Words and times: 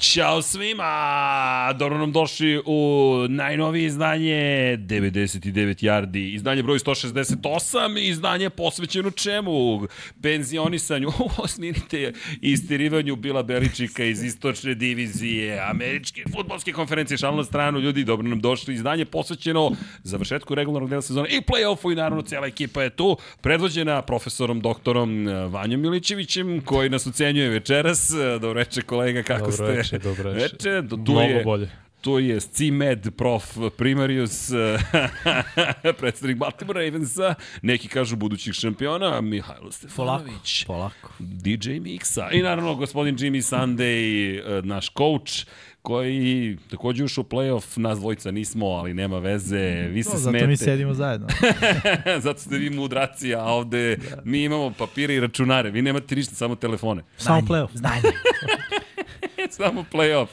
Ćao 0.00 0.42
svima! 0.42 1.72
Dobro 1.78 1.98
nam 1.98 2.12
došli 2.12 2.62
u 2.66 3.12
najnovije 3.28 3.86
izdanje 3.86 4.34
99 4.80 5.84
yardi, 5.84 6.34
izdanje 6.34 6.62
broj 6.62 6.78
168, 6.78 8.08
izdanje 8.08 8.50
posvećeno 8.50 9.10
čemu? 9.10 9.86
Penzionisanju, 10.22 11.08
osmirite 11.44 12.12
istirivanju 12.40 13.16
Bila 13.16 13.42
Beličika 13.42 14.04
iz 14.04 14.22
istočne 14.22 14.74
divizije, 14.74 15.60
američke 15.70 16.22
futbolske 16.36 16.72
konferencije, 16.72 17.18
šalno 17.18 17.36
na 17.36 17.44
stranu, 17.44 17.80
ljudi, 17.80 18.04
dobro 18.04 18.28
nam 18.28 18.40
došli, 18.40 18.74
izdanje 18.74 19.04
posvećeno 19.04 19.72
završetku 20.02 20.54
regularnog 20.54 20.90
dela 20.90 21.02
sezona 21.02 21.28
i 21.28 21.40
play-offu 21.40 21.92
i 21.92 21.94
naravno 21.94 22.22
cijela 22.22 22.46
ekipa 22.46 22.82
je 22.82 22.90
tu, 22.90 23.16
predvođena 23.40 24.02
profesorom, 24.02 24.60
doktorom 24.60 25.26
Vanjom 25.50 25.80
Milićevićem, 25.80 26.60
koji 26.64 26.90
nas 26.90 27.06
ucenjuje 27.06 27.48
večeras. 27.48 28.10
Dobro 28.40 28.52
reče 28.52 28.82
kolega, 28.82 29.22
kako 29.22 29.50
Dobro 29.50 29.82
ste? 29.82 29.87
Reče, 29.90 30.04
dobro 30.04 30.32
reče. 30.32 30.42
Veče, 30.42 30.88
tu 30.88 30.96
Mnogo 30.96 31.20
je, 31.20 31.44
bolje. 31.44 31.70
Tu 32.00 32.18
je 32.18 32.40
CMED 32.40 33.06
prof 33.16 33.44
Primarius, 33.76 34.50
predstavnik 35.98 36.36
Baltimore 36.36 36.84
Ravensa, 36.84 37.34
neki 37.62 37.88
kažu 37.88 38.16
budućih 38.16 38.52
šampiona, 38.54 39.20
Mihajlo 39.20 39.72
Stefanović, 39.72 40.64
Polako. 40.66 41.12
DJ 41.18 41.70
Mixa 41.70 42.28
i 42.32 42.42
naravno 42.42 42.74
gospodin 42.74 43.16
Jimmy 43.16 43.56
Sunday, 43.56 43.98
eh, 44.58 44.62
naš 44.62 44.90
coach, 44.92 45.32
koji 45.82 46.56
takođe 46.70 47.04
ušao 47.04 47.22
u 47.22 47.30
playoff, 47.30 47.78
nas 47.78 47.98
dvojica 47.98 48.30
nismo, 48.30 48.66
ali 48.66 48.94
nema 48.94 49.18
veze, 49.18 49.58
vi 49.88 50.02
se 50.02 50.10
No, 50.10 50.18
smete. 50.18 50.38
zato 50.38 50.46
mi 50.46 50.56
sedimo 50.56 50.94
zajedno. 50.94 51.26
zato 52.24 52.40
ste 52.40 52.58
vi 52.58 52.70
mudraci, 52.70 53.34
a 53.34 53.44
ovde 53.44 53.96
da. 53.96 54.22
mi 54.24 54.42
imamo 54.44 54.70
papire 54.70 55.14
i 55.14 55.20
računare, 55.20 55.70
vi 55.70 55.82
nemate 55.82 56.14
ništa, 56.16 56.34
samo 56.34 56.54
telefone. 56.54 57.02
Samo 57.16 57.40
playoff. 57.40 57.68
Znanje. 57.74 58.02
samo 59.50 59.84
playoff. 59.92 60.26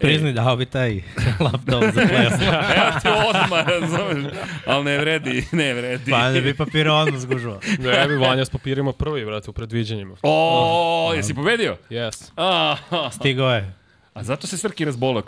Priznaj 0.00 0.32
da 0.32 0.56
bi 0.56 0.66
taj 0.66 0.94
laptop 1.44 1.84
za 1.94 2.00
playoff. 2.00 2.42
Evo 2.76 3.00
ti 3.02 3.08
odmah, 3.28 3.66
razumeš, 3.68 4.32
ali 4.66 4.84
ne 4.84 4.98
vredi, 4.98 5.44
ne 5.52 5.74
vredi. 5.74 6.10
Pa 6.10 6.30
ne 6.30 6.40
bi 6.40 6.54
papira 6.54 6.92
odmah 6.94 7.20
zgužao. 7.20 7.60
Ne, 7.78 8.08
bi 8.08 8.14
Vanja 8.16 8.44
s 8.44 8.50
papirima 8.50 8.92
prvi, 8.92 9.24
brate, 9.24 9.50
u 9.50 9.52
predviđanjima. 9.52 10.16
O, 10.22 11.12
jesi 11.16 11.34
pobedio? 11.34 11.76
Yes. 11.90 12.30
A, 12.36 12.76
Stigao 13.12 13.54
je. 13.54 13.74
a 14.14 14.22
zato 14.22 14.46
se 14.46 14.58
Srki 14.58 14.84
razbolao. 14.84 15.22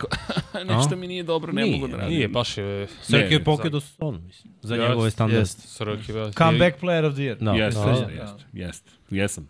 Nešto 0.69 0.97
mi 0.97 1.07
nije 1.07 1.23
dobro, 1.23 1.53
ne 1.53 1.63
Nije, 1.63 1.77
mogu 1.77 1.89
da 1.89 1.97
radim. 1.97 2.15
Nije, 2.15 2.29
baš 2.29 2.59
je 2.59 2.87
Srki 3.03 3.35
je 3.35 3.39
Ne, 3.39 3.45
pokidao 3.45 3.81
son, 3.81 4.23
mislim. 4.27 4.55
Za 4.63 4.75
Jest, 4.75 4.89
njegove 4.89 5.11
standarde. 5.11 5.41
jest. 5.41 5.69
srki 5.69 6.13
veliki. 6.13 6.37
Comeback 6.37 6.81
player 6.81 7.07
of 7.07 7.15
the 7.15 7.23
year. 7.23 7.37
Da. 7.41 7.53
Jeste, 7.53 7.81
da. 7.81 7.91
jeste, 7.91 8.13
jeste, 8.15 8.45
jeste, 8.53 8.91
jesam. 9.11 9.49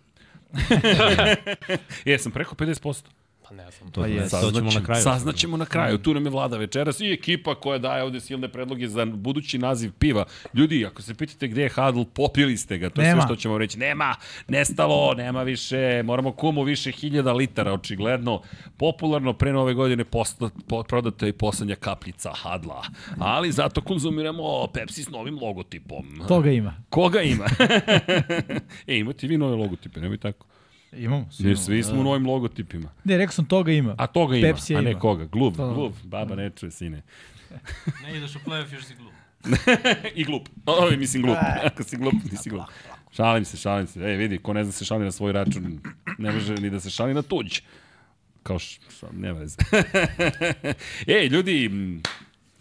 jesam, 2.04 2.32
preko 2.32 2.54
50%. 2.54 3.02
Pa 3.48 3.54
ne 3.54 3.70
znam. 3.70 3.90
To, 3.90 4.00
Pa 4.00 4.06
pa 4.06 4.12
jest. 4.12 4.30
to 4.30 4.50
ćemo 4.50 4.70
na 4.70 4.84
kraju. 4.84 5.02
Saznaćemo 5.02 5.56
na 5.56 5.64
kraju. 5.64 5.98
Tu 5.98 6.14
nam 6.14 6.24
je 6.24 6.30
vlada 6.30 6.56
večeras 6.56 7.00
i 7.00 7.12
ekipa 7.12 7.54
koja 7.54 7.78
daje 7.78 8.02
ovde 8.02 8.20
silne 8.20 8.48
predloge 8.48 8.88
za 8.88 9.04
budući 9.04 9.58
naziv 9.58 9.92
piva. 9.98 10.24
Ljudi, 10.54 10.86
ako 10.86 11.02
se 11.02 11.14
pitate 11.14 11.48
gde 11.48 11.62
je 11.62 11.68
Hadl, 11.68 12.02
popili 12.14 12.56
ste 12.56 12.78
ga. 12.78 12.90
To 12.90 13.00
je 13.02 13.08
Nema. 13.08 13.22
sve 13.22 13.26
što 13.26 13.36
ćemo 13.36 13.58
reći. 13.58 13.78
Nema, 13.78 14.14
nestalo, 14.48 15.14
nema 15.14 15.42
više, 15.42 16.02
moramo 16.04 16.32
kumu 16.32 16.62
više 16.62 16.90
hiljada 16.92 17.32
litara, 17.32 17.72
očigledno. 17.72 18.42
Popularno 18.76 19.32
pre 19.32 19.52
nove 19.52 19.74
godine 19.74 20.04
posta, 20.04 20.50
po, 20.68 20.82
prodata 20.82 21.26
i 21.26 21.32
poslednja 21.32 21.74
kapljica 21.74 22.32
Hadla. 22.34 22.82
Ali 23.18 23.52
zato 23.52 23.80
konzumiramo 23.80 24.66
Pepsi 24.66 25.02
s 25.02 25.08
novim 25.08 25.38
logotipom. 25.42 26.20
Toga 26.28 26.50
ima. 26.50 26.74
Koga 26.88 27.22
ima? 27.22 27.44
e, 28.86 28.96
imate 28.98 29.26
vi 29.26 29.38
nove 29.38 29.56
logotipe, 29.56 30.00
nemoj 30.00 30.18
tako. 30.18 30.46
Imamo. 30.96 31.26
svi 31.30 31.44
Jer 31.44 31.52
imamo, 31.52 31.64
svi 31.64 31.76
da, 31.76 31.82
smo 31.82 32.00
u 32.00 32.04
novim 32.04 32.26
logotipima. 32.26 32.88
Ne, 33.04 33.16
rekao 33.16 33.32
sam 33.32 33.44
toga 33.44 33.72
ima. 33.72 33.94
A 33.98 34.06
toga 34.06 34.36
ima, 34.36 34.48
Pepsi 34.48 34.76
a 34.76 34.80
ne 34.80 34.90
ima. 34.90 35.00
koga. 35.00 35.24
Gluv, 35.24 35.56
Da, 35.56 35.64
da. 35.64 35.72
gluv. 35.72 35.92
Baba 36.04 36.34
ne 36.34 36.50
čuje, 36.50 36.70
sine. 36.70 37.02
Ne 38.02 38.16
ideš 38.16 38.36
u 38.36 38.40
playoff, 38.40 38.72
još 38.72 38.84
si 38.84 38.94
glup. 38.94 39.12
I 40.14 40.24
glup. 40.24 40.48
O, 40.66 40.90
mislim 40.90 41.22
glup. 41.22 41.36
Ako 41.66 41.82
si 41.82 41.96
glup, 41.96 42.14
nisi 42.32 42.50
glup. 42.50 42.64
Šalim 43.12 43.44
se, 43.44 43.56
šalim 43.56 43.86
se. 43.86 44.00
Ej, 44.00 44.16
vidi, 44.16 44.38
ko 44.38 44.52
ne 44.52 44.64
zna 44.64 44.72
se 44.72 44.84
šali 44.84 45.04
na 45.04 45.10
svoj 45.12 45.32
račun, 45.32 45.80
ne 46.18 46.32
može 46.32 46.54
ni 46.54 46.70
da 46.70 46.80
se 46.80 46.90
šali 46.90 47.14
na 47.14 47.22
tuđ. 47.22 47.60
Kao 48.42 48.58
š, 48.58 48.80
ša, 49.00 49.06
nema 49.12 49.38
veze. 49.38 49.56
Ej, 51.08 51.26
ljudi, 51.26 51.70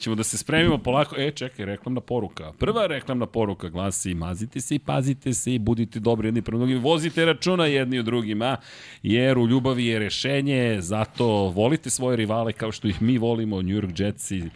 ćemo 0.04 0.16
da 0.16 0.24
se 0.24 0.38
spremimo 0.38 0.78
polako. 0.78 1.16
E, 1.18 1.32
čekaj, 1.32 1.66
reklamna 1.66 2.02
poruka. 2.02 2.52
Prva 2.60 2.88
reklamna 2.88 3.26
poruka 3.26 3.70
glasi 3.70 4.14
mazite 4.14 4.62
se 4.62 4.76
i 4.76 4.80
pazite 4.80 5.34
se 5.34 5.54
i 5.54 5.60
budite 5.60 6.00
dobri 6.00 6.28
jedni 6.28 6.42
prema 6.42 6.60
drugim. 6.60 6.82
Vozite 6.82 7.26
računa 7.26 7.66
jedni 7.66 8.00
u 8.00 8.04
drugima, 8.04 8.58
jer 9.04 9.38
u 9.38 9.48
ljubavi 9.48 9.86
je 9.86 10.00
rešenje, 10.00 10.78
zato 10.82 11.28
volite 11.50 11.90
svoje 11.90 12.18
rivale 12.18 12.54
kao 12.54 12.72
što 12.72 12.88
ih 12.88 13.02
mi 13.02 13.18
volimo. 13.18 13.62
New 13.62 13.76
York 13.82 14.00
Jetsi 14.00 14.50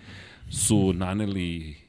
su 0.50 0.94
naneli 0.94 1.87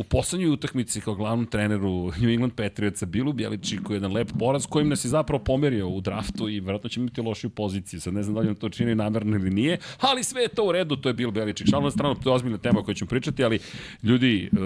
u 0.00 0.04
poslednjoj 0.04 0.50
utakmici 0.50 1.00
kao 1.00 1.14
glavnom 1.14 1.46
treneru 1.46 2.12
New 2.20 2.30
England 2.30 2.52
Patriotsa 2.54 3.06
Bilu 3.06 3.32
Bjeličiku 3.32 3.94
jedan 3.94 4.12
lep 4.12 4.28
poraz 4.38 4.66
kojim 4.66 4.88
nas 4.88 5.04
je 5.04 5.08
zapravo 5.08 5.44
pomerio 5.44 5.88
u 5.88 6.00
draftu 6.00 6.48
i 6.48 6.60
verovatno 6.60 6.90
ćemo 6.90 7.04
imati 7.04 7.20
lošiju 7.20 7.50
poziciju. 7.50 8.00
Sad 8.00 8.14
ne 8.14 8.22
znam 8.22 8.34
da 8.34 8.40
li 8.40 8.48
on 8.48 8.54
to 8.54 8.68
čini 8.68 8.94
namerno 8.94 9.36
ili 9.36 9.50
nije, 9.50 9.78
ali 10.00 10.24
sve 10.24 10.42
je 10.42 10.48
to 10.48 10.64
u 10.64 10.72
redu, 10.72 10.96
to 10.96 11.08
je 11.08 11.14
Bill 11.14 11.30
Beličik. 11.30 11.66
Šalno 11.70 11.86
na 11.86 11.90
stranu, 11.90 12.14
to 12.14 12.30
je 12.30 12.34
ozbiljna 12.34 12.58
tema 12.58 12.80
o 12.80 12.82
kojoj 12.82 12.94
ćemo 12.94 13.08
pričati, 13.08 13.44
ali 13.44 13.58
ljudi, 14.02 14.50
e, 14.52 14.58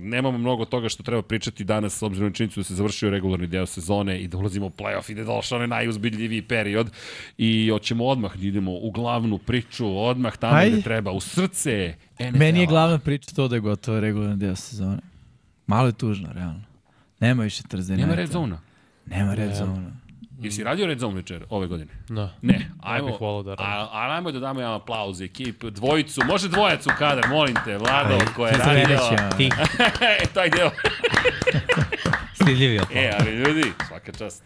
nemamo 0.00 0.38
mnogo 0.38 0.64
toga 0.64 0.88
što 0.88 1.02
treba 1.02 1.22
pričati 1.22 1.64
danas 1.64 1.98
s 1.98 2.02
obzirom 2.02 2.28
na 2.28 2.34
činjenicu 2.34 2.60
da 2.60 2.64
se 2.64 2.74
završio 2.74 3.10
regularni 3.10 3.46
deo 3.46 3.66
sezone 3.66 4.20
i 4.20 4.28
da 4.28 4.38
ulazimo 4.38 4.66
u 4.66 4.70
playoff 4.70 5.10
i 5.10 5.14
da 5.14 5.20
je 5.20 5.24
došao 5.24 5.56
onaj 5.56 5.68
najuzbiljljiviji 5.68 6.42
period 6.42 6.90
i 7.38 7.68
hoćemo 7.72 8.06
odmah 8.06 8.36
da 8.36 8.46
idemo 8.46 8.72
u 8.72 8.90
glavnu 8.90 9.38
priču, 9.38 9.98
odmah 9.98 10.36
tamo 10.36 10.60
gde 10.66 10.82
treba, 10.82 11.10
u 11.10 11.20
srce 11.20 11.94
NFL-a. 12.20 12.38
Meni 12.38 12.60
je 12.60 12.66
glavna 12.66 12.98
priča 12.98 13.30
to 13.30 13.48
da 13.48 13.54
je 13.54 13.60
gotovo 13.60 14.00
regularni 14.00 14.36
deo 14.36 14.56
sezone. 14.56 14.98
Malo 15.66 15.86
je 15.86 15.92
tužno, 15.92 16.28
realno. 16.32 16.60
Nema 17.20 17.42
više 17.42 17.62
trzeneta. 17.62 18.02
Nema 18.02 18.14
red 18.14 18.30
zona. 18.30 18.58
Nema 19.06 19.34
red 19.34 19.54
zona. 19.54 19.90
Jesi 20.38 20.64
radio 20.64 20.86
Red 20.86 20.98
Zone 20.98 21.14
večer 21.14 21.44
ove 21.50 21.66
godine? 21.66 21.90
Da. 22.08 22.34
Ne, 22.42 22.54
Ja 22.54 22.60
ajmo, 22.80 23.06
bih 23.06 23.16
volao 23.20 23.42
da 23.42 23.50
radim. 23.50 23.66
a, 23.66 23.88
a 23.92 24.14
ajmo 24.16 24.32
da 24.32 24.40
damo 24.40 24.60
jedan 24.60 24.74
aplauz 24.74 25.20
ekip, 25.20 25.64
dvojicu, 25.64 26.20
može 26.24 26.48
dvojac 26.48 26.86
u 26.86 26.98
kadar, 26.98 27.28
molim 27.28 27.54
te, 27.64 27.78
Vlado, 27.78 28.18
ko 28.36 28.46
je 28.46 28.52
radio. 28.54 28.98
Ti, 29.36 29.50
e, 30.22 30.26
taj 30.34 30.50
deo. 30.50 30.70
stidljivi 32.34 32.74
je 32.74 32.82
E, 32.94 33.12
ali 33.20 33.30
ljudi, 33.32 33.62
svaka 33.88 34.12
čast. 34.12 34.42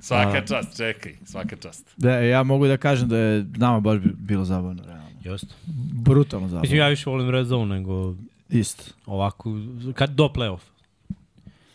Svaka 0.00 0.40
čast, 0.42 0.76
čekaj, 0.76 1.14
svaka 1.24 1.56
čast. 1.56 1.88
Da, 1.96 2.10
ja 2.12 2.42
mogu 2.42 2.66
da 2.66 2.76
kažem 2.76 3.08
da 3.08 3.16
je 3.16 3.44
nama 3.46 3.80
baš 3.80 3.98
bi- 3.98 4.14
bilo 4.16 4.44
zabavno, 4.44 4.82
realno. 4.84 5.01
Jeste. 5.24 5.54
Brutalno 5.92 6.48
zabavno. 6.48 6.62
Mislim, 6.62 6.78
ja 6.78 6.88
više 6.88 7.10
volim 7.10 7.30
red 7.30 7.46
zone 7.46 7.74
nego 7.74 8.14
Isto. 8.48 8.84
ovako, 9.06 9.50
kad 9.94 10.10
do 10.10 10.24
playoff. 10.24 10.60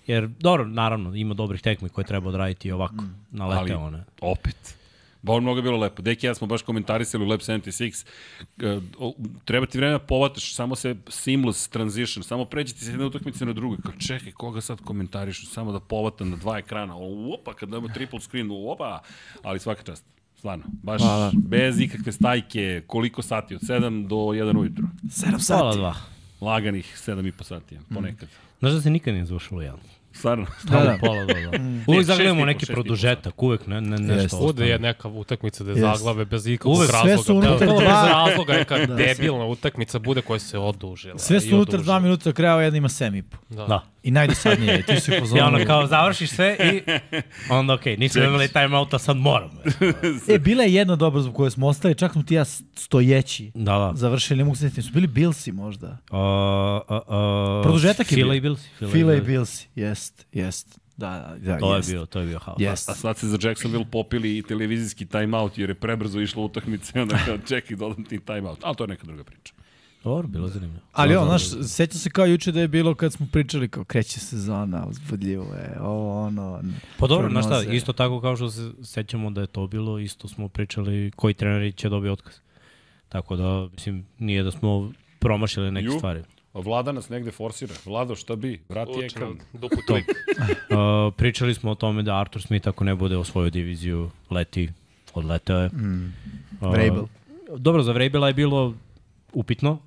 Jer, 0.07 0.27
dobro, 0.27 0.65
naravno, 0.65 1.15
ima 1.15 1.33
dobrih 1.33 1.61
tekmi 1.61 1.89
koje 1.89 2.05
treba 2.05 2.29
odraditi 2.29 2.71
ovako, 2.71 3.03
na 3.31 3.47
lete 3.47 3.73
Ali- 3.73 3.73
one. 3.73 4.03
Opet. 4.21 4.77
Ba, 5.21 5.39
mnogo 5.39 5.57
je 5.57 5.63
bilo 5.63 5.77
lepo. 5.77 6.01
Deki 6.01 6.25
ja 6.25 6.35
smo 6.35 6.47
baš 6.47 6.61
komentarisali 6.61 7.23
u 7.23 7.27
Lab 7.27 7.39
76. 7.39 8.05
Uh, 8.57 8.83
o, 8.99 9.13
treba 9.45 9.65
ti 9.65 9.77
vreme 9.77 9.91
da 9.91 9.99
povataš, 9.99 10.55
samo 10.55 10.75
se 10.75 10.95
seamless 11.07 11.67
transition, 11.67 12.23
samo 12.23 12.45
pređete 12.45 12.79
se 12.79 12.91
jedne 12.91 13.05
utakmice 13.05 13.45
na 13.45 13.53
drugu. 13.53 13.77
Kao, 13.83 13.93
čekaj, 14.07 14.31
koga 14.31 14.61
sad 14.61 14.81
komentarišu? 14.81 15.45
Samo 15.45 15.71
da 15.71 15.79
povatam 15.79 16.29
na 16.29 16.35
dva 16.37 16.57
ekrana. 16.57 16.95
Opa, 17.33 17.53
kad 17.53 17.69
nema 17.69 17.93
triple 17.93 18.19
screen, 18.19 18.49
opa. 18.51 19.01
Ali 19.43 19.59
svaka 19.59 19.83
čast. 19.83 20.05
Stvarno, 20.37 20.63
baš 20.83 21.01
Hvala. 21.01 21.31
bez 21.37 21.79
ikakve 21.79 22.11
stajke, 22.11 22.81
koliko 22.87 23.21
sati, 23.21 23.55
od 23.55 23.61
7 23.61 24.07
do 24.07 24.15
1 24.15 24.57
ujutro. 24.57 24.83
7 25.03 25.47
Hvala 25.47 25.71
sati. 25.71 25.77
dva. 25.77 25.95
Laganih 26.41 26.93
7 26.97 27.27
i 27.27 27.31
po 27.31 27.43
sati, 27.43 27.77
ponekad. 27.89 28.29
Znaš 28.59 28.71
da 28.71 28.81
se 28.81 28.89
nikad 28.89 29.13
nije 29.13 29.25
završilo 29.25 29.61
jedan? 29.61 29.79
Stvarno. 30.13 30.45
Da, 30.63 30.79
da. 30.79 30.97
Pola, 30.99 31.25
da, 31.25 31.33
da. 31.51 31.57
Nije, 31.57 31.83
Uvijek 31.87 32.01
i 32.01 32.05
zagledamo 32.05 32.41
po, 32.41 32.45
neki 32.45 32.59
šest 32.59 32.63
i 32.63 32.73
po 32.73 32.73
produžetak, 32.75 33.43
uvek 33.43 33.67
ne, 33.67 33.81
ne, 33.81 33.97
nešto 33.97 34.23
ostane. 34.27 34.41
Bude 34.43 34.65
je 34.65 34.79
neka 34.79 35.07
utakmica 35.07 35.63
da 35.63 35.71
je 35.71 35.77
Jest. 35.77 35.81
zaglave 35.97 36.25
bez 36.25 36.47
ikakvog 36.47 36.75
Uvek 36.75 36.91
razloga. 36.91 37.15
sve 37.15 37.23
su 37.25 37.33
unutar 37.33 37.51
Da, 37.51 37.65
to 37.65 37.71
bez 37.71 37.79
dva- 37.81 38.07
razloga 38.07 38.53
neka 38.53 38.77
debilna 38.87 39.45
utakmica 39.45 39.99
bude 39.99 40.21
koja 40.21 40.39
se 40.39 40.57
odužila. 40.59 41.17
Sve 41.17 41.37
i 41.37 41.41
su 41.41 41.55
unutar 41.55 41.81
dva 41.81 41.99
minuta 41.99 42.33
kraja, 42.33 42.61
jedna 42.61 42.77
ima 42.77 42.89
7,5. 42.89 43.23
Da. 43.49 43.65
Da. 43.65 43.83
I 44.03 44.11
najdosadnije 44.11 44.73
je, 44.73 44.81
ti 44.83 44.99
si 44.99 45.11
I 45.15 45.19
fazonu. 45.19 45.43
ono 45.45 45.65
kao 45.65 45.87
završiš 45.87 46.29
sve 46.29 46.57
i 46.59 46.81
onda 47.49 47.73
okej, 47.73 47.95
okay, 47.95 47.99
nismo 47.99 48.23
imali 48.23 48.47
timeouta, 48.47 48.99
sad 48.99 49.17
moramo. 49.17 49.61
E, 50.33 50.39
bila 50.39 50.63
je 50.63 50.73
jedna 50.73 50.95
dobra 50.95 51.21
zbog 51.21 51.35
koje 51.35 51.51
smo 51.51 51.67
ostali, 51.67 51.95
čak 51.95 52.11
smo 52.11 52.23
ti 52.23 52.35
ja 52.35 52.45
stojeći. 52.75 53.51
Da, 53.55 53.71
da. 53.71 53.91
Završili, 53.95 54.37
ne 54.37 54.43
mogu 54.43 54.55
se 54.55 54.81
su 54.81 54.91
bili 54.93 55.07
Billsi 55.07 55.51
možda. 55.51 55.87
Uh, 55.87 56.17
uh, 56.89 56.97
uh, 56.97 57.63
Produžetak 57.63 58.11
je 58.11 58.15
Fila 58.15 58.29
bio. 58.29 58.37
i 58.37 58.41
Bills. 58.41 58.61
Fila 58.91 59.15
i 59.15 59.21
Billsi, 59.21 59.67
jest, 59.75 60.25
jest. 60.31 60.79
Da, 60.97 61.35
da, 61.39 61.53
da, 61.53 61.59
To 61.59 61.73
je 61.73 61.79
jest. 61.79 61.89
bio, 61.91 62.05
to 62.05 62.19
je 62.19 62.25
bio 62.25 62.39
haos. 62.39 62.59
Jest. 62.59 62.89
A 62.89 62.93
sad 62.93 63.17
se 63.17 63.27
za 63.27 63.37
Jacksonville 63.41 63.85
popili 63.91 64.37
i 64.37 64.43
televizijski 64.43 65.05
timeout 65.05 65.57
jer 65.57 65.69
je 65.69 65.75
prebrzo 65.75 66.19
išla 66.19 66.43
utakmica 66.43 66.99
i 66.99 67.01
onda 67.01 67.17
kao 67.25 67.37
čekaj 67.37 67.77
dodatni 67.77 68.19
timeout. 68.19 68.59
Ali 68.63 68.75
to 68.75 68.83
je 68.83 68.87
neka 68.87 69.05
druga 69.05 69.23
priča. 69.23 69.53
Dobro, 70.07 70.27
bilo 70.27 70.47
zanimljivo. 70.47 70.81
Ali 70.91 71.15
on, 71.15 71.25
znaš, 71.25 71.67
sećam 71.67 71.99
se 71.99 72.09
kao 72.09 72.25
juče 72.25 72.51
da 72.51 72.61
je 72.61 72.67
bilo 72.67 72.95
kad 72.95 73.13
smo 73.13 73.27
pričali 73.31 73.67
kao 73.67 73.83
kreće 73.83 74.19
sezona, 74.19 74.85
uzbudljivo 74.89 75.43
je, 75.43 75.81
ovo 75.81 76.25
ono. 76.25 76.61
Pa 76.97 77.07
dobro, 77.07 77.29
znaš 77.29 77.45
šta, 77.45 77.63
isto 77.63 77.93
tako 77.93 78.21
kao 78.21 78.35
što 78.35 78.49
se 78.49 78.71
sećamo 78.83 79.29
da 79.31 79.41
je 79.41 79.47
to 79.47 79.67
bilo, 79.67 79.99
isto 79.99 80.27
smo 80.27 80.47
pričali 80.49 81.11
koji 81.15 81.33
treneri 81.33 81.71
će 81.71 81.89
dobiti 81.89 82.09
otkaz. 82.09 82.33
Tako 83.09 83.35
da, 83.35 83.67
mislim, 83.73 84.05
nije 84.19 84.43
da 84.43 84.51
smo 84.51 84.91
promašili 85.19 85.71
neke 85.71 85.85
Ju. 85.85 85.91
stvari. 85.91 86.23
Vlada 86.53 86.91
nas 86.91 87.09
negde 87.09 87.31
forsira. 87.31 87.73
Vlado, 87.85 88.15
šta 88.15 88.35
bi? 88.35 88.61
Vrati 88.69 88.99
ekran. 89.03 89.37
trik. 89.87 90.05
Uh, 90.07 91.13
pričali 91.17 91.53
smo 91.53 91.71
o 91.71 91.75
tome 91.75 92.03
da 92.03 92.19
Arthur 92.19 92.41
Smith 92.41 92.67
ako 92.67 92.83
ne 92.83 92.95
bude 92.95 93.17
osvojio 93.17 93.49
diviziju, 93.49 94.09
leti, 94.29 94.69
odleteo 95.13 95.57
je. 95.57 95.69
Mm. 95.69 96.13
Uh, 96.61 96.71
Vrabel. 96.71 97.05
Dobro, 97.57 97.83
za 97.83 97.91
Vrabela 97.91 98.27
je 98.27 98.33
bilo 98.33 98.73
upitno, 99.33 99.79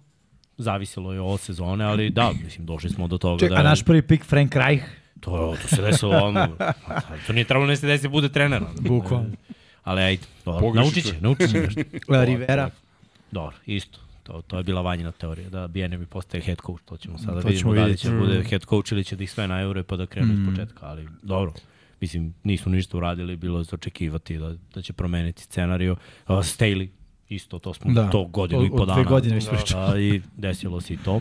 zavisilo 0.63 1.13
je 1.13 1.21
od 1.21 1.41
sezone, 1.41 1.85
ali 1.85 2.11
da, 2.11 2.33
mislim, 2.45 2.67
došli 2.67 2.91
smo 2.91 3.09
do 3.09 3.19
toga 3.19 3.41
Ček, 3.41 3.51
da... 3.51 3.57
a 3.57 3.63
naš 3.63 3.83
prvi 3.83 4.03
pik 4.03 4.25
Frank 4.25 4.57
Reich? 4.57 4.85
To, 5.21 5.57
to 5.63 5.69
se 5.69 5.83
desilo 5.83 6.17
ono, 6.17 6.49
to 7.27 7.33
nije 7.33 7.45
trebalo 7.45 7.67
ne 7.67 7.77
se 7.77 7.87
desi 7.87 8.03
da 8.03 8.09
bude 8.09 8.29
trener. 8.29 8.63
Bukvalno. 8.81 9.31
Ali 9.85 10.03
ajde, 10.03 10.23
dobro, 10.45 10.75
naučit 10.75 11.05
će, 11.05 11.21
naučit 11.21 11.51
će 11.51 11.61
nešto. 11.61 11.81
Rivera. 12.25 12.71
Dobro, 13.31 13.57
isto. 13.67 13.99
To, 14.23 14.43
to 14.43 14.57
je 14.57 14.63
bila 14.63 14.81
vanjina 14.81 15.13
teorija, 15.13 15.49
da 15.49 15.69
BNM 15.69 16.07
postaje 16.07 16.43
head 16.43 16.59
coach, 16.67 16.85
to 16.85 16.97
ćemo 16.97 17.19
sada 17.19 17.41
To 17.41 17.49
vidimo 17.49 17.75
da 17.75 17.85
li 17.85 17.97
će 17.97 18.11
bude 18.11 18.43
head 18.43 18.65
coach 18.65 18.93
ili 18.93 19.05
će 19.05 19.17
da 19.17 19.23
ih 19.23 19.31
sve 19.31 19.49
najure 19.49 19.83
pa 19.83 19.97
da 19.97 20.07
krenu 20.07 20.33
mm. 20.33 20.41
iz 20.41 20.51
početka, 20.51 20.87
ali 20.87 21.09
dobro. 21.23 21.53
Mislim, 22.01 22.35
nismo 22.45 22.73
ništa 22.73 22.97
uradili, 22.97 23.37
bilo 23.37 23.59
je 23.59 23.65
za 23.65 23.75
očekivati 23.75 24.39
da, 24.39 24.55
da 24.75 24.83
će 24.83 24.93
promeniti 24.93 25.43
scenariju. 25.43 25.93
Uh, 25.93 26.37
Staley, 26.37 26.89
isto, 27.31 27.59
to 27.59 27.75
smo 27.75 27.93
Da. 27.93 28.03
da. 28.03 28.11
to 28.11 28.25
godinu 28.25 28.61
Od- 28.61 28.67
i 28.67 28.71
po 28.71 28.77
od 28.77 28.89
dana. 28.89 28.95
dve 29.03 29.11
godine 29.11 29.35
već 29.35 29.49
pričamo. 29.49 29.87
Da, 29.87 29.99
I 30.01 30.21
desilo 30.37 30.81
se 30.81 30.95
i 30.95 30.97
to. 30.97 31.21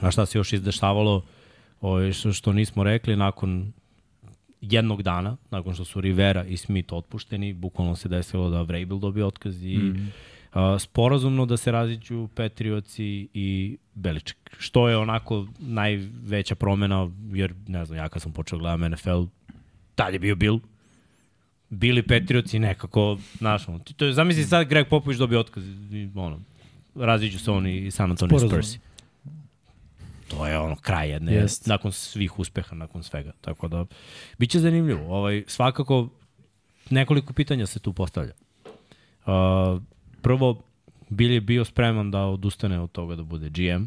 A 0.00 0.10
šta 0.10 0.26
se 0.26 0.38
još 0.38 0.52
izdešavalo, 0.52 1.22
o, 1.80 2.12
što, 2.12 2.32
što 2.32 2.52
nismo 2.52 2.84
rekli, 2.84 3.16
nakon 3.16 3.72
jednog 4.60 5.02
dana, 5.02 5.36
nakon 5.50 5.74
što 5.74 5.84
su 5.84 6.00
Rivera 6.00 6.44
i 6.44 6.56
Smith 6.56 6.92
otpušteni, 6.92 7.52
bukvalno 7.52 7.96
se 7.96 8.08
desilo 8.08 8.50
da 8.50 8.62
Vrabel 8.62 8.98
dobio 8.98 9.26
otkaz 9.26 9.64
i 9.64 9.76
mm. 9.78 10.12
a, 10.52 10.78
sporazumno 10.78 11.46
da 11.46 11.56
se 11.56 11.72
raziđu 11.72 12.28
Patriotsi 12.34 13.28
i 13.34 13.78
Beliček. 13.94 14.36
Što 14.58 14.88
je 14.88 14.96
onako 14.96 15.46
najveća 15.58 16.54
promena, 16.54 17.10
jer 17.32 17.54
ne 17.66 17.84
znam, 17.84 17.98
ja 17.98 18.08
kad 18.08 18.22
sam 18.22 18.32
počeo 18.32 18.58
gledam 18.58 18.90
NFL, 18.92 19.22
tad 19.94 20.12
je 20.12 20.18
bio 20.18 20.36
Bill, 20.36 20.60
bili 21.72 22.02
Patriotsi 22.02 22.58
nekako, 22.58 23.18
znaš, 23.38 23.68
ono, 23.68 23.78
ti 23.78 23.94
to 23.94 24.04
je, 24.04 24.12
zamisli 24.12 24.44
sad 24.44 24.68
Greg 24.68 24.88
Popović 24.88 25.18
dobio 25.18 25.40
otkaz, 25.40 25.64
i, 25.92 26.08
ono, 26.14 26.40
raziđu 26.94 27.38
se 27.38 27.50
oni 27.50 27.78
i 27.78 27.90
San 27.90 28.10
Antonio 28.10 28.38
Sporazumno. 28.38 28.62
Spursi. 28.62 28.78
To 30.28 30.46
je 30.46 30.58
ono 30.58 30.76
kraj 30.76 31.10
jedne, 31.10 31.34
Jest. 31.34 31.66
nakon 31.66 31.92
svih 31.92 32.38
uspeha, 32.38 32.74
nakon 32.74 33.02
svega. 33.02 33.32
Tako 33.40 33.68
da, 33.68 33.84
bit 34.38 34.50
će 34.50 34.58
zanimljivo. 34.58 35.16
Ovaj, 35.16 35.44
svakako, 35.46 36.08
nekoliko 36.90 37.32
pitanja 37.32 37.66
se 37.66 37.78
tu 37.78 37.92
postavlja. 37.92 38.32
Uh, 39.26 39.82
prvo, 40.22 40.62
Bill 41.08 41.32
je 41.32 41.40
bio 41.40 41.64
spreman 41.64 42.10
da 42.10 42.20
odustane 42.20 42.80
od 42.80 42.92
toga 42.92 43.16
da 43.16 43.22
bude 43.22 43.50
GM, 43.50 43.84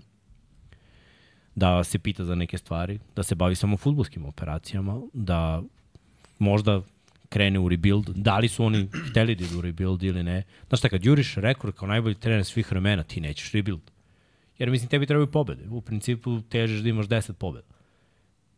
da 1.56 1.84
se 1.84 2.00
pita 2.00 2.26
za 2.26 2.36
neke 2.36 2.58
stvari, 2.58 3.00
da 3.16 3.24
se 3.24 3.36
bavi 3.36 3.56
samo 3.56 3.78
futbolskim 3.78 4.26
operacijama, 4.26 5.02
da 5.14 5.64
možda 6.40 6.82
krene 7.36 7.60
u 7.60 7.70
rebuild. 7.70 8.10
Da 8.16 8.38
li 8.38 8.48
su 8.48 8.64
oni 8.64 8.88
hteli 9.10 9.36
da 9.36 9.44
idu 9.44 9.58
u 9.58 9.62
rebuild 9.62 10.04
ili 10.04 10.24
ne. 10.24 10.44
Znaš 10.68 10.80
šta, 10.80 10.90
kad 10.90 11.06
juriš 11.06 11.36
rekord 11.36 11.76
kao 11.76 11.88
najbolji 11.88 12.16
trener 12.16 12.46
svih 12.46 12.72
vremena, 12.72 13.04
ti 13.04 13.22
nećeš 13.22 13.52
rebuild. 13.52 13.92
Jer 14.58 14.70
mislim, 14.70 14.90
tebi 14.90 15.06
trebaju 15.06 15.28
pobede. 15.32 15.68
U 15.70 15.82
principu 15.82 16.42
težiš 16.42 16.80
da 16.80 16.90
imaš 16.90 17.08
10 17.08 17.34
pobeda. 17.34 17.68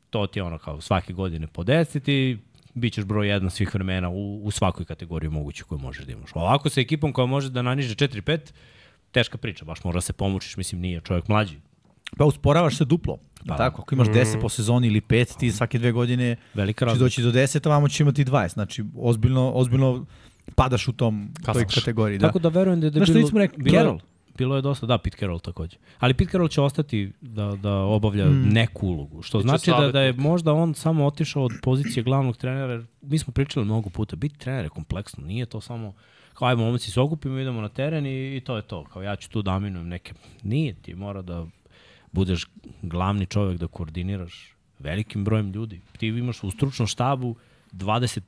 To 0.09 0.27
ti 0.27 0.39
je 0.39 0.43
ono 0.43 0.57
kao 0.57 0.81
svake 0.81 1.13
godine 1.13 1.47
po 1.47 1.63
10 1.63 2.11
i 2.11 2.37
bit 2.73 2.93
ćeš 2.93 3.05
broj 3.05 3.27
jedan 3.27 3.49
svih 3.49 3.73
vremena 3.73 4.09
u, 4.09 4.43
u 4.43 4.51
svakoj 4.51 4.85
kategoriji 4.85 5.29
moguće 5.29 5.63
koju 5.63 5.79
možeš 5.79 6.05
da 6.05 6.11
imaš. 6.11 6.31
Ovako 6.35 6.69
sa 6.69 6.81
ekipom 6.81 7.13
koja 7.13 7.25
može 7.25 7.49
da 7.49 7.61
naniže 7.61 7.95
4-5, 7.95 8.39
teška 9.11 9.37
priča, 9.37 9.65
baš 9.65 9.83
mora 9.83 10.01
se 10.01 10.13
pomučiš, 10.13 10.57
mislim 10.57 10.81
nije 10.81 11.01
čovjek 11.01 11.27
mlađi. 11.27 11.57
Pa 12.17 12.25
usporavaš 12.25 12.77
se 12.77 12.85
duplo. 12.85 13.17
Pa. 13.17 13.45
Pa. 13.47 13.57
Tako, 13.57 13.81
ako 13.81 13.95
imaš 13.95 14.07
10 14.07 14.41
po 14.41 14.49
sezoni 14.49 14.87
ili 14.87 15.01
5, 15.01 15.37
ti 15.39 15.51
svake 15.51 15.79
dve 15.79 15.91
godine 15.91 16.35
Velika 16.53 16.93
će 16.93 16.99
doći 16.99 17.21
do 17.21 17.31
10, 17.31 17.67
a 17.67 17.69
vamo 17.69 17.89
će 17.89 18.03
imati 18.03 18.25
20. 18.25 18.53
Znači, 18.53 18.83
ozbiljno, 18.95 19.51
ozbiljno 19.51 20.05
padaš 20.55 20.87
u 20.87 20.93
tom 20.93 21.29
toj 21.45 21.53
Kasaš. 21.53 21.75
kategoriji. 21.75 22.17
Da. 22.17 22.27
Tako 22.27 22.39
da 22.39 22.49
verujem 22.49 22.79
da 22.79 22.87
je 22.87 22.91
da 22.91 22.99
je 22.99 23.05
Znaš 23.05 23.09
što 23.09 23.31
bilo, 23.31 23.39
rekli? 23.39 23.63
bilo, 23.63 23.77
je- 23.77 23.79
Carroll. 23.79 23.99
bilo 24.37 24.55
je 24.55 24.61
dosta, 24.61 24.85
da, 24.85 24.97
Pete 24.97 25.17
Carroll 25.17 25.39
takođe. 25.39 25.77
Ali 25.99 26.13
Pete 26.13 26.31
Carroll 26.31 26.49
će 26.49 26.61
ostati 26.61 27.11
da, 27.21 27.45
da 27.45 27.73
obavlja 27.73 28.25
mm. 28.25 28.49
neku 28.49 28.87
ulogu, 28.87 29.21
što 29.21 29.37
Biće 29.37 29.47
znači 29.47 29.71
da, 29.71 29.91
da 29.91 30.01
je 30.01 30.13
možda 30.13 30.53
on 30.53 30.73
samo 30.73 31.05
otišao 31.05 31.43
od 31.43 31.51
pozicije 31.61 32.03
glavnog 32.03 32.37
trenera, 32.37 32.73
jer 32.73 32.85
mi 33.01 33.19
smo 33.19 33.33
pričali 33.33 33.65
mnogo 33.65 33.89
puta, 33.89 34.15
biti 34.15 34.37
trener 34.37 34.65
je 34.65 34.69
kompleksno, 34.69 35.25
nije 35.25 35.45
to 35.45 35.61
samo 35.61 35.93
kao 36.33 36.47
ajmo 36.47 36.65
momci 36.65 36.91
se 36.91 37.01
okupimo, 37.01 37.39
idemo 37.39 37.61
na 37.61 37.69
teren 37.69 38.05
i, 38.05 38.37
i 38.37 38.41
to 38.41 38.55
je 38.55 38.61
to, 38.61 38.83
kao 38.83 39.01
ja 39.01 39.15
ću 39.15 39.29
tu 39.29 39.41
da 39.41 39.51
aminujem 39.51 39.87
neke, 39.87 40.13
nije 40.43 40.73
ti, 40.73 40.95
mora 40.95 41.21
da 41.21 41.45
budeš 42.17 42.47
glavni 42.81 43.25
čovek 43.25 43.59
da 43.59 43.67
koordiniraš 43.67 44.53
velikim 44.79 45.23
brojem 45.23 45.51
ljudi. 45.51 45.81
Ti 45.97 46.07
imaš 46.07 46.43
u 46.43 46.51
stručnom 46.51 46.87
štabu 46.87 47.35
20 47.73 48.21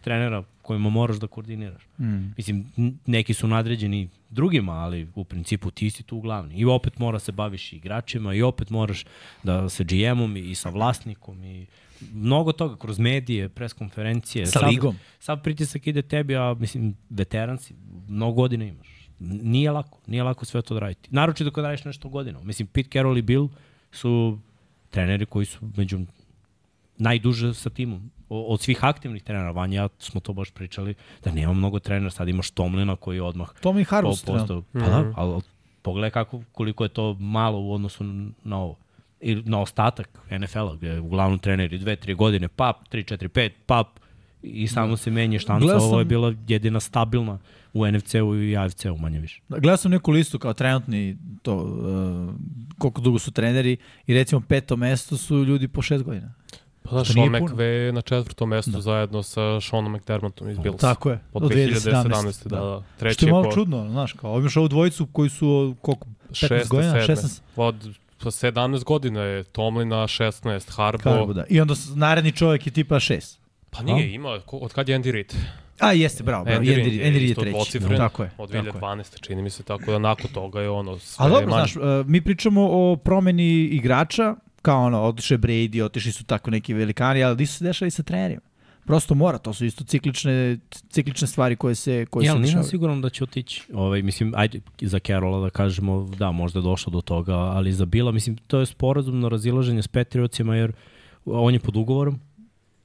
trenera 0.00 0.44
kojima 0.62 0.90
moraš 0.90 1.16
da 1.16 1.26
koordiniraš. 1.26 1.82
Mm. 1.98 2.32
Mislim, 2.36 2.66
neki 3.06 3.34
su 3.34 3.48
nadređeni 3.48 4.08
drugima, 4.30 4.72
ali 4.72 5.08
u 5.14 5.24
principu 5.24 5.70
ti 5.70 5.90
si 5.90 6.02
tu 6.02 6.20
glavni. 6.20 6.54
I 6.54 6.64
opet 6.64 6.98
mora 6.98 7.18
se 7.18 7.32
baviš 7.32 7.72
i 7.72 7.76
igračima 7.76 8.34
i 8.34 8.42
opet 8.42 8.70
moraš 8.70 9.04
da 9.42 9.68
sa 9.68 9.84
GM-om 9.84 10.36
i 10.36 10.54
sa 10.54 10.70
vlasnikom 10.70 11.44
i 11.44 11.66
mnogo 12.12 12.52
toga 12.52 12.76
kroz 12.76 12.98
medije, 12.98 13.48
pres 13.48 13.72
konferencije. 13.72 14.46
Sa 14.46 14.58
Sav- 14.58 14.70
ligom. 14.70 14.98
Sav 15.20 15.42
pritisak 15.42 15.86
ide 15.86 16.02
tebi, 16.02 16.36
a 16.36 16.54
mislim, 16.54 16.94
veteran 17.10 17.58
si, 17.58 17.74
mnogo 18.08 18.32
godina 18.32 18.64
imaš. 18.64 19.01
Nije 19.42 19.70
lako, 19.70 19.98
nije 20.06 20.22
lako 20.22 20.44
sve 20.44 20.62
to 20.62 20.74
da 20.74 20.80
raditi. 20.80 21.08
Naročito 21.12 21.50
kad 21.50 21.64
radiš 21.64 21.84
nešto 21.84 22.08
godina. 22.08 22.40
Mislim, 22.42 22.66
Pete 22.66 22.88
Carroll 22.92 23.18
i 23.18 23.22
Bill 23.22 23.48
su 23.92 24.38
treneri 24.90 25.26
koji 25.26 25.46
su 25.46 25.58
među 25.76 26.00
najduže 26.98 27.54
sa 27.54 27.70
timom. 27.70 28.10
O, 28.28 28.42
od 28.42 28.60
svih 28.60 28.84
aktivnih 28.84 29.22
trenera, 29.22 29.50
Vanja, 29.50 29.88
smo 29.98 30.20
to 30.20 30.32
baš 30.32 30.50
pričali, 30.50 30.94
da 31.24 31.32
nema 31.32 31.52
mnogo 31.52 31.78
trenera, 31.78 32.10
sad 32.10 32.28
imaš 32.28 32.50
Tomlina 32.50 32.96
koji 32.96 33.16
je 33.16 33.22
odmah 33.22 33.48
Tom 33.60 33.78
i 33.78 33.84
Harvus. 33.84 34.24
po- 34.24 34.32
postao. 34.32 34.62
Pa 34.72 34.78
da, 34.78 35.12
ali, 35.16 35.32
ali 35.32 35.42
pogledaj 35.82 36.10
kako, 36.10 36.42
koliko 36.52 36.84
je 36.84 36.88
to 36.88 37.14
malo 37.14 37.60
u 37.60 37.72
odnosu 37.72 38.04
na 38.44 38.58
ovo. 38.58 38.76
I 39.20 39.34
na 39.34 39.60
ostatak 39.60 40.18
NFL-a, 40.30 40.74
gde 40.76 40.88
je 40.88 41.00
uglavnom 41.00 41.38
treneri 41.38 41.78
dve, 41.78 41.96
tri 41.96 42.14
godine, 42.14 42.48
pap, 42.48 42.76
3, 42.92 43.14
4, 43.16 43.28
5, 43.28 43.50
pap, 43.66 43.86
i 44.42 44.68
samo 44.68 44.96
se 44.96 45.10
menje 45.10 45.38
štanca. 45.38 45.66
Ovo 45.76 45.98
je 45.98 46.04
bila 46.04 46.34
jedina 46.48 46.80
stabilna 46.80 47.38
u 47.74 47.86
NFC-u 47.86 48.42
i 48.42 48.56
AFC-u, 48.56 48.96
manje 48.96 49.18
više. 49.20 49.40
Gledao 49.48 49.76
sam 49.76 49.90
neku 49.90 50.10
listu 50.10 50.38
kao 50.38 50.52
trenutni 50.52 51.16
to, 51.42 51.56
uh, 51.56 52.34
koliko 52.78 53.00
dugo 53.00 53.18
su 53.18 53.30
treneri 53.30 53.76
i 54.06 54.14
recimo 54.14 54.40
peto 54.48 54.76
mesto 54.76 55.16
su 55.16 55.44
ljudi 55.44 55.68
po 55.68 55.82
šest 55.82 56.04
godina. 56.04 56.34
Pa 56.82 56.96
da, 56.96 57.04
Što 57.04 57.12
Sean. 57.12 57.28
McVay 57.28 57.62
je 57.62 57.92
na 57.92 58.00
četvrtom 58.00 58.48
mestu 58.48 58.70
da. 58.70 58.80
zajedno 58.80 59.22
sa 59.22 59.60
Seanom 59.60 59.92
McDermottom 59.92 60.50
iz 60.50 60.58
Bills. 60.58 60.80
Tako 60.80 61.10
je, 61.10 61.20
Od 61.32 61.42
do 61.42 61.48
2017. 61.48 62.04
2017. 62.04 62.48
Da, 62.48 62.56
da. 62.56 62.82
Što 62.86 62.98
Treći 62.98 63.24
je 63.24 63.28
je 63.28 63.32
malo 63.32 63.44
po 63.44 63.52
čudno, 63.52 63.88
znaš, 63.90 64.12
kao 64.12 64.38
imaš 64.38 64.56
ovu 64.56 64.68
dvojicu 64.68 65.06
koji 65.06 65.30
su 65.30 65.76
koliko, 65.80 66.06
15 66.30 66.34
šeste, 66.34 66.68
godina, 66.70 66.92
sedme. 66.92 67.14
16 67.14 67.40
Od 67.56 67.88
pa 68.22 68.30
17 68.30 68.84
godina 68.84 69.22
je 69.22 69.44
Tomlina, 69.44 69.96
16, 69.96 70.70
Harbo. 70.70 71.02
Karbo, 71.02 71.32
da. 71.32 71.44
I 71.48 71.60
onda 71.60 71.74
naredni 71.94 72.32
čovjek 72.32 72.66
je 72.66 72.72
tipa 72.72 72.94
6. 72.94 73.38
Pa 73.70 73.82
nije, 73.82 74.14
ima, 74.14 74.40
ko- 74.46 74.56
od 74.58 74.72
kad 74.72 74.88
je 74.88 74.98
Andy 74.98 75.10
Reid? 75.10 75.34
A, 75.82 75.92
jeste, 75.92 76.22
bravo, 76.22 76.44
bravo. 76.44 76.60
Reid- 76.60 76.76
Andy 76.76 77.02
Reid 77.02 77.22
je 77.22 77.34
treći. 77.34 77.50
dvocifren, 77.50 77.96
Tako 77.98 78.22
je. 78.22 78.30
Od 78.38 78.50
tako 78.50 78.66
je. 78.66 78.72
2012. 78.72 79.20
čini 79.20 79.42
mi 79.42 79.50
se, 79.50 79.62
tako 79.62 79.90
da 79.90 79.98
nakon 79.98 80.30
toga 80.30 80.60
je 80.60 80.70
ono 80.70 80.98
sve 80.98 81.26
A 81.26 81.28
dobro, 81.28 81.46
manje. 81.46 81.66
znaš, 81.66 81.76
uh, 81.76 81.82
mi 82.06 82.20
pričamo 82.20 82.62
o 82.64 82.96
promeni 82.96 83.44
igrača 83.62 84.34
kao 84.62 84.82
ono, 84.82 85.00
otiše 85.00 85.38
Brady, 85.38 85.82
otišli 85.82 86.12
su 86.12 86.24
tako 86.24 86.50
neki 86.50 86.74
velikani, 86.74 87.24
ali 87.24 87.36
nisu 87.36 87.54
se 87.54 87.64
dešali 87.64 87.90
sa 87.90 88.02
trenerima. 88.02 88.40
Prosto 88.84 89.14
mora, 89.14 89.38
to 89.38 89.52
su 89.52 89.64
isto 89.64 89.84
ciklične, 89.84 90.58
ciklične 90.90 91.26
stvari 91.26 91.56
koje 91.56 91.74
se, 91.74 92.06
koje 92.06 92.24
se 92.24 92.30
ali 92.30 92.40
nisam 92.40 92.48
dešavaju. 92.48 92.70
siguran 92.70 93.00
da 93.00 93.10
će 93.10 93.24
otići. 93.24 93.62
Ovaj, 93.74 94.02
mislim, 94.02 94.32
ajde, 94.36 94.60
za 94.80 94.98
Carola 94.98 95.40
da 95.40 95.50
kažemo, 95.50 96.08
da, 96.18 96.30
možda 96.32 96.58
je 96.58 96.62
došlo 96.62 96.90
do 96.90 97.00
toga, 97.00 97.34
ali 97.34 97.72
za 97.72 97.84
Bila, 97.84 98.12
mislim, 98.12 98.36
to 98.36 98.60
je 98.60 98.66
sporazumno 98.66 99.28
razilaženje 99.28 99.82
s 99.82 99.88
Patriotsima, 99.88 100.56
jer 100.56 100.72
on 101.24 101.54
je 101.54 101.60
pod 101.60 101.76
ugovorom, 101.76 102.20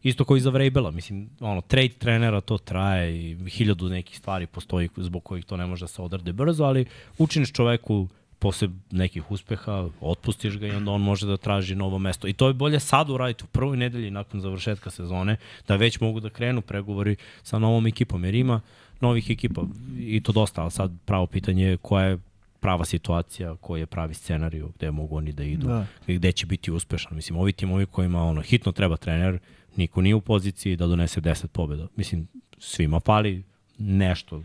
isto 0.09 0.25
kao 0.25 0.37
i 0.37 0.39
za 0.39 0.49
Vrabela, 0.49 0.91
mislim, 0.91 1.29
ono, 1.39 1.61
trade 1.61 1.89
trenera 1.89 2.41
to 2.41 2.57
traje 2.57 3.31
i 3.31 3.49
hiljadu 3.49 3.89
nekih 3.89 4.17
stvari 4.17 4.47
postoji 4.47 4.89
zbog 4.97 5.23
kojih 5.23 5.45
to 5.45 5.57
ne 5.57 5.65
može 5.65 5.83
da 5.83 5.87
se 5.87 6.01
odrade 6.01 6.33
brzo, 6.33 6.63
ali 6.63 6.85
učiniš 7.17 7.51
čoveku 7.51 8.07
posle 8.39 8.69
nekih 8.91 9.31
uspeha, 9.31 9.89
otpustiš 10.01 10.57
ga 10.57 10.67
i 10.67 10.71
onda 10.71 10.91
on 10.91 11.01
može 11.01 11.27
da 11.27 11.37
traži 11.37 11.75
novo 11.75 11.99
mesto. 11.99 12.27
I 12.27 12.33
to 12.33 12.47
je 12.47 12.53
bolje 12.53 12.79
sad 12.79 13.09
uraditi 13.09 13.43
u 13.43 13.47
prvoj 13.47 13.77
nedelji 13.77 14.11
nakon 14.11 14.41
završetka 14.41 14.89
sezone, 14.89 15.37
da 15.67 15.75
već 15.75 15.99
mogu 15.99 16.19
da 16.19 16.29
krenu 16.29 16.61
pregovori 16.61 17.15
sa 17.43 17.59
novom 17.59 17.87
ekipom, 17.87 18.25
jer 18.25 18.35
ima 18.35 18.61
novih 19.01 19.29
ekipa 19.29 19.61
i 19.99 20.21
to 20.23 20.31
dosta, 20.31 20.61
ali 20.61 20.71
sad 20.71 20.91
pravo 21.05 21.25
pitanje 21.27 21.65
je 21.65 21.77
koja 21.77 22.05
je 22.05 22.17
prava 22.59 22.85
situacija, 22.85 23.55
koji 23.55 23.79
je 23.79 23.85
pravi 23.85 24.13
scenariju 24.13 24.71
gde 24.77 24.91
mogu 24.91 25.17
oni 25.17 25.31
da 25.31 25.43
idu, 25.43 25.67
Da. 25.67 25.85
da. 26.07 26.13
gde 26.13 26.31
će 26.31 26.45
biti 26.45 26.71
uspešan. 26.71 27.15
Mislim, 27.15 27.39
ovi 27.39 27.53
timovi 27.53 27.85
kojima 27.85 28.23
ono, 28.23 28.41
hitno 28.41 28.71
treba 28.71 28.97
trener, 28.97 29.39
niko 29.77 30.01
nije 30.01 30.15
u 30.15 30.21
poziciji 30.21 30.75
da 30.75 30.87
donese 30.87 31.21
10 31.21 31.47
pobjeda. 31.47 31.87
Mislim, 31.95 32.27
svima 32.57 32.99
pali 32.99 33.43
nešto, 33.77 34.43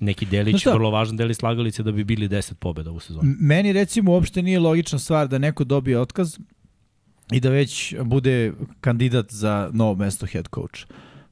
neki 0.00 0.26
delić, 0.26 0.66
vrlo 0.66 0.90
važan 0.90 1.16
delić 1.16 1.36
slagalice 1.36 1.82
da 1.82 1.92
bi 1.92 2.04
bili 2.04 2.28
10 2.28 2.54
pobjeda 2.54 2.90
u 2.90 3.00
sezoni. 3.00 3.34
Meni 3.40 3.72
recimo 3.72 4.12
uopšte 4.12 4.42
nije 4.42 4.60
logična 4.60 4.98
stvar 4.98 5.28
da 5.28 5.38
neko 5.38 5.64
dobije 5.64 6.00
otkaz 6.00 6.38
i 7.32 7.40
da 7.40 7.50
već 7.50 7.94
bude 8.04 8.52
kandidat 8.80 9.32
za 9.32 9.70
novo 9.72 9.94
mesto 9.94 10.26
head 10.26 10.48
coach. 10.54 10.86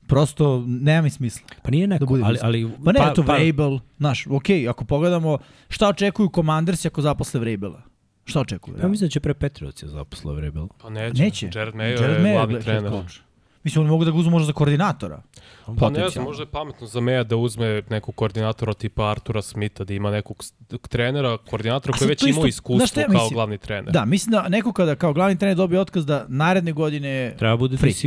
Prosto 0.07 0.64
nema 0.66 1.02
mi 1.02 1.11
smisla. 1.11 1.49
Pa 1.62 1.71
nije 1.71 1.87
Da 1.87 1.95
neko, 1.95 2.07
bude 2.07 2.23
ali, 2.25 2.38
ali 2.42 2.71
Pa 2.85 2.92
ne, 2.92 2.99
pa, 2.99 3.14
to 3.14 3.23
Vrabel, 3.23 3.78
znaš, 3.99 4.26
okej, 4.26 4.69
ako 4.69 4.85
pogledamo 4.85 5.38
šta 5.69 5.88
očekuju 5.88 6.30
Commandersi 6.35 6.88
ako 6.88 7.02
zaposle 7.02 7.40
Vrabela. 7.40 7.83
Šta 8.25 8.40
očekuju? 8.40 8.76
Ja 8.83 8.88
mislim 8.88 9.09
da 9.09 9.11
će 9.11 9.21
pre 9.21 9.35
Petrioci 9.35 9.88
zaposla 9.88 10.33
Vrabel. 10.33 10.69
Pa 10.78 10.90
neće. 10.90 11.23
Neće. 11.23 11.50
Jared 11.54 11.75
Mayo 11.75 12.00
Jared 12.00 12.16
je 12.16 12.25
Mayo 12.25 12.33
glavni 12.33 12.61
trener. 12.61 12.90
coach. 12.92 13.30
Mislim, 13.62 13.83
oni 13.83 13.90
mogu 13.90 14.05
da 14.05 14.11
ga 14.11 14.17
uzmu 14.17 14.31
možda 14.31 14.47
za 14.47 14.52
koordinatora. 14.52 15.23
Pa 15.67 15.73
ne 15.73 15.76
znam, 15.76 15.76
Potencijalno. 15.76 16.29
možda 16.31 16.43
je 16.43 16.47
pametno 16.47 16.87
za 16.87 17.00
Meja 17.00 17.25
da 17.25 17.37
uzme 17.37 17.83
nekog 17.90 18.14
koordinatora 18.14 18.75
tipa 18.75 19.11
Artura 19.11 19.43
Smitha, 19.43 19.85
da 19.85 19.95
ima 19.95 20.11
nekog 20.11 20.45
trenera, 20.88 21.37
koordinatora 21.37 21.99
koji 21.99 22.09
već 22.09 22.19
šta 22.21 22.49
iskustvo 22.49 23.00
ja 23.00 23.07
kao 23.07 23.14
mislim? 23.14 23.35
glavni 23.35 23.59
trener. 23.59 23.93
Da, 23.93 24.05
mislim 24.05 24.31
da 24.31 24.49
neko 24.49 24.73
kada 24.73 24.95
kao 24.95 25.12
glavni 25.12 25.38
trener 25.38 25.57
dobije 25.57 25.81
otkaz 25.81 26.07
da 26.07 26.25
naredne 26.29 26.73
godine 26.73 27.35
Treba 27.38 27.57
bude 27.57 27.76
Free. 27.76 27.93
DC. 27.93 28.00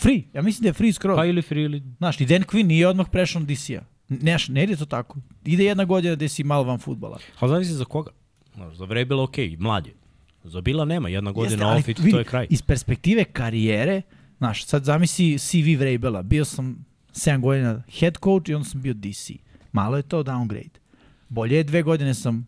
free. 0.00 0.22
Ja 0.32 0.42
mislim 0.42 0.62
da 0.62 0.68
je 0.68 0.72
free 0.72 0.92
skroz. 0.92 1.16
Pa 1.16 1.24
ili 1.24 1.42
free 1.42 1.64
ili... 1.64 1.82
Znaš, 1.98 2.20
i 2.20 2.26
Dan 2.26 2.42
Quinn 2.42 2.66
nije 2.66 2.88
odmah 2.88 3.06
prešao 3.12 3.40
na 3.40 3.46
DC-a. 3.46 3.82
Neš, 4.08 4.48
ne 4.48 4.64
ide 4.64 4.76
to 4.76 4.86
tako. 4.86 5.18
Ide 5.44 5.64
jedna 5.64 5.84
godina 5.84 6.14
gde 6.14 6.28
si 6.28 6.44
malo 6.44 6.64
van 6.64 6.78
futbala. 6.78 7.18
Ali 7.38 7.50
zavisi 7.50 7.72
za 7.72 7.84
koga. 7.84 8.10
Znaš, 8.54 8.74
za 8.74 8.84
Vrabel 8.84 9.20
ok, 9.20 9.36
mlad 9.58 9.86
je. 9.86 9.94
Za 10.44 10.60
Bila 10.60 10.84
nema, 10.84 11.08
jedna 11.08 11.32
godina 11.32 11.52
Jeste, 11.52 11.64
ali 11.64 11.78
off 11.78 11.88
i 11.88 11.94
vidi, 11.98 12.10
to 12.10 12.18
je 12.18 12.24
kraj. 12.24 12.46
Iz 12.50 12.62
perspektive 12.62 13.24
karijere, 13.24 14.02
znaš, 14.38 14.64
sad 14.64 14.84
zamisli 14.84 15.38
CV 15.38 15.78
Vrabela. 15.78 16.22
Bio 16.22 16.44
sam 16.44 16.84
7 17.10 17.40
godina 17.40 17.82
head 17.90 18.14
coach 18.16 18.48
i 18.48 18.54
onda 18.54 18.68
sam 18.68 18.82
bio 18.82 18.94
DC. 18.94 19.30
Malo 19.72 19.96
je 19.96 20.02
to 20.02 20.22
downgrade. 20.22 20.78
Bolje 21.28 21.56
je 21.56 21.64
dve 21.64 21.82
godine 21.82 22.14
sam 22.14 22.46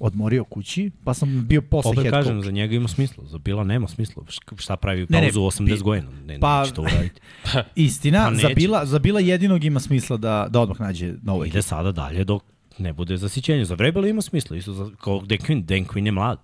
odmorio 0.00 0.44
kući, 0.44 0.90
pa 1.04 1.14
sam 1.14 1.46
bio 1.46 1.62
posle 1.62 1.90
Opet 1.90 2.02
head 2.02 2.12
kažem, 2.12 2.32
coach. 2.32 2.44
za 2.44 2.50
njega 2.50 2.74
ima 2.74 2.88
smisla, 2.88 3.24
za 3.26 3.38
Bila 3.38 3.64
nema 3.64 3.88
smisla. 3.88 4.22
Šta 4.56 4.76
pravi 4.76 5.00
Ne, 5.00 5.20
ne, 5.20 5.22
pauzu 5.22 5.40
80 5.40 5.64
bi- 5.66 5.78
godina? 5.78 6.10
Ne, 6.20 6.40
pa- 6.40 6.60
neće 6.60 6.74
to 6.74 6.82
uraditi. 6.82 7.20
Istina, 7.76 8.24
Pa 8.26 8.34
za 8.36 8.48
bila, 8.48 8.86
za 8.86 8.98
bila 8.98 9.20
jedinog 9.20 9.64
ima 9.64 9.80
smisla 9.80 10.16
da, 10.16 10.46
da 10.50 10.60
odmah 10.60 10.80
nađe 10.80 11.14
novo 11.22 11.44
Ide 11.44 11.62
sada 11.62 11.92
dalje 11.92 12.24
dok 12.24 12.42
ne 12.78 12.92
bude 12.92 13.16
zasićenje. 13.16 13.64
Za 13.64 13.74
Vrabela 13.74 14.08
ima 14.08 14.22
smisla, 14.22 14.56
isto 14.56 14.72
za, 14.72 14.90
kao 14.96 15.20
Dan 15.20 15.38
Quinn. 15.38 15.62
Dan 15.62 15.84
Quinn 15.86 16.06
je 16.06 16.12
mlad. 16.12 16.38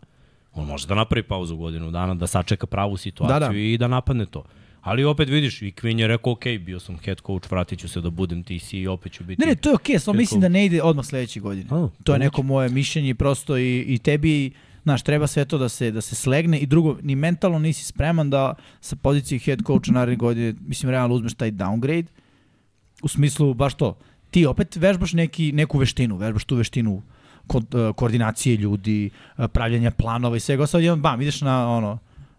On 0.53 0.67
može 0.67 0.87
da 0.87 0.95
napravi 0.95 1.23
pauzu 1.23 1.57
godinu 1.57 1.91
dana, 1.91 2.15
da 2.15 2.27
sačeka 2.27 2.67
pravu 2.67 2.97
situaciju 2.97 3.39
Da, 3.41 3.49
da. 3.49 3.55
i 3.55 3.79
da 3.79 3.89
napadne 3.89 4.27
to. 4.27 4.45
Ali 4.85 5.05
opet 5.05 5.29
vidiš, 5.29 5.63
i 5.63 5.73
Quinn 5.73 6.01
je 6.01 6.07
rekao, 6.07 6.33
ok, 6.33 6.45
bio 6.61 6.81
sam 6.81 6.99
head 6.99 7.21
coach, 7.27 7.51
vratit 7.51 7.79
ću 7.79 7.89
se 7.89 8.01
da 8.01 8.11
budem 8.11 8.43
TC 8.43 8.73
i 8.73 8.87
opet 8.87 9.13
ću 9.13 9.25
biti... 9.25 9.41
Ne, 9.41 9.47
ne, 9.47 9.55
to 9.55 9.69
je 9.69 9.75
okej, 9.75 9.99
samo 9.99 10.13
Head 10.13 10.21
mislim 10.21 10.41
da 10.41 10.49
ne 10.49 10.67
ide 10.67 10.83
odmah 10.83 11.07
sledeće 11.07 11.41
godine. 11.41 11.67
A, 11.67 11.69
to 11.69 11.77
je 11.77 11.89
moguće. 11.89 12.19
neko 12.19 12.43
moje 12.43 12.69
mišljenje 12.69 13.15
prosto 13.15 13.59
i, 13.59 13.85
i 13.89 13.99
tebi, 13.99 14.51
znaš, 14.83 15.03
treba 15.03 15.27
sve 15.27 15.45
to 15.45 15.59
da 15.59 15.69
se, 15.69 15.91
da 15.91 16.01
se 16.01 16.15
slegne 16.15 16.59
i 16.59 16.67
drugo, 16.67 16.99
ni 17.03 17.15
mentalno 17.15 17.59
nisi 17.59 17.85
spreman 17.85 18.31
da 18.31 18.55
sa 18.81 18.97
pozicije 18.97 19.39
head 19.39 19.59
coacha 19.67 19.93
naredne 19.93 20.17
godine, 20.17 20.55
mislim, 20.67 20.91
realno 20.91 21.15
uzmeš 21.15 21.35
taj 21.35 21.51
downgrade, 21.51 22.07
u 23.03 23.09
smislu 23.09 23.55
baš 23.55 23.75
to, 23.75 23.97
ti 24.31 24.47
opet 24.47 24.77
vežbaš 24.77 25.13
neki, 25.13 25.53
neku 25.53 25.79
veštinu, 25.79 26.17
vežbaš 26.17 26.45
tu 26.45 26.57
veštinu 26.57 27.03
ko, 27.47 27.59
uh, 27.59 27.97
koordinacije 27.97 28.57
ljudi, 28.57 29.11
uh, 29.39 29.45
pravljanja 29.53 29.91
planova 29.91 30.37
i 30.37 30.41
svega, 30.41 30.67
sad 30.67 30.83
jedan 30.83 31.03
bam, 31.03 31.23
ideš 31.23 31.41
na 31.41 31.71
ono, 31.71 31.99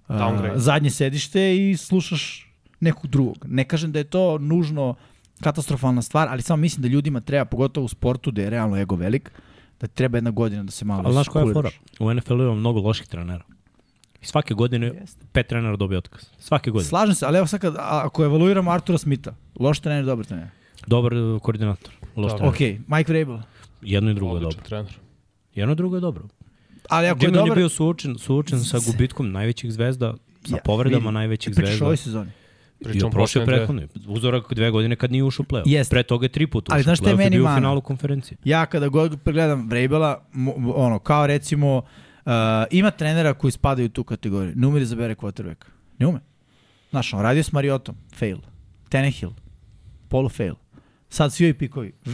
Downgrade. 0.10 0.58
zadnje 0.58 0.90
sedište 0.90 1.58
i 1.58 1.78
slušaš 1.78 2.52
nekog 2.80 3.08
drugog. 3.08 3.38
Ne 3.48 3.64
kažem 3.64 3.92
da 3.92 4.00
je 4.00 4.04
to 4.04 4.38
nužno 4.38 4.96
katastrofalna 5.42 6.02
stvar, 6.02 6.28
ali 6.30 6.42
samo 6.42 6.62
mislim 6.62 6.82
da 6.82 6.88
ljudima 6.88 7.22
treba, 7.22 7.46
pogotovo 7.46 7.86
u 7.86 7.88
sportu, 7.88 8.32
da 8.32 8.42
je 8.42 8.50
realno 8.50 8.78
ego 8.78 8.96
velik, 8.96 9.32
da 9.80 9.88
ti 9.88 9.96
treba 9.96 10.18
jedna 10.18 10.32
godina 10.32 10.64
da 10.64 10.72
se 10.72 10.86
malo 10.86 11.02
Ali 11.06 11.14
znaš 11.14 11.28
koja 11.28 11.46
je 11.46 11.54
fora? 11.54 11.70
U 12.00 12.14
NFL-u 12.14 12.42
ima 12.42 12.56
mnogo 12.56 12.80
loših 12.80 13.08
trenera. 13.08 13.44
I 14.22 14.26
svake 14.26 14.54
godine 14.54 14.88
Jeste. 14.88 15.26
pet 15.32 15.48
trenera 15.48 15.76
dobije 15.76 15.98
otkaz. 15.98 16.22
Svake 16.40 16.72
godine. 16.72 16.90
Slažem 16.90 17.16
se, 17.16 17.26
ali 17.26 17.38
evo 17.38 17.48
sad 17.48 17.60
kad, 17.60 17.76
ako 17.80 18.24
evaluiramo 18.24 18.72
Artura 18.72 18.98
Smitha, 18.98 19.34
loš 19.60 19.80
trener, 19.80 20.06
dobar 20.06 20.26
trener. 20.26 20.48
Dobar 20.88 21.14
uh, 21.14 21.42
koordinator. 21.42 21.94
Loš 22.16 22.32
trener. 22.32 22.50
Ok, 22.50 22.60
Mike 22.88 23.14
Vrabel. 23.14 23.38
Jedno 23.82 24.12
i 24.12 24.14
drugo 24.14 24.32
je 24.32 24.36
Odličan 24.36 24.52
dobro. 24.58 24.68
trener. 24.70 24.94
Jedno 25.56 25.74
i 25.74 25.76
drugo 25.76 25.96
je 25.96 26.02
dobro. 26.02 26.24
Ali 26.90 27.08
ako 27.08 27.26
je 27.26 27.30
Jimmy 27.30 27.32
on 27.32 27.36
je 27.36 27.50
dobar... 27.50 27.58
bio 27.58 27.70
suočen, 27.70 28.18
suočen 28.18 28.64
sa 28.64 28.80
gubitkom 28.86 29.32
najvećih 29.32 29.72
zvezda, 29.72 30.14
sa 30.46 30.56
Ja, 30.56 30.62
povredama 30.64 31.10
vidi, 31.10 31.14
najvećih 31.14 31.54
Pričaš 31.56 31.70
zvezda. 31.70 31.86
ovoj 31.86 31.98
sezoni. 31.98 32.32
I 32.80 32.84
Pričam 32.84 33.12
prošle 33.12 33.46
prethodne. 33.46 33.88
Uzorak 34.08 34.54
dve 34.54 34.72
godine 34.72 34.96
kad 34.96 35.12
nije 35.12 35.24
ušao 35.24 35.44
u 35.44 35.46
play-off. 35.54 35.64
Jeste. 35.66 35.94
Pre 35.94 36.04
toga 36.04 36.26
je 36.26 36.30
tri 36.30 36.48
puta 36.48 36.70
ušao 36.70 36.76
Ali 36.76 36.82
u 36.82 36.84
znaš 36.84 37.00
šta 37.00 37.10
je 37.10 37.16
meni 37.16 37.38
bio 37.38 37.46
u 37.46 37.56
finalu 37.56 37.82
konferencije. 37.82 38.38
Ja 38.44 38.66
kada 38.66 38.88
god 38.88 39.22
pregledam 39.24 39.70
Vrabela, 39.70 40.26
ono, 40.76 41.00
kao 41.00 41.28
recimo, 41.28 41.78
uh, 41.78 42.32
ima 42.72 42.92
trenera 42.92 43.34
koji 43.34 43.52
spadaju 43.52 43.86
u 43.86 43.90
tu 43.90 44.04
kategoriju. 44.04 44.54
Ne 44.56 44.68
ume 44.68 44.80
da 44.80 44.86
zabere 44.86 45.16
quarterback. 45.16 45.66
Ne 45.98 46.08
ume. 46.08 46.20
Znaš, 46.90 47.14
on 47.14 47.22
radio 47.22 47.44
s 47.44 47.52
Mariotom, 47.52 47.96
fail. 48.16 48.38
Tenehill, 48.90 49.32
polu 50.10 50.30
fail. 50.30 50.54
Sad 51.10 51.34
svi 51.34 51.46
ovi 51.46 51.54
pikovi. 51.54 51.92
Uh, 52.06 52.14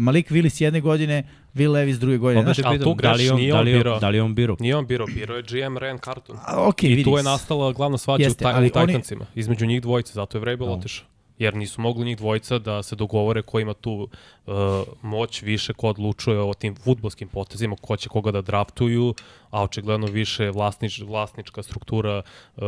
Malik 0.00 0.30
Willis 0.30 0.62
jedne 0.62 0.80
godine, 0.80 1.28
Will 1.54 1.72
Levis 1.72 1.98
druge 1.98 2.16
godine. 2.18 2.42
Znaš, 2.42 2.58
ali 2.64 2.78
tu 2.80 2.94
da 2.94 3.12
li 3.12 3.30
on, 3.30 3.36
nije 3.36 3.52
da 3.52 3.58
on 3.58 3.64
li, 3.64 3.72
on, 3.74 3.78
birao. 3.78 3.98
da 3.98 4.08
li 4.08 4.20
on 4.20 4.34
biro? 4.34 4.56
Nije 4.60 4.76
on 4.76 4.86
biro, 4.86 5.06
biro 5.06 5.36
je 5.36 5.42
GM 5.42 5.76
Rand 5.76 6.00
Carton. 6.00 6.36
a, 6.46 6.68
ok, 6.68 6.82
I 6.82 6.88
vidi. 6.88 7.04
tu 7.04 7.16
je 7.16 7.22
nastala 7.22 7.72
glavna 7.72 7.98
svađa 7.98 8.24
Jeste, 8.24 8.44
u, 8.44 8.46
taj, 8.46 8.54
ali 8.54 8.66
u 8.66 8.70
Titansima. 8.86 9.26
Između 9.34 9.66
njih 9.66 9.82
dvojice, 9.82 10.12
zato 10.12 10.38
je 10.38 10.40
Vrabel 10.40 10.66
Da. 10.66 10.72
otišao. 10.72 11.06
Jer 11.38 11.54
nisu 11.54 11.80
mogli 11.80 12.04
njih 12.04 12.16
dvojica 12.16 12.58
da 12.58 12.82
se 12.82 12.96
dogovore 12.96 13.42
ko 13.42 13.60
ima 13.60 13.74
tu 13.74 14.08
uh, 14.46 14.54
moć 15.02 15.42
više, 15.42 15.72
ko 15.72 15.88
odlučuje 15.88 16.40
o 16.40 16.54
tim 16.54 16.74
futbolskim 16.76 17.28
potezima, 17.28 17.76
ko 17.80 17.96
će 17.96 18.08
koga 18.08 18.30
da 18.30 18.40
draftuju, 18.42 19.14
a 19.50 19.62
očigledno 19.62 20.06
više 20.06 20.50
vlasnič, 20.50 21.00
vlasnička 21.00 21.62
struktura 21.62 22.22
uh, 22.56 22.64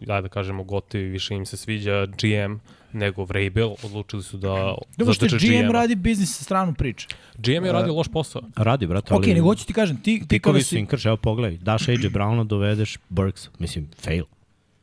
ajde 0.00 0.22
da 0.22 0.28
kažemo 0.28 0.64
gotovi, 0.64 1.04
više 1.04 1.34
im 1.34 1.46
se 1.46 1.56
sviđa 1.56 2.06
GM 2.06 2.54
nego 2.94 3.24
Vrabel, 3.24 3.74
odlučili 3.82 4.22
su 4.22 4.36
da 4.36 4.74
Dobro 4.96 5.14
što 5.14 5.26
GM 5.26 5.36
GM-a. 5.38 5.72
radi 5.72 5.94
biznis 5.94 6.36
sa 6.36 6.44
stranu 6.44 6.74
priče. 6.74 7.06
GM 7.38 7.64
je 7.64 7.72
radio 7.72 7.94
loš 7.94 8.08
posao. 8.08 8.42
Radi, 8.56 8.86
brate, 8.86 9.14
Ok, 9.14 9.22
ali... 9.22 9.34
nego 9.34 9.46
hoću 9.46 9.66
ti 9.66 9.72
kažem, 9.72 9.96
ti, 10.02 10.22
ti 10.28 10.38
kada 10.38 10.58
si... 10.58 10.64
su 10.64 10.76
inkrš, 10.76 11.06
evo 11.06 11.16
pogledaj. 11.16 11.58
Daš 11.58 11.88
AJ 11.88 11.94
Browna, 11.94 12.44
dovedeš 12.44 12.98
Burks. 13.08 13.48
Mislim, 13.58 13.88
fail. 14.00 14.24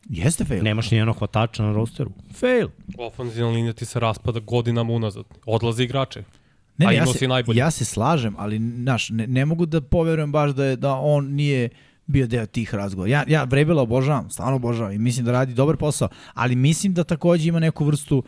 Jeste 0.10 0.46
fail. 0.46 0.64
Nemaš 0.64 0.92
nijednog 0.92 1.18
hvatača 1.18 1.64
na 1.64 1.74
rosteru. 1.74 2.12
Fail. 2.34 2.68
Ofenzivna 2.98 3.52
linija 3.52 3.74
ti 3.74 3.86
se 3.86 4.00
raspada 4.00 4.40
godinama 4.40 4.94
unazad. 4.94 5.26
Odlaze 5.46 5.84
igrače. 5.84 6.24
Ne, 6.78 6.86
A 6.86 6.90
ne, 6.90 6.96
ja 6.96 7.06
se, 7.06 7.28
ja 7.54 7.72
se 7.72 7.86
slažem, 7.86 8.36
ali 8.38 8.60
naš, 8.60 9.10
ne, 9.10 9.28
ne 9.28 9.46
mogu 9.46 9.66
da 9.66 9.82
poverujem 9.82 10.32
baš 10.32 10.52
da 10.52 10.66
je 10.66 10.76
da 10.76 10.94
on 10.94 11.26
nije 11.34 11.70
bio 12.08 12.28
deo 12.28 12.46
tih 12.46 12.76
razgovora. 12.76 13.12
Ja, 13.12 13.24
ja 13.28 13.44
Vrebela 13.44 13.82
obožavam, 13.82 14.30
stvarno 14.30 14.56
obožavam 14.56 14.92
i 14.92 14.98
mislim 14.98 15.26
da 15.26 15.32
radi 15.32 15.54
dobar 15.54 15.78
posao, 15.78 16.08
ali 16.34 16.56
mislim 16.56 16.94
da 16.94 17.04
takođe 17.04 17.50
ima 17.50 17.60
neku 17.60 17.86
vrstu 17.86 18.24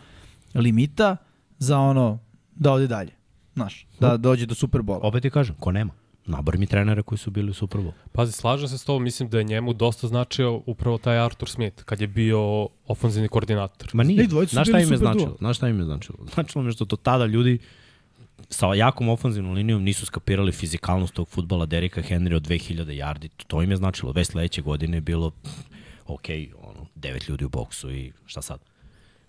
limita 0.56 1.18
za 1.58 1.80
ono 1.80 2.20
da 2.56 2.72
ode 2.72 2.88
dalje. 2.88 3.12
Znaš, 3.54 3.88
da 4.00 4.18
dođe 4.18 4.46
do 4.46 4.56
Superbola. 4.56 5.00
Opet 5.04 5.22
ti 5.22 5.30
kažem, 5.30 5.56
ko 5.60 5.72
nema? 5.72 5.94
Nabar 6.26 6.58
mi 6.58 6.68
trenere 6.68 7.04
koji 7.04 7.20
su 7.20 7.32
bili 7.32 7.50
u 7.50 7.54
Super 7.54 7.82
Bowl. 7.82 7.92
Pazi, 8.12 8.32
slažem 8.32 8.68
se 8.68 8.78
s 8.78 8.86
tobom, 8.86 9.04
mislim 9.04 9.30
da 9.30 9.38
je 9.38 9.44
njemu 9.44 9.74
dosta 9.74 10.08
značio 10.08 10.62
upravo 10.66 10.98
taj 10.98 11.20
Arthur 11.20 11.50
Smith, 11.50 11.84
kad 11.84 12.02
je 12.02 12.08
bio 12.08 12.68
ofenzivni 12.88 13.28
koordinator. 13.28 13.90
Ma 13.94 14.04
nije. 14.04 14.28
Znaš 14.50 14.68
šta 14.68 14.80
im 14.80 14.92
je 14.92 14.98
značilo? 14.98 15.36
Znaš 15.40 15.58
šta 15.58 15.68
im 15.68 15.80
je 15.80 15.86
značilo? 15.86 16.18
Značilo 16.34 16.64
mi 16.64 16.68
je 16.68 16.74
što 16.74 16.86
to 16.86 16.96
tada 16.96 17.26
ljudi 17.26 17.60
sa 18.50 18.74
jakom 18.74 19.10
ofenzivnom 19.10 19.54
linijom 19.54 19.84
nisu 19.84 20.06
skapirali 20.06 20.52
fizikalnost 20.52 21.14
tog 21.14 21.30
futbala 21.30 21.66
Derika 21.66 22.02
Henry 22.02 22.36
od 22.36 22.48
2000 22.48 22.86
yardi. 22.86 23.30
To 23.48 23.62
im 23.62 23.72
je 23.72 23.78
značilo. 23.78 24.12
Već 24.12 24.28
sledeće 24.28 24.62
godine 24.62 24.98
je 24.98 25.02
bilo 25.02 25.32
ok, 26.06 26.26
ono, 26.62 26.86
devet 26.96 27.28
ljudi 27.28 27.46
u 27.46 27.50
boksu 27.50 27.92
i 27.92 28.12
šta 28.26 28.42
sad? 28.42 28.60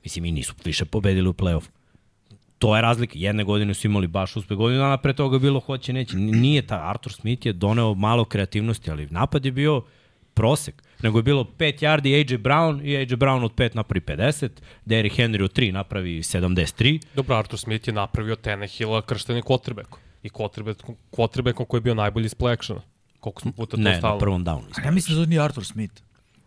Mislim, 0.05 0.25
i 0.25 0.33
nisu 0.33 0.55
više 0.65 0.85
pobedili 0.85 1.29
u 1.29 1.33
play-off. 1.33 1.69
To 2.59 2.77
je 2.77 2.83
razlika. 2.83 3.13
Jedne 3.17 3.45
godine 3.45 3.75
su 3.75 3.87
imali 3.87 4.07
baš 4.07 4.37
uspeh, 4.37 4.57
godinu 4.57 4.81
dana 4.81 4.97
pre 4.97 5.13
toga 5.13 5.39
bilo 5.39 5.61
hoće, 5.61 5.93
neće. 5.93 6.17
Nije 6.17 6.67
ta, 6.67 6.91
Arthur 6.91 7.13
Smith 7.13 7.47
je 7.47 7.53
doneo 7.53 7.95
malo 7.95 8.25
kreativnosti, 8.25 8.91
ali 8.91 9.07
napad 9.11 9.45
je 9.45 9.53
bio 9.53 9.83
prosek. 10.35 10.83
Nego 11.05 11.19
je 11.19 11.23
bilo 11.23 11.45
5 11.45 11.81
yardi 11.81 12.15
AJ 12.15 12.39
Brown 12.39 12.81
i 12.83 12.97
AJ 12.97 13.07
Brown 13.07 13.45
od 13.45 13.53
5 13.53 13.75
napravi 13.75 14.01
50, 14.03 14.49
Derrick 14.85 15.17
Henry 15.17 15.43
od 15.43 15.53
3 15.53 15.73
napravi 15.73 16.11
73. 16.13 17.01
Dobro, 17.15 17.37
Arthur 17.37 17.59
Smith 17.59 17.89
je 17.89 17.95
napravio 17.95 18.37
Tenehilla 18.37 19.03
kršteni 19.03 19.43
quarterbackom. 19.43 19.99
I 20.23 20.29
quarterbackom, 21.13 21.67
koji 21.67 21.79
je 21.79 21.83
bio 21.83 21.95
najbolji 21.95 22.27
iz 22.27 22.35
play 22.35 22.53
actiona. 22.53 22.81
Koliko 23.21 23.43
smo 23.43 23.53
puta 23.53 23.71
to 23.73 23.77
Ne, 23.79 23.99
stalno. 23.99 24.15
na 24.15 24.19
prvom 24.19 24.45
downu. 24.45 24.65
A 24.75 24.85
ja 24.85 24.91
mislim 24.91 25.17
da 25.17 25.23
to 25.23 25.29
nije 25.29 25.41
Arthur 25.41 25.65
Smith. 25.65 26.03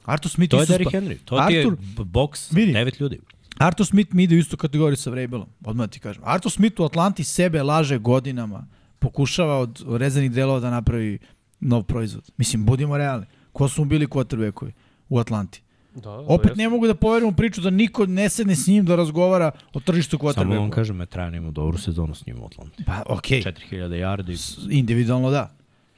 Arthur 0.05 0.31
Smith 0.31 0.51
To 0.51 0.59
je 0.59 0.65
Derrick 0.65 0.91
spa- 0.91 0.99
Henry. 0.99 1.17
To 1.19 1.47
ti 1.47 1.53
je 1.53 1.59
Arthur, 1.59 1.75
b- 1.95 2.03
boks, 2.03 2.51
vidi. 2.51 2.73
devet 2.73 2.99
ljudi. 2.99 3.19
Arthur 3.57 3.85
Smith 3.85 4.13
mi 4.13 4.23
ide 4.23 4.35
u 4.35 4.39
istu 4.39 4.57
kategoriju 4.57 4.97
sa 4.97 5.09
Vrabelom, 5.09 5.47
odmah 5.65 5.89
ti 5.89 5.99
kažem. 5.99 6.21
Arthur 6.25 6.51
Smith 6.51 6.79
u 6.79 6.85
Atlanti 6.85 7.23
sebe 7.23 7.63
laže 7.63 7.97
godinama, 7.99 8.67
pokušava 8.99 9.57
od 9.57 9.83
rezanih 9.89 10.31
delova 10.31 10.59
da 10.59 10.69
napravi 10.69 11.19
nov 11.59 11.83
proizvod. 11.83 12.29
Mislim, 12.37 12.65
budimo 12.65 12.97
realni. 12.97 13.25
Ko 13.57 13.67
su 13.67 13.81
mu 13.81 13.87
bili 13.87 14.07
quarterbackovi 14.07 14.71
u 15.09 15.19
Atlanti? 15.19 15.61
Da, 15.95 16.09
Opet 16.11 16.45
jeste. 16.45 16.57
ne 16.57 16.69
mogu 16.69 16.87
da 16.87 16.93
poverim 16.95 17.27
u 17.27 17.31
priču 17.31 17.61
da 17.61 17.69
niko 17.71 18.05
ne 18.05 18.29
sedne 18.29 18.55
s 18.55 18.67
njim 18.67 18.85
da 18.85 18.95
razgovara 18.95 19.51
o 19.73 19.79
tržištu 19.79 20.17
Samo 20.17 20.23
vam 20.25 20.35
quarterbacka. 20.35 20.69
kažem, 20.71 20.95
Metrajan 20.95 21.35
ima 21.35 21.51
dobru 21.51 21.77
sezonu 21.77 22.15
s 22.15 22.25
njim 22.25 22.39
u 22.39 22.45
Atlanti. 22.45 22.83
Pa, 22.83 23.03
okej. 23.07 23.41
4000 23.41 23.61
yardi, 23.71 24.37
Individualno 24.71 25.29
da. 25.31 25.49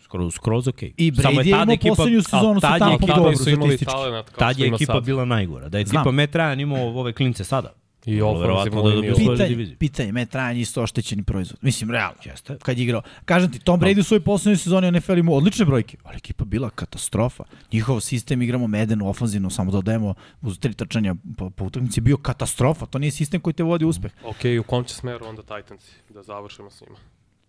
skroz, 0.01 0.33
skroz 0.33 0.67
ok. 0.67 0.83
I 0.83 1.11
Brady 1.11 1.45
je 1.45 1.51
imao 1.51 1.77
poslednju 1.87 2.21
sezonu 2.23 2.59
sa 2.59 2.67
ekipa, 2.67 2.97
tada 2.97 3.13
dobro 3.15 3.35
statistički. 3.35 3.85
talent 3.85 4.27
tad 4.37 4.59
je 4.59 4.67
ekipa 4.67 4.93
sad. 4.93 5.05
bila 5.05 5.25
najgora. 5.25 5.69
Da 5.69 5.77
je 5.77 5.85
Znam. 5.85 6.03
tipa 6.03 6.11
Matt 6.11 6.35
Ryan 6.35 6.61
imao 6.61 6.87
ove 6.89 7.13
klince 7.13 7.43
sada. 7.43 7.73
I 8.05 8.21
ofenzivno 8.21 8.81
da 8.81 8.87
liniju. 8.89 9.11
dobio 9.11 9.15
svoju 9.15 9.29
Pitanje, 9.31 9.49
diviziju. 9.49 9.77
pitanje, 9.77 10.11
Matt 10.11 10.33
Ryan 10.33 10.55
je 10.55 10.61
isto 10.61 10.83
oštećeni 10.83 11.23
proizvod. 11.23 11.59
Mislim, 11.61 11.91
realno. 11.91 12.17
Jeste. 12.25 12.57
Kad 12.63 12.77
je 12.77 12.83
igrao. 12.83 13.01
Kažem 13.25 13.51
ti, 13.51 13.59
Tom 13.59 13.79
Brady 13.79 13.99
u 13.99 14.03
svojoj 14.03 14.23
poslednjoj 14.23 14.57
sezoni 14.57 14.87
u 14.87 14.91
NFL 14.91 15.17
imao 15.17 15.35
odlične 15.35 15.65
brojke, 15.65 15.97
ali 16.03 16.17
ekipa 16.17 16.45
bila 16.45 16.69
katastrofa. 16.69 17.43
Njihov 17.73 17.99
sistem 17.99 18.41
igramo 18.41 18.67
medenu, 18.67 19.09
ofanzivno, 19.09 19.49
samo 19.49 19.71
dodajemo 19.71 20.13
uz 20.41 20.59
tri 20.59 20.73
trčanja 20.73 21.15
po, 21.37 21.49
po 21.49 21.65
utakmici, 21.65 22.01
bio 22.01 22.17
katastrofa. 22.17 22.85
To 22.85 22.99
nije 22.99 23.11
sistem 23.11 23.41
koji 23.41 23.53
te 23.53 23.63
vodi 23.63 23.85
uspeh. 23.85 24.11
Ok, 24.23 24.39
u 24.59 24.63
kom 24.63 24.83
će 24.83 24.95
smeru 24.95 25.25
onda 25.25 25.41
Titansi? 25.41 25.91
Da 26.09 26.23
završimo 26.23 26.69
s 26.69 26.81
njima. 26.81 26.97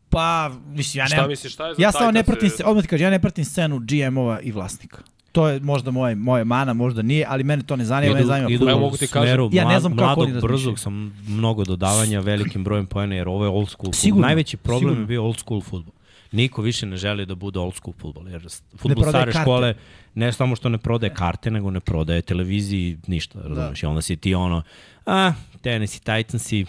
Pa, 0.08 0.50
mislim, 0.66 0.98
ja 1.00 1.06
Šta 1.06 1.22
ne... 1.22 1.28
misliš, 1.28 1.52
šta 1.52 1.66
je 1.66 1.74
za 1.74 1.82
Ja 1.82 1.92
stvarno 1.92 2.12
ne 2.12 2.24
pratim, 2.24 2.50
se, 2.50 2.64
odmah 2.64 2.82
ti 2.84 2.88
kažem, 2.88 3.04
ja 3.04 3.10
ne 3.10 3.20
pratim 3.20 3.44
scenu 3.44 3.78
GM-ova 3.78 4.40
i 4.40 4.52
vlasnika. 4.52 5.02
To 5.32 5.48
je 5.48 5.60
možda 5.60 5.90
moje, 5.90 6.14
moje 6.14 6.44
mana, 6.44 6.72
možda 6.72 7.02
nije, 7.02 7.26
ali 7.28 7.44
mene 7.44 7.62
to 7.62 7.76
ne 7.76 7.84
zanima, 7.84 8.14
mene 8.14 8.26
zanima 8.26 8.50
idu 8.50 8.58
fudbal. 8.58 8.78
Mogu 8.78 8.96
ti 8.96 9.06
kažem, 9.06 9.28
smeru 9.28 9.50
ja 9.52 9.64
ne 9.64 9.70
mlad- 9.70 9.80
znam 9.80 9.96
kako 9.96 10.26
mladog, 10.26 10.42
brzog 10.42 10.78
sa 10.78 10.90
mnogo 11.28 11.64
dodavanja, 11.64 12.20
velikim 12.30 12.64
brojem 12.64 12.86
poena, 12.86 13.14
jer 13.14 13.28
ovo 13.28 13.44
je 13.44 13.50
old 13.50 13.68
school 13.70 13.92
Sigurno. 13.92 14.26
Najveći 14.26 14.56
problem 14.56 14.80
sigurno. 14.80 15.00
je 15.00 15.06
bio 15.06 15.24
old 15.24 15.38
school 15.38 15.60
futbol. 15.60 15.94
Niko 16.32 16.62
više 16.62 16.86
ne 16.86 16.96
želi 16.96 17.26
da 17.26 17.34
bude 17.34 17.58
old 17.58 17.74
school 17.74 17.94
futbol, 17.98 18.28
jer 18.28 18.46
futbol 18.76 19.02
prodaje 19.02 19.10
stare 19.22 19.32
karte. 19.32 19.44
škole 19.44 19.74
ne 20.14 20.32
samo 20.32 20.56
što 20.56 20.68
ne 20.68 20.78
prodaje 20.78 21.14
karte, 21.14 21.50
nego 21.50 21.70
ne 21.70 21.80
prodaje 21.80 22.22
televiziji, 22.22 22.98
ništa, 23.06 23.38
razumiješ? 23.42 23.82
I 23.82 23.86
onda 23.86 24.02
si 24.02 24.16
ti 24.16 24.34
ono, 24.34 24.62
a, 25.06 25.32
Tennessee 25.62 26.00
Titansi, 26.00 26.66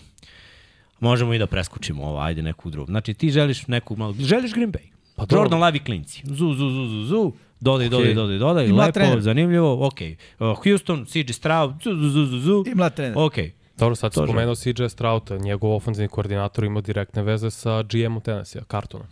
možemo 0.99 1.33
i 1.33 1.37
da 1.37 1.47
preskočimo 1.47 2.03
ovo, 2.03 2.19
ajde 2.19 2.41
nekog 2.41 2.71
drugog. 2.71 2.89
Znači 2.89 3.13
ti 3.13 3.29
želiš 3.31 3.67
nekog 3.67 3.97
malo, 3.97 4.15
želiš 4.19 4.53
Green 4.53 4.71
Bay, 4.71 4.89
pa. 5.15 5.25
Jordan 5.31 5.59
Lavi 5.59 5.79
klinci, 5.79 6.21
zu, 6.25 6.33
zu, 6.33 6.53
zu, 6.53 6.85
zu, 6.87 7.05
zu, 7.05 7.33
dodaj, 7.61 7.87
Okej. 7.87 7.89
dodaj, 7.89 8.13
dodaj, 8.15 8.37
dodaj, 8.39 8.65
Ima 8.65 8.81
lepo, 8.81 8.91
trener. 8.91 9.21
zanimljivo, 9.21 9.87
ok. 9.87 9.99
Uh, 10.39 10.63
Houston, 10.63 11.05
CJ 11.05 11.31
Stroud, 11.31 11.71
zu, 11.83 11.91
zu, 11.93 12.09
zu, 12.09 12.25
zu, 12.25 12.39
zu, 12.39 12.63
I 12.67 12.75
mlad 12.75 12.95
trener. 12.95 13.13
ok. 13.17 13.35
Dobro, 13.77 13.95
sad 13.95 14.13
To 14.13 14.23
spomenuo 14.23 14.55
CJ 14.55 14.87
Strouta, 14.87 15.37
njegov 15.37 15.73
ofenzivni 15.73 16.07
koordinator 16.09 16.63
ima 16.63 16.81
direktne 16.81 17.23
veze 17.23 17.51
sa 17.51 17.83
GM-om 17.83 18.21
Tennessee, 18.21 18.61
Cartona, 18.63 19.05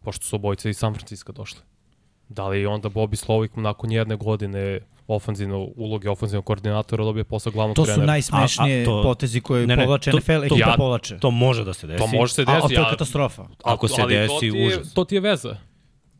pošto 0.00 0.24
su 0.24 0.36
obojice 0.36 0.70
iz 0.70 0.78
San 0.78 0.94
Francisco 0.94 1.32
došli. 1.32 1.60
Da 2.28 2.48
li 2.48 2.60
je 2.60 2.68
onda 2.68 2.88
Bobby 2.88 3.16
Slovik 3.16 3.56
nakon 3.56 3.92
jedne 3.92 4.16
godine 4.16 4.78
ofenzivno, 5.08 5.68
uloge 5.76 6.10
ofenzivnog 6.10 6.44
koordinatora 6.44 7.04
dobije 7.04 7.24
posao 7.24 7.52
glavnog 7.52 7.76
To 7.76 7.82
su 7.82 7.86
trenera? 7.86 8.06
najsmešnije 8.06 8.78
A- 8.78 8.82
a 8.82 8.84
to- 8.86 9.02
potezi 9.04 9.40
koje 9.40 9.66
Ne, 9.66 9.76
ne, 9.76 9.84
povlače 9.84 10.10
to- 10.10 10.16
NFL, 10.16 10.32
to- 10.32 10.44
ekipa 10.44 10.58
ja- 10.60 10.74
povlače. 10.76 11.18
To 11.18 11.30
može 11.30 11.64
da 11.64 11.72
se 11.72 11.86
desi. 11.86 11.98
To 12.00 12.06
može 12.08 12.34
se 12.34 12.42
A, 12.42 12.44
a 12.44 12.54
desiti. 12.54 12.74
to 12.74 12.80
je 12.80 12.86
a- 12.86 12.90
katastrofa. 12.90 13.44
Ako 13.64 13.88
se 13.88 13.94
ali 13.98 14.14
to 14.14 14.20
desi, 14.20 14.40
ti 14.40 14.46
je, 14.48 14.66
užas. 14.68 14.94
To 14.94 15.04
ti 15.04 15.14
je 15.14 15.20
veza. 15.20 15.56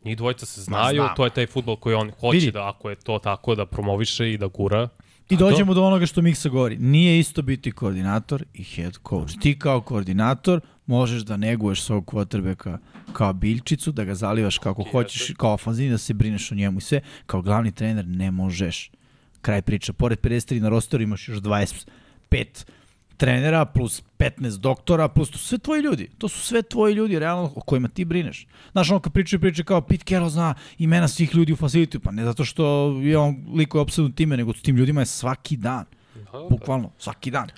Njih 0.05 0.17
dvojica 0.17 0.45
se 0.45 0.61
znaju, 0.61 1.01
znam. 1.01 1.15
to 1.15 1.23
je 1.25 1.29
taj 1.29 1.47
futbol 1.47 1.75
koji 1.75 1.95
on 1.95 2.11
hoće 2.19 2.37
Vidi. 2.37 2.51
da, 2.51 2.69
ako 2.69 2.89
je 2.89 2.95
to 2.95 3.19
tako, 3.19 3.55
da 3.55 3.65
promoviše 3.65 4.33
i 4.33 4.37
da 4.37 4.47
gura. 4.47 4.89
I 5.29 5.37
dođemo 5.37 5.73
do 5.73 5.83
onoga 5.83 6.05
što 6.05 6.21
Miksa 6.21 6.49
govori. 6.49 6.77
Nije 6.77 7.19
isto 7.19 7.41
biti 7.41 7.71
koordinator 7.71 8.43
i 8.53 8.63
head 8.63 8.93
coach. 9.09 9.33
Ti 9.41 9.59
kao 9.59 9.81
koordinator 9.81 10.61
možeš 10.85 11.21
da 11.21 11.37
neguješ 11.37 11.81
svog 11.81 12.05
quarterbacka 12.05 12.77
kao 13.13 13.33
biljčicu, 13.33 13.91
da 13.91 14.03
ga 14.03 14.15
zalivaš 14.15 14.57
kako 14.57 14.81
Jeste. 14.81 14.91
hoćeš, 14.91 15.33
kao 15.37 15.53
ofanzivni, 15.53 15.91
da 15.91 15.97
se 15.97 16.13
brineš 16.13 16.51
o 16.51 16.55
njemu 16.55 16.77
i 16.77 16.81
sve. 16.81 17.01
Kao 17.25 17.41
glavni 17.41 17.71
trener 17.71 18.07
ne 18.07 18.31
možeš. 18.31 18.91
Kraj 19.41 19.61
priča. 19.61 19.93
Pored 19.93 20.19
53 20.19 20.59
na 20.59 20.69
rosteru 20.69 21.03
imaš 21.03 21.29
još 21.29 21.37
25 21.37 22.65
trenera 23.17 23.65
plus 23.65 24.03
15 24.19 24.57
doktora, 24.57 25.07
plus 25.07 25.31
to 25.31 25.37
su 25.37 25.47
sve 25.47 25.57
tvoji 25.57 25.81
ljudi. 25.81 26.09
To 26.17 26.27
su 26.27 26.39
sve 26.39 26.61
tvoji 26.61 26.93
ljudi, 26.93 27.19
realno, 27.19 27.51
o 27.55 27.61
kojima 27.61 27.87
ti 27.87 28.05
brineš. 28.05 28.47
Znaš, 28.71 28.89
ono 28.89 28.99
kad 28.99 29.13
pričaju 29.13 29.39
priče 29.39 29.63
kao 29.63 29.81
Pete 29.81 30.03
Carroll 30.05 30.29
zna 30.29 30.53
imena 30.77 31.07
svih 31.07 31.35
ljudi 31.35 31.53
u 31.53 31.55
facilitiju, 31.55 32.01
pa 32.01 32.11
ne 32.11 32.23
zato 32.23 32.45
što 32.45 32.95
je 33.01 33.17
on 33.17 33.45
liko 33.53 33.77
je 33.77 33.81
obsednut 33.81 34.15
time, 34.15 34.37
nego 34.37 34.53
s 34.53 34.61
tim 34.61 34.75
ljudima 34.75 35.01
je 35.01 35.05
svaki 35.05 35.57
dan. 35.57 35.85
Da, 36.15 36.47
Bukvalno, 36.49 36.91
svaki 36.97 37.31
dan. 37.31 37.49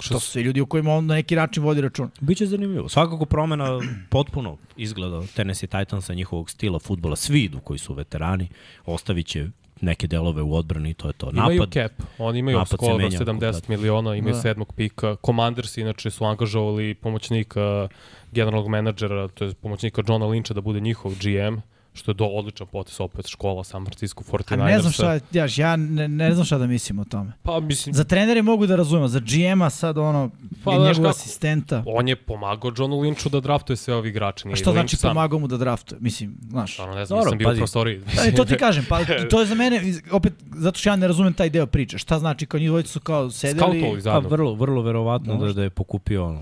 Što 0.00 0.14
To 0.14 0.20
su 0.20 0.30
sve 0.30 0.42
ljudi 0.42 0.60
o 0.60 0.66
kojima 0.66 0.92
on 0.92 1.06
na 1.06 1.14
neki 1.14 1.36
način 1.36 1.62
vodi 1.62 1.80
račun. 1.80 2.10
Biće 2.20 2.46
zanimljivo. 2.46 2.88
Svakako 2.88 3.24
promena 3.24 3.80
potpuno 4.10 4.56
izgleda 4.76 5.22
Tennessee 5.34 5.66
Titansa, 5.66 6.14
njihovog 6.14 6.50
stila 6.50 6.78
futbola. 6.78 7.16
Svi 7.16 7.42
idu 7.42 7.60
koji 7.60 7.78
su 7.78 7.94
veterani, 7.94 8.48
ostavit 8.86 9.26
će 9.26 9.48
neke 9.80 10.06
delove 10.06 10.42
u 10.42 10.54
odbrani 10.54 10.90
i 10.90 10.94
to 10.94 11.06
je 11.06 11.12
to. 11.12 11.30
Imaju 11.30 11.60
Napad, 11.60 11.72
cap, 11.72 11.92
oni 12.18 12.38
imaju 12.38 12.60
skoro 12.66 12.96
menja 12.98 13.10
70 13.10 13.26
kompletno. 13.26 13.60
miliona, 13.68 14.14
imaju 14.14 14.34
Da. 14.34 14.40
sedmog 14.40 14.72
pika. 14.72 15.16
Commanders 15.26 15.76
inače 15.76 16.10
su 16.10 16.24
angažovali 16.24 16.94
pomoćnika 16.94 17.88
generalnog 18.32 18.68
menadžera, 18.68 19.28
to 19.28 19.44
je 19.44 19.54
pomoćnika 19.54 20.02
Johna 20.08 20.26
Lyncha 20.26 20.52
da 20.52 20.60
bude 20.60 20.80
njihov 20.80 21.12
GM, 21.12 21.56
što 21.94 22.10
je 22.10 22.14
do 22.14 22.24
odličan 22.24 22.66
potes 22.66 23.00
opet 23.00 23.26
škola 23.28 23.64
San 23.64 23.84
Francisco 23.84 24.24
49ersa. 24.24 24.62
A 24.62 24.66
ne 24.66 24.80
znam 24.80 24.92
šta, 24.92 25.18
ja, 25.32 25.46
ja 25.56 25.76
ne, 25.76 26.08
ne 26.08 26.34
znam 26.34 26.46
šta 26.46 26.58
da 26.58 26.66
mislim 26.66 26.98
o 26.98 27.04
tome. 27.04 27.32
Pa 27.42 27.60
mislim, 27.60 27.94
Za 27.94 28.04
trenere 28.04 28.42
mogu 28.42 28.66
da 28.66 28.76
razumem, 28.76 29.08
za 29.08 29.20
GM-a 29.20 29.70
sad 29.70 29.98
ono, 29.98 30.30
Pa, 30.64 30.70
pa, 30.70 30.76
znaš 30.76 30.96
njegov 30.96 31.10
kako, 31.10 31.20
asistenta. 31.20 31.82
on 31.86 32.08
je 32.08 32.16
pomagao 32.16 32.72
Johnu 32.78 32.96
Lynchu 32.96 33.28
da 33.30 33.40
draftuje 33.40 33.76
sve 33.76 33.94
ovi 33.94 34.08
igrače. 34.08 34.42
A 34.44 34.48
Nije 34.48 34.56
što 34.56 34.70
Lynch 34.70 34.74
znači 34.74 34.96
sam. 34.96 35.10
pomagao 35.10 35.38
mu 35.38 35.46
da 35.46 35.56
draftuje? 35.56 35.98
Mislim, 36.00 36.36
znaš. 36.48 36.72
Stvarno 36.72 36.94
ne 36.94 37.06
znam, 37.06 37.18
Dobro, 37.18 37.24
nisam 37.30 37.38
bio 37.38 37.48
u 37.48 37.50
pazi. 37.50 37.60
prostoriji. 37.60 38.00
E, 38.28 38.34
to 38.34 38.44
ti 38.44 38.56
kažem, 38.56 38.86
pa 38.88 39.00
i 39.00 39.04
to 39.30 39.40
je 39.40 39.46
za 39.46 39.54
mene, 39.54 39.80
opet, 40.10 40.32
zato 40.56 40.78
što 40.78 40.88
ja 40.88 40.96
ne 40.96 41.06
razumem 41.06 41.34
taj 41.34 41.50
deo 41.50 41.66
priče. 41.66 41.98
Šta 41.98 42.18
znači 42.18 42.46
kao 42.46 42.60
njih 42.60 42.68
dvojica 42.68 42.88
su 42.88 43.00
kao 43.00 43.30
sedeli... 43.30 44.00
Pa 44.04 44.18
vrlo, 44.18 44.54
vrlo 44.54 44.82
verovatno 44.82 45.32
da, 45.34 45.38
Možda. 45.38 45.52
da 45.52 45.62
je 45.62 45.70
pokupio 45.70 46.26
ono, 46.26 46.40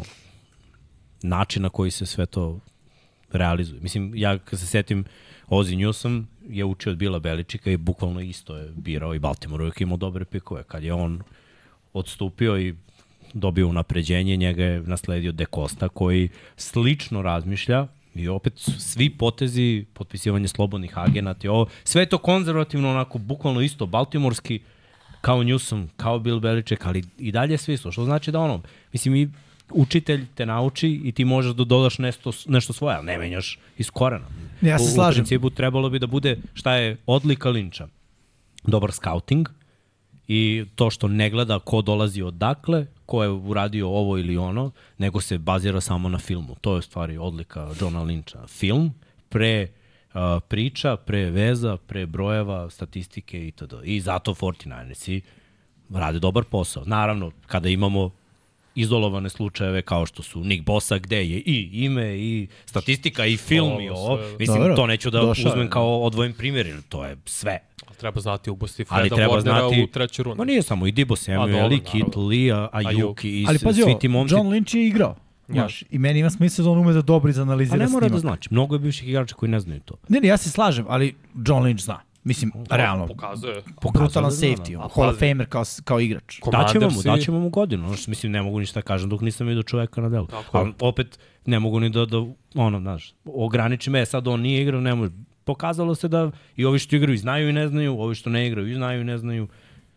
način 1.23 1.63
na 1.63 1.69
koji 1.69 1.91
se 1.91 2.07
sve 2.07 2.27
to 2.27 2.59
realizuje. 3.33 3.81
Mislim, 3.81 4.13
ja 4.15 4.39
kad 4.39 4.61
se 4.61 4.67
setim 4.67 5.05
Ozzy 5.53 5.77
Newsom 5.77 6.25
je 6.49 6.65
učio 6.65 6.93
od 6.93 6.99
Bila 6.99 7.19
Beličika 7.19 7.71
i 7.71 7.77
bukvalno 7.77 8.21
isto 8.21 8.57
je 8.57 8.73
birao 8.77 9.15
i 9.15 9.19
Baltimore 9.19 9.63
uvijek 9.63 9.81
imao 9.81 9.97
dobre 9.97 10.25
pikove. 10.25 10.63
Kad 10.65 10.83
je 10.83 10.93
on 10.93 11.21
odstupio 11.93 12.59
i 12.59 12.75
dobio 13.35 13.69
unapređenje, 13.69 14.37
njega 14.37 14.65
je 14.65 14.81
nasledio 14.81 15.33
De 15.33 15.45
Costa 15.55 15.89
koji 15.89 16.29
slično 16.57 17.23
razmišlja 17.23 17.87
i 18.15 18.29
opet 18.29 18.53
svi 18.79 19.11
potezi, 19.11 19.85
potpisivanje 19.95 20.49
slobodnih 20.49 20.99
agenata 20.99 21.47
i 21.47 21.49
ovo, 21.49 21.67
sve 21.85 22.03
je 22.03 22.09
to 22.09 22.19
konzervativno, 22.19 22.91
onako, 22.91 23.19
bukvalno 23.19 23.61
isto, 23.61 23.87
baltimorski, 23.87 24.61
kao 25.21 25.43
Newsom, 25.43 25.87
kao 25.97 26.19
Bill 26.19 26.41
Belichick, 26.41 26.87
ali 26.87 27.05
i 27.19 27.33
dalje 27.33 27.59
sve 27.59 27.75
isto, 27.75 27.93
što 27.93 28.05
znači 28.05 28.33
da 28.33 28.41
ono, 28.41 28.63
mislim, 28.93 29.17
i 29.17 29.29
učitelj 29.75 30.27
te 30.35 30.47
nauči 30.47 31.01
i 31.05 31.13
ti 31.13 31.25
možeš 31.25 31.53
da 31.55 31.65
dodaš 31.65 31.99
nešto, 31.99 32.33
nešto 32.47 32.73
svoje, 32.73 32.97
ali 32.97 33.07
ne 33.07 33.19
menjaš 33.19 33.59
iz 33.79 33.91
korena. 33.91 34.27
Ja 34.61 34.79
se 34.79 34.85
U- 34.85 34.95
slažem. 34.95 35.21
U 35.21 35.25
principu 35.25 35.51
trebalo 35.51 35.91
bi 35.91 35.99
da 35.99 36.07
bude 36.07 36.37
šta 36.55 36.75
je 36.75 36.97
odlika 37.07 37.51
linča. 37.51 37.89
Dobar 38.65 38.93
scouting 38.93 39.49
i 40.29 40.65
to 40.75 40.91
što 40.91 41.09
ne 41.09 41.31
gleda 41.31 41.59
ko 41.59 41.83
dolazi 41.83 42.23
odakle, 42.23 42.87
ko 43.07 43.23
je 43.23 43.29
uradio 43.29 43.89
ovo 43.89 44.19
ili 44.19 44.37
ono, 44.37 44.71
nego 44.99 45.21
se 45.21 45.39
bazira 45.39 45.81
samo 45.81 46.09
na 46.09 46.19
filmu. 46.19 46.57
To 46.61 46.73
je 46.73 46.79
u 46.79 46.83
stvari 46.83 47.19
odlika 47.19 47.71
Johna 47.81 48.01
Lynča. 48.01 48.49
Film 48.49 48.95
pre 49.29 49.69
uh, 50.15 50.21
priča, 50.49 50.97
pre 50.97 51.31
veza, 51.31 51.77
pre 51.77 52.07
brojeva, 52.07 52.71
statistike 52.71 53.47
itd. 53.47 53.75
I 53.85 54.01
zato 54.01 54.35
49ersi 54.35 55.21
rade 55.91 56.19
dobar 56.19 56.45
posao. 56.45 56.85
Naravno, 56.87 57.33
kada 57.47 57.69
imamo 57.69 58.11
izolovane 58.75 59.29
slučajeve 59.29 59.83
kao 59.83 60.07
što 60.07 60.23
su 60.23 60.45
Nick 60.45 60.65
Bosa 60.65 60.99
gde 60.99 61.17
je 61.17 61.39
i 61.39 61.71
ime 61.73 62.17
i 62.19 62.47
statistika 62.67 63.27
i 63.27 63.37
film 63.37 63.81
i 63.81 63.91
Ovo. 63.91 64.19
Mislim, 64.39 64.59
Dobro, 64.59 64.77
to 64.77 64.87
neću 64.87 65.11
da 65.11 65.21
došao 65.21 65.51
uzmem 65.51 65.67
da. 65.67 65.71
kao 65.71 66.03
odvojen 66.03 66.33
primjer, 66.33 66.67
jer 66.67 66.83
to 66.89 67.05
je 67.07 67.17
sve. 67.25 67.59
Treba 67.99 68.21
znati 68.21 68.51
ubosti 68.51 68.85
Ali 68.89 69.01
Freda 69.03 69.17
treba 69.17 69.35
Warnera 69.35 69.41
znati... 69.69 69.83
u 69.83 69.87
trećoj 69.87 70.23
rundi. 70.23 70.39
Ma 70.39 70.45
nije 70.45 70.63
samo 70.63 70.87
i 70.87 70.93
Dibo 70.93 71.17
Samuel, 71.17 71.73
i 71.73 71.81
Kit. 71.81 72.17
Lee, 72.17 72.53
a- 72.53 72.69
Ayuk 72.73 73.25
i 73.27 73.45
Ali 73.49 73.59
pazi 73.59 73.83
svi 73.83 73.95
ti 74.01 74.09
momci. 74.09 74.35
John 74.35 74.47
Lynch 74.47 74.77
je 74.77 74.87
igrao. 74.87 75.17
Znaš, 75.49 75.85
I 75.91 75.99
meni 75.99 76.21
ima 76.21 76.31
smisla 76.31 76.65
da 76.65 76.71
on 76.71 76.79
ume 76.79 76.93
da 76.93 77.03
dobro 77.03 77.29
A 77.29 77.31
izanalizira 77.31 77.79
ne 77.79 77.89
mora 77.89 78.09
da 78.09 78.09
snimak. 78.09 78.21
znači. 78.21 78.49
Mnogo 78.51 78.75
je 78.75 78.79
bivših 78.79 79.09
igrača 79.09 79.35
koji 79.35 79.51
ne 79.51 79.61
znaju 79.61 79.81
to. 79.81 79.95
Ne, 80.09 80.21
ne, 80.21 80.29
ja 80.29 80.37
se 80.37 80.51
slažem, 80.51 80.85
ali 80.89 81.15
John 81.47 81.63
Lynch 81.65 81.81
zna. 81.81 82.01
Mislim, 82.25 82.53
realno, 82.71 83.07
Pokazuje. 83.07 83.63
brutalan 83.95 84.31
da 84.31 84.37
safety, 84.37 84.73
da. 84.73 84.89
Hall 84.95 85.09
of 85.09 85.19
Famer 85.19 85.47
kao, 85.49 85.63
kao 85.85 86.01
igrač. 86.01 86.41
Daćemo 86.53 86.91
mu, 86.91 87.03
daćemo 87.03 87.41
mu 87.41 87.49
godinu. 87.49 87.87
Ono 87.87 87.97
što, 87.97 88.11
mislim, 88.11 88.33
ne 88.33 88.43
mogu 88.43 88.61
ništa 88.61 88.81
da 88.81 88.85
kažem 88.85 89.11
dok 89.11 89.21
nisam 89.21 89.47
vidio 89.47 89.63
čoveka 89.63 90.01
na 90.01 90.09
delu. 90.09 90.27
Tako. 90.27 90.59
Ali 90.59 90.73
opet 90.81 91.19
ne 91.47 91.59
mogu 91.59 91.81
ni 91.81 91.91
da, 91.91 92.07
da 92.07 92.27
ono, 92.55 92.81
znaš, 92.81 93.15
ograniči 93.25 93.91
me, 93.91 94.07
sad 94.07 94.29
on 94.29 94.41
nije 94.41 94.63
igrao, 94.63 94.81
ne 94.81 94.95
može. 94.95 95.11
Pokazalo 95.45 95.95
se 95.95 96.09
da 96.09 96.31
i 96.57 96.65
ovi 96.65 96.79
što 96.79 96.97
igraju 96.97 97.15
i 97.15 97.19
znaju 97.19 97.49
i 97.49 97.53
ne 97.53 97.69
znaju, 97.69 98.01
ovi 98.01 98.15
što 98.15 98.31
ne 98.31 98.47
igraju 98.47 98.71
i 98.71 98.75
znaju 98.75 99.01
i 99.01 99.05
ne 99.05 99.19
znaju. 99.19 99.49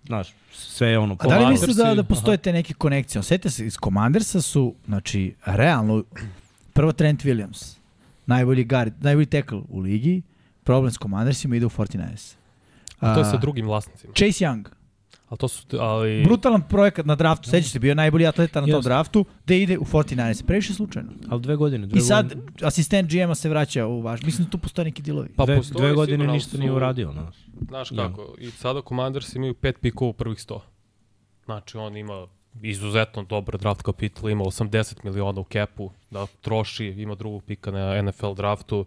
Znaš, 0.06 0.34
sve 0.52 0.88
je 0.88 1.00
ono... 1.00 1.18
A 1.20 1.28
da 1.28 1.40
li 1.40 1.52
misliš 1.52 1.76
da, 1.76 1.96
da 1.96 2.04
postoje 2.04 2.38
te 2.38 2.54
neke 2.54 2.74
konekcije? 2.74 3.20
Osjetite 3.20 3.50
se, 3.50 3.66
iz 3.66 3.78
Commandersa 3.84 4.42
su, 4.42 4.76
znači, 4.86 5.36
realno, 5.46 6.04
prvo 6.74 6.92
Trent 6.92 7.24
Williams, 7.24 7.78
najbolji 8.26 8.64
guard, 8.64 8.94
najbolji 9.02 9.26
tackle 9.26 9.62
u 9.70 9.80
ligi, 9.80 10.22
problem 10.66 10.92
s 10.92 10.98
Commandersima 10.98 11.56
ide 11.56 11.66
u 11.66 11.70
49ers. 11.70 12.36
A 13.00 13.14
to 13.14 13.20
je 13.20 13.26
A, 13.26 13.32
sa 13.32 13.38
drugim 13.38 13.66
vlasnicima. 13.66 14.14
Chase 14.14 14.46
Young, 14.46 14.66
Ali 15.30 15.38
to 15.38 15.48
su, 15.48 15.66
ali... 15.80 16.24
brutalan 16.24 16.62
projekat 16.62 17.06
na 17.06 17.16
draftu, 17.16 17.50
sećaš 17.50 17.72
se, 17.72 17.80
bio 17.80 17.90
je 17.90 17.96
najbolji 17.96 18.28
atleta 18.28 18.62
na 18.62 18.68
tom 18.68 18.82
draftu, 18.82 19.26
gde 19.46 19.62
ide 19.62 19.78
u 19.78 19.84
49ers, 19.84 20.44
previše 20.46 20.74
slučajno. 20.74 21.12
Ali 21.30 21.42
dve 21.42 21.56
godine. 21.56 21.88
Dve 21.88 21.98
I 21.98 22.02
sad, 22.02 22.28
godine, 22.28 22.52
asistent 22.62 23.12
GM-a 23.12 23.36
se 23.36 23.50
vraća 23.50 23.86
u 23.86 24.02
vaš, 24.02 24.22
mislim 24.22 24.46
da 24.46 24.52
tu 24.52 24.58
postoje 24.58 24.86
neki 24.86 25.02
dilovi. 25.02 25.30
Pa 25.36 25.46
dve, 25.46 25.58
postoji 25.58 25.82
dve 25.82 25.94
godine 25.94 26.16
sigurno, 26.16 26.34
ništa 26.34 26.52
su- 26.52 26.58
nije 26.58 26.72
uradio. 26.72 27.12
Znaš. 27.12 27.36
Znaš 27.68 27.92
Ja. 27.92 27.98
kako, 27.98 28.36
i 28.40 28.52
sada 28.52 28.82
Commanders 28.88 29.36
imaju 29.36 29.54
pet 29.54 29.76
pikova 29.82 30.10
u 30.10 30.14
prvih 30.14 30.38
100. 30.40 30.60
Znači 31.46 31.78
on 31.78 31.98
ima 31.98 32.28
izuzetno 32.62 33.24
dobar 33.24 33.58
draft 33.58 33.82
kapital, 33.82 34.30
ima 34.30 34.44
80 34.44 35.04
miliona 35.04 35.42
u 35.42 35.44
kepu 35.44 35.92
da 36.12 36.26
troši, 36.42 36.86
ima 36.86 37.16
drugog 37.16 37.44
pika 37.44 37.72
na 37.72 38.02
NFL 38.02 38.34
draftu. 38.34 38.86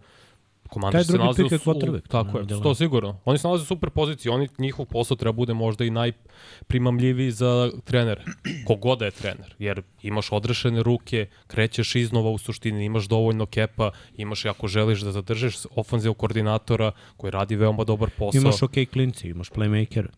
Taj 0.92 1.04
drugi 1.04 1.34
se 1.34 1.42
je 1.42 1.46
u 1.46 1.58
su- 1.58 1.70
quarterback, 1.70 2.08
Tako 2.08 2.38
je, 2.38 2.44
dileme. 2.44 2.62
to 2.62 2.74
sigurno. 2.74 3.20
Oni 3.24 3.38
se 3.38 3.46
nalaze 3.46 3.62
u 3.62 3.66
super 3.66 3.90
poziciji, 3.90 4.32
oni, 4.32 4.48
njihov 4.58 4.86
posao 4.86 5.16
treba 5.16 5.32
bude 5.32 5.54
možda 5.54 5.84
i 5.84 5.90
najprimamljiviji 5.90 7.30
za 7.30 7.70
trenere, 7.84 8.24
kogoda 8.66 9.04
je 9.04 9.10
trener, 9.10 9.54
jer 9.58 9.82
imaš 10.02 10.32
odrešene 10.32 10.82
ruke, 10.82 11.26
krećeš 11.46 11.94
iznova 11.94 12.30
u 12.30 12.38
suštini, 12.38 12.84
imaš 12.84 13.04
dovoljno 13.04 13.46
kepa, 13.46 13.90
imaš 14.16 14.44
i 14.44 14.48
ako 14.48 14.68
želiš 14.68 15.00
da 15.00 15.12
zadržiš 15.12 15.56
ofanzivog 15.76 16.16
koordinatora 16.16 16.92
koji 17.16 17.30
radi 17.30 17.56
veoma 17.56 17.84
dobar 17.84 18.10
posao. 18.18 18.40
Imaš 18.40 18.62
ok 18.62 18.74
klinci, 18.92 19.28
imaš 19.28 19.50
playmakera. 19.50 20.08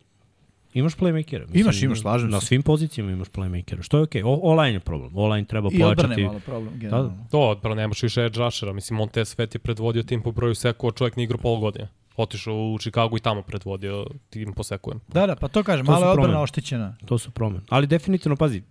Imaš 0.75 0.97
playmakera. 0.97 1.47
Imaš, 1.55 1.83
imaš, 1.83 2.01
slažem 2.01 2.31
Na 2.31 2.41
se. 2.41 2.47
svim 2.47 2.63
pozicijama 2.63 3.13
imaš 3.13 3.29
playmakera, 3.29 3.83
što 3.83 3.97
je 3.97 4.03
okej. 4.03 4.23
Okay. 4.23 4.39
O-line 4.43 4.73
je 4.77 4.81
problem. 4.81 5.11
O-line 5.17 5.45
treba 5.45 5.69
I 5.73 5.83
odbrane 5.83 5.95
pojačati. 5.95 6.25
malo 6.25 6.41
problem, 6.41 6.79
generalno. 6.79 7.09
Da, 7.09 7.29
To, 7.31 7.41
odbrano, 7.41 7.75
nemaš 7.75 8.03
više 8.03 8.25
edge 8.25 8.39
rushera. 8.39 8.73
Mislim, 8.73 8.97
Montez 8.97 9.29
Svet 9.29 9.55
je 9.55 9.59
predvodio 9.59 10.03
tim 10.03 10.23
po 10.23 10.33
broju 10.33 10.55
sekova, 10.55 10.93
čovjek 10.93 11.17
nije 11.17 11.25
igrao 11.25 11.39
pol 11.39 11.61
godine. 11.61 11.89
Otišao 12.17 12.55
u 12.55 12.79
Chicago 12.79 13.17
i 13.17 13.21
tamo 13.21 13.43
predvodio 13.43 14.07
tim 14.31 14.53
po 14.53 14.63
sekujem. 14.63 15.01
Da, 15.09 15.27
da, 15.27 15.37
pa 15.37 15.49
to 15.49 15.63
kažem, 15.63 15.87
To 15.87 15.93
malo 15.93 16.07
je 16.07 16.11
odbrana 16.11 16.43
oštećena. 16.43 16.97
To 17.07 17.19
su 17.19 17.31
promene. 17.31 17.63
Ali 17.69 17.87
definitivno, 17.87 18.37
pazi, 18.37 18.63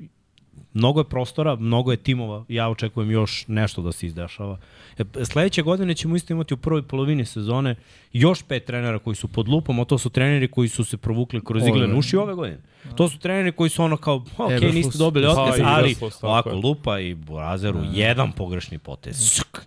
mnogo 0.74 1.00
je 1.00 1.04
prostora, 1.04 1.56
mnogo 1.56 1.92
je 1.92 1.98
timova, 1.98 2.46
ja 2.48 2.70
očekujem 2.70 3.12
još 3.12 3.46
nešto 3.48 3.82
da 3.82 3.92
se 3.92 4.06
izdešava. 4.06 4.58
E, 4.98 5.26
Sledeće 5.26 5.62
godine 5.62 5.96
ćemo 5.96 6.16
isto 6.16 6.34
imati 6.34 6.54
u 6.54 6.58
prvoj 6.58 6.82
polovini 6.84 7.26
sezone 7.26 7.76
još 8.14 8.44
pet 8.44 8.66
trenera 8.66 9.00
koji 9.00 9.16
su 9.16 9.28
pod 9.28 9.48
lupom, 9.48 9.80
a 9.80 9.86
to 9.86 9.98
su 9.98 10.10
treneri 10.10 10.48
koji 10.48 10.70
su 10.70 10.86
se 10.86 10.98
provukli 10.98 11.42
kroz 11.44 11.68
igle 11.68 11.96
uši 11.96 12.18
ove 12.18 12.34
godine. 12.34 12.58
To 12.96 13.10
su 13.10 13.20
treneri 13.20 13.52
koji 13.52 13.70
su 13.70 13.84
ono 13.84 13.98
kao, 13.98 14.16
ok, 14.38 14.52
Eberflus. 14.52 14.74
niste 14.76 14.98
dobili 14.98 15.26
Pa, 15.26 15.32
otkaz, 15.34 15.60
ali 15.66 15.96
ovako 16.22 16.50
je. 16.50 16.56
lupa 16.56 17.00
i 17.00 17.14
Burazeru, 17.14 17.80
jedan 17.94 18.32
pogrešni 18.32 18.78
potez. 18.78 19.32
Šuk, 19.32 19.62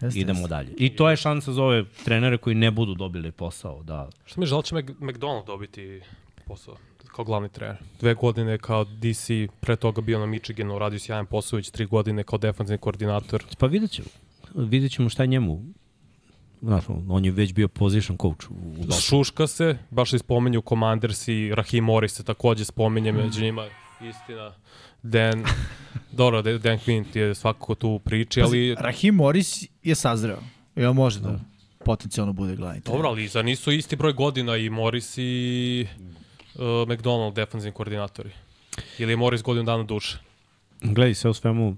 Jeste, 0.00 0.20
idemo 0.20 0.38
jeste. 0.38 0.48
dalje. 0.48 0.74
I 0.76 0.88
to 0.90 1.10
je 1.10 1.16
šansa 1.16 1.52
za 1.52 1.62
ove 1.62 1.84
trenere 2.04 2.36
koji 2.36 2.54
ne 2.54 2.70
budu 2.70 2.94
dobili 2.94 3.32
posao, 3.32 3.82
da 3.82 4.08
Što 4.26 4.40
mi 4.40 4.44
je 4.44 4.48
žal 4.48 4.62
će 4.62 4.74
Mac- 4.74 4.94
McDonald 5.00 5.46
dobiti 5.46 6.00
posao 6.44 6.76
kao 7.06 7.24
glavni 7.24 7.48
trener. 7.48 7.76
Dve 8.00 8.14
godine 8.14 8.58
kao 8.58 8.84
DC, 8.84 9.30
pre 9.60 9.76
toga 9.76 10.00
bio 10.00 10.18
na 10.18 10.26
Michiganu, 10.26 10.78
radio 10.78 10.98
sjajan 10.98 11.26
posao, 11.26 11.56
već 11.56 11.70
tri 11.70 11.86
godine 11.86 12.22
kao 12.22 12.38
defensivni 12.38 12.78
koordinator. 12.78 13.44
Pa 13.58 13.66
vidjet 13.66 13.90
ćemo. 13.90 14.08
Vidjet 14.54 14.92
ćemo 14.92 15.08
šta 15.08 15.22
je 15.22 15.26
njemu. 15.26 15.62
Znaš, 16.62 16.84
on 17.08 17.24
je 17.24 17.30
već 17.30 17.52
bio 17.52 17.68
position 17.68 18.18
coach 18.18 18.50
u, 18.50 18.54
u. 18.54 18.92
Šuška 19.00 19.46
se, 19.46 19.78
baš 19.90 20.10
se 20.10 20.18
spomenju 20.18 20.62
Commanders 20.68 21.28
i 21.28 21.54
Rahim 21.54 21.84
Morris 21.84 22.12
se 22.12 22.24
takođe 22.24 22.64
spominje 22.64 23.12
među 23.12 23.42
njima, 23.42 23.66
istina. 24.00 24.52
Dan, 25.02 25.44
dobro, 26.12 26.42
Dan 26.42 26.78
ti 27.12 27.18
je 27.18 27.34
svakako 27.34 27.74
tu 27.74 27.88
u 27.88 27.98
priči, 27.98 28.42
ali... 28.42 28.74
Rahim 28.74 29.14
Morris 29.14 29.64
je 29.82 29.94
sazreo. 29.94 30.38
I 30.76 30.84
on 30.84 30.96
može 30.96 31.20
da 31.20 31.40
potencijalno 31.84 32.32
bude 32.32 32.56
glavni 32.56 32.80
trener. 32.80 32.96
Dobro, 32.96 33.08
ali 33.08 33.28
za 33.28 33.42
nisu 33.42 33.72
isti 33.72 33.96
broj 33.96 34.12
godina 34.12 34.56
i 34.56 34.70
Morris 34.70 35.14
i 35.18 35.86
uh, 36.58 36.88
McDonald 36.88 37.34
defensivni 37.34 37.74
koordinatori. 37.74 38.30
Ili 38.98 39.12
je 39.12 39.16
Morris 39.16 39.42
godinu 39.42 39.64
dana 39.64 39.82
duše. 39.82 40.18
Gledaj, 40.80 41.14
sve 41.14 41.30
u 41.30 41.34
svemu, 41.34 41.76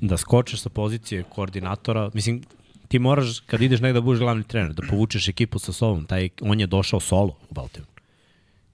da 0.00 0.16
skočeš 0.16 0.60
sa 0.60 0.68
pozicije 0.68 1.22
koordinatora, 1.22 2.10
mislim, 2.14 2.42
ti 2.88 2.98
moraš, 2.98 3.40
kad 3.40 3.62
ideš 3.62 3.80
negde 3.80 3.92
da 3.92 4.00
budeš 4.00 4.20
glavni 4.20 4.44
trener, 4.44 4.72
da 4.72 4.82
povučeš 4.90 5.28
ekipu 5.28 5.58
sa 5.58 5.72
sobom. 5.72 6.06
Taj, 6.06 6.28
on 6.40 6.60
je 6.60 6.66
došao 6.66 7.00
solo 7.00 7.36
u 7.50 7.54
Baltimore. 7.54 7.92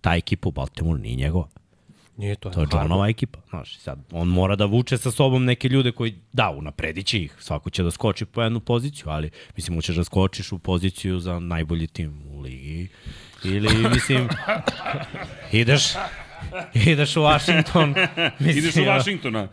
Ta 0.01 0.17
ekipa 0.17 0.49
u 0.49 0.53
Baltimore 0.53 1.01
nije 1.01 1.17
njegova. 1.17 1.49
Nije 2.17 2.37
to. 2.37 2.51
To 2.51 2.61
je 2.61 2.67
Johnova 2.73 3.09
ekipa. 3.09 3.39
Znaš, 3.49 3.79
sad, 3.79 3.99
on 4.13 4.29
mora 4.29 4.57
da 4.57 4.65
vuče 4.65 4.99
sa 4.99 5.11
sobom 5.11 5.45
neke 5.45 5.69
ljude 5.69 5.93
koji, 5.93 6.15
da, 6.33 6.51
unapredit 6.51 7.07
će 7.07 7.19
ih. 7.19 7.37
Svako 7.39 7.71
će 7.71 7.83
da 7.83 7.91
skoči 7.91 8.25
po 8.25 8.43
jednu 8.43 8.61
poziciju, 8.61 9.09
ali, 9.09 9.31
mislim, 9.57 9.77
hoćeš 9.77 9.97
da 9.97 10.05
skočiš 10.05 10.53
u 10.53 10.59
poziciju 10.59 11.21
za 11.21 11.39
najbolji 11.39 11.87
tim 11.87 12.23
u 12.31 12.41
ligi. 12.41 12.89
Ili, 13.45 13.89
mislim, 13.95 14.29
ideš, 15.53 15.83
ideš 16.75 17.17
u 17.17 17.21
Washington. 17.21 17.95
Mislim, 18.39 18.59
Ideš 18.59 18.77
u 18.77 18.85
Vašingtona. 18.85 19.49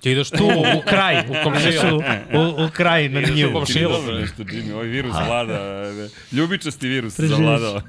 Ti 0.00 0.10
ideš 0.10 0.30
tu 0.30 0.44
u 0.78 0.82
kraj, 0.88 1.20
u 1.28 1.34
komšiju, 1.44 1.96
u, 2.34 2.64
u 2.64 2.70
kraj 2.72 3.08
na 3.08 3.20
Ideš 3.20 3.44
u 3.62 3.66
Šilo, 3.66 3.98
dobro 3.98 4.18
nešto, 4.18 4.42
Jimmy, 4.42 4.72
ovaj 4.74 4.86
virus 4.86 5.14
vlada. 5.26 5.82
Ljubičasti 6.32 6.88
virus 6.88 7.16
Preživiš. 7.16 7.38
zavladao. 7.38 7.82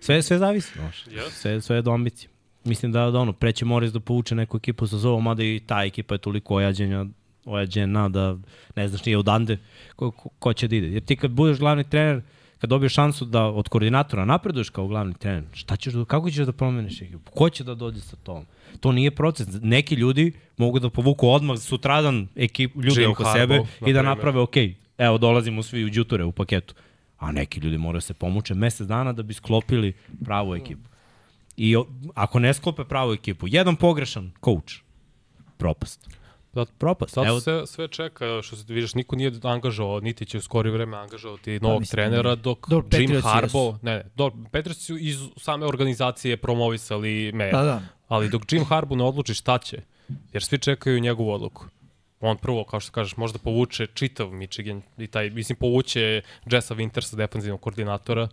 Sve, 0.00 0.22
sve 0.22 0.38
zavisi, 0.38 0.72
znaš. 0.78 1.04
Sve, 1.30 1.60
sve 1.60 1.76
je 1.76 1.82
do 1.82 1.90
ambicije. 1.90 2.30
Mislim 2.64 2.92
da, 2.92 3.10
da 3.10 3.18
ono, 3.18 3.32
preće 3.32 3.64
Morris 3.64 3.92
da 3.92 4.00
povuče 4.00 4.34
neku 4.34 4.56
ekipu 4.56 4.86
sa 4.86 4.98
sobom, 4.98 5.24
mada 5.24 5.42
i 5.42 5.60
ta 5.66 5.84
ekipa 5.84 6.14
je 6.14 6.18
toliko 6.18 6.54
ojađenja, 6.54 7.04
ojađena 7.44 8.08
da 8.08 8.36
ne 8.76 8.88
znaš 8.88 9.04
nije 9.04 9.18
odande 9.18 9.58
ko, 9.96 10.10
ko, 10.10 10.28
ko 10.38 10.52
će 10.52 10.68
da 10.68 10.76
ide. 10.76 10.86
Jer 10.86 11.04
ti 11.04 11.16
kad 11.16 11.30
budeš 11.30 11.58
glavni 11.58 11.84
trener, 11.84 12.20
kad 12.58 12.70
dobiješ 12.70 12.94
šansu 12.94 13.24
da 13.24 13.44
od 13.44 13.68
koordinatora 13.68 14.24
napreduješ 14.24 14.70
kao 14.70 14.86
glavni 14.86 15.14
trener, 15.14 15.44
šta 15.52 15.76
ćeš 15.76 15.92
da, 15.92 16.04
kako 16.04 16.30
ćeš 16.30 16.46
da 16.46 16.52
promeniš 16.52 17.02
ekipu? 17.02 17.32
Ko 17.32 17.50
će 17.50 17.64
da 17.64 17.74
dođe 17.74 18.00
sa 18.00 18.16
tom? 18.16 18.46
To 18.80 18.92
nije 18.92 19.10
proces. 19.10 19.48
Neki 19.62 19.94
ljudi 19.94 20.32
mogu 20.56 20.78
da 20.78 20.90
povuku 20.90 21.28
odmah 21.28 21.58
sutradan 21.58 22.28
ekip, 22.36 22.74
ljude 22.74 23.00
Jim 23.00 23.10
oko 23.10 23.24
Harbaugh, 23.24 23.68
sebe 23.68 23.90
i 23.90 23.92
da 23.92 24.02
naprave, 24.02 24.40
ok, 24.40 24.56
evo 24.98 25.18
dolazimo 25.18 25.62
svi 25.62 25.84
u 25.84 25.90
džuture 25.90 26.24
u 26.24 26.32
paketu. 26.32 26.74
A 27.18 27.32
neki 27.32 27.60
ljudi 27.60 27.78
moraju 27.78 28.00
se 28.00 28.14
pomuče 28.14 28.54
mesec 28.54 28.86
dana 28.86 29.12
da 29.12 29.22
bi 29.22 29.34
sklopili 29.34 29.92
pravu 30.24 30.54
ekipu. 30.54 30.88
I 31.56 31.76
ako 32.14 32.38
ne 32.38 32.54
sklope 32.54 32.84
pravu 32.84 33.12
ekipu, 33.12 33.46
jedan 33.48 33.76
pogrešan 33.76 34.30
coach, 34.44 34.74
propast. 35.56 36.17
Da, 36.52 36.64
Propast. 36.78 37.14
Sad 37.14 37.26
Evo, 37.26 37.40
se 37.40 37.62
sve 37.66 37.88
čeka, 37.88 38.42
što 38.42 38.56
se 38.56 38.64
vidiš, 38.68 38.94
niko 38.94 39.16
nije 39.16 39.32
angažovao, 39.42 40.00
niti 40.00 40.26
će 40.26 40.38
u 40.38 40.40
skori 40.40 40.70
vreme 40.70 40.96
angažovati 40.96 41.60
novog 41.60 41.80
mislim, 41.80 41.96
trenera, 41.96 42.34
dok 42.34 42.68
dobro, 42.68 42.98
Jim 42.98 43.06
Patriotsi 43.06 43.28
Harbaugh, 43.28 43.82
ne, 43.82 43.96
ne, 43.96 44.04
dobro, 44.16 44.38
Patriots 44.52 44.86
su 44.86 44.96
iz 44.98 45.18
same 45.36 45.66
organizacije 45.66 46.36
promovisali 46.36 47.32
me, 47.32 47.50
Da, 47.50 47.62
da. 47.62 47.82
ali 48.08 48.28
dok 48.28 48.52
Jim 48.52 48.64
Harbaugh 48.64 48.98
ne 48.98 49.04
odluči 49.04 49.34
šta 49.34 49.58
će, 49.58 49.82
jer 50.32 50.42
svi 50.42 50.58
čekaju 50.58 51.00
njegovu 51.00 51.32
odluku. 51.32 51.66
On 52.20 52.36
prvo, 52.36 52.64
kao 52.64 52.80
što 52.80 52.92
kažeš, 52.92 53.16
možda 53.16 53.38
povuče 53.38 53.86
čitav 53.86 54.30
Michigan 54.32 54.82
i 54.98 55.06
taj, 55.06 55.30
mislim, 55.30 55.56
povuče 55.56 56.22
Jessa 56.50 56.74
Wintersa, 56.74 57.16
defensivnog 57.16 57.60
koordinatora, 57.60 58.28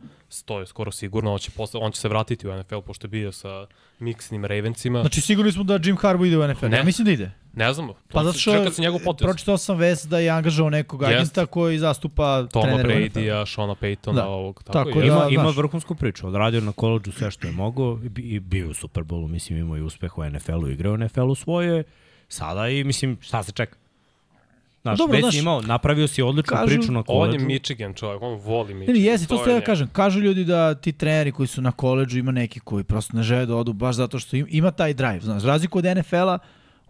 to 0.45 0.59
je 0.59 0.67
skoro 0.67 0.91
sigurno, 0.91 1.33
on 1.33 1.39
će, 1.39 1.51
posle, 1.51 1.79
on 1.79 1.91
će 1.91 1.99
se 1.99 2.09
vratiti 2.09 2.47
u 2.47 2.57
NFL, 2.57 2.79
pošto 2.79 3.05
je 3.05 3.09
bio 3.09 3.31
sa 3.31 3.67
miksnim 3.99 4.45
Ravensima. 4.45 5.01
Znači 5.01 5.21
sigurni 5.21 5.51
smo 5.51 5.63
da 5.63 5.79
Jim 5.83 5.97
Harbaugh 5.97 6.27
ide 6.27 6.37
u 6.37 6.47
NFL. 6.47 6.67
Ne. 6.67 6.77
Ja 6.77 6.83
mislim 6.83 7.05
da 7.05 7.11
ide. 7.11 7.31
Ne 7.55 7.73
znam, 7.73 7.87
to 7.87 7.93
Pa 8.09 8.23
zato 8.23 8.37
što 8.37 8.51
čeka 8.53 8.71
se 8.71 8.81
njegov 8.81 8.99
potez. 9.01 9.25
pročitao 9.25 9.57
sam 9.57 9.77
vest 9.77 10.07
da 10.07 10.19
je 10.19 10.29
angažao 10.29 10.69
nekog 10.69 11.01
Jest. 11.01 11.11
agenta 11.11 11.45
koji 11.45 11.77
zastupa 11.79 12.45
Toma 12.45 12.65
trenera. 12.65 12.89
Brady-a, 12.89 13.45
Shona 13.45 13.75
Paytona, 13.75 14.13
Da. 14.13 14.27
ovog. 14.27 14.63
Tako, 14.63 14.73
Tako 14.75 14.89
je. 14.91 14.95
da- 15.01 15.15
Ima, 15.27 15.41
ima 15.41 15.49
vrhunsku 15.51 15.95
priču, 15.95 16.27
odradio 16.27 16.61
na 16.61 16.71
koleđu 16.71 17.11
sve 17.11 17.31
što 17.31 17.47
je 17.47 17.53
mogao 17.53 17.99
i, 18.03 18.09
bi- 18.09 18.21
i 18.23 18.39
bio 18.39 18.67
u 18.67 18.73
Superbowlu, 18.73 19.27
mislim 19.27 19.59
imao 19.59 19.77
i 19.77 19.81
uspeh 19.81 20.17
u 20.17 20.23
NFL-u, 20.23 20.69
igrao 20.69 20.93
u 20.93 20.97
NFL-u 20.97 21.35
svoje, 21.35 21.83
sada 22.29 22.69
i 22.69 22.83
mislim 22.83 23.17
šta 23.21 23.43
se 23.43 23.51
čeka. 23.51 23.75
Znaš, 24.81 24.97
Dobro, 24.97 25.13
već 25.13 25.21
znaš, 25.21 25.35
imao, 25.35 25.61
napravio 25.61 26.07
si 26.07 26.21
odličnu 26.21 26.57
kažu- 26.57 26.67
priču 26.67 26.91
na 26.91 26.99
On 26.99 27.03
koleđu. 27.03 27.35
je 27.35 27.45
Michigan 27.45 27.93
čovjek, 27.93 28.21
on 28.21 28.33
voli 28.35 28.73
Michigan. 28.73 28.95
ne, 28.95 29.01
jesi, 29.01 29.27
to 29.27 29.37
ste 29.37 29.51
ja 29.51 29.61
kažem. 29.61 29.89
Kažu 29.89 30.19
ljudi 30.19 30.43
da 30.45 30.75
ti 30.75 30.91
treneri 30.91 31.31
koji 31.31 31.47
su 31.47 31.61
na 31.61 31.71
koleđu 31.71 32.19
ima 32.19 32.31
neki 32.31 32.59
koji 32.59 32.83
prosto 32.83 33.17
ne 33.17 33.23
žele 33.23 33.45
da 33.45 33.55
odu 33.55 33.73
baš 33.73 33.95
zato 33.95 34.19
što 34.19 34.35
im, 34.35 34.47
ima 34.49 34.71
taj 34.71 34.93
drive. 34.93 35.19
Znaš, 35.19 35.41
za 35.41 35.47
razliku 35.47 35.77
od 35.77 35.85
NFL-a, 35.87 36.37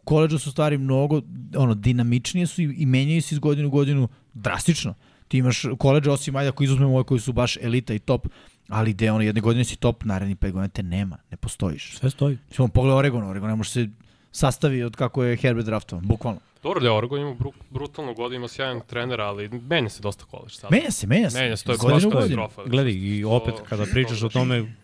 u 0.06 0.08
koleđu 0.08 0.40
su 0.40 0.52
stvari 0.52 0.78
mnogo 0.78 1.22
ono, 1.58 1.74
dinamičnije 1.74 2.48
su 2.48 2.62
i, 2.62 2.76
i 2.78 2.86
menjaju 2.86 3.22
se 3.22 3.36
iz 3.36 3.40
godine 3.40 3.68
u 3.68 3.70
godinu 3.70 4.08
drastično. 4.34 4.94
Ti 5.28 5.38
imaš 5.38 5.64
koleđe, 5.78 6.12
osim 6.12 6.36
ajde 6.36 6.50
ako 6.50 6.64
izuzmemo 6.64 6.96
ove 6.96 7.04
koji 7.04 7.20
su 7.20 7.34
baš 7.34 7.58
elita 7.62 7.94
i 7.94 8.00
top, 8.00 8.28
ali 8.68 8.94
gde 8.94 9.12
ono 9.12 9.24
jedne 9.24 9.42
godine 9.42 9.64
si 9.64 9.76
top, 9.76 10.04
naredni 10.04 10.36
pet 10.36 10.52
godina 10.52 10.68
te 10.68 10.84
nema, 10.84 11.18
ne 11.32 11.38
postojiš. 11.38 11.98
Sve 11.98 12.10
stoji. 12.10 12.38
Samo 12.52 12.68
pogledaj 12.68 13.00
Oregon, 13.00 13.24
Oregon 13.24 13.50
ne 13.50 13.56
može 13.56 13.70
se 13.70 13.90
sastavi 14.32 14.84
od 14.84 14.96
kako 14.96 15.24
je 15.24 15.38
Herbert 15.38 15.66
draftovan, 15.66 16.06
bukvalno. 16.06 16.40
Dobro 16.64 16.80
da 16.80 16.88
je 16.88 16.92
Oregon 16.92 17.22
ima 17.22 17.34
bru, 17.34 17.54
brutalnu 17.70 18.14
godinu, 18.14 18.36
ima 18.36 18.48
sjajan 18.48 18.82
trenera, 18.88 19.26
ali 19.26 19.50
menja 19.50 19.90
se 19.90 20.02
dosta 20.02 20.26
koleđ 20.26 20.52
sad. 20.52 20.72
Menja 20.72 20.92
se, 20.92 21.08
menja 21.08 21.30
se. 21.30 21.40
Menja 21.40 21.58
se, 21.58 21.64
to 21.64 21.72
je 21.72 21.78
baš 21.78 22.04
godinu. 22.04 22.12
katastrofa. 22.12 22.64
Gledaj, 22.66 22.94
i 22.94 23.24
opet 23.24 23.56
kada 23.70 23.86
pričaš 23.92 24.24
o 24.24 24.30
tome, 24.30 24.76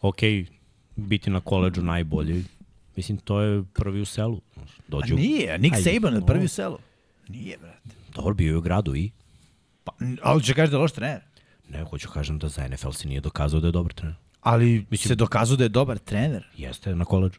ok, 0.00 0.20
biti 0.96 1.30
na 1.30 1.40
koleđu 1.40 1.82
najbolji, 1.82 2.44
mislim, 2.96 3.18
to 3.18 3.40
je 3.40 3.64
prvi 3.74 4.00
u 4.00 4.04
selu. 4.04 4.40
znaš, 4.54 4.70
A 4.70 4.82
Dođu, 4.88 5.14
nije, 5.14 5.58
Nick 5.58 5.76
Ajde, 5.76 5.92
Saban 5.92 6.14
je 6.14 6.26
prvi 6.26 6.44
u 6.44 6.48
selu. 6.48 6.78
Nije, 7.28 7.58
brate. 7.58 7.78
dobro, 8.14 8.34
bio 8.34 8.50
je 8.50 8.56
u 8.56 8.60
gradu 8.60 8.94
i, 8.96 9.10
Pa, 9.84 9.92
ali 10.22 10.42
će 10.42 10.54
kaži 10.54 10.70
da 10.70 10.76
je 10.76 10.80
loš 10.80 10.92
trener. 10.92 11.20
ne, 11.68 11.84
hoću 11.84 12.08
kažem 12.08 12.38
da 12.38 12.48
za 12.48 12.68
NFL 12.68 12.90
se 12.90 13.08
nije 13.08 13.20
dokazao 13.20 13.60
da 13.60 13.68
je 13.68 13.72
dobar 13.72 13.92
trener. 13.92 14.14
Ali 14.40 14.86
Mislim- 14.90 15.08
se 15.08 15.14
dokazuje 15.14 15.56
da 15.56 15.64
je 15.64 15.68
dobar 15.68 15.98
trener. 15.98 16.46
Jeste 16.56 16.94
na 16.94 17.04
koleđu. 17.04 17.38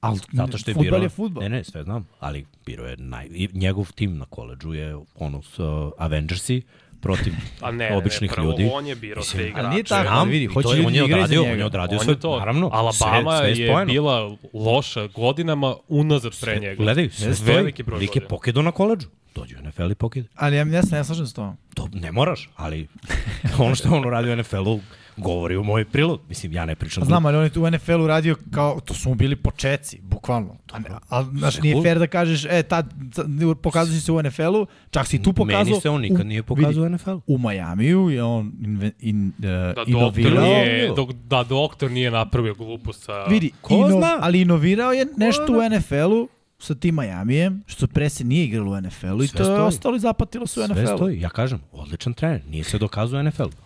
Ali 0.00 0.20
Zato 0.32 0.58
što 0.58 0.70
je 0.70 0.74
fudbal 0.74 0.84
birao... 0.84 1.02
je 1.02 1.08
fudbal. 1.08 1.42
Ne, 1.42 1.48
ne, 1.48 1.64
sve 1.64 1.82
znam, 1.82 2.08
ali 2.20 2.46
birao 2.66 2.86
je 2.86 2.96
naj... 2.96 3.28
njegov 3.52 3.92
tim 3.92 4.18
na 4.18 4.24
koleđu 4.24 4.72
je 4.72 4.96
ono 5.14 5.42
s 5.42 5.58
uh, 5.58 5.66
Avengersi 5.98 6.62
protiv 6.96 7.32
A 7.60 7.70
ne, 7.70 7.96
običnih 7.96 8.30
ne, 8.30 8.34
prvo 8.34 8.50
ljudi. 8.50 8.70
on 8.72 8.86
je 8.86 8.94
birao 8.94 9.20
Mislim, 9.20 9.30
sve 9.32 9.42
ali 9.42 9.50
igrače. 9.50 9.68
nije 9.68 9.82
tako. 9.84 10.02
Znam, 10.04 10.28
vidi, 10.28 10.46
hoće 10.46 10.68
ljudi 10.68 10.86
on 10.86 10.94
je 10.94 11.04
odradio, 11.04 11.40
njega. 11.40 11.52
on 11.52 11.58
je 11.58 11.64
odradio 11.64 11.98
On 11.98 12.04
sve, 12.04 12.12
je 12.12 12.20
to. 12.20 12.38
naravno, 12.38 12.70
Alabama 12.72 12.92
sve, 13.32 13.54
sve 13.54 13.62
je 13.62 13.68
spojeno. 13.68 13.92
bila 13.92 14.36
loša 14.54 15.06
godinama 15.06 15.74
unazad 15.88 16.32
pre 16.40 16.58
njega. 16.58 16.74
Gledaj, 16.76 17.08
sve 17.10 17.26
Veliki 17.26 17.42
veliki 17.46 17.82
broj 17.82 17.98
Lik 17.98 18.16
je 18.16 18.22
pokedo 18.22 18.62
na 18.62 18.70
koleđu. 18.70 19.06
Dođe 19.34 19.56
u 19.56 19.62
NFL 19.62 19.90
i 19.90 19.94
pokide. 19.94 20.28
Ali 20.34 20.56
ja, 20.56 20.66
ja 20.66 20.82
se 20.82 20.94
ne 20.94 21.04
slažem 21.04 21.26
s 21.26 21.34
tom. 21.34 21.56
To 21.74 21.88
ne 21.92 22.12
moraš, 22.12 22.50
ali 22.56 22.88
ono 23.58 23.74
što 23.74 23.88
je 23.88 23.94
on 23.94 24.06
uradio 24.06 24.32
u 24.32 24.36
NFL-u 24.36 24.80
govori 25.16 25.56
u 25.56 25.64
moj 25.64 25.84
prilog. 25.84 26.20
Mislim, 26.28 26.52
ja 26.52 26.66
ne 26.66 26.74
pričam. 26.74 27.04
Znam, 27.04 27.26
ali 27.26 27.36
on 27.36 27.44
je 27.44 27.50
tu 27.50 27.64
u 27.64 27.70
NFL-u 27.70 28.06
radio 28.06 28.36
kao, 28.50 28.80
to 28.80 28.94
su 28.94 29.08
mu 29.08 29.14
bili 29.14 29.36
počeci, 29.36 30.00
bukvalno. 30.02 30.56
A 30.72 30.78
ne, 30.78 30.88
ali, 31.08 31.26
znaš, 31.32 31.54
Sve 31.54 31.62
nije 31.62 31.82
fair 31.82 31.98
da 31.98 32.06
kažeš, 32.06 32.44
e, 32.44 32.62
tad, 32.62 32.86
tad 33.14 33.26
pokazao 33.56 33.94
si 33.94 34.00
se 34.00 34.12
u 34.12 34.22
NFL-u, 34.22 34.66
čak 34.90 35.06
si 35.06 35.22
tu 35.22 35.32
pokazao. 35.32 35.64
Meni 35.64 35.80
se 35.80 35.90
on 35.90 36.00
nikad 36.00 36.20
u- 36.20 36.24
nije 36.24 36.42
pokazao 36.42 36.70
vidi, 36.72 36.80
u 36.82 36.88
NFL-u. 36.88 37.22
U 37.26 37.38
Majamiju 37.38 38.10
je 38.10 38.22
on 38.22 38.52
inve, 38.60 38.90
in, 39.00 39.26
uh, 39.28 39.42
Da 39.42 39.74
doktor, 39.76 39.88
inovirao. 39.88 40.44
nije, 40.44 40.92
dok, 40.96 41.12
da 41.12 41.44
doktor 41.44 41.90
nije 41.90 42.10
napravio 42.10 42.54
glupost 42.54 43.04
sa... 43.04 43.24
Vidi, 43.24 43.50
Ko 43.60 43.74
ino, 43.76 43.88
zna? 43.90 44.18
ali 44.20 44.40
inovirao 44.40 44.92
je 44.92 45.06
nešto 45.16 45.42
u 45.44 45.70
NFL-u 45.70 46.28
sa 46.58 46.74
tim 46.74 46.94
Majamijem, 46.94 47.62
što 47.66 47.86
pre 47.86 48.08
se 48.08 48.24
nije 48.24 48.44
igralo 48.44 48.72
u 48.72 48.80
NFL-u 48.80 49.22
i 49.22 49.26
Sve 49.26 49.36
to 49.36 49.42
je 49.42 49.46
stoji. 49.46 49.60
ostalo 49.60 49.96
i 49.96 50.00
zapatilo 50.00 50.46
se 50.46 50.60
u 50.60 50.64
Sve 50.64 50.74
NFL-u. 50.74 50.96
stoji, 50.96 51.20
ja 51.20 51.28
kažem, 51.28 51.60
odličan 51.72 52.14
trener, 52.14 52.40
nije 52.48 52.64
se 52.64 52.78
dokazao 52.78 53.20
u 53.20 53.22
NFL-u. 53.22 53.65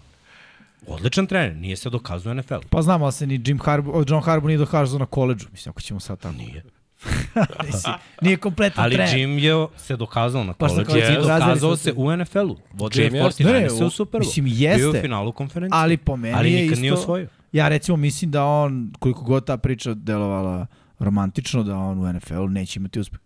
Odličan 0.87 1.27
trener, 1.27 1.57
nije 1.57 1.77
se 1.77 1.91
dokazao 1.91 2.31
u 2.31 2.37
NFL-u. 2.37 2.69
Pa 2.71 2.83
znam, 2.83 3.03
ali 3.03 3.13
se 3.13 3.27
ni 3.27 3.41
Jim 3.45 3.59
Harbaugh, 3.59 4.05
John 4.09 4.23
Harbaugh 4.23 4.47
nije 4.47 4.59
dokazao 4.59 4.99
na 4.99 5.07
koleđu. 5.07 5.47
Mislim, 5.53 5.71
ako 5.71 5.81
ćemo 5.81 6.01
sad 6.01 6.19
tako. 6.19 6.35
Nije. 6.35 6.63
Nisi, 7.65 7.89
nije 8.23 8.37
kompletan 8.37 8.85
Ali 8.85 8.95
trener. 8.95 9.19
Jim 9.19 9.39
je 9.39 9.67
se 9.77 9.97
dokazao 9.97 10.45
na 10.45 10.53
Pa 10.53 10.69
koleđu 10.69 10.87
kao 10.87 10.97
i 10.97 11.01
Jeste. 11.01 11.15
dokazao 11.15 11.77
se 11.77 11.83
su- 11.85 11.95
u 11.97 12.17
NFL-u. 12.17 12.57
Vodio 12.73 13.01
je 13.01 13.05
Jim 13.05 13.15
jeste. 13.15 13.45
49 13.45 13.53
Ne, 13.53 13.61
ne, 13.61 13.71
se 13.71 13.85
u- 13.85 13.87
u 13.87 13.91
Super 13.91 14.21
Bowl. 14.21 14.25
mislim, 14.27 14.45
Bio 14.45 14.55
je 14.55 14.71
jeste. 14.73 14.89
u 14.89 15.03
finalu 15.03 15.33
konferencije. 15.33 15.79
Ali 15.79 15.97
po 15.97 16.17
meni 16.17 16.35
ali 16.35 16.53
je 16.53 16.65
isto... 16.67 16.81
nije 16.81 16.93
osvojio. 16.93 17.29
Ja 17.53 17.69
recimo 17.69 17.97
mislim 17.97 18.31
da 18.31 18.45
on, 18.45 18.93
koliko 18.99 19.23
god 19.23 19.47
ta 19.47 19.57
priča 19.57 19.95
delovala 19.95 20.67
romantično, 20.99 21.63
da 21.63 21.77
on 21.77 21.99
u 22.01 22.13
NFL-u 22.13 22.49
neće 22.49 22.79
imati 22.79 23.01
uspeh. 23.01 23.21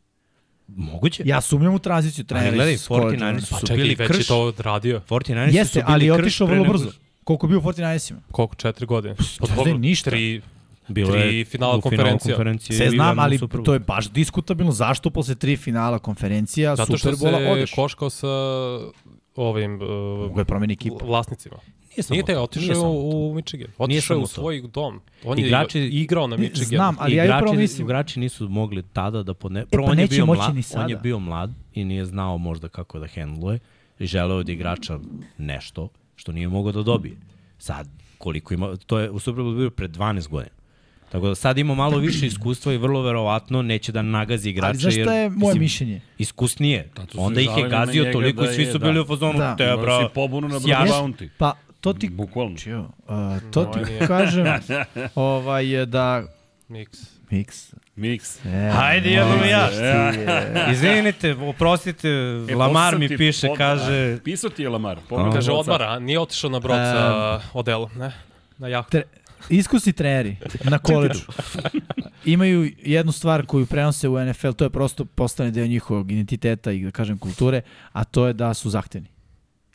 Moguće. 0.68 1.22
Ja 1.26 1.40
sumnjam 1.40 1.74
u 1.74 1.78
tranziciju 1.78 2.24
trenera. 2.24 2.48
Ali 2.48 2.56
gledaj, 2.56 2.74
iz 2.74 2.88
koleđa. 2.88 3.18
49ers 3.18 3.50
Pa 3.50 3.58
su 3.58 3.66
čekaj, 3.66 3.76
bili 3.76 3.94
već 3.94 4.08
krš. 4.08 4.18
je 4.18 4.24
to 4.24 4.40
odradio. 4.40 5.00
49ers 5.00 5.50
su 5.50 5.56
Jeste, 5.56 5.78
bili 5.80 5.92
ali 5.94 6.06
je 6.06 6.12
krš 6.12 6.20
otišao 6.22 6.46
vrlo 6.46 6.64
brzo. 6.64 6.90
Koliko 7.24 7.46
je 7.46 7.48
bio 7.48 7.58
u 7.58 7.62
49-ima? 7.62 8.20
Koliko? 8.30 8.54
Četiri 8.54 8.86
godine? 8.86 9.14
Pa 9.56 9.68
je 9.68 9.78
ništa. 9.78 10.10
Tri, 10.10 10.42
Bilo 10.88 11.12
Tri 11.12 11.38
je 11.38 11.44
finala 11.44 11.76
u 11.76 11.80
konferencija. 11.80 12.34
konferencije 12.34 12.76
Sve 12.76 12.90
znam, 12.90 13.18
ali 13.18 13.38
to 13.64 13.72
je 13.72 13.78
baš 13.78 14.10
diskutabilno. 14.10 14.72
Zašto 14.72 15.10
posle 15.10 15.34
tri 15.34 15.56
finala 15.56 15.98
konferencija 15.98 16.76
zato 16.76 16.96
što 16.96 17.12
Superbola 17.12 17.38
se 17.38 17.50
odeš? 17.50 17.72
koškao 17.72 18.10
sa 18.10 18.28
ovim 19.36 19.72
Mogu 19.72 19.84
uh, 20.26 20.38
je 20.38 20.44
promeni 20.44 20.72
ekipu. 20.72 21.06
vlasnicima. 21.06 21.56
Nije 21.88 22.02
samo 22.02 22.14
Nije 22.14 22.24
te, 22.24 22.38
otišao 22.38 22.74
to. 22.74 22.90
u 22.90 23.34
Michigan. 23.34 23.68
Otišao 23.78 24.16
u 24.16 24.18
samo 24.18 24.26
to. 24.26 24.32
svoj 24.32 24.60
dom. 24.62 25.00
On 25.24 25.38
Igrači- 25.38 25.78
je 25.78 25.88
igrao 25.88 26.26
na 26.26 26.36
Michigan. 26.36 26.64
Znam, 26.68 26.96
ali 26.98 27.16
ja 27.16 27.24
igrači, 27.24 27.42
upravo 27.42 27.56
mislim... 27.56 27.86
igrači 27.86 28.20
nisu 28.20 28.48
mogli 28.48 28.82
tada 28.84 29.22
da 29.22 29.34
podne... 29.34 29.66
Prvo, 29.66 29.86
pa 29.86 29.92
on 29.92 29.98
je 29.98 30.02
neće 30.04 30.14
bio 30.14 30.26
moći 30.26 30.38
mlad, 30.38 30.54
ni 30.54 30.62
on 30.76 30.90
je 30.90 30.96
bio 30.96 31.18
mlad 31.18 31.50
i 31.74 31.84
nije 31.84 32.04
znao 32.04 32.38
možda 32.38 32.68
kako 32.68 32.98
da 32.98 33.06
hendluje 33.06 33.58
i 33.98 34.06
želeo 34.06 34.36
od 34.36 34.48
igrača 34.48 34.98
nešto 35.38 35.88
što 36.24 36.32
nije 36.32 36.48
mogao 36.48 36.72
da 36.72 36.82
dobije. 36.82 37.16
Sad, 37.58 37.88
koliko 38.18 38.54
ima, 38.54 38.76
to 38.86 38.98
je 38.98 39.10
u 39.10 39.18
Super 39.18 39.44
Bowlu 39.44 39.56
bio 39.56 39.70
pred 39.70 39.90
12 39.90 40.28
godina. 40.28 40.54
Tako 41.12 41.28
da 41.28 41.34
sad 41.34 41.58
ima 41.58 41.74
malo 41.74 41.98
više 41.98 42.26
iskustva 42.26 42.72
i 42.72 42.76
vrlo 42.76 43.02
verovatno 43.02 43.62
neće 43.62 43.92
da 43.92 44.02
nagazi 44.02 44.50
igrače. 44.50 44.68
Ali 44.68 44.78
znaš 44.78 44.94
šta 44.94 45.14
je 45.14 45.22
jer, 45.22 45.30
moje 45.30 45.40
mislim, 45.40 45.60
mišljenje? 45.60 46.00
Iskusnije. 46.18 46.90
Su 47.12 47.20
Onda 47.20 47.40
ih 47.40 47.50
je 47.56 47.68
gazio 47.68 48.12
toliko 48.12 48.42
da 48.42 48.50
i 48.50 48.54
svi 48.54 48.66
su 48.66 48.78
da. 48.78 48.86
bili 48.86 49.00
u 49.00 49.04
fazonu, 49.04 49.38
Da. 49.38 49.56
te 49.56 49.76
bro, 49.80 50.00
si 50.00 50.14
pobunu 50.14 50.48
na. 50.48 50.58
Brother 50.58 50.88
Bounty. 50.88 51.28
Pa, 51.38 51.52
to 51.80 51.92
ti... 51.92 52.08
Bukvalno. 52.08 52.56
Čio, 52.56 52.80
uh, 52.80 53.50
to 53.50 53.64
ti 53.64 54.06
kažem, 54.06 54.46
ovaj, 55.14 55.86
da... 55.86 56.24
Mix. 56.68 57.13
Mix. 57.30 57.74
Mix. 57.96 58.38
E, 58.46 58.70
Hajde 58.70 59.10
jednom 59.10 59.44
i 59.44 59.48
ja. 59.48 59.68
e. 59.72 60.70
Izvinite, 60.72 61.34
oprostite, 61.34 62.08
E, 62.50 62.54
Lamar 62.54 62.98
mi 62.98 63.16
piše, 63.16 63.50
od- 63.50 63.58
kaže... 63.58 64.18
Pisao 64.24 64.50
ti 64.50 64.62
je 64.62 64.68
Lamar. 64.68 64.98
Pogledaj 65.08 65.32
Kaže 65.32 65.52
odmara, 65.52 65.84
a 65.86 65.98
nije 65.98 66.20
otišao 66.20 66.50
na 66.50 66.60
brod 66.60 66.76
sa 66.76 67.40
Odelom, 67.52 67.90
ne? 67.96 68.12
Na 68.58 68.68
jahtu. 68.68 68.90
Tre, 68.90 69.02
iskusni 69.50 69.92
treneri 69.92 70.36
na 70.64 70.78
koleđu 70.78 71.20
imaju 72.24 72.70
jednu 72.78 73.12
stvar 73.12 73.46
koju 73.46 73.66
prenose 73.66 74.08
u 74.08 74.24
NFL, 74.24 74.50
to 74.50 74.64
je 74.64 74.70
prosto 74.70 75.04
postane 75.04 75.50
deo 75.50 75.66
njihovog 75.66 76.12
identiteta 76.12 76.72
i 76.72 76.84
da 76.84 76.90
kažem 76.90 77.18
kulture, 77.18 77.60
a 77.92 78.04
to 78.04 78.26
je 78.26 78.32
da 78.32 78.54
su 78.54 78.70
zahtevni. 78.70 79.08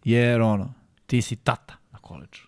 Jer 0.03 0.41
ono, 0.41 0.73
ti 1.05 1.21
si 1.21 1.35
tata 1.35 1.73
na 1.91 1.99
koleđu. 1.99 2.41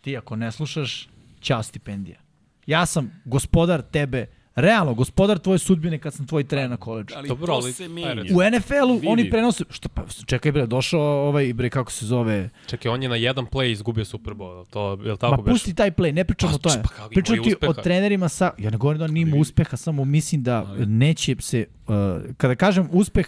Ti 0.00 0.16
ako 0.16 0.36
ne 0.36 0.52
slušaš, 0.52 1.08
ćao 1.40 1.62
stipendija. 1.62 2.18
Ja 2.66 2.86
sam 2.86 3.22
gospodar 3.24 3.82
tebe, 3.82 4.26
realno, 4.56 4.94
gospodar 4.94 5.38
tvoje 5.38 5.58
sudbine 5.58 5.98
kad 5.98 6.14
sam 6.14 6.26
tvoj 6.26 6.44
trener 6.44 6.70
na 6.70 6.76
koleđu. 6.76 7.14
Ali 7.16 7.28
Dobro, 7.28 7.46
to 7.46 7.52
ali- 7.54 7.72
se 7.72 7.88
menja. 7.88 8.22
U 8.34 8.50
NFL-u 8.50 9.00
oni 9.06 9.30
prenose, 9.30 9.64
što 9.70 9.88
pa, 9.88 10.02
čekaj 10.26 10.52
bre, 10.52 10.66
došao 10.66 11.00
ovaj, 11.00 11.52
bre, 11.52 11.70
kako 11.70 11.92
se 11.92 12.06
zove, 12.06 12.50
Čekaj, 12.66 12.90
on 12.90 13.02
je 13.02 13.08
na 13.08 13.16
jedan 13.16 13.46
play 13.46 13.72
izgubio 13.72 14.04
Super 14.04 14.34
Bowl. 14.34 14.66
To 14.66 14.90
je 14.90 14.96
li 14.96 15.08
Ma 15.08 15.16
tako 15.16 15.42
beš? 15.42 15.52
pusti 15.52 15.74
taj 15.74 15.90
play, 15.90 16.12
ne 16.12 16.24
pričam 16.24 16.48
Pa, 16.48 16.54
o 16.54 16.58
tome. 16.58 16.82
pa 16.98 17.08
Pričam 17.08 17.34
ti 17.34 17.48
je 17.48 17.56
o 17.56 17.66
uspeha. 17.66 17.82
trenerima 17.82 18.28
sa... 18.28 18.50
Ja 18.58 18.70
ne 18.70 18.76
govorim 18.76 18.98
da 18.98 19.04
on 19.04 19.16
imao 19.16 19.38
uspeha, 19.38 19.76
samo 19.76 20.04
mislim 20.04 20.42
da 20.42 20.64
neće 20.78 21.36
se... 21.40 21.66
Uh, 21.86 21.94
kada 22.36 22.54
kažem 22.54 22.88
uspeh, 22.92 23.26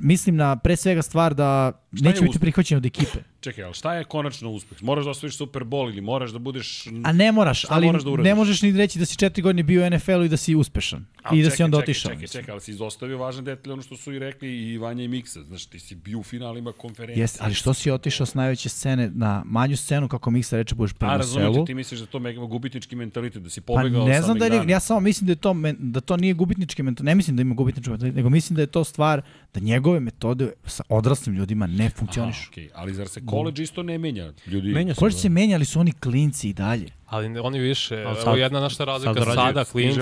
mislim 0.00 0.36
na 0.36 0.56
pre 0.56 0.76
svega 0.76 1.02
stvar 1.02 1.34
da 1.34 1.72
Šta 1.96 2.08
neće 2.08 2.22
biti 2.22 2.38
prihvaćen 2.38 2.76
od 2.78 2.86
ekipe. 2.86 3.18
Čekaj, 3.40 3.64
ali 3.64 3.74
šta 3.74 3.94
je 3.94 4.04
konačno 4.04 4.50
uspeh? 4.50 4.82
Moraš 4.82 5.04
da 5.04 5.10
osvojiš 5.10 5.36
Super 5.36 5.62
Bowl 5.62 5.88
ili 5.92 6.00
moraš 6.00 6.30
da 6.30 6.38
budeš... 6.38 6.86
A 7.04 7.12
ne 7.12 7.32
moraš, 7.32 7.58
Šta 7.58 7.68
ali 7.74 7.86
moraš 7.86 8.02
da 8.04 8.10
uradiš? 8.10 8.28
ne 8.28 8.34
možeš 8.34 8.62
ni 8.62 8.72
reći 8.72 8.98
da 8.98 9.04
si 9.06 9.16
četiri 9.16 9.42
godine 9.42 9.62
bio 9.62 9.86
u 9.86 9.90
NFL-u 9.90 10.24
i 10.24 10.28
da 10.28 10.36
si 10.36 10.54
uspešan. 10.54 11.04
Ali 11.22 11.38
I 11.38 11.42
da 11.42 11.46
čekaj, 11.46 11.56
si 11.56 11.62
onda 11.62 11.76
čekaj, 11.76 11.82
otišao. 11.84 12.12
Čekaj, 12.12 12.26
čekaj, 12.28 12.52
ali 12.52 12.60
si 12.60 12.70
izostavio 12.70 13.18
važan 13.18 13.44
detalj, 13.44 13.72
ono 13.72 13.82
što 13.82 13.96
su 13.96 14.12
i 14.12 14.18
rekli 14.18 14.72
i 14.72 14.78
Vanja 14.78 15.04
i 15.04 15.08
Miksa. 15.08 15.42
Znaš, 15.42 15.66
ti 15.66 15.78
si 15.78 15.94
bio 15.94 16.18
u 16.18 16.22
finalima 16.22 16.72
konferencije. 16.72 17.22
Jeste, 17.22 17.38
ali 17.42 17.54
što 17.54 17.74
si 17.74 17.90
otišao 17.90 18.26
s 18.26 18.34
najveće 18.34 18.68
scene 18.68 19.10
na 19.14 19.42
manju 19.46 19.76
scenu, 19.76 20.08
kako 20.08 20.30
Miksa 20.30 20.56
reče, 20.56 20.74
budeš 20.74 20.94
A, 21.00 21.16
razumijem 21.16 21.52
selu? 21.52 21.64
te, 21.64 21.70
ti 21.70 21.74
misliš 21.74 22.00
da 22.00 22.06
to 22.06 22.18
mega 22.18 22.40
gubitnički 22.40 22.96
mentalitet, 22.96 23.42
da 23.42 23.50
si 23.50 23.60
Pa 23.60 23.66
pobegao 23.72 24.08
ne 24.08 24.16
sa 24.16 24.22
znam 24.22 24.38
da 24.38 24.44
je, 24.44 24.50
Megdana. 24.50 24.72
ja 24.72 24.80
samo 24.80 25.00
mislim 25.00 25.26
da 25.26 25.32
je 25.32 25.36
to 25.36 25.54
da 25.78 26.00
to 26.00 26.16
nije 26.16 26.34
gubitnički 26.34 26.82
mental, 26.82 27.04
ne 27.04 27.14
mislim 27.14 27.36
da 27.36 27.42
ima 27.42 27.54
gubitnički 27.54 27.90
mental, 27.90 28.08
nego 28.08 28.30
mislim 28.30 28.54
da 28.56 28.62
je 28.62 28.66
to 28.66 28.84
stvar 28.84 29.22
da 29.54 29.60
njegove 29.60 30.00
metode 30.00 30.52
sa 30.66 30.82
odraslim 30.88 31.36
ljudima 31.36 31.66
ne 31.66 31.83
Aha, 31.86 31.94
funkcionišu. 31.96 32.50
okay. 32.50 32.68
Ali 32.74 32.94
zar 32.94 33.08
se 33.08 33.20
college 33.22 33.62
isto 33.62 33.82
ne 33.82 33.98
menja? 33.98 34.32
Ljudi, 34.46 34.68
Menja 34.68 34.94
se. 34.94 34.98
Koleđ 34.98 35.14
se 35.14 35.28
menjali 35.28 35.64
su 35.64 35.80
oni 35.80 35.92
klinci 35.92 36.48
i 36.48 36.52
dalje. 36.52 36.88
Ali 37.06 37.28
ne- 37.28 37.40
oni 37.40 37.58
više, 37.58 37.94
Ali 37.96 38.02
evo 38.04 38.14
sad- 38.16 38.38
jedna 38.38 38.60
naša 38.60 38.84
razlika, 38.84 39.14
sad 39.16 39.34
sada, 39.34 39.64
klinci, 39.64 40.00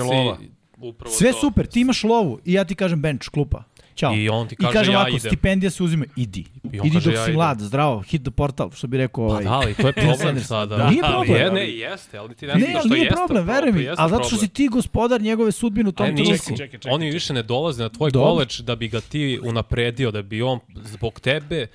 upravo 0.77 1.15
Sve 1.15 1.31
to. 1.31 1.37
super, 1.39 1.67
ti 1.67 1.81
imaš 1.81 2.03
lovu 2.03 2.39
i 2.45 2.53
ja 2.53 2.63
ti 2.63 2.75
kažem 2.75 3.01
bench, 3.01 3.29
klupa. 3.29 3.63
Ćao. 3.95 4.13
I 4.13 4.29
on 4.29 4.47
ti 4.47 4.53
I 4.53 4.57
kaže, 4.57 4.73
kaže 4.73 4.91
ja 4.91 4.97
ovako, 4.97 5.09
idem. 5.09 5.19
stipendija 5.21 5.69
se 5.69 5.83
uzima, 5.83 6.05
idi. 6.15 6.45
I 6.63 6.79
on 6.79 6.87
idi 6.87 6.95
kaže, 6.95 7.05
dok 7.05 7.13
ja 7.13 7.19
si 7.19 7.23
idem. 7.23 7.35
mlad, 7.35 7.59
zdravo, 7.59 7.99
hit 8.01 8.21
the 8.21 8.31
portal, 8.31 8.71
što 8.71 8.87
bi 8.87 8.97
rekao 8.97 9.27
Pa 9.27 9.31
ovaj. 9.31 9.43
da, 9.43 9.51
ali 9.51 9.73
to 9.73 9.87
je 9.87 9.93
problem 9.93 10.39
sada. 10.41 10.77
Da, 10.77 10.89
nije 10.89 11.01
problem. 11.03 11.37
Je, 11.37 11.51
ne, 11.51 11.69
jeste, 11.69 12.17
ali 12.17 12.35
ti 12.35 12.47
ne, 12.47 12.53
Ne, 12.53 12.59
znaš 12.61 12.75
ali 12.75 12.79
što 12.81 12.95
nije 12.95 13.09
problem, 13.09 13.45
veruj 13.45 13.71
mi, 13.71 13.87
ali 13.89 14.09
zato 14.09 14.23
što 14.23 14.37
si 14.37 14.47
ti 14.47 14.67
gospodar 14.67 15.21
njegove 15.21 15.51
sudbine 15.51 15.89
u 15.89 15.93
tom 15.93 16.05
E, 16.05 16.09
trenutku. 16.09 16.31
nisi. 16.31 16.43
Čekaj, 16.47 16.57
čekaj, 16.57 16.79
čekaj, 16.79 16.91
Oni 16.91 17.11
više 17.11 17.33
ne 17.33 17.43
dolaze 17.43 17.83
na 17.83 17.89
tvoj 17.89 18.11
koleđ 18.11 18.61
da 18.61 18.75
bi 18.75 18.87
ga 18.87 19.01
ti 19.01 19.39
unapredio, 19.43 20.11
da 20.11 20.21
bi 20.21 20.41
on 20.41 20.59
zbog 20.75 21.19
tebe 21.19 21.67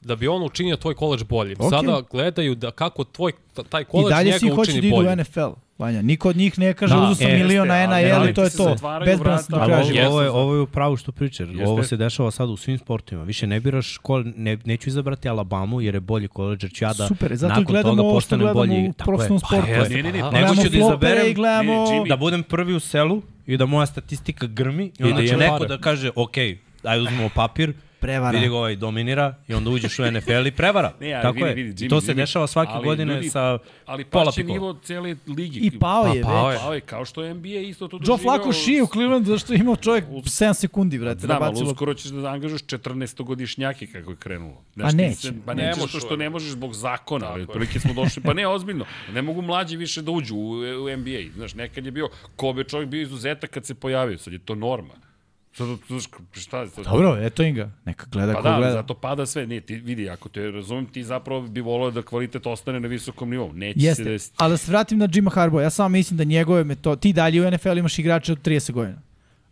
da 0.00 0.16
bi 0.16 0.28
on 0.28 0.42
učinio 0.42 0.76
tvoj 0.76 0.94
koleđ 0.94 1.22
boljim. 1.22 1.56
Ok. 1.60 1.70
Sada 1.70 2.02
gledaju 2.10 2.54
da 2.54 2.70
kako 2.70 3.04
tvoj 3.04 3.32
taj 3.68 3.82
I 3.82 3.84
koleđ 3.84 4.08
dalje 4.08 4.24
njega 4.26 4.38
svi 4.38 4.48
hoće 4.48 4.60
učini 4.62 4.80
da 4.80 4.86
idu 4.86 4.96
u 4.96 4.98
boljim. 4.98 5.18
NFL. 5.18 5.40
Vanja, 5.78 6.02
niko 6.02 6.28
od 6.28 6.36
njih 6.36 6.58
ne 6.58 6.74
kaže 6.74 6.94
Da, 6.94 7.00
uzeo 7.00 7.14
sam 7.16 7.26
e, 7.28 7.34
milion 7.34 7.68
na 7.68 7.76
jeste, 7.76 7.94
ali- 7.94 8.04
NIL 8.04 8.14
ali 8.14 8.30
i 8.30 8.34
to 8.34 8.44
je 8.44 8.50
to. 8.50 8.76
Ali 8.82 9.10
Jeste, 9.88 10.06
ovo, 10.06 10.22
je, 10.22 10.30
ovo 10.30 10.54
je 10.54 10.60
upravo 10.60 10.96
što 10.96 11.12
pričaš. 11.12 11.48
Jeste. 11.48 11.64
Ovo 11.64 11.82
se 11.82 11.96
dešava 11.96 12.30
sad 12.30 12.48
u 12.48 12.56
svim 12.56 12.78
sportovima. 12.78 13.24
Više 13.24 13.46
ne 13.46 13.60
biraš 13.60 13.98
kol, 13.98 14.24
ne, 14.26 14.58
neću 14.64 14.88
izabrati 14.88 15.28
Alabamu 15.28 15.80
jer 15.80 15.94
je 15.94 16.00
bolji 16.00 16.28
koleđ, 16.28 16.62
jer 16.62 16.72
ću 16.72 16.84
ja 16.84 16.92
da 16.92 17.06
Super, 17.08 17.36
zato 17.36 17.48
nakon 17.50 17.64
gledamo 17.64 17.90
toga 17.92 18.02
ovo 18.02 18.20
što 18.20 18.36
gledamo 18.36 18.54
bolji. 18.54 18.88
u 18.88 18.92
profesionalnom 18.94 19.40
sportu. 19.40 19.66
Pa 19.78 19.88
Ne, 19.88 20.02
ne, 20.02 20.12
ne, 20.12 20.20
pa, 20.20 20.30
nego 20.30 20.54
ću 20.54 20.68
da 20.70 20.78
izaberem- 20.78 21.34
gledamo... 21.34 21.84
Ne, 21.84 22.08
Da 22.08 22.16
budem 22.16 22.42
prvi 22.42 22.74
u 22.74 22.80
selu 22.80 23.22
i 23.46 23.56
da 23.56 23.66
moja 23.66 23.86
statistika 23.86 24.46
grmi 24.46 24.90
i 24.98 25.12
da 25.12 25.26
će 25.26 25.36
neko 25.36 25.64
da 25.66 25.78
kaže, 25.78 26.10
ok, 26.14 26.36
ajde 26.82 27.02
uzmemo 27.02 27.28
papir, 27.28 27.72
Prevara. 28.00 28.30
vidi 28.30 28.48
ga 28.48 28.56
ovaj 28.56 28.76
dominira 28.76 29.34
i 29.48 29.54
onda 29.54 29.70
uđeš 29.70 29.98
u 29.98 30.02
NFL 30.04 30.46
i 30.46 30.50
prevara. 30.50 30.92
Ne, 31.00 31.12
ali 31.12 31.22
Tako 31.22 31.34
vidi, 31.34 31.48
je. 31.48 31.54
vidi, 31.54 31.84
I 31.84 31.86
Jimmy, 31.86 31.90
to 31.90 32.00
se 32.00 32.12
Jimmy, 32.12 32.16
dešava 32.16 32.46
svake 32.46 32.70
ali 32.74 32.84
godine 32.84 33.14
ljudi, 33.14 33.30
sa 33.30 33.58
Ali 33.86 34.04
pola 34.04 34.32
pikova. 34.32 34.52
nivo 34.52 34.74
cele 34.74 35.16
ligi. 35.26 35.58
I 35.60 35.78
pao 35.78 36.06
je 36.06 36.22
Pa, 36.22 36.28
pao 36.28 36.50
je. 36.52 36.58
Pao 36.58 36.74
je, 36.74 36.80
kao 36.80 37.04
što 37.04 37.22
je 37.22 37.34
NBA 37.34 37.48
isto 37.48 37.88
to 37.88 37.96
Joe 37.96 38.00
doživeo. 38.00 38.18
Flacco 38.18 38.52
šije 38.54 38.82
u 38.82 38.86
Clevelandu 38.86 39.30
zašto 39.30 39.52
je 39.52 39.58
imao 39.58 39.76
čovjek 39.76 40.04
7 40.06 40.54
sekundi, 40.54 40.98
vrate, 40.98 41.14
da 41.16 41.26
Znam, 41.26 41.42
ali 41.42 41.50
bacilo. 41.50 41.70
uskoro 41.70 41.94
ćeš 41.94 42.06
da 42.06 42.28
angažuješ 42.28 42.62
14-godišnjake 42.62 43.86
kako 43.86 44.10
je 44.10 44.16
krenulo. 44.16 44.62
Pa 44.76 44.90
ti 44.90 44.96
neće. 44.96 45.16
Se, 45.16 45.32
pa 45.46 45.54
Ne 45.54 45.62
neće, 45.62 45.80
može 45.80 45.90
što, 45.90 46.00
što 46.00 46.16
ne 46.16 46.30
možeš 46.30 46.50
zbog 46.50 46.74
zakona, 46.74 47.26
ali 47.26 47.42
otprilike 47.42 47.80
smo 47.80 47.94
došli, 47.94 48.22
pa 48.22 48.32
ne, 48.32 48.46
ozbiljno, 48.46 48.84
ne 49.12 49.22
mogu 49.22 49.42
mlađi 49.42 49.76
više 49.76 50.02
da 50.02 50.10
uđu 50.10 50.36
u, 50.36 50.50
u 50.58 50.96
NBA. 50.96 51.32
Znaš, 51.34 51.54
nekad 51.54 51.84
je 51.84 51.90
bio, 51.90 52.08
Kobe 52.36 52.64
čovjek 52.64 52.88
bio 52.88 53.02
izuzetak 53.02 53.50
kad 53.50 53.66
se 53.66 53.74
pojavio, 53.74 54.18
sad 54.18 54.32
je 54.32 54.38
to 54.38 54.54
norma. 54.54 54.94
Sad, 55.56 55.66
šta 56.32 56.60
je 56.60 56.68
sad? 56.68 56.84
Dobro, 56.84 57.16
eto 57.20 57.42
im 57.42 57.54
ga. 57.54 57.70
Neka 57.84 58.06
gleda 58.12 58.32
Pa 58.32 58.38
ko 58.38 58.42
da, 58.42 58.56
gleda. 58.56 58.72
zato 58.72 58.94
pada 58.94 59.26
sve. 59.26 59.46
Nije, 59.46 59.60
ti 59.60 59.74
vidi, 59.74 60.10
ako 60.10 60.28
te 60.28 60.50
razumem, 60.50 60.86
ti 60.86 61.04
zapravo 61.04 61.42
bi 61.42 61.60
volao 61.60 61.90
da 61.90 62.02
kvalitet 62.02 62.46
ostane 62.46 62.80
na 62.80 62.88
visokom 62.88 63.30
nivou. 63.30 63.52
Neće 63.52 63.80
se 63.80 63.86
Jeste, 63.86 64.04
desiti. 64.04 64.36
ali 64.38 64.52
da 64.52 64.56
se 64.56 64.70
vratim 64.70 64.98
na 64.98 65.08
Jima 65.12 65.30
Harbaugh, 65.30 65.62
ja 65.62 65.70
samo 65.70 65.88
mislim 65.88 66.16
da 66.16 66.24
njegove 66.24 66.64
metode, 66.64 67.00
ti 67.00 67.12
dalje 67.12 67.42
u 67.42 67.50
NFL 67.50 67.78
imaš 67.78 67.98
igrače 67.98 68.32
od 68.32 68.42
30 68.42 68.72
godina. 68.72 68.98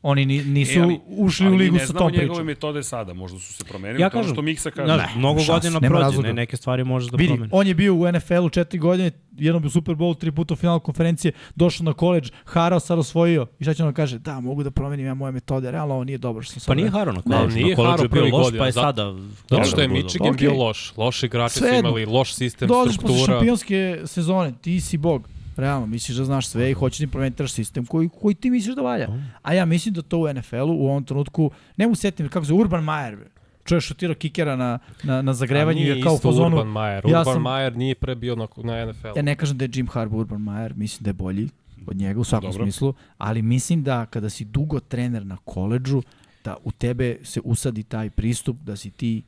Oni 0.05 0.27
ni, 0.27 0.45
nisu 0.45 0.79
E, 0.79 0.83
ali- 0.83 1.01
ušli 1.09 1.47
ali 1.47 1.55
u 1.55 1.59
ligu 1.59 1.75
ne 1.75 1.81
sa 1.81 1.87
znamo 1.87 1.99
tom 2.01 2.13
njegove 2.13 2.29
pričom. 2.29 2.47
metode 2.47 2.83
sada, 2.83 3.15
možda 3.15 3.39
su 3.39 3.53
se 3.53 3.65
promenili, 3.65 4.01
Ja 4.01 4.07
ono 4.07 4.11
kažem, 4.13 4.35
što 4.35 4.43
Miksa 4.43 4.71
kaže. 4.71 4.87
Znaš, 4.89 5.15
mnogo 5.17 5.41
šanse, 5.41 5.53
godina 5.69 5.81
prođe, 5.83 6.03
razloga. 6.03 6.29
ne, 6.29 6.35
neke 6.35 6.57
stvari 6.57 6.85
možeš 6.85 7.11
da 7.11 7.17
Vidi, 7.17 7.29
promeniš. 7.29 7.51
on 7.53 7.67
je 7.67 7.75
bio 7.75 7.95
u 7.95 8.13
NFL-u 8.13 8.51
četiri 8.51 8.79
godine, 8.79 9.11
jednom 9.33 9.63
bio 9.63 9.69
u 9.69 9.71
Super 9.71 9.95
Bowl, 9.95 10.17
tri 10.17 10.33
puta 10.33 10.55
u 10.55 10.57
finalu 10.57 10.81
konferencije, 10.81 11.33
došao 11.55 11.85
na 11.85 11.93
koleđ, 11.95 12.31
harao, 12.45 12.81
sad 12.81 12.99
osvojio. 12.99 13.47
I 13.61 13.65
šta 13.65 13.75
će 13.75 13.85
on 13.85 13.89
da 13.89 13.95
kaže? 13.95 14.19
Da, 14.19 14.41
mogu 14.41 14.63
da 14.63 14.71
promenim 14.71 15.07
ja 15.07 15.15
moje 15.15 15.33
metode, 15.33 15.71
realno 15.71 15.95
ovo 15.95 16.05
nije 16.05 16.19
dobro 16.19 16.43
što 16.43 16.53
sam 16.53 16.61
sad 16.61 16.67
Pa 16.67 16.75
nije. 16.75 16.91
Haro 16.91 17.13
na 17.13 17.21
Da, 17.21 17.37
koleđu. 17.37 17.55
nije 17.55 17.69
Na 17.69 17.77
koleđu 17.77 17.91
Haro 17.93 18.03
je 18.05 18.09
bio 18.11 18.23
loš, 18.29 18.45
godina, 18.45 18.61
pa 18.61 18.67
je 18.67 18.73
zato- 18.73 18.87
sada... 18.87 19.15
Zato 19.51 19.65
što 19.65 19.81
je 19.81 19.89
Michigan 19.89 20.29
Ok. 20.29 20.37
bio 20.37 20.55
loš. 20.55 20.93
Loši 20.97 21.27
igrači 21.27 21.55
su 21.55 21.65
imali 21.75 22.07
loš 22.07 22.35
sistem, 22.35 22.69
Dolaziš 22.69 22.97
posle 22.97 23.09
struktura. 23.09 23.35
šampionske 23.35 24.01
sezone, 24.05 24.53
ti 24.55 24.81
si 24.81 24.97
bog. 24.99 25.29
Realno, 25.57 25.87
misliš 25.87 26.17
da 26.17 26.25
znaš 26.25 26.49
sve 26.49 26.71
i 26.71 26.75
hoćeš 26.75 26.99
da 26.99 27.05
implementiraš 27.05 27.53
sistem 27.53 27.87
koji, 27.87 28.09
koji 28.11 28.35
ti 28.35 28.51
misliš 28.51 28.77
da 28.77 28.83
valja. 28.83 29.09
A 29.43 29.55
ja 29.55 29.65
mislim 29.65 29.95
da 29.95 30.03
to 30.03 30.19
u 30.19 30.33
NFL-u 30.33 30.75
u 30.75 30.87
ovom 30.87 31.05
trenutku, 31.05 31.51
ne 31.77 31.87
mu 31.87 31.95
setim 31.95 32.29
kako 32.29 32.45
se 32.45 32.49
zove, 32.49 32.61
Urban 32.61 32.85
Meyer, 32.85 33.17
čovjek 33.65 33.83
šutirao 33.83 34.15
kikera 34.15 34.57
na, 34.57 34.79
na, 35.03 35.23
na 35.23 35.35
zagrevanju 35.35 35.81
i 35.81 35.87
je 35.87 36.03
kao 36.03 36.13
u 36.13 36.17
isto 36.17 36.29
fazonu, 36.29 36.57
Urban 36.57 36.69
Meyer. 36.69 37.11
ja 37.11 37.19
Urban 37.21 37.35
sam- 37.35 37.43
Meyer 37.43 37.77
nije 37.77 37.95
pre 37.95 38.15
bio 38.15 38.37
na, 38.37 38.47
na 38.57 38.87
NFL. 38.87 39.09
ja 39.17 39.23
ne 39.23 39.37
kažem 39.37 39.59
da 39.59 39.65
je 39.65 39.71
Jim 39.75 39.89
Harbaugh 39.89 40.21
Urban 40.21 40.41
Meyer, 40.41 40.77
mislim 40.77 41.05
da 41.05 41.11
je 41.11 41.15
bolji 41.15 41.49
od 41.87 41.97
njega 41.97 42.21
u 42.21 42.25
svakom 42.25 42.51
Dobro. 42.51 42.65
smislu, 42.65 42.95
ali 43.19 43.43
mislim 43.43 43.83
da 43.83 44.07
kada 44.07 44.31
si 44.31 44.45
dugo 44.45 44.81
trener 44.81 45.27
na 45.27 45.37
koleđžu, 45.37 46.03
da 46.45 46.57
u 46.65 46.71
tebe 46.73 47.17
se 47.23 47.41
usadi 47.45 47.83
taj 47.83 48.11
pristup 48.11 48.57
da 48.57 48.77
si 48.77 48.91
ti 48.91 49.23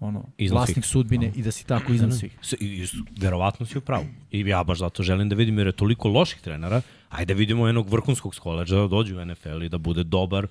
ono, 0.00 0.24
Iznad 0.38 0.56
vlasnik 0.56 0.74
svih. 0.76 0.86
sudbine 0.86 1.32
i 1.36 1.42
da 1.42 1.50
si 1.50 1.66
tako 1.66 1.92
iznad 1.92 2.14
svih. 2.18 2.38
S- 2.42 2.52
I, 2.52 2.56
i, 2.60 2.86
verovatno 3.20 3.66
si 3.66 3.78
u 3.78 3.80
pravu. 3.80 4.04
I 4.30 4.40
ja 4.40 4.64
baš 4.64 4.78
zato 4.78 5.02
želim 5.02 5.28
da 5.28 5.34
vidim 5.34 5.58
jer 5.58 5.66
je 5.66 5.72
toliko 5.72 6.08
loših 6.08 6.40
trenera. 6.40 6.80
Ajde 7.08 7.34
da 7.34 7.38
vidimo 7.38 7.66
jednog 7.66 7.88
vrhunskog 7.88 8.34
s 8.34 8.38
koleđa 8.38 8.76
da 8.76 8.86
dođe 8.86 9.16
u 9.16 9.24
NFL 9.24 9.62
i 9.62 9.68
da 9.68 9.78
bude 9.78 10.04
dobar 10.04 10.46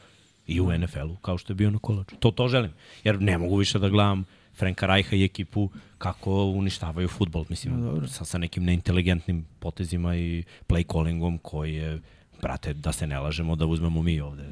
i 0.47 0.61
u 0.61 0.77
NFL-u 0.77 1.15
kao 1.15 1.37
što 1.37 1.53
je 1.53 1.55
bio 1.55 1.71
na 1.71 1.79
koleđu. 1.79 2.15
To, 2.19 2.31
to 2.31 2.47
želim. 2.47 2.71
Jer 3.03 3.21
ne 3.21 3.37
mogu 3.37 3.55
više 3.55 3.79
da 3.79 3.89
gledam 3.89 4.25
Franka 4.55 4.85
Rajha 4.85 5.15
i 5.15 5.23
ekipu 5.23 5.69
kako 5.97 6.43
uništavaju 6.45 7.07
futbol. 7.07 7.45
Mislim, 7.49 7.73
sa, 8.07 8.25
sa 8.25 8.37
nekim 8.37 8.63
neinteligentnim 8.63 9.45
potezima 9.59 10.15
i 10.15 10.43
play 10.67 10.91
callingom 10.93 11.37
koji 11.37 11.75
je 11.75 11.99
brate, 12.41 12.73
da 12.73 12.91
se 12.91 13.07
ne 13.07 13.19
lažemo, 13.19 13.55
da 13.55 13.65
uzmemo 13.65 14.01
mi 14.01 14.19
ovde, 14.19 14.43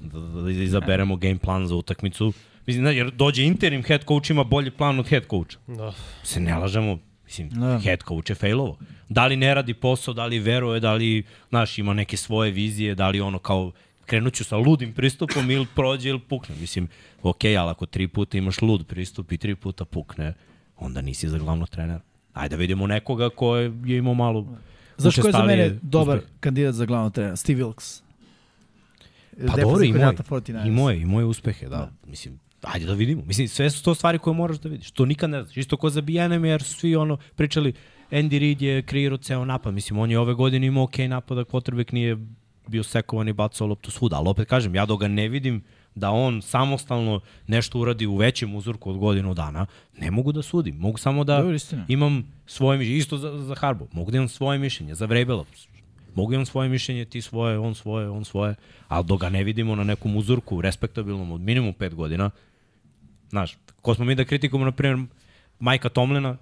da, 0.00 0.18
da, 0.18 0.42
da 0.42 0.50
izaberemo 0.50 1.16
game 1.16 1.38
plan 1.38 1.66
za 1.66 1.74
utakmicu. 1.74 2.32
Mislim, 2.66 2.86
jer 2.86 3.10
dođe 3.10 3.44
interim 3.44 3.82
head 3.82 4.04
coach 4.04 4.30
ima 4.30 4.44
bolji 4.44 4.70
plan 4.70 4.98
od 4.98 5.08
head 5.08 5.22
coacha 5.24 5.58
Da. 5.68 5.92
se 6.22 6.40
ne 6.40 6.56
lažemo, 6.56 6.98
mislim, 7.24 7.48
Da. 7.50 7.78
head 7.78 7.98
coach 8.08 8.30
je 8.30 8.34
failovo. 8.34 8.78
Da 9.08 9.26
li 9.26 9.36
ne 9.36 9.54
radi 9.54 9.74
posao, 9.74 10.14
da 10.14 10.26
li 10.26 10.38
veruje, 10.38 10.80
da 10.80 10.94
li, 10.94 11.22
znaš, 11.48 11.78
ima 11.78 11.94
neke 11.94 12.16
svoje 12.16 12.50
vizije, 12.50 12.94
da 12.94 13.08
li 13.08 13.20
ono 13.20 13.38
kao 13.38 13.72
krenut 14.06 14.34
ću 14.34 14.44
sa 14.44 14.56
ludim 14.56 14.92
pristupom 14.92 15.50
ili 15.50 15.66
prođe 15.74 16.08
ili 16.08 16.20
pukne. 16.20 16.54
Mislim, 16.56 16.88
ok, 17.22 17.44
ali 17.44 17.70
ako 17.70 17.86
tri 17.86 18.08
puta 18.08 18.38
imaš 18.38 18.62
lud 18.62 18.86
pristup 18.86 19.32
i 19.32 19.38
tri 19.38 19.54
puta 19.54 19.84
pukne, 19.84 20.34
onda 20.76 21.00
nisi 21.02 21.28
za 21.28 21.38
glavnog 21.38 21.68
trenera. 21.68 22.00
Ajde 22.32 22.56
da 22.56 22.60
vidimo 22.60 22.86
nekoga 22.86 23.30
ko 23.30 23.56
je, 23.56 23.72
je 23.84 23.98
imao 23.98 24.14
malo 24.14 24.56
Znaš 24.96 25.16
ko 25.16 25.26
je 25.28 25.32
za 25.32 25.42
mene 25.42 25.78
dobar 25.82 26.16
uspehe. 26.16 26.32
kandidat 26.40 26.74
za 26.74 26.84
glavnog 26.84 27.12
trenera? 27.12 27.36
Steve 27.36 27.64
Wilkes. 27.64 28.02
Pa 29.46 29.56
dobro, 29.56 29.84
i 29.84 29.92
moje, 29.92 30.16
49ers. 30.20 30.66
i 30.66 30.70
moje, 30.70 31.00
i 31.00 31.04
moje 31.04 31.24
uspehe, 31.26 31.66
da. 31.66 31.76
da. 31.76 31.90
Mislim, 32.06 32.38
ajde 32.62 32.86
da 32.86 32.92
vidimo. 32.92 33.22
Mislim, 33.26 33.48
sve 33.48 33.70
su 33.70 33.82
to 33.84 33.94
stvari 33.94 34.18
koje 34.18 34.34
moraš 34.34 34.58
da 34.58 34.68
vidiš. 34.68 34.90
To 34.90 35.04
nikad 35.04 35.30
ne 35.30 35.42
znaš. 35.42 35.56
Isto 35.56 35.76
ko 35.76 35.90
za 35.90 36.00
BNM, 36.00 36.44
jer 36.44 36.62
su 36.62 36.74
svi 36.74 36.96
ono 36.96 37.16
pričali, 37.36 37.72
Andy 38.10 38.38
Reid 38.38 38.62
je 38.62 38.82
kreirao 38.82 39.18
ceo 39.18 39.44
napad. 39.44 39.74
Mislim, 39.74 39.98
on 39.98 40.10
je 40.10 40.18
ove 40.18 40.34
godine 40.34 40.66
imao 40.66 40.84
ok 40.84 40.98
napadak, 40.98 41.48
potrebek 41.48 41.92
nije 41.92 42.18
bio 42.66 42.82
sekovan 42.82 43.28
i 43.28 43.32
bacao 43.32 43.66
loptu 43.66 43.90
svuda. 43.90 44.16
Ali 44.16 44.28
opet 44.28 44.48
kažem, 44.48 44.74
ja 44.74 44.86
dok 44.86 45.00
ga 45.00 45.08
ne 45.08 45.28
vidim 45.28 45.62
da 45.94 46.10
on 46.10 46.42
samostalno 46.42 47.20
nešto 47.46 47.78
uradi 47.78 48.06
u 48.06 48.16
većem 48.16 48.54
uzorku 48.54 48.90
od 48.90 48.98
godinu 48.98 49.34
dana, 49.34 49.66
ne 49.98 50.10
mogu 50.10 50.32
da 50.32 50.42
sudim. 50.42 50.76
Mogu 50.76 50.98
samo 50.98 51.24
da 51.24 51.52
istina. 51.54 51.86
imam 51.88 52.32
svoje 52.46 52.78
mišljenje. 52.78 52.98
Isto 52.98 53.16
za, 53.16 53.38
za 53.38 53.54
Harbo. 53.54 53.86
Mogu 53.92 54.10
da 54.10 54.16
imam 54.16 54.28
svoje 54.28 54.58
mišljenje. 54.58 54.94
Za 54.94 55.06
Vrebela. 55.06 55.44
Mogu 56.14 56.32
imam 56.32 56.46
svoje 56.46 56.68
mišljenje, 56.68 57.04
ti 57.04 57.22
svoje, 57.22 57.58
on 57.58 57.74
svoje, 57.74 58.08
on 58.08 58.24
svoje. 58.24 58.54
Ali 58.88 59.04
dok 59.04 59.20
ga 59.20 59.28
ne 59.28 59.44
vidimo 59.44 59.76
na 59.76 59.84
nekom 59.84 60.16
uzorku 60.16 60.60
respektabilnom 60.60 61.32
od 61.32 61.40
minimum 61.40 61.74
5 61.74 61.94
godina, 61.94 62.30
znaš, 63.32 63.56
ko 63.82 63.94
smo 63.94 64.04
mi 64.04 64.14
da 64.14 64.24
kritikujemo, 64.24 64.64
na 64.64 64.72
primjer, 64.72 65.06
Majka 65.58 65.88
Tomlina, 65.88 66.36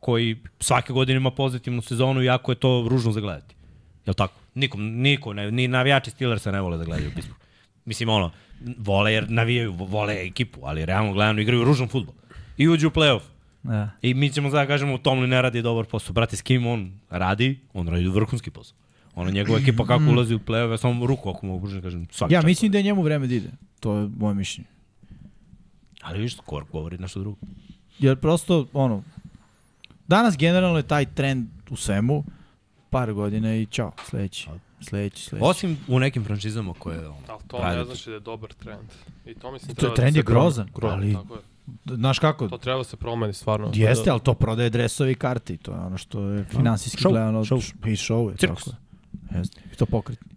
koji 0.00 0.36
svake 0.60 0.92
godine 0.92 1.16
ima 1.16 1.30
pozitivnu 1.30 1.82
sezonu, 1.82 2.22
iako 2.22 2.52
je 2.52 2.56
to 2.56 2.86
ružno 2.88 3.12
za 3.12 3.20
gledati. 3.20 3.54
Jel 4.06 4.14
tako? 4.14 4.34
Nikom, 4.54 4.80
niko, 4.82 5.32
ne, 5.32 5.50
ni 5.50 5.68
navijači 5.68 6.10
Steelersa 6.10 6.50
ne 6.50 6.60
vole 6.60 6.78
da 6.78 6.84
gledaju 6.84 7.10
Pittsburgh. 7.14 7.40
Mislim, 7.84 8.08
ono, 8.08 8.30
vole 8.78 9.12
jer 9.12 9.30
navijaju, 9.30 9.72
vole 9.72 10.26
ekipu, 10.26 10.60
ali 10.64 10.86
realno 10.86 11.12
gledano 11.12 11.40
igraju 11.40 11.64
ružan 11.64 11.88
futbol. 11.88 12.14
I 12.56 12.68
uđu 12.68 12.88
u 12.88 12.90
playoff. 12.90 13.20
Da. 13.62 13.90
I 14.02 14.14
mi 14.14 14.30
ćemo 14.30 14.50
sada 14.50 14.66
kažemo, 14.66 14.98
Tomlin 14.98 15.30
ne 15.30 15.42
radi 15.42 15.62
dobar 15.62 15.84
posao. 15.84 16.12
Brate, 16.12 16.36
s 16.36 16.42
kim 16.42 16.66
on 16.66 16.92
radi? 17.10 17.58
On 17.72 17.88
radi 17.88 18.08
vrhunski 18.08 18.50
posao. 18.50 18.76
Ono, 19.14 19.30
njegova 19.30 19.58
ekipa 19.58 19.86
kako 19.86 20.04
ulazi 20.12 20.34
u 20.34 20.38
play-off, 20.38 20.70
ja 20.70 20.78
samo 20.78 21.06
ruku 21.06 21.30
ako 21.30 21.46
mogu 21.46 21.68
da 21.68 21.80
kažem, 21.80 22.06
svaki 22.10 22.34
Ja 22.34 22.38
čast. 22.38 22.46
mislim 22.46 22.72
da 22.72 22.78
je 22.78 22.84
njemu 22.84 23.02
vreme 23.02 23.26
da 23.26 23.34
ide. 23.34 23.50
To 23.80 23.96
je 23.98 24.08
moje 24.18 24.34
mišljenje. 24.34 24.68
Ali 26.02 26.18
viš, 26.18 26.36
Kork 26.36 26.70
govori 26.72 26.98
nešto 26.98 27.20
drugo. 27.20 27.36
Jer 27.98 28.16
prosto, 28.16 28.66
ono, 28.72 29.02
danas 30.08 30.36
generalno 30.36 30.76
je 30.76 30.82
taj 30.82 31.06
trend 31.06 31.48
u 31.70 31.76
svemu, 31.76 32.24
par 32.90 33.12
godina 33.12 33.54
i 33.54 33.66
čao, 33.66 33.92
sledeći, 34.04 34.48
sledeći, 34.80 35.24
sledeći. 35.24 35.44
Osim 35.44 35.78
u 35.88 35.98
nekim 35.98 36.24
franšizama 36.24 36.74
koje... 36.74 36.98
Ono, 37.00 37.16
Ali 37.28 37.40
to 37.48 37.56
Pravi 37.58 37.76
ne 37.78 37.84
znači 37.84 38.10
da 38.10 38.14
je 38.14 38.20
dobar 38.20 38.52
trend. 38.52 38.88
I 39.26 39.34
to 39.34 39.52
mislim 39.52 39.74
To- 39.74 39.80
treba 39.80 39.94
trend 39.94 40.12
da 40.12 40.18
je 40.18 40.22
grozan, 40.22 40.68
Grozan, 40.74 40.98
ali- 40.98 41.14
tako 41.14 41.34
je. 41.34 41.40
Znaš 41.86 42.18
kako? 42.18 42.48
To 42.48 42.58
treba 42.58 42.78
da 42.78 42.84
se 42.84 42.96
promeni 42.96 43.32
stvarno. 43.32 43.70
Jeste, 43.74 44.04
Da- 44.04 44.12
ali 44.12 44.20
to 44.20 44.34
prodaje 44.34 44.70
dresove 44.70 45.12
i 45.12 45.14
karte 45.14 45.54
i 45.54 45.56
to 45.56 45.72
je 45.72 45.78
ono 45.78 45.98
što 45.98 46.20
je 46.22 46.44
finansijski 46.44 47.02
gledano. 47.04 47.40
I 47.40 47.44
show 47.44 48.30
je, 48.30 48.36
Cirkus. 48.36 48.64
tako 48.64 48.76
je. 49.30 49.38
Jeste, 49.38 49.60
i 49.72 49.76
to 49.76 49.86
pokretni. 49.86 50.28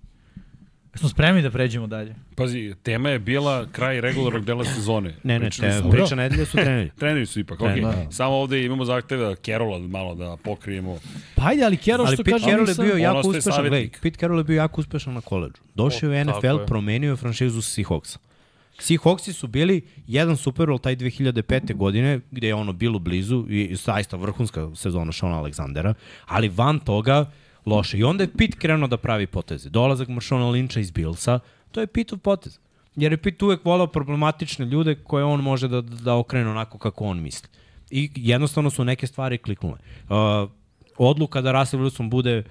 Smo 0.96 1.10
spremni 1.10 1.42
da 1.42 1.52
pređemo 1.52 1.88
dalje. 1.88 2.16
Pazi, 2.36 2.74
tema 2.84 3.10
je 3.10 3.20
bila 3.20 3.68
kraj 3.72 4.02
regularnog 4.02 4.46
dela 4.46 4.66
sezone. 4.66 5.16
Ne, 5.24 5.40
ne, 5.40 5.50
te, 5.50 5.82
priča 5.92 6.16
nedelje 6.16 6.46
su 6.46 6.58
treneri. 6.58 6.90
Treneri 7.00 7.26
su 7.26 7.40
ipak, 7.40 7.62
okej. 7.62 7.82
da. 7.82 8.12
Samo 8.12 8.36
ovde 8.36 8.66
imamo 8.66 8.86
zahteve 8.86 9.36
Kerola 9.36 9.80
malo 9.80 10.16
da 10.16 10.38
pokrijemo. 10.44 11.00
Pa 11.36 11.44
ajde, 11.46 11.64
ali 11.64 11.78
Ali 12.00 12.16
što 12.16 12.24
kaže... 12.24 12.46
Carroll 12.46 12.70
je 12.70 12.76
bio 12.76 12.98
jako 12.98 13.28
uspešan, 13.28 13.62
gledaj, 13.62 13.90
Pete 14.02 14.18
Carroll 14.18 14.40
je 14.40 14.44
bio 14.44 14.56
jako 14.56 14.82
uspešan 14.82 15.14
na 15.14 15.22
koleđu. 15.22 15.62
Došao 15.76 16.12
je 16.12 16.22
u 16.22 16.26
NFL, 16.26 16.60
je. 16.60 16.66
promenio 16.66 17.10
je 17.10 17.16
franšizu 17.16 17.62
Seahawksa. 17.62 18.18
Seahawksi 18.80 19.34
su 19.34 19.48
bili 19.48 19.82
jedan 20.08 20.38
Super 20.38 20.68
Bowl 20.68 20.82
taj 20.82 20.96
2005. 20.96 21.76
godine, 21.76 22.20
gde 22.32 22.48
je 22.48 22.56
ono 22.56 22.74
bilo 22.74 23.00
blizu 23.00 23.46
i 23.50 23.76
zaista 23.76 24.18
vrhunska 24.18 24.70
sezona 24.76 25.12
Shona 25.12 25.38
Aleksandera, 25.38 25.94
ali 26.26 26.50
van 26.50 26.80
toga 26.80 27.32
loše. 27.66 27.98
I 27.98 28.04
onda 28.04 28.24
je 28.24 28.34
Pitt 28.38 28.60
krenuo 28.60 28.88
da 28.88 28.98
pravi 28.98 29.28
poteze. 29.28 29.70
Dolazak 29.70 30.08
Marshona 30.08 30.46
Lyncha 30.46 30.80
iz 30.80 30.92
Billsa, 30.92 31.40
to 31.72 31.82
je 31.82 31.88
Pittov 31.88 32.20
potez. 32.20 32.60
Jer 32.96 33.12
je 33.12 33.18
Pitt 33.18 33.42
uvek 33.42 33.66
volao 33.66 33.88
problematične 33.88 34.66
ljude 34.66 34.96
koje 34.96 35.24
on 35.24 35.42
može 35.42 35.68
da, 35.68 35.82
da 35.82 36.16
okrene 36.16 36.50
onako 36.50 36.78
kako 36.78 37.06
on 37.06 37.22
misli. 37.22 37.50
I 37.92 38.10
jednostavno 38.16 38.70
su 38.70 38.84
neke 38.84 39.08
stvari 39.08 39.38
kliknule. 39.38 39.78
Uh, 40.10 40.50
odluka 40.98 41.42
da 41.42 41.52
Russell 41.52 41.84
Wilson 41.84 42.10
bude 42.10 42.44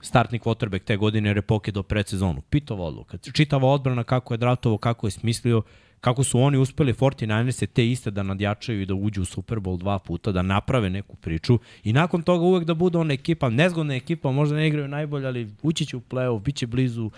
startni 0.00 0.38
quarterback 0.38 0.84
te 0.84 0.96
godine 0.96 1.28
jer 1.28 1.36
je 1.36 1.42
pokidao 1.42 1.82
predsezonu. 1.82 2.40
Pitova 2.40 2.84
odluka. 2.84 3.18
Čitava 3.32 3.68
odbrana 3.68 4.04
kako 4.04 4.34
je 4.34 4.38
draftovao, 4.38 4.78
kako 4.78 5.06
je 5.06 5.10
smislio, 5.10 5.62
kako 6.00 6.24
su 6.24 6.40
oni 6.40 6.58
uspeli 6.58 6.92
49ers 6.92 7.66
te 7.66 7.90
iste 7.90 8.10
da 8.10 8.22
nadjačaju 8.22 8.82
i 8.82 8.86
da 8.86 8.94
uđu 8.94 9.22
u 9.22 9.24
Super 9.24 9.58
Bowl 9.58 9.78
dva 9.78 9.98
puta, 9.98 10.32
da 10.32 10.42
naprave 10.42 10.90
neku 10.90 11.16
priču 11.16 11.58
i 11.84 11.92
nakon 11.92 12.22
toga 12.22 12.44
uvek 12.44 12.64
da 12.64 12.74
bude 12.74 12.98
ona 12.98 13.14
ekipa, 13.14 13.48
nezgodna 13.48 13.94
ekipa, 13.94 14.30
možda 14.30 14.56
ne 14.56 14.68
igraju 14.68 14.88
najbolje, 14.88 15.26
ali 15.26 15.48
ući 15.62 15.86
će 15.86 15.96
u 15.96 16.00
play-off, 16.00 16.40
bit 16.42 16.56
će 16.56 16.66
blizu, 16.66 17.10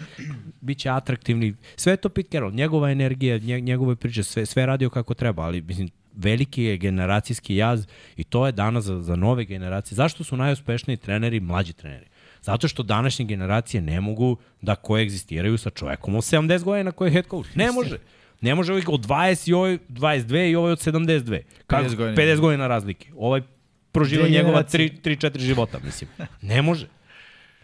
bit 0.60 0.78
će 0.78 0.90
atraktivni. 0.90 1.54
Sve 1.76 1.92
je 1.92 1.96
to 1.96 2.08
Pete 2.08 2.28
Carroll, 2.28 2.52
njegova 2.54 2.90
energija, 2.90 3.38
nje- 3.38 3.60
njegove 3.60 3.96
priče, 3.96 4.22
sve, 4.22 4.46
sve 4.46 4.66
radio 4.66 4.90
kako 4.90 5.14
treba, 5.14 5.42
ali 5.42 5.60
mislim, 5.60 5.88
veliki 6.16 6.62
je 6.62 6.76
generacijski 6.76 7.56
jaz 7.56 7.86
i 8.16 8.24
to 8.24 8.46
je 8.46 8.52
danas 8.52 8.84
za, 8.84 9.02
za 9.02 9.16
nove 9.16 9.44
generacije. 9.44 9.96
Zašto 9.96 10.24
su 10.24 10.36
najuspešniji 10.36 10.96
treneri 10.96 11.40
mlađi 11.40 11.72
treneri? 11.72 12.06
Zato 12.42 12.68
što 12.68 12.82
današnje 12.82 13.24
generacije 13.24 13.80
ne 13.80 14.00
mogu 14.00 14.36
da 14.62 14.74
koegzistiraju 14.74 15.58
sa 15.58 15.70
čovekom 15.70 16.14
od 16.14 16.22
70 16.22 16.62
godina 16.62 16.92
koji 16.92 17.08
je 17.08 17.12
head 17.12 17.26
coach. 17.30 17.56
Ne 17.56 17.72
može. 17.72 17.98
Ne 18.42 18.54
može 18.54 18.72
ovaj 18.72 18.82
od 18.86 19.06
20 19.06 19.50
i 19.50 19.52
ovaj 19.52 19.78
22 19.88 20.50
i 20.50 20.56
ovaj 20.56 20.72
od 20.72 20.78
72. 20.78 21.40
Kako? 21.66 21.84
50 21.84 21.96
godina. 21.96 22.16
50 22.16 22.40
godina 22.40 22.66
razlike. 22.66 23.10
Ovaj 23.16 23.42
proživa 23.92 24.22
Dve 24.22 24.30
njegova 24.30 24.62
generacije. 24.62 24.90
3-4 25.04 25.38
života, 25.38 25.78
mislim. 25.84 26.10
Ne 26.52 26.62
može. 26.62 26.88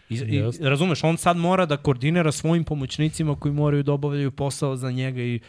I, 0.09 0.15
i, 0.15 0.43
razumeš, 0.59 1.03
on 1.03 1.17
sad 1.17 1.37
mora 1.37 1.65
da 1.65 1.77
koordinira 1.77 2.31
svojim 2.31 2.63
pomoćnicima 2.63 3.35
koji 3.39 3.53
moraju 3.53 3.83
da 3.83 3.93
obavljaju 3.93 4.31
posao 4.31 4.75
za 4.75 4.91
njega 4.91 5.21
i 5.21 5.39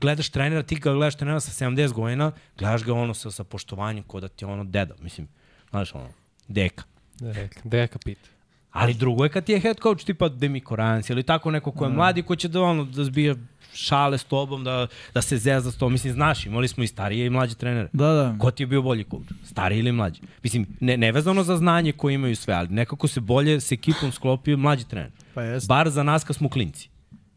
gledaš 0.00 0.28
trenera, 0.28 0.62
ti 0.62 0.76
ga 0.76 0.92
gledaš 0.92 1.16
trenera 1.16 1.40
sa 1.40 1.64
70 1.64 1.92
godina, 1.92 2.32
gledaš 2.58 2.84
ga 2.84 2.94
ono 2.94 3.14
sa, 3.14 3.30
sa 3.30 3.44
poštovanjem 3.44 4.02
ko 4.04 4.20
da 4.20 4.28
ti 4.28 4.44
je 4.44 4.48
ono 4.48 4.64
deda, 4.64 4.94
mislim, 5.00 5.28
znaš 5.70 5.94
ono, 5.94 6.08
deka. 6.48 6.84
Deka, 7.20 7.60
deka 7.64 7.98
pita. 7.98 8.35
Ali 8.76 8.94
drugo 8.94 9.24
je 9.24 9.28
kad 9.28 9.44
ti 9.44 9.52
je 9.52 9.60
head 9.60 9.76
coach 9.82 10.04
tipa 10.04 10.28
Demiko 10.28 10.76
Rans 10.76 11.10
ili 11.10 11.22
tako 11.22 11.50
neko 11.50 11.72
ko 11.72 11.84
je 11.84 11.90
mladi 11.90 12.22
ko 12.22 12.36
će 12.36 12.48
da, 12.48 12.62
ono, 12.62 12.84
da 12.84 13.04
zbija 13.04 13.34
šale 13.74 14.18
s 14.18 14.24
tobom, 14.24 14.64
da, 14.64 14.86
da 15.14 15.22
se 15.22 15.36
zeza 15.36 15.70
s 15.70 15.76
tobom. 15.76 15.92
Mislim, 15.92 16.12
znaš, 16.12 16.46
imali 16.46 16.68
smo 16.68 16.84
i 16.84 16.86
starije 16.86 17.26
i 17.26 17.30
mlađe 17.30 17.54
trenere. 17.54 17.88
Da, 17.92 18.12
da. 18.12 18.36
Ko 18.38 18.50
ti 18.50 18.62
je 18.62 18.66
bio 18.66 18.82
bolji 18.82 19.04
coach? 19.04 19.32
Stariji 19.44 19.78
ili 19.78 19.92
mlađi? 19.92 20.20
Mislim, 20.42 20.66
ne, 20.80 20.96
nevezano 20.96 21.42
za 21.42 21.56
znanje 21.56 21.92
koje 21.92 22.14
imaju 22.14 22.36
sve, 22.36 22.54
ali 22.54 22.68
nekako 22.68 23.08
se 23.08 23.20
bolje 23.20 23.60
s 23.60 23.72
ekipom 23.72 24.12
sklopio 24.12 24.56
mlađi 24.56 24.88
trener. 24.88 25.10
Pa 25.34 25.42
jeste. 25.42 25.66
Bar 25.68 25.90
za 25.90 26.02
nas 26.02 26.24
kad 26.24 26.36
smo 26.36 26.48
klinci. 26.48 26.88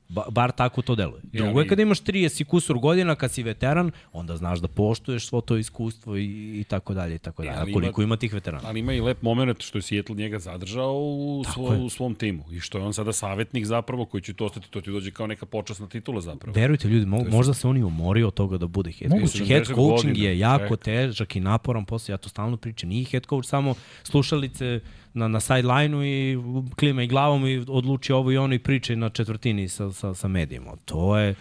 Ba, 0.10 0.24
bar 0.30 0.51
tako 0.51 0.82
to 0.82 0.95
deluje. 0.95 1.22
Ja, 1.24 1.43
Drugo 1.43 1.60
je 1.60 1.64
mi- 1.64 1.70
kada 1.70 1.82
imaš 1.82 1.99
30 1.99 2.41
i 2.41 2.45
kusur 2.45 2.78
godina, 2.78 3.16
kad 3.16 3.32
si 3.32 3.43
veteran, 3.43 3.91
onda 4.14 4.38
znaš 4.38 4.60
da 4.60 4.68
poštuješ 4.68 5.28
svo 5.28 5.41
to 5.41 5.57
iskustvo 5.57 6.18
i, 6.18 6.24
i 6.55 6.64
tako 6.64 6.93
dalje 6.93 7.16
i 7.16 7.20
tako 7.20 7.43
dalje. 7.43 7.55
ali 7.55 7.72
A 7.72 7.74
koliko 7.74 8.01
ima- 8.01 8.05
ima 8.05 8.18
tih 8.18 8.34
veterana? 8.34 8.64
Ali 8.66 8.80
ima 8.80 8.93
i 8.93 9.01
lep 9.01 9.22
moment 9.22 9.62
što 9.62 9.78
je 9.78 9.82
Seattle 9.82 10.16
njega 10.16 10.39
zadržao 10.39 10.93
u, 10.95 11.43
svo, 11.45 11.74
je. 11.74 11.80
u 11.80 11.89
svom 11.89 12.16
timu. 12.16 12.43
I 12.51 12.60
što 12.60 12.78
je 12.78 12.84
on 12.84 12.93
sada 12.93 13.14
savjetnik 13.14 13.66
zapravo 13.66 14.05
koji 14.05 14.22
će 14.22 14.34
to 14.34 14.45
ostati, 14.45 14.70
to 14.70 14.82
ti 14.82 14.91
dođe 14.91 15.12
kao 15.12 15.28
neka 15.28 15.45
počasna 15.45 15.88
titula 15.88 16.22
zapravo. 16.22 16.53
Verujte 16.53 16.88
ljudi, 16.88 17.05
mo, 17.05 17.24
možda 17.26 17.53
se 17.53 17.68
on 17.68 17.78
i 17.78 17.84
umorio 17.84 18.28
od 18.28 18.34
toga 18.34 18.57
da 18.57 18.68
bude 18.68 18.91
head 18.91 19.12
coach. 19.12 19.47
Head 19.47 19.64
70 19.64 19.76
coaching 19.76 20.18
je 20.18 20.39
jako 20.39 20.76
težak 20.76 21.36
i 21.36 21.39
naporan 21.41 21.86
posao, 21.86 22.14
ja 22.14 22.18
to 22.18 22.30
stalno 22.30 22.57
pričam. 22.57 22.89
Nije 22.89 23.05
head 23.05 23.26
coach 23.26 23.47
samo 23.47 23.76
slušalice 24.03 24.80
na, 25.14 25.28
na 25.28 25.39
sideline-u 25.39 26.03
i 26.03 26.38
klima 26.76 27.03
i 27.03 27.07
glavom 27.07 27.47
i 27.47 27.66
odluči 27.68 28.14
ovo 28.14 28.32
i 28.32 28.38
ono 28.38 28.53
i 28.53 28.60
priče 28.60 28.95
na 28.95 29.10
četvrtini 29.10 29.68
sa, 29.68 29.91
sa, 29.91 30.14
sa 30.14 30.28
medijima. 30.28 30.72
To 30.86 31.18
je 31.18 31.36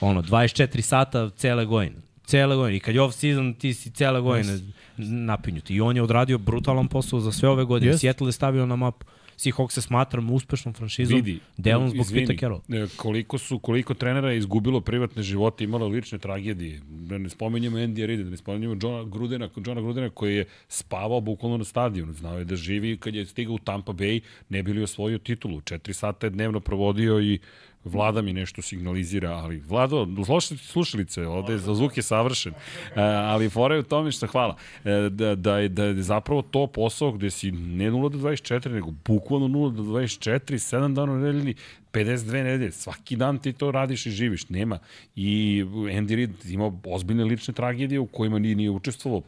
ono, 0.00 0.22
24 0.22 0.80
sata 0.80 1.30
cele 1.30 1.64
godine. 1.64 1.96
Cele 2.24 2.56
godine. 2.56 2.76
I 2.76 2.80
kad 2.80 2.94
je 2.94 3.00
off 3.00 3.16
season, 3.16 3.54
ti 3.54 3.74
si 3.74 3.90
cele 3.90 4.20
godine 4.20 4.58
napinjut. 4.96 5.70
I 5.70 5.80
on 5.80 5.96
je 5.96 6.02
odradio 6.02 6.38
brutalan 6.38 6.88
posao 6.88 7.20
za 7.20 7.32
sve 7.32 7.48
ove 7.48 7.64
godine. 7.64 7.90
Jeste. 7.90 8.00
Seattle 8.00 8.28
je 8.28 8.32
stavio 8.32 8.66
na 8.66 8.76
mapu. 8.76 9.06
Seahawks 9.40 9.74
se 9.74 9.82
smatram 9.82 10.30
uspešnom 10.30 10.74
franšizom. 10.74 11.16
Vidi, 11.16 11.38
delom 11.56 11.88
zbog 11.90 12.06
izvini, 12.06 12.26
Pita 12.26 12.40
Carroll. 12.40 12.60
e, 12.68 12.86
Koliko 12.96 13.38
su, 13.38 13.58
koliko 13.58 13.94
trenera 13.94 14.30
je 14.30 14.38
izgubilo 14.38 14.80
privatne 14.80 15.22
živote, 15.22 15.64
imalo 15.64 15.88
lične 15.88 16.18
tragedije. 16.18 16.80
Da 16.88 17.18
ne 17.18 17.28
spomenjamo 17.28 17.78
Andy 17.78 18.06
Reid, 18.06 18.20
da 18.20 18.30
ne 18.30 18.36
spomenjamo 18.36 18.76
Johna 18.82 19.04
Grudena, 19.04 19.48
Johna 19.66 19.80
Grudena 19.80 20.10
koji 20.10 20.36
je 20.36 20.44
spavao 20.68 21.20
bukvalno 21.20 21.58
na 21.58 21.64
stadionu. 21.64 22.12
Znao 22.12 22.38
je 22.38 22.44
da 22.44 22.56
živi 22.56 22.96
kad 22.96 23.14
je 23.14 23.26
stigao 23.26 23.54
u 23.54 23.58
Tampa 23.58 23.92
Bay, 23.92 24.20
ne 24.48 24.62
bi 24.62 24.72
li 24.72 24.82
osvojio 24.82 25.18
titulu. 25.18 25.60
Četiri 25.60 25.94
sata 25.94 26.26
je 26.26 26.30
dnevno 26.30 26.60
provodio 26.60 27.20
i 27.20 27.38
Vlada 27.84 28.22
mi 28.22 28.32
nešto 28.32 28.62
signalizira, 28.62 29.30
ali 29.30 29.62
Vlado, 29.68 30.06
slušajte 30.26 30.64
slušalice, 30.64 31.26
ovde 31.26 31.52
je 31.52 31.58
zvuk 31.58 31.96
je 31.96 32.02
savršen, 32.02 32.52
e, 32.52 33.00
ali 33.02 33.48
fora 33.48 33.74
je 33.74 33.80
u 33.80 33.82
tome 33.82 34.12
što 34.12 34.26
hvala, 34.26 34.56
e, 34.84 34.90
da, 35.10 35.34
da, 35.34 35.58
je, 35.58 35.68
da 35.68 35.84
je 35.84 36.02
zapravo 36.02 36.42
to 36.42 36.66
posao 36.66 37.12
gde 37.12 37.30
si 37.30 37.50
ne 37.52 37.90
0 37.90 38.10
do 38.10 38.18
24, 38.18 38.72
nego 38.72 38.90
bukvalno 39.06 39.48
0 39.48 39.72
do 39.72 39.82
24, 39.82 40.40
7 40.76 40.94
dana 40.94 41.12
u 41.12 41.16
nedelji, 41.16 41.54
52 41.92 42.42
nedelje, 42.42 42.72
svaki 42.72 43.16
dan 43.16 43.38
ti 43.38 43.52
to 43.52 43.70
radiš 43.70 44.06
i 44.06 44.10
živiš, 44.10 44.48
nema. 44.48 44.78
I 45.16 45.62
Andy 45.66 46.14
Reid 46.14 46.30
ima 46.46 46.72
ozbiljne 46.84 47.24
lične 47.24 47.54
tragedije 47.54 48.00
u 48.00 48.06
kojima 48.06 48.38
nije, 48.38 48.54
nije 48.54 48.70
učestvovao, 48.70 49.22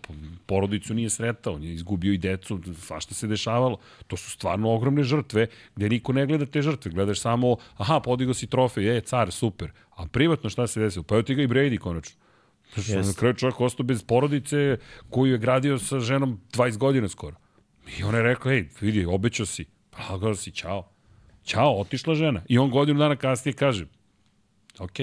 porodicu 0.47 0.95
nije 0.95 1.11
sretao, 1.11 1.55
on 1.55 1.63
je 1.63 1.73
izgubio 1.73 2.13
i 2.13 2.19
decu, 2.19 2.61
svašta 2.79 3.15
se 3.15 3.27
dešavalo. 3.27 3.79
To 4.07 4.17
su 4.17 4.31
stvarno 4.31 4.71
ogromne 4.71 5.03
žrtve, 5.03 5.47
gde 5.77 5.89
niko 5.89 6.13
ne 6.13 6.27
gleda 6.27 6.47
te 6.47 6.63
žrtve, 6.63 6.91
gledaš 6.91 7.21
samo, 7.21 7.57
aha, 7.77 8.01
podigao 8.01 8.35
si 8.35 8.47
trofej, 8.47 8.85
je, 8.85 9.01
car, 9.01 9.33
super. 9.33 9.71
A 9.97 10.07
privatno 10.07 10.51
šta 10.51 10.67
se 10.67 10.81
desilo? 10.81 11.03
Pa 11.03 11.15
evo 11.15 11.23
ti 11.23 11.35
ga 11.35 11.43
i 11.43 11.49
Brady 11.49 11.79
konačno. 11.79 12.17
Yes. 12.77 13.07
Na 13.07 13.13
kraju 13.13 13.35
čovjek 13.35 13.61
ostao 13.61 13.85
bez 13.85 14.03
porodice 14.03 14.77
koju 15.11 15.33
je 15.33 15.39
gradio 15.39 15.79
sa 15.79 16.01
ženom 16.01 16.41
20 16.53 16.77
godina 16.77 17.09
skoro. 17.09 17.37
I 17.99 18.03
on 18.03 18.15
je 18.15 18.23
rekao, 18.23 18.53
ej, 18.53 18.69
vidi, 18.81 19.05
obećao 19.05 19.47
si, 19.47 19.65
lagao 20.11 20.35
si, 20.35 20.51
čao. 20.51 20.92
Ćao, 21.45 21.81
otišla 21.81 22.15
žena. 22.15 22.43
I 22.49 22.59
on 22.59 22.71
godinu 22.71 22.99
dana 22.99 23.17
kasnije 23.17 23.55
kaže, 23.55 23.87
ok, 24.79 24.99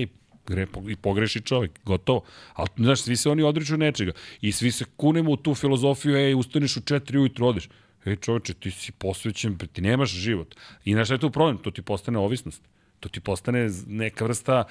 gre, 0.47 0.67
pogreši 1.01 1.41
čovjek, 1.41 1.79
gotovo. 1.85 2.23
Ali, 2.53 2.69
znaš, 2.77 3.01
svi 3.01 3.15
se 3.15 3.29
oni 3.29 3.43
odriču 3.43 3.77
nečega. 3.77 4.11
I 4.41 4.51
svi 4.51 4.71
se 4.71 4.85
kunemo 4.97 5.31
u 5.31 5.37
tu 5.37 5.55
filozofiju, 5.55 6.15
ej, 6.15 6.33
ustaneš 6.33 6.77
u 6.77 6.81
četiri 6.81 7.17
ujutru, 7.17 7.47
odeš. 7.47 7.69
Ej, 8.05 8.15
čovječe, 8.15 8.53
ti 8.53 8.71
si 8.71 8.91
posvećen, 8.91 9.57
ti 9.57 9.81
nemaš 9.81 10.09
život. 10.09 10.55
I 10.85 10.93
znaš 10.93 11.07
šta 11.07 11.13
je 11.13 11.19
tu 11.19 11.29
problem? 11.29 11.57
To 11.57 11.71
ti 11.71 11.81
postane 11.81 12.19
ovisnost. 12.19 12.61
To 12.99 13.09
ti 13.09 13.19
postane 13.19 13.69
neka 13.87 14.25
vrsta 14.25 14.63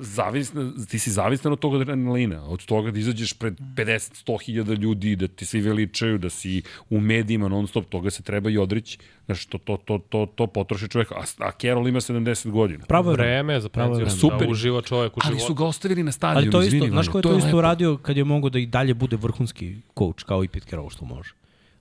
zavisna, 0.00 0.72
ti 0.90 0.98
si 0.98 1.10
zavistan 1.10 1.52
od 1.52 1.58
tog 1.58 1.74
adrenalina, 1.74 2.44
od 2.44 2.64
toga 2.64 2.90
da 2.90 2.98
izađeš 2.98 3.32
pred 3.32 3.54
50-100 3.76 4.44
hiljada 4.44 4.74
ljudi, 4.74 5.16
da 5.16 5.28
ti 5.28 5.46
svi 5.46 5.60
veličaju, 5.60 6.18
da 6.18 6.30
si 6.30 6.62
u 6.90 7.00
medijima 7.00 7.48
non 7.48 7.66
stop, 7.66 7.84
toga 7.88 8.10
se 8.10 8.22
treba 8.22 8.50
i 8.50 8.58
odreći. 8.58 8.98
Znaš, 9.26 9.46
to, 9.46 9.58
to, 9.58 9.76
to, 9.76 9.98
to, 9.98 10.26
to 10.34 10.46
potroši 10.46 10.88
čovjek, 10.88 11.12
a, 11.12 11.24
a 11.38 11.50
Carroll 11.60 11.88
ima 11.88 12.00
70 12.00 12.50
godina. 12.50 12.84
Pravo 12.84 13.10
je 13.10 13.16
vreme. 13.16 13.30
Vreme 13.32 13.52
je 13.54 13.60
za 13.60 13.68
penziju, 13.68 14.10
Super. 14.10 14.38
da 14.38 14.48
uživa 14.48 14.82
čovjek 14.82 15.16
u 15.16 15.20
Ali 15.24 15.34
životu. 15.34 15.46
su 15.46 15.54
ga 15.54 15.64
ostavili 15.64 16.02
na 16.02 16.12
stadionu, 16.12 16.38
Ali 16.44 16.50
to 16.50 16.62
isto, 16.62 16.76
izvini, 16.76 16.90
znaš 16.90 17.08
ko 17.08 17.18
je 17.18 17.22
to, 17.22 17.36
isto 17.36 17.46
lepo. 17.46 17.58
uradio 17.58 17.96
kad 17.96 18.16
je 18.16 18.24
mogo 18.24 18.48
da 18.50 18.58
i 18.58 18.66
dalje 18.66 18.94
bude 18.94 19.16
vrhunski 19.16 19.76
coach 19.98 20.24
kao 20.24 20.44
i 20.44 20.48
Pete 20.48 20.66
Carroll 20.66 20.90
što 20.90 21.04
može? 21.04 21.32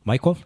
Mike 0.06 0.22
Hoff? 0.24 0.42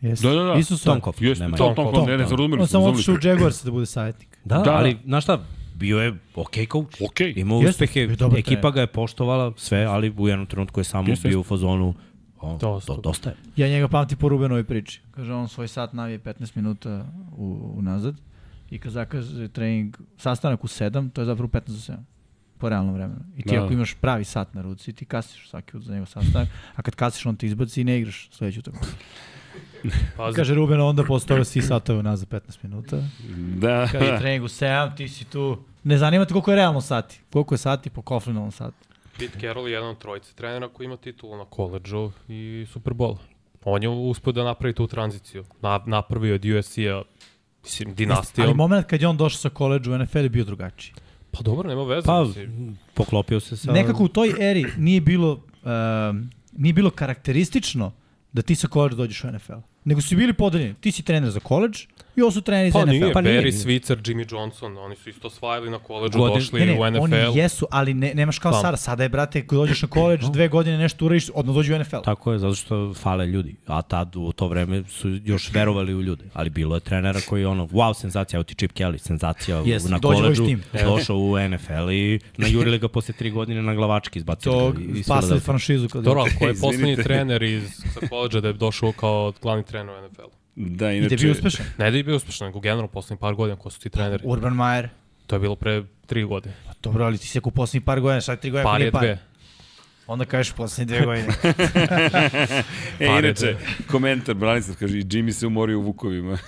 Jeste. 0.00 0.28
Da, 0.28 0.34
da, 0.34 0.42
da. 0.42 0.54
Coughlin, 1.00 1.28
Jeste, 1.28 1.44
nema 1.44 1.56
Tom. 1.56 1.74
Tom, 1.74 1.94
Tom, 1.94 2.06
ne, 2.06 2.12
ne, 2.12 2.22
razumeli 2.22 2.62
On 2.62 2.68
smo, 2.68 2.80
samo 2.80 2.84
otišao 2.84 3.14
u. 3.14 3.18
Jaguars 3.22 3.64
da 3.64 3.70
bude 3.70 3.86
savjetnik. 3.86 4.38
Da, 4.44 4.58
Da. 4.58 4.72
ali 4.72 4.96
znaš 5.04 5.24
šta, 5.24 5.44
bio 5.74 5.98
je 5.98 6.18
ok 6.34 6.54
coach. 6.72 7.02
Okej. 7.10 7.32
Imao 7.36 7.60
Jeste, 7.60 7.84
uspehe, 7.84 8.08
ekipa 8.36 8.70
ga 8.70 8.80
je 8.80 8.86
poštovala 8.86 9.52
sve, 9.56 9.84
ali 9.84 10.14
u 10.18 10.28
jednom 10.28 10.46
trenutku 10.46 10.80
je 10.80 10.84
samo 10.84 11.08
Jeste, 11.08 11.28
bio 11.28 11.40
u 11.40 11.42
fazonu 11.42 11.94
o, 12.40 12.58
Dosta. 12.58 12.94
do, 12.94 13.00
dosta 13.00 13.30
je. 13.30 13.36
Ja 13.56 13.68
njega 13.68 13.88
pamtim 13.88 14.18
po 14.18 14.28
Rubenovoj 14.28 14.64
priči. 14.64 15.00
Kaže, 15.10 15.32
on 15.32 15.48
svoj 15.48 15.68
sat 15.68 15.92
navije 15.92 16.18
15 16.18 16.56
minuta 16.56 17.04
u, 17.36 17.72
unazad 17.76 18.14
i 18.70 18.78
kad 18.78 18.92
zakaže 18.92 19.48
trening, 19.48 19.96
sastanak 20.16 20.64
u 20.64 20.68
7, 20.68 21.10
to 21.10 21.20
je 21.20 21.24
zapravo 21.24 21.48
15 21.48 21.60
do 21.66 21.72
7 21.72 21.96
po 22.58 22.68
realnom 22.68 22.94
vremenu. 22.94 23.20
I 23.36 23.42
ti 23.42 23.56
Da. 23.56 23.64
ako 23.64 23.72
imaš 23.72 23.94
pravi 23.94 24.24
sat 24.24 24.54
na 24.54 24.62
ruci, 24.62 24.92
ti 24.92 25.04
kasiš 25.04 25.50
svaki 25.50 25.72
put 25.72 25.82
za 25.82 25.92
njegov 25.92 26.06
sastanak, 26.06 26.48
a 26.74 26.82
kad 26.82 26.94
kasiš 26.94 27.26
on 27.26 27.36
te 27.36 27.46
izbaci 27.46 27.80
i 27.80 27.84
ne 27.84 27.98
igraš 27.98 28.28
sledeću 28.32 28.62
tako. 28.62 28.78
Pazi, 30.16 30.36
Kaže 30.36 30.54
Ruben, 30.54 30.80
onda 30.80 31.04
posle 31.04 31.28
toga 31.28 31.44
svi 31.44 31.62
satove 31.62 32.02
nazad 32.02 32.28
15 32.28 32.40
minuta. 32.62 33.02
Da. 33.56 33.88
Kad 33.92 34.02
je 34.02 34.18
trening 34.18 34.44
u 34.44 34.48
7, 34.48 34.96
ti 34.96 35.08
si 35.08 35.24
tu. 35.24 35.58
Ne 35.84 35.98
zanima 35.98 36.24
te 36.24 36.32
koliko 36.32 36.50
je 36.50 36.56
realno 36.56 36.80
sati. 36.80 37.20
Koliko 37.32 37.54
je 37.54 37.58
sati 37.58 37.90
po 37.90 38.02
Coughlinovom 38.08 38.52
satu. 38.52 38.88
Pete 39.18 39.40
Carroll 39.40 39.68
je 39.68 39.72
jedan 39.72 39.88
od 39.88 39.98
trojice 39.98 40.34
trenera 40.34 40.68
koji 40.68 40.84
ima 40.84 40.96
titulu 40.96 41.36
na 41.36 41.44
koleđu 41.44 42.10
i 42.28 42.66
Super 42.72 42.92
Bowl. 42.92 43.16
On 43.64 43.82
je 43.82 43.88
uspio 43.88 44.32
da 44.32 44.44
napravi 44.44 44.74
tu 44.74 44.86
tranziciju. 44.86 45.44
Na, 45.62 45.80
napravio 45.86 46.34
od 46.34 46.44
USC-a, 46.44 47.02
mislim, 47.64 47.94
dinastijom. 47.94 48.46
Ali 48.46 48.56
moment 48.56 48.86
kad 48.86 49.02
je 49.02 49.08
on 49.08 49.16
došao 49.16 49.38
sa 49.38 49.48
koleđa 49.48 49.92
u 49.92 49.98
NFL 49.98 50.18
je 50.18 50.28
bio 50.28 50.44
drugačiji. 50.44 50.94
Pa 51.30 51.42
dobro, 51.42 51.68
nema 51.68 51.84
veze. 51.84 52.06
Pa, 52.06 52.24
mislim. 52.24 52.78
poklopio 52.94 53.40
se 53.40 53.56
sa... 53.56 53.72
Nekako 53.72 54.04
u 54.04 54.08
toj 54.08 54.50
eri 54.50 54.66
nije 54.76 55.00
bilo, 55.00 55.32
um, 55.32 56.30
nije 56.52 56.72
bilo 56.72 56.90
karakteristično 56.90 57.92
da 58.38 58.42
ti 58.42 58.54
sa 58.54 58.68
koleđa 58.68 58.96
dođeš 58.96 59.24
u 59.24 59.30
NFL. 59.32 59.60
Nego 59.84 60.00
su 60.00 60.16
bili 60.16 60.32
podeljeni. 60.32 60.74
Ti 60.80 60.92
si 60.92 61.02
trener 61.02 61.30
za 61.30 61.40
koleđ 61.40 61.86
i 62.18 62.22
ovo 62.22 62.30
su 62.30 62.40
treneri 62.40 62.72
Pa 62.72 62.78
NFL. 62.80 62.90
nije, 62.90 63.12
Pa 63.12 63.20
nije, 63.20 63.42
Barry. 63.42 63.52
Switzer, 63.54 63.96
Jimmy 63.98 64.32
Johnson, 64.32 64.78
oni 64.78 64.96
su 64.96 65.10
isto 65.10 65.26
osvajali 65.26 65.70
na 65.70 65.78
koleđu, 65.80 66.18
Godin- 66.18 66.34
došli 66.34 66.60
Ne, 66.60 66.66
ne, 66.66 66.80
u 66.80 66.86
NFL. 66.86 67.02
oni 67.04 67.16
jesu, 67.34 67.66
ali 67.70 67.94
ne, 67.94 68.14
nemaš 68.14 68.38
kao 68.38 68.52
Pa. 68.52 68.60
sada. 68.60 68.76
Sada 68.78 69.02
je, 69.02 69.08
brate, 69.08 69.38
ako 69.38 69.54
dođeš 69.56 69.82
na 69.82 69.88
koleđ, 69.88 70.20
dve 70.22 70.48
godine 70.48 70.78
nešto 70.78 71.04
uradiš, 71.04 71.26
odmah 71.34 71.54
dođi 71.54 71.74
u 71.74 71.78
NFL. 71.78 71.96
Tako 72.04 72.32
je, 72.32 72.38
zato 72.38 72.54
što 72.54 72.94
fale 72.94 73.26
ljudi. 73.26 73.56
A 73.66 73.82
tad 73.82 74.16
u 74.16 74.32
to 74.32 74.48
vreme 74.48 74.82
su 74.84 75.18
još 75.24 75.52
verovali 75.52 75.94
u 75.94 76.02
ljude. 76.02 76.24
Ali 76.32 76.50
bilo 76.50 76.74
je 76.74 76.80
trenera 76.80 77.20
koji 77.20 77.40
je 77.40 77.46
ono, 77.48 77.66
wow, 77.66 77.94
senzacija, 77.94 78.38
evo 78.38 78.44
ti 78.44 78.54
Chip 78.54 78.72
Kelly, 78.72 78.98
senzacija 78.98 79.62
Jeste, 79.66 79.90
na 79.90 80.00
koleđu, 80.00 80.46
došao 80.84 81.16
u 81.16 81.36
NFL 81.40 81.90
i 81.90 82.20
najurili 82.36 82.78
ga 82.78 82.88
posle 82.88 83.14
tri 83.14 83.30
godine 83.30 83.62
na 83.62 83.74
glavački, 83.74 84.18
izbacili 84.18 84.54
To 84.54 84.68
iz 84.78 85.04
spasali 85.04 85.20
Philadelphia. 85.20 85.40
franšizu. 85.42 85.88
Dobro, 85.94 86.24
ko 86.38 86.46
je 86.46 86.54
poslednji 86.62 86.96
trener 86.96 87.42
iz 87.42 87.62
sa 87.94 88.08
koleđa 88.08 88.40
da 88.40 88.48
je 88.48 88.54
došao 88.54 88.92
kao 88.92 89.32
glavni 89.42 89.64
trener 89.64 89.94
u 89.94 90.08
NFL? 90.08 90.37
Da, 90.58 90.92
I 90.92 91.00
da 91.00 91.06
inače... 91.06 91.14
je 91.14 91.18
bio 91.18 91.32
uspešan. 91.32 91.66
Ne 91.78 91.90
da 91.90 91.96
je 91.96 92.02
bio 92.04 92.16
uspešan, 92.16 92.46
nego 92.46 92.60
generalno 92.60 92.88
poslednjih 92.88 93.20
par 93.20 93.34
godina 93.34 93.56
ko 93.56 93.70
su 93.70 93.80
ti 93.80 93.90
treneri. 93.90 94.22
Urban 94.26 94.54
Meyer. 94.54 94.88
To 95.26 95.36
je 95.36 95.40
bilo 95.40 95.56
pre 95.56 95.82
tri 96.06 96.24
godine. 96.24 96.54
Pa 96.66 96.72
dobro, 96.82 97.04
ali 97.04 97.18
ti 97.18 97.26
si 97.28 97.38
ako 97.38 97.48
u 97.48 97.52
poslednjih 97.52 97.84
par 97.84 98.00
godina, 98.00 98.20
šta 98.20 98.32
je 98.32 98.40
tri 98.40 98.50
godina, 98.50 98.70
Par 98.70 98.80
je 98.82 98.90
par. 98.92 99.00
dve. 99.02 99.18
Onda 100.06 100.24
kažeš 100.24 100.52
poslednje 100.52 100.94
dve 100.96 101.06
godine. 101.06 101.28
E, 103.00 103.06
Pare 103.06 103.28
inače, 103.28 103.56
komentar, 103.90 104.34
Branislav 104.34 104.76
kaže, 104.78 104.98
i 104.98 105.02
Jimmy 105.02 105.32
se 105.32 105.46
umorio 105.46 105.78
u 105.78 105.82
Vukovima. 105.82 106.38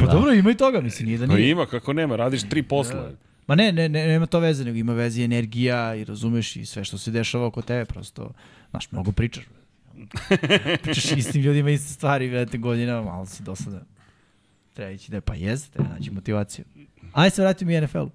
Pa 0.00 0.06
dobro, 0.06 0.32
ima 0.32 0.50
i 0.50 0.54
toga, 0.54 0.80
mislim, 0.80 1.06
nije 1.06 1.18
da 1.18 1.26
Pa 1.26 1.34
nije. 1.34 1.50
ima, 1.50 1.66
kako 1.66 1.92
nema, 1.92 2.16
radiš 2.16 2.42
tri 2.48 2.62
posla. 2.62 3.10
Ma 3.46 3.54
ne, 3.54 3.72
ne, 3.72 3.88
ne, 3.88 4.06
nema 4.06 4.26
to 4.26 4.38
veze, 4.38 4.64
nego 4.64 4.76
ima 4.78 4.92
veze 4.92 5.20
i 5.20 5.24
energija 5.24 5.94
i 5.94 6.04
razumeš 6.04 6.56
i 6.56 6.66
sve 6.66 6.84
što 6.84 6.98
se 6.98 7.10
dešava 7.10 7.46
oko 7.46 7.62
tebe, 7.62 7.84
prosto, 7.84 8.30
znaš, 8.70 8.90
mnogo 8.92 9.12
pričaš. 9.12 9.44
pričaš 10.82 11.12
istim 11.12 11.42
ljudima 11.42 11.70
iste 11.70 11.92
stvari, 11.94 12.28
vedete 12.28 12.58
godina, 12.58 13.02
malo 13.02 13.26
si 13.26 13.42
dosadan. 13.42 13.84
Treba 14.74 14.90
ići 14.90 15.10
da 15.10 15.16
je, 15.16 15.20
pa 15.20 15.34
jeste, 15.34 15.72
treba 15.72 15.88
naći 15.88 16.10
motivaciju. 16.10 16.64
Ajde 17.12 17.34
se 17.34 17.42
vratimo 17.42 17.70
i 17.70 17.80
NFL-u. 17.80 18.10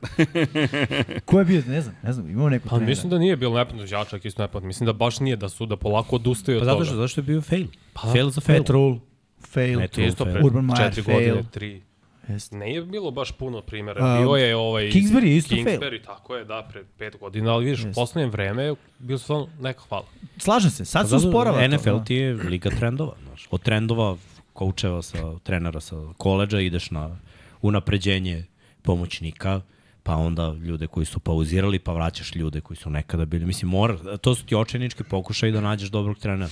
Ko 1.26 1.40
je 1.40 1.46
bio, 1.46 1.64
ne 1.68 1.82
znam, 1.82 1.96
ne 2.04 2.14
znam, 2.14 2.30
imamo 2.30 2.50
neku 2.50 2.64
Pa 2.64 2.70
trenera. 2.70 2.90
mislim 2.90 3.10
da 3.10 3.18
nije 3.18 3.38
bilo 3.38 3.58
nepadno, 3.58 3.86
ja 3.90 4.06
čak 4.06 4.26
isto 4.26 4.42
nepadno. 4.42 4.68
Mislim 4.68 4.86
da 4.86 4.94
baš 4.94 5.20
nije, 5.20 5.36
da 5.36 5.50
su 5.50 5.66
da 5.66 5.76
polako 5.78 6.16
odustaju 6.16 6.60
Pa 6.60 6.66
od 6.66 6.72
toga. 6.72 6.86
što, 6.86 6.96
zato 6.96 7.08
što 7.08 7.22
je 7.22 7.26
bio 7.26 7.42
fail. 7.42 7.68
Pa, 7.94 8.02
fail 8.02 8.30
za 8.30 8.42
fail. 8.42 8.64
Rule, 8.68 9.00
fail. 9.40 9.80
Ti 9.88 10.04
isto 10.04 10.24
fail. 10.26 10.36
pre 10.36 10.46
Urban 10.46 10.66
Meyer, 10.66 11.04
fail. 11.04 11.18
godine, 11.18 11.44
tri. 11.52 11.82
Jeste. 12.28 12.56
Nije 12.56 12.82
bilo 12.82 13.12
baš 13.12 13.32
puno 13.32 13.62
primjera. 13.62 14.06
Um, 14.06 14.24
Bio 14.24 14.36
je 14.36 14.56
ovaj... 14.56 14.84
Kingsbury 14.84 15.26
je 15.26 15.38
isto 15.38 15.56
fail. 15.56 15.66
Kingsbury, 15.66 16.04
tako 16.06 16.36
je, 16.36 16.46
da, 16.46 16.68
pre 16.72 16.84
pet 16.98 17.18
godina, 17.20 17.54
ali 17.54 17.66
vidiš, 17.66 17.84
u 17.84 17.92
poslednje 17.96 18.30
vreme 18.30 18.76
bio 19.00 19.18
su 19.18 19.24
stvarno 19.24 19.48
neka 19.62 19.82
hvala. 19.90 20.06
Slažem 20.38 20.72
se, 20.72 20.86
sad 20.86 21.02
Pa 21.02 21.08
se 21.08 21.16
usporava 21.28 21.62
to. 21.62 21.68
NFL 21.68 21.98
da. 21.98 22.04
ti 22.04 22.16
je 22.16 22.34
liga 22.34 22.70
trendova. 22.70 23.14
Znaš. 23.28 23.48
Od 23.52 23.62
trendova 23.62 24.18
koučeva 24.54 25.02
sa 25.02 25.40
trenera 25.44 25.82
sa 25.82 25.96
koleđa 26.18 26.60
ideš 26.60 26.92
na 26.92 27.18
unapređenje 27.62 28.46
pomoćnika, 28.82 29.62
pa 30.04 30.16
onda 30.16 30.54
ljude 30.54 30.88
koji 30.88 31.06
su 31.06 31.20
pauzirali, 31.20 31.80
pa 31.80 31.94
vraćaš 31.94 32.36
ljude 32.36 32.62
koji 32.62 32.78
su 32.78 32.90
nekada 32.90 33.26
bili. 33.26 33.46
Mislim, 33.46 33.72
mora, 33.72 34.18
to 34.18 34.36
su 34.36 34.46
ti 34.46 34.56
očajnički 34.56 35.04
pokušaj 35.04 35.52
da 35.52 35.62
nađeš 35.62 35.90
dobrog 35.90 36.18
trenera. 36.18 36.52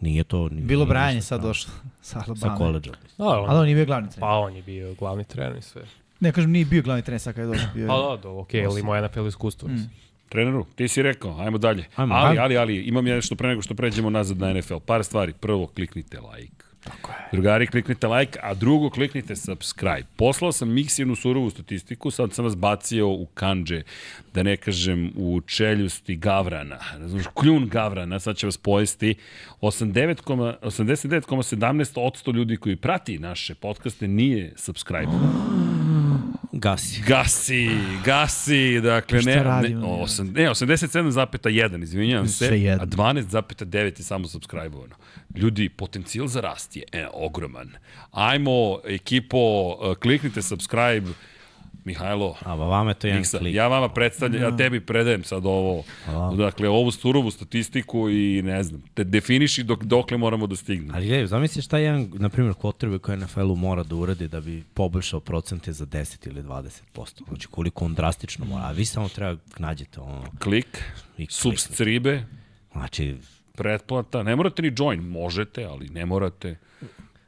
Nije 0.00 0.24
to... 0.24 0.48
Nije, 0.48 0.62
Bilo 0.62 0.84
nije 0.84 0.90
Brian 0.90 1.08
je 1.08 1.14
ništa 1.14 1.26
sad 1.28 1.42
došao 1.42 1.72
sa 2.02 2.20
Sa 2.20 2.24
Alabama. 2.28 2.56
koleđa. 2.56 2.92
Da, 3.18 3.24
on, 3.24 3.50
Ali 3.50 3.58
on 3.58 3.64
nije 3.64 3.74
bio 3.74 3.84
glavni 3.86 4.08
trener. 4.10 4.20
pa 4.20 4.38
on 4.38 4.56
je 4.56 4.62
bio 4.62 4.94
glavni 4.94 5.24
trener 5.24 5.56
i 5.56 5.62
sve. 5.62 5.82
Ne, 6.20 6.32
kažem, 6.32 6.50
nije 6.50 6.64
bio 6.64 6.82
glavni 6.82 7.02
trener 7.02 7.20
sad 7.20 7.34
kada 7.34 7.46
je 7.46 7.52
došao. 7.52 7.70
Bio. 7.74 7.88
Pa 7.88 7.94
da, 7.94 8.22
da, 8.22 8.28
okej, 8.30 8.66
ali 8.66 8.80
ima 8.80 9.00
NFL 9.00 9.26
iskustvo. 9.26 9.68
Mm. 9.68 9.90
Treneru, 10.28 10.66
ti 10.74 10.88
si 10.88 11.02
rekao, 11.02 11.40
ajmo 11.40 11.58
dalje. 11.58 11.84
Ajmo, 11.96 12.14
ali, 12.14 12.28
ajmo. 12.28 12.42
ali, 12.42 12.56
ali, 12.56 12.76
imam 12.82 13.06
ja 13.06 13.14
nešto 13.14 13.34
pre 13.36 13.48
nego 13.48 13.62
što 13.62 13.74
pređemo 13.74 14.10
nazad 14.10 14.38
na 14.38 14.52
NFL. 14.52 14.76
Par 14.86 15.04
stvari. 15.04 15.32
Prvo, 15.32 15.66
kliknite 15.66 16.18
like. 16.20 16.64
Tako 16.86 17.12
je. 17.12 17.16
Drugari, 17.32 17.66
kliknite 17.66 18.06
like, 18.06 18.38
a 18.42 18.54
drugo, 18.54 18.90
kliknite 18.90 19.36
subscribe. 19.36 20.06
Poslao 20.16 20.52
sam 20.52 20.72
Miksijenu 20.72 21.16
surovu 21.16 21.50
statistiku, 21.50 22.10
sad 22.10 22.32
sam 22.32 22.44
vas 22.44 22.56
bacio 22.56 23.08
u 23.08 23.26
kanđe, 23.34 23.82
da 24.34 24.42
ne 24.42 24.56
kažem 24.56 25.12
u 25.16 25.40
čeljusti 25.40 26.16
gavrana. 26.16 26.78
Razumiješ, 26.98 27.26
kljun 27.34 27.68
gavrana, 27.68 28.20
sad 28.20 28.36
će 28.36 28.46
vas 28.46 28.56
pojesti. 28.56 29.14
89,- 29.60 30.54
89,17% 30.62 32.34
ljudi 32.34 32.56
koji 32.56 32.76
prati 32.76 33.18
naše 33.18 33.54
podcaste 33.54 34.08
nije 34.08 34.52
subscribe. 34.56 35.12
Gasi. 36.58 37.02
Gasi, 37.06 37.70
gasi, 38.04 38.80
dakle, 38.80 39.20
ne, 39.22 39.36
ne, 39.36 39.42
radimo, 39.42 39.80
ne? 39.80 40.02
osam, 40.02 40.26
ne 40.26 40.48
87,1, 40.50 41.82
izvinjavam 41.82 42.28
se, 42.28 42.62
jedno. 42.62 42.82
a 42.82 42.86
12,9 42.86 43.98
je 43.98 44.04
samo 44.04 44.28
subscribe-ovano. 44.28 44.94
Ljudi, 45.34 45.68
potencijal 45.68 46.26
za 46.26 46.40
rast 46.40 46.76
je 46.76 46.82
e, 46.92 47.06
ogroman. 47.12 47.72
Ajmo, 48.10 48.80
ekipo, 48.84 49.38
e, 49.38 49.94
kliknite 50.00 50.42
subscribe, 50.42 51.10
Mihajlo, 51.86 52.36
A 52.44 52.54
vama 52.54 52.90
je 52.90 52.94
to 52.94 53.06
jedan 53.06 53.20
Miksa, 53.20 53.38
klik. 53.38 53.54
ja 53.54 53.68
vama 53.68 53.88
predstavljam, 53.88 54.42
ja 54.42 54.56
tebi 54.56 54.80
predajem 54.80 55.24
sad 55.24 55.46
ovo, 55.46 55.84
dakle, 56.36 56.68
ovu 56.68 56.90
surovu 56.90 57.30
statistiku 57.30 58.10
i 58.10 58.42
ne 58.42 58.62
znam, 58.62 58.82
te 58.94 59.04
definiši 59.04 59.62
dok, 59.62 59.84
dokle 59.84 60.16
moramo 60.18 60.46
da 60.46 60.56
stignemo. 60.56 60.92
Ali 60.94 61.06
gledaj, 61.06 61.26
zamisli 61.26 61.62
šta 61.62 61.78
jedan, 61.78 62.10
na 62.14 62.28
primjer, 62.28 62.54
quarterback 62.54 62.98
koji 62.98 63.18
NFL-u 63.18 63.56
mora 63.56 63.82
da 63.82 63.94
uradi 63.94 64.28
da 64.28 64.40
bi 64.40 64.64
poboljšao 64.74 65.20
procente 65.20 65.72
za 65.72 65.86
10 65.86 66.28
ili 66.28 66.42
20%. 66.42 66.70
Znači 67.28 67.48
koliko 67.48 67.84
on 67.84 67.94
drastično 67.94 68.44
mora. 68.44 68.64
A 68.64 68.72
vi 68.72 68.84
samo 68.84 69.08
treba 69.08 69.40
nađete 69.58 70.00
ono, 70.00 70.24
Klik, 70.38 70.82
i 71.18 71.26
subscribe, 71.30 72.22
Znači, 72.72 73.16
pretplata, 73.54 74.22
ne 74.22 74.36
morate 74.36 74.62
ni 74.62 74.72
join, 74.78 75.00
možete, 75.00 75.64
ali 75.64 75.88
ne 75.88 76.06
morate. 76.06 76.56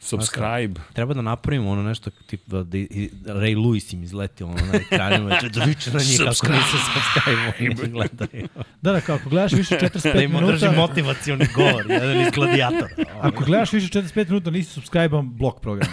Subscribe. 0.00 0.80
treba 0.92 1.14
da 1.14 1.22
napravimo 1.22 1.70
ono 1.70 1.82
nešto 1.82 2.10
tipa 2.10 2.56
da 2.56 2.78
i- 2.78 3.10
Ray 3.24 3.56
Lewis 3.56 3.94
im 3.94 4.02
izleti 4.02 4.44
ono 4.44 4.54
na 4.54 4.74
ekranima 4.76 5.30
da 5.32 5.48
da 5.50 5.64
viče 5.64 5.90
na 5.90 5.98
njih 6.00 6.18
kako 6.18 6.52
nisu 6.52 6.76
subscribe 6.84 7.52
oni 7.60 7.90
gledaju. 7.90 8.48
Da, 8.82 8.92
da, 8.92 9.00
kao 9.00 9.16
ako 9.16 9.28
gledaš 9.30 9.52
više 9.52 9.74
45 9.76 10.12
Da 10.14 10.22
im 10.22 10.34
održi 10.34 10.64
minuta, 10.64 10.80
motivacioni 10.80 11.46
govor, 11.54 11.84
jedan 11.90 12.20
iz 12.20 12.28
gladijatora. 12.34 12.88
ako 13.20 13.44
gledaš 13.44 13.72
više 13.72 13.88
45 13.88 14.28
minuta, 14.28 14.50
nisi 14.50 14.72
subscribe 14.72 15.20
blok 15.22 15.60
program. 15.60 15.88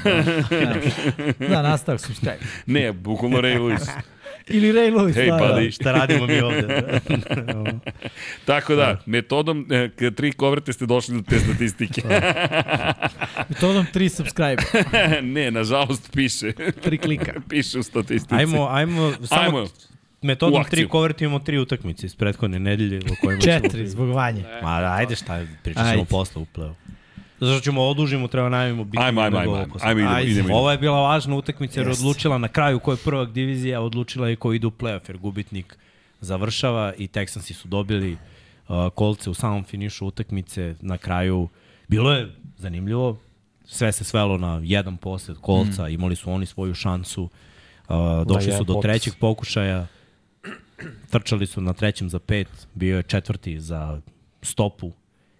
Da, 1.39 1.47
da 1.49 1.61
nastavak 1.61 2.01
subscribe. 2.01 2.39
Ne, 2.65 2.93
bukvalno 2.93 3.37
Ray 3.37 3.59
Lewis. 3.59 3.89
Ili 4.47 4.71
Ray 4.71 4.91
Lewis, 4.91 5.15
Hej, 5.15 5.27
da, 5.27 5.37
pa 5.37 5.47
da. 5.47 5.59
di. 5.59 5.71
Šta 5.71 5.91
radimo 5.91 6.27
mi 6.27 6.39
ovde? 6.39 6.67
Tako 8.45 8.75
da, 8.75 9.01
metodom 9.05 9.67
e, 9.71 9.89
k- 9.89 10.15
tri 10.15 10.31
kovrte 10.31 10.73
ste 10.73 10.85
došli 10.85 11.15
do 11.15 11.21
te 11.21 11.39
statistike. 11.39 12.01
Metodom 13.49 13.85
3 13.93 14.09
subscribe, 14.09 14.63
ne, 15.33 15.51
nažalost 15.51 16.11
piše. 16.11 16.45
3 16.45 16.97
klika. 16.97 17.33
piše 17.49 17.79
u 17.79 17.83
statistici. 17.83 18.35
Ajmo, 18.35 18.67
ajmo, 18.67 19.13
samo 19.23 19.41
Ajmo. 19.41 19.67
metodom 20.21 20.63
tri 20.63 20.87
konvertujemo 20.87 21.39
tri 21.39 21.57
utakmice 21.57 22.05
iz 22.05 22.15
prethodne 22.15 22.59
nedelje 22.59 22.99
o 22.99 23.15
kojima 23.21 23.41
ćemo 23.41 23.59
4 23.59 23.85
zbog 23.85 24.09
vanje. 24.09 24.43
Ma 24.63 24.91
ajde 24.91 25.15
šta, 25.15 25.41
pričat 25.63 25.83
ćemo 25.83 25.91
Ajde. 25.91 26.05
posle 26.09 26.41
u 26.41 26.45
play 26.55 26.71
Zato 27.39 27.53
što 27.53 27.63
ćemo 27.63 27.83
odužimo, 27.83 28.27
treba 28.27 28.49
najavimo 28.49 28.83
biti. 28.83 29.03
Ajmo, 29.03 29.21
ajmo, 29.21 29.37
ajmo, 29.37 29.55
ajmo, 29.55 29.75
ajmo, 29.81 30.01
idemo, 30.01 30.19
idemo. 30.19 30.55
Ovo 30.55 30.71
je 30.71 30.77
bila 30.77 31.01
važna 31.01 31.35
utakmica 31.35 31.79
jer 31.79 31.87
je 31.87 31.91
Jest. 31.91 32.01
odlučila 32.01 32.37
na 32.37 32.47
kraju 32.47 32.79
ko 32.79 32.91
je 32.91 32.97
prvak 32.97 33.31
divizija, 33.31 33.81
odlučila 33.81 34.29
i 34.29 34.35
ko 34.35 34.53
ide 34.53 34.67
u 34.67 34.71
play-off 34.71 35.01
jer 35.07 35.17
gubitnik 35.17 35.77
završava 36.21 36.93
i 36.97 37.07
Texansi 37.07 37.53
su 37.53 37.67
dobili 37.67 38.11
uh, 38.13 38.75
kolce 38.95 39.29
u 39.29 39.33
samom 39.33 39.63
finišu 39.63 40.07
utakmice 40.07 40.75
na 40.81 40.97
kraju. 40.97 41.47
Bilo 41.87 42.11
je 42.11 42.35
zanimljivo, 42.57 43.17
sve 43.65 43.91
se 43.91 44.03
svelo 44.03 44.37
na 44.37 44.61
jedan 44.63 44.97
posed 44.97 45.37
kolca, 45.41 45.83
mm. 45.83 45.89
imali 45.89 46.15
su 46.15 46.31
oni 46.31 46.45
svoju 46.45 46.73
šansu, 46.73 47.23
uh, 47.23 47.95
došli 48.27 48.43
su 48.43 48.49
jedan 48.49 48.65
do 48.65 48.73
potez. 48.73 48.89
trećeg 48.89 49.13
pokušaja, 49.19 49.87
trčali 51.11 51.45
su 51.45 51.61
na 51.61 51.73
trećem 51.73 52.09
za 52.09 52.19
pet, 52.19 52.67
bio 52.73 52.97
je 52.97 53.03
četvrti 53.03 53.59
za 53.59 54.01
stopu 54.41 54.91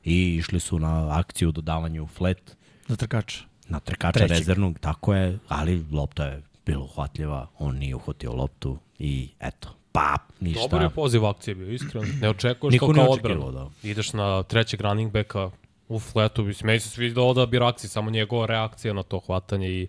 i 0.06 0.36
išli 0.36 0.60
su 0.60 0.80
na 0.80 1.20
akciju 1.20 1.51
dodavanju 1.51 2.08
flat 2.08 2.56
Za 2.88 2.95
trkača. 2.95 3.43
na 3.68 3.80
trkača 3.80 4.20
Trećeg. 4.20 4.38
rezervnog, 4.38 4.80
tako 4.80 5.14
je, 5.16 5.39
ali 5.47 5.86
lopta 5.91 6.26
je 6.26 6.41
bila 6.66 6.84
uhvatljiva, 6.84 7.47
on 7.60 7.78
nije 7.78 7.95
uhvatio 7.95 8.34
loptu 8.34 8.78
i 8.99 9.30
eto, 9.39 9.76
pa, 9.91 10.16
ništa. 10.39 10.62
Dobar 10.62 10.82
je 10.82 10.89
poziv 10.89 11.26
akcije 11.26 11.56
bio, 11.56 11.72
iskreno. 11.72 12.08
Ne 12.22 12.30
očekuješ 12.30 12.72
Niko 12.74 12.88
to 12.88 12.93
kao 12.93 13.06
odbranu. 13.12 13.51
da. 13.51 13.70
Ideš 13.84 14.14
na 14.14 14.43
trećeg 14.43 14.82
running 14.82 15.12
backa, 15.12 15.51
u 15.89 15.99
fletu. 15.99 16.43
Mislim, 16.43 16.68
meni 16.68 16.80
se 16.80 16.89
sviđa 16.89 17.34
da 17.36 17.45
bi 17.45 17.60
reakcija, 17.60 17.89
samo 17.89 18.10
njegova 18.12 18.45
reakcija 18.45 18.93
na 18.93 19.03
to 19.03 19.20
hvatanje 19.20 19.70
i 19.70 19.88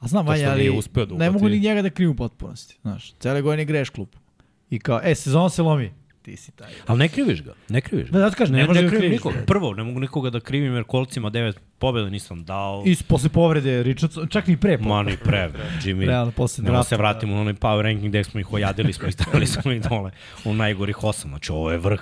A 0.00 0.08
znam, 0.08 0.26
To 0.26 0.32
što 0.32 0.42
Vanja, 0.42 0.56
nije 0.56 0.70
ali 0.96 1.06
da 1.06 1.14
ne 1.16 1.30
mogu 1.30 1.48
ni 1.48 1.60
njega 1.60 1.82
da 1.82 1.90
krivim 1.90 2.12
u 2.12 2.16
potpunosti. 2.16 2.78
Znaš, 2.82 3.12
cele 3.12 3.42
godine 3.42 3.64
greš 3.64 3.90
klub. 3.90 4.08
I 4.70 4.78
kao, 4.78 5.00
e, 5.04 5.14
sezon 5.14 5.50
se 5.50 5.62
lomi. 5.62 5.92
Ti 6.22 6.36
si 6.36 6.52
taj. 6.52 6.72
Ali 6.86 6.98
ne 6.98 7.08
kriviš 7.08 7.42
ga, 7.42 7.54
ne 7.68 7.80
kriviš 7.80 8.06
ga. 8.06 8.12
Da, 8.12 8.18
da 8.18 8.30
ti 8.30 8.36
kažem, 8.36 8.54
ne, 8.54 8.60
ne, 8.60 8.66
može 8.66 8.82
ne 8.82 8.84
da 8.84 8.88
krivim 8.88 9.00
kriviš. 9.00 9.16
nikoga. 9.16 9.44
Prvo, 9.46 9.74
ne 9.74 9.82
mogu 9.82 10.00
nikoga 10.00 10.30
da 10.30 10.40
krivim 10.40 10.74
jer 10.74 10.84
kolcima 10.84 11.30
devet 11.30 11.60
pobjeda 11.78 12.10
nisam 12.10 12.44
dao. 12.44 12.82
I 12.86 12.96
posle 13.08 13.28
povrede 13.28 13.82
Richardson, 13.82 14.28
čak 14.28 14.46
ni 14.46 14.56
pre. 14.56 14.78
Ma 14.78 15.02
ni 15.02 15.16
pre, 15.24 15.50
Jimmy. 15.82 16.06
Realno, 16.06 16.32
posle 16.32 16.64
Nemo 16.64 16.84
se 16.84 16.96
vratimo 16.96 17.34
na 17.34 17.40
onaj 17.40 17.54
power 17.54 17.82
ranking 17.82 18.08
gde 18.08 18.24
smo 18.24 18.40
ih 18.40 18.52
ojadili 18.52 18.92
smo 18.92 19.08
i 19.08 19.12
stavili 19.12 19.46
smo 19.46 19.72
ih 19.72 19.82
dole 19.82 20.10
u 20.44 20.54
najgorih 20.54 21.04
osam. 21.04 21.30
Znači, 21.30 21.52
ovo 21.52 21.70
je 21.70 21.78
vrh. 21.78 22.00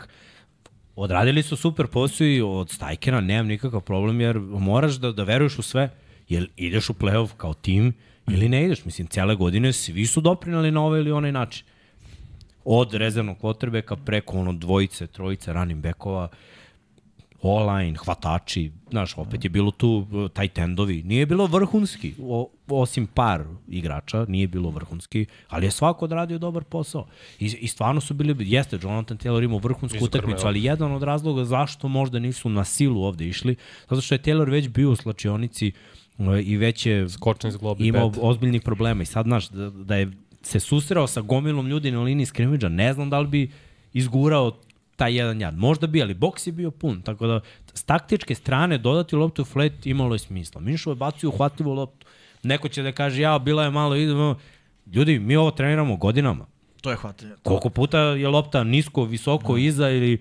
Odradili 0.97 1.43
su 1.43 1.57
super 1.57 1.87
posao 1.87 2.27
i 2.27 2.41
od 2.41 2.71
Stajkera 2.71 3.21
nemam 3.21 3.47
nikakav 3.47 3.81
problem 3.81 4.21
jer 4.21 4.39
moraš 4.39 4.95
da, 4.95 5.12
da 5.12 5.23
veruješ 5.25 5.59
u 5.59 5.62
sve. 5.62 5.89
Jel 6.29 6.47
ideš 6.57 6.91
u 6.91 6.95
playoff 6.95 7.29
kao 7.37 7.55
tim 7.55 7.93
ili 8.29 8.49
ne 8.49 8.64
ideš. 8.64 8.85
Mislim, 8.85 9.07
cijele 9.07 9.35
godine 9.35 9.73
svi 9.73 10.07
su 10.07 10.21
doprinali 10.21 10.71
na 10.71 10.85
ovaj 10.85 11.01
ili 11.01 11.12
onaj 11.12 11.33
način. 11.33 11.66
Od 12.64 12.94
rezervnog 12.94 13.38
kvotrbeka 13.38 13.96
preko 13.96 14.38
ono 14.38 14.52
dvojice, 14.52 15.06
trojice 15.06 15.52
ranim 15.52 15.80
bekova, 15.80 16.28
online, 17.42 17.98
hvatači, 17.98 18.70
znaš, 18.90 19.18
opet 19.18 19.44
je 19.44 19.50
bilo 19.50 19.70
tu 19.70 20.06
taj 20.32 20.48
tendovi. 20.48 21.02
Nije 21.02 21.26
bilo 21.26 21.46
vrhunski, 21.46 22.14
o, 22.22 22.50
osim 22.68 23.06
par 23.06 23.44
igrača, 23.68 24.24
nije 24.28 24.48
bilo 24.48 24.70
vrhunski, 24.70 25.26
ali 25.48 25.66
je 25.66 25.70
svako 25.70 26.04
odradio 26.04 26.38
dobar 26.38 26.64
posao. 26.64 27.06
I, 27.38 27.44
i 27.61 27.68
stvarno 27.68 28.00
su 28.00 28.14
bili, 28.14 28.36
jeste, 28.38 28.78
Jonathan 28.82 29.18
Taylor 29.18 29.44
imao 29.44 29.58
vrhunsku 29.58 30.04
utakmicu, 30.04 30.46
ali 30.46 30.64
jedan 30.64 30.92
od 30.92 31.02
razloga 31.02 31.44
zašto 31.44 31.88
možda 31.88 32.18
nisu 32.18 32.48
na 32.48 32.64
silu 32.64 33.02
ovde 33.02 33.26
išli, 33.26 33.56
zato 33.90 34.00
što 34.00 34.14
je 34.14 34.22
Taylor 34.22 34.50
već 34.50 34.68
bio 34.68 34.90
u 34.90 34.96
slačionici 34.96 35.72
uh, 36.18 36.24
i 36.44 36.56
već 36.56 36.86
je 36.86 37.06
imao 37.78 38.11
pet. 38.11 38.20
ozbiljnih 38.22 38.62
problema 38.62 39.02
i 39.02 39.06
sad, 39.06 39.24
znaš, 39.24 39.48
da, 39.48 39.70
da 39.70 39.96
je 39.96 40.12
se 40.43 40.61
susreo 40.61 41.07
sa 41.07 41.20
gomilom 41.20 41.66
ljudi 41.66 41.91
na 41.91 42.03
liniji 42.03 42.26
skrimidža, 42.26 42.68
ne 42.68 42.93
znam 42.93 43.11
da 43.11 43.20
li 43.20 43.28
bi 43.28 43.51
izgurao 43.93 44.57
taj 44.97 45.16
jedan 45.16 45.41
jad. 45.41 45.59
Možda 45.59 45.86
bi, 45.86 46.03
ali 46.03 46.14
boks 46.14 46.47
je 46.47 46.53
bio 46.53 46.70
pun, 46.70 47.03
tako 47.03 47.26
da 47.26 47.41
s 47.74 47.82
taktičke 47.82 48.34
strane 48.34 48.78
dodati 48.78 49.16
loptu 49.16 49.43
u 49.43 49.45
flet 49.45 49.86
imalo 49.86 50.14
je 50.14 50.18
smisla. 50.18 50.61
Minšo 50.61 50.91
je 50.91 50.95
bacio 50.97 51.28
uhvativu 51.28 51.72
loptu. 51.72 52.07
Neko 52.43 52.68
će 52.68 52.82
da 52.82 52.93
kaže, 52.93 53.22
ja, 53.22 53.38
bila 53.38 53.64
je 53.64 53.70
malo, 53.70 53.97
idemo. 53.97 54.38
Ljudi, 54.93 55.18
mi 55.18 55.36
ovo 55.36 55.51
treniramo 55.51 55.97
godinama. 55.97 56.47
To 56.80 56.91
je 56.91 56.97
hvatanje. 56.97 57.32
Koliko 57.43 57.70
puta 57.70 57.99
je 58.01 58.28
lopta 58.28 58.64
nisko, 58.64 59.05
visoko, 59.05 59.57
iza 59.57 59.91
ili 59.91 60.18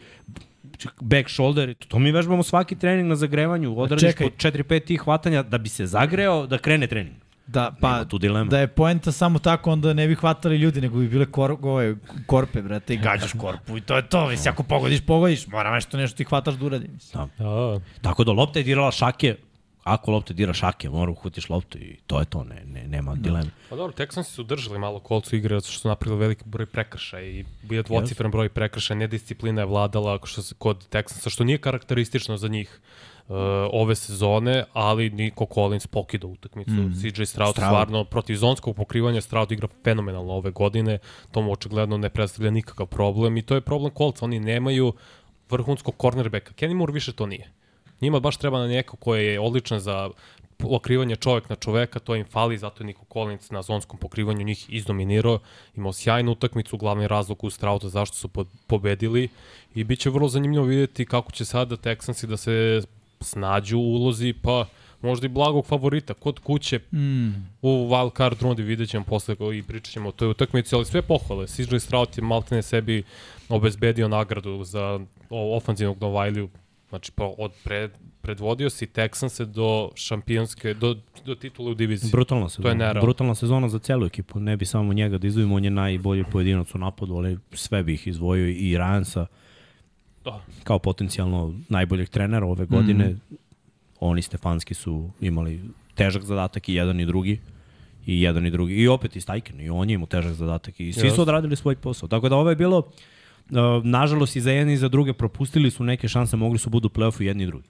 back 1.02 1.30
shoulder, 1.30 1.74
to 1.88 2.00
mi 2.00 2.12
vežbamo 2.12 2.44
svaki 2.44 2.76
trening 2.76 3.08
na 3.10 3.16
zagrevanju, 3.16 3.80
odradiš 3.80 4.16
po 4.16 4.30
čekaj. 4.30 4.52
4-5 4.52 4.86
tih 4.86 5.02
hvatanja 5.02 5.44
da 5.44 5.58
bi 5.58 5.70
se 5.70 5.86
zagreo, 5.86 6.48
da 6.48 6.58
krene 6.58 6.88
trening. 6.88 7.16
Da, 7.52 7.72
pa, 7.82 7.92
Nema 7.92 8.06
tu 8.06 8.18
dilema. 8.18 8.50
da 8.50 8.60
je 8.60 8.68
poenta 8.68 9.12
samo 9.12 9.40
tako, 9.40 9.72
onda 9.72 9.94
ne 9.94 10.08
bi 10.08 10.16
hvatali 10.16 10.58
ljudi, 10.58 10.82
nego 10.82 10.98
bi 10.98 11.08
bile 11.08 11.26
kor, 11.26 11.56
ove, 11.62 11.96
korpe, 12.26 12.62
brate, 12.62 12.94
i 12.94 12.98
gađaš 12.98 13.32
korpu 13.34 13.78
i 13.78 13.82
to 13.82 13.96
je 13.96 14.08
to. 14.08 14.28
Mislim, 14.28 14.54
ako 14.54 14.64
pogodiš, 14.64 15.02
pogodiš, 15.06 15.48
mora 15.48 15.74
nešto 15.74 15.98
nešto 15.98 16.18
ti 16.18 16.24
hvataš 16.24 16.56
da 16.56 16.66
uradi. 16.66 16.88
Mislim. 16.88 17.30
Da, 17.38 17.80
Tako 18.02 18.24
da 18.24 18.32
lopta 18.32 18.60
je 18.60 18.64
dirala 18.64 18.92
šake, 18.92 19.36
ako 19.84 20.12
lopta 20.12 20.34
dira 20.34 20.54
šake, 20.54 20.90
mora 20.90 21.12
uhvatiš 21.12 21.50
loptu 21.50 21.78
i 21.78 21.98
to 22.08 22.20
je 22.20 22.26
to, 22.26 22.44
ne, 22.44 22.64
ne, 22.66 22.88
nema 22.88 23.16
da. 23.16 23.22
dileme. 23.22 23.50
Pa 23.70 23.76
dobro, 23.76 23.94
Texansi 23.98 24.32
su 24.32 24.44
držali 24.44 24.80
malo 24.80 25.00
kolcu 25.00 25.36
igre, 25.36 25.56
zato 25.56 25.72
što 25.72 25.80
su 25.80 25.88
napravili 25.88 26.20
veliki 26.20 26.44
broj 26.46 26.66
prekršaja 26.66 27.24
i 27.26 27.46
bio 27.64 27.84
dvocifren 27.84 28.32
broj 28.32 28.50
prekršaja, 28.50 28.98
nedisciplina 28.98 29.62
je 29.62 29.66
vladala 29.66 30.20
što 30.24 30.42
se, 30.42 30.56
kod 30.58 30.88
Texansa, 30.90 31.30
što 31.30 31.44
nije 31.44 31.58
karakteristično 31.58 32.38
za 32.38 32.48
njih 32.48 32.80
uh, 33.30 33.36
ove 33.72 33.96
sezone, 33.96 34.64
ali 34.74 35.10
Nico 35.10 35.46
Collins 35.54 35.88
pokida 35.88 36.28
utakmicu. 36.28 36.72
Mm. 36.72 36.94
CJ 36.94 37.10
Stroud, 37.10 37.28
Stroud. 37.28 37.54
stvarno 37.54 38.04
protiv 38.04 38.36
zonskog 38.36 38.76
pokrivanja 38.76 39.22
Stroud 39.22 39.52
igra 39.52 39.68
fenomenalno 39.84 40.34
ove 40.34 40.52
godine, 40.52 40.98
to 41.32 41.42
mu 41.42 41.52
očigledno 41.52 41.98
ne 41.98 42.10
predstavlja 42.10 42.52
nikakav 42.52 42.86
problem 42.86 43.38
i 43.38 43.42
to 43.42 43.56
je 43.56 43.62
problem 43.62 43.92
kolca, 43.92 44.26
oni 44.26 44.40
nemaju 44.40 44.94
vrhunskog 45.50 45.96
cornerbacka. 46.02 46.54
Kenny 46.54 46.74
Moore 46.74 46.94
više 46.94 47.14
to 47.14 47.26
nije. 47.26 47.52
Njima 48.02 48.20
baš 48.20 48.38
treba 48.38 48.60
na 48.60 48.68
neko 48.68 48.98
koji 48.98 49.28
je 49.28 49.40
odličan 49.40 49.80
za 49.80 50.10
pokrivanje 50.58 51.16
čovek 51.16 51.50
na 51.50 51.56
čoveka, 51.56 52.00
to 52.00 52.16
im 52.16 52.26
fali, 52.26 52.58
zato 52.58 52.84
je 52.84 52.88
Niko 52.88 53.06
Collins 53.14 53.52
na 53.52 53.62
zonskom 53.62 54.00
pokrivanju 54.00 54.44
njih 54.44 54.66
izdominirao, 54.70 55.40
imao 55.76 55.94
sjajnu 55.94 56.32
utakmicu, 56.32 56.78
glavni 56.78 57.08
razlog 57.08 57.44
u 57.44 57.50
Strauta 57.50 57.90
zašto 57.90 58.18
su 58.18 58.28
po- 58.28 58.46
pobedili 58.68 59.30
i 59.76 59.84
bit 59.84 60.00
će 60.00 60.10
vrlo 60.10 60.28
zanimljivo 60.28 60.66
vidjeti 60.66 61.06
kako 61.06 61.32
će 61.32 61.46
sada 61.46 61.76
Texansi 61.76 62.26
da 62.26 62.38
se 62.38 62.82
snađu 63.22 63.78
u 63.78 63.94
ulozi, 63.94 64.34
pa 64.42 64.66
možda 65.02 65.26
i 65.26 65.30
blagog 65.30 65.66
favorita 65.66 66.14
kod 66.14 66.40
kuće 66.40 66.80
Mm. 66.92 67.28
u 67.62 67.68
wild 67.90 68.18
card 68.18 68.42
rundi 68.42 68.64
vidjet 68.64 68.90
ćemo 68.90 69.06
posle 69.06 69.36
i 69.58 69.64
pričat 69.64 69.94
ćemo 69.94 70.10
o 70.10 70.12
toj 70.12 70.30
utakmici, 70.30 70.76
ali 70.76 70.86
sve 70.86 71.02
pohvale. 71.02 71.48
CJ 71.48 71.78
Stroud 71.80 72.10
je 72.18 72.24
maltene 72.24 72.62
sebi 72.62 73.04
obezbedio 73.50 74.08
nagradu 74.08 74.64
za 74.64 75.00
ofanzivnog 75.30 76.02
Novajliju, 76.02 76.50
znači 76.90 77.12
pa 77.16 77.34
od 77.38 77.52
pred, 77.64 77.92
predvodio 78.22 78.70
si 78.70 78.86
Texanse 78.88 79.46
do 79.46 79.90
šampionske, 79.96 80.74
do, 80.74 80.96
do 81.26 81.36
titule 81.36 81.72
u 81.72 81.74
diviziji. 81.74 82.12
Brutalna 82.12 82.50
sezona. 82.50 82.74
nerealno. 82.74 83.02
Brutalna 83.02 83.36
sezona 83.36 83.70
za 83.70 83.80
celu 83.80 84.06
ekipu. 84.06 84.40
Ne 84.40 84.58
bi 84.58 84.66
samo 84.66 84.94
njega 84.94 85.18
da 85.18 85.28
izdvojimo, 85.28 85.56
on 85.56 85.64
je 85.64 85.72
najbolji 85.72 86.24
pojedinac 86.32 86.76
u 86.76 86.78
napadu, 86.78 87.16
ali 87.16 87.38
sve 87.54 87.84
bih 87.84 88.08
izdvojio 88.08 88.48
i 88.48 88.78
Ryansa. 88.78 89.26
Kao 90.64 90.80
potencijalno 90.80 91.54
najboljeg 91.70 92.10
trenera 92.10 92.46
ove 92.46 92.66
godine. 92.66 93.08
Mm. 93.10 93.36
Oni 94.00 94.22
Stefanski 94.22 94.74
su 94.74 95.10
imali 95.22 95.62
težak 95.96 96.24
zadatak 96.24 96.70
i 96.70 96.74
jedan 96.74 97.00
i 97.00 97.06
drugi 97.06 97.40
i 98.06 98.22
jedan 98.22 98.46
i 98.46 98.52
drugi. 98.52 98.74
I 98.74 98.88
opet 98.88 99.16
i 99.16 99.22
Stajken, 99.22 99.62
i 99.62 99.70
on 99.70 99.90
je 99.90 99.94
imao 99.94 100.08
težak 100.08 100.34
zadatak 100.34 100.80
i 100.80 100.94
svi 100.94 101.10
su 101.10 101.22
odradili 101.22 101.56
svoj 101.56 101.76
posao. 101.76 102.10
Tako 102.10 102.30
da 102.30 102.36
ovo 102.36 102.50
je 102.50 102.56
bilo, 102.56 102.78
uh, 102.78 103.84
nažalost 103.84 104.36
i 104.36 104.42
za 104.42 104.52
jedne 104.52 104.74
i 104.74 104.78
za 104.78 104.88
druge 104.88 105.14
propustili 105.14 105.72
su 105.72 105.84
neke 105.84 106.08
šanse, 106.08 106.38
mogli 106.38 106.60
su 106.60 106.70
budu 106.70 106.88
u 106.88 106.90
play-offu 106.90 107.22
jedni 107.22 107.44
i 107.44 107.48
drugi. 107.48 107.68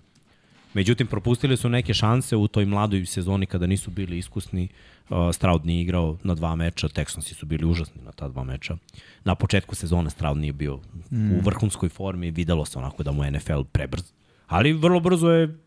Međutim, 0.73 1.07
propustili 1.07 1.57
su 1.57 1.69
neke 1.69 1.93
šanse 1.93 2.35
u 2.35 2.47
toj 2.47 2.65
mladoj 2.65 3.05
sezoni 3.05 3.45
kada 3.45 3.67
nisu 3.67 3.91
bili 3.91 4.17
iskusni. 4.17 4.67
Uh, 5.09 5.17
Stroud 5.33 5.65
nije 5.65 5.81
igrao 5.81 6.17
na 6.23 6.35
dva 6.35 6.55
meča, 6.55 6.87
Texansi 6.87 7.33
su 7.33 7.45
bili 7.45 7.65
užasni 7.65 8.01
na 8.01 8.11
ta 8.11 8.27
dva 8.27 8.43
meča. 8.43 8.77
Na 9.23 9.35
početku 9.35 9.75
sezone 9.75 10.09
Stroud 10.09 10.37
nije 10.37 10.53
bio 10.53 10.79
mm. 11.11 11.31
u 11.31 11.39
vrhunskoj 11.39 11.89
formi, 11.89 12.31
videlo 12.31 12.65
se 12.65 12.79
onako 12.79 13.03
da 13.03 13.11
mu 13.11 13.31
NFL 13.31 13.61
prebrz. 13.71 14.03
Ali 14.47 14.73
vrlo 14.73 14.99
brzo 14.99 15.31
je 15.31 15.57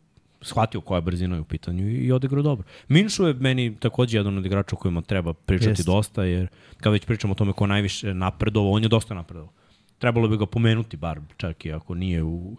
shvatio 0.42 0.80
koja 0.80 1.00
brzina 1.00 1.36
je 1.36 1.40
u 1.40 1.44
pitanju 1.44 1.90
i, 1.90 2.12
odigrao 2.12 2.42
dobro. 2.42 2.66
Minšu 2.88 3.26
je 3.26 3.34
meni 3.34 3.76
takođe 3.80 4.18
jedan 4.18 4.38
od 4.38 4.46
igrača 4.46 4.76
o 4.76 4.78
kojima 4.78 5.02
treba 5.02 5.32
pričati 5.32 5.70
Jeste. 5.70 5.82
dosta, 5.82 6.24
jer 6.24 6.48
kad 6.76 6.92
već 6.92 7.06
pričamo 7.06 7.32
o 7.32 7.34
tome 7.34 7.52
ko 7.52 7.66
najviše 7.66 8.14
napredovao, 8.14 8.72
on 8.72 8.82
je 8.82 8.88
dosta 8.88 9.14
napredovao. 9.14 9.52
Trebalo 9.98 10.28
bi 10.28 10.36
ga 10.36 10.46
pomenuti 10.46 10.96
bar, 10.96 11.20
čak 11.36 11.66
i 11.66 11.72
ako 11.72 11.94
nije 11.94 12.22
u 12.22 12.56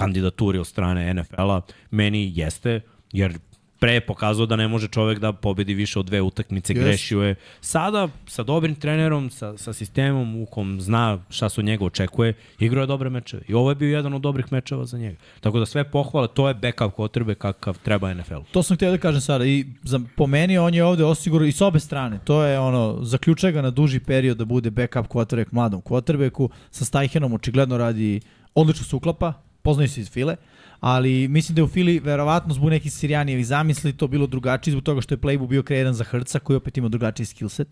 kandidaturi 0.00 0.58
od 0.58 0.66
strane 0.66 1.14
NFL-a, 1.14 1.60
meni 1.90 2.32
jeste, 2.34 2.80
jer 3.12 3.38
pre 3.80 3.94
je 3.94 4.00
pokazao 4.00 4.46
da 4.46 4.56
ne 4.56 4.68
može 4.68 4.88
čovek 4.88 5.18
da 5.18 5.32
pobedi 5.32 5.74
više 5.74 5.98
od 5.98 6.06
dve 6.06 6.20
utakmice, 6.20 6.72
Jeste. 6.72 6.84
grešio 6.84 7.22
je. 7.22 7.34
Sada, 7.60 8.08
sa 8.26 8.42
dobrim 8.42 8.74
trenerom, 8.74 9.30
sa, 9.30 9.56
sa 9.56 9.72
sistemom 9.72 10.36
u 10.42 10.46
kom 10.46 10.80
zna 10.80 11.18
šta 11.30 11.48
se 11.48 11.60
od 11.60 11.64
njega 11.64 11.84
očekuje, 11.84 12.34
igrao 12.58 12.82
je 12.82 12.86
dobre 12.86 13.10
mečeve. 13.10 13.42
I 13.48 13.54
ovo 13.54 13.70
je 13.70 13.74
bio 13.74 13.96
jedan 13.96 14.14
od 14.14 14.20
dobrih 14.22 14.52
mečeva 14.52 14.84
za 14.84 14.98
njega. 14.98 15.16
Tako 15.40 15.58
da 15.58 15.66
sve 15.66 15.84
pohvale, 15.84 16.28
to 16.28 16.48
je 16.48 16.54
backup 16.54 16.94
kotrbe 16.94 17.34
kakav 17.34 17.78
treba 17.78 18.14
NFL. 18.14 18.44
To 18.52 18.62
sam 18.62 18.76
htio 18.76 18.90
da 18.90 18.98
kažem 18.98 19.20
sada 19.20 19.44
i 19.44 19.66
za, 19.82 20.00
po 20.16 20.26
meni 20.26 20.58
on 20.58 20.74
je 20.74 20.84
ovde 20.84 21.04
osigurao 21.04 21.46
i 21.46 21.52
s 21.52 21.60
obe 21.60 21.80
strane. 21.80 22.20
To 22.24 22.42
je 22.44 22.58
ono, 22.58 22.98
zaključuje 23.02 23.52
ga 23.52 23.62
na 23.62 23.70
duži 23.70 24.00
period 24.00 24.36
da 24.36 24.44
bude 24.44 24.70
backup 24.70 25.06
quarterback 25.06 25.48
mladom 25.52 25.82
quarterbacku. 25.82 26.48
Sa 26.70 26.84
Stajhenom 26.84 27.32
očigledno 27.32 27.78
radi, 27.78 28.20
odlično 28.54 28.84
se 28.84 28.96
uklapa, 28.96 29.32
poznaju 29.62 29.88
se 29.88 30.00
iz 30.00 30.10
File, 30.10 30.36
ali 30.80 31.28
mislim 31.28 31.54
da 31.54 31.60
je 31.60 31.64
u 31.64 31.68
Fili 31.68 31.98
verovatno 31.98 32.54
zbog 32.54 32.70
nekih 32.70 32.92
Sirijanijevih 32.92 33.46
zamisli 33.46 33.92
to 33.92 34.08
bilo 34.08 34.26
drugačije 34.26 34.72
zbog 34.72 34.84
toga 34.84 35.00
što 35.00 35.14
je 35.14 35.18
playbook 35.18 35.48
bio 35.48 35.62
kreiran 35.62 35.94
za 35.94 36.04
Hrca 36.04 36.38
koji 36.38 36.56
opet 36.56 36.76
ima 36.76 36.88
drugačiji 36.88 37.26
skillset. 37.26 37.68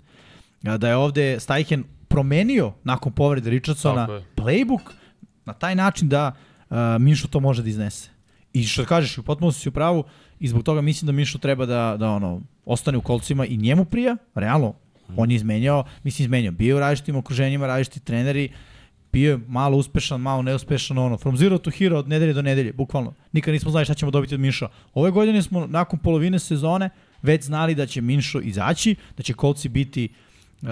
Da 0.62 0.88
je 0.88 0.96
ovde 0.96 1.40
Stajhen 1.40 1.84
promenio 2.08 2.72
nakon 2.84 3.12
povrede 3.12 3.50
Richardsona 3.50 4.08
playbook 4.36 4.92
na 5.44 5.52
taj 5.52 5.74
način 5.74 6.08
da 6.08 6.32
uh, 6.70 6.76
Minšu 7.00 7.28
to 7.28 7.40
može 7.40 7.62
da 7.62 7.68
iznese. 7.68 8.10
I 8.52 8.64
što 8.64 8.84
kažeš, 8.84 9.16
potpuno 9.26 9.52
si 9.52 9.68
u 9.68 9.72
pravu 9.72 10.04
i 10.40 10.48
zbog 10.48 10.62
toga 10.62 10.80
mislim 10.80 11.06
da 11.06 11.12
Minšu 11.12 11.38
treba 11.38 11.66
da, 11.66 11.96
da 11.98 12.10
ono, 12.10 12.40
ostane 12.64 12.98
u 12.98 13.00
kolcima 13.00 13.46
i 13.46 13.56
njemu 13.56 13.84
prija, 13.84 14.16
realno, 14.34 14.74
on 15.16 15.30
je 15.30 15.36
izmenjao, 15.36 15.84
mislim 16.04 16.24
izmenjao, 16.24 16.52
bio 16.52 16.76
u 16.76 16.80
različitim 16.80 17.16
okruženjima, 17.16 17.66
različiti 17.66 18.00
treneri, 18.00 18.52
bio 19.12 19.30
je 19.30 19.38
malo 19.48 19.76
uspešan, 19.76 20.20
malo 20.20 20.42
neuspešan, 20.42 20.98
ono, 20.98 21.16
from 21.18 21.36
zero 21.36 21.58
to 21.58 21.70
hero 21.70 21.98
od 21.98 22.08
nedelje 22.08 22.32
do 22.32 22.42
nedelje, 22.42 22.72
bukvalno. 22.72 23.14
Nikad 23.32 23.54
nismo 23.54 23.70
znali 23.70 23.84
šta 23.84 23.94
ćemo 23.94 24.10
dobiti 24.10 24.34
od 24.34 24.40
Minša. 24.40 24.68
Ove 24.94 25.10
godine 25.10 25.42
smo, 25.42 25.66
nakon 25.66 25.98
polovine 25.98 26.38
sezone, 26.38 26.90
već 27.22 27.44
znali 27.44 27.74
da 27.74 27.86
će 27.86 28.00
Minšo 28.00 28.40
izaći, 28.40 28.94
da 29.16 29.22
će 29.22 29.32
kolci 29.32 29.68
biti 29.68 30.08
uh, 30.62 30.68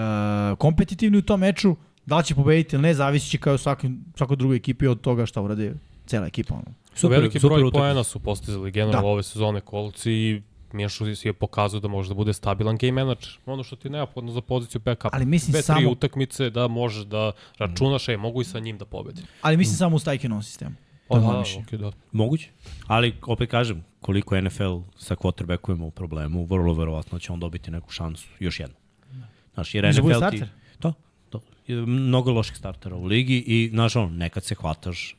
kompetitivni 0.57 1.17
u 1.17 1.21
tom 1.21 1.39
meču, 1.39 1.75
da 2.05 2.17
li 2.17 2.23
će 2.23 2.35
pobediti 2.35 2.75
ili 2.75 2.83
ne, 2.83 2.93
zavisi 2.93 3.29
će 3.29 3.37
kao 3.37 3.55
u 3.55 3.57
svakim, 3.57 4.05
svakoj 4.15 4.37
drugoj 4.37 4.57
ekipi 4.57 4.87
od 4.87 5.01
toga 5.01 5.25
šta 5.25 5.41
urade 5.41 5.73
cela 6.05 6.27
ekipa. 6.27 6.53
Ono. 6.53 6.73
Super, 6.93 7.17
Veliki 7.17 7.39
super 7.39 7.57
broj 7.57 7.71
poena 7.71 8.03
su 8.03 8.19
postizali 8.19 8.71
generalno 8.71 9.07
Da. 9.07 9.13
ove 9.13 9.23
sezone 9.23 9.61
kolci 9.61 10.11
i 10.11 10.41
Mijašulis 10.71 11.25
je 11.25 11.33
pokazao 11.33 11.79
da 11.79 11.87
može 11.87 12.09
da 12.09 12.13
bude 12.15 12.33
stabilan 12.33 12.77
game 12.77 12.91
manager. 12.91 13.29
Ono 13.45 13.63
što 13.63 13.75
ti 13.75 13.87
je 13.87 13.91
neophodno 13.91 14.31
za 14.31 14.41
poziciju 14.41 14.81
backup. 14.85 15.13
Ali 15.13 15.25
mislim 15.25 15.51
Dve, 15.51 15.61
tri 15.61 15.65
samo- 15.65 15.91
utakmice 15.91 16.49
da 16.49 16.67
možeš 16.67 17.03
da 17.05 17.31
računaš, 17.57 18.09
e, 18.09 18.17
mogu 18.17 18.41
i 18.41 18.45
sa 18.45 18.59
njim 18.59 18.77
da 18.77 18.85
pobedi. 18.85 19.21
Ali 19.41 19.57
mislim 19.57 19.77
samo 19.77 19.95
u 19.95 19.99
Stajkinovom 19.99 20.43
sistemu. 20.43 20.75
Je 21.09 21.19
da, 21.19 21.27
da, 21.27 21.43
okay, 21.43 21.77
da. 21.77 21.91
Moguće. 22.11 22.49
Ali, 22.87 23.15
opet 23.27 23.51
kažem, 23.51 23.85
koliko 24.01 24.35
je 24.35 24.41
NFL 24.41 24.77
sa 24.97 25.15
quarterbackovima 25.15 25.85
u 25.85 25.91
problemu, 25.91 26.45
vrlo 26.45 26.73
verovatno 26.73 27.19
će 27.19 27.31
on 27.31 27.39
dobiti 27.39 27.71
neku 27.71 27.91
šansu, 27.91 28.27
još 28.39 28.59
jednu. 28.59 28.75
Znaš, 29.53 29.75
jer 29.75 29.83
da 29.83 29.89
NFL 29.89 30.29
ti... 30.31 30.43
To, 30.79 30.93
to. 31.29 31.41
Mnogo 31.67 32.31
loših 32.31 32.57
startera 32.57 32.95
u 32.95 33.05
ligi 33.05 33.43
i, 33.47 33.69
znaš, 33.69 33.95
ono, 33.95 34.09
nekad 34.09 34.43
se 34.43 34.55
hvataš 34.55 35.16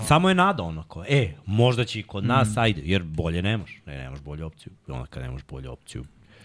Samo 0.00 0.28
je 0.28 0.34
nada 0.34 0.62
onako, 0.62 1.04
e, 1.08 1.32
možda 1.46 1.84
će 1.84 2.00
i 2.00 2.02
kod 2.02 2.24
nas, 2.24 2.56
ajde, 2.56 2.82
jer 2.84 3.02
bolje 3.02 3.42
nemaš. 3.42 3.80
Ne, 3.86 3.96
nemaš 3.98 4.20
bolju 4.20 4.46
opciju. 4.46 4.72
I 4.88 4.90
onda 4.90 5.06
kad 5.06 5.22
nemaš 5.22 5.42
bolju 5.50 5.72
opciju, 5.72 6.04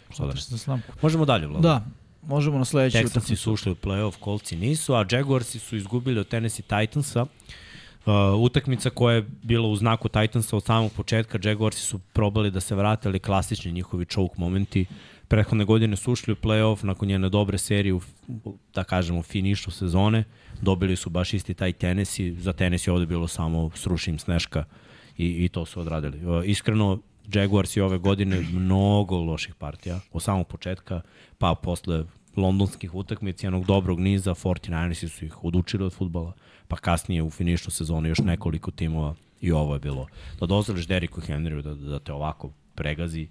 šta 0.09 0.23
da 0.23 0.27
ne. 0.29 0.39
Možemo 1.01 1.25
dalje, 1.25 1.47
Vlado. 1.47 1.67
Da, 1.67 1.85
možemo 2.23 2.57
na 2.57 2.65
sledeću 2.65 2.97
Texansi 2.97 3.05
utakmicu. 3.11 3.35
su 3.35 3.53
ušli 3.53 3.71
u 3.71 3.75
playoff, 3.75 4.17
kolci 4.19 4.55
nisu, 4.55 4.93
a 4.93 5.05
Jaguarsi 5.11 5.59
su 5.59 5.75
izgubili 5.75 6.19
od 6.19 6.27
Tennessee 6.27 6.63
Titansa. 6.63 7.25
Uh, 8.05 8.13
utakmica 8.35 8.89
koja 8.89 9.15
je 9.15 9.25
bila 9.43 9.67
u 9.67 9.75
znaku 9.75 10.09
Titansa 10.09 10.57
od 10.57 10.63
samog 10.63 10.91
početka, 10.91 11.39
Jaguarsi 11.43 11.81
su 11.81 11.99
probali 12.13 12.51
da 12.51 12.59
se 12.59 12.75
vrate, 12.75 13.09
ali 13.09 13.19
klasični 13.19 13.71
njihovi 13.71 14.05
choke 14.05 14.33
momenti. 14.37 14.85
Prethodne 15.27 15.65
godine 15.65 15.95
su 15.95 16.11
ušli 16.11 16.33
u 16.33 16.37
playoff 16.37 16.83
nakon 16.83 17.07
njene 17.07 17.29
dobre 17.29 17.57
serije, 17.57 17.93
u, 17.93 18.01
u- 18.43 18.57
da 18.73 18.83
kažemo, 18.83 19.23
finišu 19.23 19.71
sezone. 19.71 20.23
Dobili 20.61 20.95
su 20.95 21.09
baš 21.09 21.33
isti 21.33 21.53
taj 21.53 21.73
Tennessee. 21.73 22.33
Za 22.33 22.53
Tennessee 22.53 22.93
ovde 22.93 23.05
bilo 23.05 23.27
samo 23.27 23.69
srušim 23.75 24.19
sneška 24.19 24.63
i, 25.17 25.45
i 25.45 25.49
to 25.49 25.65
su 25.65 25.79
odradili. 25.79 26.25
Uh, 26.25 26.43
iskreno, 26.45 26.99
Jaguarsi 27.33 27.81
ove 27.81 27.97
godine 27.97 28.41
mnogo 28.53 29.17
loših 29.17 29.55
partija 29.55 29.99
od 30.11 30.23
samog 30.23 30.47
početka, 30.47 31.01
pa 31.37 31.55
posle 31.55 32.03
londonskih 32.35 32.95
utakmica, 32.95 33.47
jednog 33.47 33.65
dobrog 33.65 33.99
niza, 33.99 34.33
49ersi 34.33 35.07
su 35.07 35.25
ih 35.25 35.43
odučili 35.43 35.83
od 35.83 35.93
futbala, 35.93 36.33
pa 36.67 36.75
kasnije 36.75 37.23
u 37.23 37.29
finišu 37.29 37.71
sezone 37.71 38.09
još 38.09 38.19
nekoliko 38.19 38.71
timova 38.71 39.15
i 39.41 39.51
ovo 39.51 39.73
je 39.73 39.79
bilo. 39.79 40.07
Da 40.39 40.45
dozvoliš 40.45 40.87
Deriku 40.87 41.21
Henryu 41.21 41.61
da, 41.61 41.73
da 41.73 41.99
te 41.99 42.13
ovako 42.13 42.51
pregazi, 42.75 43.27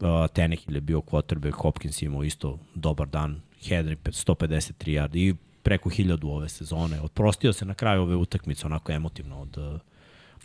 uh, 0.00 0.08
Tenehill 0.32 0.76
je 0.76 0.80
bio 0.80 1.00
quarterback, 1.00 1.54
Hopkins 1.54 2.02
je 2.02 2.06
imao 2.06 2.24
isto 2.24 2.58
dobar 2.74 3.08
dan, 3.08 3.40
Henry 3.62 3.96
153 4.04 4.72
yardi 4.84 5.16
i 5.16 5.34
preko 5.68 5.90
1000 5.90 6.26
ove 6.26 6.48
sezone. 6.48 7.00
Otprostio 7.00 7.52
se 7.52 7.64
na 7.64 7.74
kraju 7.74 8.02
ove 8.02 8.16
utakmice 8.16 8.66
onako 8.66 8.92
emotivno 8.92 9.40
od 9.40 9.58
uh, 9.58 9.80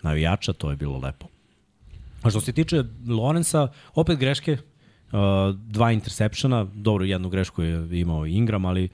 navijača, 0.01 0.53
to 0.53 0.69
je 0.69 0.75
bilo 0.75 0.97
lepo. 0.97 1.27
A 2.23 2.29
što 2.29 2.41
se 2.41 2.51
tiče 2.51 2.83
Lorenza, 3.07 3.67
opet 3.95 4.19
greške, 4.19 4.57
uh, 4.57 5.19
dva 5.55 5.91
intersepšena, 5.91 6.65
dobro, 6.73 7.05
jednu 7.05 7.29
grešku 7.29 7.63
je 7.63 7.99
imao 7.99 8.25
Ingram, 8.25 8.65
ali 8.65 8.89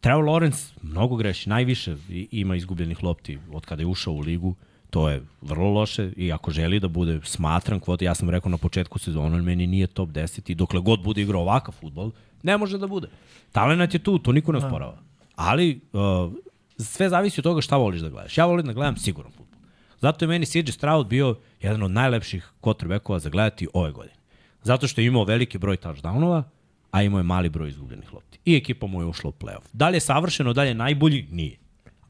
Trevor 0.00 0.24
Lawrence 0.24 0.72
mnogo 0.82 1.16
greši, 1.16 1.48
najviše 1.48 1.96
ima 2.30 2.56
izgubljenih 2.56 3.02
lopti 3.02 3.38
od 3.52 3.64
kada 3.64 3.82
je 3.82 3.86
ušao 3.86 4.14
u 4.14 4.20
ligu, 4.20 4.54
to 4.90 5.08
je 5.08 5.22
vrlo 5.40 5.70
loše 5.70 6.12
i 6.16 6.32
ako 6.32 6.50
želi 6.50 6.80
da 6.80 6.88
bude 6.88 7.20
smatran 7.24 7.80
kvot, 7.80 8.02
ja 8.02 8.14
sam 8.14 8.30
rekao 8.30 8.50
na 8.50 8.58
početku 8.58 8.98
sezona, 8.98 9.36
on 9.36 9.44
meni 9.44 9.66
nije 9.66 9.86
top 9.86 10.10
10 10.10 10.50
i 10.50 10.54
dokle 10.54 10.80
god 10.80 11.02
bude 11.02 11.22
igrao 11.22 11.42
ovakav 11.42 11.74
futbol, 11.80 12.10
ne 12.42 12.58
može 12.58 12.78
da 12.78 12.86
bude. 12.86 13.08
Talenat 13.52 13.94
je 13.94 14.02
tu, 14.02 14.18
to 14.18 14.32
niko 14.32 14.52
ne 14.52 14.58
osporava. 14.58 15.11
Ali 15.34 15.80
uh, 15.92 16.32
sve 16.78 17.08
zavisi 17.08 17.40
od 17.40 17.44
toga 17.44 17.60
šta 17.60 17.76
voliš 17.76 18.00
da 18.00 18.08
gledaš. 18.08 18.38
Ja 18.38 18.46
volim 18.46 18.66
da 18.66 18.72
gledam 18.72 18.96
siguran 18.96 19.32
futbol. 19.32 19.58
Zato 20.00 20.24
je 20.24 20.28
meni 20.28 20.46
CJ 20.46 20.70
Stroud 20.70 21.06
bio 21.06 21.36
jedan 21.60 21.82
od 21.82 21.90
najlepših 21.90 22.52
quarterbackova 22.60 23.18
za 23.18 23.30
gledati 23.30 23.68
ove 23.74 23.92
godine. 23.92 24.16
Zato 24.62 24.88
što 24.88 25.00
je 25.00 25.06
imao 25.06 25.24
veliki 25.24 25.58
broj 25.58 25.76
touchdownova, 25.76 26.42
a 26.90 27.02
imao 27.02 27.18
je 27.18 27.22
mali 27.22 27.48
broj 27.48 27.68
izgubljenih 27.68 28.12
lopti. 28.12 28.38
I 28.44 28.56
ekipa 28.56 28.86
mu 28.86 29.00
je 29.00 29.06
ušla 29.06 29.30
u 29.30 29.32
playoff. 29.32 29.66
Da 29.72 29.88
li 29.88 29.96
je 29.96 30.00
savršeno, 30.00 30.52
da 30.52 30.62
li 30.62 30.68
je 30.68 30.74
najbolji? 30.74 31.26
Nije. 31.30 31.56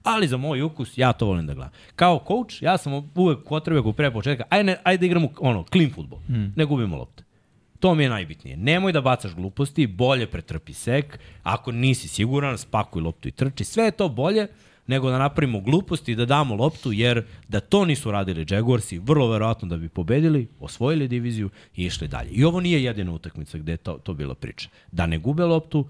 Ali 0.02 0.28
za 0.28 0.36
moj 0.36 0.62
ukus, 0.62 0.98
ja 0.98 1.12
to 1.12 1.26
volim 1.26 1.46
da 1.46 1.54
gledam. 1.54 1.72
Kao 1.96 2.24
coach, 2.28 2.62
ja 2.62 2.78
sam 2.78 2.92
uvek 3.14 3.44
quarterbacku 3.44 3.92
pre 3.92 4.10
početka, 4.10 4.44
ajde, 4.48 4.76
ajde 4.84 5.00
da 5.00 5.06
igramo 5.06 5.28
ono, 5.40 5.64
clean 5.72 5.90
futbol, 5.94 6.18
mm. 6.28 6.52
ne 6.56 6.64
gubimo 6.64 6.96
lopte. 6.96 7.24
To 7.82 7.94
mi 7.94 8.02
je 8.02 8.10
najbitnije. 8.10 8.56
Nemoj 8.56 8.92
da 8.92 9.00
bacaš 9.00 9.34
gluposti, 9.34 9.86
bolje 9.86 10.26
pretrpi 10.26 10.72
sek, 10.72 11.18
ako 11.42 11.72
nisi 11.72 12.08
siguran, 12.08 12.58
spakuj 12.58 13.02
loptu 13.02 13.28
i 13.28 13.32
trči. 13.32 13.64
Sve 13.64 13.84
je 13.84 13.90
to 13.90 14.08
bolje 14.08 14.46
nego 14.86 15.10
da 15.10 15.18
napravimo 15.18 15.60
gluposti 15.60 16.12
i 16.12 16.14
da 16.14 16.26
damo 16.26 16.54
loptu, 16.54 16.92
jer 16.92 17.24
da 17.48 17.60
to 17.60 17.84
nisu 17.84 18.10
radili 18.10 18.46
Jaguarsi, 18.50 18.98
vrlo 18.98 19.28
verovatno 19.30 19.68
da 19.68 19.76
bi 19.76 19.88
pobedili, 19.88 20.48
osvojili 20.60 21.08
diviziju 21.08 21.50
i 21.76 21.84
išli 21.84 22.08
dalje. 22.08 22.30
I 22.30 22.44
ovo 22.44 22.60
nije 22.60 22.84
jedina 22.84 23.12
utakmica 23.12 23.58
gde 23.58 23.72
je 23.72 23.76
to, 23.76 23.92
to 23.92 24.14
bila 24.14 24.34
priča. 24.34 24.68
Da 24.92 25.06
ne 25.06 25.18
gube 25.18 25.44
loptu, 25.44 25.86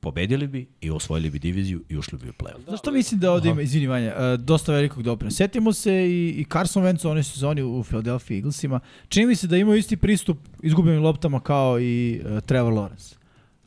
pobedili 0.00 0.46
bi 0.46 0.66
i 0.80 0.90
osvojili 0.90 1.30
bi 1.30 1.38
diviziju 1.38 1.82
i 1.88 1.96
ušli 1.96 2.18
bi 2.18 2.28
u 2.28 2.32
play-off. 2.32 2.70
Zašto 2.70 2.92
mislim 2.92 3.20
da 3.20 3.32
ovde 3.32 3.48
ima, 3.48 3.62
izvini 3.62 3.86
Vanja, 3.86 4.14
uh, 4.16 4.40
dosta 4.40 4.72
velikog 4.72 5.02
doprinosa. 5.02 5.36
Setimo 5.36 5.72
se 5.72 5.92
i, 5.92 6.28
i 6.28 6.44
Carson 6.52 6.84
Wentz 6.84 7.06
u 7.06 7.10
onoj 7.10 7.22
sezoni 7.22 7.62
u 7.62 7.84
Philadelphia 7.84 8.36
Eaglesima. 8.36 8.80
Čini 9.08 9.26
mi 9.26 9.36
se 9.36 9.46
da 9.46 9.56
imaju 9.56 9.78
isti 9.78 9.96
pristup 9.96 10.38
izgubljenim 10.62 11.02
loptama 11.02 11.40
kao 11.40 11.80
i 11.80 12.20
uh, 12.24 12.40
Trevor 12.40 12.72
Lawrence. 12.72 13.14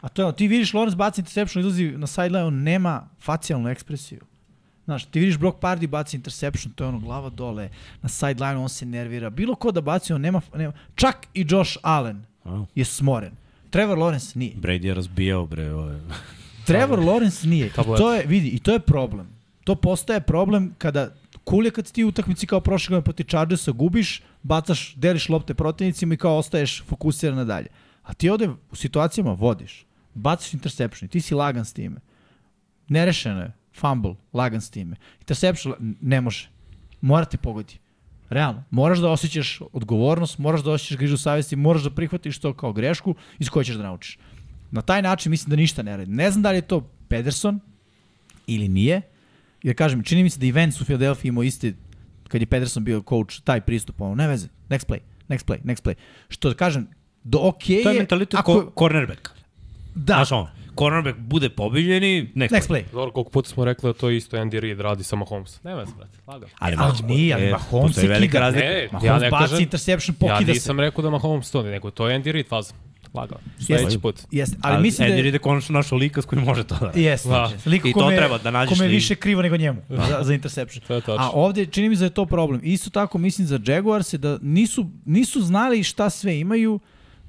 A 0.02 0.10
to 0.10 0.22
je, 0.22 0.26
ono, 0.26 0.32
ti 0.32 0.48
vidiš 0.48 0.72
Lawrence 0.72 0.96
baci 0.96 1.22
interception, 1.22 1.62
izlazi 1.62 1.92
na 1.98 2.08
sideline, 2.08 2.44
on 2.44 2.64
nema 2.64 3.10
facijalnu 3.20 3.70
ekspresiju. 3.70 4.20
Znaš, 4.86 5.06
ti 5.06 5.20
vidiš 5.20 5.38
Brock 5.38 5.60
Pardy 5.60 5.88
baci 5.88 6.18
interception, 6.18 6.74
to 6.74 6.84
je 6.84 6.88
ono 6.88 7.00
glava 7.00 7.30
dole, 7.30 7.70
na 8.02 8.10
sideline 8.10 8.58
on 8.58 8.70
se 8.70 8.86
nervira. 8.86 9.30
Bilo 9.30 9.56
ko 9.56 9.72
da 9.72 9.82
baci, 9.82 10.14
on 10.14 10.22
nema, 10.22 10.42
nema. 10.56 10.74
Čak 10.96 11.28
i 11.34 11.46
Josh 11.50 11.78
Allen 11.82 12.26
je 12.76 12.86
smoren. 12.86 13.43
Trevor 13.74 13.98
Lawrence 13.98 14.36
nije. 14.36 14.56
Brady 14.56 14.86
je 14.86 14.94
razbijao, 14.94 15.46
bre, 15.46 15.74
ove. 15.74 16.00
Trevor 16.68 17.00
Lawrence 17.00 17.46
nije. 17.46 17.68
I 17.68 17.98
to 17.98 18.14
je, 18.14 18.26
vidi, 18.26 18.48
i 18.48 18.60
to 18.60 18.74
je 18.74 18.80
problem. 18.80 19.28
To 19.64 19.76
postaje 19.76 20.22
problem 20.22 20.76
kada 20.78 21.16
cool 21.50 21.66
je 21.66 21.72
kad 21.72 21.92
ti 21.92 22.04
u 22.04 22.08
utakmici 22.08 22.48
kao 22.48 22.62
prošle 22.62 22.90
godine 22.94 23.04
proti 23.04 23.24
Chargersa 23.24 23.72
gubiš, 23.72 24.22
bacaš, 24.44 24.94
deliš 24.96 25.30
lopte 25.30 25.54
protivnicima 25.54 26.14
i 26.14 26.18
kao 26.18 26.38
ostaješ 26.38 26.84
fokusiran 26.84 27.38
na 27.38 27.44
dalje. 27.44 27.68
A 28.04 28.14
ti 28.14 28.30
ovde 28.30 28.50
u 28.72 28.76
situacijama 28.76 29.32
vodiš, 29.32 29.86
bacaš 30.14 30.54
interception 30.54 31.06
i 31.06 31.10
ti 31.10 31.22
si 31.22 31.36
lagan 31.36 31.66
s 31.66 31.74
time. 31.74 31.96
Nerešeno 32.88 33.42
je, 33.42 33.52
fumble, 33.80 34.16
lagan 34.34 34.62
s 34.62 34.70
time. 34.70 34.96
Interception, 35.20 35.74
ne 36.02 36.22
može. 36.22 36.50
Mora 37.02 37.26
te 37.26 37.38
pogodi. 37.38 37.83
Realno. 38.34 38.64
Moraš 38.70 39.00
da 39.00 39.10
osjećaš 39.10 39.62
odgovornost, 39.74 40.38
moraš 40.38 40.64
da 40.64 40.72
osjećaš 40.72 40.98
grižu 40.98 41.18
savesti, 41.18 41.56
moraš 41.56 41.84
da 41.84 41.90
prihvatiš 41.90 42.40
to 42.40 42.54
kao 42.54 42.74
grešku 42.74 43.16
iz 43.40 43.50
koje 43.50 43.66
ćeš 43.66 43.76
da 43.76 43.84
naučiš. 43.84 44.18
Na 44.72 44.82
taj 44.82 45.02
način 45.02 45.30
mislim 45.30 45.50
da 45.50 45.56
ništa 45.56 45.84
ne 45.84 45.98
radi. 45.98 46.12
Ne 46.12 46.32
znam 46.32 46.44
da 46.44 46.52
li 46.52 46.58
je 46.58 46.62
to 46.62 46.90
Pederson 47.08 47.60
ili 48.48 48.68
nije, 48.68 49.02
jer 49.64 49.76
kažem, 49.76 50.04
čini 50.04 50.24
mi 50.24 50.30
se 50.30 50.40
da 50.40 50.46
i 50.46 50.52
Vance 50.52 50.80
u 50.82 50.86
Philadelphia 50.86 51.30
imao 51.30 51.44
isti, 51.44 51.76
kad 52.28 52.42
je 52.42 52.48
Pederson 52.48 52.84
bio 52.84 53.04
coach, 53.10 53.42
taj 53.44 53.62
pristup, 53.62 54.02
ono, 54.02 54.16
ne 54.16 54.28
veze, 54.28 54.48
next 54.70 54.88
play, 54.88 55.00
next 55.30 55.46
play, 55.46 55.62
next 55.64 55.84
play. 55.84 55.94
Što 56.30 56.50
da 56.50 56.56
kažem, 56.56 56.88
do 57.24 57.38
okay 57.38 57.84
To 57.84 57.90
je 57.90 57.98
mentalitet 57.98 58.40
ako, 58.40 58.54
ko, 58.54 58.72
cornerback. 58.80 59.30
da, 59.96 60.14
Znaš 60.14 60.32
ono, 60.32 60.50
cornerback 60.76 61.18
bude 61.18 61.50
pobeđeni, 61.50 62.32
next, 62.36 62.52
next 62.52 62.70
play. 62.70 62.84
Dobro, 62.92 63.12
koliko 63.12 63.32
puta 63.32 63.50
smo 63.50 63.66
rekli 63.66 63.90
da 63.90 63.94
to 63.94 64.10
isto 64.10 64.38
Andy 64.38 64.60
Reid 64.60 64.80
radi 64.80 65.04
sa 65.04 65.16
Mahomes. 65.16 65.64
Nema 65.64 65.86
se, 65.86 65.92
brate, 65.98 66.18
lagano. 66.28 66.52
Ali, 66.60 66.76
Ali 66.80 66.98
nije, 67.06 67.34
ali 67.34 67.44
e, 67.44 67.52
Mahomes 67.52 67.98
je 67.98 68.08
velika 68.08 68.32
kiga. 68.32 68.40
razlika. 68.40 68.68
Ne, 68.68 68.88
Mahomes 68.92 69.08
ja 69.08 69.20
ne 69.20 69.30
baci 69.30 69.44
kažem, 69.44 69.60
interception, 69.60 70.16
ja 70.22 70.34
pokida 70.34 70.48
se. 70.48 70.54
nisam 70.54 70.80
rekao 70.80 71.02
da 71.02 71.10
Mahomes 71.10 71.52
to, 71.52 71.64
nego 71.64 71.92
to 71.92 72.10
je 72.10 72.20
Andy 72.20 72.32
Reid 72.32 72.48
faza. 72.48 72.74
Lagano. 73.14 73.42
Sledeći 73.60 74.00
put. 74.00 74.22
Jeste, 74.32 74.58
ali, 74.62 74.82
mislim 74.82 75.08
da 75.08 75.14
Andy 75.14 75.18
je... 75.18 75.22
Reid 75.22 75.34
je 75.34 75.40
konačno 75.40 75.74
našao 75.74 75.98
lika 75.98 76.22
s 76.22 76.26
kojim 76.26 76.46
može 76.46 76.64
to 76.64 76.76
da. 76.76 77.00
Jeste, 77.00 77.30
Da. 77.30 77.36
da. 77.36 77.70
liko 77.72 77.88
I 77.88 77.94
to 77.94 78.00
kome, 78.00 78.16
treba 78.18 78.38
da 78.38 78.52
nađeš 78.52 78.78
kome 78.78 78.86
je 78.86 78.92
više 78.92 79.16
krivo 79.16 79.42
nego 79.42 79.58
njemu 79.58 79.82
za, 79.90 80.20
za 80.24 80.34
interception. 80.34 80.84
To 80.88 80.94
je 80.96 81.02
tačno. 81.02 81.18
A 81.26 81.30
ovde 81.34 81.66
čini 81.66 81.90
mi 81.90 81.96
se 81.96 82.00
da 82.00 82.06
je 82.06 82.10
to 82.10 82.26
problem. 82.26 82.62
Isto 82.64 82.90
tako 82.90 83.18
mislim 83.18 83.48
za 83.48 83.60
Jaguars 83.68 84.14
da 84.14 84.38
nisu, 84.42 84.86
nisu 85.06 85.42
znali 85.42 85.84
šta 85.84 86.10
sve 86.10 86.40
imaju 86.40 86.80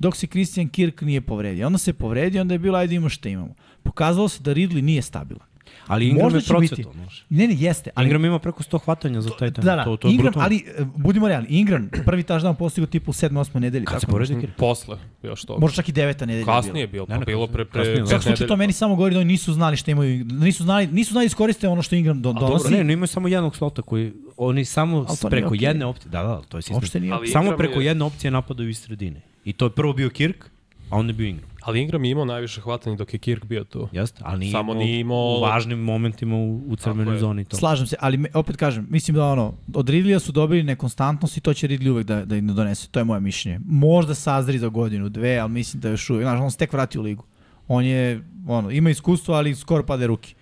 dok 0.05 0.16
se 0.16 0.26
Christian 0.26 0.68
Kirk 0.68 1.02
nije 1.02 1.20
povredio. 1.22 1.66
Onda 1.66 1.78
se 1.78 1.92
povredio, 1.94 2.40
onda 2.40 2.55
je 2.55 2.59
bilo 2.59 2.78
ajde 2.78 2.94
imamo 2.94 3.09
šta 3.09 3.28
imamo. 3.28 3.55
Pokazalo 3.82 4.28
se 4.28 4.42
da 4.42 4.55
Ridley 4.55 4.80
nije 4.82 5.02
stabilan. 5.02 5.46
Ali 5.86 6.09
Ingram 6.09 6.24
Možda 6.24 6.38
je 6.38 6.44
procveto. 6.44 6.92
znaš. 6.92 7.24
Ne, 7.30 7.48
ne, 7.48 7.55
jeste. 7.55 7.90
Ali, 7.94 8.07
Ingram 8.07 8.24
ima 8.24 8.38
preko 8.38 8.62
100 8.62 8.78
hvatanja 8.78 9.20
za 9.20 9.30
taj 9.30 9.50
tem. 9.50 9.64
da, 9.64 9.76
da, 9.76 9.84
to, 9.84 9.96
to 9.96 10.09
je 10.09 10.12
Ingram, 10.12 10.24
brutalno. 10.24 10.44
ali 10.44 10.57
e, 10.78 10.84
budimo 10.96 11.28
realni, 11.28 11.48
Ingram 11.50 11.90
prvi 12.07 12.22
touchdown 12.22 12.55
postigao 12.55 12.86
tipu 12.86 13.11
u 13.11 13.14
7. 13.14 13.28
8. 13.30 13.59
nedelji. 13.59 13.84
Kad 13.84 14.00
se. 14.00 14.07
Kirk? 14.40 14.57
Posle, 14.57 14.98
još 15.22 15.44
to. 15.44 15.59
Možda 15.59 15.76
čak 15.76 15.88
i 15.88 15.92
9. 15.92 16.20
nedelja. 16.20 16.44
Kasnije 16.46 16.82
je 16.82 16.86
bilo, 16.86 17.07
Ne, 17.09 17.14
pa 17.14 17.20
ne, 17.20 17.26
bilo 17.26 17.46
pre, 17.46 17.64
pre 17.64 17.84
da. 17.84 17.90
Pet 17.90 18.09
slučaju 18.09 18.30
nedelja. 18.30 18.48
to 18.48 18.57
meni 18.57 18.72
samo 18.72 18.96
govori 18.96 19.14
da 19.14 19.20
oni 19.20 19.32
nisu 19.32 19.52
znali 19.52 19.76
šta 19.76 19.90
imaju, 19.90 20.24
nisu 20.24 20.62
znali, 20.62 20.86
nisu 20.86 21.12
znali 21.12 21.24
da 21.24 21.26
iskoriste 21.26 21.68
ono 21.68 21.82
što 21.82 21.94
Ingram 21.96 22.22
do, 22.22 22.32
dobro, 22.32 22.48
donosi. 22.48 22.72
Ne, 22.72 22.84
ne 22.84 22.92
imaju 22.92 23.07
samo 23.07 23.28
jednog 23.28 23.57
slota 23.57 23.82
koji 23.82 24.12
oni 24.36 24.64
samo 24.64 25.07
preko 25.30 25.48
okej. 25.48 25.64
jedne 25.66 25.86
opcije, 25.86 26.11
da, 26.11 26.22
da, 26.22 26.42
to 26.42 26.59
je 26.59 26.62
sistem. 26.62 27.02
Samo 27.32 27.57
preko 27.57 27.80
je- 27.80 27.86
jedne 27.86 28.05
opcije 28.05 28.30
napadaju 28.30 28.68
iz 28.68 28.78
sredine. 28.78 29.20
I 29.45 29.53
to 29.53 29.64
je 29.64 29.70
prvo 29.70 29.92
bio 29.92 30.11
Kirk, 30.11 30.45
a 30.90 30.97
onda 30.97 31.11
je 31.11 31.14
bio 31.14 31.26
Ingram. 31.26 31.51
Ali 31.62 31.80
Ingram 31.80 32.05
je 32.05 32.11
imao 32.11 32.24
najviše 32.24 32.61
hvatanja 32.61 32.97
dok 32.97 33.12
je 33.14 33.18
Kirk 33.18 33.45
bio 33.45 33.64
tu. 33.64 33.88
Jeste, 33.92 34.22
ali 34.24 34.38
nije 34.38 34.53
Samo 34.53 34.72
imao, 34.72 34.84
nije 34.84 35.01
imao- 35.01 35.36
u 35.38 35.40
važnim 35.40 35.78
momentima 35.78 36.36
u, 36.36 36.62
u 36.68 36.76
crvenoj 36.76 37.18
zoni 37.18 37.45
to. 37.45 37.57
Slažem 37.57 37.86
se, 37.86 37.97
ali 38.01 38.16
me, 38.16 38.28
opet 38.34 38.57
kažem, 38.57 38.86
mislim 38.90 39.14
da 39.14 39.24
ono, 39.24 39.55
od 39.74 39.88
Ridleya 39.88 40.18
su 40.18 40.32
dobili 40.32 40.62
nekonstantnost 40.62 41.36
i 41.36 41.40
to 41.40 41.55
će 41.55 41.68
Ridley 41.68 41.90
uvek 41.90 42.07
da, 42.07 42.24
da 42.24 42.36
im 42.36 42.47
donese. 42.47 42.88
To 42.88 43.01
je 43.01 43.05
moje 43.05 43.20
mišljenje. 43.20 43.61
Možda 43.66 44.14
sazri 44.14 44.59
za 44.59 44.68
godinu, 44.68 45.09
dve, 45.09 45.38
ali 45.38 45.51
mislim 45.53 45.80
da 45.80 45.88
još 45.88 46.11
uvek, 46.11 46.22
znaš, 46.24 46.40
on 46.40 46.51
se 46.51 46.57
tek 46.57 46.72
vrati 46.72 46.99
u 46.99 47.03
ligu. 47.03 47.24
On 47.68 47.84
je, 47.84 48.24
ono, 48.49 48.70
ima 48.70 48.90
iskustvo, 48.90 49.34
ali 49.34 49.55
skoro 49.55 49.82
pade 49.82 50.07
ruki. 50.07 50.34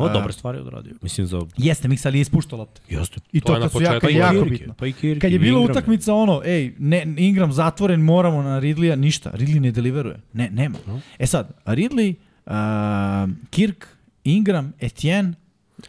O, 0.00 0.06
A- 0.06 0.12
dobre 0.12 0.32
stvari 0.32 0.58
je 0.58 0.62
odradio. 0.62 0.94
Mislim 1.02 1.26
za... 1.26 1.40
Jeste, 1.56 1.88
Mix, 1.88 2.06
ali 2.06 2.18
je 2.18 2.22
ispuštao 2.22 2.58
lopte. 2.58 2.80
Jeste. 2.88 3.20
I 3.32 3.40
To 3.40 3.46
to, 3.46 3.54
je 3.54 3.60
kad 3.60 3.72
su 3.72 3.78
kad 4.00 4.10
je 4.10 4.16
jako 4.16 4.32
Kirk 4.32 4.46
je, 4.46 4.50
bitno. 4.50 4.74
Pa 4.74 4.86
i 4.86 4.92
Kirk 4.92 5.20
Kad 5.20 5.32
je 5.32 5.38
bila 5.38 5.58
Ingram. 5.58 5.70
utakmica 5.70 6.14
ono, 6.14 6.42
ej, 6.44 6.74
ne, 6.78 7.14
Ingram 7.18 7.52
zatvoren, 7.52 8.00
moramo 8.00 8.42
na 8.42 8.58
Ridleya, 8.58 8.96
ništa. 8.96 9.30
Ridley 9.30 9.60
ne 9.60 9.70
deliveruje. 9.70 10.20
Ne, 10.32 10.50
nema. 10.50 10.78
E 11.18 11.26
sad, 11.26 11.52
Ridley, 11.66 12.14
uh, 12.46 12.52
Kirk, 13.50 13.86
Ingram, 14.24 14.72
Etienne, 14.80 15.32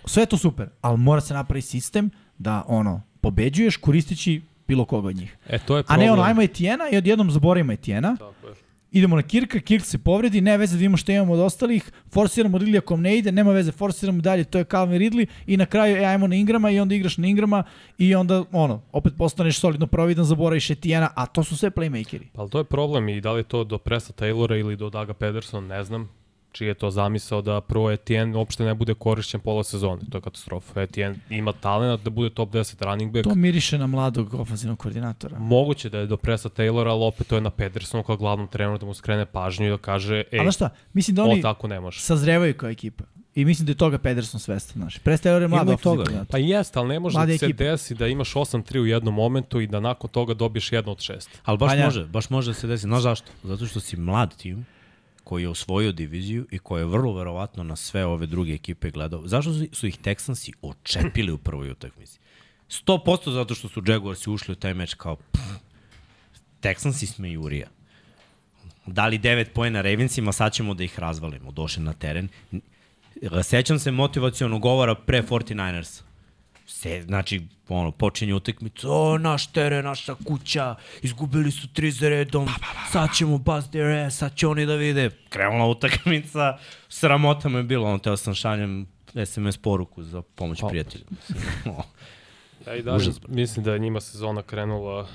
sve 0.05 0.23
je 0.23 0.27
to 0.27 0.37
super, 0.37 0.69
ali 0.81 0.97
mora 0.97 1.21
se 1.21 1.33
napravi 1.33 1.61
sistem 1.61 2.09
da 2.37 2.63
ono, 2.67 3.01
pobeđuješ 3.21 3.77
koristeći 3.77 4.41
bilo 4.67 4.85
koga 4.85 5.07
od 5.07 5.15
njih. 5.15 5.37
E, 5.47 5.59
to 5.59 5.75
je 5.75 5.79
A 5.79 5.83
problem. 5.83 6.05
ne 6.05 6.11
ono, 6.11 6.21
ajmo 6.21 6.41
Etiena 6.41 6.83
i 6.91 6.97
odjednom 6.97 7.31
zaboravimo 7.31 7.71
Etiena, 7.71 8.15
Tako 8.15 8.47
je. 8.47 8.53
Idemo 8.91 9.15
na 9.15 9.21
Kirka, 9.21 9.59
Kirk 9.59 9.85
se 9.85 9.97
povredi, 9.97 10.41
ne 10.41 10.57
veze 10.57 10.75
da 10.75 10.79
vidimo 10.79 10.97
šta 10.97 11.13
imamo 11.13 11.33
od 11.33 11.39
ostalih, 11.39 11.91
forsiramo 12.09 12.57
Ridley 12.57 12.77
ako 12.77 12.97
ne 12.97 13.17
ide, 13.17 13.31
nema 13.31 13.51
veze, 13.51 13.71
forsiramo 13.71 14.21
dalje, 14.21 14.43
to 14.43 14.57
je 14.57 14.63
Calvin 14.63 14.99
Ridley 14.99 15.25
i 15.47 15.57
na 15.57 15.65
kraju 15.65 15.97
e, 15.97 16.05
ajmo 16.05 16.27
na 16.27 16.35
Ingrama 16.35 16.71
i 16.71 16.79
onda 16.79 16.95
igraš 16.95 17.17
na 17.17 17.27
Ingrama 17.27 17.63
i 17.97 18.15
onda 18.15 18.43
ono, 18.51 18.81
opet 18.91 19.13
postaneš 19.17 19.59
solidno 19.59 19.87
providan, 19.87 20.25
zaboraviš 20.25 20.69
Etiena, 20.69 21.09
a 21.15 21.25
to 21.25 21.43
su 21.43 21.57
sve 21.57 21.71
playmakeri. 21.71 22.25
Pa 22.33 22.47
to 22.47 22.57
je 22.57 22.63
problem 22.63 23.09
i 23.09 23.21
da 23.21 23.31
li 23.31 23.39
je 23.39 23.43
to 23.43 23.63
do 23.63 23.77
Presa 23.77 24.13
Taylora 24.13 24.59
ili 24.59 24.75
do 24.75 24.89
Daga 24.89 25.13
Pedersona, 25.13 25.67
ne 25.67 25.83
znam 25.83 26.20
čiji 26.51 26.67
je 26.67 26.73
to 26.73 26.91
zamisao 26.91 27.41
da 27.41 27.61
prvo 27.61 27.91
Etienne 27.91 28.37
uopšte 28.37 28.63
ne 28.63 28.73
bude 28.73 28.93
korišćen 28.93 29.39
pola 29.39 29.63
sezone. 29.63 30.01
To 30.11 30.17
je 30.17 30.21
katastrofa. 30.21 30.81
Etienne 30.81 31.15
ima 31.29 31.51
talent 31.53 32.03
da 32.03 32.09
bude 32.09 32.29
top 32.29 32.49
10 32.49 32.85
running 32.85 33.11
back. 33.13 33.23
To 33.23 33.35
miriše 33.35 33.77
na 33.77 33.87
mladog 33.87 34.33
ofenzivnog 34.33 34.79
koordinatora. 34.79 35.39
Moguće 35.39 35.89
da 35.89 35.97
je 35.99 36.05
do 36.07 36.17
Presa 36.17 36.49
Taylora, 36.49 36.89
ali 36.89 37.03
opet 37.03 37.27
to 37.27 37.35
je 37.35 37.41
na 37.41 37.49
Pedersonu 37.49 38.03
kao 38.03 38.17
glavnom 38.17 38.47
treneru 38.47 38.77
da 38.77 38.85
mu 38.85 38.93
skrene 38.93 39.25
pažnju 39.25 39.67
i 39.67 39.69
da 39.69 39.77
kaže, 39.77 40.23
ej, 40.31 40.51
šta, 40.51 40.69
mislim 40.93 41.15
da 41.15 41.23
oni 41.23 41.41
tako 41.41 41.67
ne 41.67 41.79
može. 41.79 41.99
sazrevaju 41.99 42.53
kao 42.53 42.69
ekipa. 42.69 43.03
I 43.35 43.45
mislim 43.45 43.65
da 43.65 43.71
je 43.71 43.75
toga 43.75 43.97
Pederson 43.97 44.39
svestan, 44.39 44.81
znaš. 44.81 44.97
Prestaje 44.97 45.41
je 45.41 45.47
mlad 45.47 45.69
ofenzivni 45.69 45.97
koordinator. 45.97 46.27
Pa 46.31 46.37
jeste, 46.37 46.79
ali 46.79 46.87
ne 46.89 46.99
može 46.99 47.17
Mlade 47.17 47.31
da 47.33 47.37
se 47.37 47.45
ekipe. 47.45 47.63
desi 47.63 47.95
da 47.95 48.07
imaš 48.07 48.33
8-3 48.33 48.79
u 48.79 48.85
jednom 48.85 49.13
momentu 49.13 49.61
i 49.61 49.67
da 49.67 49.79
nakon 49.79 50.09
toga 50.09 50.33
dobiješ 50.33 50.71
jedno 50.71 50.91
od 50.91 50.99
šest. 51.01 51.29
Ali 51.43 51.57
baš 51.57 51.69
Vanja. 51.69 51.85
može, 51.85 52.05
baš 52.05 52.29
može 52.29 52.49
da 52.49 52.53
se 52.53 52.67
desi. 52.67 52.81
Znaš 52.81 53.01
zašto? 53.01 53.27
Zato 53.43 53.65
što 53.65 53.79
si 53.79 53.97
mlad 53.97 54.35
tim 54.37 54.65
koji 55.31 55.43
je 55.43 55.49
osvojio 55.49 55.91
diviziju 55.91 56.47
i 56.51 56.59
koji 56.59 56.81
je 56.81 56.85
vrlo 56.85 57.13
verovatno 57.13 57.63
na 57.63 57.75
sve 57.75 58.05
ove 58.05 58.25
druge 58.25 58.53
ekipe 58.53 58.89
gledao. 58.91 59.27
Zašto 59.27 59.53
su, 59.71 59.87
ih 59.87 59.99
Texansi 59.99 60.51
očepili 60.61 61.31
u 61.31 61.37
prvoj 61.37 61.71
utakmici? 61.71 62.19
100% 62.69 63.33
zato 63.33 63.55
što 63.55 63.69
su 63.69 63.83
Jaguarsi 63.87 64.29
ušli 64.29 64.51
u 64.51 64.55
taj 64.55 64.73
meč 64.73 64.93
kao 64.93 65.17
Texansi 66.61 67.05
sme 67.05 67.31
Jurija. 67.31 67.67
Dali 68.85 69.19
9 69.19 69.45
pojena 69.53 69.81
Ravensima, 69.81 70.31
sad 70.31 70.53
ćemo 70.53 70.73
da 70.73 70.83
ih 70.83 70.99
razvalimo. 70.99 71.51
Došli 71.51 71.83
na 71.83 71.93
teren. 71.93 72.27
Sećam 73.43 73.79
se 73.79 73.91
motivacijonog 73.91 74.61
govora 74.61 74.95
pre 74.95 75.23
49ers. 75.23 76.01
Se, 76.71 77.01
znači, 77.01 77.41
ono, 77.69 77.91
počinje 77.91 78.33
utakmica, 78.33 78.89
o, 78.89 79.17
naš 79.17 79.47
teren, 79.47 79.85
naša 79.85 80.15
kuća, 80.15 80.75
izgubili 81.01 81.51
su 81.51 81.67
tri 81.73 81.91
za 81.91 82.09
redom, 82.09 82.47
sad 82.91 83.09
ćemo 83.15 83.37
bust 83.37 83.69
their 83.69 84.05
ass, 84.05 84.17
sad 84.17 84.35
će 84.35 84.47
oni 84.47 84.65
da 84.65 84.75
vide. 84.75 85.09
Krenula 85.29 85.65
utakmica, 85.65 86.57
sramota 86.89 87.49
me 87.49 87.63
bilo, 87.63 87.87
ono, 87.87 87.97
teo 87.97 88.17
sam 88.17 88.33
šaljem 88.33 88.87
SMS 89.25 89.57
poruku 89.57 90.03
za 90.03 90.21
pomoć 90.21 90.61
prijatelju. 90.69 91.05
Ja 92.67 92.75
i 92.75 92.81
dalje 92.81 93.11
mislim 93.27 93.65
da 93.65 93.73
je 93.73 93.79
njima 93.79 94.01
sezona 94.01 94.41
krenula 94.41 95.07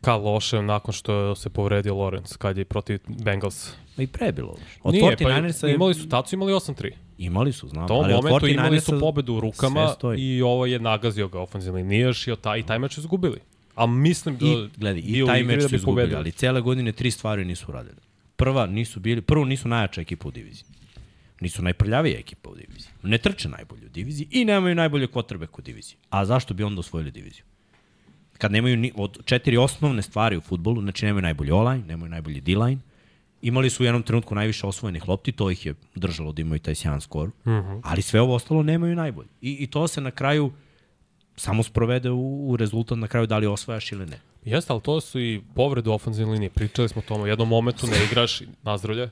ka 0.00 0.16
loše 0.16 0.62
nakon 0.62 0.92
što 0.92 1.34
se 1.34 1.50
povredio 1.50 1.94
Lawrence 1.94 2.36
kad 2.36 2.58
je 2.58 2.64
protiv 2.64 3.00
Bengals. 3.06 3.72
Ma 3.96 4.02
i 4.02 4.06
pre 4.06 4.26
je 4.26 4.32
bilo. 4.32 4.56
Od 4.82 4.94
Nije, 4.94 5.16
49ersa 5.16 5.66
je... 5.66 5.74
imali 5.74 5.94
su 5.94 6.08
tacu, 6.08 6.34
imali 6.34 6.52
8-3. 6.52 6.92
Imali 7.18 7.52
su, 7.52 7.68
znam. 7.68 7.84
U 7.84 7.88
tom 7.88 8.04
ali 8.04 8.14
momentu 8.14 8.46
imali 8.46 8.78
49ersa 8.78 8.80
su 8.80 9.00
pobedu 9.00 9.34
u 9.34 9.40
rukama 9.40 9.94
i 10.18 10.42
ovo 10.42 10.66
je 10.66 10.78
nagazio 10.78 11.28
ga 11.28 11.40
ofenzivni 11.40 11.84
nijaš 11.84 12.28
i, 12.28 12.36
taj, 12.40 12.62
taj 12.62 12.78
meč 12.78 12.98
izgubili. 12.98 13.38
A 13.74 13.86
mislim 13.86 14.36
da 14.36 14.46
I, 14.46 14.68
gledaj, 14.76 15.02
i 15.06 15.26
taj 15.26 15.42
meč 15.42 15.62
da 15.62 15.68
su 15.68 15.74
izgubili, 15.74 16.06
pobedili. 16.06 16.16
ali 16.16 16.32
cele 16.32 16.60
godine 16.60 16.92
tri 16.92 17.10
stvari 17.10 17.44
nisu 17.44 17.66
uradili. 17.68 17.96
Prva, 18.36 18.66
nisu 18.66 19.00
bili, 19.00 19.20
prvo 19.20 19.44
nisu 19.44 19.68
najjača 19.68 20.00
ekipa 20.00 20.28
u 20.28 20.30
diviziji. 20.30 20.66
Nisu 21.40 21.62
najprljavija 21.62 22.18
ekipa 22.18 22.50
u 22.50 22.54
diviziji. 22.54 22.90
Ne 23.02 23.18
trče 23.18 23.48
najbolje 23.48 23.86
u 23.86 23.88
diviziji 23.88 24.28
i 24.30 24.44
nemaju 24.44 24.74
najbolje 24.74 25.06
kvotrbek 25.06 25.58
u 25.58 25.62
diviziji. 25.62 25.96
A 26.10 26.24
zašto 26.24 26.54
bi 26.54 26.62
onda 26.62 26.80
osvojili 26.80 27.10
diviziju? 27.10 27.44
Kad 28.38 28.52
nemaju 28.52 28.76
ni, 28.76 28.92
od 28.96 29.24
četiri 29.24 29.56
osnovne 29.56 30.02
stvari 30.02 30.36
u 30.36 30.40
futbolu, 30.40 30.82
znači 30.82 31.06
nemaju 31.06 31.22
najbolji 31.22 31.50
online, 31.50 31.84
nemaju 31.86 32.10
najbolji 32.10 32.40
D-line, 32.40 32.78
imali 33.44 33.70
su 33.70 33.82
u 33.82 33.86
jednom 33.86 34.02
trenutku 34.02 34.34
najviše 34.34 34.66
osvojenih 34.66 35.08
lopti, 35.08 35.32
to 35.32 35.50
ih 35.50 35.66
je 35.66 35.74
držalo 35.94 36.32
da 36.32 36.42
imaju 36.42 36.58
taj 36.58 36.74
sjajan 36.74 37.00
skor, 37.00 37.28
mm 37.28 37.50
-hmm. 37.50 37.80
ali 37.84 38.02
sve 38.02 38.20
ovo 38.20 38.34
ostalo 38.34 38.62
nemaju 38.62 38.96
najbolje. 38.96 39.28
I, 39.40 39.56
I 39.60 39.66
to 39.66 39.88
se 39.88 40.00
na 40.00 40.10
kraju 40.10 40.52
samo 41.36 41.62
sprovede 41.62 42.10
u, 42.10 42.50
u 42.50 42.56
rezultat 42.56 42.98
na 42.98 43.08
kraju 43.08 43.26
da 43.26 43.38
li 43.38 43.46
osvajaš 43.46 43.92
ili 43.92 44.06
ne. 44.06 44.20
Jeste, 44.44 44.72
ali 44.72 44.82
to 44.82 45.00
su 45.00 45.20
i 45.20 45.42
povrede 45.54 45.90
u 45.90 45.92
ofenzivnoj 45.92 46.32
linije. 46.32 46.50
Pričali 46.50 46.88
smo 46.88 46.98
o 46.98 47.08
tom, 47.08 47.20
u 47.20 47.26
jednom 47.26 47.48
momentu 47.48 47.86
ne 47.86 48.04
igraš 48.04 48.42
nazdravlje 48.62 49.10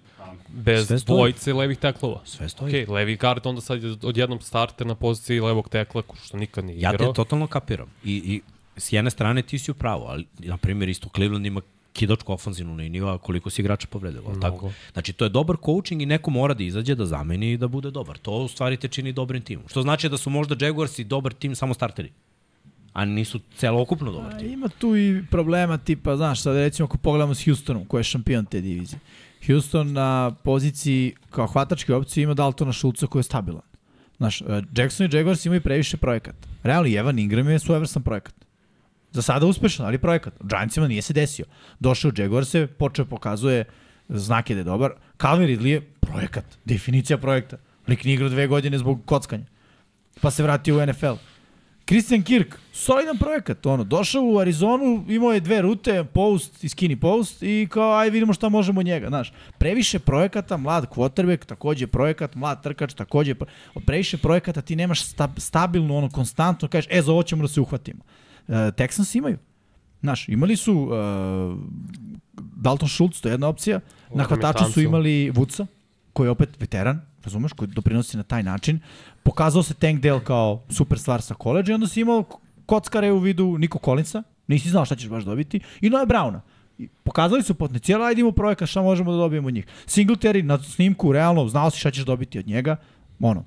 bez 0.49 0.89
dvojice 1.07 1.53
levih 1.53 1.79
teklova. 1.79 2.21
Sve 2.25 2.49
stoji. 2.49 2.83
Ok, 2.83 2.89
levi 2.89 3.17
guard 3.17 3.47
onda 3.47 3.61
sad 3.61 3.83
je 3.83 3.97
odjednom 4.03 4.41
starter 4.41 4.87
na 4.87 4.95
poziciji 4.95 5.41
levog 5.41 5.69
tekla, 5.69 6.03
što 6.25 6.37
nikad 6.37 6.65
nije 6.65 6.81
Ja 6.81 6.95
igrao. 6.95 7.13
te 7.13 7.17
totalno 7.17 7.47
kapiram. 7.47 7.89
I, 8.05 8.13
I 8.17 8.41
s 8.77 8.93
jedne 8.93 9.11
strane 9.11 9.43
ti 9.43 9.59
si 9.59 9.71
u 9.71 9.75
pravu, 9.75 10.05
ali 10.05 10.27
na 10.39 10.57
primjer 10.57 10.89
isto 10.89 11.09
Cleveland 11.15 11.47
ima 11.47 11.61
kidačku 11.93 12.33
ofenzivnu 12.33 12.75
liniju, 12.75 13.09
a 13.09 13.19
koliko 13.19 13.51
si 13.51 13.63
igrača 13.63 13.87
povredilo. 13.91 14.25
ali 14.29 14.41
Tako? 14.41 14.73
Znači, 14.93 15.13
to 15.13 15.25
je 15.25 15.29
dobar 15.29 15.57
coaching 15.65 16.03
i 16.03 16.07
neko 16.07 16.31
mora 16.31 16.55
da 16.55 16.65
izađe, 16.65 16.95
da 16.95 17.07
zameni 17.07 17.53
i 17.53 17.57
da 17.57 17.69
bude 17.69 17.91
dobar. 17.91 18.19
To 18.19 18.33
u 18.33 18.49
stvari 18.49 18.77
te 18.77 18.89
čini 18.89 19.13
dobrim 19.13 19.43
timom. 19.43 19.65
Što 19.69 19.83
znači 19.83 20.09
da 20.09 20.17
su 20.17 20.31
možda 20.31 20.67
Jaguars 20.67 20.99
i 20.99 21.05
dobar 21.05 21.33
tim 21.33 21.55
samo 21.55 21.75
starteri. 21.75 22.13
A 22.93 23.05
nisu 23.05 23.41
celokupno 23.57 24.13
dobar 24.13 24.35
A 24.35 24.39
tim. 24.39 24.53
ima 24.53 24.69
tu 24.69 24.97
i 24.97 25.23
problema 25.31 25.79
tipa, 25.79 26.17
znaš, 26.17 26.43
sad 26.43 26.57
recimo 26.57 26.87
ako 26.87 26.99
pogledamo 26.99 27.35
s 27.35 27.45
Houstonom, 27.45 27.85
koji 27.85 28.01
je 28.01 28.05
šampion 28.05 28.45
te 28.45 28.61
divizije. 28.61 28.99
Houston 29.47 29.93
na 29.93 30.35
poziciji 30.45 31.15
kao 31.31 31.47
hvatačke 31.47 31.95
opcije 31.95 32.25
ima 32.25 32.35
Daltona 32.35 32.73
Šulca 32.73 33.07
koji 33.07 33.21
je 33.21 33.25
stabilan. 33.25 33.63
Znaš, 34.17 34.41
e, 34.41 34.63
Jackson 34.77 35.07
i 35.07 35.17
Jaguars 35.17 35.47
imaju 35.47 35.61
previše 35.61 35.97
projekata. 35.97 36.49
Realno, 36.63 36.91
Evan 36.97 37.19
Ingram 37.19 37.49
je 37.49 37.59
svojevrstan 37.59 38.03
projekat. 38.03 38.35
Za 39.13 39.23
sada 39.23 39.47
uspešan, 39.47 39.87
ali 39.87 39.99
projekat. 39.99 40.35
Giantsima 40.41 40.89
nije 40.89 41.03
se 41.03 41.13
desio. 41.13 41.45
Došao 41.81 42.09
u 42.09 42.21
Jaguarse, 42.21 42.67
počeo 42.67 43.05
pokazuje 43.05 43.65
znake 44.09 44.55
da 44.55 44.61
je 44.61 44.65
dobar. 44.65 44.93
Calvin 45.21 45.49
Ridley 45.49 45.67
je 45.67 45.81
projekat, 46.01 46.45
definicija 46.65 47.19
projekta. 47.19 47.57
Lik 47.89 48.05
nije 48.05 48.15
igrao 48.15 48.29
dve 48.29 48.47
godine 48.47 48.79
zbog 48.79 49.01
kockanja. 49.05 49.45
Pa 50.21 50.31
se 50.31 50.43
vratio 50.43 50.79
u 50.79 50.87
NFL. 50.87 51.15
Christian 51.87 52.23
Kirk, 52.23 52.59
solidan 52.73 53.19
projekat, 53.19 53.67
ono, 53.67 53.85
došao 53.85 54.23
u 54.25 54.39
Arizonu, 54.39 55.05
imao 55.09 55.33
je 55.33 55.41
dve 55.41 55.63
rute, 55.63 56.05
post 56.05 56.65
i 56.65 56.69
skinny 56.69 56.97
post 57.01 57.43
i 57.43 57.69
kao, 57.71 57.99
aj 57.99 58.11
vidimo 58.11 58.33
šta 58.33 58.49
možemo 58.49 58.81
od 58.81 58.87
njega, 58.87 59.09
znaš. 59.09 59.33
Previše 59.59 59.99
projekata, 59.99 60.57
mlad 60.57 60.89
quarterback, 60.91 61.45
takođe 61.45 61.87
projekat, 61.87 62.35
mlad 62.35 62.63
trkač, 62.63 62.95
takođe, 62.95 63.35
previše 63.87 64.19
projekata, 64.19 64.61
ti 64.61 64.77
nemaš 64.77 65.03
sta, 65.03 65.29
stabilno, 65.37 65.97
ono, 65.97 66.11
konstantno, 66.11 66.69
kažeš, 66.69 66.89
e, 66.91 67.03
za 67.03 67.13
ovo 67.13 67.23
ćemo 67.23 67.43
da 67.43 67.49
se 67.49 67.61
uhvatimo. 67.61 68.03
Uh, 68.49 68.55
Texans 68.55 69.19
imaju. 69.19 69.39
Znaš, 70.01 70.29
imali 70.29 70.57
su 70.57 70.75
uh, 70.75 70.91
Dalton 72.57 72.89
Schultz, 72.89 73.21
to 73.21 73.29
je 73.29 73.33
jedna 73.33 73.49
opcija, 73.49 73.81
na 74.15 74.25
hvataču 74.25 74.65
su 74.65 74.81
imali 74.81 75.31
Vuca, 75.31 75.67
koji 76.13 76.27
je 76.27 76.31
opet 76.31 76.61
veteran, 76.61 77.01
razumeš, 77.25 77.53
koji 77.53 77.69
doprinosi 77.69 78.17
na 78.17 78.23
taj 78.23 78.43
način. 78.43 78.81
Pokazao 79.23 79.63
se 79.63 79.75
Tank 79.75 80.01
Dale 80.01 80.25
kao 80.25 80.63
super 80.69 80.99
stvar 80.99 81.23
sa 81.23 81.35
koleđa 81.35 81.73
i 81.73 81.75
onda 81.75 81.87
si 81.87 82.01
imao 82.01 82.25
kockare 82.67 83.13
u 83.13 83.19
vidu 83.19 83.59
Niko 83.59 83.79
Collinsa, 83.85 84.23
nisi 84.47 84.71
znao 84.71 84.85
šta 84.85 84.97
ćeš 84.97 85.09
baš 85.09 85.25
dobiti, 85.25 85.61
i 85.81 85.91
Noe 85.91 86.07
Browna. 86.07 86.41
I 86.79 86.89
pokazali 86.89 87.43
su 87.43 87.55
potencijal, 87.55 88.05
ajde 88.05 88.21
imamo 88.21 88.35
projekat, 88.35 88.69
šta 88.69 88.83
možemo 88.83 89.13
da 89.13 89.19
dobijemo 89.19 89.49
od 89.49 89.55
njih. 89.55 89.67
Singletary 89.87 90.43
na 90.43 90.59
snimku, 90.59 91.13
realno, 91.13 91.49
znao 91.49 91.71
si 91.71 91.79
šta 91.79 91.91
ćeš 91.91 92.05
dobiti 92.05 92.39
od 92.39 92.47
njega, 92.47 92.77
ono, 93.21 93.45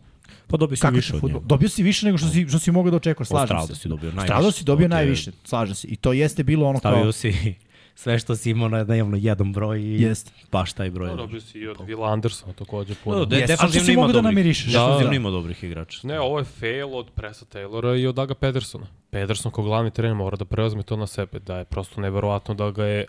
Pa 0.48 0.58
dobio 0.58 0.76
si 0.76 0.82
kako 0.82 0.96
više 0.96 1.16
od 1.16 1.24
njega. 1.24 1.39
Dobio 1.46 1.70
si 1.70 1.84
više 1.84 2.06
nego 2.06 2.18
što 2.18 2.28
si, 2.28 2.46
što 2.50 2.60
si 2.60 2.72
mogao 2.72 2.91
da 2.91 2.98
očekuješ, 2.98 3.28
slažem 3.28 3.48
Strauda 3.48 3.76
se. 3.76 3.82
si 3.82 3.88
dobio 3.89 4.12
najviše. 4.12 4.26
Strauda 4.28 4.52
si 4.52 4.64
dobio 4.64 4.88
najviše, 4.88 5.32
slažem 5.43 5.76
se. 5.76 5.88
I 5.88 5.96
to 5.96 6.14
jeste 6.14 6.43
bilo 6.43 6.68
ono 6.70 6.80
kao... 6.80 6.91
Stavio 6.91 7.12
si 7.12 7.56
sve 7.96 8.20
što 8.20 8.36
si 8.36 8.50
imao 8.52 8.70
na 8.70 8.84
dnevno 8.84 9.18
jedan 9.18 9.54
broj 9.54 9.80
i 9.82 10.02
Jeste. 10.02 10.32
baš 10.52 10.74
taj 10.74 10.89
broj. 10.89 11.10
Da, 11.10 11.16
dobio 11.16 11.41
si 11.41 11.60
i 11.60 11.68
od 11.68 11.78
Will 11.78 12.12
Andersona 12.14 12.54
takođe 12.54 12.96
puno. 13.04 13.18
No, 13.18 13.26
de, 13.26 13.36
Jeste, 13.38 13.54
a 13.54 13.58
što 13.58 13.68
si 13.68 13.74
definitivno 13.74 13.93
ima 13.93 14.02
mogu 14.02 14.14
da 14.14 14.22
namirišeš? 14.22 14.66
Definitivno 14.74 15.10
Da. 15.10 15.16
ima 15.16 15.30
dobrih 15.30 15.64
igrača. 15.64 16.08
Ne, 16.08 16.20
ovo 16.20 16.39
je 16.39 16.46
fail 16.46 16.96
od 16.96 17.10
Presa 17.16 17.46
Taylora 17.46 18.02
i 18.02 18.08
od 18.08 18.16
Daga 18.16 18.34
Pedersona. 18.36 18.88
Pederson 19.10 19.52
kao 19.52 19.64
glavni 19.64 19.91
trener 19.91 20.16
mora 20.16 20.38
da 20.38 20.46
preuzme 20.46 20.84
to 20.84 20.96
na 20.98 21.08
sebe, 21.08 21.39
da 21.39 21.58
je 21.58 21.66
prosto 21.66 22.02
neverovatno 22.02 22.54
da 22.54 22.72
ga 22.72 22.86
je 22.86 23.06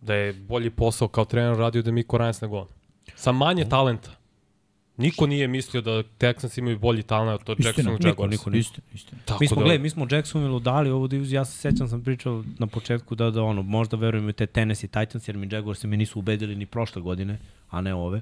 da 0.00 0.14
je 0.14 0.32
bolji 0.32 0.70
posao 0.70 1.08
kao 1.08 1.24
trener 1.24 1.56
radio 1.58 1.82
da 1.82 1.90
Miko 1.92 2.18
Ryans 2.18 2.42
nego 2.42 2.56
on. 2.58 2.66
Sa 3.16 3.32
manje 3.32 3.64
talenta. 3.64 4.10
Niko 5.00 5.26
nije 5.26 5.48
mislio 5.48 5.80
da 5.80 5.90
Texans 5.90 6.58
imaju 6.58 6.78
bolji 6.78 7.02
talent 7.02 7.48
od 7.48 7.64
Jacksonville 7.64 8.08
Jaguars. 8.08 8.30
niko, 8.30 8.50
niko. 8.50 8.80
Istina. 8.94 9.22
Tako 9.24 9.38
Mi 9.40 9.48
smo, 9.48 9.56
da, 9.56 9.62
gledaj, 9.62 9.78
mi 9.78 9.90
smo 9.90 10.06
Jacksonville 10.10 10.60
dali 10.60 10.90
ovu 10.90 11.08
diviziju, 11.08 11.36
ja 11.36 11.44
se 11.44 11.58
sećam 11.58 11.88
sam 11.88 12.04
pričao 12.04 12.44
na 12.58 12.66
početku 12.66 13.14
da, 13.14 13.30
da 13.30 13.42
ono, 13.42 13.62
možda 13.62 13.96
verujem 13.96 14.28
u 14.28 14.32
te 14.32 14.46
Tennessee 14.46 14.88
Titans, 14.88 15.28
jer 15.28 15.36
mi 15.36 15.48
Jaguars 15.52 15.84
me 15.84 15.96
nisu 15.96 16.18
ubedili 16.18 16.56
ni 16.56 16.66
prošle 16.66 17.02
godine, 17.02 17.38
a 17.70 17.80
ne 17.80 17.94
ove. 17.94 18.20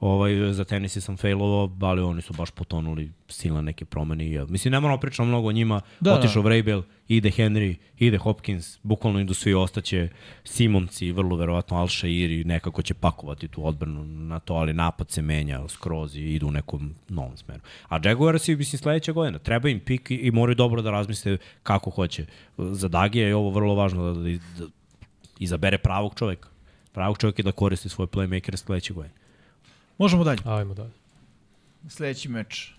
Ovaj, 0.00 0.52
za 0.52 0.64
Tennessee 0.64 1.00
sam 1.02 1.16
failovao, 1.16 1.70
ali 1.80 2.02
oni 2.02 2.22
su 2.22 2.32
baš 2.32 2.50
potonuli 2.50 3.10
silne 3.28 3.62
neke 3.62 3.84
promene. 3.84 4.30
Ja. 4.30 4.44
Mislim, 4.44 4.72
ne 4.72 4.80
moramo 4.80 5.00
pričati 5.00 5.28
mnogo 5.28 5.48
o 5.48 5.52
njima. 5.52 5.80
Da, 6.00 6.14
Otišao 6.14 6.42
da. 6.42 6.48
Vrabel, 6.48 6.82
ide 7.08 7.30
Henry, 7.30 7.74
ide 7.98 8.18
Hopkins, 8.18 8.78
bukvalno 8.82 9.20
idu 9.20 9.34
svi 9.34 9.54
ostaće 9.54 10.08
Simonci, 10.44 11.12
vrlo 11.12 11.36
verovatno 11.36 11.76
Alšair 11.76 12.30
i 12.30 12.44
nekako 12.44 12.82
će 12.82 12.94
pakovati 12.94 13.48
tu 13.48 13.66
odbranu 13.66 14.04
na 14.04 14.38
to, 14.38 14.54
ali 14.54 14.72
napad 14.72 15.10
se 15.10 15.22
menja 15.22 15.68
skroz 15.68 16.16
i 16.16 16.34
idu 16.34 16.46
u 16.46 16.50
nekom 16.50 16.94
novom 17.08 17.36
smeru. 17.36 17.60
A 17.88 18.00
Jaguarsi, 18.04 18.56
mislim, 18.56 18.78
sledeća 18.78 19.12
godina, 19.12 19.38
treba 19.38 19.68
im 19.68 19.80
pik 19.80 20.10
i, 20.10 20.14
i 20.14 20.30
moraju 20.30 20.54
dobro 20.54 20.82
da 20.82 20.90
razmisle 20.90 21.38
kako 21.62 21.90
hoće. 21.90 22.26
Za 22.58 22.88
Dagija 22.88 23.26
je 23.26 23.36
ovo 23.36 23.50
vrlo 23.50 23.74
važno 23.74 24.14
da, 24.14 24.20
da, 24.20 24.38
da 24.58 24.66
izabere 25.38 25.78
pravog 25.78 26.14
čoveka. 26.14 26.48
Pravog 26.92 27.18
čoveka 27.18 27.42
da 27.42 27.52
koristi 27.52 27.88
svoj 27.88 28.06
playmaker 28.06 28.56
sledeće 28.56 28.92
godine. 28.92 29.14
Možemo 29.98 30.24
dalje. 30.24 30.38
Ajmo 30.44 30.74
dalje. 30.74 30.92
Sledeći 31.88 32.28
meč. 32.28 32.72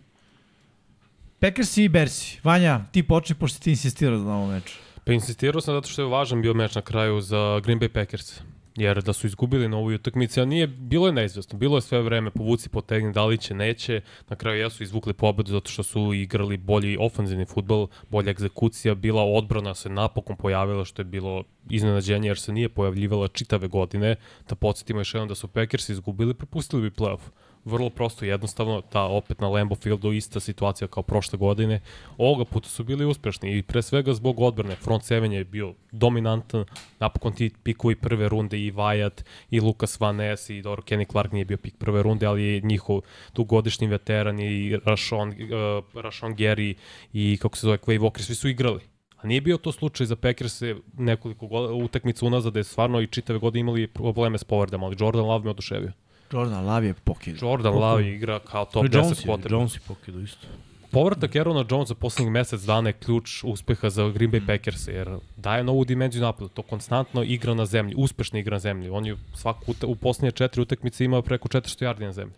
Packers 1.40 1.78
i 1.78 1.90
Bersi. 1.90 2.40
Vanja, 2.44 2.82
ti 2.92 3.04
počni, 3.04 3.36
pošto 3.36 3.60
ti 3.60 3.70
insistirao 3.70 4.20
na 4.20 4.36
ovom 4.36 4.52
meču. 4.52 4.78
Pa 5.06 5.14
insistirao 5.14 5.62
sam 5.62 5.74
zato 5.76 5.90
što 5.90 6.02
je 6.02 6.08
važan 6.08 6.42
bio 6.42 6.54
meč 6.54 6.76
na 6.76 6.82
kraju 6.82 7.22
za 7.22 7.60
Green 7.64 7.80
Bay 7.80 7.88
Packers. 7.88 8.42
Jer 8.80 9.02
da 9.02 9.14
su 9.14 9.28
izgubili 9.28 9.68
na 9.68 9.78
ovoj 9.78 9.96
utakmici, 9.96 10.42
a 10.42 10.46
nije, 10.46 10.68
bilo 10.68 11.08
je 11.08 11.14
neizvestno, 11.14 11.60
bilo 11.60 11.78
je 11.78 11.82
sve 11.82 12.02
vreme 12.02 12.32
povuci, 12.32 12.70
potegni, 12.70 13.12
da 13.14 13.26
li 13.26 13.38
će, 13.38 13.54
neće. 13.54 14.02
Na 14.30 14.36
kraju 14.36 14.60
jesu 14.60 14.84
izvukli 14.84 15.14
pobedu 15.14 15.52
zato 15.52 15.72
što 15.72 15.84
su 15.84 16.14
igrali 16.14 16.58
bolji 16.58 16.98
ofanzivni 17.00 17.46
futbol, 17.46 17.88
bolja 18.10 18.32
egzekucija, 18.32 18.96
bila 18.96 19.24
odbrana 19.24 19.76
se 19.76 19.90
napokon 19.90 20.36
pojavila 20.36 20.86
što 20.86 21.02
je 21.02 21.06
bilo 21.06 21.44
iznenađenje 21.70 22.28
jer 22.28 22.40
se 22.40 22.54
nije 22.54 22.70
pojavljivala 22.70 23.28
čitave 23.28 23.68
godine. 23.68 24.16
Da 24.50 24.56
podsjetimo 24.56 25.00
još 25.00 25.14
jednom 25.14 25.28
da 25.28 25.36
su 25.36 25.48
Packers 25.48 25.90
izgubili, 25.90 26.34
propustili 26.34 26.82
bi 26.82 26.96
playoff 26.96 27.20
vrlo 27.66 27.90
prosto 27.90 28.26
i 28.26 28.28
jednostavno, 28.28 28.82
ta 28.82 29.04
opet 29.04 29.42
na 29.42 29.48
Lambo 29.48 29.76
Fieldu 29.76 30.14
ista 30.14 30.40
situacija 30.40 30.88
kao 30.88 31.04
prošle 31.04 31.40
godine. 31.40 31.80
Ovoga 32.18 32.46
puta 32.46 32.70
su 32.70 32.84
bili 32.84 33.06
uspešni 33.06 33.58
i 33.58 33.62
pre 33.62 33.82
svega 33.82 34.14
zbog 34.14 34.40
odbrane. 34.40 34.76
Front 34.76 35.04
seven 35.04 35.34
je 35.34 35.44
bio 35.44 35.74
dominantan, 35.92 36.66
napokon 37.00 37.34
ti 37.34 37.52
pikovi 37.64 37.96
prve 37.96 38.30
runde 38.30 38.60
i 38.60 38.72
Wyatt 38.72 39.24
i 39.50 39.60
Lucas 39.60 40.00
Van 40.00 40.16
Ness 40.16 40.50
i 40.50 40.62
dobro, 40.62 40.84
Kenny 40.84 41.12
Clark 41.12 41.32
nije 41.32 41.46
bio 41.46 41.58
pik 41.58 41.78
prve 41.78 42.04
runde, 42.04 42.26
ali 42.26 42.44
je 42.44 42.62
njihov 42.62 43.02
tu 43.34 43.44
godišnji 43.44 43.88
veteran 43.88 44.40
i 44.40 44.78
Rashon, 44.86 45.30
uh, 45.30 46.04
Rashon 46.04 46.36
Gary 46.36 46.74
i 47.14 47.38
kako 47.42 47.58
se 47.58 47.68
zove 47.68 47.78
Quay 47.78 48.00
Walker, 48.00 48.22
svi 48.22 48.36
su 48.36 48.50
igrali. 48.50 48.80
A 49.18 49.28
nije 49.28 49.42
bio 49.42 49.58
to 49.58 49.72
slučaj 49.72 50.06
za 50.06 50.16
Packers 50.16 50.62
nekoliko 50.98 51.46
utakmica 51.84 52.26
unazad 52.26 52.54
da 52.54 52.60
je 52.60 52.64
stvarno 52.64 53.02
i 53.02 53.08
čitave 53.08 53.40
godine 53.40 53.60
imali 53.60 53.88
probleme 53.88 54.38
s 54.38 54.44
povredama, 54.44 54.86
ali 54.86 54.96
Jordan 55.00 55.26
Love 55.26 55.44
me 55.44 55.50
oduševio. 55.50 55.92
Jordan 56.32 56.66
Love 56.66 56.88
je 56.88 56.94
pokid. 56.94 57.42
Jordan 57.42 57.74
Love 57.74 58.10
igra 58.10 58.40
kao 58.40 58.66
top 58.66 58.86
10 58.86 58.96
Jones, 58.96 59.26
quarterback. 59.26 59.52
Jones 59.52 59.76
i 59.76 59.80
pokidu 59.88 60.22
isto. 60.22 60.48
Povratak 60.92 61.36
Aarona 61.36 61.66
Jonesa 61.70 61.96
poslednjih 61.96 62.32
mesec 62.32 62.62
dana 62.62 62.90
je 62.90 62.94
ključ 62.94 63.44
uspeha 63.44 63.90
za 63.90 64.10
Green 64.10 64.32
Bay 64.32 64.48
Packers, 64.48 64.88
jer 64.88 65.18
daje 65.38 65.64
novu 65.64 65.86
dimenziju 65.86 66.22
napadu. 66.22 66.50
To 66.50 66.62
konstantno 66.62 67.24
igra 67.24 67.54
na 67.54 67.66
zemlji, 67.66 67.96
uspešno 67.98 68.40
igra 68.40 68.56
na 68.56 68.60
zemlji. 68.60 68.90
On 68.90 69.06
je 69.06 69.18
svaku 69.34 69.74
u 69.88 69.96
poslednje 69.96 70.32
četiri 70.32 70.62
utakmice 70.62 71.06
imao 71.06 71.22
preko 71.22 71.48
400 71.48 71.86
yardi 71.86 72.06
na 72.06 72.12
zemlji. 72.12 72.36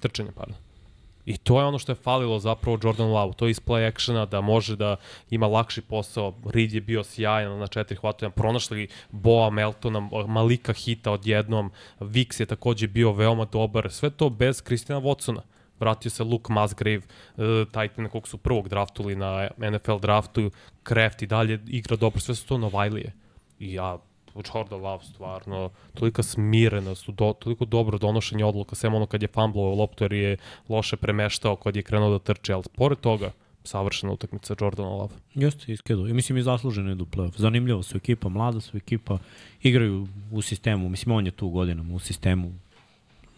Trčanje, 0.00 0.30
pardon. 0.32 0.56
I 1.28 1.36
to 1.36 1.60
je 1.60 1.66
ono 1.66 1.78
što 1.78 1.92
je 1.92 1.96
falilo 1.96 2.38
zapravo 2.38 2.78
Jordan 2.82 3.10
Love. 3.10 3.32
To 3.36 3.46
je 3.46 3.50
iz 3.50 3.60
play 3.60 3.88
actiona 3.88 4.26
da 4.26 4.40
može 4.40 4.76
da 4.76 4.96
ima 5.30 5.46
lakši 5.46 5.80
posao. 5.80 6.34
Reed 6.46 6.72
je 6.72 6.80
bio 6.80 7.04
sjajan 7.04 7.58
na 7.58 7.66
četiri 7.66 7.96
hvatanja. 7.96 8.30
Pronašli 8.30 8.88
Boa 9.10 9.50
Meltona, 9.50 10.00
Malika 10.26 10.72
Hita 10.72 11.12
odjednom. 11.12 11.70
Vix 12.00 12.40
je 12.40 12.46
takođe 12.46 12.86
bio 12.86 13.12
veoma 13.12 13.44
dobar. 13.44 13.90
Sve 13.90 14.10
to 14.10 14.30
bez 14.30 14.62
Kristina 14.62 15.00
Watsona. 15.00 15.40
Vratio 15.80 16.10
se 16.10 16.24
Luke 16.24 16.52
Musgrave, 16.52 17.02
uh, 17.36 17.44
Titan 17.66 18.08
kog 18.08 18.28
su 18.28 18.38
prvog 18.38 18.68
draftuli 18.68 19.16
na 19.16 19.48
NFL 19.58 19.98
draftu. 19.98 20.50
Kraft 20.82 21.22
i 21.22 21.26
dalje 21.26 21.60
igra 21.66 21.96
dobro. 21.96 22.20
Sve 22.20 22.34
su 22.34 22.46
to 22.46 22.58
Novajlije. 22.58 23.12
I 23.58 23.72
ja 23.72 23.98
Jordan 24.54 24.80
Love 24.80 25.04
stvarno, 25.04 25.70
tolika 25.94 26.22
smirenost, 26.22 27.10
do, 27.10 27.32
toliko 27.38 27.64
dobro 27.64 27.98
donošenje 27.98 28.44
odluka, 28.44 28.76
sem 28.76 28.94
ono 28.94 29.06
kad 29.06 29.22
je 29.22 29.28
fumblovao 29.28 29.74
loptu 29.74 30.04
jer 30.04 30.12
je 30.12 30.36
loše 30.68 30.96
premeštao 30.96 31.56
kad 31.56 31.76
je 31.76 31.82
krenuo 31.82 32.10
da 32.10 32.18
trče, 32.18 32.52
ali 32.52 32.64
pored 32.76 32.98
toga, 32.98 33.30
savršena 33.64 34.12
utakmica 34.12 34.54
Jordana 34.60 34.88
Love. 34.88 35.14
Jeste, 35.34 35.72
iskedo. 35.72 36.06
I 36.06 36.12
mislim 36.12 36.38
i 36.38 36.42
zasluženo 36.42 36.92
idu 36.92 37.04
u 37.04 37.06
playoff. 37.06 37.38
Zanimljivo 37.38 37.82
su 37.82 37.96
ekipa, 37.96 38.28
mlada 38.28 38.60
su 38.60 38.76
ekipa, 38.76 39.18
igraju 39.62 40.08
u 40.32 40.42
sistemu, 40.42 40.88
mislim 40.88 41.16
on 41.16 41.26
je 41.26 41.32
tu 41.32 41.48
godinama 41.48 41.94
u 41.94 41.98
sistemu, 41.98 42.52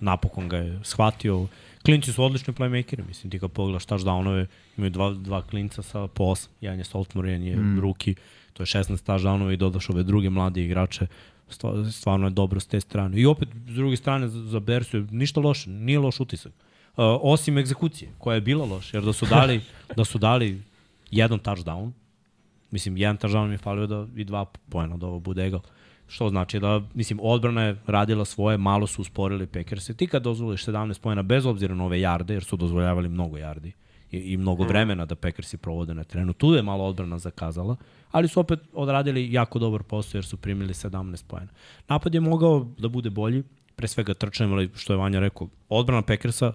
napokon 0.01 0.49
ga 0.49 0.57
je 0.57 0.81
shvatio. 0.83 1.47
Klinci 1.85 2.13
su 2.13 2.25
odlični 2.25 2.55
playmakeri, 2.55 3.07
mislim 3.09 3.31
ti 3.31 3.39
kad 3.39 3.51
pogledaš 3.51 3.87
touchdownove, 3.87 4.47
imaju 4.77 4.91
dva, 4.91 5.11
dva 5.13 5.43
klinca 5.43 5.83
sa 5.83 6.07
po 6.07 6.25
osam. 6.25 6.53
Jedan 6.61 6.79
je 6.79 6.85
Stoltmore, 6.85 7.31
jedan 7.31 7.47
je 7.47 7.57
mm. 7.57 7.81
ruki, 7.81 8.15
to 8.53 8.63
je 8.63 8.67
16 8.67 9.07
touchdownova 9.07 9.53
i 9.53 9.57
dodaš 9.57 9.91
ove 9.91 10.03
druge 10.03 10.31
mlade 10.31 10.65
igrače. 10.65 11.07
Stva- 11.49 11.91
Stvarno 11.91 12.27
je 12.27 12.31
dobro 12.31 12.61
s 12.61 12.67
te 12.67 12.81
strane. 12.81 13.21
I 13.21 13.27
opet, 13.27 13.49
s 13.69 13.75
druge 13.75 13.97
strane, 13.97 14.29
za, 14.29 14.61
Bersu 14.61 14.97
je 14.97 15.07
ništa 15.11 15.41
loše, 15.41 15.71
nije 15.71 15.99
loš 15.99 16.21
utisak. 16.21 16.53
Uh, 16.53 17.05
osim 17.23 17.59
egzekucije, 17.59 18.11
koja 18.19 18.35
je 18.35 18.41
bila 18.41 18.65
loša, 18.65 18.97
jer 18.97 19.05
da 19.05 19.13
su 19.13 19.27
dali, 19.27 19.61
da 19.97 20.05
su 20.05 20.19
dali 20.19 20.63
jedan 21.11 21.39
touchdown, 21.39 21.91
mislim, 22.71 22.97
jedan 22.97 23.19
touchdown 23.19 23.47
mi 23.47 23.55
je 23.55 23.59
falio 23.59 23.87
da 23.87 24.07
i 24.17 24.25
dva 24.25 24.45
pojena 24.45 24.97
da 24.97 25.07
ovo 25.07 25.21
bude 25.21 25.47
egal. 25.47 25.61
Što 26.07 26.29
znači 26.29 26.61
da, 26.61 26.83
mislim, 26.95 27.19
odbrana 27.23 27.63
je 27.63 27.77
radila 27.87 28.25
svoje, 28.25 28.57
malo 28.59 28.87
su 28.87 29.03
usporili 29.03 29.47
Packerse. 29.47 29.95
Ti 29.95 30.07
kad 30.07 30.23
dozvoliš 30.23 30.65
17 30.65 31.01
pojena, 31.01 31.23
bez 31.23 31.47
obzira 31.47 31.75
na 31.75 31.85
ove 31.85 32.01
jarde, 32.01 32.35
jer 32.35 32.45
su 32.45 32.57
dozvoljavali 32.57 33.09
mnogo 33.09 33.39
jardi 33.39 33.73
i, 34.11 34.19
i 34.19 34.37
mnogo 34.37 34.65
vremena 34.65 35.07
da 35.07 35.15
Packersi 35.15 35.57
provode 35.57 35.95
na 35.95 36.05
terenu, 36.05 36.33
tu 36.33 36.55
je 36.55 36.63
malo 36.63 36.85
odbrana 36.85 37.19
zakazala, 37.19 37.77
ali 38.11 38.29
su 38.29 38.41
opet 38.41 38.61
odradili 38.73 39.33
jako 39.33 39.59
dobar 39.59 39.83
posao 39.83 40.19
jer 40.19 40.25
su 40.25 40.37
primili 40.37 40.73
17 40.73 41.25
pojena. 41.27 41.51
Napad 41.89 42.15
je 42.15 42.21
mogao 42.21 42.67
da 42.79 42.89
bude 42.89 43.11
bolji, 43.11 43.43
pre 43.81 43.89
svega 43.89 44.15
trčanjem, 44.15 44.53
ali 44.53 44.71
što 44.77 44.93
je 44.93 44.97
Vanja 44.97 45.21
rekao, 45.21 45.49
odbrana 45.69 46.03
Packersa 46.03 46.53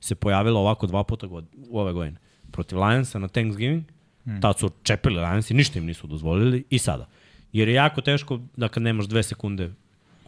se 0.00 0.14
pojavila 0.14 0.60
ovako 0.60 0.86
dva 0.86 1.04
puta 1.04 1.26
god, 1.26 1.44
u 1.70 1.78
ove 1.78 1.92
godine. 1.92 2.18
Protiv 2.50 2.78
Lionsa 2.78 3.18
na 3.18 3.28
Thanksgiving, 3.28 3.82
hmm. 4.24 4.40
tad 4.40 4.58
su 4.58 4.70
čepili 4.82 5.16
Lionsi, 5.16 5.54
ništa 5.54 5.78
im 5.78 5.86
nisu 5.86 6.06
dozvolili 6.06 6.64
i 6.70 6.78
sada. 6.78 7.08
Jer 7.52 7.68
je 7.68 7.74
jako 7.74 8.00
teško 8.00 8.40
da 8.56 8.68
kad 8.68 8.82
nemaš 8.82 9.06
dve 9.06 9.22
sekunde 9.22 9.72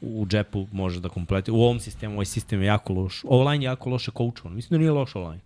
u 0.01 0.26
džepu 0.26 0.66
možeš 0.72 0.99
da 0.99 1.09
kompletiraš. 1.09 1.57
U 1.57 1.62
ovom 1.62 1.81
sistemu, 1.81 2.14
ovaj 2.14 2.26
sistem 2.26 2.61
je 2.61 2.66
jako 2.66 2.93
loš. 2.93 3.22
Online 3.24 3.64
je 3.64 3.66
jako 3.66 3.91
loše 3.91 4.11
koučovan. 4.11 4.55
Mislim 4.55 4.78
da 4.78 4.78
nije 4.78 4.91
loš 4.91 5.16
online. 5.16 5.41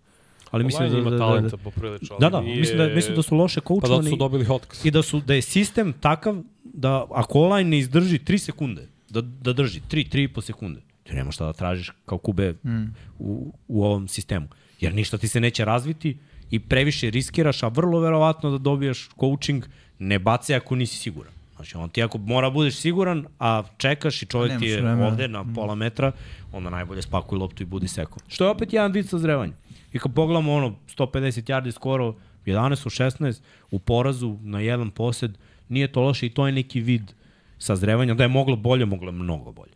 Ali 0.51 0.63
mislim 0.63 0.89
da, 0.89 0.97
ima 0.97 1.09
da, 1.09 1.17
da, 1.17 1.17
talenta 1.17 1.49
da, 1.49 1.57
poprilično. 1.57 2.17
da, 2.19 2.29
da, 2.29 2.41
nije- 2.41 2.59
mislim 2.59 2.77
da, 2.77 2.87
mislim 2.87 3.15
da 3.15 3.21
su 3.21 3.35
loše 3.35 3.61
Pa 3.61 3.63
da 3.63 3.67
koučovani 3.67 4.09
su 4.09 4.15
dobili 4.15 4.45
hotkaz. 4.45 4.85
i 4.85 4.91
da, 4.91 5.01
su, 5.01 5.19
da 5.19 5.33
je 5.33 5.41
sistem 5.41 5.93
takav 5.93 6.35
da 6.63 7.05
ako 7.11 7.39
online 7.39 7.69
ne 7.69 7.79
izdrži 7.79 8.19
3 8.19 8.37
sekunde, 8.37 8.87
da, 9.09 9.21
da 9.21 9.53
drži 9.53 9.81
3, 9.91 10.09
3,5 10.09 10.41
sekunde, 10.41 10.81
ti 11.03 11.13
nema 11.13 11.31
šta 11.31 11.45
da 11.45 11.53
tražiš 11.53 11.91
kao 12.05 12.17
kube 12.17 12.51
mm. 12.63 12.95
u, 13.19 13.53
u 13.67 13.83
ovom 13.83 14.07
sistemu. 14.07 14.47
Jer 14.79 14.93
ništa 14.93 15.17
ti 15.17 15.27
se 15.27 15.39
neće 15.39 15.65
razviti 15.65 16.17
i 16.51 16.59
previše 16.59 17.09
riskiraš, 17.09 17.63
a 17.63 17.67
vrlo 17.67 17.99
verovatno 17.99 18.51
da 18.51 18.57
dobijaš 18.57 19.09
coaching 19.19 19.65
ne 19.99 20.19
bace 20.19 20.55
ako 20.55 20.75
nisi 20.75 20.97
siguran. 20.97 21.33
Znači, 21.55 21.77
on 21.77 21.89
ti 21.89 22.03
ako 22.03 22.17
mora 22.17 22.49
budeš 22.49 22.75
siguran, 22.75 23.25
a 23.39 23.63
čekaš 23.77 24.23
i 24.23 24.25
čovjek 24.25 24.59
ti 24.59 24.65
je 24.65 24.81
vremena. 24.81 25.07
ovde 25.07 25.27
na 25.27 25.45
pola 25.55 25.75
metra, 25.75 26.11
onda 26.53 26.69
najbolje 26.69 27.01
spakuj 27.01 27.37
loptu 27.37 27.63
i 27.63 27.65
budi 27.65 27.87
seko. 27.87 28.19
Što 28.27 28.43
je 28.43 28.49
opet 28.49 28.73
jedan 28.73 28.91
vid 28.91 29.09
sazrevanja. 29.09 29.53
I 29.95 29.99
kad 29.99 30.13
pogledamo 30.13 30.53
ono, 30.53 30.75
150 30.97 31.51
yardi 31.51 31.71
skoro, 31.71 32.15
11 32.45 32.87
u 32.87 32.89
16, 32.89 33.41
u 33.71 33.79
porazu 33.79 34.37
na 34.41 34.59
jedan 34.59 34.91
posed, 34.91 35.37
nije 35.69 35.91
to 35.91 36.01
loše 36.01 36.25
i 36.25 36.29
to 36.29 36.45
je 36.45 36.51
neki 36.51 36.81
vid 36.81 37.13
sazrevanja. 37.57 38.13
Da 38.13 38.23
je 38.23 38.27
moglo 38.27 38.55
bolje, 38.55 38.85
moglo 38.85 39.07
je 39.07 39.11
mnogo 39.11 39.51
bolje. 39.51 39.71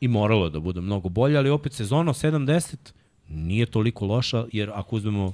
I 0.00 0.08
moralo 0.08 0.44
je 0.44 0.50
da 0.50 0.60
bude 0.60 0.80
mnogo 0.80 1.08
bolje, 1.08 1.38
ali 1.38 1.50
opet 1.50 1.72
sezona 1.72 2.12
7-10 2.12 2.76
nije 3.28 3.66
toliko 3.66 4.06
loša, 4.06 4.46
jer 4.52 4.70
ako 4.74 4.96
uzmemo 4.96 5.32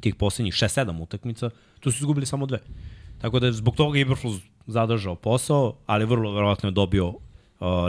tih 0.00 0.14
poslednjih 0.14 0.54
6-7 0.54 1.02
utakmica, 1.02 1.50
tu 1.80 1.92
su 1.92 1.98
izgubili 1.98 2.26
samo 2.26 2.46
dve. 2.46 2.58
Tako 3.18 3.40
da 3.40 3.52
zbog 3.52 3.76
toga 3.76 3.98
Iberflus 3.98 4.40
zadržao 4.66 5.14
posao, 5.14 5.76
ali 5.86 6.04
vrlo 6.04 6.32
verovatno 6.32 6.68
je 6.68 6.72
dobio 6.72 7.08
uh, 7.08 7.16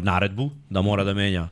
naredbu 0.02 0.50
da 0.70 0.82
mora 0.82 1.04
da 1.04 1.14
menja 1.14 1.50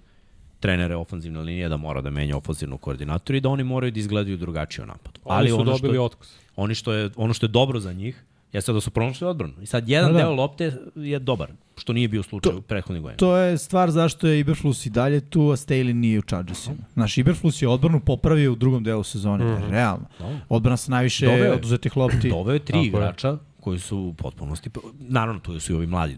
trenere 0.65 0.95
ofanzivne 0.95 1.39
linije, 1.39 1.69
da 1.69 1.77
mora 1.77 2.01
da 2.01 2.09
menja 2.09 2.37
ofanzivnu 2.37 2.77
koordinatoru 2.77 3.37
i 3.37 3.41
da 3.41 3.49
oni 3.49 3.63
moraju 3.63 3.91
da 3.91 3.99
izgledaju 3.99 4.37
drugačije 4.37 4.83
u 4.83 4.87
napadu. 4.87 5.19
Ali 5.23 5.49
su 5.49 5.55
ono 5.55 5.71
dobili 5.71 5.93
što, 5.93 6.03
otkaz. 6.03 6.29
oni 6.55 6.75
što 6.75 6.93
je, 6.93 7.09
ono 7.15 7.33
što 7.33 7.45
je 7.45 7.49
dobro 7.49 7.79
za 7.79 7.93
njih 7.93 8.23
jeste 8.53 8.73
da 8.73 8.81
su 8.81 8.91
pronašli 8.91 9.27
odbranu. 9.27 9.53
I 9.61 9.65
sad 9.65 9.89
jedan 9.89 10.13
Da, 10.13 10.17
da. 10.17 10.19
deo 10.19 10.33
lopte 10.33 10.71
je 10.95 11.19
dobar, 11.19 11.49
što 11.77 11.93
nije 11.93 12.07
bio 12.07 12.23
slučaj 12.23 12.53
u 12.53 12.61
prethodnih 12.61 13.01
godina. 13.03 13.17
To 13.17 13.37
je 13.37 13.57
stvar 13.57 13.91
zašto 13.91 14.27
je 14.27 14.39
Iberflus 14.39 14.85
i 14.85 14.89
dalje 14.89 15.21
tu, 15.21 15.49
a 15.51 15.55
Staley 15.55 15.93
nije 15.93 16.19
u 16.19 16.21
Chargersima. 16.21 16.75
Znaš, 16.93 17.17
Iberflus 17.17 17.61
je 17.61 17.67
odbranu 17.67 17.99
popravio 17.99 18.51
u 18.51 18.55
drugom 18.55 18.83
delu 18.83 19.03
sezone, 19.03 19.45
mm. 19.45 19.71
realno. 19.71 20.05
Odbrana 20.49 20.77
sa 20.77 20.91
najviše 20.91 21.25
Doveo 21.25 21.43
je. 21.43 21.53
oduzetih 21.53 21.97
lopti. 21.97 22.29
Doveo 22.29 22.53
je 22.53 22.59
tri 22.59 22.71
Tako 22.73 22.83
je. 22.83 22.87
igrača 22.87 23.37
koji 23.59 23.79
su 23.79 23.97
u 23.97 24.13
potpunosti, 24.13 24.69
naravno 24.99 25.39
tu 25.39 25.59
su 25.59 25.73
i 25.73 25.75
ovi 25.75 25.87
mladi, 25.87 26.17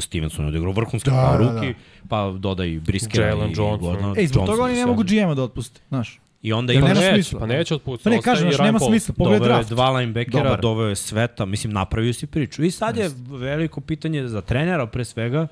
Stevenson 0.00 0.44
je 0.44 0.48
odigrao 0.48 0.72
vrhunski 0.72 1.10
Da, 1.10 1.16
da, 1.16 1.44
da, 1.44 1.54
ruki, 1.60 1.74
pa 2.08 2.32
dodaj 2.38 2.80
Briskera 2.80 3.26
Jalen 3.26 3.50
i 3.50 3.54
Johnson. 3.56 3.78
Gordona. 3.80 4.14
Ej, 4.18 4.26
zbog 4.26 4.40
Johnson 4.40 4.56
toga 4.56 4.64
oni 4.64 4.74
i 4.74 4.76
ne 4.76 4.86
mogu 4.86 5.02
GM-a 5.02 5.34
da 5.34 5.42
otpuste, 5.42 5.80
znaš. 5.88 6.20
I 6.42 6.52
onda 6.52 6.72
ima 6.72 6.88
nema 6.88 7.00
Pa 7.00 7.00
neće, 7.00 7.14
smisla. 7.14 7.40
pa 7.40 7.46
neće. 7.46 7.78
Pa 8.04 8.10
ne, 8.10 8.22
kažem, 8.22 8.48
i 8.48 8.52
znaš, 8.52 8.66
nema 8.66 8.78
smisla, 8.78 9.14
pogledaj 9.18 9.38
doveo 9.38 9.52
je 9.52 9.58
draft. 9.58 9.70
dva 9.70 9.90
linebackera, 9.90 10.42
Dobar. 10.44 10.60
doveo 10.60 10.88
je 10.88 10.96
Sveta, 10.96 11.44
mislim, 11.44 11.72
napravio 11.72 12.12
si 12.12 12.26
priču. 12.26 12.64
I 12.64 12.70
sad 12.70 12.96
je 12.96 13.10
veliko 13.28 13.80
pitanje 13.80 14.28
za 14.28 14.40
trenera, 14.40 14.86
pre 14.86 15.04
svega, 15.04 15.46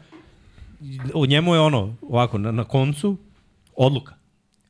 o 1.15 1.27
njemu 1.27 1.55
je 1.55 1.61
ono, 1.61 1.97
ovako, 2.03 2.39
na, 2.39 2.53
na 2.53 2.65
koncu, 2.65 3.17
odluka. 3.77 4.15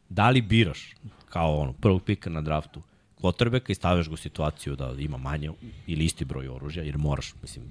Da 0.08 0.30
li 0.30 0.40
biraš, 0.40 0.94
kao 1.28 1.56
ono, 1.56 1.72
prvog 1.72 2.02
pika 2.02 2.30
na 2.30 2.40
draftu, 2.40 2.82
quarterbacka 3.22 3.70
i 3.70 3.74
stavljaš 3.74 4.08
ga 4.08 4.14
u 4.14 4.16
situaciju 4.16 4.76
da 4.76 4.94
ima 4.98 5.16
manje 5.16 5.50
ili 5.86 6.04
isti 6.04 6.24
broj 6.24 6.48
oružja, 6.48 6.82
jer 6.82 6.98
moraš, 6.98 7.34
mislim, 7.42 7.64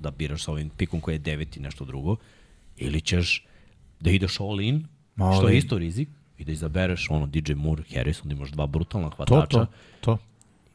da 0.00 0.10
biraš 0.10 0.44
sa 0.44 0.52
ovim 0.52 0.68
pikom 0.70 1.00
koji 1.00 1.14
je 1.14 1.18
devet 1.20 1.56
i 1.56 1.60
nešto 1.60 1.84
drugo, 1.84 2.16
ili 2.76 3.00
ćeš 3.00 3.44
da 4.00 4.10
ideš 4.10 4.40
all 4.40 4.60
in, 4.60 4.86
All 5.16 5.34
što 5.34 5.48
je 5.48 5.52
in. 5.52 5.58
isto 5.58 5.78
rizik, 5.78 6.08
i 6.38 6.44
da 6.44 6.52
izabereš 6.52 7.10
ono 7.10 7.26
DJ 7.26 7.52
Moore, 7.54 7.82
Harrison, 7.94 8.28
da 8.28 8.34
imaš 8.34 8.50
dva 8.50 8.66
brutalna 8.66 9.10
To, 9.10 9.16
hvatača, 9.16 9.58
to, 9.58 9.66
to. 10.00 10.18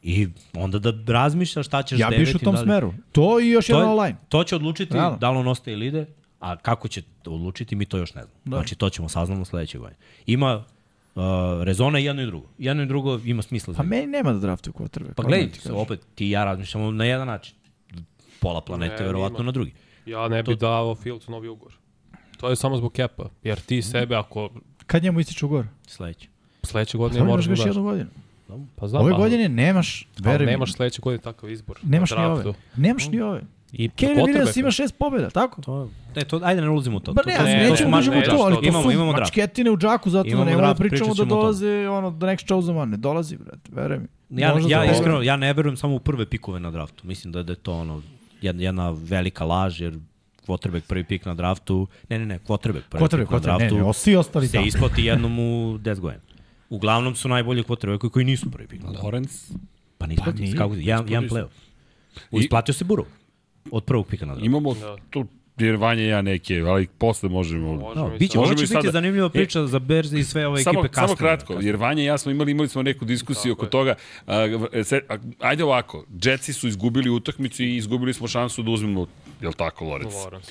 I 0.02 0.28
onda 0.54 0.78
da 0.78 1.12
razmišljaš 1.12 1.66
šta 1.66 1.82
ćeš 1.82 2.00
Ja 2.00 2.10
deveti. 2.10 2.24
biš 2.24 2.34
u 2.34 2.38
tom 2.38 2.54
da 2.54 2.60
li- 2.60 2.66
smeru. 2.66 2.92
To 3.12 3.40
i 3.40 3.48
još 3.48 3.66
To, 3.66 3.72
jedan 3.72 3.86
je, 3.86 3.92
online. 3.92 4.16
to 4.28 4.44
će 4.44 4.56
odlučiti 4.56 4.94
Realno. 4.94 5.18
da 5.18 5.30
li 5.30 5.38
on 5.38 5.48
ostaje 5.48 5.72
ili 5.72 5.86
ide, 5.86 6.06
a 6.40 6.56
kako 6.56 6.88
će 6.88 7.02
to 7.22 7.32
odlučiti, 7.32 7.76
mi 7.76 7.84
to 7.84 7.98
još 7.98 8.14
ne 8.14 8.22
znamo. 8.22 8.38
Da. 8.44 8.56
Znači, 8.56 8.74
to 8.74 8.90
ćemo 8.90 9.08
saznamo 9.08 9.44
sledeće 9.44 9.78
godine. 9.78 9.96
Ima 10.26 10.64
uh, 11.14 11.22
rezona 11.62 11.98
i 11.98 12.04
jedno 12.04 12.22
i 12.22 12.26
drugo. 12.26 12.46
Jedno 12.58 12.82
i 12.82 12.86
drugo 12.86 13.20
ima 13.24 13.42
smisla. 13.42 13.74
Pa 13.74 13.82
meni 13.82 14.06
nema 14.06 14.32
da 14.32 14.38
draftuju 14.38 14.74
quarterback. 14.74 15.14
pa 15.14 15.22
gledaj, 15.22 15.48
opet 15.72 16.00
ti 16.14 16.26
i 16.26 16.30
ja 16.30 16.44
razmišljamo 16.44 16.90
na 16.90 17.04
jedan 17.04 17.26
način. 17.26 17.54
Pola 18.40 18.60
planete, 18.60 18.96
Ne, 18.96 19.06
verovatno, 19.06 19.38
ima. 19.38 19.44
na 19.44 19.52
drugi. 19.52 19.72
Ja 20.06 20.28
ne 20.28 20.42
bih 20.42 20.58
dao 20.58 20.94
Fields 20.94 21.28
novi 21.28 21.48
ugovor. 21.48 21.72
To 22.36 22.50
je 22.50 22.56
samo 22.56 22.76
zbog 22.76 22.92
kepa. 22.92 23.24
Jer 23.42 23.60
ti 23.60 23.82
sebe, 23.82 24.16
ako 24.16 24.50
Kad 24.86 25.02
njemu 25.02 25.20
ističe 25.20 25.46
ugovor? 25.46 25.66
Sledeće. 25.86 26.28
sledeće 26.62 26.98
godine 26.98 27.18
Samo 27.18 27.30
moraš 27.30 27.44
da 27.44 27.50
daš. 27.50 27.66
jednu 27.66 27.82
godinu. 27.82 28.10
Pa 28.76 28.88
znam, 28.88 29.02
Ove 29.02 29.12
pa- 29.12 29.18
godine 29.18 29.48
nemaš, 29.48 30.08
ali 30.16 30.24
veruj 30.24 30.46
mi, 30.46 30.52
nemaš 30.52 30.72
sledeće 30.72 31.00
godine 31.02 31.22
takav 31.22 31.50
izbor. 31.50 31.78
nemaš 31.82 32.10
ni 32.10 32.16
draftu. 32.16 32.48
ove. 32.48 32.58
Nemaš 32.76 33.08
ni 33.08 33.20
ove. 33.20 33.42
I 33.72 33.88
Kevin. 33.88 34.16
Williams 34.16 34.60
ima 34.60 34.70
šest 34.70 34.98
pobjeda, 34.98 35.30
tako? 35.30 35.62
To, 35.62 35.90
ne, 36.16 36.24
to, 36.24 36.40
ajde 36.44 36.60
ne 36.60 36.70
ulazimo 36.70 36.96
u 36.96 37.00
to. 37.00 37.12
Ba 37.12 37.22
to, 37.22 37.30
ne, 37.30 37.36
to, 37.36 37.42
ne, 37.42 37.54
ne, 37.54 37.64
to 37.64 37.70
nećemo 37.70 37.90
da 37.90 37.98
uđemo 37.98 38.18
u 38.18 38.22
to, 38.22 38.36
ali 38.36 38.54
to 38.54 38.60
imamo- 38.62 38.82
su 38.82 38.90
imamo 38.90 39.12
mačketine 39.12 39.70
u 39.70 39.76
džaku, 39.76 40.10
zato 40.10 40.28
Imamo 40.28 40.44
ne 40.44 40.52
moramo 40.52 40.74
da 40.74 40.78
pričamo 40.78 41.14
da 41.14 41.24
dolaze 41.24 41.88
ono, 41.88 42.10
the 42.10 42.26
next 42.26 42.46
chosen 42.48 42.76
one. 42.76 42.86
Ne 42.86 42.96
dolazi, 42.96 43.36
brate, 43.36 43.70
veruj 43.70 43.98
mi. 43.98 44.06
Ja, 44.32 44.54
ja 44.68 44.84
iskreno, 44.86 45.22
ja 45.22 45.36
ne 45.36 45.52
verujem 45.52 45.76
samo 45.76 45.94
u 45.94 46.00
prve 46.00 46.26
pikove 46.26 46.60
na 46.60 46.70
draftu. 46.70 47.06
Mislim 47.06 47.32
da, 47.32 47.42
da 47.42 47.52
je 47.52 47.56
to 47.56 47.72
ono, 47.74 48.02
jedna, 48.42 48.62
jedna 48.62 48.90
velika 48.90 49.44
laž, 49.44 49.80
jer 49.80 49.98
quarterback 50.46 50.86
prvi 50.86 51.04
pik 51.04 51.24
na 51.24 51.34
draftu, 51.34 51.86
ne, 52.08 52.18
ne, 52.18 52.26
ne, 52.26 52.38
quarterback 52.38 52.88
prvi 52.88 53.04
Quarterback, 53.04 53.10
pik 53.20 53.30
na 53.30 53.38
quarterback, 53.38 53.60
ne, 53.60 53.68
draftu, 53.68 53.86
ne, 53.86 53.94
svi 53.94 54.16
ostali 54.16 54.48
se 54.48 54.58
da. 54.58 54.64
isplati 54.64 55.04
jednom 55.04 55.38
u 55.38 55.78
10 55.78 55.98
godina. 56.00 56.22
Uglavnom 56.70 57.14
su 57.14 57.28
najbolji 57.28 57.62
quarterbacki 57.62 58.10
koji 58.10 58.24
nisu 58.24 58.50
prvi 58.50 58.68
pik 58.68 58.82
na 58.82 58.88
draftu. 58.88 59.06
Lorenz, 59.06 59.52
Pa 59.98 60.06
ne 60.06 60.14
isplati 60.14 60.40
nije. 60.40 60.50
se, 60.52 60.58
kako, 60.58 60.74
jedan, 60.74 61.08
jedan 61.08 61.24
playoff. 61.24 61.48
Isplatio 62.32 62.74
se 62.74 62.84
Burrow 62.84 63.04
od 63.70 63.84
prvog 63.84 64.06
pika 64.06 64.26
na 64.26 64.32
draftu. 64.32 64.46
imamo 64.46 64.76
tu 65.10 65.26
jer 65.58 65.76
Vanja 65.76 66.02
i 66.02 66.06
ja 66.06 66.22
neke, 66.22 66.60
ali 66.60 66.86
posle 66.98 67.28
možemo... 67.28 67.72
Možemo 67.74 68.08
No, 68.08 68.14
i 68.14 68.18
biće, 68.18 68.38
ovo 68.38 68.48
će 68.48 68.54
biti 68.54 68.66
sada- 68.66 68.90
zanimljiva 68.90 69.28
priča 69.28 69.66
za 69.66 69.78
Berze 69.78 70.18
i 70.18 70.24
sve 70.24 70.46
ove 70.46 70.62
Samo, 70.62 70.80
ekipe 70.80 70.94
samo 70.94 71.06
kasnije. 71.06 71.16
kratko, 71.18 71.58
jer 71.60 71.76
Vanja 71.76 72.02
i 72.02 72.06
ja 72.06 72.18
smo 72.18 72.32
imali, 72.32 72.50
imali 72.52 72.68
smo 72.68 72.82
neku 72.82 73.04
diskusiju 73.04 73.52
oko 73.52 73.66
toga. 73.66 73.94
A, 74.26 74.34
se, 74.84 75.00
a, 75.08 75.16
ajde 75.40 75.64
ovako, 75.64 76.04
Jetsi 76.22 76.52
su 76.52 76.68
izgubili 76.68 77.10
utakmicu 77.10 77.62
i 77.62 77.76
izgubili 77.76 78.12
smo 78.12 78.28
šansu 78.28 78.62
da 78.62 78.70
uzmemo, 78.70 79.06
je 79.40 79.48
li 79.48 79.54
tako, 79.54 79.84
Lorenz? 79.84 80.14
Lawrence. 80.14 80.50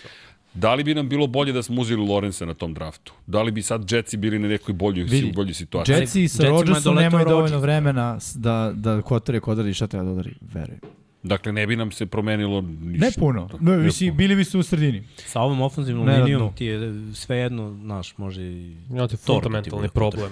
Da 0.53 0.73
li 0.73 0.83
bi 0.83 0.93
nam 0.93 1.09
bilo 1.09 1.27
bolje 1.27 1.53
da 1.53 1.63
smo 1.63 1.81
uzeli 1.81 2.07
Lorenza 2.07 2.45
na 2.45 2.53
tom 2.53 2.73
draftu? 2.73 3.13
Da 3.27 3.41
li 3.41 3.51
bi 3.51 3.61
sad 3.61 3.91
Jetsi 3.91 4.17
bili 4.17 4.39
na 4.39 4.47
nekoj 4.47 4.73
boljoj, 4.73 5.03
Vidi, 5.03 5.31
boljoj 5.35 5.53
situaciji? 5.53 5.93
Jetsi 5.93 6.27
sa 6.27 6.43
je 6.43 6.49
Rodgersom 6.49 6.95
nemaju 6.95 7.25
dovoljno 7.25 7.59
vremena 7.59 8.17
da, 8.35 8.71
da 8.75 9.01
quarterback 9.01 9.49
odredi 9.51 9.73
šta 9.73 9.87
treba 9.87 10.05
da 10.05 10.11
odredi, 10.11 10.37
veruj. 10.53 10.77
Dakle, 11.25 11.51
ne 11.51 11.67
bi 11.67 11.75
nam 11.75 11.91
se 11.91 12.05
promenilo 12.05 12.61
ništa. 12.61 13.05
Ne 13.05 13.11
puno, 13.19 13.49
ne, 13.59 13.77
misli, 13.77 14.11
bili 14.11 14.35
bi 14.35 14.43
su 14.43 14.59
u 14.59 14.63
sredini. 14.63 15.03
Sa 15.25 15.41
ovom 15.41 15.61
ofenzivnom 15.61 16.05
Ne 16.05 16.23
linijom 16.23 16.53
ti 16.55 16.65
je 16.65 16.93
sve 17.13 17.37
jedno, 17.37 17.77
znaš, 17.83 18.17
može 18.17 18.41
i... 18.41 18.75
Ti 19.09 19.17
fundamentalni 19.17 19.89
problem. 19.89 20.31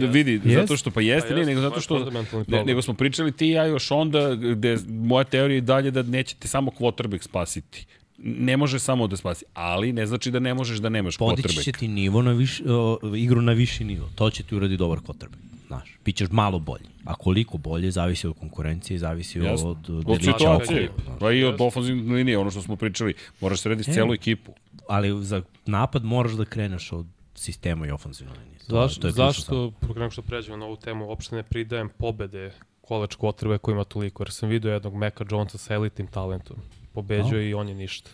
Da 0.00 0.06
vidi, 0.06 0.32
Jest. 0.32 0.60
zato 0.60 0.76
što 0.76 0.90
pa 0.90 1.00
jeste, 1.00 1.28
Pa 1.28 1.34
ne, 1.34 1.40
jeste, 1.40 1.54
nego 1.54 1.60
to 1.60 1.68
zato 1.68 1.80
što 1.80 2.10
ne, 2.48 2.64
nego 2.64 2.82
smo 2.82 2.94
pričali 2.94 3.32
ti 3.32 3.46
i 3.46 3.50
ja 3.50 3.64
još 3.64 3.90
onda 3.90 4.34
gde 4.34 4.78
moja 4.88 5.24
teorija 5.24 5.54
je 5.54 5.60
dalje 5.60 5.90
da 5.90 6.02
nećete 6.02 6.48
samo 6.48 6.70
quarterback 6.70 7.22
spasiti. 7.22 7.86
Ne 8.18 8.56
može 8.56 8.78
samo 8.78 9.06
da 9.06 9.16
spasi, 9.16 9.44
ali 9.54 9.92
ne 9.92 10.06
znači 10.06 10.30
da 10.30 10.38
ne 10.38 10.54
možeš 10.54 10.78
da 10.78 10.88
nemaš 10.88 11.16
Podići 11.16 11.48
će 11.48 11.60
quarterback. 11.60 11.78
ti 11.78 11.88
nivo 11.88 12.22
na 12.22 12.32
viš, 12.32 12.60
o, 12.66 12.98
igru 13.16 13.42
na 13.42 13.52
viši 13.52 13.84
nivo. 13.84 14.08
To 14.14 14.30
će 14.30 14.42
ti 14.42 14.54
uradi 14.54 14.76
dobar 14.76 14.98
quarterback. 14.98 15.53
Znaš, 15.74 15.98
bit 16.04 16.16
ćeš 16.16 16.28
malo 16.30 16.58
bolji. 16.58 16.84
A 17.04 17.14
koliko 17.14 17.58
bolje, 17.58 17.90
zavisi 17.90 18.26
od 18.26 18.34
konkurencije, 18.40 18.98
zavisi 18.98 19.38
Jasno. 19.38 19.70
od 19.70 19.90
Od 19.90 20.04
delića 20.04 20.32
situacije, 20.32 20.90
pa 21.20 21.32
i 21.32 21.44
od 21.44 21.60
ofenzivne 21.60 22.14
linije, 22.14 22.38
ono 22.38 22.50
što 22.50 22.62
smo 22.62 22.76
pričali, 22.76 23.14
moraš 23.40 23.60
srediti 23.60 23.90
E. 23.90 23.94
celu 23.94 24.14
ekipu. 24.14 24.52
Ali 24.88 25.24
za 25.24 25.42
napad 25.66 26.04
moraš 26.04 26.32
da 26.32 26.44
kreneš 26.44 26.92
od 26.92 27.06
sistema 27.34 27.86
i 27.86 27.90
ofenzivne 27.90 28.32
linije. 28.32 28.58
Zašto, 28.66 29.00
to 29.00 29.06
je 29.06 29.12
zašto, 29.12 29.72
nego 29.96 30.10
što 30.10 30.22
pređemo 30.22 30.56
na 30.56 30.66
ovu 30.66 30.76
temu, 30.76 31.06
uopšte 31.08 31.36
ne 31.36 31.42
pridajem 31.42 31.88
pobede 31.98 32.52
college 32.88 33.14
quarterback 33.18 33.58
koji 33.58 33.72
ima 33.72 33.84
toliko, 33.84 34.22
jer 34.22 34.30
sam 34.30 34.48
vidio 34.48 34.72
jednog 34.72 34.94
Meka 34.94 35.24
Jonesa 35.30 35.58
sa 35.58 35.74
elitnim 35.74 36.06
talentom. 36.06 36.56
Pobeđuje 36.92 37.48
i 37.50 37.54
on 37.54 37.68
je 37.68 37.74
ništa. 37.74 38.10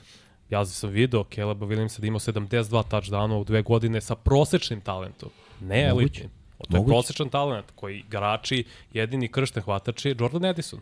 Ja 0.51 0.66
sam 0.66 0.91
video 0.91 1.24
Caleba 1.35 1.66
Williamsa 1.66 2.01
da 2.01 2.07
ima 2.07 2.19
72 2.19 2.82
touchdowna 2.91 3.41
u 3.41 3.45
dve 3.45 3.62
godine 3.62 4.01
sa 4.01 4.15
prosečnim 4.15 4.81
talentom. 4.81 5.31
Ne 5.61 5.89
Moguće. 5.89 6.03
elitnim. 6.03 6.40
To 6.61 6.77
je 6.77 6.78
Moguće. 6.78 6.93
prosečan 6.93 7.28
talent 7.28 7.66
koji 7.74 7.99
igrači, 7.99 8.65
jedini 8.93 9.28
kršten 9.28 9.62
hvatač 9.62 10.05
je 10.05 10.16
Jordan 10.20 10.45
Edison, 10.45 10.81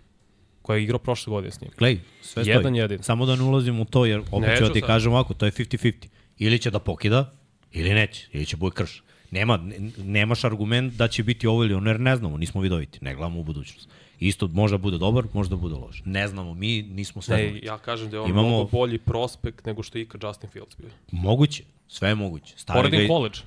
koji 0.62 0.80
je 0.80 0.84
igrao 0.84 0.98
prošle 0.98 1.30
godine 1.30 1.52
s 1.52 1.60
njim. 1.60 1.70
Glej, 1.78 2.00
sve 2.22 2.44
stoji. 2.44 2.56
Jedan 2.56 2.76
jedin. 2.76 3.02
Samo 3.02 3.26
da 3.26 3.36
ne 3.36 3.42
ulazim 3.42 3.80
u 3.80 3.84
to, 3.84 4.06
jer 4.06 4.20
opet 4.32 4.58
ću 4.58 4.64
da 4.64 4.72
ti 4.72 4.80
sad. 4.80 4.86
kažem 4.86 5.12
ovako, 5.12 5.34
to 5.34 5.46
je 5.46 5.52
50-50. 5.52 5.92
Ili 6.38 6.58
će 6.58 6.70
da 6.70 6.78
pokida, 6.78 7.32
ili 7.72 7.90
neće, 7.90 8.26
ili 8.32 8.46
će 8.46 8.56
bude 8.56 8.74
krš. 8.74 9.02
Nema, 9.30 9.56
ne- 9.56 9.74
nemaš 9.98 10.44
argument 10.44 10.94
da 10.94 11.08
će 11.08 11.22
biti 11.22 11.46
ovo 11.46 11.64
ili 11.64 11.74
ono, 11.74 11.90
jer 11.90 12.00
ne 12.00 12.16
znamo, 12.16 12.36
nismo 12.36 12.60
vidoviti, 12.60 12.98
ne 13.02 13.14
gledamo 13.14 13.40
u 13.40 13.44
budućnost. 13.44 13.88
Isto 14.20 14.48
može 14.48 14.74
da 14.74 14.78
bude 14.78 14.98
dobar, 14.98 15.24
može 15.32 15.50
da 15.50 15.56
bude 15.56 15.74
loš. 15.74 16.02
Ne 16.04 16.28
znamo, 16.28 16.54
mi 16.54 16.82
nismo 16.82 17.22
sve 17.22 17.36
Ne, 17.36 17.60
ja 17.62 17.78
kažem 17.78 18.10
da 18.10 18.16
je 18.16 18.20
on 18.20 18.30
Imamo- 18.30 18.48
mnogo 18.48 18.64
bolji 18.64 18.98
prospekt 18.98 19.66
nego 19.66 19.82
što 19.82 19.98
je 19.98 20.02
ikad 20.02 20.22
Justin 20.22 20.50
Fields 20.50 20.76
bio. 20.76 20.88
Moguće, 21.12 21.62
sve 21.88 22.08
je 22.08 22.14
moguće. 22.14 22.54
Stavi 22.56 22.76
ga, 22.76 22.82
Poredim 22.82 23.00
i- 23.00 23.08
college. 23.08 23.38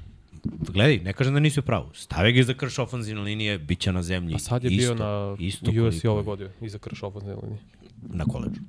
Gledaj, 0.44 0.98
ne 0.98 1.14
kažem 1.14 1.34
da 1.34 1.40
nisi 1.40 1.60
u 1.60 1.64
pravu. 1.64 1.90
Stavi 1.94 2.34
ga 2.34 2.40
iza 2.40 2.54
krš 2.54 2.80
ofenzivne 2.80 3.22
linije, 3.22 3.58
bit 3.60 3.80
će 3.80 3.92
na 3.92 4.04
zemlji. 4.04 4.36
A 4.36 4.40
sad 4.40 4.64
je 4.64 4.72
isto, 4.72 4.96
bio 4.96 5.06
na 5.06 5.36
isto 5.40 5.72
u 5.72 5.88
USC 5.88 6.06
ove 6.06 6.24
godine, 6.24 6.50
iza 6.62 6.78
krš 6.78 7.04
ofenzivne 7.04 7.42
linije. 7.44 7.60
Na 8.02 8.26
koleđu. 8.26 8.62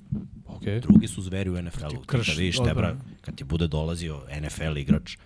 Ok. 0.46 0.62
Drugi 0.82 1.08
su 1.08 1.22
zveri 1.22 1.50
u 1.50 1.62
NFL-u. 1.62 2.00
Krš 2.06 2.26
kad 2.26 2.36
vidiš. 2.36 2.56
Tebra, 2.64 2.96
kad 3.20 3.34
ti 3.34 3.44
bude 3.44 3.66
dolazio 3.66 4.20
NFL 4.42 4.78
igrač, 4.78 5.16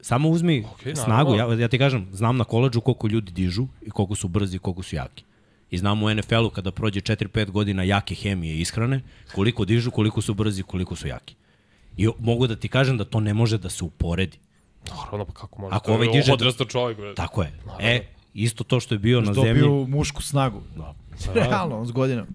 samo 0.00 0.28
uzmi 0.28 0.64
okay, 0.64 0.94
snagu. 0.94 1.30
naravno. 1.30 1.54
Ja, 1.54 1.60
ja 1.60 1.68
ti 1.68 1.78
kažem, 1.78 2.08
znam 2.12 2.36
na 2.36 2.44
koleđu 2.44 2.80
koliko 2.80 3.08
ljudi 3.08 3.32
dižu 3.32 3.66
i 3.82 3.90
koliko 3.90 4.14
su 4.14 4.28
brzi 4.28 4.56
i 4.56 4.58
koliko 4.58 4.82
su 4.82 4.96
jaki. 4.96 5.24
I 5.70 5.78
znam 5.78 6.02
u 6.02 6.14
NFL-u 6.14 6.50
kada 6.50 6.70
prođe 6.70 7.00
4-5 7.00 7.50
godina 7.50 7.82
jake 7.82 8.14
hemije 8.14 8.54
i 8.54 8.60
ishrane, 8.60 9.00
koliko 9.34 9.64
dižu, 9.64 9.90
koliko 9.90 10.20
su 10.20 10.34
brzi, 10.34 10.62
koliko 10.62 10.96
su 10.96 11.08
jaki. 11.08 11.34
I 11.96 12.08
mogu 12.18 12.46
da 12.46 12.56
ti 12.56 12.68
kažem 12.68 12.98
da 12.98 13.04
to 13.04 13.20
ne 13.20 13.34
može 13.34 13.58
da 13.58 13.68
se 13.68 13.84
uporedi. 13.84 14.38
Naravno, 14.96 15.24
pa 15.24 15.32
kako 15.32 15.60
može? 15.60 15.76
Ako 15.76 15.92
ovaj 15.92 16.08
diže- 16.08 16.32
Odrastao 16.32 16.66
čovjek, 16.66 16.98
bre. 16.98 17.14
Tako 17.14 17.42
je. 17.42 17.52
E, 17.80 18.00
isto 18.34 18.64
to 18.64 18.80
što 18.80 18.94
je 18.94 18.98
bio 18.98 19.20
na 19.20 19.34
zemlji, 19.34 19.60
Dobio 19.60 19.86
mušku 19.86 20.22
snagu. 20.22 20.62
Da. 20.76 20.94
Realno, 21.34 21.86
s 21.86 21.92
godinom. 21.92 22.26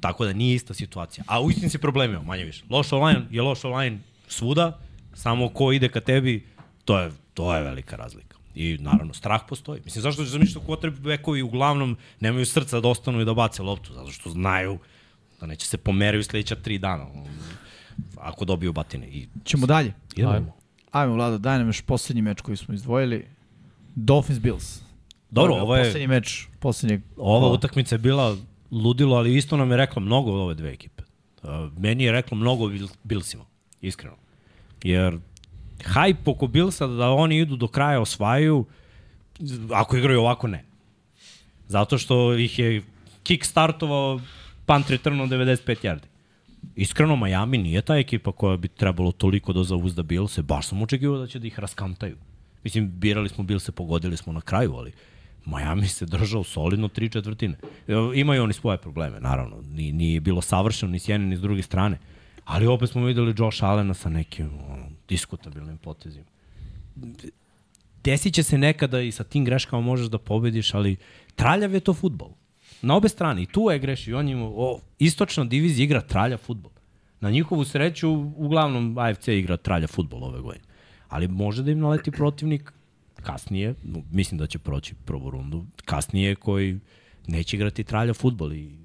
tako 0.00 0.24
da 0.24 0.32
nije 0.32 0.54
ista 0.54 0.74
situacija. 0.74 1.24
A 1.26 1.40
u 1.40 1.50
istini 1.50 1.70
si 1.70 1.78
problem 1.78 2.10
imao, 2.10 2.22
manje 2.22 2.44
više. 2.44 2.64
Loš 2.70 2.92
online 2.92 3.22
je 3.30 3.42
loš 3.42 3.64
online 3.64 3.98
svuda, 4.28 4.78
samo 5.14 5.48
ko 5.48 5.72
ide 5.72 5.88
ka 5.88 6.00
tebi, 6.00 6.46
to 6.84 6.98
je, 6.98 7.10
to 7.34 7.54
je 7.56 7.62
velika 7.62 7.96
razlika. 7.96 8.28
I 8.54 8.76
naravno, 8.80 9.14
strah 9.14 9.40
postoji. 9.48 9.80
Mislim, 9.84 10.02
zašto 10.02 10.24
će 10.24 10.30
zamišljati 10.30 10.66
quarterbackovi 10.66 11.42
uglavnom 11.42 11.96
nemaju 12.20 12.46
srca 12.46 12.80
da 12.80 12.88
ostanu 12.88 13.20
i 13.20 13.24
da 13.24 13.34
bace 13.34 13.62
loptu? 13.62 13.92
Zato 13.92 14.10
što 14.10 14.30
znaju 14.30 14.78
da 15.40 15.46
neće 15.46 15.66
se 15.66 15.76
pomeraju 15.78 16.24
sledeća 16.24 16.54
tri 16.56 16.78
dana. 16.78 17.06
Ako 18.16 18.44
dobiju 18.44 18.72
batine. 18.72 19.06
I 19.06 19.28
Ćemo 19.44 19.66
dalje. 19.66 19.92
idemo. 20.16 20.32
Ajmo. 20.32 20.52
Ajmo, 20.92 21.14
Vlado, 21.14 21.38
daj 21.38 21.58
nam 21.58 21.66
još 21.66 21.80
poslednji 21.80 22.22
meč 22.22 22.40
koji 22.40 22.56
smo 22.56 22.74
izdvojili. 22.74 23.26
Dolphins 23.94 24.38
Bills. 24.40 24.80
Dobro, 25.30 25.54
ovo 25.54 25.76
je, 25.76 25.84
Poslednji 25.84 26.06
meč, 26.06 26.46
poslednjeg... 26.60 27.00
ova 27.16 27.48
utakmica 27.48 27.94
je 27.94 27.98
bila 27.98 28.36
ludilo, 28.70 29.16
ali 29.16 29.36
isto 29.36 29.56
nam 29.56 29.70
je 29.70 29.76
reklo 29.76 30.02
mnogo 30.02 30.32
ove 30.32 30.54
dve 30.54 30.72
ekipe. 30.72 31.02
Meni 31.78 32.04
je 32.04 32.12
reklo 32.12 32.36
mnogo 32.36 32.64
o 32.64 32.68
Bil- 32.68 32.94
Billsima, 33.04 33.44
iskreno. 33.80 34.16
Jer 34.82 35.18
hype 35.78 36.16
oko 36.30 36.46
Billsa 36.46 36.86
da 36.86 37.10
oni 37.10 37.38
idu 37.38 37.56
do 37.56 37.68
kraja 37.68 38.00
osvajaju, 38.00 38.64
ako 39.72 39.96
igraju 39.96 40.20
ovako 40.20 40.46
ne. 40.46 40.64
Zato 41.68 41.98
što 41.98 42.34
ih 42.34 42.58
je 42.58 42.82
kick 43.22 43.44
startovao 43.44 44.20
punt 44.66 44.90
return 44.90 45.20
od 45.20 45.28
95 45.28 45.58
yardi. 45.66 46.06
Iskreno, 46.76 47.16
Miami 47.16 47.58
nije 47.58 47.82
ta 47.82 47.96
ekipa 47.96 48.32
koja 48.32 48.56
bi 48.56 48.68
trebalo 48.68 49.12
toliko 49.12 49.52
da 49.52 49.64
zauzda 49.64 50.02
Billse. 50.02 50.42
Baš 50.42 50.66
sam 50.66 50.82
očekivao 50.82 51.18
da 51.18 51.26
će 51.26 51.38
da 51.38 51.46
ih 51.46 51.58
raskantaju. 51.58 52.16
Mislim, 52.64 52.90
birali 52.98 53.28
smo 53.28 53.44
Billse, 53.44 53.72
pogodili 53.72 54.16
smo 54.16 54.32
na 54.32 54.40
kraju, 54.40 54.74
ali 54.74 54.92
Miami 55.46 55.88
se 55.88 56.06
držao 56.06 56.44
solidno 56.44 56.88
tri 56.88 57.08
četvrtine. 57.10 57.56
Imaju 58.14 58.42
oni 58.42 58.52
svoje 58.52 58.78
probleme, 58.78 59.20
naravno. 59.20 59.56
Nije, 59.62 59.92
nije 59.92 60.20
bilo 60.20 60.40
savršeno 60.40 60.92
ni 60.92 60.98
s 60.98 61.08
jedne 61.08 61.26
ni 61.26 61.36
s 61.36 61.40
druge 61.40 61.62
strane. 61.62 61.98
Ali 62.44 62.66
opet 62.66 62.90
smo 62.90 63.04
videli 63.04 63.34
Josh 63.38 63.64
Allena 63.64 63.94
sa 63.94 64.08
nekim 64.08 64.50
ono, 64.68 64.86
diskutabilnim 65.08 65.78
potezima. 65.78 66.26
Desit 68.04 68.34
će 68.34 68.42
se 68.42 68.58
nekada 68.58 69.00
i 69.00 69.12
sa 69.12 69.24
tim 69.24 69.44
greškama 69.44 69.82
možeš 69.82 70.06
da 70.06 70.18
pobediš, 70.18 70.74
ali 70.74 70.96
traljav 71.36 71.74
je 71.74 71.80
to 71.80 71.94
futbol. 71.94 72.30
Na 72.82 72.96
obe 72.96 73.08
strane, 73.08 73.42
i 73.42 73.46
tu 73.46 73.70
je 73.70 73.78
greš 73.78 74.08
i 74.08 74.14
on 74.14 74.28
ima, 74.28 74.44
o, 74.44 74.80
istočna 74.98 75.44
divizija 75.44 75.84
igra 75.84 76.00
tralja 76.00 76.36
futbol. 76.36 76.72
Na 77.20 77.30
njihovu 77.30 77.64
sreću, 77.64 78.10
uglavnom 78.36 78.98
AFC 78.98 79.28
igra 79.28 79.56
tralja 79.56 79.86
futbol 79.86 80.24
ove 80.24 80.40
godine. 80.40 80.64
Ali 81.08 81.28
može 81.28 81.62
da 81.62 81.70
im 81.70 81.80
naleti 81.80 82.10
protivnik 82.10 82.72
kasnije, 83.22 83.74
no, 83.82 84.02
mislim 84.10 84.38
da 84.38 84.46
će 84.46 84.58
proći 84.58 84.94
prvu 84.94 85.30
rundu, 85.30 85.64
kasnije 85.84 86.34
koji 86.34 86.78
neće 87.26 87.56
igrati 87.56 87.84
tralja 87.84 88.14
futbol 88.14 88.52
i 88.52 88.78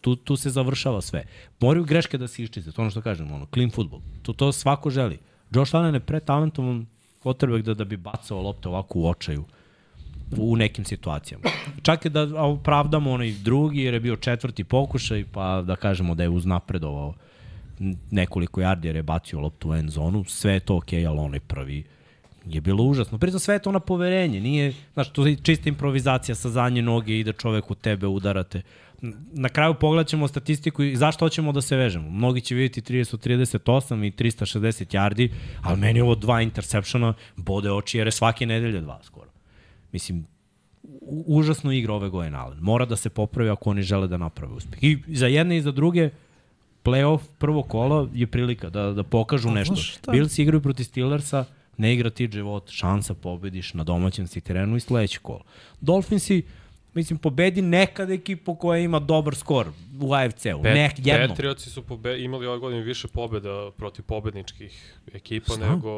tu, 0.00 0.16
tu 0.16 0.36
se 0.36 0.50
završava 0.50 1.00
sve. 1.00 1.24
Moraju 1.60 1.84
greške 1.84 2.18
da 2.18 2.28
se 2.28 2.42
iščize, 2.42 2.72
to 2.72 2.82
ono 2.82 2.90
što 2.90 3.00
kažem, 3.00 3.32
ono, 3.32 3.46
clean 3.54 3.70
futbol. 3.70 4.00
To, 4.22 4.32
to 4.32 4.52
svako 4.52 4.90
želi. 4.90 5.18
Josh 5.50 5.74
Allen 5.74 5.94
je 5.94 6.00
pretalentovan 6.00 6.86
quarterback 7.22 7.62
da, 7.62 7.74
da 7.74 7.84
bi 7.84 7.96
bacao 7.96 8.42
lopte 8.42 8.68
ovako 8.68 8.98
u 8.98 9.08
očaju 9.08 9.44
u 10.38 10.56
nekim 10.56 10.84
situacijama. 10.84 11.44
Čak 11.82 12.04
je 12.04 12.10
da 12.10 12.44
opravdamo 12.44 13.10
onaj 13.10 13.32
drugi 13.42 13.80
jer 13.80 13.94
je 13.94 14.00
bio 14.00 14.16
četvrti 14.16 14.64
pokušaj, 14.64 15.24
pa 15.32 15.62
da 15.62 15.76
kažemo 15.76 16.14
da 16.14 16.22
je 16.22 16.28
uznapredovao 16.28 17.14
nekoliko 18.10 18.60
yardi 18.60 18.86
jer 18.86 18.96
je 18.96 19.02
bacio 19.02 19.40
loptu 19.40 19.70
u 19.70 19.74
end 19.74 19.90
zonu, 19.90 20.24
sve 20.24 20.52
je 20.52 20.60
to 20.60 20.76
okej, 20.76 21.00
okay, 21.00 21.08
ali 21.08 21.18
onaj 21.18 21.40
prvi 21.40 21.84
je 22.46 22.60
bilo 22.60 22.84
užasno. 22.84 23.18
Pritom 23.18 23.40
sve 23.40 23.54
je 23.54 23.58
to 23.58 23.72
na 23.72 23.80
poverenje, 23.80 24.40
nije, 24.40 24.74
znaš, 24.92 25.12
to 25.12 25.26
je 25.26 25.36
čista 25.36 25.68
improvizacija 25.68 26.34
sa 26.34 26.48
zadnje 26.48 26.82
noge, 26.82 27.18
ide 27.18 27.32
čovek 27.32 27.70
u 27.70 27.74
tebe, 27.74 28.06
udarate. 28.06 28.62
Na 29.32 29.48
kraju 29.48 29.74
pogledat 29.74 30.08
ćemo 30.08 30.28
statistiku 30.28 30.82
i 30.82 30.96
zašto 30.96 31.24
hoćemo 31.24 31.52
da 31.52 31.60
se 31.60 31.76
vežemo. 31.76 32.10
Mnogi 32.10 32.40
će 32.40 32.54
vidjeti 32.54 32.92
30-38 32.92 34.06
i 34.06 34.10
360 34.10 34.96
yardi, 34.96 35.32
ali 35.62 35.80
meni 35.80 36.00
ovo 36.00 36.14
dva 36.14 36.42
intersepšona 36.42 37.14
bode 37.36 37.72
oči 37.72 37.98
jer 37.98 38.06
je 38.06 38.12
svake 38.12 38.46
nedelje 38.46 38.80
dva 38.80 39.00
skoro. 39.02 39.33
Mislim, 39.94 40.26
u- 40.82 41.24
užasno 41.26 41.72
igra 41.72 41.94
ove 41.94 42.08
godine 42.08 42.36
Allen. 42.36 42.58
Mora 42.60 42.84
da 42.84 42.96
se 42.96 43.10
popravi 43.10 43.50
ako 43.50 43.70
oni 43.70 43.82
žele 43.82 44.08
da 44.08 44.16
naprave 44.16 44.54
uspeh. 44.54 44.82
I 44.82 44.98
za 45.08 45.26
jedne 45.26 45.56
i 45.56 45.62
za 45.62 45.72
druge, 45.72 46.10
playoff, 46.84 47.20
prvo 47.38 47.62
kolo 47.62 48.08
je 48.14 48.26
prilika 48.26 48.70
da, 48.70 48.90
da 48.92 49.02
pokažu 49.02 49.48
A, 49.48 49.52
nešto. 49.54 49.74
Bills 50.10 50.38
igraju 50.38 50.60
protiv 50.62 50.84
Steelersa, 50.84 51.44
ne 51.76 51.94
igra 51.94 52.10
TJ 52.10 52.42
Watt, 52.42 52.70
šansa 52.70 53.14
pobediš 53.14 53.74
na 53.74 53.84
domaćem 53.84 54.26
si 54.26 54.40
terenu 54.40 54.76
i 54.76 54.80
sledeće 54.80 55.18
kolo. 55.22 55.44
Dolphinsi, 55.80 56.42
mislim, 56.94 57.18
pobedi 57.18 57.62
nekad 57.62 58.10
ekipu 58.10 58.54
koja 58.54 58.78
ima 58.80 58.98
dobar 58.98 59.34
skor 59.34 59.66
u 60.00 60.14
AFC-u. 60.14 60.62
Pet, 60.62 60.74
Nek, 60.74 60.92
jednom. 60.98 61.28
Patriotsi 61.28 61.70
su 61.70 61.82
pobe, 61.82 62.18
imali 62.22 62.46
ove 62.46 62.58
godine 62.58 62.82
više 62.82 63.08
pobeda 63.08 63.70
protiv 63.76 64.04
pobedničkih 64.04 64.94
ekipa 65.14 65.54
Znam. 65.54 65.70
nego 65.70 65.90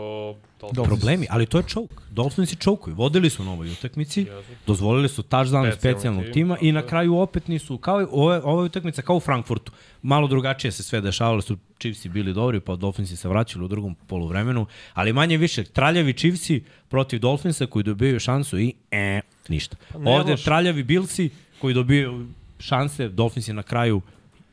Dolphins. 0.61 0.89
Problemi, 0.89 1.27
ali 1.31 1.47
to 1.47 1.59
je 1.59 1.65
choke. 1.69 1.95
Dolphinsi 2.11 2.57
chokuju. 2.57 2.95
Vodili 2.95 3.31
su 3.31 3.45
na 3.45 3.53
ovoj 3.53 3.73
utakmici, 3.73 4.21
Jesu. 4.21 4.53
dozvolili 4.67 5.09
su 5.09 5.23
touchdown 5.23 5.77
specijalnog 5.79 6.25
tim, 6.25 6.33
tima 6.33 6.59
i 6.61 6.73
na 6.73 6.81
je. 6.81 6.87
kraju 6.87 7.17
opet 7.17 7.49
nisu, 7.49 7.79
kao 7.79 8.03
i 8.03 8.07
ove, 8.11 8.41
ova 8.45 8.63
utakmica 8.63 9.03
kao 9.03 9.17
u 9.17 9.21
Frankfurtu. 9.21 9.73
Malo 10.03 10.29
drugačije 10.29 10.73
se 10.73 10.83
sve 10.83 11.01
dešavalo, 11.01 11.43
su 11.43 11.57
Chiefsi 11.79 12.09
bili 12.09 12.33
dobri, 12.33 12.61
pa 12.61 12.77
Dolphinsi 12.77 13.17
se 13.17 13.29
vraćali 13.29 13.65
u 13.65 13.69
drugom 13.69 13.95
poluvremenu, 13.95 14.67
ali 14.95 15.13
manje 15.13 15.37
više, 15.37 15.65
traljavi 15.65 16.13
Chiefsi 16.13 16.65
protiv 16.89 17.21
Dolphinsa 17.21 17.67
koji 17.67 17.83
dobijaju 17.83 18.21
šansu 18.21 18.59
i 18.59 18.75
e, 18.91 19.21
ništa. 19.49 19.77
Pa 19.93 19.99
ne 19.99 20.11
Ovde 20.11 20.31
loše. 20.31 20.45
traljavi 20.45 20.83
Billsi 20.83 21.31
koji 21.61 21.75
dobijaju 21.75 22.27
šanse, 22.59 23.09
Dolphinsi 23.09 23.53
na 23.53 23.63
kraju 23.63 24.01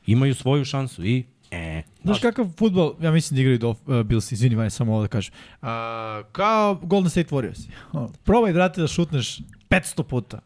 imaju 0.05 0.35
svoju 0.35 0.65
šansu 0.65 1.05
i 1.05 1.23
e, 1.51 1.81
Znaš 2.03 2.19
kakav 2.19 2.49
futbol, 2.57 2.95
ja 3.01 3.11
mislim 3.11 3.35
da 3.35 3.41
igraju 3.41 3.57
Dolf, 3.57 3.77
uh, 3.85 4.03
Bills, 4.03 4.31
izvini, 4.31 4.55
Vanja, 4.55 4.69
samo 4.69 4.93
ovo 4.93 5.01
da 5.01 5.07
kažem. 5.07 5.33
Uh, 5.61 5.67
kao 6.31 6.75
Golden 6.83 7.09
State 7.09 7.29
Warriors. 7.29 7.67
Probaj, 8.23 8.53
brate, 8.53 8.81
da 8.81 8.87
šutneš 8.87 9.39
500 9.69 10.03
puta. 10.03 10.39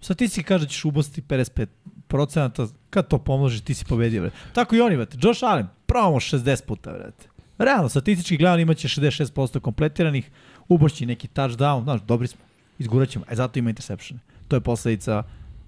Statistički 0.00 0.42
kaže 0.42 0.64
da 0.64 0.68
ćeš 0.70 0.84
ubostiti 0.84 1.28
55 1.28 1.66
procenata, 2.08 2.66
kad 2.90 3.08
to 3.08 3.18
pomnožiš, 3.18 3.60
ti 3.60 3.74
si 3.74 3.84
pobedio, 3.84 4.20
brate. 4.22 4.36
Tako 4.52 4.76
i 4.76 4.80
oni, 4.80 4.96
brate. 4.96 5.18
Josh 5.22 5.44
Allen, 5.44 5.66
probamo 5.86 6.16
60 6.16 6.64
puta, 6.66 6.90
brate. 6.92 7.28
Realno, 7.58 7.88
statistički 7.88 8.36
gledano 8.36 8.62
imaće 8.62 8.88
66% 8.88 9.60
kompletiranih, 9.60 10.30
ubošći 10.68 11.06
neki 11.06 11.28
touchdown, 11.28 11.82
znaš, 11.82 12.00
dobri 12.00 12.28
smo, 12.28 12.40
izgurat 12.78 13.08
ćemo, 13.08 13.24
e 13.28 13.34
zato 13.34 13.58
ima 13.58 13.70
interceptione. 13.70 14.20
To 14.48 14.56
je 14.56 14.60
posledica 14.60 15.22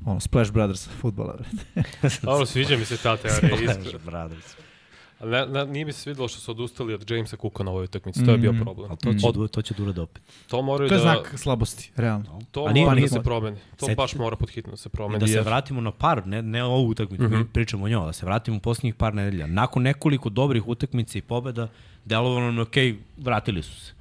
ono, 0.04 0.20
Splash 0.20 0.52
Brothers 0.52 0.88
futbola. 0.90 1.38
Dobro, 2.22 2.46
sviđa 2.46 2.76
mi 2.76 2.84
se 2.84 2.96
ta 2.96 3.16
teorija, 3.16 3.70
iskreno. 3.70 3.98
Brothers. 4.00 4.56
Ne, 5.22 5.46
ne, 5.46 5.66
nije 5.66 5.84
mi 5.84 5.92
se 5.92 6.00
svidelo 6.00 6.28
što 6.28 6.40
su 6.40 6.50
odustali 6.50 6.94
od 6.94 7.10
Jamesa 7.10 7.36
Cooka 7.36 7.62
na 7.62 7.70
ovoj 7.70 7.84
utakmici, 7.84 8.24
to 8.24 8.30
je 8.30 8.38
bio 8.38 8.52
Mhm. 8.52 8.62
problem. 8.62 8.90
Ali 8.90 8.98
to 8.98 9.14
će, 9.14 9.26
Od, 9.28 9.36
mm. 9.36 9.46
to 9.46 9.62
će 9.62 9.74
da 9.74 9.82
urade 9.82 10.00
opet. 10.00 10.22
to 10.46 10.62
moraju 10.62 10.88
To 10.88 10.94
je 10.94 10.98
da... 10.98 11.02
znak 11.02 11.34
slabosti, 11.36 11.90
realno. 11.96 12.40
To 12.50 12.64
A 12.64 12.72
nije- 12.72 12.84
mora 12.84 12.94
nije- 12.94 13.02
da 13.02 13.08
se 13.10 13.22
promeni. 13.22 13.56
To 13.56 13.62
Setite- 13.78 13.96
baš 13.96 14.14
mora 14.14 14.36
pod 14.36 14.50
hitno 14.50 14.70
da 14.70 14.76
se 14.76 14.88
I 14.88 14.90
promeni. 14.90 15.20
da 15.20 15.26
se 15.26 15.40
vratimo 15.40 15.80
na 15.80 15.90
par, 15.92 16.26
ne, 16.26 16.42
ne 16.42 16.64
ovu 16.64 16.88
utakmicu, 16.88 17.24
mm 17.24 17.28
-hmm. 17.28 17.46
pričamo 17.46 17.84
o 17.84 17.88
njoj, 17.88 18.06
da 18.06 18.12
se 18.12 18.26
vratimo 18.26 18.56
u 18.56 18.60
posljednjih 18.60 18.94
par 18.94 19.14
nedelja. 19.14 19.46
Nakon 19.46 19.82
nekoliko 19.82 20.28
dobrih 20.28 20.68
utakmica 20.68 21.18
i 21.18 21.22
pobeda, 21.22 21.68
delovalo 22.04 22.40
nam 22.40 22.56
je 22.56 22.62
okej, 22.62 22.96
vratili 23.18 23.62
su 23.62 23.80
se. 23.80 23.92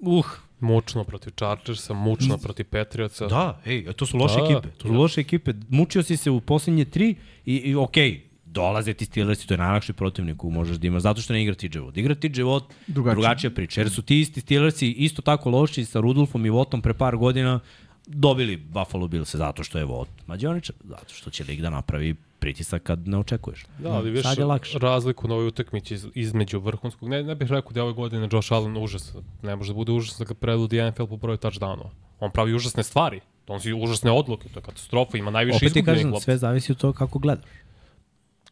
Uh, 0.00 0.26
Mučno 0.60 1.04
protiv 1.04 1.30
Chargersa, 1.32 1.94
mučno 1.94 2.38
protiv 2.38 2.66
Patriotsa. 2.66 3.26
da, 3.26 3.60
ej, 3.66 3.92
to 3.92 4.06
su 4.06 4.16
loše 4.16 4.38
Da, 4.38 4.44
ekipe. 4.44 4.68
To 4.70 4.82
su 4.82 4.92
da. 4.92 4.98
loše 4.98 5.20
ekipe. 5.20 5.52
Mučio 5.68 6.02
si 6.02 6.16
se 6.16 6.30
u 6.30 6.40
posljednje 6.40 6.84
tri 6.84 7.14
i, 7.44 7.56
i 7.56 7.74
okej, 7.74 8.22
dolaze 8.46 8.94
ti 8.94 9.04
Steelersi, 9.04 9.46
to 9.46 9.54
je 9.54 9.58
najlakši 9.58 9.92
protivnik 9.92 10.36
kogu 10.36 10.52
možeš 10.52 10.76
da 10.76 10.86
imaš, 10.86 11.02
zato 11.02 11.20
što 11.20 11.32
ne 11.32 11.42
igra 11.42 11.54
TJ 11.54 11.66
Watt. 11.68 11.98
Igra 11.98 12.14
TJ 12.14 12.26
Watt, 12.42 12.64
Drugačije. 12.86 13.14
drugačija 13.14 13.50
priča, 13.50 13.80
jer 13.80 13.90
su 13.90 14.02
ti 14.02 14.20
isti 14.20 14.40
Steelersi 14.40 14.88
isto 14.88 15.22
tako 15.22 15.50
loši 15.50 15.84
sa 15.84 16.00
Rudolfom 16.00 16.46
i 16.46 16.50
Wattom 16.50 16.80
pre 16.80 16.94
par 16.94 17.16
godina 17.16 17.60
dobili 18.06 18.56
Buffalo 18.56 19.08
Bills 19.08 19.34
zato 19.34 19.64
što 19.64 19.78
je 19.78 19.86
Watt 19.86 20.08
mađioničar, 20.26 20.76
zato 20.84 21.14
što 21.14 21.30
će 21.30 21.44
lig 21.44 21.60
da 21.60 21.70
napravi 21.70 22.14
pritisak 22.44 22.82
kad 22.82 23.08
ne 23.08 23.18
očekuješ. 23.18 23.64
Da, 23.78 23.90
ali 23.90 24.10
više 24.10 24.22
Sad 24.22 24.38
je 24.38 24.44
lakše. 24.44 24.78
razliku 24.78 25.28
na 25.28 25.34
ovoj 25.34 25.46
utakmici 25.46 25.94
iz, 25.94 26.06
između 26.14 26.60
vrhunskog. 26.60 27.08
Ne, 27.08 27.22
ne 27.22 27.34
bih 27.34 27.50
rekao 27.50 27.72
da 27.72 27.80
je 27.80 27.84
ove 27.84 27.92
godine 27.92 28.28
Josh 28.32 28.52
Allen 28.52 28.76
užas. 28.76 29.14
Ne 29.42 29.56
može 29.56 29.72
da 29.72 29.76
bude 29.76 29.92
užasno 29.92 30.26
kad 30.26 30.36
predvodi 30.36 30.82
NFL 30.82 31.04
po 31.04 31.16
broju 31.16 31.38
touchdownova. 31.38 31.88
On 32.20 32.30
pravi 32.30 32.54
užasne 32.54 32.82
stvari. 32.82 33.20
On 33.48 33.60
si 33.60 33.72
užasne 33.74 34.10
odluke, 34.12 34.48
to 34.48 34.58
je 34.58 34.64
katastrofa, 34.64 35.18
ima 35.18 35.30
najviše 35.30 35.56
Opet 35.56 35.72
ti 35.72 35.78
izgubljenih 35.78 36.04
kažem, 36.04 36.20
sve 36.20 36.36
zavisi 36.36 36.72
od 36.72 36.78
toga 36.78 36.98
kako 36.98 37.18
gledaš. 37.18 37.44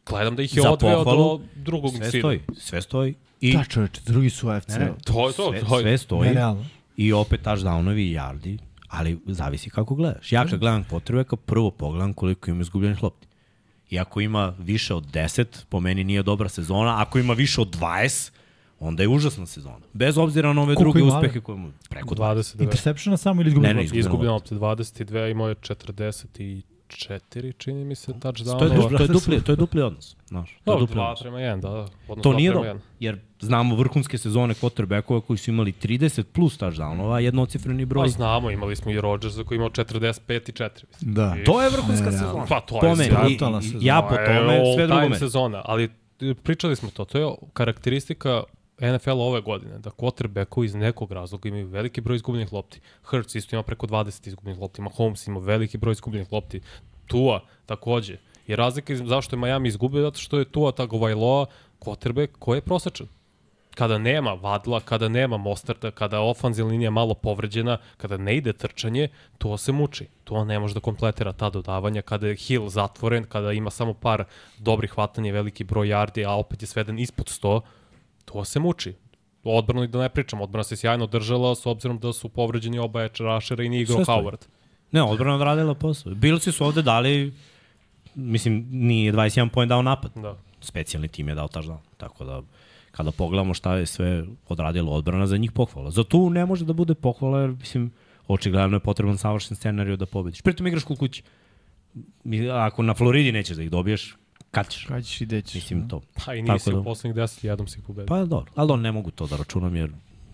Gledam 0.05 0.35
da 0.35 0.41
ih 0.41 0.55
je 0.55 0.61
Za 0.61 0.71
odveo 0.71 0.95
pohvalu, 0.95 1.37
do 1.37 1.43
drugog 1.57 1.91
Sve 1.91 2.11
cilja. 2.11 2.21
stoji, 2.21 2.39
sve 2.57 2.81
stoji. 2.81 3.13
I, 3.41 3.53
Da, 3.53 3.63
čoveče, 3.63 4.01
drugi 4.05 4.29
su 4.29 4.49
AFC. 4.49 4.67
ne, 4.69 4.79
ne, 4.79 4.91
To 5.05 5.27
je 5.27 5.33
to, 5.33 5.49
sve, 5.49 5.59
to 5.61 5.79
je- 5.79 5.83
sve 5.83 5.97
stoji. 5.97 6.29
Nerealno. 6.29 6.65
I 6.97 7.13
opet 7.13 7.41
touchdownovi 7.43 8.01
i 8.01 8.13
yardi, 8.13 8.57
ali 8.89 9.19
zavisi 9.27 9.69
kako 9.69 9.95
gledaš. 9.95 10.31
Ja 10.31 10.45
kad 10.45 10.59
gledam 10.59 10.83
potrebeka, 10.83 11.35
prvo 11.35 11.71
pogledam 11.71 12.13
koliko 12.13 12.51
ima 12.51 12.61
izgubljenih 12.61 13.03
lopti. 13.03 13.27
I 13.93 13.99
ako 13.99 14.21
ima 14.21 14.53
više 14.59 14.93
od 14.93 15.11
10, 15.11 15.45
po 15.69 15.79
meni 15.79 16.03
nije 16.03 16.23
dobra 16.23 16.49
sezona. 16.49 17.01
Ako 17.01 17.19
ima 17.19 17.33
više 17.33 17.61
od 17.61 17.77
20, 17.79 18.31
onda 18.79 19.03
je 19.03 19.09
užasna 19.09 19.45
sezona. 19.45 19.85
Bez 19.93 20.17
obzira 20.17 20.53
na 20.53 20.61
ove 20.61 20.75
Koliko 20.75 20.99
druge 20.99 21.15
uspehe 21.15 21.39
koje 21.39 21.57
mu... 21.57 21.71
Preko 21.89 22.15
20. 22.15 22.57
29. 22.57 22.63
Interseptiona 22.63 23.17
samo 23.17 23.41
ili 23.41 23.47
izgubljeno? 23.47 23.81
Ne, 23.81 23.87
ne? 23.87 23.99
Izgubljeno 23.99 24.35
opet 24.35 24.51
22, 24.51 25.31
imao 25.31 25.49
je 25.49 25.55
44, 26.89 27.53
čini 27.53 27.85
mi 27.85 27.95
se, 27.95 28.11
touchdown. 28.13 28.59
To 28.59 28.65
je, 28.65 28.69
dupli, 28.71 28.97
to 28.97 29.03
je, 29.03 29.07
dupli, 29.09 29.41
to 29.41 29.51
je 29.51 29.55
dupli 29.55 29.81
odnos. 29.81 30.15
Znaš, 30.27 30.49
to 30.49 30.55
je 30.55 30.61
Dobro, 30.65 30.79
dupli 30.79 30.95
2 30.95 31.03
odnos. 31.03 31.21
prema 31.21 31.37
1, 31.37 31.59
da, 31.61 31.69
da. 31.69 31.87
Odnos 32.07 32.23
To 32.23 32.33
nije 32.33 32.51
dobro, 32.51 32.67
jedan. 32.67 32.81
jer 32.99 33.19
znamo 33.39 33.75
vrhunske 33.75 34.17
sezone 34.17 34.53
quarterbackova 34.53 35.21
koji 35.21 35.37
su 35.37 35.51
imali 35.51 35.71
30 35.73 36.23
plus 36.23 36.59
touchdownova, 36.59 37.17
jednocifreni 37.17 37.85
Pa 37.85 37.89
broj. 37.89 38.09
znamo, 38.09 38.51
imali 38.51 38.75
smo 38.75 38.91
i 38.91 39.01
Rodgersa 39.01 39.43
koji 39.43 39.55
je 39.55 39.57
imao 39.57 39.69
45 39.69 40.09
i 40.49 40.53
4. 40.53 40.69
Mislim. 40.87 41.13
Da. 41.13 41.35
I- 41.37 41.43
To 41.43 41.61
je 41.61 41.69
vrhunska 41.69 42.05
Nerealno. 42.05 42.27
sezona. 42.27 42.45
Pa 42.45 42.59
to 42.59 42.85
je. 42.87 42.93
I, 42.93 42.95
sezona. 42.95 43.61
ja 43.81 44.01
po 44.01 44.15
tome, 44.17 44.61
sve 44.75 44.87
drugo 44.87 45.01
meni. 45.01 45.15
sezona, 45.15 45.61
ali 45.65 45.89
e, 46.21 46.33
pričali 46.33 46.75
smo 46.75 46.89
to, 46.89 47.05
to 47.05 47.17
je 47.19 47.35
karakteristika 47.53 48.43
NFL 48.79 49.21
ove 49.21 49.41
godine, 49.41 49.77
da 49.79 49.89
quarterbackovi 49.89 50.65
iz 50.65 50.75
nekog 50.75 51.11
razloga 51.11 51.49
imaju 51.49 51.67
veliki 51.67 52.01
broj 52.01 52.15
izgubljenih 52.15 52.53
lopti. 52.53 52.79
Hurts 53.03 53.35
isto 53.35 53.55
ima 53.55 53.63
preko 53.63 53.87
20 53.87 54.27
izgubljenih 54.27 54.61
lopti, 54.61 54.81
Mahomes 54.81 55.27
ima 55.27 55.39
veliki 55.39 55.77
broj 55.77 55.91
izgubljenih 55.91 56.31
lopti, 56.31 56.61
Tua 57.07 57.41
takođe. 57.65 58.17
I 58.47 58.55
razlika 58.55 58.93
je 58.93 59.05
zašto 59.05 59.35
je 59.35 59.39
Miami 59.39 59.67
izgubio, 59.67 60.01
zato 60.01 60.19
što 60.19 60.39
je 60.39 60.45
Tua 60.45 60.71
Tagovailoa 60.71 61.45
quarterback 61.79 62.29
koji 62.39 62.57
je 62.57 62.61
prosečan. 62.61 63.07
Kada 63.75 63.97
nema 63.97 64.33
vadla, 64.33 64.79
kada 64.79 65.09
nema 65.09 65.37
mostarta, 65.37 65.91
kada 65.91 66.21
ofanzilna 66.21 66.71
linija 66.71 66.91
malo 66.91 67.13
povređena, 67.13 67.77
kada 67.97 68.17
ne 68.17 68.35
ide 68.37 68.53
trčanje, 68.53 69.07
to 69.37 69.57
se 69.57 69.71
muči. 69.71 70.07
To 70.23 70.45
ne 70.45 70.59
može 70.59 70.73
da 70.73 70.79
kompletira 70.79 71.33
ta 71.33 71.49
dodavanja. 71.49 72.01
Kada 72.01 72.27
je 72.27 72.35
Hill 72.35 72.69
zatvoren, 72.69 73.23
kada 73.23 73.51
ima 73.51 73.69
samo 73.69 73.93
par 73.93 74.23
dobrih 74.59 74.91
hvatanja 74.91 75.29
i 75.29 75.31
veliki 75.31 75.63
broj 75.63 75.87
yardi, 75.87 76.27
a 76.27 76.37
opet 76.37 76.61
je 76.61 76.67
sveden 76.67 76.99
ispod 76.99 77.25
100, 77.25 77.61
to 78.33 78.45
se 78.45 78.59
muči. 78.59 78.93
O 79.43 79.57
odbranu 79.57 79.83
i 79.83 79.87
da 79.87 79.99
ne 79.99 80.09
pričam, 80.09 80.41
odbrana 80.41 80.63
se 80.63 80.75
sjajno 80.75 81.07
držala 81.07 81.55
s 81.55 81.65
obzirom 81.65 81.99
da 81.99 82.13
su 82.13 82.29
povređeni 82.29 82.79
oba 82.79 83.03
edge 83.03 83.15
rushera 83.19 83.63
i 83.63 83.69
nije 83.69 83.81
igrao. 83.81 83.97
Howard. 83.99 84.45
Ne, 84.91 85.03
odbrana 85.03 85.35
odradila 85.35 85.73
posao. 85.73 86.13
Bilci 86.13 86.51
su 86.51 86.65
ovde 86.65 86.81
dali, 86.81 87.33
mislim, 88.15 88.67
nije 88.71 89.13
21 89.13 89.49
poen 89.49 89.69
dao 89.69 89.81
napad. 89.81 90.11
Da. 90.15 90.37
Specijalni 90.61 91.07
tim 91.07 91.27
je 91.27 91.35
dao 91.35 91.47
touchdown. 91.47 91.77
Tako 91.97 92.25
da, 92.25 92.41
kada 92.91 93.11
pogledamo 93.11 93.53
šta 93.53 93.75
je 93.75 93.85
sve 93.85 94.23
odradilo 94.47 94.91
odbrana, 94.91 95.27
za 95.27 95.37
njih 95.37 95.51
pohvala. 95.51 95.91
Za 95.91 96.03
tu 96.03 96.29
ne 96.29 96.45
može 96.45 96.65
da 96.65 96.73
bude 96.73 96.93
pohvala, 96.95 97.39
jer, 97.39 97.49
mislim, 97.49 97.91
očigledno 98.27 98.75
je 98.75 98.79
potreban 98.79 99.17
savršen 99.17 99.57
scenariju 99.57 99.97
da 99.97 100.05
pobediš. 100.05 100.41
Pritom 100.41 100.67
igraš 100.67 100.83
kod 100.83 100.97
kući. 100.97 101.23
Mi- 102.23 102.49
Ako 102.49 102.83
na 102.83 102.93
Floridi 102.93 103.31
nećeš 103.31 103.57
da 103.57 103.63
ih 103.63 103.71
dobiješ, 103.71 104.15
kad 104.53 104.69
ćeš? 104.69 104.85
Kad 104.85 105.05
ćeš 105.05 105.21
i 105.21 105.25
gde 105.25 105.41
ćeš. 105.41 105.55
Mislim, 105.55 105.89
to. 105.89 106.01
Pa 106.25 106.35
i 106.35 106.41
Tako 106.41 106.53
nisi 106.53 106.71
da. 106.71 106.79
u 106.79 106.83
poslednjih 106.83 107.23
10, 107.23 107.45
jednom 107.45 107.67
si 107.67 107.79
ih 107.79 107.85
pobedio. 107.85 108.07
Pa 108.07 108.25
dobro, 108.25 108.51
ali 108.55 108.71
on 108.71 108.81
ne 108.81 108.91
mogu 108.91 109.11
to 109.11 109.27
da 109.27 109.37
računam, 109.37 109.75
jer 109.75 109.91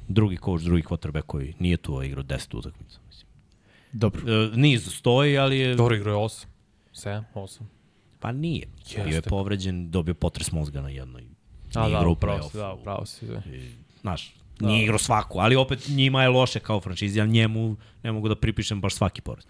drugi 0.08 0.38
coach, 0.46 0.64
drugi 0.64 0.84
quarterback 0.84 1.26
koji 1.26 1.54
nije 1.60 1.78
tu 1.78 2.04
igrao 2.04 2.24
10 2.24 2.58
utakmica. 2.58 3.00
Mislim. 3.08 3.28
Dobro. 3.92 4.22
E, 4.34 4.50
niz 4.56 4.96
stoji, 4.96 5.38
ali 5.38 5.60
je... 5.60 5.76
Dobro 5.76 5.96
igrao 5.96 6.14
je 6.14 6.26
8. 6.26 6.46
7, 6.94 7.24
8. 7.34 7.60
Pa 8.20 8.32
nije. 8.32 8.68
Jeste. 8.78 9.04
Bio 9.04 9.16
je 9.16 9.22
povređen, 9.22 9.92
dobio 9.92 10.14
potres 10.14 10.52
mozga 10.52 10.82
na 10.82 10.90
jednoj. 10.90 11.22
A 11.76 11.80
Nije 11.80 11.92
da, 11.92 11.98
igrao 11.98 12.10
u 12.10 12.12
upravo 12.12 12.50
si, 12.50 12.58
da, 12.58 12.74
upravo 12.74 13.06
si. 13.06 13.26
Da. 13.28 13.42
I, 13.54 13.72
Znaš, 14.02 14.36
nije 14.60 14.84
igrao 14.84 14.98
svaku, 14.98 15.40
ali 15.40 15.56
opet 15.56 15.88
njima 15.88 16.24
je 16.24 16.30
loše 16.30 16.60
kao 16.60 16.82
franšizi, 16.82 17.22
ali 17.22 17.30
njemu 17.30 17.76
ne 18.04 18.12
mogu 18.12 18.28
da 18.30 18.36
pripišem 18.36 18.82
baš 18.82 18.96
svaki 18.96 19.22
poraz. 19.22 19.46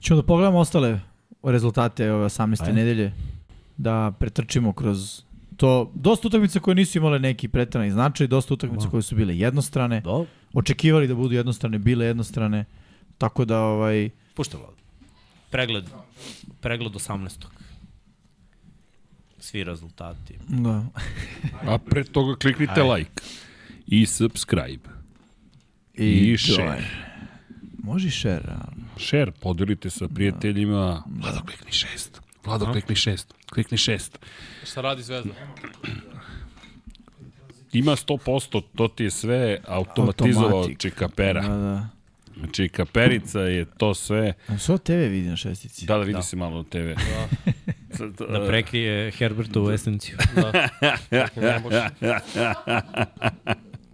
Ćemo 0.00 0.20
da 0.20 0.26
pogledamo 0.26 0.58
ostale 0.58 1.00
rezultate 1.42 2.12
ove 2.12 2.24
18. 2.24 2.62
Ajde. 2.62 2.72
nedelje. 2.72 3.12
Da 3.76 4.12
pretrčimo 4.18 4.72
kroz 4.72 5.22
to. 5.56 5.92
Dosta 5.94 6.28
utakmica 6.28 6.60
koje 6.60 6.74
nisu 6.74 6.98
imale 6.98 7.18
neki 7.18 7.48
pretrani 7.48 7.90
značaj, 7.90 8.26
dosta 8.26 8.54
utakmica 8.54 8.84
Da. 8.84 8.90
koje 8.90 9.02
su 9.02 9.14
bile 9.16 9.38
jednostrane. 9.38 10.00
Do, 10.00 10.26
Očekivali 10.52 11.08
da 11.08 11.14
budu 11.14 11.34
jednostrane, 11.34 11.78
bile 11.78 12.06
jednostrane. 12.06 12.64
Tako 13.18 13.44
da, 13.44 13.60
ovaj, 13.60 14.10
pušta 14.34 14.56
vlada. 14.56 14.72
Pregled, 15.50 15.84
pregled 16.60 16.92
18. 16.92 17.44
Svi 19.38 19.64
rezultati. 19.64 20.34
da. 20.48 20.84
A 21.66 21.78
pre 21.78 22.04
toga 22.04 22.36
kliknite 22.36 22.82
like 22.82 23.22
i 23.86 24.06
subscribe. 24.06 24.88
I 25.94 26.36
share. 26.38 26.84
Može 27.78 28.08
i 28.08 28.10
share. 28.10 28.56
Share, 28.98 29.32
podelite 29.32 29.90
sa 29.90 30.08
prijateljima. 30.08 31.02
Vlado, 31.20 31.40
klikni 31.46 31.72
šest. 31.72 32.20
Vlado, 32.44 32.72
klikni 32.72 32.94
šest. 32.96 33.34
Klikni 33.50 33.78
šest. 33.78 34.18
Šta 34.64 34.80
radi 34.80 35.02
Zvezda? 35.02 35.30
Ima 37.72 37.92
100%, 37.92 38.62
to 38.76 38.88
ti 38.88 39.04
je 39.04 39.10
sve 39.10 39.58
automatizovao 39.68 40.48
Automatik. 40.48 40.78
Čikapera. 40.78 41.42
Da, 41.42 41.48
da. 41.48 41.88
Čikaperica 42.52 43.40
je 43.40 43.64
to 43.64 43.94
sve. 43.94 44.32
A 44.48 44.58
Svo 44.58 44.78
TV 44.78 44.92
vidi 44.92 45.28
na 45.28 45.36
šestici. 45.36 45.86
Da, 45.86 45.98
da 45.98 46.04
vidi 46.04 46.22
se 46.22 46.36
malo 46.36 46.56
na 46.56 46.64
TV. 46.64 46.76
Da. 46.78 47.28
Da 48.26 48.46
prekrije 48.46 49.10
Herbertovu 49.10 49.70
esenciju. 49.70 50.16
Ne 51.36 51.58
može. 51.58 51.88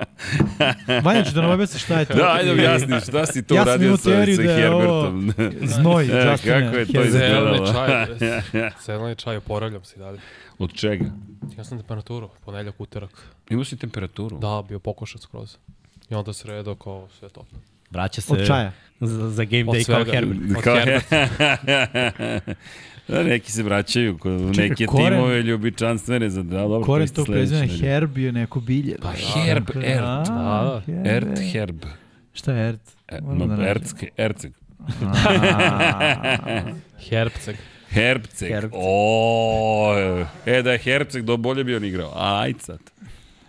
Vanja, 1.04 1.24
ću 1.24 1.32
da 1.34 1.42
nam 1.42 1.50
objasni 1.50 1.78
šta 1.80 1.98
je 1.98 2.04
to. 2.04 2.14
Da, 2.14 2.32
ajde 2.32 2.52
objasni, 2.52 3.00
šta 3.00 3.26
si 3.26 3.42
to 3.42 3.54
Ja 3.54 3.64
sam 3.64 3.68
uradio 3.70 3.86
imao 3.86 3.96
sa, 3.96 4.10
teoriju 4.10 4.36
sa 4.36 4.42
da 4.42 4.52
je 4.52 4.70
ovo 4.70 5.02
Herbertom? 5.02 5.32
Znoj, 5.74 6.04
E, 6.12 6.30
Justine. 6.30 6.60
kako 6.62 6.76
je 6.76 6.86
to 6.86 7.02
izgledalo? 7.02 7.66
Zeleni 7.66 7.72
čaj, 7.72 8.06
zeleni 8.86 9.16
čaj, 9.16 9.36
oporavljam 9.36 9.84
se 9.84 9.94
i 9.96 9.98
dalje. 9.98 10.18
Od 10.58 10.72
čega? 10.72 11.04
Ja 11.58 11.64
sam 11.64 11.78
temperaturu, 11.78 12.28
ponedeljak, 12.44 12.74
utorak. 12.78 13.10
Imao 13.50 13.64
si 13.64 13.76
temperaturu? 13.76 14.38
Da, 14.38 14.62
bio 14.68 14.78
pokošac 14.78 15.22
skroz. 15.22 15.56
I 16.10 16.14
onda 16.14 16.32
sredo 16.32 16.74
kao 16.74 17.08
sve 17.18 17.28
top. 17.28 17.46
Vraća 17.90 18.20
se 18.20 18.32
Od 18.32 18.46
čaja. 18.46 18.72
za, 19.00 19.30
za 19.30 19.44
game 19.44 19.64
Od 19.66 19.76
day 19.76 19.86
kao. 19.86 20.04
Herbert. 20.04 20.56
Od 20.56 20.62
Kao 20.62 20.76
Herbert. 20.76 21.04
Da, 23.10 23.22
neki 23.22 23.52
se 23.52 23.62
vraćaju, 23.62 24.18
Čekaj, 24.54 24.68
neke 24.68 24.86
koren- 24.86 25.10
timove 25.10 25.42
ljubičanstvene 25.42 26.30
za 26.30 26.42
da, 26.42 26.58
dobro, 26.58 26.80
Koren 26.82 27.08
to 27.08 27.24
sledeće. 27.24 27.66
Herb 27.78 28.18
je 28.18 28.32
neko 28.32 28.60
bilje. 28.60 28.96
Pa 29.02 29.12
Herb, 29.12 29.70
Ert. 29.76 30.00
A, 30.02 30.80
Da. 30.86 31.02
Ert, 31.06 31.38
Herb. 31.52 31.82
Šta 32.32 32.52
je 32.52 32.68
Ert? 32.68 32.80
E, 33.08 33.20
Moram 33.20 33.56
da 33.56 33.68
Erceg. 34.16 34.52
A, 35.02 36.64
Herbceg. 37.10 37.56
Herbceg. 37.88 38.48
Herbceg. 38.48 38.70
O, 38.74 39.94
e 40.46 40.62
da 40.62 40.72
je 40.72 40.78
Herbceg, 40.78 41.22
do 41.22 41.36
bolje 41.36 41.64
bi 41.64 41.76
on 41.76 41.84
igrao. 41.84 42.10
A, 42.10 42.40
ajde 42.40 42.58
sad. 42.58 42.78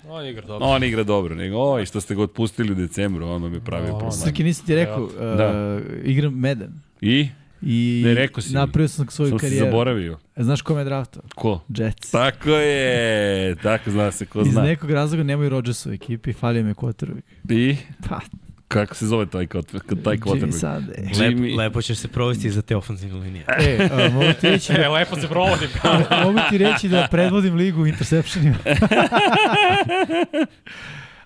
On 0.10 0.26
igra 0.26 0.42
dobro. 0.44 0.68
On 0.68 0.84
igra 0.84 1.04
dobro, 1.04 1.36
nego 1.36 1.58
oj, 1.60 1.86
što 1.86 2.02
ste 2.02 2.16
ga 2.16 2.22
otpustili 2.22 2.72
u 2.72 2.76
decembru, 2.76 3.26
on 3.26 3.44
vam 3.44 3.54
je 3.54 3.60
pravio 3.60 3.86
Da, 3.86 3.92
problem. 3.92 4.12
Srki, 4.12 4.44
nisam 4.44 4.66
ti 4.66 4.76
rekao, 4.76 5.04
uh, 5.04 5.12
Da. 5.38 5.80
igram 6.04 6.34
Medan. 6.34 6.82
I? 7.02 7.28
I 7.64 8.02
Ne, 8.06 8.14
rekao 8.14 8.42
si 8.42 8.54
napravio 8.54 8.88
sam 8.88 9.08
svoju 9.08 9.30
Sam 9.30 9.40
se 9.40 9.46
karijeru. 9.46 9.66
zaboravio. 9.66 10.18
E, 10.36 10.44
Znaš 10.44 10.62
kome 10.62 10.82
je 10.82 10.86
draftao? 10.86 11.24
Ko? 11.36 11.62
Jets. 11.70 12.12
Tako 12.12 12.50
je, 12.50 13.56
tako 13.56 13.92
zna 13.92 14.12
se, 14.12 14.26
ko 14.26 14.42
Iz 14.42 14.48
zna. 14.48 14.62
nekog 14.62 14.92
razloga 14.92 15.24
nemaju 15.24 15.50
Rodgersa 15.50 15.90
u 15.90 15.94
ekipi, 15.94 16.34
falio 16.34 16.64
mi 16.64 16.74
quarterback. 16.74 17.22
I? 17.52 17.76
Pa, 18.10 18.20
Kako 18.68 18.96
se 18.96 19.08
zove 19.08 19.26
taj, 19.26 19.48
kot- 19.48 19.72
taj 20.04 20.16
Jimmy 20.16 20.20
quarterback? 20.20 20.52
Sade. 20.52 20.94
Jimmy- 21.06 21.50
Lep, 21.50 21.58
lepo 21.60 21.82
ćeš 21.82 21.98
se 21.98 22.08
provesti 22.08 22.50
za 22.50 22.62
te 22.62 22.76
ofenzivne 22.76 23.20
linije. 23.20 23.46
E, 23.50 23.90
a, 23.92 24.10
mogu 24.10 24.34
ti 24.34 24.50
reći 24.50 24.74
E, 24.76 24.88
lepo 24.90 25.16
se 25.16 25.28
provodim. 25.28 25.70
mogu 26.26 26.40
ti 26.50 26.58
reći 26.58 26.90
da 26.90 27.08
predvodim 27.12 27.56
ligu 27.56 27.82
u 27.82 27.88
interceptionima. 27.88 28.56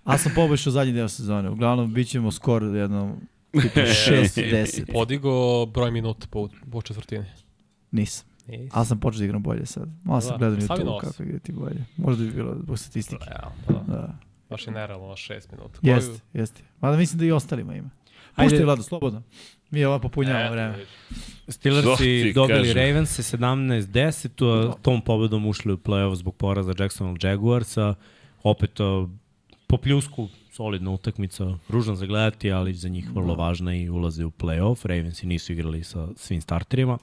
A 0.04 0.18
sam 0.18 0.32
poboljšao 0.36 0.72
zadnji 0.72 0.94
deo 0.94 1.08
sezone. 1.10 1.50
Uglavnom, 1.50 1.94
bit 1.94 2.08
ćemo 2.08 2.32
skor 2.32 2.64
jedno 2.66 3.18
tipa 3.56 3.80
6-10. 4.08 4.94
Podigo 4.94 5.32
broj 5.66 5.92
minuta 5.92 6.28
po, 6.28 6.50
po 6.72 6.82
četvrtini. 6.82 7.26
Nisam. 7.92 8.28
Nis. 8.48 8.70
Ali 8.72 8.86
sam 8.86 9.00
počeo 9.00 9.20
da 9.20 9.26
igram 9.26 9.44
bolje 9.44 9.66
sad. 9.66 9.90
Malo 10.04 10.22
sam 10.22 10.32
Da, 10.32 10.38
gledao 10.40 10.58
YouTube 10.58 11.00
kako 11.02 11.24
igrati 11.24 11.52
bolje. 11.52 11.86
Možda 11.98 12.24
bi 12.24 12.32
bilo 12.32 12.56
zbog 12.56 12.80
statistike. 12.80 13.26
Ja, 13.28 13.52
pa 13.68 13.74
da. 13.74 13.80
Da. 13.88 14.16
Baš 14.50 14.68
je 14.68 14.74
nerealno 14.74 15.08
na 15.08 15.16
šest 15.16 15.52
minuta. 15.52 15.80
Koju- 15.80 15.90
Jeste, 15.90 16.20
jeste. 16.34 16.62
Mada 16.82 16.98
mislim 16.98 17.20
da 17.20 17.26
i 17.26 17.32
ostalima 17.32 17.76
ima. 17.76 17.90
Ajde. 18.36 18.50
Puštaj, 18.50 18.66
Vlado, 18.66 18.84
slobodno. 18.84 19.22
Mi 19.72 19.86
ovo 19.86 20.00
popunjavamo 20.00 20.46
E, 20.46 20.50
vreme. 20.50 20.86
Steelersi 21.48 21.98
ti 21.98 22.32
dobili 22.34 22.60
kažem. 22.60 22.76
Ravens 22.78 23.20
17-10, 23.34 24.30
to, 24.30 24.78
tom 24.82 25.02
pobedom 25.02 25.46
ušli 25.46 25.74
u 25.74 25.78
play-off 25.78 26.16
zbog 26.16 26.36
poraza 26.36 26.74
Jacksonville 26.80 27.30
Jaguarsa. 27.30 27.96
Opet 28.44 28.72
po 29.68 29.78
pljusku 29.78 30.28
solidna 30.56 30.92
utakmica, 30.92 31.58
ružno 31.70 31.96
za 31.96 32.06
gledati, 32.06 32.52
ali 32.52 32.74
za 32.74 32.90
njih 32.90 33.12
vrlo 33.14 33.36
važna 33.36 33.76
i 33.76 33.90
ulaze 33.90 34.26
u 34.26 34.32
play-off. 34.32 34.88
Ravensi 34.88 35.28
nisu 35.28 35.54
igrali 35.54 35.84
sa 35.84 36.08
svim 36.16 36.42
starterima. 36.42 36.98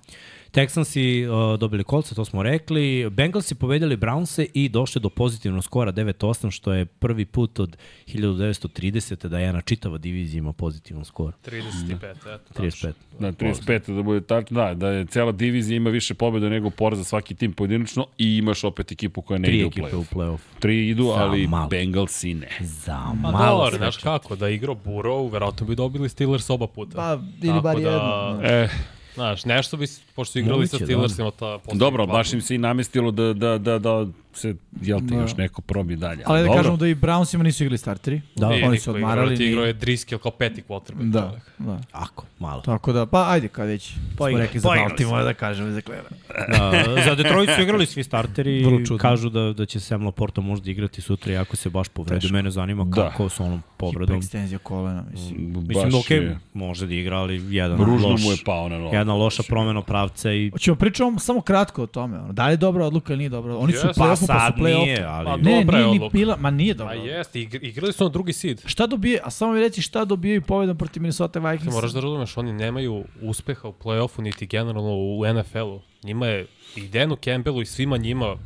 Texansi 0.53 1.27
uh, 1.27 1.59
dobili 1.59 1.85
kolce, 1.85 2.15
to 2.15 2.25
smo 2.25 2.43
rekli. 2.43 3.11
Bengalsi 3.11 3.55
pobedili 3.55 3.97
Brownse 3.97 4.47
i 4.55 4.69
došli 4.69 5.01
do 5.01 5.09
pozitivnog 5.09 5.65
skora 5.65 5.93
9-8, 5.93 6.51
što 6.51 6.73
je 6.73 6.85
prvi 6.85 7.25
put 7.25 7.61
od 7.61 7.77
1930. 8.07 9.29
da 9.29 9.39
jedna 9.39 9.61
čitava 9.61 9.99
divizija 9.99 10.39
ima 10.39 10.53
pozitivan 10.53 11.05
skor. 11.05 11.33
35, 11.47 11.95
eto. 12.35 12.63
35. 12.63 12.93
Da, 13.21 13.33
35. 13.33 13.97
da 13.97 14.03
bude 14.03 14.21
tačno, 14.21 14.61
da, 14.61 14.75
da 14.75 14.89
je 14.89 15.07
cela 15.07 15.33
divizija 15.33 15.77
ima 15.77 15.91
više 15.91 16.15
pobjeda 16.15 16.49
nego 16.49 16.71
poraz 16.71 16.99
za 16.99 17.05
svaki 17.05 17.35
tim 17.35 17.53
pojedinačno 17.53 18.07
i 18.19 18.37
imaš 18.37 18.65
opet 18.65 18.93
ekipu 18.93 19.23
koja 19.23 19.39
ne 19.39 19.49
Tri 19.49 19.57
ide 19.57 19.65
u 19.65 19.69
ekipe 19.69 19.97
u 19.97 20.01
play-off. 20.01 20.15
play-off. 20.15 20.39
Tri 20.61 20.89
idu, 20.89 21.05
Za 21.05 21.23
ali 21.23 21.47
malo. 21.47 21.69
Bengalsi 21.69 22.35
ne. 22.35 22.49
Za 22.61 23.01
Pa 23.23 23.31
malo 23.31 23.42
sreće. 23.67 23.79
znaš 23.79 23.97
kako, 23.97 24.37
da 24.37 24.49
je 24.49 24.55
igrao 24.55 24.77
Burrow, 24.87 25.33
verovatno 25.33 25.67
bi 25.67 25.75
dobili 25.75 26.09
Steelers 26.09 26.51
oba 26.51 26.67
puta. 26.67 26.97
Pa, 26.97 27.19
ili 27.47 27.61
bar 27.61 27.81
da- 27.81 27.91
jedno. 27.91 28.39
E, 28.43 28.69
Znaš, 29.15 29.45
nešto 29.45 29.77
bi, 29.77 29.87
pošto 30.15 30.33
su 30.33 30.39
igrali 30.39 30.67
sa 30.67 30.77
Moguće, 30.77 30.85
da. 30.85 30.87
Steelersima 30.87 31.31
ta 31.31 31.59
dobro, 31.73 32.07
baš 32.07 32.33
im 32.33 32.41
se 32.41 32.55
i 32.55 32.59
namestilo 32.59 33.11
da, 33.11 33.33
da, 33.33 33.59
da, 33.59 33.79
da 33.79 34.07
se, 34.35 34.55
jel 34.81 34.99
te, 34.99 35.05
Da. 35.07 35.15
još 35.17 35.37
neko 35.37 35.63
probi 35.63 35.97
dalje. 35.97 36.23
Ali 36.27 36.41
da 36.41 36.47
dobro. 36.47 36.57
kažemo 36.57 36.77
da 36.77 36.87
i 36.89 36.95
Brownsima 36.95 37.43
nisu 37.43 37.63
igrali 37.65 37.79
starteri. 37.79 38.21
Da. 38.37 38.49
Nije 38.49 38.67
oni 38.67 38.79
su 38.79 38.91
odmarali. 38.91 39.37
Ti 39.37 39.45
igrao 39.45 39.65
je 39.65 39.73
Driskill 39.73 40.19
kao 40.19 40.31
peti 40.33 40.63
quarterback. 40.63 41.03
Da, 41.03 41.33
da. 41.59 41.79
Ako, 41.93 42.25
malo. 42.39 42.61
Tako 42.63 42.93
da, 42.93 43.07
pa 43.07 43.27
ajde 43.29 43.49
kad 43.49 43.67
već 43.67 43.89
smo 43.89 44.01
Poigrali, 44.17 44.43
rekli 44.43 44.61
za 44.61 44.69
Baltimore 44.69 45.25
da 45.25 45.35
kažemo 45.35 45.71
za 45.71 45.81
Cleva. 45.81 46.03
Da, 46.49 46.73
za 47.05 47.15
Detroit 47.15 47.51
su 47.51 47.63
igrali 47.63 47.87
svi 47.87 48.05
starteri 48.05 48.65
Vrlo 48.65 48.81
i 48.81 48.87
čudno. 48.87 48.99
kažu 48.99 49.29
da, 49.29 49.53
da 49.53 49.67
će 49.67 49.81
Sam 49.81 50.05
Laporta 50.05 50.41
možda 50.41 50.71
igrati 50.71 51.01
sutra 51.03 51.33
i 51.33 51.37
ako 51.37 51.57
se 51.57 51.71
baš 51.71 51.89
povredi. 51.89 52.21
Teško. 52.21 52.33
Mene 52.33 52.51
zanima 52.51 52.85
Da. 52.85 52.91
kako 53.03 53.29
s 53.29 53.41
onom 53.41 53.63
povredom. 53.77 54.17
Ekstenzija 54.17 54.59
kolena, 54.59 55.05
mislim. 55.13 55.37
Mislim 55.59 55.65
Baš 55.83 55.93
da 55.93 55.99
okej, 55.99 56.19
je- 56.19 56.39
može 56.55 56.87
da 56.87 56.95
igra, 56.95 57.17
ali 57.17 57.45
jedan 57.49 57.79
Ružno 57.79 58.09
loš, 58.09 58.23
mu 58.23 58.31
je 58.31 58.37
pao 58.45 58.69
na 58.69 58.79
nogu. 58.79 58.95
jedna 58.95 59.15
loša 59.15 59.43
promena 59.43 59.83
pravca 59.83 60.33
i 60.33 60.51
Hoćemo 60.51 60.77
pričamo 60.77 61.19
samo 61.19 61.41
kratko 61.41 61.83
o 61.83 61.87
tome. 61.87 62.19
ono. 62.19 62.33
Da 62.33 62.47
li 62.47 62.53
je 62.53 62.57
dobra 62.59 62.87
odluka 62.87 63.13
ili 63.13 63.19
nije 63.19 63.29
dobra? 63.29 63.57
Oni 63.57 63.73
su 63.73 63.87
u 63.87 63.93
Jeste. 64.23 64.33
play-offu, 64.33 64.35
pa 64.35 64.41
sad 64.41 64.55
su 64.55 64.63
play-offu. 64.63 64.85
nije, 64.85 65.05
ali... 65.05 65.27
Pa 65.27 65.37
Ne, 65.37 65.57
Dobra 65.57 65.79
je 65.79 65.87
nije 65.87 65.99
ni 66.01 66.09
bila, 66.11 66.37
ma 66.37 66.51
nije 66.51 66.75
Pa 66.75 66.79
dobra. 66.79 66.95
jeste, 66.95 67.39
igr- 67.39 67.59
igrali 67.63 67.93
su 67.93 68.05
na 68.05 68.11
drugi 68.11 68.33
seed. 68.33 68.63
Šta 68.65 68.87
dobije, 68.87 69.21
a 69.25 69.31
samo 69.31 69.53
mi 69.53 69.61
reci 69.61 69.83
šta 69.83 70.05
dobijaju 70.05 70.43
pobedom 70.43 70.79
protiv 70.79 71.03
Minnesota 71.03 71.41
Ti 71.41 71.47
Vikings? 71.49 71.75
moraš 71.75 71.93
da 71.93 72.01
razumeš, 72.01 72.37
oni 72.37 72.53
nemaju 72.53 73.05
uspeha 73.21 73.69
u 73.69 73.73
play-offu 73.75 74.21
niti 74.21 74.47
generalno 74.47 74.91
u 74.93 75.23
NFL-u. 75.35 75.81
Njima 76.03 76.27
je 76.27 76.47
i 76.77 76.89
Danu 76.89 77.17
Campbellu 77.17 77.63
i 77.63 77.67
svima 77.67 77.97
njima 77.97 78.37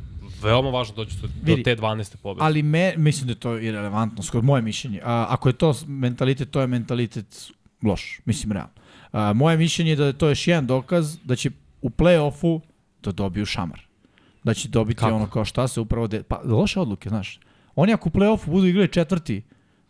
veoma 0.41 0.69
važno 0.69 0.95
doći 0.95 1.15
do, 1.21 1.27
do 1.27 1.33
Vidi, 1.43 1.63
te 1.63 1.75
12. 1.75 2.15
pobede. 2.17 2.45
Ali 2.45 2.63
me, 2.63 2.93
mislim 2.97 3.27
da 3.27 3.31
je 3.31 3.39
to 3.39 3.57
irelevantno, 3.57 4.23
skoro 4.23 4.43
moje 4.43 4.61
mišljenje. 4.61 5.01
A, 5.03 5.25
ako 5.29 5.49
je 5.49 5.53
to 5.53 5.73
mentalitet, 5.87 6.51
to 6.51 6.61
je 6.61 6.67
mentalitet 6.67 7.51
loš, 7.83 8.19
mislim 8.25 8.51
realno. 8.51 8.71
A, 9.11 9.33
moje 9.33 9.57
mišljenje 9.57 9.91
je 9.91 9.95
da 9.95 10.05
je 10.05 10.13
to 10.13 10.29
još 10.29 10.47
jedan 10.47 10.67
dokaz 10.67 11.17
da 11.23 11.35
će 11.35 11.49
u 11.81 11.89
play-offu 11.89 12.59
da 13.03 13.11
dobiju 13.11 13.45
šamar. 13.45 13.86
Da 14.47 14.53
će 14.53 14.69
dobiti 14.69 14.99
Kako? 14.99 15.15
ono 15.15 15.27
kao 15.27 15.45
šta 15.45 15.67
se 15.67 15.79
upravo... 15.81 16.07
De... 16.07 16.23
Pa 16.23 16.41
loše 16.45 16.79
odluke, 16.79 17.09
znaš. 17.09 17.39
Oni 17.75 17.93
ako 17.93 18.09
u 18.09 18.11
play-offu 18.11 18.49
budu 18.49 18.67
igrali 18.67 18.91
četvrti 18.91 19.43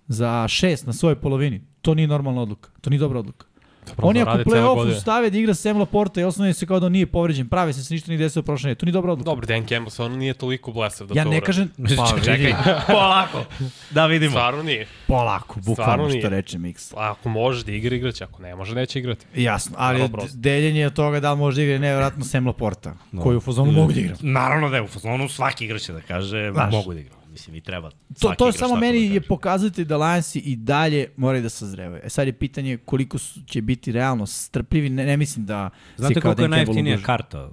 za 0.07 0.47
šest 0.47 0.87
na 0.87 0.93
svojoj 0.93 1.15
polovini, 1.15 1.61
to 1.81 1.93
nije 1.93 2.07
normalna 2.07 2.41
odluka. 2.41 2.69
To 2.81 2.89
nije 2.89 2.99
dobra 2.99 3.19
odluka. 3.19 3.46
Zapravo 3.87 4.09
Oni 4.09 4.23
da 4.25 4.31
ako 4.31 4.41
u 4.41 4.43
play-offu 4.43 4.99
stave 5.01 5.29
da 5.29 5.37
igra 5.37 5.53
Sam 5.53 5.77
Laporta 5.77 6.21
i 6.21 6.23
osnovno 6.23 6.53
se 6.53 6.65
kao 6.65 6.79
da 6.79 6.85
on 6.85 6.91
nije 6.91 7.05
povređen, 7.05 7.47
prave 7.47 7.73
se 7.73 7.83
se 7.83 7.93
ništa 7.93 8.11
nije 8.11 8.17
desilo 8.19 8.43
prošle. 8.43 8.75
To 8.75 8.85
nije 8.85 8.93
dobra 8.93 9.11
odluka. 9.11 9.25
Dobro, 9.29 9.45
Dan 9.45 9.59
Campbell 9.67 9.89
stvarno 9.89 10.17
nije 10.17 10.33
toliko 10.33 10.71
blesav 10.71 11.07
da 11.07 11.13
ja 11.19 11.23
to 11.23 11.29
ne 11.29 11.35
uradi. 11.37 11.45
kažem... 11.45 11.69
Pa, 11.97 12.15
Čekaj, 12.19 12.35
vidi, 12.37 12.53
polako. 12.87 13.43
Da 13.91 14.05
vidimo. 14.05 14.31
Stvarno 14.31 14.63
nije. 14.63 14.87
polako, 15.07 15.59
bukvalno 15.65 16.07
nije. 16.07 16.21
što 16.21 16.29
reče 16.29 16.57
Mix. 16.57 16.93
A 16.97 17.11
Ako 17.11 17.29
može 17.29 17.65
da 17.65 17.71
igra, 17.71 17.95
igraće. 17.95 18.23
Ako 18.23 18.41
ne 18.41 18.55
može, 18.55 18.75
neće 18.75 18.99
igrati. 18.99 19.25
Jasno, 19.35 19.75
ali 19.79 20.09
deljenje 20.33 20.87
od 20.87 20.93
toga 20.93 21.19
da 21.19 21.31
li 21.33 21.37
može 21.39 21.55
da 21.55 21.61
igra 21.61 21.73
je 21.73 21.79
nevjerojatno 21.79 22.23
Sem 22.25 22.47
Laporta, 22.47 22.93
no. 23.11 23.21
koji 23.21 23.37
u 23.37 23.41
fazonu 23.41 23.71
mogu 23.71 23.91
da 23.93 23.99
igram. 23.99 24.17
Naravno 24.21 24.69
da 24.69 24.75
je 24.75 24.81
u 24.81 24.87
fazonu 24.87 25.29
svaki 25.29 25.65
igrač 25.65 25.81
će 25.81 25.93
da 25.93 26.01
kaže 26.01 26.51
Znaš. 26.53 26.71
mogu 26.71 26.93
da 26.93 26.99
igram. 26.99 27.16
Mislim 27.37 27.55
i 27.55 27.61
treba. 27.61 27.89
To, 28.19 28.29
to 28.29 28.51
samo 28.51 28.69
tako 28.69 28.79
meni 28.79 29.07
da 29.07 29.13
je 29.13 29.21
pokazati 29.21 29.85
da 29.85 29.97
Lionsi 29.97 30.39
i 30.39 30.55
dalje 30.55 31.09
moraju 31.17 31.43
da 31.43 31.49
sazrevaju. 31.49 32.01
E 32.03 32.09
sad 32.09 32.27
je 32.27 32.33
pitanje 32.33 32.77
koliko 32.77 33.17
su, 33.17 33.39
će 33.43 33.61
biti 33.61 33.91
realno 33.91 34.25
strpljivi, 34.25 34.89
ne, 34.89 35.05
ne 35.05 35.17
mislim 35.17 35.45
da 35.45 35.69
Znate 35.97 36.13
koliko 36.13 36.29
je 36.31 36.35
Campbell 36.35 36.49
najjeftinija 36.49 36.97
karta? 36.97 37.49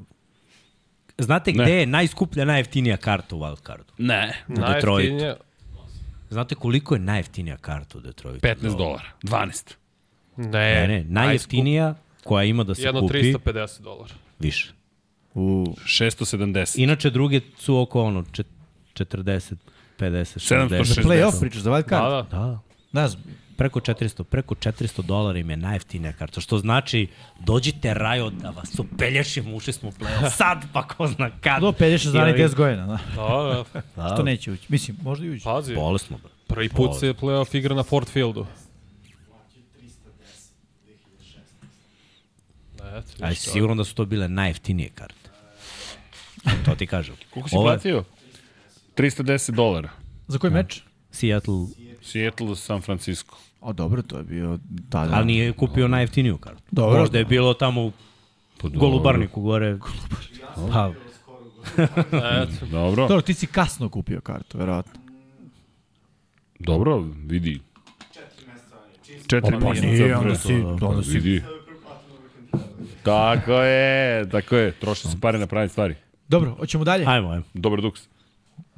Znate 1.18 1.52
Ne. 1.52 1.64
gde 1.64 1.72
je 1.72 1.86
najskuplja, 1.86 2.44
najjeftinija 2.44 2.96
karta 2.96 3.36
u 3.36 3.40
wildcardu? 3.40 3.92
Ne. 3.98 4.44
U 4.48 4.52
Detroitu. 4.52 5.12
Najjeftinije- 5.12 5.36
Znate 6.30 6.54
koliko 6.54 6.94
je 6.94 7.00
najjeftinija 7.00 7.56
karta 7.56 7.98
u 7.98 8.00
Detroitu? 8.00 8.40
15 8.40 8.76
dolara. 8.76 9.08
12. 9.22 9.74
Ne, 10.36 10.48
Ne, 10.48 10.88
ne, 10.88 11.04
najjeftinija 11.04 11.94
koja 12.24 12.44
ima 12.44 12.64
da 12.64 12.74
se 12.74 12.82
Jedno 12.82 13.00
kupi 13.00 13.12
350 13.14 13.82
dolara. 13.82 14.14
više. 14.38 14.72
U, 15.34 15.74
670. 15.86 16.78
Inače 16.78 17.10
druge 17.10 17.40
su 17.58 17.78
oko 17.78 18.02
ono 18.02 18.24
čet- 18.32 18.46
40, 18.94 19.54
50, 19.98 20.38
60. 20.38 20.68
760. 20.68 21.02
playoff 21.02 21.40
pričaš 21.40 21.60
za 21.60 21.70
wild 21.70 21.82
Da, 21.82 21.88
card? 21.90 22.30
da. 22.30 22.38
Da, 22.38 22.58
Ne 22.92 23.08
znam. 23.08 23.22
preko 23.56 23.80
400, 23.80 24.22
preko 24.24 24.54
400 24.54 25.02
dolara 25.02 25.38
im 25.38 25.50
je 25.50 25.56
najjeftinija 25.56 26.12
karta, 26.12 26.40
što 26.40 26.58
znači 26.58 27.06
dođite 27.40 27.94
rajo 27.94 28.30
da 28.30 28.50
vas 28.50 28.78
upelješimo, 28.78 29.56
ušli 29.56 29.72
smo 29.72 29.88
u 29.88 29.92
play-off 29.92 30.30
sad, 30.36 30.64
pa 30.72 30.88
ko 30.88 31.06
zna 31.06 31.30
kad. 31.32 31.60
Do 31.60 31.72
50 31.72 31.96
za 32.06 32.18
I 32.18 32.22
ovi- 32.22 32.38
10 32.38 32.54
godina, 32.54 32.86
da. 32.86 32.98
Da, 33.16 33.64
da. 33.74 33.80
Da, 33.98 34.14
Što 34.14 34.22
neće 34.22 34.52
ući? 34.52 34.66
Mislim, 34.68 34.96
možda 35.02 35.26
i 35.26 35.30
ući. 35.30 35.44
Pazi, 35.44 35.74
Bolesno, 35.74 36.18
bro. 36.18 36.30
prvi 36.46 36.68
put 36.68 36.90
se 37.00 37.06
playoff 37.12 37.56
igra 37.56 37.74
na 37.74 37.82
Ford 37.82 38.08
Fieldu. 38.08 38.46
Eto, 42.78 42.88
A 42.88 42.92
vidiš 43.18 43.30
jesi 43.30 43.44
to. 43.44 43.52
siguran 43.52 43.76
da 43.76 43.84
su 43.84 43.94
to 43.94 44.04
bile 44.04 44.28
najjeftinije 44.28 44.88
karte? 44.90 45.30
To 46.64 46.74
ti 46.74 46.86
kažem. 46.86 47.14
Koliko 47.30 47.48
si 47.48 47.54
platio? 47.56 48.04
310 48.96 49.50
dolara. 49.50 49.90
Za 50.26 50.38
koji 50.38 50.52
meč? 50.52 50.82
Seattle, 51.10 51.54
Seattle, 52.02 52.56
San 52.56 52.80
Francisco. 52.80 53.36
O, 53.60 53.72
dobro, 53.72 54.02
to 54.02 54.18
je 54.18 54.24
bio 54.24 54.58
tada. 54.90 55.14
ali 55.14 55.26
nije 55.26 55.52
kupio 55.52 55.88
najjeftiniju 55.88 56.38
kartu. 56.38 56.62
Dobro. 56.70 57.00
Možda 57.00 57.18
je 57.18 57.24
bilo 57.24 57.54
tamo 57.54 57.82
u 57.82 57.92
Pa 58.56 58.68
dobro. 58.68 58.80
Golubarniku 58.80 59.40
gore. 59.40 59.78
Pa, 60.72 60.92
Eto, 62.14 62.66
Dobro. 62.70 63.08
Dobro, 63.08 63.20
ti 63.20 63.34
si 63.34 63.46
kasno 63.46 63.88
kupio 63.88 64.20
kartu, 64.20 64.58
verovatno. 64.58 65.00
Dobro, 66.58 66.98
vidi. 67.26 67.60
Četiri 69.26 69.56
Pa 69.60 69.68
meseca. 69.68 69.86
nije, 69.86 69.98
pre 69.98 70.14
onda 70.14 70.28
toga. 70.28 70.36
si, 70.36 70.62
Pa 70.80 70.86
onda 70.86 71.02
si. 71.02 71.10
Vidi. 71.10 71.42
Tako 73.02 73.52
je, 73.52 74.28
tako 74.30 74.56
je. 74.56 74.72
Troše 74.72 75.08
se 75.08 75.16
pare 75.20 75.38
na 75.38 75.46
pravi 75.46 75.68
stvari. 75.68 75.94
Dobro, 76.28 76.54
hoćemo 76.54 76.84
dalje. 76.84 77.04
ajmo, 77.06 77.28
ajmo. 77.30 77.44
Dobar 77.54 77.80
duks. 77.80 78.00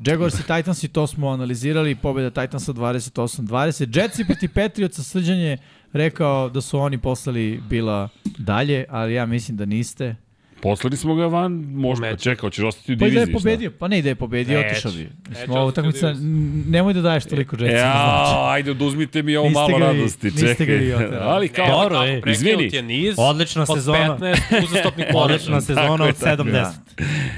Jaguars 0.00 0.34
i 0.34 0.42
Titans 0.44 0.82
i 0.82 0.88
to 0.88 1.06
smo 1.06 1.28
analizirali, 1.28 1.94
pobjeda 1.94 2.30
Titansa 2.32 2.72
28-20. 2.72 3.46
Jetsi 3.94 4.24
protiv 4.24 4.50
Patriotsa 4.50 5.02
srđanje 5.02 5.58
rekao 5.92 6.48
da 6.48 6.60
su 6.60 6.78
oni 6.78 6.98
poslali 6.98 7.60
bila 7.60 8.08
dalje, 8.38 8.84
ali 8.88 9.14
ja 9.14 9.26
mislim 9.26 9.56
da 9.56 9.64
niste. 9.66 10.16
Poslali 10.62 10.96
smo 10.96 11.14
ga 11.14 11.26
van, 11.26 11.52
možda, 11.66 12.00
Meč. 12.02 12.22
čekao, 12.22 12.50
ćeš 12.50 12.64
ostati 12.64 12.92
u 12.92 12.98
Pa 12.98 13.06
i 13.06 13.08
da 13.08 13.10
diviziji. 13.10 13.30
je 13.30 13.34
pobedio, 13.34 13.70
pa 13.70 13.88
ne 13.88 13.98
i 13.98 14.02
da 14.02 14.08
je 14.08 14.14
pobedio, 14.14 14.60
otišao 14.60 14.92
bi. 14.92 15.08
Mislim, 15.28 15.50
ovo 15.50 15.66
utakmica, 15.66 16.06
diviziji. 16.06 16.30
nemoj 16.68 16.92
da 16.92 17.00
daješ 17.00 17.24
toliko 17.24 17.56
šta? 17.56 17.64
Jetsima. 17.64 17.80
znači. 17.82 18.30
Ja, 18.32 18.50
ajde, 18.50 18.70
oduzmite 18.70 19.22
mi 19.22 19.36
ovo 19.36 19.48
Niste 19.48 19.60
malo 19.62 19.76
vi- 19.76 19.82
radosti. 19.82 20.26
niste 20.26 20.46
Čekaj. 20.48 20.66
ga 20.66 20.72
vi. 20.74 20.92
Ali 21.22 21.48
kao, 21.48 21.66
Dobro, 21.82 21.98
prekinut 22.22 22.26
izvini. 22.28 22.70
je 22.72 22.82
niz 22.84 23.14
Odlična 23.18 23.62
od 23.62 23.68
sezona. 23.70 24.18
15 24.18 24.36
uzastopnih 24.64 25.06
poraza. 25.12 25.34
Odlična 25.34 25.60
sezona 25.60 26.04
od 26.04 26.14
tako 26.14 26.28
je. 26.28 26.36
70. 26.36 26.64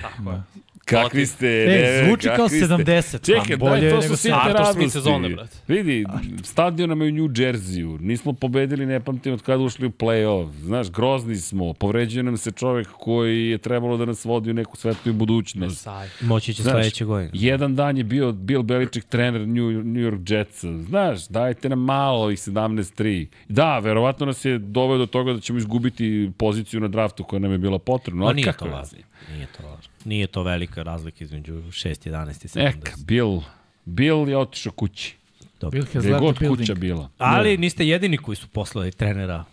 Tako 0.03 0.31
je. 0.31 0.43
Kakvi 0.89 1.27
ste. 1.27 1.47
E, 1.47 1.67
ne, 1.67 2.07
zvuči 2.07 2.29
kao 2.29 2.37
kakvi 2.37 2.59
ste. 2.59 2.67
70, 2.67 3.27
Čekaj, 3.27 3.59
pa 3.59 3.65
bolje 3.67 3.81
daj, 3.81 3.91
to 3.91 4.03
su 4.03 4.17
sitne 4.17 4.37
Arthur 4.37 4.55
radosti. 4.55 4.91
Sezone, 4.91 5.29
brate. 5.29 5.57
Vidi, 5.69 6.07
stadion 6.45 6.89
nam 6.89 7.03
je 7.03 7.09
u 7.09 7.13
New 7.13 7.29
Jersey-u. 7.29 7.99
Nismo 7.99 8.33
pobedili, 8.33 8.87
ne 8.87 9.01
pamtim 9.01 9.33
od 9.33 9.43
kada 9.43 9.63
ušli 9.63 9.87
u 9.87 9.91
play-off. 9.91 10.51
Znaš, 10.63 10.91
grozni 10.91 11.37
smo. 11.37 11.73
Povređuje 11.73 12.23
nam 12.23 12.37
se 12.37 12.51
čovek 12.51 12.89
koji 12.99 13.49
je 13.49 13.59
trebalo 13.59 13.97
da 13.97 14.05
nas 14.05 14.25
vodi 14.25 14.51
u 14.51 14.55
neku 14.55 14.77
svetliju 14.77 15.15
budućnost. 15.15 15.89
Moći 16.21 16.55
će 16.55 16.63
sledeće 16.63 17.05
godine. 17.05 17.31
Jedan 17.35 17.77
dan 17.77 17.97
je 17.99 18.05
bio 18.05 18.33
Bill 18.33 18.63
Belichick 18.63 19.09
trener 19.09 19.41
New, 19.41 19.71
New 19.71 20.11
York 20.11 20.31
Jetsa. 20.33 20.83
Znaš, 20.83 21.29
dajte 21.29 21.69
nam 21.69 21.79
malo 21.79 22.31
ih 22.31 22.39
17-3. 22.39 23.27
Da, 23.49 23.79
verovatno 23.79 24.27
nas 24.27 24.45
je 24.45 24.59
doveo 24.59 24.99
do 24.99 25.07
toga 25.07 25.33
da 25.33 25.41
ćemo 25.41 25.59
izgubiti 25.59 26.31
poziciju 26.39 26.81
na 26.81 26.89
draftu 26.89 27.25
koja 27.25 27.41
nam 27.41 27.53
je 27.53 27.59
bila 27.59 27.79
potrebna. 27.79 28.23
Pa 28.23 28.27
Ali 28.27 28.35
nije 28.35 28.45
kako 28.45 28.65
to 28.65 28.71
je? 28.71 28.73
važno. 28.75 28.99
Nije 29.35 29.47
to 29.57 29.67
važno. 29.67 29.93
Nije 30.05 30.27
to 30.27 30.43
velika 30.43 30.78
razlika 30.79 31.25
između 31.25 31.53
6, 31.55 32.09
11 32.09 32.45
i 32.45 32.49
70. 32.49 32.65
Neka, 32.67 32.93
Bill, 32.99 33.41
Bill 33.85 34.29
je 34.29 34.39
otišao 34.39 34.73
kući. 34.73 35.15
Bill 35.63 35.85
has 35.85 35.93
Gde 35.97 36.11
left 36.11 36.21
god 36.21 36.39
building. 36.39 36.59
kuća 36.61 36.75
bila. 36.75 37.09
Ali 37.19 37.57
niste 37.59 37.87
jedini 37.87 38.17
koji 38.17 38.37
su 38.37 38.49
poslali 38.49 38.93
trenera 38.93 39.45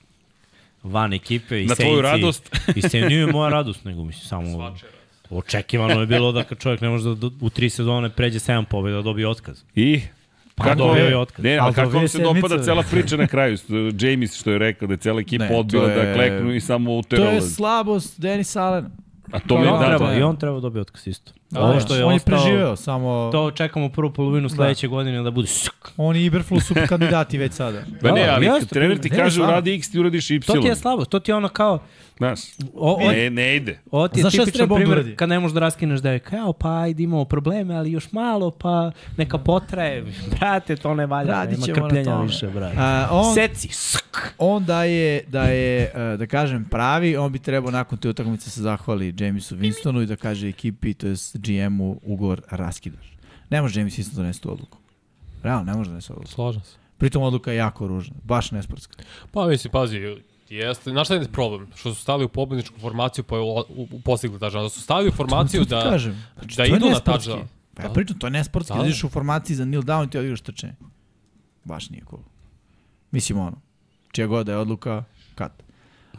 van 0.84 1.14
ekipe 1.14 1.64
i 1.64 1.66
Na 1.66 1.76
tvoju 1.76 1.90
Saintsi. 1.94 2.02
radost? 2.12 2.56
I 2.78 2.82
se 2.82 3.02
nije 3.02 3.26
moja 3.28 3.50
radost, 3.50 3.86
nego 3.86 4.04
mislim 4.04 4.26
samo 4.26 4.76
očekivano 5.30 6.00
je 6.02 6.08
bilo 6.08 6.32
da 6.32 6.44
kad 6.44 6.58
čovjek 6.58 6.82
ne 6.82 6.90
može 6.90 7.16
da 7.16 7.30
u 7.42 7.50
tri 7.50 7.70
sezone 7.70 8.10
pređe 8.10 8.40
7 8.40 8.66
pobjeda 8.66 8.98
da 8.98 9.04
dobije 9.04 9.28
otkaz. 9.28 9.62
I? 9.76 10.02
Pa 10.56 10.76
dobio 10.76 11.06
je 11.06 11.18
otkaz. 11.18 11.44
Ne, 11.46 11.58
Ali 11.58 11.74
kako 11.74 11.90
vam 11.90 12.08
se 12.08 12.20
dopada 12.20 12.64
cela 12.64 12.84
priča 12.84 13.18
na 13.18 13.28
kraju? 13.28 13.58
James 14.00 14.36
što 14.36 14.52
je 14.52 14.58
rekao 14.58 14.88
da 14.88 14.94
je 14.94 14.98
cela 14.98 15.22
ekipa 15.22 15.48
to 15.48 15.54
odbila 15.54 15.90
je- 15.90 15.96
da 15.98 16.14
kleknu 16.14 16.54
i 16.54 16.62
samo 16.62 16.90
To 16.92 16.98
uterala. 16.98 17.32
je 17.32 17.42
slabost 17.42 18.22
Denis 18.22 18.56
Allen. 18.56 18.86
A 19.36 19.40
to 19.40 19.48
to 19.48 19.58
mi 19.60 19.68
on 19.68 19.80
da, 19.80 19.86
treba, 19.86 20.08
da. 20.08 20.18
I 20.18 20.24
on 20.24 20.38
treba 20.38 20.56
da 20.56 20.62
dobije 20.62 20.82
otkaz 20.82 21.08
isto. 21.08 21.32
Da, 21.52 21.62
Ovo 21.62 21.80
što 21.80 21.96
je 21.96 22.06
on 22.06 22.12
je 22.12 22.16
ostao, 22.16 22.38
preživeo, 22.38 22.76
samo 22.76 23.30
to 23.32 23.52
čekamo 23.52 23.90
prvu 23.90 24.14
polovinu 24.14 24.50
sledeće 24.50 24.88
godine 24.88 25.24
da 25.24 25.32
bude 25.32 25.48
oni 25.98 26.20
i 26.20 26.26
Iberflu 26.26 26.60
su 26.60 26.74
kandidati 26.90 27.38
već 27.38 27.54
sada. 27.54 27.82
Pa 28.02 28.12
ne, 28.12 28.26
Da, 28.26 28.34
ali 28.34 28.46
jeste, 28.46 28.60
kad 28.60 28.70
trener 28.70 29.00
ti 29.00 29.10
ne, 29.10 29.18
kaže 29.18 29.42
uradi 29.42 29.76
X, 29.76 29.92
ti 29.92 30.00
uradiš 30.00 30.30
Y. 30.30 30.46
To 30.46 30.54
ti 30.54 30.68
je 30.68 30.76
slabost, 30.76 31.12
to 31.12 31.20
ti 31.20 31.32
je 31.32 31.36
ono 31.36 31.48
kao, 31.48 31.80
Znaš, 32.18 32.40
o, 32.74 32.94
o, 32.94 33.12
ne, 33.12 33.30
ne 33.30 33.56
ide. 33.56 33.80
Ovo 33.92 34.08
ti 34.08 34.20
je 34.20 34.30
tipičan 34.30 34.70
da 34.70 34.76
primjer 34.76 35.16
kad 35.16 35.30
ne 35.30 35.40
možeš 35.40 35.54
da 35.54 35.60
raskineš 35.60 36.00
da 36.00 36.12
je 36.12 36.20
kao 36.20 36.54
pa 36.54 36.82
ajde 36.82 37.04
imamo 37.04 37.26
probleme, 37.26 37.76
ali 37.76 37.92
još 37.92 38.12
malo 38.12 38.52
pa 38.52 38.92
neka 39.18 39.38
potraje. 39.38 40.06
Brate, 40.40 40.76
to 40.76 40.96
ne 40.96 41.06
valja, 41.06 41.32
Radit 41.32 41.52
nema 41.52 41.66
ćemo 41.66 41.78
na 41.78 41.84
krpljenja 41.84 42.12
tome. 42.12 42.28
više, 42.28 42.48
brate. 42.48 42.76
A, 42.80 43.08
on, 43.12 43.34
Seci, 43.34 43.68
sk. 43.72 44.34
on 44.38 44.66
da 44.66 44.84
je, 44.84 45.24
da 45.28 45.44
je, 45.44 45.92
e, 45.96 46.18
da 46.18 46.28
kažem, 46.28 46.66
pravi, 46.72 47.18
on 47.18 47.32
bi 47.32 47.40
trebao 47.40 47.72
nakon 47.72 47.98
te 47.98 48.10
utakmice 48.10 48.50
se 48.50 48.62
zahvali 48.62 49.14
Jamesu 49.20 49.56
Winstonu 49.56 50.04
i 50.04 50.06
da 50.06 50.16
kaže 50.16 50.50
ekipi, 50.50 50.94
to 50.94 51.08
je 51.08 51.16
GM-u 51.38 52.00
ugovor 52.04 52.42
raskidaš. 52.50 53.18
Ne 53.50 53.62
može 53.62 53.80
James 53.80 53.98
Winston 53.98 54.16
donesti 54.16 54.44
tu 54.44 54.52
odluku. 54.52 54.78
Realno, 55.44 55.72
ne 55.72 55.78
može 55.78 55.90
donesti 55.90 56.12
odluku. 56.12 56.32
Slažem 56.32 56.62
se. 56.62 56.78
Pritom 56.98 57.24
odluka 57.24 57.52
je 57.52 57.58
jako 57.58 57.88
ružna, 57.88 58.16
baš 58.24 58.52
nesportska. 58.52 59.04
Pa 59.32 59.48
mislim, 59.48 59.72
pazi, 59.72 60.18
jeste, 60.50 60.92
znaš 60.92 61.08
šta 61.08 61.16
je 61.16 61.28
problem? 61.32 61.68
Što 61.76 61.94
su 61.94 62.02
stali 62.02 62.26
u 62.26 62.30
pobedničku 62.30 62.80
formaciju 62.80 63.24
pa 63.24 63.36
je 63.36 63.42
u, 63.42 63.46
u, 63.46 63.88
u 63.92 64.02
postigli 64.02 64.40
touchdown. 64.40 64.64
Da 64.64 64.70
su 64.70 64.82
stali 64.82 65.10
u 65.10 65.12
formaciju 65.12 65.64
ti 65.64 65.70
da, 65.70 65.82
kažem. 65.82 66.24
Znači, 66.40 66.58
da 66.58 66.64
je 66.64 66.70
idu 66.70 66.90
na 66.90 67.00
touchdown. 67.00 67.44
Pa 67.74 67.84
ja 67.84 67.90
pričam, 67.90 68.20
to 68.20 68.28
je 68.28 68.32
nesportski. 68.32 68.74
Da, 68.74 68.78
Da, 68.78 68.82
da. 68.84 68.88
ideš 68.88 69.04
u 69.04 69.10
formaciji 69.10 69.56
za 69.56 69.64
kneel 69.64 69.82
down 69.82 70.08
i 70.08 70.10
ti 70.10 70.18
odigraš 70.18 70.42
trčanje. 70.42 70.76
Baš 71.64 71.90
nije 71.90 72.04
cool. 72.10 72.22
Mislim 73.12 73.40
ono, 73.40 73.62
čija 74.12 74.28
god 74.28 74.46
da 74.46 74.52
je 74.52 74.58
odluka, 74.58 75.04
kat. 75.36 75.64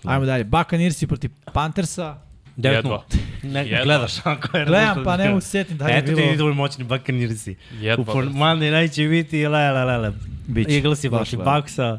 Ajmo 0.04 0.26
dalje. 0.26 0.44
Buccaneersi 0.44 1.06
protiv 1.06 1.30
Panthersa. 1.52 2.18
9 2.56 2.74
Jedva. 2.74 3.04
Ne, 3.44 3.60
Jedva. 3.60 3.84
gledaš 3.84 4.26
ako 4.26 4.56
je 4.56 4.64
Gledam, 4.64 5.04
pa 5.04 5.16
ne 5.16 5.28
mogu 5.28 5.40
se 5.40 5.48
setim 5.48 5.76
da 5.78 5.88
je 5.88 5.98
Eto 5.98 6.06
bilo. 6.06 6.20
ti 6.22 6.36
tvoj 6.36 6.54
moćni 6.54 6.84
Buccaneersi. 6.84 7.56
U 7.72 7.74
jedva. 7.74 8.04
for, 8.06 8.24
brate. 8.24 8.38
Monday 8.38 8.70
night 8.72 8.94
će 8.94 9.04
biti 9.04 9.46
le, 9.46 9.72
le, 9.72 9.84
le, 9.84 9.98
le. 9.98 10.12
Biće. 10.46 10.70
Eaglesi 10.72 11.08
Baš 11.08 11.30
protiv. 11.30 11.44
Bucksa. 11.46 11.98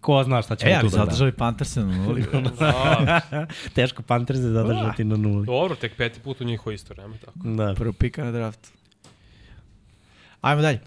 Ko 0.00 0.24
zna 0.24 0.42
šta 0.42 0.56
ćemo 0.56 0.68
E, 0.68 0.72
ja 0.72 0.80
tu 0.80 0.86
da 0.86 0.90
da. 0.90 0.96
zadržali 0.96 1.32
Panthersa 1.32 1.80
na 1.80 1.96
nuli. 1.96 2.24
Teško 3.74 4.02
Panthers 4.02 4.38
je 4.38 4.42
zadržati 4.44 5.04
na 5.04 5.16
nuli. 5.16 5.46
dobro, 5.46 5.74
tek 5.76 5.96
peti 5.96 6.20
put 6.20 6.40
u 6.40 6.44
njihovoj 6.44 6.74
istoriji, 6.74 7.02
nema 7.02 7.16
tako. 7.16 7.38
Da. 7.44 7.74
Prvo 7.74 7.92
pika 7.92 8.24
na 8.24 8.32
draftu. 8.32 8.68
Ajmo 10.40 10.62
dalje. 10.62 10.80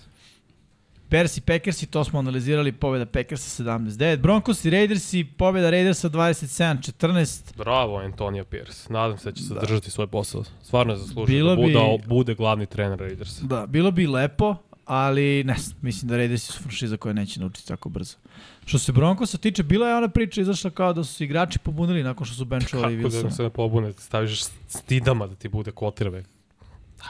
Bears 1.11 1.37
i 1.37 1.41
Packers 1.41 1.83
i 1.83 1.87
to 1.87 2.03
smo 2.03 2.19
analizirali, 2.19 2.71
pobjeda 2.71 3.05
Packersa 3.07 3.63
17-9. 3.63 4.17
Broncos 4.17 4.65
i 4.65 4.69
Raiders 4.69 5.13
i 5.13 5.23
pobjeda 5.27 5.69
Raidersa 5.69 6.09
27-14. 6.09 7.55
Bravo, 7.57 7.97
Antonio 7.97 8.43
Pierce. 8.43 8.93
Nadam 8.93 9.17
se 9.17 9.25
da 9.25 9.31
će 9.31 9.43
zadržati 9.43 9.91
svoj 9.91 10.07
posao. 10.07 10.43
Stvarno 10.63 10.93
je 10.93 10.97
zaslužio 10.97 11.25
Bilo 11.27 11.49
da 11.49 11.55
bi- 11.57 11.61
bude, 11.63 12.03
bude 12.07 12.35
glavni 12.35 12.65
trener 12.65 12.99
Raidersa. 12.99 13.41
Da, 13.43 13.65
bilo 13.67 13.91
bi 13.91 14.07
lepo, 14.07 14.55
ali 14.85 15.43
ne, 15.43 15.55
znam, 15.55 15.77
mislim 15.81 16.09
da 16.09 16.17
Raidersi 16.17 16.45
su 16.47 16.59
franšiza 16.59 16.97
koja 16.97 17.13
neće 17.13 17.39
naučiti 17.39 17.67
tako 17.67 17.89
brzo. 17.89 18.17
Što 18.65 18.79
se 18.79 18.91
Broncosa 18.91 19.37
tiče, 19.37 19.63
bila 19.63 19.87
je 19.87 19.95
ona 19.95 20.07
priča 20.09 20.41
izašla 20.41 20.69
kao 20.69 20.93
da 20.93 21.03
su 21.03 21.13
se 21.13 21.23
igrači 21.23 21.59
pobunili 21.59 22.03
nakon 22.03 22.25
što 22.25 22.35
su 22.35 22.45
benchovali 22.55 22.97
Kako 22.97 23.09
da 23.09 23.17
Wilsona. 23.17 23.31
se 23.31 23.43
ne 23.43 23.49
pobune, 23.49 23.93
staviš 23.93 24.43
stidama 24.67 25.27
da 25.27 25.35
ti 25.35 25.47
bude 25.49 25.71
quarterback. 25.71 26.23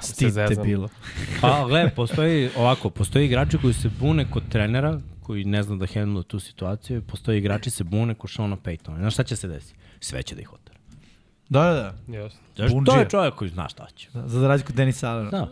Stid 0.01 0.27
te 0.27 0.31
zezam. 0.47 0.63
bilo. 0.65 0.89
Pa, 1.41 1.65
gle, 1.67 1.89
postoji 1.95 2.49
ovako, 2.57 2.89
postoji 2.89 3.25
igrači 3.25 3.57
koji 3.57 3.73
se 3.73 3.89
bune 3.99 4.25
kod 4.31 4.43
trenera, 4.49 4.99
koji 5.23 5.43
ne 5.45 5.63
zna 5.63 5.75
da 5.75 5.85
handle 5.93 6.23
tu 6.23 6.39
situaciju, 6.39 7.01
postoji 7.01 7.37
igrači 7.37 7.69
se 7.69 7.83
bune 7.83 8.13
kod 8.15 8.29
Shona 8.29 8.57
Paytona. 8.57 8.97
Znaš 8.99 9.13
šta 9.13 9.23
će 9.23 9.35
se 9.35 9.47
desiti? 9.47 9.75
Sve 9.99 10.23
će 10.23 10.35
da 10.35 10.41
ih 10.41 10.53
otara. 10.53 10.79
Da, 11.49 11.63
da, 11.63 11.73
da. 11.73 11.93
Yes. 12.07 12.31
Znaš, 12.55 12.71
to 12.85 12.99
je 12.99 13.09
čovjek 13.09 13.33
koji 13.35 13.49
zna 13.49 13.69
šta 13.69 13.87
će. 13.95 14.07
da 14.13 14.27
za 14.27 14.47
razliku 14.47 14.71
od 14.71 14.75
Denisa 14.75 15.11
Alena. 15.11 15.29
Da. 15.29 15.51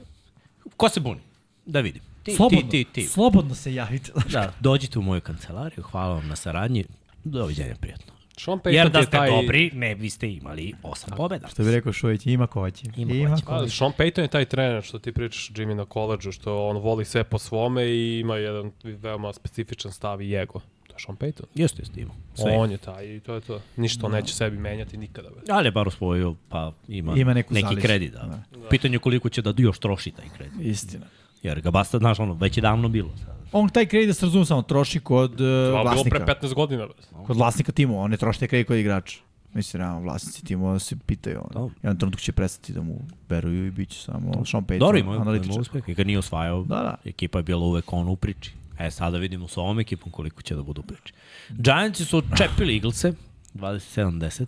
Ko 0.78 0.90
se 0.90 1.00
buni? 1.00 1.20
Da 1.66 1.80
vidim. 1.82 2.02
Ti, 2.24 2.36
Slobodno, 2.36 2.70
ti, 2.70 2.84
ti, 2.84 2.94
ti. 2.94 3.08
slobodno 3.08 3.56
se 3.56 3.74
javite. 3.74 4.12
Da, 4.32 4.54
dođite 4.60 5.00
u 5.00 5.02
moju 5.02 5.22
kancelariju, 5.22 5.84
hvala 5.84 6.14
vam 6.16 6.28
na 6.28 6.36
saradnji. 6.36 6.84
Doviđenja, 7.24 7.76
prijatno. 7.82 8.14
Sean 8.40 8.60
Payton 8.60 8.74
Jer 8.74 8.90
da 8.90 9.02
ste 9.02 9.12
taj... 9.12 9.30
dobri, 9.30 9.72
ne 9.74 9.96
biste 9.96 10.32
imali 10.32 10.74
osam 10.84 11.18
pobjeda. 11.18 11.48
Što 11.48 11.64
bi 11.64 11.72
rekao 11.72 11.94
Šović, 11.94 12.26
ima 12.26 12.48
ko 12.48 12.72
će. 12.72 12.86
Ima 12.98 13.36
ko 13.36 13.40
će. 13.40 13.46
Pa, 13.46 13.68
Sean 13.68 13.92
Payton 13.98 14.22
je 14.22 14.28
taj 14.28 14.46
trener 14.46 14.84
što 14.84 15.00
ti 15.00 15.12
pričaš 15.12 15.50
Jimmy 15.50 15.74
na 15.74 15.86
koleđu, 15.86 16.32
što 16.32 16.68
on 16.68 16.78
voli 16.78 17.06
sve 17.06 17.24
po 17.24 17.40
svome 17.40 17.86
i 17.86 18.20
ima 18.20 18.36
jedan 18.36 18.72
veoma 18.84 19.34
specifičan 19.34 19.92
stav 19.92 20.22
i 20.22 20.36
ego. 20.36 20.60
To 20.88 20.94
je 20.94 21.00
Sean 21.06 21.18
Payton. 21.18 21.46
Jeste, 21.56 21.82
jeste 21.82 22.02
imao. 22.02 22.16
Sve. 22.34 22.52
On 22.58 22.72
je 22.72 22.78
taj 22.78 23.16
i 23.16 23.20
to 23.20 23.34
je 23.34 23.42
to. 23.42 23.62
Ništa 23.76 24.06
on 24.06 24.12
neće 24.12 24.34
sebi 24.34 24.58
menjati 24.58 24.98
nikada. 24.98 25.30
Be. 25.30 25.36
Ali 25.50 25.68
je 25.68 25.72
bar 25.72 25.88
osvojio, 25.88 26.36
pa 26.50 26.74
ima, 26.88 27.14
Ima 27.16 27.34
neku 27.34 27.54
neki 27.54 27.66
zališ. 27.66 27.84
kredit. 27.84 28.12
Da. 28.14 28.40
Pitanje 28.70 28.96
je 28.96 29.00
koliko 29.00 29.30
će 29.30 29.42
da 29.42 29.54
još 29.58 29.80
troši 29.80 30.12
taj 30.12 30.26
kredit. 30.38 30.62
Istina. 30.62 31.06
Jer 31.44 31.62
ga 31.62 31.72
basta, 31.72 31.98
znaš, 31.98 32.20
ono, 32.20 32.34
već 32.34 32.58
je 32.58 32.62
davno 32.62 32.90
bilo. 32.90 33.10
On 33.52 33.70
taj 33.70 33.86
kredit, 33.86 34.08
da 34.08 34.14
se 34.14 34.26
razumem, 34.26 34.46
samo 34.46 34.62
troši 34.62 35.00
kod 35.00 35.34
uh, 35.34 35.48
je 35.48 35.72
vlasnika. 35.74 36.10
pre 36.10 36.36
15 36.42 36.54
godina. 36.54 36.88
Kod 37.26 37.38
vlasnika 37.38 37.72
timova, 37.72 38.02
on 38.02 38.12
ne 38.12 38.18
troši 38.18 38.40
taj 38.40 38.48
kredit 38.48 38.68
kod 38.68 38.78
igrača. 38.78 39.20
Mislim, 39.54 39.82
realno, 39.82 40.02
vlasnici 40.02 40.46
timova 40.46 40.80
se 40.80 40.96
pitaju. 40.98 41.40
On. 41.40 41.50
Dobro. 41.54 41.76
Jedan 41.84 41.98
trenutak 41.98 42.20
će 42.22 42.32
prestati 42.32 42.74
da 42.74 42.82
mu 42.82 42.96
veruju 43.30 43.68
i 43.68 43.72
bit 43.72 43.90
će 43.90 44.00
samo 44.00 44.46
Sean 44.46 44.64
Payton, 44.64 44.80
Dobro, 44.80 44.98
ima, 44.98 45.14
ima 45.14 45.22
analitičar. 45.22 45.62
uspeh. 45.62 45.84
I 45.88 45.96
kad 45.96 46.08
nije 46.08 46.20
osvajao, 46.20 46.64
Da, 46.64 46.76
da. 46.76 46.96
ekipa 47.06 47.40
je 47.40 47.44
bila 47.44 47.66
uvek 47.66 47.94
on 47.94 48.08
u 48.08 48.16
priči. 48.16 48.52
E, 48.80 48.92
sada 48.92 49.18
vidimo 49.18 49.48
s 49.48 49.58
ovom 49.58 49.80
ekipom 49.80 50.12
koliko 50.12 50.42
će 50.42 50.56
da 50.56 50.64
budu 50.64 50.82
u 50.82 50.86
priči. 50.86 51.14
Giantsi 51.50 52.06
su 52.06 52.24
čepili 52.38 52.74
Eaglese, 52.76 53.14
27-10. 53.56 54.46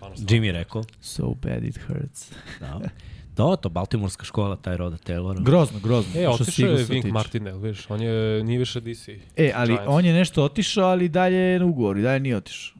Jimmy 0.00 0.42
je 0.42 0.52
rekao, 0.52 0.82
So 1.00 1.34
bad 1.34 1.64
it 1.64 1.78
hurts. 1.78 2.30
da. 2.60 2.80
Da, 3.38 3.56
to 3.56 3.68
Baltimorska 3.68 4.24
škola, 4.24 4.56
taj 4.56 4.76
roda 4.76 4.96
Taylora. 4.98 5.42
Grozno, 5.42 5.80
grozno. 5.80 6.20
E, 6.20 6.28
otišao 6.28 6.68
je 6.68 6.76
Vink 6.76 6.88
tiče. 6.90 7.08
Martinel, 7.08 7.58
vidiš, 7.58 7.90
on 7.90 8.02
je, 8.02 8.44
nije 8.44 8.58
više 8.58 8.80
DC. 8.82 9.08
E, 9.36 9.52
ali 9.54 9.68
Giants. 9.68 9.84
on 9.88 10.04
je 10.04 10.12
nešto 10.12 10.44
otišao, 10.44 10.84
ali 10.86 11.08
dalje 11.08 11.36
je 11.36 11.58
na 11.58 11.66
ugovoru 11.66 11.98
i 11.98 12.02
dalje 12.02 12.20
nije 12.20 12.36
otišao. 12.36 12.78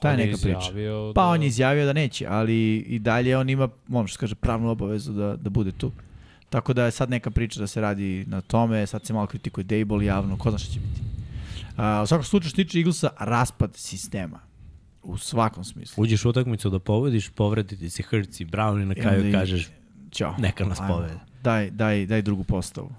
Ta 0.00 0.10
je 0.10 0.16
neka 0.16 0.36
priča. 0.38 0.70
Pa 1.14 1.20
da- 1.22 1.28
on 1.28 1.42
je 1.42 1.48
izjavio 1.48 1.86
da 1.86 1.92
neće, 1.92 2.26
ali 2.28 2.56
i 2.78 2.98
dalje 2.98 3.36
on 3.36 3.50
ima, 3.50 3.68
što 3.88 4.08
se 4.08 4.18
kaže, 4.18 4.34
pravnu 4.34 4.70
obavezu 4.70 5.12
da, 5.12 5.36
da 5.36 5.50
bude 5.50 5.72
tu. 5.72 5.92
Tako 6.50 6.72
da 6.72 6.84
je 6.84 6.90
sad 6.90 7.10
neka 7.10 7.30
priča 7.30 7.60
da 7.60 7.66
se 7.66 7.80
radi 7.80 8.24
na 8.26 8.40
tome, 8.40 8.86
sad 8.86 9.06
se 9.06 9.12
malo 9.12 9.26
kritikuje 9.26 9.64
Dable 9.64 10.04
javno, 10.06 10.38
ko 10.38 10.50
zna 10.50 10.58
šta 10.58 10.72
će 10.72 10.80
biti. 10.80 11.00
A, 11.76 12.00
u 12.02 12.06
svakom 12.06 12.24
slučaju 12.24 12.48
što 12.48 12.56
se 12.56 12.64
tiče 12.64 12.78
Eaglesa, 12.78 13.10
raspad 13.18 13.76
sistema. 13.76 14.40
U 15.02 15.18
svakom 15.18 15.64
smislu. 15.64 16.02
Uđeš 16.02 16.24
u 16.24 16.30
utakmicu 16.30 16.70
da 16.70 16.78
pobediš, 16.78 17.28
povrediti 17.28 17.90
se 17.90 18.02
Hurts 18.02 18.40
i 18.40 18.46
Brown 18.46 18.82
i 18.82 18.86
na 18.86 18.94
kraju 18.94 19.28
i- 19.28 19.32
kažeš 19.32 19.68
Ćao. 20.14 20.34
neka 20.38 20.64
nas 20.64 20.80
Ajmo. 20.80 20.94
povede. 20.94 21.14
Daj, 21.42 21.70
daj, 21.70 22.06
daj 22.06 22.22
drugu 22.22 22.44
postavu. 22.44 22.94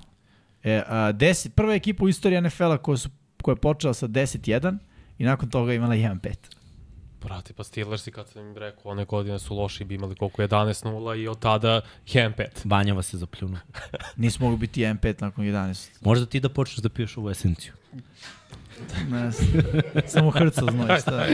E, 0.63 0.83
a, 0.87 1.11
deset, 1.11 1.55
prva 1.55 1.73
ekipa 1.73 2.05
u 2.05 2.09
istoriji 2.09 2.41
NFL-a 2.41 2.77
koja, 2.77 2.97
su, 2.97 3.09
koja 3.41 3.53
je 3.53 3.61
počela 3.61 3.93
sa 3.93 4.07
10-1 4.07 4.77
i 5.17 5.23
nakon 5.23 5.49
toga 5.49 5.73
imala 5.73 5.95
1-5. 5.95 6.35
Brate, 7.21 7.53
pa 7.53 7.63
Steelersi 7.63 8.11
kad 8.11 8.29
sam 8.29 8.47
im 8.47 8.57
rekao, 8.57 8.91
one 8.91 9.05
godine 9.05 9.39
su 9.39 9.55
loši, 9.55 9.83
bi 9.83 9.95
imali 9.95 10.15
koliko 10.15 10.41
11-0 10.41 11.15
i 11.15 11.27
od 11.27 11.39
tada 11.39 11.81
1-5. 12.05 12.45
Banjava 12.63 13.01
se 13.01 13.17
zapljunuo. 13.17 13.59
Nisu 14.15 14.43
mogli 14.43 14.57
biti 14.57 14.81
1-5 14.81 15.21
nakon 15.21 15.45
11. 15.45 15.89
Možda 16.01 16.25
ti 16.25 16.39
da 16.39 16.49
počneš 16.49 16.77
da 16.77 16.89
piješ 16.89 17.17
ovu 17.17 17.29
esenciju. 17.29 17.73
Ne 19.09 19.31
znam. 19.31 19.63
Samo 20.07 20.29
Hrcov 20.31 20.69
znoj, 20.69 20.99
šta? 20.99 21.25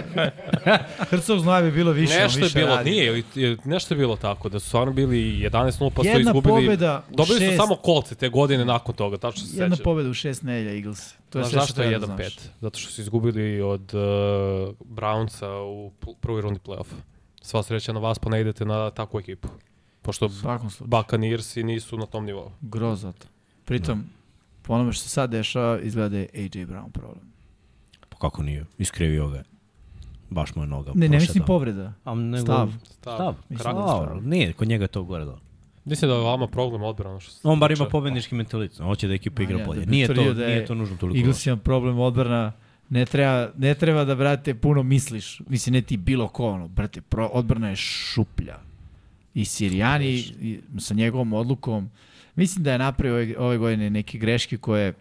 Hrcov 0.99 1.39
znoj 1.39 1.61
bi 1.63 1.71
bilo 1.71 1.91
više, 1.91 2.13
Nešto 2.13 2.25
on 2.29 2.35
je 2.35 2.43
više 2.43 2.59
bilo, 2.59 2.75
radi. 2.75 2.89
nije, 2.91 3.23
nešto 3.65 3.93
je 3.93 3.97
bilo 3.97 4.15
tako, 4.15 4.49
da 4.49 4.59
su 4.59 4.67
stvarno 4.67 4.93
bili 4.93 5.17
11-0 5.41 5.51
pa 5.89 6.01
su 6.01 6.07
Jedna 6.07 6.19
izgubili. 6.21 6.73
u 6.73 6.77
Dobili 7.09 7.39
šest- 7.39 7.51
su 7.51 7.57
samo 7.57 7.75
kolce 7.75 8.15
te 8.15 8.29
godine 8.29 8.65
nakon 8.65 8.95
toga, 8.95 9.17
tačno 9.17 9.43
se 9.43 9.57
Jedna 9.57 9.75
sećam. 9.75 9.83
pobjeda 9.83 10.09
u 10.09 10.13
šest 10.13 10.43
nelja 10.43 10.73
Eagles. 10.73 11.13
To 11.29 11.39
je 11.39 11.43
Znaš 11.43 11.53
zašto 11.55 11.81
je 11.81 11.89
treba 11.89 12.05
da 12.07 12.13
1-5? 12.13 12.15
znaš. 12.17 12.51
Zato 12.61 12.79
što 12.79 12.91
su 12.91 13.01
izgubili 13.01 13.61
od 13.61 13.93
uh, 13.93 13.99
Brownsa 14.87 15.47
u 15.59 15.91
prvoj 16.15 16.41
rundi 16.41 16.59
play-offa. 16.59 16.95
Sva 17.41 17.63
sreća 17.63 17.93
na 17.93 17.99
vas, 17.99 18.19
pa 18.19 18.29
ne 18.29 18.41
idete 18.41 18.65
na 18.65 18.89
takvu 18.91 19.19
ekipu. 19.19 19.47
Pošto. 20.01 20.29
Buccaneersi 20.79 21.63
nisu 21.63 21.97
na 21.97 22.05
tom 22.05 22.25
nivou. 22.25 22.51
Grozot. 22.61 23.15
Pritom, 23.65 24.03
po 24.71 24.75
onome 24.75 24.93
što 24.93 25.03
se 25.03 25.09
sad 25.09 25.29
dešava, 25.29 25.79
izgleda 25.79 26.09
da 26.09 26.17
je 26.17 26.27
AJ 26.33 26.65
Brown 26.65 26.91
problem. 26.91 27.25
Pa 28.09 28.17
kako 28.17 28.43
nije? 28.43 28.65
Iskrivio 28.77 29.27
ga. 29.27 29.43
Baš 30.29 30.55
mu 30.55 30.63
je 30.63 30.67
noga 30.67 30.91
Ne, 30.95 31.09
ne 31.09 31.19
mislim 31.19 31.43
povreda. 31.47 31.93
A, 32.03 32.15
nego, 32.15 32.43
Stav. 32.43 32.71
Stav. 32.83 33.15
Stav. 33.15 33.35
Mislim 33.49 33.75
da 33.75 33.81
Dobro, 33.81 34.21
nije, 34.21 34.53
kod 34.53 34.67
njega 34.67 34.83
je 34.83 34.87
to 34.87 35.03
gore 35.03 35.25
da. 35.25 35.37
Mislim 35.85 36.09
da 36.09 36.15
je 36.15 36.23
vama 36.23 36.47
problem 36.47 36.83
odbrana. 36.83 37.19
Što 37.19 37.31
se 37.31 37.39
On 37.43 37.59
bar 37.59 37.71
ima 37.71 37.85
pobednički 37.85 38.35
mentalitet. 38.35 38.79
On 38.79 38.85
hoće 38.85 39.07
da 39.07 39.13
ekipa 39.13 39.43
igra 39.43 39.59
ja, 39.59 39.65
bolje. 39.65 39.85
da 39.85 39.91
Nije 39.91 40.07
to, 40.07 40.33
da 40.33 40.43
je 40.43 40.55
nije 40.55 40.65
to 40.65 40.75
nužno 40.75 40.97
toliko. 40.97 41.17
Eagles 41.17 41.45
ima 41.45 41.57
problem 41.57 41.99
odbrana. 41.99 42.51
Ne 42.89 43.05
treba, 43.05 43.49
ne 43.57 43.73
treba 43.73 44.03
da, 44.03 44.15
brate, 44.15 44.55
puno 44.55 44.83
misliš. 44.83 45.41
Mislim, 45.47 45.73
ne 45.73 45.81
ti 45.81 45.97
bilo 45.97 46.27
ko, 46.27 46.49
ono, 46.49 46.67
brate, 46.67 47.01
pro, 47.01 47.29
odbrana 47.33 47.69
je 47.69 47.75
šuplja. 47.75 48.59
I 49.33 49.45
Sirijani 49.45 50.09
i, 50.09 50.59
sa 50.79 50.93
njegovom 50.93 51.33
odlukom, 51.33 51.89
mislim 52.35 52.63
da 52.63 52.71
je 52.71 52.77
napravio 52.77 53.15
ove, 53.15 53.37
ove 53.37 53.57
godine 53.57 53.89
neke 53.89 54.17
greške 54.17 54.57
koje 54.57 54.93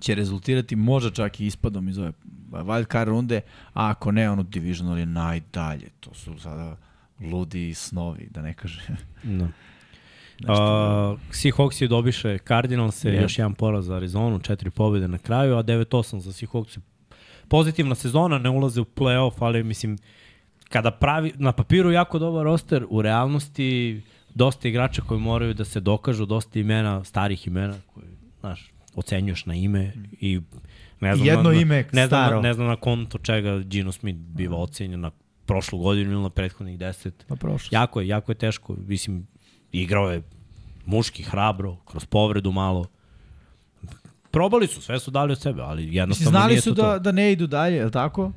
će 0.00 0.14
rezultirati 0.14 0.76
možda 0.76 1.10
čak 1.10 1.40
i 1.40 1.46
ispadom 1.46 1.88
iz 1.88 1.98
ove 1.98 2.12
wild 2.50 2.92
card 2.92 3.08
runde, 3.08 3.40
a 3.72 3.90
ako 3.90 4.12
ne, 4.12 4.30
ono 4.30 4.42
divisional 4.42 4.98
je 4.98 5.06
najdalje. 5.06 5.88
To 6.00 6.14
su 6.14 6.38
sada 6.38 6.76
ludi 7.20 7.74
snovi, 7.74 8.28
da 8.30 8.42
ne 8.42 8.54
kaže. 8.54 8.80
Da. 9.22 9.48
Uh, 10.42 11.18
Seahawks 11.30 11.82
je 11.82 11.88
dobiše 11.88 12.38
Cardinals, 12.48 13.04
je 13.04 13.12
Je. 13.12 13.22
još 13.22 13.38
jedan 13.38 13.54
poraz 13.54 13.86
za 13.86 13.94
Arizonu, 13.94 14.38
četiri 14.38 14.70
pobjede 14.70 15.08
na 15.08 15.18
kraju, 15.18 15.56
a 15.56 15.62
9-8 15.62 16.18
za 16.18 16.32
Seahawks. 16.32 16.78
Pozitivna 17.48 17.94
sezona, 17.94 18.38
ne 18.38 18.50
ulaze 18.50 18.80
u 18.80 18.84
playoff, 18.84 19.32
ali 19.38 19.62
mislim, 19.62 19.98
kada 20.68 20.90
pravi, 20.90 21.32
na 21.36 21.52
papiru 21.52 21.90
jako 21.90 22.18
dobar 22.18 22.44
roster, 22.44 22.86
u 22.88 23.02
realnosti 23.02 24.02
dosta 24.34 24.68
igrača 24.68 25.02
koji 25.02 25.20
moraju 25.20 25.54
da 25.54 25.64
se 25.64 25.80
dokažu, 25.80 26.26
dosta 26.26 26.58
imena, 26.58 27.04
starih 27.04 27.46
imena, 27.46 27.74
koji, 27.94 28.06
znaš, 28.40 28.72
ocenjuješ 28.94 29.46
na 29.46 29.54
ime 29.54 29.92
i 30.20 30.40
ne 31.00 31.14
znam, 31.16 31.26
Jedno 31.28 31.50
na, 31.50 31.60
ime 31.60 31.76
ne 31.76 32.06
znam, 32.06 32.06
staro. 32.06 32.40
ne 32.40 32.54
znam 32.54 32.66
na 32.66 32.76
konto 32.76 33.18
čega 33.18 33.58
Gino 33.58 33.92
Smith 33.92 34.18
biva 34.18 34.56
ocenjen 34.56 35.00
na 35.00 35.10
prošlu 35.46 35.78
godinu 35.78 36.12
ili 36.12 36.22
na 36.22 36.30
prethodnih 36.30 36.78
deset. 36.78 37.24
Pa 37.28 37.36
prošlo. 37.36 37.68
Jako 37.72 38.00
je, 38.00 38.08
jako 38.08 38.32
je 38.32 38.36
teško. 38.36 38.76
Mislim, 38.86 39.26
Igrao 39.72 40.10
je 40.10 40.22
muški, 40.86 41.22
hrabro, 41.22 41.76
kroz 41.84 42.04
povredu 42.04 42.52
malo. 42.52 42.86
Probali 44.30 44.66
su, 44.66 44.80
sve 44.80 44.98
su 45.00 45.10
dali 45.10 45.32
od 45.32 45.40
sebe, 45.40 45.62
ali 45.62 45.82
Mislim, 45.82 45.96
jednostavno 45.96 46.30
znali 46.30 46.52
nije 46.52 46.60
su 46.60 46.74
to 46.74 46.82
da, 46.82 46.92
to. 46.92 46.98
da 46.98 47.12
ne 47.12 47.32
idu 47.32 47.46
dalje, 47.46 47.76
je 47.76 47.84
li 47.84 47.92
tako? 47.92 48.32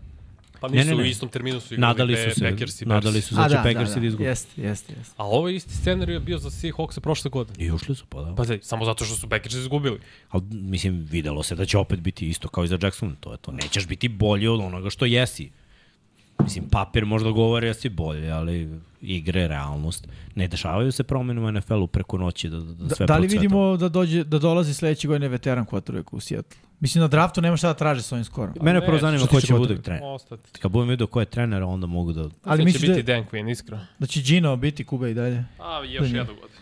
Pa 0.62 0.68
Ne, 0.68 0.76
nisu 0.76 0.90
ne, 0.90 0.96
ne. 0.96 1.04
u 1.04 1.06
istom 1.06 1.30
terminu 1.30 1.60
su 1.60 1.74
igrali 1.74 1.88
Nadali 1.88 2.16
su 2.16 2.40
se, 2.40 2.42
Packers 2.42 2.82
i 2.82 2.86
nadali 2.86 3.14
Bears. 3.14 3.26
su 3.26 3.36
se 3.36 3.42
da 3.42 3.50
će 3.50 3.56
Packers 3.56 3.90
da, 3.90 4.00
da, 4.00 4.06
izgubi. 4.08 4.24
jeste, 4.24 4.62
jeste, 4.62 4.94
jeste. 4.98 5.14
A 5.18 5.26
ovo 5.26 5.50
je 5.50 5.56
isti 5.56 5.76
scenarij 5.76 6.20
bio 6.20 6.38
za 6.38 6.50
Seahawks 6.50 7.00
prošle 7.00 7.30
godine. 7.30 7.66
I 7.66 7.72
ušli 7.72 7.96
su, 7.96 8.06
pa 8.06 8.22
da. 8.22 8.36
Pa 8.36 8.44
zaj, 8.44 8.60
samo 8.62 8.86
zato 8.86 9.06
što 9.06 9.16
su 9.16 9.30
Packers 9.30 9.56
izgubili. 9.56 10.00
Ali, 10.30 10.44
mislim, 10.52 11.08
videlo 11.12 11.44
se 11.44 11.56
da 11.56 11.66
će 11.66 11.78
opet 11.78 12.00
biti 12.00 12.30
isto 12.30 12.48
kao 12.48 12.64
i 12.64 12.68
za 12.68 12.78
Jackson. 12.82 13.16
To 13.20 13.32
je 13.32 13.38
to. 13.38 13.52
Nećeš 13.52 13.88
biti 13.88 14.08
bolji 14.10 14.48
od 14.48 14.60
onoga 14.60 14.90
što 14.90 15.06
jesi. 15.06 15.50
Mislim, 16.44 16.66
papir 16.66 17.06
možda 17.06 17.32
govori 17.32 17.68
da 17.68 17.74
si 17.74 17.90
bolji, 17.90 18.30
ali 18.30 18.70
igre, 19.02 19.48
realnost. 19.48 20.08
Ne 20.36 20.48
dešavaju 20.48 20.92
se 20.92 21.04
promene 21.04 21.42
u 21.42 21.52
NFL-u 21.52 21.88
preko 21.88 22.18
noći 22.18 22.50
da, 22.50 22.58
da, 22.58 22.64
da 22.64 22.84
Da, 22.84 22.96
sve 22.96 23.06
da 23.06 23.14
li 23.14 23.20
procveta. 23.20 23.42
vidimo 23.42 23.78
da 23.78 23.90
dođe 23.90 24.24
da 24.24 24.40
dolazi 24.40 24.74
sledeće 24.74 25.08
godine 25.08 25.28
veteran 25.28 25.66
quarterback 25.66 26.04
u 26.12 26.20
Seattle? 26.20 26.58
Mislim 26.80 27.02
na 27.02 27.08
draftu 27.08 27.42
nema 27.42 27.58
šta 27.58 27.68
da 27.68 27.74
traže 27.74 28.02
sa 28.02 28.16
ovim 28.16 28.26
skorom. 28.26 28.54
Mene 28.62 28.80
Ne, 28.80 28.86
prvo 28.86 29.00
zanima 29.00 29.28
ko 29.28 29.42
će 29.42 29.54
bude 29.54 29.60
quarterbacka. 29.66 29.82
trener. 29.82 30.04
Ostati. 30.06 30.60
Kad 30.60 30.72
budem 30.72 30.90
vidio 30.90 31.08
ko 31.08 31.20
je 31.20 31.26
trener, 31.26 31.64
onda 31.64 31.88
mogu 31.88 32.14
da... 32.14 32.22
Ali 32.22 32.32
Ali 32.44 32.60
će 32.60 32.66
misliš 32.66 32.82
biti 32.84 33.04
da- 33.04 33.14
Dan 33.14 33.26
Quinn, 33.26 33.52
iskreno. 33.52 33.82
Da 34.00 34.06
će 34.08 34.22
Gino 34.22 34.56
biti 34.56 34.84
Kuba 34.84 35.08
i 35.08 35.14
dalje. 35.14 35.46
A, 35.60 35.80
Da 35.80 35.86
još 35.86 36.02
nije. 36.02 36.18
jednu 36.18 36.34
godinu. 36.34 36.60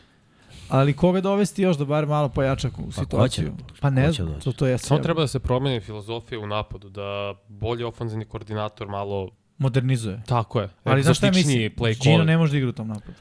Ali 0.70 0.94
koga 0.94 1.22
dovesti 1.22 1.62
još 1.62 1.78
da 1.78 1.86
bar 1.86 2.06
malo 2.08 2.30
pojača 2.30 2.68
u 2.70 2.72
ko 2.74 2.92
situaciju? 2.94 3.46
će- 3.48 3.80
pa 3.82 3.90
ne 3.90 4.12
znam, 4.12 4.28
doći? 4.28 4.44
to, 4.44 4.52
to 4.52 4.68
jeste. 4.68 4.88
Samo 4.88 5.00
treba 5.00 5.22
da 5.22 5.28
se 5.28 5.40
promeni 5.40 5.80
filozofija 5.80 6.40
u 6.40 6.48
napadu, 6.48 6.90
da 6.90 7.34
bolji 7.50 7.84
ofenzivni 7.84 8.26
koordinator 8.26 8.88
malo... 8.88 9.30
Modernizuje. 9.60 10.22
Tako 10.26 10.62
je. 10.62 10.70
Ali 10.84 11.04
znaš 11.04 11.18
šta 11.18 11.28
play 11.28 12.04
Gino 12.04 12.24
ne 12.24 12.38
može 12.38 12.52
da 12.52 12.58
igra 12.58 12.70
u 12.70 12.74
tom 12.74 12.88
napadu. 12.88 13.14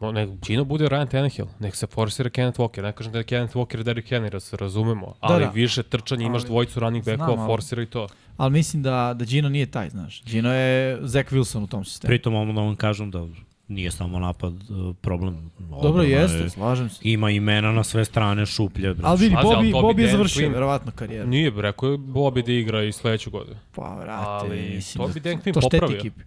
No, 0.00 0.12
nek 0.12 0.30
Gino 0.46 0.64
bude 0.64 0.86
Ryan 0.86 1.10
Tannehill, 1.10 1.48
nek 1.58 1.76
se 1.76 1.86
forsira 1.86 2.30
Kenneth 2.30 2.60
Walker, 2.60 2.82
ne 2.82 2.92
kažem 2.92 3.12
da 3.12 3.18
je 3.18 3.24
Kenneth 3.24 3.56
Walker 3.56 3.82
Derrick 3.82 4.10
Henry, 4.10 4.30
da 4.30 4.40
se 4.40 4.56
razumemo, 4.56 5.14
ali 5.20 5.44
da. 5.44 5.50
više 5.50 5.82
trčanja, 5.82 6.26
imaš 6.26 6.42
Ali- 6.42 6.48
dvojicu 6.48 6.80
running 6.80 7.04
backova, 7.04 7.46
forsira 7.46 7.82
i 7.82 7.86
to. 7.86 8.06
Ali 8.36 8.52
mislim 8.52 8.82
da, 8.82 9.14
da 9.18 9.24
Gino 9.24 9.48
nije 9.48 9.66
taj, 9.66 9.90
znaš. 9.90 10.22
Gino 10.24 10.54
je 10.54 10.98
Zach 11.02 11.32
Wilson 11.32 11.64
u 11.64 11.66
tom 11.66 11.84
sistemu. 11.84 12.08
Pritom 12.08 12.34
ono 12.34 12.52
da 12.52 12.60
vam 12.60 12.76
kažem 12.76 13.10
da 13.10 13.26
nije 13.68 13.90
samo 13.90 14.18
napad 14.18 14.52
uh, 14.52 14.96
problem. 14.96 15.50
Dobro, 15.60 15.78
Odbrana 15.80 16.08
jeste, 16.10 16.38
je- 16.38 16.50
slažem 16.50 16.88
se. 16.90 17.00
Ima 17.02 17.30
imena 17.30 17.72
na 17.72 17.84
sve 17.84 18.04
strane 18.04 18.46
šuplje. 18.46 18.94
bre. 18.94 19.02
Ali 19.04 19.18
vidi, 19.18 19.34
Bobby 19.36 19.72
Bobby 19.74 19.98
je 19.98 20.10
završio, 20.10 20.42
Quinn- 20.42 20.52
verovatno 20.52 20.92
karijeru. 20.92 21.28
Nije, 21.28 21.52
rekao 21.56 21.88
je 21.88 21.98
Bobby 21.98 22.46
da 22.46 22.52
igra 22.52 22.82
i 22.82 22.92
sledeću 22.92 23.30
godinu. 23.30 23.56
Pa, 23.74 23.94
vrate, 23.94 24.24
Ali 24.46 24.70
mislim 24.70 25.06
to 25.06 25.12
bi 25.14 25.20
Dan 25.20 25.34
Quinn 25.34 25.54
to 25.54 25.60
šteti 25.60 25.76
popravio. 25.76 25.98
ekipi. 25.98 26.20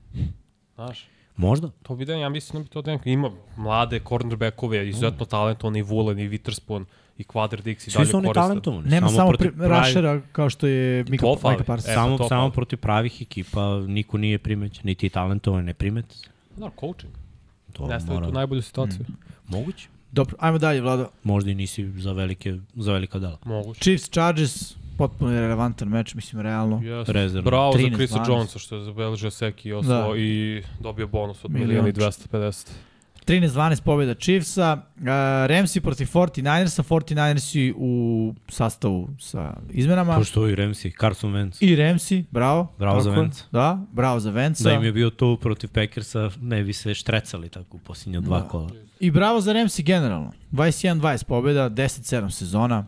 Znaš, 0.76 1.08
Možda. 1.38 1.70
to 1.84 1.96
bi 1.96 2.06
Dan, 2.06 2.20
ja 2.20 2.30
mislim 2.30 2.60
da 2.60 2.64
bi 2.64 2.70
to 2.70 2.82
Dan 2.82 2.98
Quinn 2.98 3.14
ima 3.14 3.32
mlade 3.58 4.00
cornerbackove, 4.00 4.90
izuzetno 4.90 5.26
talentovani 5.26 5.80
i 5.80 5.84
Woolen 5.84 6.20
i 6.22 6.30
Witherspoon 6.30 6.86
i 7.18 7.24
Quadr 7.24 7.62
Dix 7.62 7.76
i 7.78 7.92
Svi 7.92 7.92
dalje 7.94 8.06
su 8.06 8.18
oni 8.18 8.28
koriste. 8.28 8.42
talentovani. 8.42 8.90
Nema 8.90 9.10
samo, 9.10 9.32
pravi- 9.32 9.80
Rushera 9.80 10.22
kao 10.32 10.50
što 10.50 10.68
je 10.68 11.04
Mika. 11.04 11.26
Mika 11.44 11.64
Parsons. 11.64 11.90
E, 11.90 11.94
samo, 11.94 12.18
to 12.18 12.28
samo 12.28 12.42
fali. 12.42 12.52
protiv 12.52 12.80
pravih 12.80 13.22
ekipa 13.22 13.62
niko 13.80 14.18
nije 14.18 14.38
primećen, 14.38 14.82
niti 14.86 15.10
talentovan 15.10 15.66
ne 15.66 15.74
primete 15.74 16.16
se. 16.16 16.28
Da, 16.58 16.70
coaching. 16.80 17.14
To 17.72 17.88
Ne 17.88 18.00
stavio 18.00 18.14
mora... 18.14 18.28
tu 18.28 18.34
najbolju 18.34 18.62
situaciju. 18.62 19.06
Moguće. 19.48 19.88
Dobro, 20.12 20.36
ajmo 20.40 20.58
dalje, 20.58 20.82
Vlado. 20.82 21.10
Možda 21.24 21.52
i 21.52 21.56
nisi 21.56 21.92
za 21.98 22.12
velike, 22.12 22.58
za 22.76 22.94
velika 22.94 23.20
dela. 23.20 23.38
Moguće. 23.46 23.82
Chiefs, 23.82 24.10
Chargers, 24.10 24.74
potpuno 24.98 25.32
relevantan 25.32 25.88
meč, 25.88 26.14
mislim, 26.14 26.42
realno. 26.42 26.80
Yes. 26.80 27.12
Rezervno. 27.12 27.50
Bravo 27.50 27.74
za 27.74 27.80
13, 27.80 27.96
Chrisa 27.96 28.16
12. 28.16 28.30
Jonesa 28.30 28.60
što 28.60 28.76
je 28.76 28.84
zabeležio 28.84 29.32
seki 29.32 29.70
i 29.70 29.74
Da. 29.84 30.08
i 30.18 30.64
dobio 30.80 31.08
bonus 31.08 31.46
od 31.46 31.52
milijona 31.52 31.88
i 31.90 31.94
250. 31.94 32.70
13-12 33.22 33.82
pobjeda 33.82 34.14
Chiefsa, 34.16 34.78
uh, 34.96 35.04
Ramsey 35.48 35.80
protiv 35.80 36.08
49ersa, 36.08 36.84
49ersi 36.84 37.74
u 37.78 37.92
sastavu 38.50 39.10
sa 39.20 39.54
izmenama. 39.70 40.16
Postoji 40.16 40.56
Ramsey, 40.56 41.00
Carson 41.00 41.34
Wentz. 41.34 41.58
I 41.62 41.76
Ramsey, 41.76 42.24
bravo. 42.32 42.74
Bravo 42.80 43.02
za 43.02 43.10
tako 43.10 43.22
je. 43.22 43.28
Wentza. 43.28 43.44
Da, 43.52 43.86
bravo 43.92 44.20
za 44.20 44.32
Venca. 44.32 44.64
Da 44.64 44.72
im 44.72 44.84
je 44.84 44.92
bio 44.92 45.10
tu 45.10 45.38
protiv 45.42 45.70
Packersa, 45.70 46.30
ne 46.38 46.64
bi 46.64 46.74
se 46.74 46.94
štrecali 46.94 47.50
tako 47.50 47.78
u 47.78 47.80
posljednja 47.80 48.20
dva 48.20 48.40
Da. 48.40 48.48
kola. 48.48 48.70
I 49.00 49.12
bravo 49.12 49.42
za 49.42 49.54
Ramsey 49.54 49.84
generalno. 49.84 50.32
21-20 50.52 51.24
pobjeda, 51.24 51.70
10-7 51.70 52.30
sezona. 52.30 52.86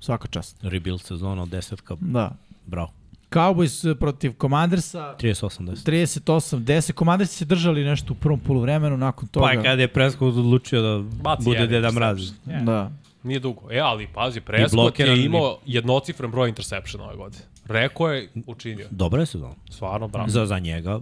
Svaka 0.00 0.28
čast. 0.28 0.56
Rebuild 0.62 1.00
sezona 1.02 1.42
od 1.42 1.48
10 1.48 1.80
ka, 1.80 1.96
Da. 2.00 2.36
bravo. 2.66 2.92
Cowboys 3.32 3.94
protiv 3.98 4.32
Commandersa, 4.40 5.14
38-10. 5.20 6.16
38-10. 6.26 6.98
Commandersi 6.98 7.36
se 7.36 7.44
držali 7.44 7.84
nešto 7.84 8.12
u 8.12 8.16
prvom 8.16 8.40
poluvremenu, 8.40 8.96
nakon 8.96 9.28
toga. 9.28 9.52
Pa 9.54 9.62
kad 9.62 9.78
je 9.78 9.88
Prescott 9.88 10.36
odlučio 10.36 10.82
da 10.82 11.04
Baci 11.22 11.44
bude 11.44 11.58
jedan 11.58 11.70
Deda. 11.70 11.90
Mraz. 11.90 12.32
Da. 12.62 12.90
Nije 13.22 13.40
dugo. 13.40 13.70
E, 13.70 13.78
ali 13.78 14.08
pazi, 14.14 14.40
Prescott 14.40 14.98
je 14.98 15.24
imao 15.24 15.58
jednocifren 15.66 16.30
broj 16.30 16.48
interception 16.48 17.02
ove 17.02 17.16
godine. 17.16 17.42
Rekao 17.66 18.08
je, 18.08 18.28
učinio. 18.46 18.86
Dobra 18.90 19.20
je 19.22 19.26
sezona. 19.26 19.54
Stvarno, 19.70 20.08
bravo. 20.08 20.28
Za, 20.28 20.46
za 20.46 20.58
njega, 20.58 21.00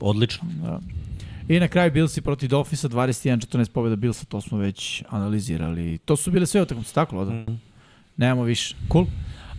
odlično. 0.00 0.48
Da. 0.62 0.80
I 1.48 1.60
na 1.60 1.68
kraju 1.68 1.92
Billsi 1.92 2.20
protiv 2.20 2.48
Dolphisa, 2.48 2.88
21-14 2.88 3.70
pobjeda 3.70 3.96
Billsa, 3.96 4.24
to 4.24 4.40
smo 4.40 4.58
već 4.58 5.02
analizirali. 5.08 5.98
To 5.98 6.16
su 6.16 6.30
bile 6.30 6.46
sve 6.46 6.62
utakmice, 6.62 6.94
tako 6.94 7.16
Lodo? 7.16 7.32
Mhm. 7.32 7.52
Nemamo 8.16 8.42
više. 8.42 8.76
Cool. 8.92 9.06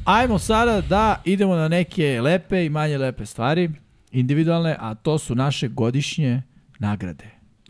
Ajmo 0.06 0.40
sada 0.40 0.82
da 0.82 1.22
idemo 1.26 1.56
na 1.56 1.68
neke 1.68 2.22
lepe 2.22 2.66
i 2.66 2.70
manje 2.70 2.98
lepe 2.98 3.26
stvari, 3.26 3.70
individualne, 4.12 4.76
a 4.80 4.96
to 4.96 5.18
su 5.18 5.36
naše 5.36 5.68
godišnje 5.68 6.42
nagrade. 6.80 7.26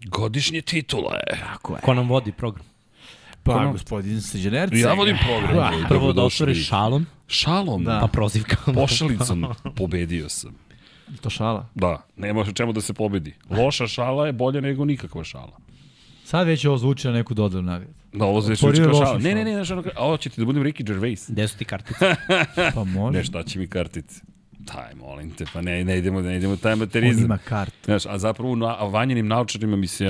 Godišnje 0.06 0.62
titule. 0.62 1.20
Tako 1.32 1.74
je. 1.74 1.82
Ko 1.82 1.94
nam 1.94 2.10
vodi 2.10 2.32
program? 2.32 2.66
Pa, 3.44 3.54
Ko- 3.54 3.72
gospodin 3.72 4.22
Srđanerce. 4.22 4.80
Ja 4.80 4.94
vodim 4.94 5.18
program. 5.18 5.56
Da. 5.56 5.72
ljudi, 5.76 5.88
Prvo 5.90 6.14
da 6.14 6.24
otvoriš 6.24 6.68
šalom, 6.68 7.06
Šalom. 7.28 7.84
Da. 7.84 8.00
pa 8.02 8.08
prozivkama. 8.08 8.78
Pošalicom 8.82 9.46
pobedio 9.76 10.30
sam. 10.30 10.56
To 11.22 11.30
šala. 11.30 11.70
Da, 11.76 12.06
nema 12.18 12.46
čemu 12.54 12.74
da 12.74 12.82
se 12.82 12.94
pobedi. 12.94 13.34
Loša 13.50 13.88
šala 13.88 14.26
je 14.26 14.34
bolja 14.34 14.62
nego 14.62 14.86
nikakva 14.86 15.24
šala. 15.24 15.58
Sad 16.34 16.48
već 16.48 16.66
ovo 16.66 16.78
zvuči 16.78 17.08
na 17.08 17.14
neku 17.14 17.34
dodanu 17.34 17.62
nagradu. 17.62 17.94
Da, 18.14 18.26
ovo 18.26 18.50
je 18.50 18.56
kao 18.56 18.74
šala. 18.74 19.18
Ne, 19.18 19.36
ne, 19.36 19.44
ne, 19.44 19.54
znaš 19.54 19.72
ono, 19.72 19.84
a 19.96 20.06
hoće 20.06 20.30
ti 20.30 20.42
da 20.42 20.46
budem 20.46 20.64
Ricky 20.64 20.84
Gervais. 20.84 21.30
Gde 21.30 21.48
su 21.48 21.58
ti 21.58 21.66
kartice? 21.66 22.16
Pa 22.76 22.84
može. 22.84 23.18
Ne, 23.18 23.24
šta 23.24 23.44
će 23.44 23.60
mi 23.60 23.68
kartice? 23.68 24.22
Daj, 24.60 24.96
molim 24.96 25.32
te, 25.32 25.46
pa 25.54 25.62
ne, 25.62 25.84
ne 25.84 25.98
idemo, 25.98 26.22
ne 26.22 26.38
idemo 26.38 26.56
taj 26.56 26.74
On 26.74 26.80
materizam. 26.80 27.26
ima 27.26 27.38
kart. 27.38 27.74
Znaš, 27.86 28.06
a 28.06 28.18
zapravo 28.18 28.56
na 28.56 28.76
a 28.80 28.86
vanjenim 28.86 29.28
naučarima 29.28 29.76
mi 29.78 29.88
se 29.88 30.10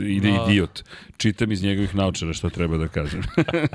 ide 0.00 0.30
Da. 0.30 0.44
idiot. 0.48 0.82
Čitam 1.16 1.52
iz 1.52 1.62
njegovih 1.62 1.94
naučara 1.94 2.32
šta 2.32 2.48
treba 2.50 2.76
da 2.76 2.88
kažem. 2.88 3.22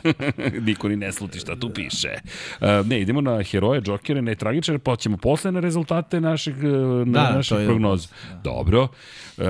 Niko 0.68 0.90
ni 0.90 0.96
ne 0.96 1.12
sluti 1.12 1.40
šta 1.40 1.56
tu 1.56 1.70
piše. 1.70 2.14
Uh, 2.62 2.88
ne, 2.88 3.02
idemo 3.02 3.22
na 3.22 3.44
heroje, 3.44 3.82
džokere, 3.82 4.22
ne 4.22 4.36
tragičare, 4.36 4.80
pa 4.80 4.96
ćemo 4.96 5.18
posle 5.18 5.52
na 5.52 5.60
rezultate 5.60 6.22
našeg, 6.22 6.58
uh, 6.58 6.64
na, 6.64 7.06
Da, 7.06 7.28
da, 7.30 7.36
naših 7.36 7.58
prognoza. 7.66 8.08
Dobro. 8.44 8.82
Uh, 8.84 9.44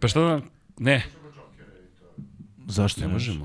pa 0.00 0.08
šta 0.08 0.20
da... 0.20 0.40
Ne, 0.78 1.02
Zašto 2.66 3.00
ne 3.00 3.08
možemo. 3.08 3.44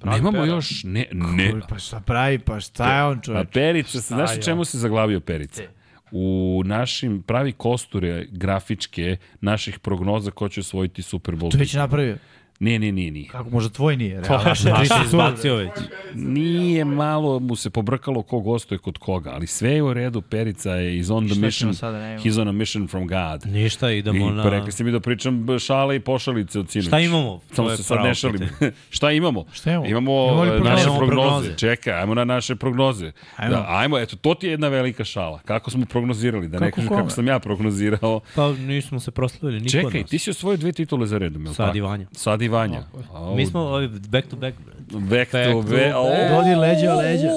Pravi 0.00 0.16
Nemamo 0.16 0.42
pera. 0.42 0.54
još, 0.54 0.84
ne, 0.84 1.06
ne. 1.12 1.52
Oj, 1.54 1.60
Pa 1.68 1.78
šta 1.78 2.00
pravi, 2.00 2.38
pa 2.38 2.60
šta 2.60 2.96
je 2.96 3.04
on 3.04 3.20
čovječ? 3.20 3.48
Perica, 3.52 4.00
se, 4.00 4.14
znaš 4.14 4.44
čemu 4.44 4.64
se 4.64 4.78
zaglavio 4.78 5.20
Perica? 5.20 5.62
U 6.10 6.62
našim 6.64 7.22
pravi 7.22 7.52
kosture 7.52 8.26
grafičke 8.30 9.16
naših 9.40 9.78
prognoza 9.78 10.30
ko 10.30 10.48
će 10.48 10.60
osvojiti 10.60 11.02
Super 11.02 11.34
Bowl. 11.34 11.50
To 11.52 11.58
već 11.58 11.74
napravio. 11.74 12.16
Ne, 12.60 12.78
ne, 12.78 12.92
nije, 12.92 13.10
nije. 13.10 13.28
Kako 13.28 13.50
možda 13.50 13.70
tvoj 13.70 13.96
nije? 13.96 14.20
Realno, 14.20 14.44
Naš 14.44 14.64
je 14.64 15.04
izbacio 15.04 15.56
već. 15.56 15.70
Nije 16.14 16.84
malo 16.84 17.38
mu 17.38 17.56
se 17.56 17.70
pobrkalo 17.70 18.22
ko 18.22 18.40
gostuje 18.40 18.78
kod 18.78 18.98
koga, 18.98 19.30
ali 19.30 19.46
sve 19.46 19.70
je 19.70 19.82
u 19.82 19.92
redu, 19.94 20.20
Perica 20.22 20.70
je 20.70 20.98
is 20.98 21.10
on 21.10 21.28
the 21.28 21.40
mission, 21.40 21.70
ne 21.70 22.18
he's 22.18 22.40
on 22.40 22.48
a 22.48 22.52
mission 22.52 22.88
from 22.88 23.06
God. 23.08 23.52
Ništa, 23.52 23.90
I 23.90 23.98
idemo 23.98 24.30
na... 24.30 24.42
pa 24.42 24.48
rekli 24.50 24.72
ste 24.72 24.84
mi 24.84 24.90
da 24.92 25.00
pričam 25.00 25.46
šale 25.58 25.96
i 25.96 26.00
pošalice 26.00 26.58
od 26.60 26.70
sinoć. 26.70 26.86
Šta 26.86 26.98
imamo? 27.00 27.40
Samo 27.52 27.76
se 27.76 27.82
sad 27.82 28.04
ne 28.04 28.14
šalim. 28.14 28.48
Šta 28.96 29.10
imamo? 29.10 29.44
Šta 29.52 29.70
imamo? 29.70 29.86
Imamo, 29.86 30.12
Imamo 30.12 30.44
e, 30.44 30.48
prognoze? 30.48 30.70
naše 30.70 30.82
Imamo 30.82 30.98
prognoze. 30.98 31.28
prognoze. 31.28 31.56
Čekaj, 31.56 31.92
ajmo 31.92 32.14
na 32.14 32.24
naše 32.24 32.56
prognoze. 32.56 33.12
Ajmo. 33.36 33.56
Da, 33.56 33.66
ajmo, 33.68 33.98
eto, 33.98 34.16
to 34.16 34.34
ti 34.34 34.46
je 34.46 34.50
jedna 34.50 34.68
velika 34.68 35.04
šala. 35.04 35.40
Kako 35.44 35.70
smo 35.70 35.84
prognozirali, 35.86 36.48
da 36.48 36.58
ne 36.58 36.66
Kako 36.66 36.76
kažem 36.76 36.96
kako 36.96 37.10
sam 37.10 37.26
ja 37.26 37.38
prognozirao. 37.38 38.20
Pa 38.34 38.52
nismo 38.52 39.00
se 39.00 39.10
proslavili, 39.10 39.60
niko 39.60 39.70
Čekaj, 39.70 40.04
ti 40.04 40.18
si 40.18 40.30
osvojio 40.30 40.56
dve 40.56 40.72
titule 40.72 41.06
za 41.06 41.18
redom, 41.18 41.42
je 41.42 41.48
li 41.48 41.54
Sad 41.54 41.66
tako? 41.66 41.78
i 41.78 41.80
Vanja. 41.80 42.06
Sad 42.12 42.42
i 42.46 42.50
Vanja. 42.50 42.82
Au, 43.12 43.34
Mi 43.34 43.46
smo 43.46 43.60
ovi 43.60 43.88
back 43.88 44.28
to 44.28 44.36
back. 44.36 44.56
Back 44.56 44.70
to 44.90 44.98
Back 44.98 45.30
to 45.30 45.62
back. 45.62 45.94
Au. 45.94 46.06
Dodi 46.30 46.54
leđa 46.56 46.94
leđa. 46.94 47.28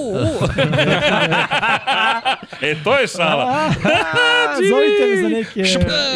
E, 2.62 2.76
to 2.84 2.94
je 2.94 3.06
šala. 3.08 3.70
Zovite 4.70 5.06
me 5.06 5.16
za 5.18 5.28
neke 5.28 5.60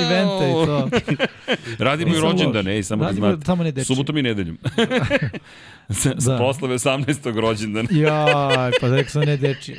evente 0.00 0.50
i 0.50 0.66
to. 0.66 0.88
Radimo 1.84 2.08
i 2.08 2.12
Nisam 2.12 2.30
rođendan, 2.30 2.66
loš. 2.66 2.66
ej, 2.68 2.82
samo 2.82 3.02
da 3.02 3.08
Radimo 3.08 3.26
znate. 3.28 3.56
ne 3.56 3.72
dečije. 3.72 3.84
Subotom 3.86 4.18
i 4.18 4.22
nedeljom. 4.22 4.58
sa, 5.90 6.10
sa 6.18 6.30
Da. 6.30 6.36
proslave 6.36 6.74
18. 6.74 7.40
rođendana. 7.40 7.88
Jaj, 7.92 8.70
pa 8.80 8.88
rekao 8.88 9.10
sam 9.10 9.22
ne 9.22 9.36
dečije. 9.36 9.78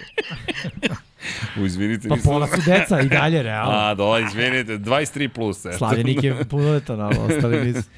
U, 1.59 1.65
izvinite, 1.65 2.09
Pa 2.09 2.15
nisam... 2.15 2.31
pola 2.31 2.47
su 2.47 2.61
deca 2.65 3.01
i 3.01 3.09
dalje, 3.09 3.43
realno. 3.43 3.71
A, 3.71 3.93
da, 3.93 4.27
izvinite, 4.27 4.77
23 4.77 5.27
plus. 5.27 5.65
Eto. 5.65 5.77
Slavljenik 5.77 6.23
je 6.23 6.45
punoletan, 6.49 7.01
ali 7.01 7.17
ostali 7.17 7.65
nisu. 7.65 7.89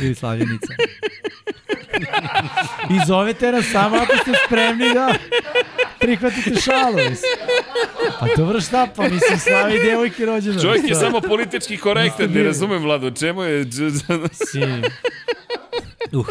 Ili 0.00 0.14
slavljenica. 0.14 0.72
I 2.90 3.06
zovete 3.06 3.52
nas 3.52 3.64
samo 3.72 3.96
ako 3.96 4.16
ste 4.22 4.32
spremni 4.46 4.94
da 4.94 5.14
prihvatite 6.00 6.60
šalu, 6.60 6.96
mislim. 6.96 7.32
Pa 8.20 8.26
dobro 8.36 8.60
šta 8.60 8.86
pa, 8.96 9.02
mislim, 9.02 9.38
slavi 9.38 9.78
devojke 9.78 10.26
rođena. 10.26 10.60
Čovjek 10.60 10.88
je 10.88 10.94
samo 10.94 11.20
politički 11.20 11.76
korektan, 11.76 12.30
ne 12.30 12.42
razumem, 12.42 12.82
Vlado, 12.82 13.10
čemu 13.10 13.42
je... 13.42 13.64
Si... 14.32 14.60
Uh. 16.16 16.26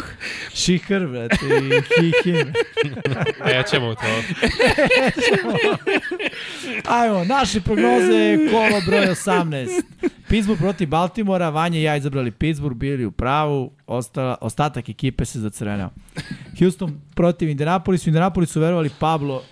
Šihar, 0.54 1.06
brate, 1.06 1.36
i 1.46 2.02
hihim. 2.24 2.52
Nećemo 3.46 3.94
to. 3.94 4.22
Ajmo, 6.84 7.24
naše 7.24 7.60
prognoze, 7.60 8.38
kolo 8.50 8.80
broj 8.86 9.06
18. 9.06 9.82
Pittsburgh 10.28 10.60
protiv 10.60 10.88
Baltimora, 10.88 11.48
Vanja 11.50 11.78
i 11.78 11.82
ja 11.82 11.96
izabrali 11.96 12.30
Pittsburgh, 12.30 12.76
bili 12.76 13.04
u 13.04 13.10
pravu, 13.10 13.72
ostala, 13.86 14.38
ostatak 14.40 14.88
ekipe 14.88 15.24
se 15.24 15.40
zacrvenao. 15.40 15.90
Houston 16.58 17.00
protiv 17.14 17.48
Indianapolis, 17.48 18.06
u 18.06 18.10
Indianapolisu 18.10 18.60
verovali 18.60 18.90
Pablo 19.00 19.42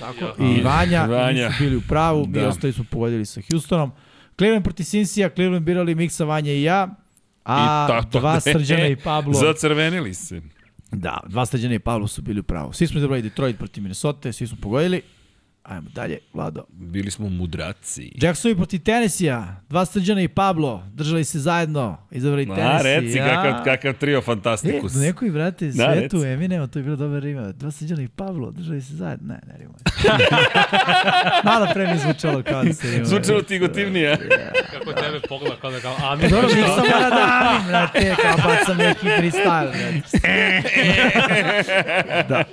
tako, 0.00 0.42
i 0.42 0.60
Vanja, 0.62 1.04
Vanja. 1.04 1.46
i 1.48 1.62
bili 1.64 1.76
u 1.76 1.82
pravu, 1.88 2.26
mi 2.26 2.32
Da. 2.32 2.48
ostali 2.48 2.72
smo 2.72 2.84
pogodili 2.90 3.26
sa 3.26 3.40
Houstonom. 3.52 3.90
Cleveland 4.38 4.64
protiv 4.64 4.84
Cincy-a, 4.84 5.28
Cleveland 5.28 5.64
birali 5.64 5.94
Miksa, 5.94 6.24
Vanja 6.24 6.52
i 6.52 6.62
ja, 6.62 6.88
a 7.44 7.86
ta- 7.88 8.02
to 8.02 8.20
dva. 8.20 8.40
Srđana 8.40 8.86
i 8.86 8.96
Pablo. 8.96 9.32
Zacrvenili 9.34 10.14
se. 10.14 10.40
Da, 10.90 11.20
dva 11.26 11.46
Srđana 11.46 11.74
i 11.74 11.78
Pablo 11.78 12.08
su 12.08 12.22
bili 12.22 12.40
u 12.40 12.42
pravu. 12.42 12.72
Svi 12.72 12.86
smo 12.86 12.98
izabrali 12.98 13.22
Detroit 13.22 13.58
protiv 13.58 13.82
Minnesota, 13.82 14.32
svi 14.32 14.46
smo 14.46 14.56
pogodili. 14.60 15.02
Ajmo 15.62 15.88
dalje, 15.90 16.18
Vlado. 16.34 16.64
Bili 16.70 17.10
smo 17.10 17.28
mudraci. 17.28 18.12
Jacksovi 18.14 18.54
protiv 18.56 18.80
Tennessee-a, 18.80 19.56
dva 19.68 19.84
Srđana 19.84 20.22
i 20.22 20.28
Pablo, 20.28 20.82
držali 20.94 21.24
se 21.24 21.38
zajedno, 21.38 21.98
izabrali 22.10 22.48
A, 22.50 22.54
Tennessee. 22.54 23.00
reci, 23.00 23.18
ja. 23.18 23.26
kakav, 23.26 23.64
kakav 23.64 23.94
trio 23.94 24.18
E, 24.18 24.22
fantastikus. 24.22 24.92
do 24.92 25.00
nekoj, 25.00 25.30
brate, 25.30 25.66
Da, 25.66 25.72
svetu, 25.72 26.16
reci. 26.16 26.28
Eminem, 26.28 26.68
to 26.68 26.78
je 26.78 26.82
bilo 26.82 26.96
dobar 26.96 27.22
rima. 27.22 27.52
Dva 27.52 27.70
Srđana 27.70 28.02
i 28.02 28.08
Pablo, 28.08 28.50
držali 28.50 28.82
se 28.82 28.94
zajedno. 28.94 29.28
Ne, 29.28 29.40
ne 29.46 29.58
rima. 29.58 29.74
Malo 31.44 31.66
pre 31.74 31.86
mi 31.86 31.98
zvučalo 31.98 32.42
kao 32.42 32.64
da 32.64 32.72
se 32.72 32.90
rima. 32.90 33.04
Zvučalo 33.04 33.42
ti 33.42 33.58
gotivnije. 33.58 34.16
Kako 34.72 34.90
je 34.90 34.96
tebe 34.96 35.20
pogleda 35.20 35.56
kao 35.56 35.70
da 35.70 35.80
kao, 35.80 35.96
a 36.02 36.16
mi 36.16 36.28
Dobro, 36.28 36.48
mi 36.48 36.62
sam 36.62 36.76
mora 36.78 37.10
da 37.10 37.48
amim, 37.50 37.66
brate, 37.68 38.14
kao 38.22 38.36
bacam 38.36 38.76
neki 38.76 39.06
freestyle, 39.06 39.70
brate. 39.72 40.18
da. 42.28 42.44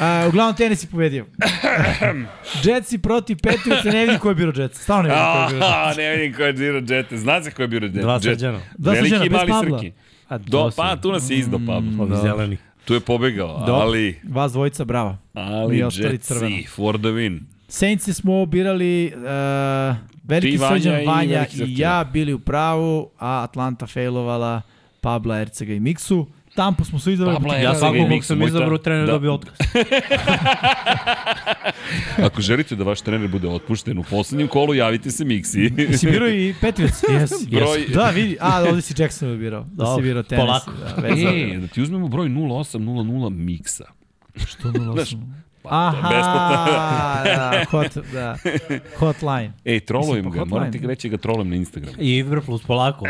A, 0.00 0.24
uglavnom, 0.28 0.56
tenis 0.56 0.84
je 0.84 0.88
pobedio. 0.88 1.26
Jetsi 2.64 2.98
protiv 2.98 3.36
Patriotsa, 3.42 3.90
ne 3.90 4.00
vidim 4.00 4.18
ko 4.18 4.28
je 4.28 4.34
biro 4.34 4.52
Jets. 4.56 4.82
Stvarno 4.82 5.08
ne 5.08 5.14
vidim 5.14 5.26
ko 5.48 5.52
je 5.52 5.52
biro 5.52 5.64
Jets. 5.64 5.76
A, 5.76 5.94
ne 5.96 6.16
vidim 6.16 6.34
ko 6.36 6.42
je 6.42 6.52
Džiro 6.54 6.80
Džete. 6.80 7.18
Zna 7.18 7.42
se 7.42 7.50
ko 7.50 7.62
je 7.62 7.68
bio 7.68 7.80
Džete? 7.80 8.00
Dva 8.00 8.20
srđana. 8.20 8.60
Dva 8.78 8.92
Veliki 8.92 9.08
Srđana, 9.10 9.24
i 9.24 9.28
bez 9.28 9.38
mali 9.38 9.50
Pabla. 9.50 9.78
Srki. 9.78 9.92
A, 10.28 10.38
Do, 10.38 10.70
pa, 10.76 10.96
tu 10.96 11.12
nas 11.12 11.30
je 11.30 11.36
izdao 11.38 11.60
Pablo. 11.66 12.04
Ovi 12.04 12.16
zeleni. 12.22 12.56
Tu 12.84 12.94
je 12.94 13.00
pobegao, 13.00 13.58
Dobro. 13.58 13.74
ali... 13.74 14.20
Vas 14.28 14.52
dvojica, 14.52 14.84
bravo. 14.84 15.16
Ali. 15.34 15.78
Jetsi, 15.78 16.66
for 16.74 16.98
the 16.98 17.08
win. 17.08 17.40
Saints 17.68 18.08
smo 18.08 18.46
birali 18.46 19.12
uh, 19.16 19.22
veliki 20.24 20.50
Ti, 20.50 20.56
Vanja 20.56 20.76
srđan 20.76 21.02
i 21.02 21.06
Vanja 21.06 21.34
veliki 21.34 21.56
i, 21.56 21.58
Srđan. 21.58 21.74
ja 21.78 22.04
bili 22.12 22.32
u 22.32 22.38
pravu, 22.38 23.10
a 23.18 23.42
Atlanta 23.42 23.86
failovala 23.86 24.62
Pabla, 25.00 25.38
Ercega 25.40 25.72
i 25.72 25.80
Miksu. 25.80 26.26
Tampu 26.54 26.84
smo 26.84 26.98
su 26.98 27.10
izabrali. 27.10 27.36
Pabla 27.38 27.54
Ja 27.54 27.74
svakog 27.74 28.08
kog 28.10 28.24
sam 28.24 28.42
izabrao 28.42 28.78
trener 28.78 29.06
da. 29.06 29.12
dobio 29.12 29.34
otkaz. 29.34 29.54
Ako 32.18 32.40
želite 32.40 32.76
da 32.76 32.84
vaš 32.84 33.00
trener 33.00 33.28
bude 33.28 33.48
otpušten 33.48 33.98
u 33.98 34.02
poslednjem 34.02 34.48
kolu, 34.48 34.74
javite 34.74 35.10
se 35.10 35.24
Miksi. 35.24 35.72
Si 35.92 36.06
birao 36.06 36.28
i 36.28 36.54
Patriots? 36.60 37.02
Jesi. 37.10 37.46
Broj- 37.46 37.88
Da, 37.88 38.06
vidi. 38.06 38.36
A, 38.40 38.62
ovdje 38.62 38.82
si 38.82 38.94
Jackson 38.98 39.38
birao. 39.38 39.60
Da 39.62 39.68
si 39.68 39.74
Dobro, 39.86 40.02
birao 40.02 40.22
tenis. 40.22 40.40
polako. 40.42 40.70
Da, 40.98 41.08
E, 41.08 41.58
da 41.58 41.66
ti 41.66 41.82
uzmemo 41.82 42.08
broj 42.08 42.28
0800 42.28 43.30
Miksa. 43.30 43.84
Što 44.46 44.68
08? 44.68 44.92
Znaš, 44.92 45.10
Aha, 45.64 47.22
da, 47.26 47.64
hot, 47.70 47.96
da, 48.12 48.36
hotline. 48.96 49.52
Ej, 49.64 49.80
trolujem 49.80 50.24
pa 50.24 50.30
ga, 50.30 50.38
hotline. 50.38 50.50
moram 50.50 50.72
ti 50.72 50.86
reći 50.86 51.08
ga 51.08 51.16
trolujem 51.16 51.50
na 51.50 51.56
Instagramu. 51.56 51.96
I 52.00 52.16
Iver 52.16 52.40
plus 52.40 52.62
polako. 52.62 53.06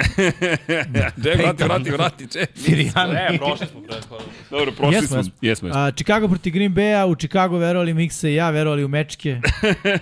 Ček, 1.24 1.38
vrati, 1.38 1.64
vrati, 1.64 1.90
vrati, 1.90 2.26
ček. 2.26 2.50
Ne, 3.12 3.38
prošli 3.38 3.66
smo 3.66 3.80
prethodno. 3.80 4.26
Dobro, 4.50 4.72
prošli 4.72 4.94
Jesmo, 4.94 5.08
smo. 5.08 5.16
jesmo. 5.18 5.34
Jesmo, 5.42 5.68
jesmo. 5.68 5.80
A, 5.80 5.90
Chicago 5.92 6.28
protiv 6.28 6.52
Green 6.52 6.74
Bay-a, 6.74 7.06
u 7.06 7.14
Chicago 7.14 7.58
verovali 7.58 7.94
Miksa 7.94 8.28
i 8.28 8.34
ja, 8.34 8.50
verovali 8.50 8.84
u 8.84 8.88
mečke. 8.88 9.40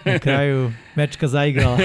Na 0.04 0.18
kraju 0.18 0.72
mečka 0.94 1.28
zaigrala. 1.28 1.78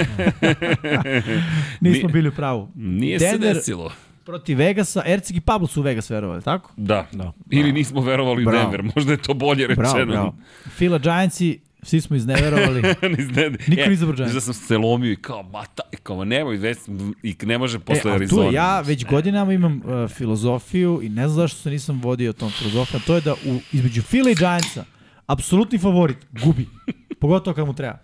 Nismo 1.81 2.07
Ni- 2.07 2.13
bili 2.13 2.29
u 2.29 2.31
pravu. 2.31 2.69
Nije 2.75 3.19
se 3.19 3.25
Denver 3.27 3.53
desilo. 3.55 3.91
Protiv 4.26 4.57
Vegasa, 4.57 5.03
Erceg 5.06 5.38
i 5.38 5.41
Pablo 5.41 5.68
su 5.68 5.80
u 5.80 5.84
Vegas 5.84 6.10
verovali, 6.10 6.41
tako? 6.41 6.72
Da. 6.77 7.07
Da. 7.11 7.31
Ili 7.49 7.72
nismo 7.72 8.02
verovali 8.02 8.41
u 8.43 8.45
Bravo. 8.45 8.60
Denver, 8.72 8.91
možda 8.95 9.11
je 9.11 9.18
to 9.18 9.34
bolje 9.34 9.68
rečeno. 9.68 9.91
Bravo, 9.91 10.06
bravo. 10.06 10.35
Fila 10.69 10.97
Giantsi, 10.97 11.60
svi 11.84 12.02
smo 12.02 12.15
izneverovali. 12.15 12.81
Ne- 13.02 13.10
Niko 13.10 13.41
e, 13.41 13.52
nije 13.68 13.93
izabrao 13.93 14.15
Giants. 14.15 14.34
Da 14.34 14.41
sam 14.41 14.53
se 14.53 14.77
lomio 14.77 15.11
i 15.11 15.15
kao, 15.15 15.43
mata, 15.43 15.84
i 15.91 15.97
kao, 15.97 16.26
nemoj, 16.26 16.57
već, 16.57 16.77
i 17.23 17.35
ne 17.41 17.57
može 17.57 17.77
E, 17.77 17.80
posle 17.80 18.02
tu 18.02 18.10
Arizona. 18.10 18.49
ja 18.52 18.81
već 18.81 19.06
godinama 19.06 19.53
imam 19.53 19.81
uh, 19.85 20.10
filozofiju 20.10 20.99
i 21.03 21.10
ne 21.10 21.27
znam 21.27 21.35
zašto 21.35 21.57
se 21.60 21.69
nisam 21.69 22.02
vodio 22.02 22.34
tom 22.34 22.49
filozofijom, 22.52 23.02
to 23.07 23.15
je 23.15 23.22
da 23.22 23.34
u, 23.34 23.60
između 23.72 24.02
Fila 24.02 24.30
i 24.31 24.35
Giantsa 24.35 24.85
apsolutni 25.27 25.77
favorit 25.77 26.18
gubi. 26.43 26.68
Pogotovo 27.22 27.53
kad 27.56 27.65
mu 27.65 27.73
treba. 27.73 27.97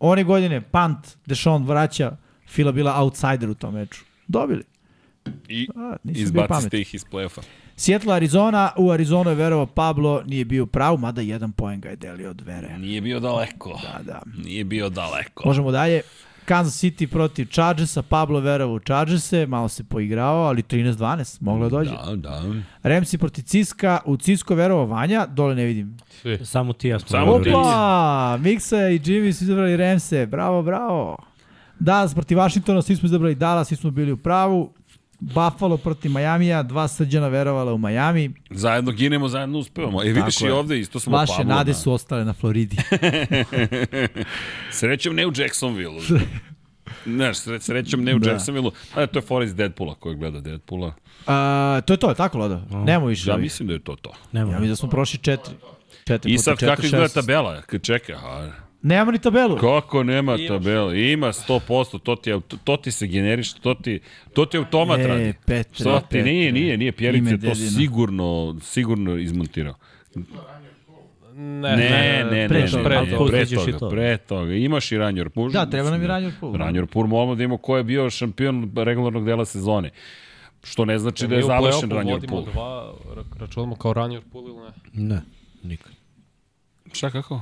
One 0.00 0.24
godine 0.24 0.60
punt, 0.60 0.98
Deshaun 1.26 1.64
vraća, 1.64 2.16
Fila 2.48 2.72
bila 2.72 3.02
outsider 3.02 3.50
u 3.50 3.54
tom 3.54 3.74
meču. 3.74 4.04
Dobili. 4.28 4.62
I 5.48 5.68
A, 5.76 5.96
nisam 6.04 6.12
bio 6.14 6.22
izbaci 6.22 6.48
pametan. 6.48 6.68
ste 6.68 6.80
ih 6.80 6.94
iz 6.94 7.04
play-offa. 7.12 7.42
Seattle, 7.76 8.14
Arizona, 8.14 8.70
u 8.76 8.90
Arizonu 8.90 9.30
je 9.30 9.36
verovao 9.36 9.66
Pablo, 9.66 10.22
nije 10.26 10.44
bio 10.44 10.66
prav, 10.66 10.96
mada 10.96 11.20
jedan 11.20 11.52
poen 11.52 11.80
ga 11.80 11.88
je 11.88 11.96
delio 11.96 12.30
od 12.30 12.40
vere. 12.40 12.78
Nije 12.78 13.00
bio 13.00 13.20
daleko. 13.20 13.80
Da, 13.82 14.02
da. 14.02 14.22
Nije 14.44 14.64
bio 14.64 14.88
daleko. 14.88 15.42
Možemo 15.46 15.70
dalje. 15.70 16.02
Kansas 16.44 16.82
City 16.84 17.06
protiv 17.06 17.46
Chargersa, 17.46 18.02
Pablo 18.02 18.40
verovao 18.40 18.76
u 18.76 18.80
Chargerse, 18.80 19.46
malo 19.46 19.68
se 19.68 19.84
poigrao, 19.84 20.36
ali 20.36 20.62
13-12, 20.62 21.42
moglo 21.42 21.68
da 21.68 21.76
dođe. 21.76 21.90
Da, 21.90 22.16
da. 22.16 22.42
Remsi 22.82 23.18
protiv 23.18 23.42
Ciska, 23.42 24.00
u 24.04 24.16
Cisko 24.16 24.54
verovao 24.54 24.86
Vanja, 24.86 25.26
dole 25.26 25.54
ne 25.54 25.64
vidim. 25.64 25.96
Svi. 26.22 26.38
Samo 26.44 26.72
ti 26.72 26.88
ja 26.88 26.98
smo. 26.98 27.08
Samo 27.08 27.38
ti. 27.38 27.50
Opa! 27.50 28.38
Miksa 28.40 28.88
i 28.88 28.98
Jimmy 29.00 29.32
su 29.32 29.44
izabrali 29.44 29.76
Remse, 29.76 30.26
bravo, 30.26 30.62
bravo. 30.62 31.16
Dallas 31.78 32.14
protiv 32.14 32.38
Washingtona, 32.38 32.82
svi 32.82 32.96
smo 32.96 33.06
izabrali 33.06 33.34
Dallas, 33.34 33.68
svi 33.68 33.76
smo 33.76 33.90
bili 33.90 34.12
u 34.12 34.16
pravu. 34.16 34.72
Buffalo 35.20 35.76
protiv 35.76 36.10
Majamija, 36.10 36.62
dva 36.62 36.88
srđana 36.88 37.28
verovala 37.28 37.72
u 37.72 37.78
Majami. 37.78 38.30
Zajedno 38.50 38.92
ginemo, 38.92 39.28
zajedno 39.28 39.58
uspevamo. 39.58 40.02
E, 40.02 40.06
vidiš 40.06 40.34
Tako 40.34 40.46
i 40.46 40.48
je. 40.48 40.54
ovde 40.54 40.78
isto 40.80 41.00
smo 41.00 41.16
Vaše 41.16 41.32
Pablo. 41.36 41.54
nade 41.54 41.70
da. 41.70 41.78
su 41.78 41.92
ostale 41.92 42.24
na 42.24 42.32
Floridi. 42.32 42.76
Srećom 44.72 45.14
ne 45.14 45.26
u 45.26 45.32
Jacksonville. 45.36 46.00
Znaš, 47.06 47.36
sre, 47.36 47.60
srećom 47.60 48.04
ne 48.04 48.14
u 48.14 48.18
Da. 48.24 48.30
Jacksonville. 48.30 48.70
A, 48.94 49.06
to 49.06 49.18
je 49.18 49.22
Forrest 49.22 49.56
Deadpoola 49.56 49.94
koji 49.94 50.16
gleda 50.16 50.40
Deadpoola. 50.40 50.92
A, 51.26 51.80
to 51.86 51.92
je 51.92 51.96
to, 51.96 52.08
je 52.08 52.14
tako, 52.14 52.38
Lodo? 52.38 52.60
Nemo 52.70 53.06
više. 53.06 53.30
Ja 53.30 53.36
mislim 53.36 53.68
da 53.68 53.74
je 53.74 53.80
to 53.80 53.96
to. 53.96 54.12
Nema. 54.32 54.46
Ja 54.46 54.58
mislim 54.58 54.70
da 54.70 54.76
smo 54.76 54.88
prošli 54.88 55.18
četiri. 55.18 55.54
Četiri 56.06 56.32
I 56.32 56.38
sad 56.38 56.58
kako 56.58 56.82
izgleda 56.82 57.08
tabela? 57.08 57.62
Kad 57.62 57.82
čeka, 57.82 58.12
a, 58.84 58.86
Nemamo 58.86 59.10
ni 59.12 59.18
tabelu. 59.18 59.56
kako 59.56 60.02
nema 60.02 60.36
tabela? 60.48 60.94
Ima 60.94 61.26
100%, 61.28 61.98
to 61.98 62.16
ti, 62.16 62.32
to 62.64 62.76
ti 62.76 62.90
se 62.90 63.06
generiše, 63.06 63.54
to 63.56 63.74
ti, 63.74 64.00
to 64.32 64.46
ti 64.46 64.56
automat 64.56 65.00
E, 65.00 65.06
radi. 65.06 65.34
Petre, 65.46 65.74
Što 65.74 66.00
ti 66.00 66.06
Petre. 66.06 66.22
nije, 66.22 66.52
nije, 66.52 66.76
nije 66.76 66.92
Pjerica 66.92 67.18
Ime 67.20 67.30
je 67.30 67.38
to 67.38 67.46
dedina. 67.46 67.70
sigurno, 67.70 68.56
sigurno 68.62 69.16
izmontirao. 69.16 69.74
Ne, 71.34 71.76
Ne, 71.76 71.76
ne, 71.76 72.24
ne, 72.32 72.48
pre 72.48 72.60
ne, 72.60 72.66
toga. 72.68 72.84
pre, 72.84 72.94
toga, 72.96 73.06
pre, 73.08 73.16
pustićeš 73.18 73.50
i 73.58 73.66
toga, 73.66 73.78
to. 73.78 73.88
pre 73.90 74.16
toga. 74.18 74.52
Imaš 74.54 74.92
i 74.92 74.98
Ranjor 74.98 75.30
Pur. 75.30 75.50
Da, 75.50 75.66
treba 75.66 75.90
nam 75.90 76.02
i 76.02 76.06
Ranjor 76.06 76.32
Pur. 76.40 76.58
Ranjor 76.58 76.86
Pur 76.86 77.06
moramo 77.06 77.34
da 77.34 77.42
imamo 77.42 77.56
ko 77.56 77.76
je 77.76 77.84
bio 77.84 78.10
šampion 78.10 78.70
regularnog 78.76 79.24
dela 79.24 79.44
sezone. 79.44 79.90
Što 80.64 80.84
ne 80.84 80.98
znači 80.98 81.26
da 81.26 81.34
je 81.34 81.38
Mi 81.38 81.44
u 81.44 81.46
završen 81.46 81.80
play-offu 81.80 81.94
Ranjor 81.94 82.14
vodimo 82.14 82.36
Pur. 82.36 82.52
dva, 82.52 82.92
ra- 83.08 83.38
računamo 83.40 83.76
kao 83.76 83.92
ranjor 83.92 84.22
pool 84.32 84.44
ili 84.44 84.56
ne? 84.94 85.04
Ne, 85.06 85.20
nikad. 85.64 85.92
Šta 86.92 87.10
kako? 87.10 87.40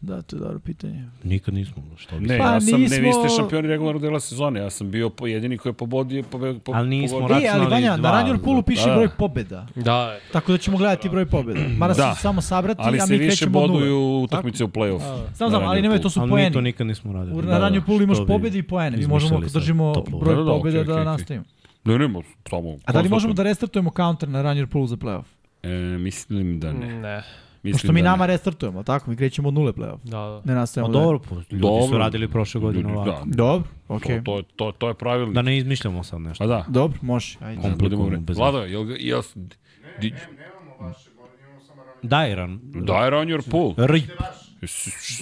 Da, 0.00 0.22
to 0.22 0.36
je 0.36 0.40
dobro 0.40 0.58
pitanje. 0.58 1.04
Nikad 1.24 1.54
nismo. 1.54 1.82
Što 1.96 2.18
bi 2.18 2.26
Ne, 2.26 2.38
Pa 2.38 2.44
ja 2.44 2.60
sam, 2.60 2.70
ne, 2.72 2.78
vi 2.78 2.88
ste 2.88 3.02
nismo- 3.02 3.36
šampioni 3.36 3.68
regularnog 3.68 4.02
dela 4.02 4.20
sezone. 4.20 4.60
Ja 4.60 4.70
sam 4.70 4.90
bio 4.90 5.10
po- 5.10 5.26
jedini 5.26 5.58
koji 5.58 5.70
je 5.70 5.74
pobodio, 5.74 6.22
pobe, 6.22 6.54
po, 6.56 6.72
Ali 6.72 6.88
nismo 6.90 7.18
pogodio. 7.18 7.36
E, 7.36 7.38
ali 7.38 7.46
Računali 7.48 7.70
Vanja, 7.72 7.90
na 7.90 7.96
dva, 7.98 8.10
Ranjor 8.12 8.38
Pulu 8.38 8.62
piše 8.62 8.88
da. 8.88 8.94
broj 8.94 9.08
pobeda. 9.10 9.66
Da. 9.76 10.18
Tako 10.32 10.52
da 10.52 10.58
ćemo 10.58 10.78
gledati 10.78 11.08
broj 11.08 11.26
pobeda. 11.26 11.60
Mara 11.78 11.94
Da. 11.94 12.14
se 12.14 12.20
samo 12.20 12.40
sabrati, 12.40 12.80
Ali 12.84 12.98
a 12.98 13.06
se 13.06 13.12
mi 13.12 13.18
više 13.18 13.28
krećemo 13.28 13.58
od 13.58 13.70
nule. 13.70 13.80
boduju 13.80 14.22
utakmice 14.22 14.64
u 14.64 14.68
play-off. 14.68 15.00
Znam, 15.34 15.50
znam, 15.50 15.62
ali 15.64 15.82
nemoj, 15.82 16.00
to 16.00 16.10
su 16.10 16.20
Ali 16.20 16.26
mi 16.26 16.32
to 16.32 16.52
poeni. 16.52 16.62
nikad 16.62 16.86
nismo 16.86 17.12
radili. 17.12 17.36
U, 17.36 17.42
Da, 17.42 17.48
na 17.48 17.54
da, 17.54 17.58
Ranjor 17.58 17.84
Pulu 17.84 18.02
imaš 18.02 18.18
pobede 18.26 18.58
i 18.58 18.62
poene. 18.64 18.96
Mi 18.96 19.06
možemo 19.06 19.40
da 19.40 19.46
držimo 19.48 19.92
broj 20.12 20.34
Da, 20.34 20.34
da, 20.34 20.44
da, 20.44 20.50
pobeda 20.52 20.84
da 20.84 21.04
nastavimo. 21.04 21.44
Ne, 21.84 21.98
nema, 21.98 22.20
samo... 22.50 22.76
A 22.84 22.92
da 22.92 23.00
li 23.00 23.08
možemo 23.08 23.34
da 23.34 23.42
restartujemo 23.42 23.90
counter 23.92 24.28
na 24.28 24.42
Ranjor 24.42 24.66
Pulu 24.66 24.86
za 24.86 24.96
playoff? 24.96 25.24
E, 25.62 25.68
mislim 25.98 26.60
da 26.60 26.72
ne. 26.72 26.86
Ne. 26.94 27.22
Mislim 27.66 27.80
Pošto 27.80 27.92
mi 27.92 28.02
da 28.02 28.10
nama 28.10 28.26
ne. 28.26 28.32
restartujemo, 28.32 28.82
tako? 28.82 29.10
Mi 29.10 29.16
krećemo 29.16 29.48
od 29.48 29.54
nule 29.54 29.72
playoff. 29.72 29.98
Da, 30.04 30.18
da. 30.18 30.42
Ne 30.44 30.54
nastavimo 30.54 30.88
da... 30.88 30.98
dobro, 31.00 31.18
po- 31.18 31.34
ljudi 31.34 31.46
Dobro. 31.52 31.86
su 31.86 31.98
radili 31.98 32.28
prošle 32.28 32.60
godine 32.60 32.92
ovako. 32.92 33.24
Da, 33.24 33.34
Dobro, 33.36 33.68
okej. 33.88 34.24
to, 34.24 34.42
to, 34.42 34.48
to, 34.56 34.72
to 34.72 34.88
je 34.88 34.94
pravilno. 34.94 35.32
Da 35.32 35.42
ne 35.42 35.58
izmišljamo 35.58 36.02
sad 36.02 36.20
nešto. 36.20 36.44
Pa 36.44 36.48
da. 36.48 36.64
Dobro, 36.68 36.98
može. 37.02 37.38
Ajde. 37.40 37.56
Da 37.56 37.68
komplikujemo 37.68 38.22
Vlado, 38.28 38.58
jel, 38.58 38.82
ga- 38.82 38.96
jel, 38.98 39.22
di, 40.00 40.14
Daj 42.02 42.34
ran. 42.34 42.60
Daj 42.64 43.10
run 43.10 43.28
your 43.28 43.50
pool. 43.50 43.74
Rip. 43.78 44.10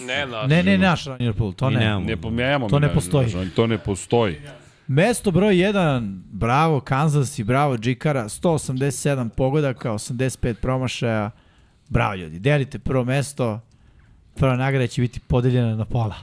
Ne, 0.06 0.26
na, 0.26 0.46
Ne, 0.46 0.62
ne, 0.62 0.78
naš 0.78 1.06
Runner 1.06 1.32
Pool, 1.32 1.52
to 1.52 1.70
ne. 1.70 1.80
nemamo. 1.80 2.06
Ne 2.06 2.16
pomijamo. 2.16 2.68
To 2.68 2.78
ne 2.78 2.94
postoji. 2.94 3.26
To 3.56 3.66
ne 3.66 3.78
postoji. 3.78 4.36
Mesto 4.86 5.30
broj 5.30 5.54
1, 5.54 6.18
bravo 6.24 6.80
Kansas 6.80 7.38
i 7.38 7.44
bravo 7.44 7.78
Džikara, 7.78 8.24
187 8.24 9.28
pogodaka, 9.28 9.92
85 9.92 10.54
promašaja. 10.54 11.30
Bravo 11.94 12.14
ljudi, 12.14 12.38
delite 12.38 12.78
prvo 12.78 13.04
mesto, 13.04 13.60
prva 14.36 14.56
nagrada 14.56 14.86
će 14.86 15.00
biti 15.02 15.20
podeljena 15.20 15.76
na 15.76 15.84
pola. 15.84 16.14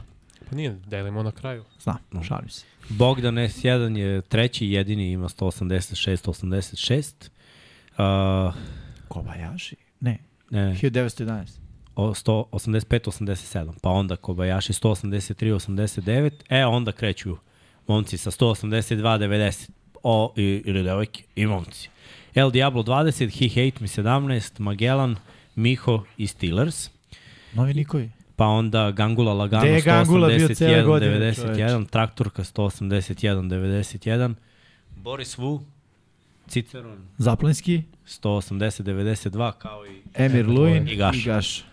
Pa 0.49 0.55
nije, 0.55 0.77
delimo 0.87 1.23
na 1.23 1.31
kraju. 1.31 1.63
Znam, 1.79 1.97
šalim 2.23 2.49
se. 2.49 2.65
Bogdan 2.89 3.35
S1 3.35 3.97
je 3.97 4.21
treći, 4.21 4.67
jedini 4.67 5.11
ima 5.11 5.29
186-86. 5.29 7.29
Uh, 7.97 8.53
Kobayashi? 9.07 9.75
Ne, 9.99 10.17
ne, 10.49 10.75
1911. 10.81 11.59
o- 11.95 12.13
185-87, 12.13 13.73
pa 13.81 13.89
onda 13.89 14.15
Kobayashi 14.15 14.73
183-89, 14.73 16.31
e 16.49 16.65
onda 16.65 16.91
kreću 16.91 17.37
momci 17.87 18.17
sa 18.17 18.31
182-90, 18.31 19.69
o, 20.03 20.33
i, 20.37 20.63
ili 20.65 20.83
devojke, 20.83 21.23
i 21.35 21.45
momci. 21.45 21.89
El 22.35 22.51
Diablo 22.51 22.83
20, 22.83 23.39
He 23.39 23.47
Hate 23.49 23.81
Me 23.81 23.87
17, 23.87 24.59
Magellan, 24.59 25.15
Miho 25.61 26.03
i 26.17 26.27
Steelers. 26.27 26.89
Novi 27.53 27.73
Nikovi. 27.73 28.09
Pa 28.35 28.45
onda 28.45 28.91
Gangula 28.91 29.33
Lagano 29.33 29.63
Gde 29.63 29.73
je 29.73 29.81
Gangula 29.81 30.27
bio 30.27 30.47
cele 30.47 30.83
181, 30.83 30.85
godine, 30.85 31.33
91, 31.33 31.89
Traktorka 31.89 32.43
181, 32.43 33.49
91, 33.49 34.33
Boris 34.95 35.37
Wu, 35.37 35.59
Ciceron 36.47 36.97
Zaplinski, 37.17 37.83
180, 38.07 38.83
92, 38.83 39.51
kao 39.51 39.85
i 39.85 40.01
Emir 40.13 40.47
Luin 40.47 40.87
I 40.87 40.95
Gaš. 40.95 41.17
i 41.17 41.21
Gaš. 41.21 41.63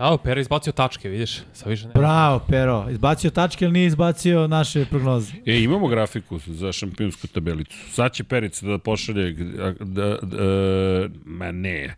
A, 0.00 0.16
Pera 0.16 0.40
izbacio 0.40 0.72
tačke, 0.72 1.08
vidiš? 1.08 1.40
Sa 1.52 1.68
više 1.68 1.82
nema. 1.82 2.00
Bravo, 2.00 2.40
Pero. 2.48 2.86
Izbacio 2.90 3.30
tačke, 3.30 3.64
ali 3.64 3.72
nije 3.72 3.86
izbacio 3.86 4.46
naše 4.46 4.84
prognoze. 4.84 5.32
E, 5.46 5.62
imamo 5.62 5.88
grafiku 5.88 6.38
za 6.46 6.72
šampionsku 6.72 7.26
tabelicu. 7.26 7.76
Sad 7.92 8.12
će 8.12 8.24
Perica 8.24 8.66
da 8.66 8.78
pošalje, 8.78 9.32
da, 9.32 9.72
da, 9.80 10.16
da, 10.22 11.08
ma 11.24 11.52
ne, 11.52 11.96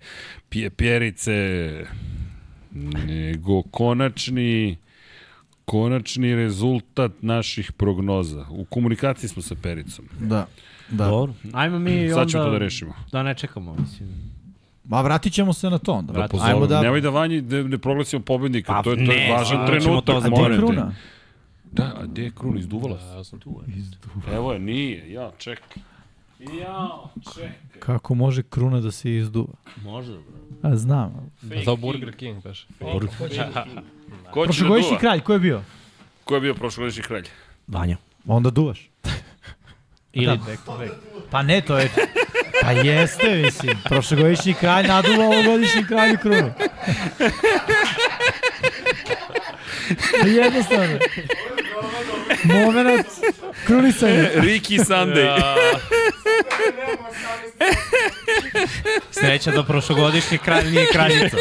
pje, 0.48 0.70
Pjerice, 0.70 1.32
nego 3.06 3.62
konačni, 3.62 4.76
konačni 5.64 6.34
rezultat 6.34 7.12
naših 7.20 7.72
prognoza. 7.72 8.46
U 8.50 8.64
komunikaciji 8.64 9.28
smo 9.28 9.42
sa 9.42 9.54
Pericom. 9.62 10.04
Da. 10.20 10.46
Da. 10.90 11.06
Dobro. 11.06 11.34
Ajmo 11.52 11.78
mi 11.78 12.10
Sad 12.10 12.28
ćemo 12.28 12.42
to 12.42 12.48
onda 12.48 12.58
da 12.58 12.64
rešimo. 12.64 12.94
da 13.12 13.22
ne 13.22 13.34
čekamo, 13.34 13.74
mislim. 13.74 14.31
Ma 14.84 15.00
vratit 15.00 15.32
ćemo 15.32 15.52
se 15.52 15.70
na 15.70 15.78
to 15.78 15.92
onda. 15.92 16.12
Vratit 16.12 16.30
Pozor, 16.30 16.48
Ajmo 16.48 16.66
da... 16.66 16.80
Nemoj 16.82 17.00
da 17.00 17.10
vanji 17.10 17.40
da 17.40 17.62
ne 17.62 17.78
proglasimo 17.78 18.22
pobednika, 18.22 18.72
Pa 18.72 18.82
to 18.82 18.90
je, 18.90 18.96
to 18.96 19.12
je 19.12 19.18
ne, 19.18 19.32
važan 19.32 19.46
sigurno 19.46 19.80
ćemo 19.80 20.00
trenutak. 20.00 20.34
to 20.34 20.42
A 20.42 20.44
je 20.44 20.50
te. 20.50 20.56
kruna? 20.56 20.94
Da, 21.72 21.92
a 21.96 22.06
gde 22.06 22.22
je 22.22 22.30
kruna? 22.30 22.58
Izduvala 22.58 22.98
se. 22.98 23.04
Ja 23.06 23.22
znam. 23.22 23.40
Evo 24.32 24.52
je, 24.52 24.58
nije. 24.58 25.12
Ja, 25.12 25.30
čekaj. 25.38 25.82
Ja, 26.60 26.88
čekaj. 27.34 27.50
Kako 27.78 28.14
može 28.14 28.42
kruna 28.42 28.80
da 28.80 28.90
se 28.90 29.16
izduva? 29.16 29.52
Može. 29.76 30.12
A 30.62 30.76
znam. 30.76 31.30
Za 31.64 31.76
Burger 31.76 32.16
King, 32.16 32.42
baš. 32.44 32.66
Ko 32.80 33.28
će 33.28 33.36
da 33.36 33.66
Prošlogodišnji 34.34 34.90
duva? 34.90 35.00
kralj, 35.00 35.20
ko 35.20 35.32
je 35.32 35.38
bio? 35.38 35.62
Ko 36.24 36.34
je 36.34 36.40
bio 36.40 36.54
prošlogodišnji 36.54 37.02
kralj? 37.02 37.24
Vanja. 37.66 37.96
Onda 38.26 38.50
duvaš. 38.50 38.90
Ili 40.12 40.26
Da, 40.26 40.36
back 40.36 40.64
to 40.64 40.78
back. 40.78 40.92
Pa 41.30 41.42
ne, 41.42 41.60
to 41.60 41.78
je... 41.78 41.90
Pa 42.62 42.70
jeste, 42.70 43.34
mislim. 43.34 43.78
Prošlogodišnji 43.84 44.54
kralj 44.54 44.86
naduva 44.86 45.24
ovogodišnji 45.24 45.84
kralju 45.86 46.18
krunu. 46.22 46.52
Jednostavno. 50.42 50.98
Moment 52.44 53.06
krunisanja. 53.66 54.28
Ricky 54.34 54.84
Sunday. 54.84 55.38
sreća 59.10 59.50
da 59.50 59.62
prošlogodišnji 59.64 60.38
kralj 60.38 60.70
nije 60.70 60.86
kraljica. 60.92 61.36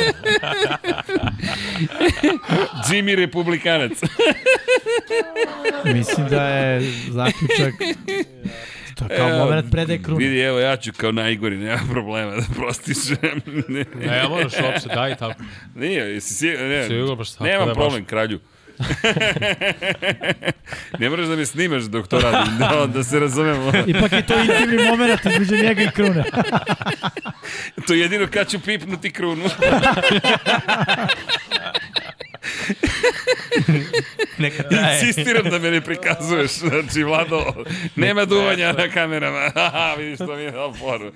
Jimmy 2.89 3.15
Republikanac. 3.15 3.91
Mislim 5.93 6.27
da 6.27 6.47
je 6.47 6.81
zaključak... 7.09 7.73
To 8.95 9.05
je 9.13 9.17
kao 9.17 9.29
moment 9.29 9.71
predaje 9.71 10.03
krune. 10.03 10.25
Vidi, 10.25 10.39
evo, 10.39 10.59
ja 10.59 10.77
ću 10.77 10.91
kao 10.97 11.11
najgori, 11.11 11.57
nema 11.57 11.79
problema 11.91 12.31
da 12.35 12.43
prostiš. 12.55 12.97
ne, 13.67 13.85
Ne, 13.95 14.27
moraš 14.29 14.53
uopšte, 14.63 14.89
daj 14.95 15.15
tako. 15.15 15.43
nije, 15.75 16.13
jesi 16.13 16.33
siguran? 16.33 16.67
Ne, 16.69 16.87
Sigurno 16.87 17.15
baš 17.15 17.31
tako, 17.31 17.43
Nemam 17.43 17.67
da 17.67 17.73
problem, 17.73 18.05
kralju. 18.05 18.39
ne 20.99 21.09
moraš 21.09 21.27
da 21.27 21.35
me 21.35 21.45
snimaš 21.45 21.83
dok 21.83 22.07
to 22.07 22.19
radim, 22.19 22.57
da, 22.57 22.85
da 22.93 23.03
se 23.03 23.19
razumemo. 23.19 23.71
Ipak 23.87 24.11
je 24.11 24.25
to 24.27 24.33
intimni 24.39 24.83
moment 24.89 25.19
između 25.25 25.63
njega 25.63 25.81
i 25.83 25.91
krune. 25.91 26.23
To 27.87 27.93
je 27.93 27.99
jedino 27.99 28.27
kad 28.27 28.49
ću 28.49 28.59
pipnuti 28.59 29.11
krunu. 29.11 29.49
Neka 34.37 34.63
traje. 34.63 34.99
Insistiram 34.99 35.49
da 35.49 35.59
me 35.59 35.71
ne 35.71 35.81
prikazuješ. 35.81 36.51
Znači, 36.51 37.03
Vlado, 37.03 37.53
nema 37.95 38.25
duvanja 38.25 38.73
na 38.73 38.89
kamerama. 38.89 39.51
Haha, 39.55 39.95
vidiš 39.97 40.15
što 40.15 40.35
mi 40.35 40.41
je 40.41 40.51
dao 40.51 40.73
foru. 40.73 41.11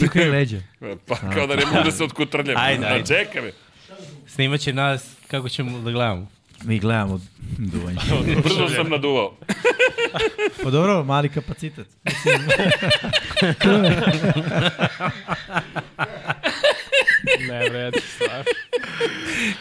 Tukaj 0.00 0.28
leđe. 0.28 0.60
Pa 1.06 1.16
kao 1.34 1.46
da 1.46 1.56
ne 1.56 1.66
mogu 1.66 1.84
da 1.84 1.90
se 1.90 2.04
otkutrljam. 2.04 2.56
Ajde, 2.58 2.86
A 2.86 2.88
ajde. 2.88 3.06
čekaj 3.06 3.42
me. 3.42 3.52
Snimaće 4.26 4.72
nas 4.72 5.04
kako 5.28 5.48
ćemo 5.48 5.78
da 5.78 5.90
gledamo. 5.90 6.30
Mi 6.64 6.78
gledamo 6.78 7.20
duvanje. 7.58 7.98
Brzo 8.44 8.68
sam 8.68 8.88
naduvao. 8.88 9.36
Pa 10.64 10.70
dobro, 10.70 11.04
mali 11.04 11.28
kapacitet. 11.28 11.86
Ne 17.40 17.68
vredi, 17.70 18.00
stvar. 18.00 18.44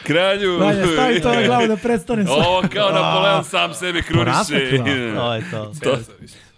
Kralju. 0.04 0.60
Vanja, 0.60 0.86
stavi 0.88 1.22
to 1.22 1.34
na 1.34 1.42
glavu 1.44 1.68
da 1.68 1.78
prestane 1.78 2.26
sa... 2.26 2.32
Ovo 2.32 2.64
kao 2.74 2.92
Napoleon 2.92 3.44
sam 3.46 3.74
sebi 3.74 4.04
Porasla 4.14 4.58
kruniše. 4.58 4.78
kruna. 4.78 5.16
To 5.16 5.34
je 5.34 5.44
to. 5.52 5.74
To, 5.84 5.98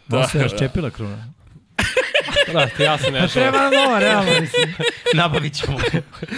Da, 0.08 0.28
se 0.28 0.40
raščepila 0.40 0.90
kruna. 0.90 1.34
Da, 2.54 2.84
ja 2.84 2.98
se 2.98 3.12
ne 3.12 3.28
Treba 3.28 3.58
nam 3.58 3.74
nova, 3.74 4.00
realno, 4.00 4.32
mislim. 4.42 4.74
Nabavit 5.14 5.54
ćemo 5.54 5.78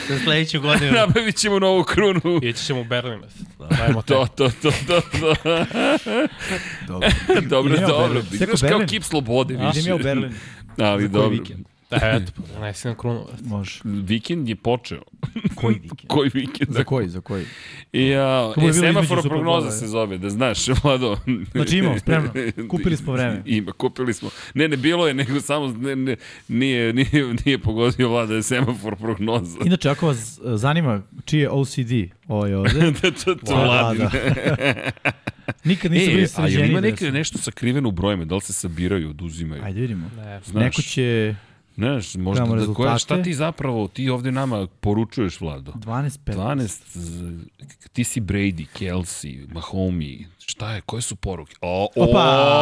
za 0.10 0.20
sledeću 0.24 0.61
godinu. 0.61 0.91
nabavit 0.99 1.36
ćemo 1.36 1.60
novu 1.60 1.84
krunu. 1.84 2.40
Ići 2.44 2.65
ćemo 2.65 2.82
u 2.82 2.84
Berlin. 2.84 3.22
Dajmo 3.78 4.02
To, 4.02 4.28
to, 4.36 4.49
to, 4.61 4.72
to, 4.88 5.02
to. 5.20 5.36
Dobro. 6.88 7.10
dobro, 7.41 7.78
dobro. 7.88 8.22
Kao 8.70 8.80
kip 8.88 9.03
slobode 9.03 9.53
Idem 9.53 9.88
ja 9.88 9.95
u 9.95 9.99
Berlin. 9.99 10.34
Ali 10.78 11.07
dobro. 11.07 11.30
vikend? 11.30 11.72
Da, 11.94 12.10
eto, 12.15 12.32
pa 12.38 12.53
donesi 12.53 12.88
nam 12.88 12.98
krunu. 12.98 13.26
Može. 13.41 13.80
Vikend 13.84 14.49
je 14.49 14.56
počeo. 14.56 15.02
Koji 15.56 15.74
vikend? 15.76 16.07
Koji 16.07 16.32
vikend? 16.34 16.70
Za 16.70 16.84
koji, 16.84 17.10
za 17.10 17.22
koji? 17.22 17.45
I 17.94 18.02
je 18.02 18.20
e, 18.60 18.74
semafor 18.74 19.22
prognoza 19.22 19.72
se 19.72 19.88
zove, 19.88 20.18
da 20.18 20.30
znaš, 20.30 20.68
Vlado. 20.84 21.18
Znači 21.52 21.78
imamo, 21.78 21.99
spremno. 21.99 22.30
Kupili 22.70 22.98
smo 22.98 23.14
vreme. 23.14 23.41
Ima, 23.45 23.72
kupili 23.72 24.14
smo. 24.14 24.30
Ne, 24.53 24.68
ne 24.68 24.78
bilo 24.78 25.07
je, 25.07 25.14
nego 25.14 25.41
samo 25.41 25.68
ne, 25.70 25.95
ne, 25.95 26.15
nije, 26.48 26.94
nije, 26.94 27.07
nije 27.45 27.57
pogodio 27.60 28.10
Vlada 28.10 28.28
da 28.28 28.36
je 28.36 28.44
semafor 28.44 28.95
prognoza. 28.95 29.57
Inače, 29.65 29.90
ako 29.90 30.07
vas 30.07 30.38
e, 30.38 30.57
zanima 30.57 31.02
čiji 31.26 31.40
je 31.40 31.49
OCD, 31.49 31.91
ovo 32.28 32.45
je 32.45 32.57
ovde. 32.57 32.91
da, 32.94 33.11
to, 33.14 33.36
to 33.36 33.56
Vladin. 33.56 34.07
Nikad 35.64 35.91
nisu 35.91 36.03
E, 36.03 36.07
bili 36.07 36.24
a 36.24 36.28
sređeni. 36.28 36.68
ima 36.68 36.82
da 36.82 36.88
neke, 36.88 37.06
su- 37.06 37.11
nešto 37.11 37.38
sakriveno 37.38 37.90
u 37.90 37.91
brojima, 37.91 38.26
da 38.26 38.36
li 38.36 38.41
se 38.41 38.53
sabiraju, 38.53 39.10
oduzimaju? 39.10 39.64
Ajde 39.64 39.82
vidimo. 39.82 40.10
Ne, 40.18 40.41
Znaš, 40.41 40.64
Neko 40.64 40.82
će 40.82 41.36
Znaš, 41.75 42.15
možda 42.15 42.45
da, 42.45 42.73
koja, 42.73 42.97
šta 42.97 43.23
ti 43.23 43.33
zapravo, 43.33 43.87
ti 43.87 44.09
ovde 44.09 44.31
nama 44.31 44.67
poručuješ, 44.79 45.41
Vlado? 45.41 45.71
12 45.71 46.19
15. 46.19 46.33
12, 46.33 46.67
z- 46.85 47.45
ti 47.93 48.03
si 48.03 48.21
Brady, 48.21 48.65
Kelsey, 48.69 49.53
Mahomi, 49.53 50.27
šta 50.39 50.71
je, 50.71 50.81
koje 50.81 51.01
su 51.01 51.15
poruke? 51.15 51.55
O, 51.61 51.87
Opa! 51.95 52.19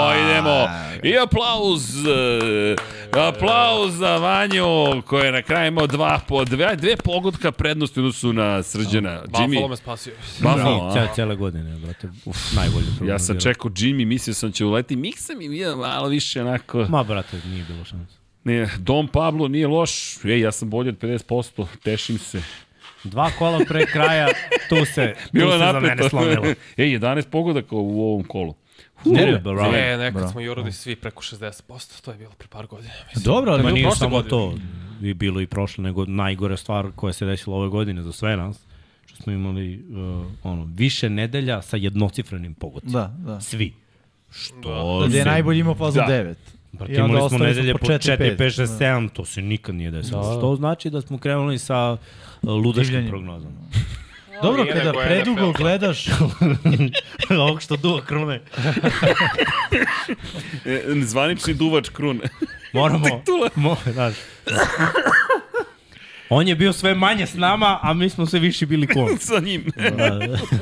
o 0.07 0.13
idemo! 0.15 0.67
I 1.03 1.17
aplauz! 1.17 2.07
e, 2.07 2.75
Aplauz 3.19 3.93
za 3.93 4.17
Vanju, 4.17 4.65
koji 5.01 5.25
je 5.25 5.31
na 5.31 5.41
kraju 5.41 5.67
imao 5.67 5.88
dva, 5.88 6.19
po, 6.27 6.45
dve, 6.45 6.75
dve 6.75 6.97
pogodka 6.97 7.51
prednosti 7.51 7.99
u 7.99 8.03
odnosu 8.03 8.33
na 8.33 8.63
Srđana. 8.63 9.21
Buffalo 9.21 9.47
Jimmy, 9.47 9.69
me 9.69 9.77
spasio. 9.77 10.13
Buffalo, 10.39 10.88
a? 10.88 10.91
Cijele, 10.93 11.07
cijele 11.15 11.35
godine, 11.35 11.77
brate. 11.77 12.09
Uf, 12.25 12.38
najbolje 12.53 12.85
Ja 13.03 13.19
sam 13.19 13.39
čekao 13.39 13.71
Jimmy, 13.71 14.05
mislio 14.05 14.33
sam 14.33 14.51
će 14.51 14.65
uleti, 14.65 14.95
Mik 14.95 15.17
sam 15.17 15.41
i 15.41 15.49
bio 15.49 15.75
malo 15.77 16.07
više 16.07 16.41
onako... 16.41 16.85
Ma, 16.89 17.03
brate, 17.03 17.41
nije 17.45 17.63
bilo 17.63 17.85
šanse. 17.85 18.20
Ne, 18.43 18.69
Dom 18.80 19.07
Pablo 19.07 19.47
nije 19.47 19.68
loš, 19.68 19.91
ej, 20.26 20.39
ja 20.39 20.51
sam 20.51 20.69
bolji 20.69 20.89
od 20.89 20.97
50%, 20.97 21.65
tešim 21.84 22.18
se. 22.18 22.41
Dva 23.03 23.31
kola 23.31 23.59
pre 23.68 23.85
kraja, 23.85 24.27
tu 24.69 24.76
se, 24.85 25.13
tu 25.23 25.30
Bilo 25.31 25.51
se 25.51 25.55
je 25.55 25.59
za 25.59 25.73
mene 25.73 25.88
napeto. 25.89 26.09
slomilo. 26.09 26.45
ej, 26.77 26.88
11 26.89 27.30
pogodaka 27.30 27.76
u 27.76 28.01
ovom 28.03 28.23
kolu. 28.23 28.55
Ne, 29.05 29.39
bravo. 29.39 29.72
Ne, 29.72 29.97
nekad 29.97 30.13
Bravo. 30.13 30.31
smo 30.31 30.41
jurili 30.41 30.72
svi 30.72 30.95
preko 30.95 31.22
60%, 31.23 32.01
to 32.01 32.11
je 32.11 32.18
bilo 32.18 32.31
pre 32.38 32.47
par 32.47 32.68
godina. 32.68 32.93
Mislim. 33.07 33.23
Dobro, 33.23 33.51
ali 33.51 33.73
nije 33.73 33.91
samo 33.91 34.09
godine. 34.09 34.30
to. 34.30 34.53
i 35.01 35.13
bilo 35.13 35.41
i 35.41 35.47
prošle, 35.47 35.84
nego 35.84 36.05
najgore 36.05 36.57
stvar 36.57 36.88
koja 36.95 37.13
se 37.13 37.26
desila 37.26 37.55
ove 37.57 37.69
godine 37.69 38.03
za 38.03 38.11
sve 38.11 38.38
nas, 38.38 38.59
što 39.05 39.23
smo 39.23 39.34
imali 39.34 39.76
uh, 39.76 40.26
ono, 40.43 40.68
više 40.76 41.09
nedelja 41.09 41.61
sa 41.61 41.77
jednocifrenim 41.77 42.53
pogodcima. 42.53 42.99
Da, 43.18 43.34
da. 43.34 43.41
Svi. 43.41 43.73
Što 44.31 44.99
Da, 45.01 45.07
gde 45.07 45.18
je 45.18 45.26
najbolji 45.26 45.59
imao 45.59 45.76
fazu 45.76 45.99
Da. 45.99 46.05
9. 46.07 46.34
Brate, 46.72 46.93
I 46.93 46.98
onda 46.99 47.14
imali 47.14 47.30
smo 47.30 47.38
nedelje 47.38 47.73
po 47.73 47.80
po 47.80 47.85
4, 47.85 48.18
4, 48.18 48.38
5, 48.38 48.61
6, 48.61 48.80
da. 48.80 48.85
7, 48.85 49.10
to 49.10 49.26
se 49.26 49.41
nikad 49.41 49.76
nije 49.76 49.91
desilo. 49.91 50.22
Da, 50.22 50.27
da. 50.30 50.38
Što 50.38 50.56
znači 50.56 50.89
da 50.89 51.02
smo 51.02 51.18
krenuli 51.18 51.60
sa 51.60 51.91
uh, 51.91 52.49
ludaškim 52.49 52.84
Divljanjem. 52.84 53.10
prognozama. 53.10 53.52
Dobro, 54.43 54.64
Nije 54.64 54.73
kada 54.73 54.93
predugo 54.93 55.41
NFL. 55.41 55.57
gledaš, 55.57 56.06
Ovog 57.45 57.61
što 57.61 57.76
duva 57.76 58.02
krune. 58.02 58.41
E, 60.65 60.81
zvanični 61.02 61.53
duvač 61.53 61.89
krune. 61.89 62.19
Moramo, 62.73 63.06
mo, 63.56 63.76
znaš. 63.93 64.14
On 66.32 66.48
je 66.48 66.56
bio 66.56 66.74
sve 66.74 66.95
manje 66.95 67.26
s 67.26 67.34
nama, 67.34 67.80
a 67.82 67.94
mi 67.94 68.10
smo 68.10 68.26
sve 68.26 68.40
više 68.40 68.66
bili 68.66 68.88
kon. 68.94 69.18
Sa 69.20 69.40
njim. 69.40 69.66
Da, 69.98 70.20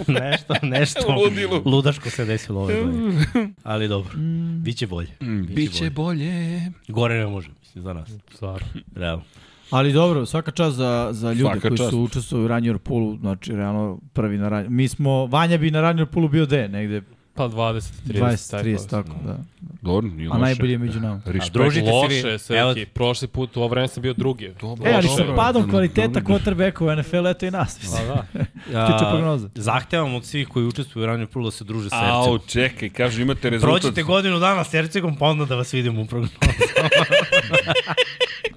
nešto, 0.21 0.53
nešto 0.61 0.99
U 1.09 1.11
ludilu. 1.13 1.61
ludaško 1.65 2.09
se 2.09 2.25
desilo 2.25 2.61
ove 2.61 2.75
godine. 2.75 3.25
Ali 3.63 3.87
dobro, 3.87 4.11
biće 4.57 4.87
bolje. 4.87 5.09
Biće 5.47 5.89
bolje. 5.89 6.61
Gore 6.87 7.15
ne 7.15 7.27
može, 7.27 7.49
mislim, 7.59 7.83
za 7.83 7.93
nas. 7.93 8.09
Stvarno. 8.35 8.67
Realno. 8.95 9.23
ali 9.69 9.93
dobro, 9.93 10.25
svaka 10.25 10.51
čast 10.51 10.75
za, 10.77 11.09
za 11.11 11.29
ljude 11.29 11.41
Svaka 11.43 11.59
koji 11.59 11.77
čast. 11.77 11.89
su 11.89 11.99
učestvovali 11.99 12.45
u 12.45 12.49
Ranjor 12.49 12.77
Pulu, 12.77 13.17
znači 13.17 13.51
realno 13.51 13.99
prvi 14.13 14.37
na 14.37 14.49
Ranjor. 14.49 14.69
Mi 14.69 14.87
smo, 14.87 15.25
Vanja 15.25 15.57
bi 15.57 15.71
na 15.71 15.81
Ranjor 15.81 16.07
Pulu 16.07 16.27
bio 16.27 16.45
de, 16.45 16.67
negde 16.67 17.01
Pa 17.35 17.43
20, 17.45 17.81
30. 18.07 18.19
20, 18.19 18.51
taj 18.51 18.63
30, 18.63 18.71
prosek. 18.71 18.89
tako 18.89 19.09
da. 19.25 19.37
Dobro, 19.81 20.07
nije 20.07 20.27
A 20.27 20.31
loše. 20.31 20.41
najbolji 20.41 20.71
je 20.71 20.77
među 20.77 20.99
nama. 20.99 21.21
Respekt. 21.25 21.53
druži- 21.53 21.81
Družite 21.81 21.85
se 21.85 21.91
Loše, 21.93 22.27
vi. 22.27 22.39
Srki. 22.39 22.85
Prošli 22.85 23.27
put 23.27 23.57
u 23.57 23.59
ovo 23.59 23.67
vreme 23.67 23.87
sam 23.87 24.01
bio 24.03 24.13
drugi. 24.13 24.45
E, 24.45 24.53
ali 24.87 25.07
sa 25.07 25.15
Dobro. 25.17 25.35
padom 25.35 25.69
kvaliteta 25.69 26.21
quarterbacka 26.21 26.83
u 26.83 26.91
NFL, 26.93 27.27
eto 27.27 27.45
i 27.45 27.51
nas. 27.51 27.75
Pa 27.75 27.83
Mislim. 27.83 28.07
da. 28.07 28.87
Tiče 28.87 29.05
prognoze. 29.09 29.47
Zahtevam 29.55 30.15
od 30.15 30.25
svih 30.25 30.47
koji 30.47 30.65
učestvuju 30.65 31.03
u 31.03 31.07
ranju 31.07 31.27
prvo 31.27 31.45
da 31.45 31.51
se 31.51 31.63
druže 31.63 31.89
sa 31.89 31.95
Ercegom. 31.95 32.15
Au, 32.23 32.39
čekaj, 32.39 32.89
kaže 32.89 33.21
imate 33.21 33.49
rezultat. 33.49 33.81
Prođite 33.81 34.03
godinu 34.03 34.39
dana 34.39 34.63
s 34.63 34.73
Ercegom, 34.73 35.15
pa 35.17 35.25
onda 35.25 35.45
da 35.45 35.55
vas 35.55 35.73
vidimo 35.73 36.01
u 36.01 36.05
prognozu. 36.05 36.33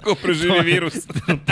Ko 0.05 0.15
preživi 0.15 0.61
virus? 0.65 0.95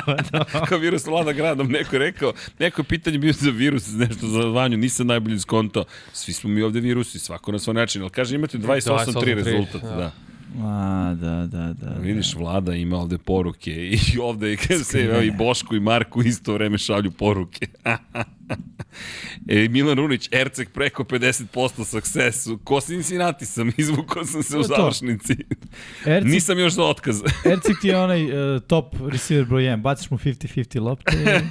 Kao 0.69 0.79
virus 0.79 1.07
vlada 1.07 1.33
gradom, 1.33 1.69
neko 1.69 1.97
je 1.97 1.99
rekao, 1.99 2.33
neko 2.59 2.81
je 2.81 2.85
pitanje 2.85 3.19
bio 3.19 3.33
za 3.33 3.51
virus, 3.51 3.89
nešto 3.93 4.27
za 4.27 4.41
vanju, 4.41 4.77
nisam 4.77 5.07
najbolji 5.07 5.41
skontao. 5.41 5.85
Svi 6.13 6.33
smo 6.33 6.51
mi 6.51 6.63
ovde 6.63 6.81
virusi, 6.81 7.19
svako 7.19 7.53
na 7.53 7.59
svoj 7.59 7.75
način, 7.75 8.03
ali 8.03 8.11
kaže 8.11 8.35
imate 8.35 8.59
28-3 8.59 9.15
28-3, 9.15 9.35
rezultat, 9.35 9.83
da. 9.83 9.89
da. 9.89 10.13
A, 10.59 11.15
da, 11.21 11.47
da, 11.47 11.73
da. 11.73 11.99
Vidiš, 12.01 12.35
vlada 12.35 12.75
ima 12.75 12.97
ovde 12.97 13.19
poruke 13.19 13.71
i 13.71 13.99
ovde 14.23 14.57
se 14.85 15.25
i 15.25 15.31
Boško 15.31 15.75
i 15.75 15.81
Marko 15.81 16.23
isto 16.23 16.53
vreme 16.53 16.79
šalju 16.79 17.11
poruke. 17.11 17.67
e, 19.49 19.69
Milan 19.69 19.97
Runić, 19.97 20.29
Erceg 20.33 20.69
preko 20.69 21.05
50% 21.05 21.85
successu. 21.85 22.59
Ko 22.65 22.81
Cincinnati 22.81 23.47
sam, 23.47 23.73
izvukao 23.77 24.25
sam 24.25 24.43
se 24.43 24.59
u 24.59 24.63
završnici. 24.63 25.37
Ercik, 26.07 26.33
Nisam 26.33 26.59
još 26.59 26.73
za 26.73 26.85
otkaz. 26.85 27.23
Ercik 27.45 27.77
ti 27.81 27.89
je 27.89 27.99
onaj 27.99 28.25
uh, 28.25 28.63
top 28.63 28.95
receiver 29.09 29.45
broj 29.47 29.63
1. 29.63 29.81
Baciš 29.81 30.11
mu 30.11 30.19
50-50 30.19 30.81
lopte. 30.81 31.43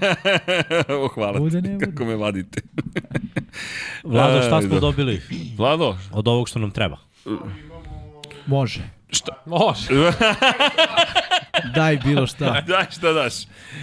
o, 1.03 1.07
hvala 1.07 1.39
Bude, 1.39 1.61
ti, 1.61 1.67
ne 1.67 1.73
bude. 1.73 1.85
kako 1.85 2.05
me 2.05 2.15
vadite. 2.15 2.61
Vlado, 4.03 4.41
šta 4.41 4.61
smo 4.61 4.73
da. 4.73 4.79
dobili 4.79 5.21
Vlado, 5.57 5.97
od 6.11 6.27
ovog 6.27 6.49
što 6.49 6.59
nam 6.59 6.71
treba? 6.71 6.97
Može. 8.49 8.81
Može. 9.45 9.87
Daj 11.75 11.97
bilo 11.97 12.27
šta. 12.27 12.61
daj 12.67 12.85
šta 12.91 13.13
daš. 13.13 13.33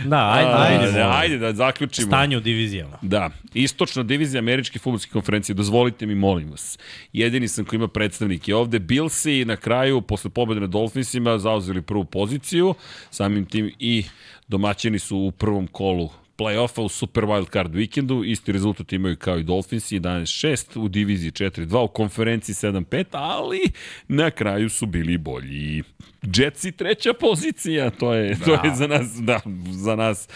Da, 0.05 0.31
ajde, 0.33 0.51
A, 0.51 0.63
ajde, 0.63 0.93
da, 0.93 1.11
ajde 1.17 1.39
da 1.39 1.53
zaključimo. 1.53 2.07
Stanje 2.07 2.37
u 2.37 2.41
divizijama. 2.41 2.99
Da, 3.03 3.31
istočna 3.55 4.03
divizija 4.03 4.39
američke 4.39 4.79
futbolske 4.79 5.13
konferencije, 5.13 5.55
dozvolite 5.55 6.07
mi, 6.07 6.15
molim 6.15 6.51
vas. 6.51 6.79
Jedini 7.13 7.49
sam 7.49 7.65
koji 7.65 7.79
ima 7.79 7.89
predstavnike 7.89 8.55
ovde. 8.55 8.79
Billsi 8.79 9.45
na 9.45 9.57
kraju, 9.57 10.01
posle 10.01 10.31
pobjede 10.31 10.61
na 10.61 10.67
Dolphinsima, 10.67 11.39
zauzeli 11.39 11.83
prvu 11.83 12.05
poziciju, 12.05 12.75
samim 13.11 13.45
tim 13.45 13.73
i 13.79 14.05
domaćini 14.49 14.99
su 14.99 15.17
u 15.17 15.31
prvom 15.31 15.67
kolu 15.67 16.11
play-offa 16.37 16.83
u 16.83 16.89
Super 16.89 17.25
Wild 17.25 17.53
Card 17.53 17.75
vikendu, 17.75 18.25
isti 18.25 18.53
rezultat 18.53 18.93
imaju 18.93 19.17
kao 19.17 19.39
i 19.39 19.43
Dolphinsi, 19.43 20.01
11-6, 20.01 20.79
u 20.79 20.89
diviziji 20.89 21.31
4-2, 21.31 21.85
u 21.85 21.89
konferenciji 21.89 22.55
7-5, 22.55 23.05
ali 23.13 23.61
na 24.09 24.31
kraju 24.31 24.69
su 24.69 24.87
bili 24.87 25.19
bolji. 25.19 25.83
Jetsi 26.37 26.73
treća 26.73 27.13
pozicija, 27.13 27.91
to 27.91 28.15
je, 28.15 28.39
to 28.45 28.53
je 28.53 28.75
za 28.75 28.87
nas, 28.87 29.17
da, 29.21 29.41
za 29.71 29.97
nas 29.97 30.29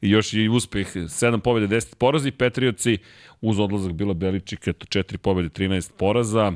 još 0.00 0.32
i 0.32 0.48
uspeh, 0.48 0.86
7 0.96 1.40
pobjede, 1.40 1.76
10 1.76 1.94
porazi, 1.94 2.30
Petrioci 2.30 2.98
uz 3.40 3.58
odlazak 3.58 3.92
Bila 3.92 4.14
Beličika, 4.14 4.70
eto 4.70 4.86
4 4.86 5.16
pobjede, 5.16 5.48
13 5.48 5.92
poraza, 5.98 6.52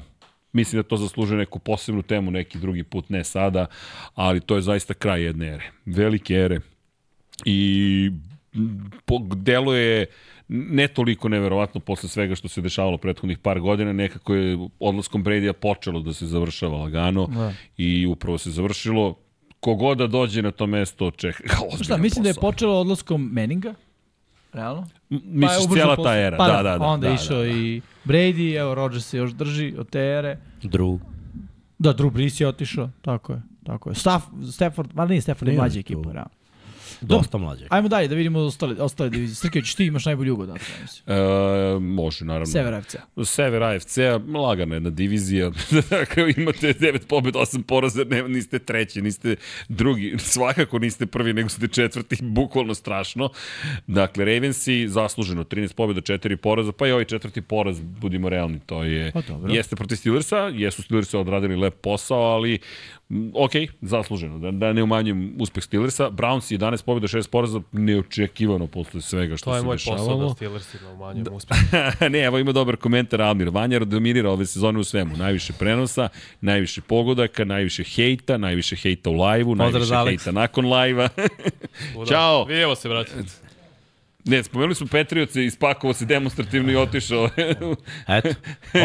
Mislim 0.52 0.82
da 0.82 0.88
to 0.88 0.96
zaslužuje 0.96 1.38
neku 1.38 1.58
posebnu 1.58 2.02
temu, 2.02 2.30
neki 2.30 2.58
drugi 2.58 2.82
put, 2.82 3.10
ne 3.10 3.24
sada, 3.24 3.66
ali 4.14 4.40
to 4.40 4.56
je 4.56 4.62
zaista 4.62 4.94
kraj 4.94 5.22
jedne 5.22 5.46
ere. 5.46 5.70
Velike 5.86 6.34
ere. 6.34 6.60
I 7.44 8.10
deluje 9.36 10.06
ne 10.48 10.88
toliko 10.88 11.28
neverovatno 11.28 11.80
posle 11.80 12.08
svega 12.08 12.34
što 12.34 12.48
se 12.48 12.60
dešavalo 12.60 12.98
prethodnih 12.98 13.38
par 13.38 13.60
godina, 13.60 13.92
nekako 13.92 14.34
je 14.34 14.58
odlaskom 14.80 15.24
Brady-a 15.24 15.52
počelo 15.52 16.00
da 16.00 16.12
se 16.12 16.26
završava 16.26 16.78
lagano 16.78 17.26
Da. 17.26 17.52
i 17.76 18.06
upravo 18.06 18.38
se 18.38 18.50
završilo. 18.50 19.14
Kogoda 19.60 20.06
da 20.06 20.10
dođe 20.10 20.42
na 20.42 20.50
to 20.50 20.66
mesto, 20.66 21.10
čeka 21.10 21.42
ozbiljan 21.54 21.84
Šta, 21.84 21.96
mislim 21.96 22.22
da 22.22 22.28
je 22.28 22.34
počelo 22.34 22.80
odlaskom 22.80 23.30
Meninga? 23.32 23.74
Realno? 24.52 24.86
M- 25.10 25.20
Misliš 25.24 25.64
ubrzao 25.64 25.74
cijela 25.74 25.96
ta 25.96 26.16
era, 26.16 26.36
pa 26.36 26.46
da, 26.46 26.62
da, 26.62 26.78
da. 26.78 26.84
Onda 26.84 27.06
da, 27.06 27.08
je 27.08 27.14
išao 27.14 27.38
da, 27.38 27.44
da. 27.44 27.50
i 27.50 27.80
Brady, 28.04 28.58
evo 28.58 28.74
Rodgers 28.74 29.06
se 29.06 29.18
još 29.18 29.30
drži 29.30 29.74
od 29.78 29.88
te 29.90 30.00
ere. 30.00 30.38
Drew. 30.62 30.98
Da, 31.78 31.94
Drew 31.94 32.10
Brees 32.10 32.40
je 32.40 32.48
otišao, 32.48 32.90
tako 33.02 33.32
je. 33.32 33.42
Tako 33.64 33.90
je. 33.90 33.94
Staff, 33.94 34.26
Stafford, 34.52 34.90
ma 34.94 35.06
nije 35.06 35.20
Stafford, 35.20 35.48
je 35.48 35.52
Nije, 35.52 35.60
mlađa 35.60 35.80
ekipa, 35.80 36.12
realno. 36.12 36.30
Dosta 37.00 37.38
mlađe. 37.38 37.66
Ajmo 37.70 37.88
dalje 37.88 38.08
da 38.08 38.14
vidimo 38.14 38.38
ostale, 38.38 38.74
ostale 38.82 39.10
divizije. 39.10 39.34
Srkević, 39.34 39.74
ti 39.74 39.84
imaš 39.84 40.04
najbolji 40.04 40.30
ugod, 40.30 40.48
dakle, 40.48 40.66
mislim. 40.82 41.16
E, 41.16 41.78
može, 41.80 42.24
naravno. 42.24 42.46
Sever 42.46 42.74
AFC. 42.74 42.96
Sever 43.24 43.62
AFC-a, 43.62 44.20
lagana 44.38 44.74
jedna 44.74 44.90
divizija. 44.90 45.50
Dakle, 45.90 46.34
imate 46.36 46.74
9 46.74 47.06
pobjed, 47.06 47.34
8 47.34 47.62
poraza, 47.62 48.04
ne, 48.04 48.22
niste 48.28 48.58
treći, 48.58 49.02
niste 49.02 49.36
drugi, 49.68 50.14
svakako 50.18 50.78
niste 50.78 51.06
prvi, 51.06 51.32
nego 51.32 51.48
ste 51.48 51.68
četvrti, 51.68 52.16
bukvalno 52.38 52.74
strašno. 52.74 53.28
Dakle, 53.86 54.24
Ravensi 54.24 54.88
zasluženo 54.88 55.44
13 55.44 55.74
pobjeda, 55.74 56.00
4 56.00 56.36
poraza, 56.36 56.72
pa 56.72 56.86
i 56.86 56.92
ovaj 56.92 57.04
četvrti 57.04 57.40
poraz, 57.40 57.80
budimo 57.80 58.28
realni, 58.28 58.60
to 58.66 58.84
je, 58.84 59.12
Pa 59.12 59.20
dobro. 59.20 59.52
jeste 59.52 59.76
protiv 59.76 59.96
Steelersa, 59.96 60.36
jesu 60.36 60.82
Steelersa 60.82 61.18
odradili 61.18 61.56
lep 61.56 61.74
posao, 61.80 62.22
ali 62.22 62.58
ok, 63.34 63.50
zasluženo, 63.80 64.38
da, 64.38 64.50
da 64.50 64.72
ne 64.72 64.82
umanjujem 64.82 65.36
uspeh 65.38 65.64
Steelersa. 65.64 66.10
Browns 66.10 66.52
11 66.52 66.84
pobjeda, 66.84 67.06
6 67.08 67.28
poraza, 67.28 67.60
neočekivano 67.72 68.66
posle 68.66 69.00
svega 69.00 69.36
što 69.36 69.50
To 69.50 69.56
je 69.56 69.60
se 69.60 69.66
moj 69.66 69.74
dešavalo. 69.74 70.06
posao 70.06 70.28
da 70.28 70.34
Steelersima 70.34 70.90
umanjujem 70.90 71.24
da. 71.24 71.30
uspeh. 71.30 71.58
ne, 72.10 72.18
evo 72.18 72.38
ima 72.38 72.52
dobar 72.52 72.76
komentar 72.76 73.22
Almir. 73.22 73.48
Vanjar 73.48 73.84
dominira 73.84 74.30
ove 74.30 74.46
sezone 74.46 74.78
u 74.78 74.84
svemu. 74.84 75.16
Najviše 75.16 75.52
prenosa, 75.52 76.08
najviše 76.40 76.80
pogodaka, 76.80 77.44
najviše 77.44 77.84
hejta, 77.84 78.36
najviše 78.36 78.76
hejta 78.76 79.10
u 79.10 79.14
lajvu, 79.14 79.54
najviše 79.54 79.94
Aleksa. 79.94 80.04
hejta 80.24 80.32
nakon 80.32 80.66
lajva. 80.66 81.08
Svuda. 81.92 82.06
Ćao. 82.06 82.44
Vidimo 82.44 82.74
se, 82.74 82.88
brate. 82.88 83.10
ne, 84.24 84.42
spomenuli 84.42 84.74
smo 84.74 84.86
Petrioce, 84.86 85.44
ispakovao 85.44 85.94
se 85.94 86.04
demonstrativno 86.04 86.72
i 86.72 86.76
otišao. 86.76 87.28
Eto, 88.08 88.30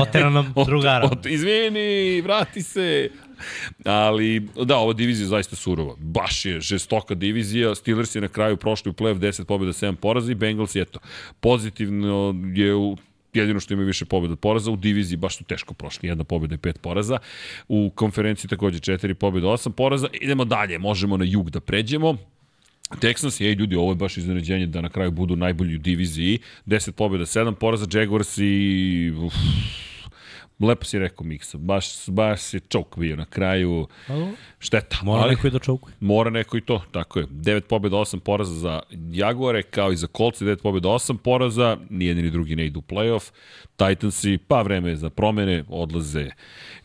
otera 0.01 0.29
nam 0.29 0.53
drugara. 0.67 1.05
Ot, 1.05 1.25
izvini, 1.25 2.21
vrati 2.21 2.61
se. 2.61 3.09
Ali, 3.85 4.47
da, 4.65 4.77
ova 4.77 4.93
divizija 4.93 5.23
je 5.23 5.29
zaista 5.29 5.55
surova. 5.55 5.95
Baš 5.99 6.45
je 6.45 6.61
žestoka 6.61 7.15
divizija. 7.15 7.75
Steelers 7.75 8.15
je 8.15 8.21
na 8.21 8.27
kraju 8.27 8.57
prošli 8.57 8.89
u 8.89 8.93
play-off 8.93 9.19
10 9.19 9.43
pobjeda, 9.43 9.73
7 9.73 9.95
poraza 9.95 10.31
i 10.31 10.35
Bengals, 10.35 10.75
eto, 10.75 10.99
pozitivno 11.39 12.35
je 12.55 12.75
u 12.75 12.97
jedino 13.33 13.59
što 13.59 13.73
ima 13.73 13.83
više 13.83 14.05
pobjeda 14.05 14.33
od 14.33 14.39
poraza, 14.39 14.71
u 14.71 14.75
diviziji 14.75 15.17
baš 15.17 15.37
su 15.37 15.43
teško 15.43 15.73
prošli, 15.73 16.09
jedna 16.09 16.23
pobjeda 16.23 16.55
i 16.55 16.57
pet 16.57 16.81
poraza, 16.81 17.17
u 17.67 17.91
konferenciji 17.95 18.49
takođe 18.49 18.79
četiri 18.79 19.13
pobjeda, 19.13 19.47
osam 19.47 19.73
poraza, 19.73 20.07
idemo 20.21 20.45
dalje, 20.45 20.79
možemo 20.79 21.17
na 21.17 21.25
jug 21.25 21.49
da 21.49 21.59
pređemo, 21.59 22.17
Texans, 22.99 23.41
ej 23.41 23.53
ljudi, 23.53 23.75
ovo 23.75 23.91
je 23.91 23.95
baš 23.95 24.17
iznenađenje 24.17 24.65
da 24.67 24.81
na 24.81 24.89
kraju 24.89 25.11
budu 25.11 25.35
najbolji 25.35 25.75
u 25.75 25.79
diviziji. 25.79 26.39
10 26.65 26.91
pobjeda, 26.91 27.25
7 27.25 27.53
poraza, 27.55 27.85
Jaguars 27.93 28.37
i... 28.37 29.13
Uf, 29.17 29.33
Lepo 30.61 30.85
si 30.85 30.99
rekao 30.99 31.25
Miksa, 31.25 31.57
baš, 31.57 32.09
baš 32.09 32.53
je 32.53 32.59
čok 32.59 32.97
bio 32.97 33.15
na 33.15 33.25
kraju. 33.25 33.87
Šteta. 34.61 34.97
Mora 35.03 35.21
ali- 35.21 35.35
neko 35.35 35.47
i 35.47 35.51
da 35.51 35.59
čaukuje. 35.59 35.95
Mora 35.99 36.29
neko 36.29 36.57
i 36.57 36.61
to, 36.61 36.81
tako 36.91 37.19
je. 37.19 37.25
9 37.25 37.61
pobjeda, 37.61 37.97
8 37.97 38.19
poraza 38.19 38.53
za 38.53 38.79
Jaguare, 39.11 39.63
kao 39.63 39.91
i 39.91 39.95
za 39.95 40.07
Colts, 40.17 40.41
9 40.41 40.61
pobjeda, 40.61 40.89
8 40.89 41.17
poraza, 41.17 41.77
nijedni 41.89 42.23
ni 42.23 42.31
drugi 42.31 42.55
ne 42.55 42.65
idu 42.65 42.79
u 42.79 42.81
playoff. 42.81 43.31
Titansi, 43.75 44.37
pa 44.47 44.61
vreme 44.61 44.89
je 44.89 44.95
za 44.95 45.09
promene, 45.09 45.63
odlaze 45.67 46.29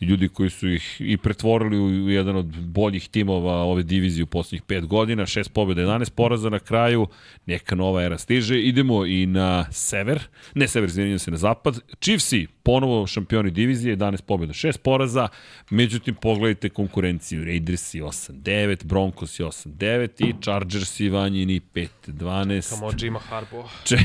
ljudi 0.01 0.29
koji 0.29 0.51
su 0.51 0.69
ih 0.69 0.97
i 1.01 1.17
pretvorili 1.17 1.79
u 1.79 2.11
jedan 2.11 2.37
od 2.37 2.47
boljih 2.47 3.09
timova 3.09 3.53
ove 3.55 3.83
divizije 3.83 4.25
u 4.25 4.27
poslednjih 4.27 4.63
5 4.63 4.87
godina, 4.87 5.27
6 5.27 5.49
pobjeda, 5.49 5.83
11 5.83 6.11
poraza 6.11 6.51
na 6.51 6.59
kraju, 6.59 7.07
neka 7.47 7.75
nova 7.75 8.03
era 8.03 8.19
stiže. 8.19 8.61
Idemo 8.61 9.07
i 9.07 9.27
na 9.27 9.73
sever, 9.73 10.21
ne 10.55 10.69
sever, 10.69 10.89
izvinjam 10.89 11.19
se, 11.19 11.31
na 11.31 11.37
zapad. 11.37 11.79
Chiefsi, 12.01 12.47
ponovo 12.63 13.07
šampioni 13.07 13.51
divizije, 13.51 13.97
11 13.97 14.23
pobjeda, 14.23 14.53
6 14.53 14.79
poraza, 14.79 15.29
međutim 15.71 16.15
pogledajte 16.15 16.69
konkurenciju, 16.69 17.45
Raidersi 17.67 18.01
8-9, 18.01 18.85
Broncos 18.85 19.41
8-9 19.41 20.29
i 20.29 20.35
Chargersi 20.43 21.09
vanjini 21.09 21.61
5-12. 21.75 22.71
Kamo 22.71 22.91
Jima 22.99 23.19
Harbo. 23.19 23.69
Če... 23.85 23.97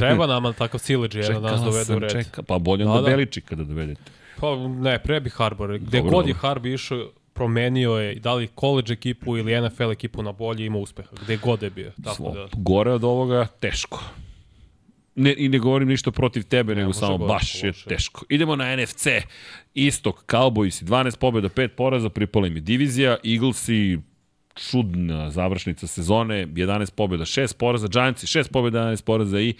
Treba 0.00 0.26
nama 0.26 0.52
takav 0.52 0.80
sileđi 0.80 1.18
jedan 1.18 1.42
da 1.42 1.50
nas 1.50 1.60
dovede 1.60 1.96
u 1.96 1.98
red. 1.98 2.10
čeka, 2.10 2.42
pa 2.42 2.58
bolje 2.58 2.84
Da, 2.84 2.90
onda 2.90 3.10
da. 3.10 3.56
Da 3.56 3.64
dovedete. 3.64 4.00
Pa 4.40 4.56
ne, 4.56 4.98
pre 4.98 5.20
bi 5.20 5.30
Harbor. 5.30 5.78
Gde 5.78 5.98
Dobro, 5.98 6.12
god 6.12 6.28
je. 6.28 6.34
Harbi 6.34 6.72
išao, 6.72 7.10
promenio 7.32 7.92
je 7.92 8.14
da 8.14 8.34
li 8.34 8.48
college 8.60 8.92
ekipu 8.92 9.36
ili 9.36 9.68
NFL 9.68 9.90
ekipu 9.90 10.22
na 10.22 10.32
bolje 10.32 10.66
ima 10.66 10.78
uspeha. 10.78 11.08
Gde 11.22 11.36
god 11.36 11.62
je 11.62 11.70
bio. 11.70 11.92
Tako 12.04 12.16
Svo, 12.16 12.30
da, 12.34 12.48
Gore 12.52 12.92
od 12.92 13.04
ovoga, 13.04 13.46
teško. 13.60 14.04
Ne, 15.14 15.34
I 15.38 15.48
ne 15.48 15.58
govorim 15.58 15.88
ništa 15.88 16.10
protiv 16.10 16.42
tebe, 16.42 16.74
nego 16.74 16.86
može 16.86 16.98
samo 16.98 17.18
gore, 17.18 17.28
baš 17.28 17.62
je 17.62 17.72
teško. 17.88 18.24
Idemo 18.28 18.56
na 18.56 18.76
NFC. 18.76 19.06
Istok, 19.74 20.24
Cowboys, 20.26 20.84
12 20.84 21.18
pobjeda, 21.18 21.48
5 21.48 21.68
poraza, 21.68 22.08
pripala 22.08 22.46
im 22.46 22.56
je 22.56 22.60
divizija. 22.60 23.16
Eaglesi, 23.24 23.98
čudna 24.54 25.30
završnica 25.30 25.86
sezone, 25.86 26.46
11 26.46 26.90
pobjeda, 26.94 27.24
6 27.24 27.56
poraza, 27.56 27.88
Giantsi 27.88 28.26
6 28.26 28.52
pobjeda, 28.52 28.80
11 28.80 29.04
poraza 29.04 29.40
i 29.40 29.54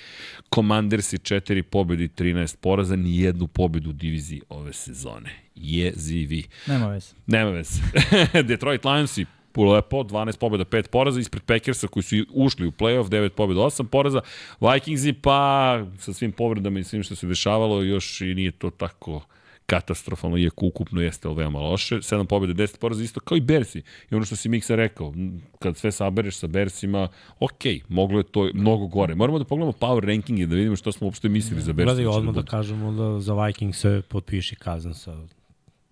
Commandersi 0.55 1.17
4 1.17 1.63
pobjede 1.63 2.05
i 2.05 2.09
13 2.09 2.57
poraza, 2.61 2.97
ni 2.97 3.19
jednu 3.19 3.47
pobjedu 3.47 3.91
u 3.91 3.93
diviziji 3.93 4.43
ove 4.49 4.73
sezone. 4.73 5.31
Jezivi. 5.55 6.45
Nema 6.67 6.89
veze. 6.89 7.15
Nema 7.27 7.51
veze. 7.51 7.83
Detroit 8.49 8.85
Lionsi, 8.85 9.27
lepo, 9.57 9.97
12 10.03 10.39
pobjeda, 10.39 10.65
5 10.65 10.89
poraza, 10.89 11.21
ispred 11.21 11.43
Packersa 11.43 11.87
koji 11.87 12.03
su 12.03 12.17
ušli 12.33 12.67
u 12.67 12.73
playoff, 12.73 13.09
9 13.09 13.29
pobjeda, 13.29 13.61
8 13.61 13.87
poraza. 13.87 14.21
Vikingsi 14.61 15.13
pa 15.13 15.87
sa 15.99 16.13
svim 16.13 16.33
povredama 16.33 16.79
i 16.79 16.85
svim 16.85 17.03
što 17.03 17.15
se 17.15 17.27
dešavalo 17.27 17.83
još 17.83 18.21
i 18.21 18.35
nije 18.35 18.51
to 18.51 18.71
tako 18.71 19.23
katastrofalno, 19.67 20.39
iako 20.39 20.67
ukupno 20.67 21.01
jeste 21.01 21.29
ali 21.29 21.37
veoma 21.37 21.61
loše. 21.61 21.97
7 21.97 22.27
pobjeda, 22.27 22.63
10 22.63 22.79
poraza, 22.79 23.03
isto 23.03 23.21
kao 23.21 23.37
i 23.37 23.41
Bersi. 23.41 23.83
I 24.11 24.15
ono 24.15 24.25
što 24.25 24.37
si 24.37 24.49
Miksa 24.49 24.75
rekao, 24.75 25.15
kad 25.59 25.77
sve 25.77 25.93
sabereš 25.93 26.37
sa 26.37 26.47
Bersima, 26.47 27.09
ok, 27.41 27.63
moglo 27.89 28.19
je 28.19 28.25
to 28.25 28.51
mnogo 28.55 28.87
gore. 28.87 29.15
Moramo 29.15 29.39
da 29.39 29.45
pogledamo 29.45 29.73
power 29.73 30.07
rankinge, 30.07 30.47
da 30.47 30.55
vidimo 30.55 30.77
što 30.77 30.93
smo 30.93 31.07
uopšte 31.07 31.29
mislili 31.29 31.63
za 31.63 31.73
Bersi. 31.73 31.87
Gledaj, 31.87 32.07
odmah 32.07 32.35
da 32.35 32.41
budu. 32.41 32.51
kažemo 32.51 32.93
da 32.93 33.21
za 33.21 33.45
Vikings 33.45 33.79
se 33.79 34.03
potpiši 34.09 34.57
kazan 34.57 34.95
sa 34.95 35.17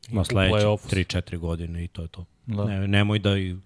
na 0.09 0.25
sledeće 0.25 0.55
play-offu. 0.55 0.95
3-4 0.95 1.39
godine 1.39 1.85
i 1.85 1.89
to 1.89 2.03
je 2.03 2.09
to. 2.09 2.25
Da. 2.47 2.65
Ne, 2.65 2.89
nemoj 2.89 3.19
da 3.19 3.39
i 3.39 3.57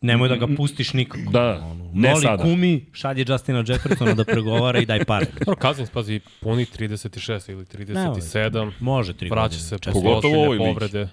Nemoj 0.00 0.28
da 0.28 0.36
ga 0.36 0.46
pustiš 0.56 0.92
nikako. 0.92 1.30
Da, 1.30 1.60
ono, 1.62 1.90
ne 1.94 2.10
Moli 2.10 2.22
sada. 2.22 2.42
kumi, 2.42 2.84
šalje 2.92 3.24
Justina 3.28 3.64
Jeffersona 3.68 4.14
da 4.14 4.24
pregovara 4.24 4.78
i 4.78 4.86
daj 4.86 5.04
pare. 5.04 5.26
Dobro, 5.46 5.62
Cousins, 5.62 5.90
pazi, 5.90 6.20
puni 6.40 6.64
36 6.68 7.50
ili 7.50 7.64
37, 7.64 8.72
Može 8.80 9.12
tri 9.12 9.28
vraća 9.28 9.42
godine. 9.44 9.60
se 9.60 9.92
Pogotovo 9.92 10.34
u 10.34 10.40
ovoj 10.40 10.58
povrede. 10.58 11.08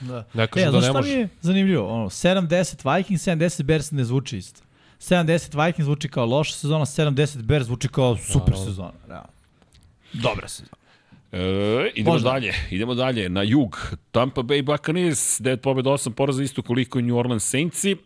Da. 0.00 0.24
Ne 0.34 0.42
E, 0.42 0.46
kažem 0.46 0.64
da 0.64 0.70
znaš 0.70 0.82
ne 0.82 0.84
šta 0.84 0.92
mi 0.92 0.98
može. 0.98 1.10
je 1.12 1.28
zanimljivo? 1.40 1.88
Ono, 1.88 2.06
7-10 2.06 2.96
Vikings, 2.96 3.22
7-10 3.22 3.62
Bears 3.62 3.90
ne 3.90 4.04
zvuči 4.04 4.38
isto. 4.38 4.60
7-10 5.00 5.66
Vikings 5.66 5.84
zvuči 5.84 6.08
kao 6.08 6.26
loša 6.26 6.54
sezona, 6.54 6.86
7-10 6.86 7.42
Bears 7.42 7.66
zvuči 7.66 7.88
kao 7.88 8.16
super 8.16 8.54
sezona. 8.56 8.92
Realno. 9.08 9.28
Dobra 10.12 10.48
sezona. 10.48 10.79
E, 11.32 11.38
idemo 11.94 12.12
Možda. 12.12 12.30
dalje, 12.30 12.52
idemo 12.70 12.94
dalje, 12.94 13.28
na 13.28 13.42
jug. 13.42 13.78
Tampa 14.10 14.42
Bay 14.42 14.62
Buccaneers, 14.62 15.40
9 15.40 15.56
pobjeda, 15.56 15.90
8 15.90 16.10
poraza, 16.10 16.42
isto 16.42 16.62
koliko 16.62 16.98
i 16.98 17.02
New 17.02 17.16
Orleans 17.16 17.44
Saintsi, 17.44 17.96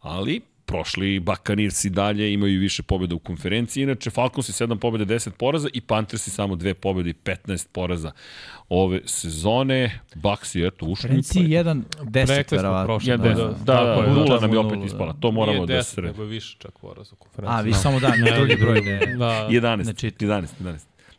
ali 0.00 0.40
prošli 0.66 1.20
Buccaneers 1.20 1.84
i 1.84 1.90
dalje 1.90 2.32
imaju 2.32 2.60
više 2.60 2.82
pobjeda 2.82 3.14
u 3.14 3.18
konferenciji. 3.18 3.82
Inače, 3.82 4.10
Falconsi 4.10 4.52
7 4.54 4.78
pobjeda, 4.78 5.14
10 5.14 5.30
poraza 5.30 5.68
i 5.72 5.80
Panthersi 5.80 6.30
samo 6.30 6.54
2 6.54 6.74
pobjede 6.74 7.10
i 7.10 7.14
15 7.14 7.66
poraza 7.72 8.12
ove 8.68 9.00
sezone. 9.04 10.00
Bucksi, 10.14 10.62
eto, 10.62 10.86
ušli. 10.86 11.10
Renci 11.10 11.38
1-10, 11.40 11.82
Rekli 12.26 12.44
smo 12.48 12.56
verovatno. 12.56 12.86
prošle 12.86 13.12
Ja, 13.12 13.16
da, 13.16 13.28
Da, 13.28 13.34
da, 13.34 13.42
da, 13.64 13.80
je, 13.80 14.02
da. 14.02 14.12
nula 14.14 14.40
nam 14.40 14.52
je 14.52 14.58
opet 14.58 14.78
ispala. 14.86 15.12
To 15.20 15.30
moramo 15.30 15.58
Nije 15.58 15.66
da 15.66 15.74
10, 15.74 15.82
sre... 15.84 16.02
nego 16.02 16.22
je 16.22 16.28
više 16.28 16.56
čak 16.58 16.72
poraz 16.80 17.12
u 17.12 17.16
konferenciji. 17.16 17.56
A, 17.56 17.60
vi 17.60 17.72
samo 17.72 18.00
da, 18.00 18.16
ne 18.16 18.32
drugi 18.32 18.56
broj. 18.56 18.80
Ne. 18.80 19.14
Da, 19.16 19.48
11, 19.50 19.86
Ne 19.86 19.94
čitam. 19.94 20.28
11, 20.28 20.46
11. 20.60 20.78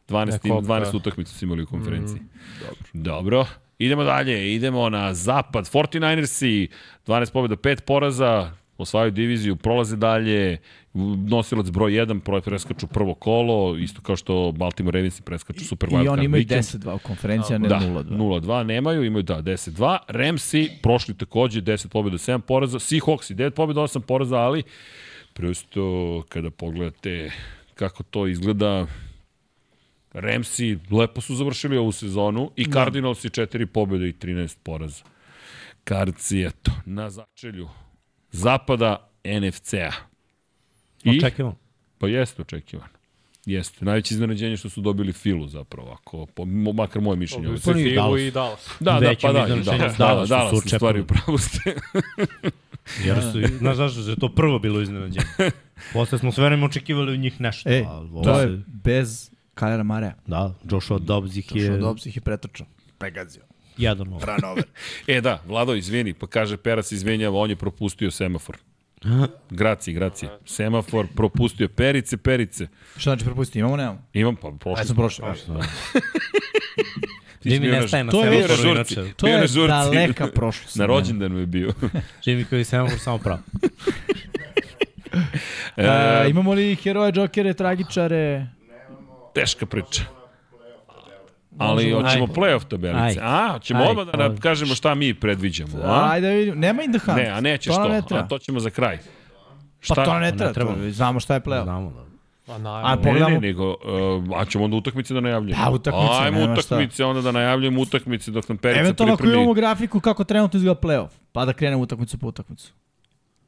12, 0.10 0.44
Neko, 0.44 0.62
12 0.62 0.92
pa. 0.92 0.98
utakmica 0.98 1.32
su 1.32 1.46
imali 1.46 1.64
u 1.64 1.68
konferenciji. 1.68 2.20
Mm, 2.20 2.60
dobro. 2.60 2.76
dobro. 2.94 3.46
Idemo 3.80 4.04
dalje, 4.04 4.56
idemo 4.56 4.90
na 4.90 5.14
zapad. 5.14 5.70
49ersi, 5.70 6.68
12 7.08 7.32
pobjeda, 7.34 7.56
5 7.56 7.82
poraza, 7.82 8.52
osvajaju 8.78 9.12
diviziju, 9.12 9.56
prolaze 9.56 9.96
dalje, 9.96 10.58
nosilac 11.28 11.70
broj 11.70 11.92
1, 11.92 12.20
proj 12.20 12.42
preskaču 12.42 12.88
prvo 12.88 13.14
kolo, 13.14 13.78
isto 13.78 14.02
kao 14.02 14.16
što 14.16 14.52
Baltimore 14.52 15.00
Ravensi 15.00 15.22
preskaču 15.22 15.66
Super 15.66 15.90
I 15.90 15.92
Wildcard 15.92 16.10
oni 16.10 16.26
imaju 16.26 16.44
weekend. 16.44 16.78
10-2 16.78 16.96
u 16.96 17.00
konferenciji, 17.00 17.56
a 17.56 17.58
ne 17.58 17.68
Da, 17.68 17.80
0-2. 17.80 18.18
0-2 18.18 18.64
nemaju, 18.64 19.04
imaju 19.04 19.24
da 19.24 19.42
10-2. 19.42 19.98
Ramsi 20.08 20.70
prošli 20.82 21.18
takođe 21.18 21.62
10 21.62 21.88
pobjeda, 21.88 22.18
7 22.18 22.40
poraza. 22.40 22.80
Seahawksi 22.80 23.36
9 23.36 23.50
pobjeda, 23.50 23.82
8 23.82 24.00
poraza, 24.00 24.38
ali 24.38 24.64
prosto 25.34 26.24
kada 26.30 26.50
pogledate 26.50 27.32
kako 27.76 28.04
to 28.04 28.28
izgleda, 28.28 28.86
Ramsi 30.16 30.78
lepo 30.92 31.22
su 31.22 31.36
završili 31.36 31.78
ovu 31.78 31.92
sezonu 31.92 32.52
i 32.56 32.66
Cardinalsi 32.72 33.30
4 33.30 33.66
pobjede 33.66 34.10
i 34.10 34.14
13 34.14 34.58
poraza. 34.64 35.04
Karci, 35.84 36.42
eto, 36.42 36.72
na 36.86 37.10
začelju 37.10 37.70
zapada 38.32 39.10
NFC-a. 39.26 39.92
I, 41.04 41.18
Očekivamo. 41.18 41.56
pa 41.98 42.08
jeste 42.08 42.42
očekivano. 42.42 42.90
Jeste. 43.46 43.86
Najveće 43.86 44.14
iznenađenje 44.14 44.58
što 44.58 44.70
su 44.70 44.82
dobili 44.82 45.14
Filu 45.14 45.48
zapravo, 45.48 45.92
ako, 45.92 46.26
po, 46.26 46.46
makar 46.46 47.02
moje 47.02 47.18
mišljenje. 47.18 47.48
Dobili 47.48 47.62
ovo. 47.66 47.74
su 47.74 47.80
i 47.80 47.84
Filu 47.84 47.96
Dallas. 47.96 48.22
i 48.22 48.32
Dallas. 48.32 48.70
Da, 48.80 48.92
da, 49.00 49.14
pa 49.22 49.32
da, 49.34 49.48
i 49.48 49.50
Dallas, 49.50 49.66
da, 49.66 49.72
da, 49.72 49.94
Dallasom 49.98 50.38
Dallas, 50.38 50.50
su 50.50 50.58
u 50.66 50.70
stvari, 50.70 51.02
upravo 51.02 51.38
ste. 51.38 51.76
Jer 53.06 53.22
su, 53.22 53.58
znaš 53.58 53.76
zašto 53.76 54.10
je 54.10 54.16
to 54.16 54.30
prvo 54.30 54.60
bilo 54.60 54.82
iznenađenje. 54.82 55.26
Posle 55.94 56.18
smo 56.18 56.32
sve 56.32 56.46
vreme 56.46 56.66
očekivali 56.66 57.12
od 57.12 57.20
njih 57.20 57.42
nešto. 57.42 57.70
E, 57.70 57.84
a 57.88 57.98
ovo 57.98 58.24
to 58.24 58.36
se- 58.36 58.42
je 58.42 58.62
bez 58.68 59.35
Kylera 59.56 59.84
Mareja. 59.84 60.14
Da, 60.28 60.54
Joshua 60.64 61.00
Dobbs 61.00 61.36
ih 61.36 61.56
je 61.56 61.70
Dobbs 61.70 62.06
ih 62.06 62.16
je 62.16 62.22
pretrčao. 62.22 62.68
Jedan 63.78 64.08
ovo. 64.08 64.26
Ranover. 64.26 64.64
E 65.08 65.22
da, 65.22 65.42
Vlado, 65.48 65.76
izvini, 65.76 66.14
pa 66.14 66.28
kaže 66.28 66.58
Perac 66.58 66.92
izvinjava, 66.92 67.40
on 67.40 67.50
je 67.50 67.56
propustio 67.56 68.12
semafor. 68.12 68.58
Graci, 69.50 69.94
graci. 69.94 70.28
Semafor 70.46 71.08
propustio 71.16 71.68
perice, 71.68 72.18
perice. 72.18 72.68
Šta 72.92 73.02
znači 73.04 73.26
propustiti? 73.26 73.60
Imamo, 73.60 73.78
nemamo? 73.78 74.02
Imam, 74.14 74.36
pa 74.36 74.52
prošli 74.60 75.26
Ajde 75.26 75.40
sam. 75.40 75.60
Jimmy 77.44 77.60
bio 77.60 77.72
na- 77.72 77.80
nestaje 77.80 78.04
na 78.04 78.12
to 78.12 78.26
je 78.26 78.32
semaforu, 78.32 78.62
bio 78.62 78.72
na 78.72 78.76
žurci. 78.76 78.94
inače. 78.94 79.14
To 79.14 79.28
je 79.28 79.48
daleka 79.68 80.28
prošlost. 80.36 80.76
Na 80.76 80.86
rođendanu 80.86 81.40
je 81.40 81.46
bio. 81.46 81.70
Jimmy 82.26 82.46
koji 82.46 82.60
je 82.60 82.64
semafor 82.64 83.00
samo 83.00 83.18
pravo. 83.18 83.40
E, 85.78 85.88
imamo 86.30 86.54
li 86.54 86.76
heroje, 86.76 87.12
džokere, 87.12 87.54
tragičare? 87.54 88.48
Teška 89.36 89.66
priča. 89.66 90.02
Ali 91.58 91.84
Možemo. 91.86 92.02
hoćemo 92.02 92.28
playoff 92.28 92.64
tabelice. 92.64 93.00
Ajde. 93.02 93.20
A, 93.24 93.50
hoćemo 93.52 93.80
Ajde. 93.80 93.92
odmah 93.92 94.06
da 94.08 94.18
nam 94.20 94.38
kažemo 94.38 94.76
šta 94.76 94.96
mi 94.96 95.14
predviđamo. 95.14 95.78
A? 95.84 96.10
Ajde, 96.12 96.30
vidim. 96.30 96.60
Nema 96.60 96.84
in 96.84 96.92
the 96.92 97.00
hunt. 97.02 97.18
Ne, 97.18 97.28
a 97.28 97.42
nećeš 97.42 97.76
to. 97.76 97.84
to. 97.84 97.90
ne 97.90 98.02
treba. 98.02 98.24
A 98.24 98.28
to 98.28 98.38
ćemo 98.38 98.60
za 98.60 98.70
kraj. 98.70 98.98
Pa 99.88 99.96
to 99.96 100.04
nam 100.04 100.22
ne 100.22 100.32
Ne 100.32 100.38
treba. 100.38 100.54
treba. 100.54 100.74
To, 100.74 100.90
znamo 100.92 101.20
šta 101.20 101.34
je 101.34 101.40
play-off. 101.42 101.64
Znamo 101.64 101.90
da. 101.92 102.06
A 102.48 102.58
na, 102.58 102.76
A, 102.76 102.90
Ne, 102.90 102.96
ne, 102.96 103.02
Pogledamo- 103.04 103.30
ne, 103.32 103.40
nego, 103.40 103.70
uh, 103.70 103.78
a 104.36 104.46
ćemo 104.46 104.64
onda 104.64 104.78
utakmice 104.78 105.14
da 105.14 105.20
najavljujemo. 105.22 105.64
Pa, 105.64 105.72
utakmice, 105.72 106.08
Ajmo 106.14 106.40
nema 106.40 106.56
šta. 106.56 106.76
utakmice, 106.76 107.06
onda 107.06 107.22
da 107.22 107.32
najavljujemo 107.32 107.82
utakmice 107.82 108.32
dok 108.32 108.50
nam 108.50 108.58
Perica 108.58 108.80
Eventualno 108.80 109.14
ako 109.14 109.18
pripremi. 109.18 109.42
imamo 109.42 109.54
grafiku 109.54 110.00
kako 110.00 110.24
trenutno 110.24 110.58
izgleda 110.58 110.80
play-off, 110.80 111.10
pa 111.32 111.46
da 111.46 111.54
krenemo 111.54 111.82
utakmicu 111.82 112.18
po 112.18 112.28
utakmicu. 112.28 112.74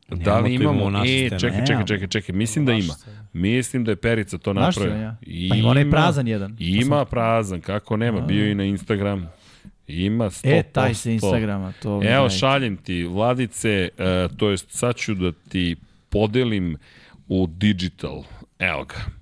Da 0.10 0.40
li 0.40 0.54
imamo? 0.54 0.82
imamo 0.82 1.06
E, 1.06 1.30
čekaj, 1.40 1.66
čekaj, 1.66 1.86
čekaj, 1.86 2.08
čekaj, 2.08 2.36
mislim 2.36 2.66
da 2.66 2.74
ima. 2.74 2.94
Mislim 3.34 3.84
da 3.84 3.92
je 3.92 3.96
Perica 3.96 4.38
to 4.38 4.54
napravio. 4.54 4.96
ja. 4.96 5.16
Pa 5.50 5.56
ima 5.56 5.70
onaj 5.70 5.90
prazan 5.90 6.28
jedan. 6.28 6.56
Ima 6.60 7.06
prazan, 7.06 7.62
kako 7.62 7.98
nema, 7.98 8.22
bio 8.22 8.52
i 8.52 8.56
na 8.56 8.64
Instagram. 8.64 9.30
Ima 9.88 10.26
100%. 10.26 10.60
E, 10.60 10.64
taj 10.64 10.94
se 10.94 11.14
Instagrama, 11.14 11.74
to... 11.82 12.02
Evo, 12.04 12.30
šaljem 12.30 12.78
ti, 12.78 13.04
Vladice, 13.04 13.90
uh, 13.98 14.38
to 14.38 14.50
jest 14.50 14.72
sad 14.72 14.96
ću 14.96 15.14
da 15.14 15.32
ti 15.32 15.76
podelim 16.10 16.78
u 17.28 17.48
digital. 17.48 18.24
Evo 18.60 18.84
ga. 18.84 19.17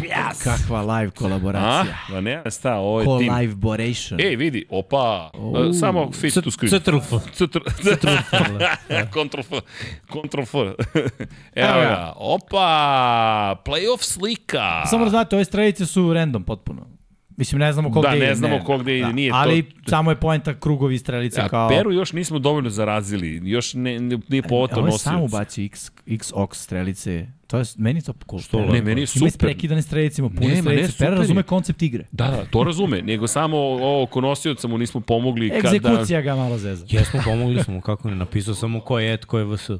Pjas! 0.00 0.42
Kakva 0.42 0.80
live 0.80 1.08
A? 1.08 1.18
kolaboracija. 1.18 1.96
Ma 2.10 2.20
nema 2.20 2.50
šta, 2.50 2.74
ovo 2.74 3.00
je 3.00 3.06
tim. 3.18 3.28
Collaboration. 3.28 4.20
Ej, 4.20 4.36
vidi, 4.36 4.64
opa, 4.70 5.30
uh, 5.34 5.76
samo 5.80 6.12
fit 6.12 6.34
to 6.34 6.50
screen. 6.50 6.70
Cetrlf. 6.70 7.12
Ctr... 7.32 7.58
Ctrl 9.10 9.40
F. 9.40 9.52
Ctrl 10.08 10.42
F. 10.42 10.54
Evo 10.54 10.72
Evo 11.54 11.80
ga. 11.80 12.12
Opa, 12.16 13.62
playoff 13.64 14.02
slika. 14.02 14.86
Samo 14.86 15.04
da 15.04 15.10
znate, 15.10 15.36
ove 15.36 15.44
strelice 15.44 15.86
su 15.86 16.12
random 16.12 16.44
potpuno. 16.44 16.86
Mislim, 17.36 17.58
ne 17.58 17.72
znamo 17.72 17.92
kog 17.92 18.02
Da, 18.02 18.08
gde 18.08 18.16
ide. 18.16 18.26
ne 18.26 18.34
znamo 18.34 18.64
kog 18.64 18.82
gde 18.82 18.98
ide, 18.98 19.12
nije 19.12 19.30
to- 19.30 19.36
Ali 19.36 19.70
samo 19.86 20.10
je 20.10 20.16
poenta 20.16 20.60
krugovi 20.60 20.98
strelice 20.98 21.40
A 21.40 21.48
kao... 21.48 21.68
Peru 21.68 21.92
još 21.92 22.12
nismo 22.12 22.38
dovoljno 22.38 22.70
zarazili, 22.70 23.40
još 23.50 23.74
ne, 23.74 24.00
ne, 24.00 24.18
nije 24.28 24.42
povoto 24.42 24.76
Ovo 24.76 24.86
je 24.86 24.98
samo 24.98 25.28
bacio 25.28 25.64
X, 25.64 25.90
X 26.06 26.32
ox 26.32 26.54
strelice. 26.54 27.26
To 27.50 27.58
je, 27.58 27.64
meni 27.78 28.02
to 28.02 28.12
cool. 28.30 28.42
Što. 28.42 28.60
Ne, 28.60 28.82
meni 28.82 29.00
je 29.00 29.02
Ima 29.02 29.06
super. 29.06 29.28
isprekidane 29.28 29.82
strelice, 29.82 30.22
ima 30.22 30.28
pune 30.28 30.56
strelice. 30.56 30.98
Pera 30.98 31.16
razume 31.16 31.42
koncept 31.42 31.82
igre. 31.82 32.04
Da, 32.12 32.26
da, 32.26 32.44
to 32.50 32.64
razume, 32.64 33.02
nego 33.02 33.26
samo 33.26 33.56
ovo 33.56 34.02
oko 34.02 34.20
nosioca 34.20 34.68
mu 34.68 34.78
nismo 34.78 35.00
pomogli 35.00 35.50
kada... 35.50 35.76
Egzekucija 35.76 36.20
ga 36.20 36.34
malo 36.36 36.58
zeza. 36.58 36.86
Jesmo, 36.90 37.20
pomogli 37.24 37.62
smo, 37.64 37.80
kako 37.80 38.10
ne, 38.10 38.16
napisao 38.16 38.54
samo 38.54 38.80
ko 38.80 38.98
je 38.98 39.14
et, 39.14 39.24
ko 39.24 39.38
je 39.38 39.44
vs. 39.44 39.70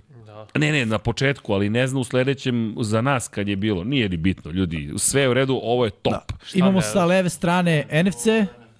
Ne, 0.58 0.72
ne, 0.72 0.86
na 0.86 0.98
početku, 0.98 1.52
ali 1.52 1.70
ne 1.70 1.86
zna 1.86 2.00
u 2.00 2.04
sledećem 2.04 2.74
za 2.80 3.00
nas 3.00 3.28
kad 3.28 3.48
je 3.48 3.56
bilo. 3.56 3.84
Nije 3.84 4.08
ni 4.08 4.16
bitno, 4.16 4.50
ljudi. 4.50 4.92
Sve 4.96 5.22
je 5.22 5.28
u 5.28 5.34
redu, 5.34 5.60
ovo 5.62 5.84
je 5.84 5.90
top. 5.90 6.12
Da. 6.12 6.24
Imamo 6.54 6.78
ne- 6.78 6.82
sa 6.82 7.04
leve 7.04 7.28
strane 7.28 7.84
NFC 8.04 8.26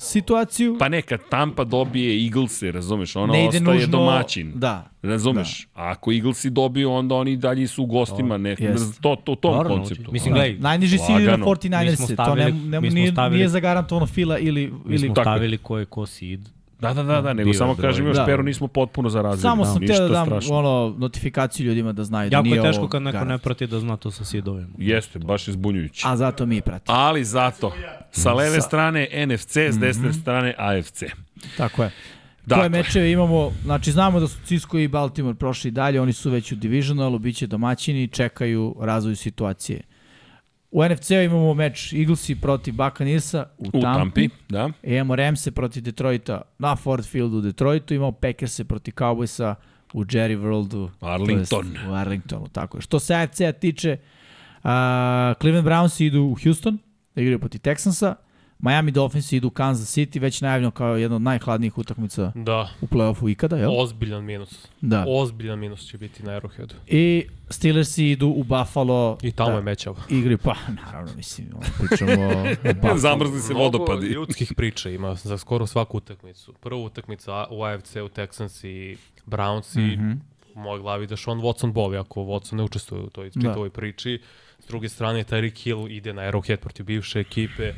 situaciju. 0.00 0.76
Pa 0.78 0.88
neka 0.88 1.18
Tampa 1.20 1.64
dobije 1.64 2.24
Eaglese, 2.24 2.72
razumeš, 2.72 3.16
ona 3.16 3.32
ne 3.32 3.48
ostaje 3.48 3.60
nužno... 3.62 3.86
domaćin. 3.88 4.52
Da. 4.54 4.90
Razumeš? 5.02 5.66
Da. 5.66 5.82
A 5.82 5.90
ako 5.90 6.12
Eaglesi 6.12 6.50
dobiju, 6.50 6.90
onda 6.92 7.14
oni 7.14 7.36
dalje 7.36 7.66
su 7.66 7.82
u 7.82 7.86
gostima, 7.86 8.36
ne, 8.38 8.56
jest. 8.58 9.00
to, 9.00 9.16
to, 9.16 9.32
u 9.32 9.36
tom 9.36 9.54
Normalno, 9.54 9.78
konceptu. 9.78 10.12
mislim, 10.12 10.34
Da. 10.34 10.40
gledaj, 10.40 10.58
Najniži 10.58 10.98
cilj 10.98 11.14
na 11.14 11.18
Lagano. 11.20 11.46
49ers. 11.46 11.90
Mi 11.90 11.96
smo 11.96 12.06
to 12.06 12.12
stavili- 12.14 12.52
ne, 12.52 12.60
ne, 12.60 12.80
mi 12.80 12.90
smo 12.90 12.94
nije, 12.94 13.12
stavili- 13.12 13.36
nije 13.36 13.48
zagarantovano 13.48 14.06
fila 14.06 14.38
ili... 14.38 14.66
Mi 14.66 14.94
ili 14.94 14.98
smo 14.98 15.14
Tako 15.14 15.20
je. 15.20 15.24
stavili 15.24 15.58
ko 15.58 15.78
je 15.78 15.84
ko 15.84 16.06
seed. 16.06 16.40
Da, 16.80 16.94
da, 16.94 17.02
da, 17.02 17.20
da, 17.20 17.32
nego 17.32 17.52
samo 17.54 17.74
kažem 17.76 18.06
još, 18.06 18.16
Da. 18.16 18.24
Peru 18.24 18.42
nismo 18.42 18.68
potpuno 18.68 19.08
zarazili. 19.08 19.42
Samo 19.42 19.64
sam 19.64 19.80
Ništa 19.80 19.96
teo 19.96 20.08
da 20.08 20.14
dam 20.14 20.26
strašno. 20.26 20.54
ono, 20.54 20.94
notifikaciju 20.98 21.66
ljudima 21.66 21.92
da 21.92 22.04
znaju 22.04 22.30
da 22.30 22.36
Jako 22.36 22.44
nije 22.44 22.56
je 22.56 22.62
teško 22.62 22.88
kad 22.88 23.02
neko 23.02 23.18
ne 23.18 23.24
garant. 23.24 23.42
prati 23.42 23.66
da 23.66 23.80
zna 23.80 23.96
to 23.96 24.10
sa 24.10 24.24
seedovima. 24.24 24.68
Jeste, 24.78 25.18
baš 25.18 25.48
je 25.48 25.52
zbunjujuće. 25.52 26.02
A 26.06 26.16
zato 26.16 26.46
mi 26.46 26.60
pratimo. 26.60 26.98
Ali 26.98 27.24
zato, 27.24 27.72
sa 28.12 28.32
leve 28.32 28.60
strane 28.60 29.08
NFC, 29.26 29.56
s 29.56 29.78
desne 29.78 30.12
strane 30.12 30.54
AFC. 30.58 31.02
Tako 31.56 31.82
je. 31.82 31.90
Dakle. 32.46 32.62
Koje 32.62 32.68
mečeve 32.68 33.12
imamo, 33.12 33.52
znači 33.64 33.92
znamo 33.92 34.20
da 34.20 34.28
su 34.28 34.38
Cisco 34.44 34.78
i 34.78 34.88
Baltimore 34.88 35.34
prošli 35.34 35.70
dalje, 35.70 36.00
oni 36.00 36.12
su 36.12 36.30
već 36.30 36.52
u 36.52 36.56
divisionalu, 36.56 37.18
bit 37.18 37.36
će 37.36 37.46
domaćini, 37.46 38.08
čekaju 38.08 38.76
razvoj 38.80 39.16
situacije. 39.16 39.80
U 40.70 40.84
NFC-u 40.84 41.22
imamo 41.22 41.54
meč 41.54 41.92
Eaglesi 41.92 42.34
protiv 42.40 42.74
Buccaneersa 42.74 43.46
u, 43.58 43.64
U 43.72 43.80
Tampi. 43.80 44.28
Tampi, 44.28 44.28
da. 44.48 44.70
Imamo 44.82 45.16
Ramse 45.16 45.50
protiv 45.50 45.82
Detroita 45.82 46.42
na 46.58 46.76
Ford 46.76 47.04
Fieldu 47.04 47.36
u 47.36 47.40
Detroitu, 47.40 47.94
imamo 47.94 48.12
Packerse 48.12 48.64
protiv 48.64 48.94
Cowboysa 48.94 49.54
u 49.92 50.04
Jerry 50.04 50.38
Worldu. 50.38 50.88
Arlington. 51.00 51.62
to 51.62 51.68
jest 51.68 51.86
U 51.88 51.92
Arlingtonu, 51.92 52.48
tako 52.48 52.78
je. 52.78 52.82
Što 52.82 53.00
se 53.00 53.14
AFC-a 53.14 53.52
tiče, 53.52 53.92
uh, 53.92 54.70
Cleveland 55.40 55.68
Browns 55.68 56.04
idu 56.04 56.22
u 56.22 56.36
Houston, 56.44 56.78
da 57.14 57.20
igraju 57.20 57.38
protiv 57.38 57.60
Texansa, 57.60 58.14
Miami 58.62 58.90
Dolphins 58.90 59.32
idu 59.32 59.48
u 59.48 59.52
Kansas 59.52 59.88
City, 59.90 60.20
već 60.20 60.40
najavljeno 60.40 60.70
kao 60.70 60.96
jedna 60.96 61.16
od 61.16 61.22
najhladnijih 61.22 61.78
utakmica 61.78 62.32
Da, 62.34 62.70
u 62.80 62.86
play-offu 62.86 63.30
ikada, 63.30 63.56
jel? 63.56 63.70
ozbiljan 63.72 64.24
minus. 64.24 64.68
Da. 64.80 65.04
Ozbiljan 65.08 65.58
minus 65.58 65.80
će 65.80 65.98
biti 65.98 66.22
na 66.22 66.32
Arrowheadu. 66.32 66.72
I 66.86 67.26
Steelersi 67.50 68.06
idu 68.06 68.28
u 68.28 68.44
Buffalo. 68.44 69.18
I 69.22 69.32
tamo 69.32 69.50
da, 69.50 69.56
je 69.56 69.62
mećava. 69.62 69.96
Igraju, 70.10 70.38
pa 70.38 70.54
naravno, 70.76 71.12
mislim, 71.16 71.46
pričamo 71.80 72.12
o 72.24 72.44
Buffalo. 72.74 72.98
Zamrzli 72.98 73.40
se 73.40 73.54
vodopadi. 73.54 74.06
ljudskih 74.06 74.52
priča 74.56 74.90
ima 74.90 75.14
za 75.14 75.38
skoro 75.38 75.66
svaku 75.66 75.96
utakmicu. 75.96 76.52
Prva 76.52 76.80
utakmica 76.80 77.46
u 77.50 77.62
AFC 77.62 77.96
u 77.96 78.08
Texans 78.08 78.66
i 78.66 78.96
Browns 79.26 79.78
i 79.78 79.96
Mhm. 79.96 80.12
u 80.54 80.60
mojoj 80.60 80.80
glavi 80.80 81.06
da 81.06 81.16
Sean 81.16 81.38
Watson 81.38 81.72
boli 81.72 81.96
ako 81.96 82.20
Watson 82.20 82.54
ne 82.54 82.62
učestvuje 82.62 83.02
u 83.02 83.10
toj 83.10 83.30
Da. 83.30 83.40
čitavoj 83.40 83.70
priči. 83.70 84.20
S 84.58 84.66
druge 84.66 84.88
strane, 84.88 85.24
Tyreek 85.24 85.58
Hill 85.58 85.88
ide 85.88 86.12
na 86.12 86.22
Arrowhead 86.22 86.56
protiv 86.56 86.86
bivše 86.86 87.20
ekipe. 87.20 87.72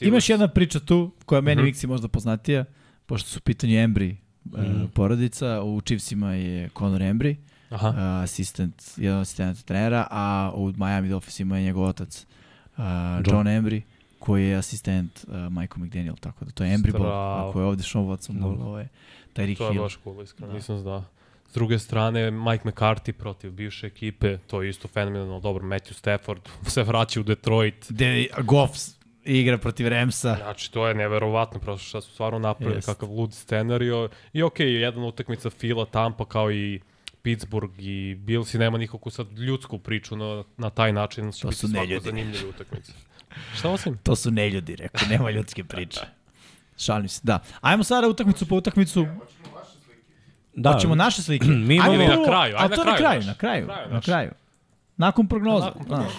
Imaš 0.00 0.28
jedna 0.28 0.48
priča 0.48 0.80
tu, 0.80 1.10
koja 1.26 1.40
meni 1.40 1.56
Mhm. 1.56 1.66
Miksi 1.66 1.86
možda 1.86 2.08
poznatija, 2.08 2.64
pošto 3.06 3.28
su 3.28 3.38
u 3.38 3.42
pitanju 3.42 3.72
Embry 3.74 4.16
Mhm. 4.46 4.82
uh, 4.82 4.90
porodica, 4.90 5.62
u 5.62 5.80
Chiefsima 5.80 6.32
je 6.32 6.68
Conor 6.70 7.00
Embry, 7.02 7.36
Aha. 7.70 7.88
uh, 7.88 7.94
asistent, 7.96 8.82
jedan 8.96 9.20
asistent 9.20 9.64
trenera, 9.64 10.06
a 10.10 10.52
u 10.54 10.72
Miami 10.76 11.08
Dolphinsima 11.08 11.58
je 11.58 11.64
njegov 11.64 11.84
otac 11.84 12.26
uh, 12.68 12.84
John 13.26 13.46
Embry, 13.46 13.80
koji 14.18 14.46
je 14.46 14.56
asistent 14.56 15.24
uh, 15.24 15.34
Michael 15.34 15.78
McDaniel, 15.78 16.16
tako 16.16 16.44
da 16.44 16.50
to 16.50 16.64
je 16.64 16.78
Embry 16.78 16.92
Ball, 16.92 17.12
ako 17.48 17.60
je 17.60 17.66
ovde 17.66 17.82
Sean 17.82 18.04
Watson 18.04 18.40
Ball, 18.40 18.62
ovo 18.62 18.78
je 18.78 18.88
Tyreek 19.34 19.56
To 19.56 19.66
je 19.66 19.72
Hill. 19.72 19.82
baš 19.82 19.98
cool, 20.04 20.22
iskreno, 20.22 20.52
nisam 20.52 20.78
znao. 20.78 21.04
S 21.50 21.54
druge 21.54 21.78
strane, 21.78 22.30
Mike 22.30 22.64
McCarthy 22.64 23.12
protiv 23.12 23.50
bivše 23.50 23.86
ekipe, 23.86 24.38
to 24.38 24.62
je 24.62 24.70
isto 24.70 24.88
fenomenalno 24.88 25.40
dobro. 25.40 25.64
Matthew 25.64 25.92
Stafford 25.92 26.40
se 26.66 26.82
vraća 26.82 27.20
u 27.20 27.24
Detroit. 27.24 27.86
Gde 27.88 28.26
Goff 28.38 28.72
igra 29.28 29.58
protiv 29.58 29.88
Ramsa. 29.88 30.36
Znači, 30.36 30.72
to 30.72 30.88
je 30.88 30.94
neverovatno, 30.94 31.60
prosto 31.60 31.84
šta 31.84 32.00
su 32.00 32.10
stvarno 32.10 32.38
napravili, 32.38 32.78
Jest. 32.78 32.86
kakav 32.86 33.10
lud 33.10 33.34
scenario. 33.34 34.08
I 34.32 34.42
okej, 34.42 34.66
okay, 34.66 34.70
jedna 34.70 35.06
utakmica 35.06 35.50
Fila, 35.50 35.86
Tampa, 35.86 36.24
kao 36.24 36.52
i 36.52 36.80
Pittsburgh 37.22 37.74
i 37.78 38.14
Bills 38.14 38.54
i 38.54 38.58
nema 38.58 38.78
nikakvu 38.78 39.10
sad 39.10 39.38
ljudsku 39.38 39.78
priču 39.78 40.16
na, 40.16 40.44
na 40.56 40.70
taj 40.70 40.92
način. 40.92 41.32
Će 41.32 41.42
To 41.42 41.48
biti 41.48 41.60
su 41.60 41.68
svako 41.68 41.80
neljudi. 41.80 42.04
zanimljive 42.04 42.48
utakmice. 42.48 42.92
Šta 43.54 43.70
osim? 43.70 43.98
To 44.02 44.16
su 44.16 44.30
neljudi, 44.30 44.76
rekao, 44.76 45.08
nema 45.08 45.30
ljudske 45.30 45.64
priče. 45.64 46.00
Šalim 46.78 47.08
se, 47.08 47.20
da. 47.24 47.38
Ajmo 47.60 47.84
sada 47.84 48.08
utakmicu 48.08 48.46
po 48.48 48.56
utakmicu. 48.56 49.06
Da, 50.54 50.72
Hoćemo 50.72 50.94
naše 50.94 51.22
slike. 51.22 51.46
Mi 51.68 51.74
imamo- 51.76 51.90
Ajde 51.92 52.08
na 52.08 52.24
kraju, 52.24 52.54
ajde 52.58 52.74
to 52.76 52.84
na 52.84 52.96
kraju 52.96 53.22
na 53.22 53.34
kraju, 53.34 53.66
Na 53.66 53.74
kraju 53.74 53.92
na 53.92 54.00
kraju. 54.00 54.30
Nakon 54.96 55.26
prognoza. 55.28 55.64
Nakon 55.66 55.84
prognoza. 55.86 56.10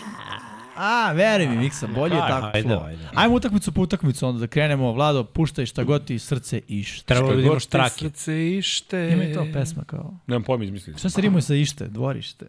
A, 0.82 1.12
veri 1.12 1.48
mi, 1.48 1.58
Miksa, 1.58 1.88
bolje 1.88 2.16
je 2.16 2.22
tako. 2.28 2.52
ajde, 2.54 2.70
flow. 2.70 2.86
ajde. 2.86 3.04
Ajmo 3.16 3.36
utakmicu 3.36 3.72
po 3.72 3.82
utakmicu, 3.82 4.28
onda 4.28 4.40
da 4.40 4.48
krenemo. 4.48 4.92
Vlado, 4.92 5.24
puštaj 5.24 5.66
šta 5.66 5.84
god 5.84 6.06
ti 6.06 6.20
srce 6.20 6.62
ište. 6.68 7.06
Trebalo 7.06 7.36
bi 7.36 7.42
da 7.42 7.48
imaš 7.48 7.66
trake. 7.66 7.96
Srce 7.96 8.52
ište. 8.52 9.10
Ima 9.14 9.24
i 9.24 9.34
to 9.34 9.46
pesma 9.54 9.84
kao... 9.84 10.14
Nemam 10.28 10.44
pojma 10.44 10.64
izmisliti. 10.64 11.00
Šta 11.00 11.10
se 11.10 11.22
rimuje 11.22 11.42
sa 11.42 11.56
ište? 11.56 11.88
Dvorište. 11.88 12.46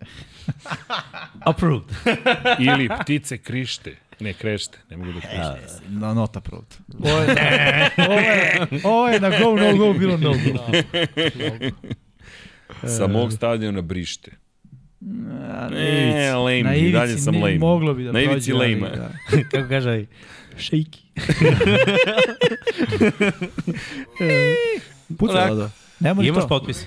Approved. 1.51 1.89
Ili 2.75 2.89
ptice 3.01 3.39
krište. 3.39 3.97
Ne, 4.21 4.33
krešte. 4.33 4.79
Ne 4.91 4.97
mogu 4.97 5.13
da 5.13 5.21
krište. 5.21 5.83
Na 5.89 6.15
nota 6.15 6.41
provod. 6.41 6.77
Ovo 6.99 7.19
je, 7.19 7.91
ovo 8.09 8.15
je, 8.15 8.67
ovo 8.85 9.09
je 9.09 9.21
na 9.21 9.31
go, 9.31 9.57
no 9.57 9.77
go, 9.77 9.93
bilo 9.93 10.17
no 10.17 10.31
go. 10.33 10.73
Sa 12.99 13.07
mog 13.07 13.33
stadiona 13.33 13.81
brište. 13.81 14.31
Na 15.03 15.69
Ne, 15.69 16.03
ivici- 16.03 16.35
lame, 16.35 16.63
na 16.63 16.75
i 16.75 16.79
ivici 16.79 16.93
dalje 16.93 17.19
sam 17.19 17.35
lame. 17.35 17.55
Moglo 17.57 17.95
bi 17.95 18.05
da 18.05 18.13
Na 18.13 18.21
ivici 18.21 18.51
prođe, 18.51 18.75
lame-a. 18.75 18.91
da. 18.91 19.11
Kako 19.51 19.69
kaže 19.69 20.05
shaky. 20.55 20.99
Puca, 25.19 25.33
Onako. 25.33 25.47
Vlado. 25.47 25.71
Ne 26.01 26.15
može 26.15 26.29
Imaš 26.29 26.39
to. 26.39 26.49
potpis? 26.49 26.87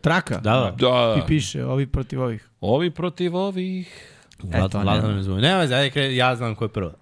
Traka. 0.00 0.34
Da, 0.34 0.40
da. 0.52 0.74
Da. 0.80 1.16
I 1.16 1.26
piše, 1.26 1.64
ovi 1.64 1.86
protiv 1.86 2.20
ovih. 2.20 2.48
Ovi 2.60 2.90
protiv 2.90 3.36
ovih. 3.36 4.08
Vlad, 4.40 4.72
to 4.72 4.80
Vlada 4.80 5.08
ne 5.08 5.22
zove. 5.22 5.42
Nema 5.42 5.58
veze, 5.58 5.74
ajde, 5.74 5.90
kre- 5.90 6.10
ja 6.10 6.36
znam 6.36 6.54
ko 6.54 6.64
je 6.64 6.68
prvo. 6.68 6.92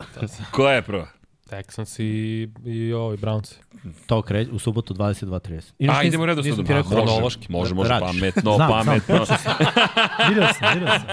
Koja 0.50 0.74
je 0.74 0.82
prva? 0.82 1.08
Texans 1.52 2.02
i, 2.02 2.48
i 2.64 2.92
ovi 2.92 3.16
Browns. 3.16 3.54
To 4.06 4.22
kreće 4.22 4.50
u 4.50 4.58
subotu 4.58 4.94
22.30. 4.94 5.90
A, 5.90 6.02
idemo 6.02 6.26
redo 6.26 6.42
nisam 6.42 6.66
ti 6.66 6.72
rekao 6.72 6.90
Može, 6.90 7.02
hronološki. 7.02 7.46
može, 7.52 7.74
može, 7.74 7.88
Radiš. 7.90 8.06
pametno, 8.06 8.54
Znam, 8.56 8.68
pametno. 8.70 9.14
Vidio 10.28 10.46
sam, 10.58 10.74
vidio 10.74 10.88
sam. 10.88 11.06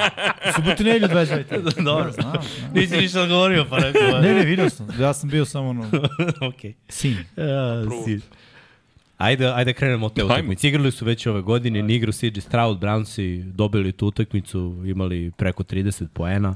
U 0.49 0.53
subotu 0.55 0.83
nedelju 0.83 1.07
22. 1.07 1.83
Dobro. 1.83 2.11
Znam, 2.11 2.31
znam. 2.31 2.71
Nisi 2.73 2.97
ništa 2.97 3.21
odgovorio, 3.21 3.65
pa 3.69 3.77
rekao. 3.77 4.21
Ne, 4.21 4.33
ne, 4.33 4.45
vidio 4.45 4.69
sam. 4.69 4.87
Ja 4.99 5.13
sam 5.13 5.29
bio 5.29 5.45
samo 5.45 5.69
ono, 5.69 5.89
Okej. 6.49 6.73
sin. 6.89 7.17
Ja, 7.37 7.83
si. 8.05 8.19
Ajde, 9.17 9.47
ajde 9.47 9.73
krenemo 9.73 10.05
od 10.05 10.13
te 10.13 10.23
utakmice. 10.23 10.67
Igrali 10.67 10.91
su 10.91 11.05
već 11.05 11.27
ove 11.27 11.41
godine, 11.41 11.81
ni 11.81 11.95
igru 11.95 12.11
CJ 12.11 12.39
Stroud, 12.39 12.79
Brownsi 12.79 13.43
dobili 13.43 13.91
tu 13.91 14.07
utakmicu, 14.07 14.83
imali 14.85 15.31
preko 15.37 15.63
30 15.63 16.07
poena. 16.07 16.49
Uh, 16.49 16.55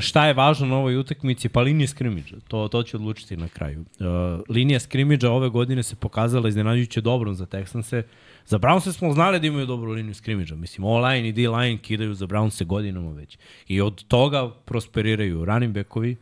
šta 0.00 0.26
je 0.26 0.34
važno 0.34 0.66
na 0.66 0.76
ovoj 0.76 0.96
utakmici? 0.96 1.48
Pa 1.48 1.60
linija 1.60 1.88
skrimidža, 1.88 2.36
to, 2.48 2.68
to 2.68 2.82
će 2.82 2.96
odlučiti 2.96 3.36
na 3.36 3.48
kraju. 3.48 3.80
Uh, 3.80 4.06
linija 4.48 4.80
skrimidža 4.80 5.30
ove 5.30 5.48
godine 5.48 5.82
se 5.82 5.96
pokazala 5.96 6.48
iznenađujuće 6.48 7.00
dobrom 7.00 7.34
za 7.34 7.46
Texanse. 7.46 8.02
Za 8.46 8.58
Brownse 8.58 8.92
smo 8.92 9.12
znali 9.12 9.40
da 9.40 9.46
imaju 9.46 9.66
dobru 9.66 9.90
liniju 9.90 10.14
skrimidža. 10.14 10.54
Mislim, 10.54 10.84
O-line 10.84 11.28
i 11.28 11.32
D-line 11.32 11.78
kidaju 11.78 12.14
za 12.14 12.26
Brownse 12.26 12.64
godinama 12.64 13.12
već. 13.12 13.38
I 13.68 13.80
od 13.80 14.04
toga 14.04 14.50
prosperiraju 14.64 15.44
running 15.44 15.74
backovi, 15.74 16.16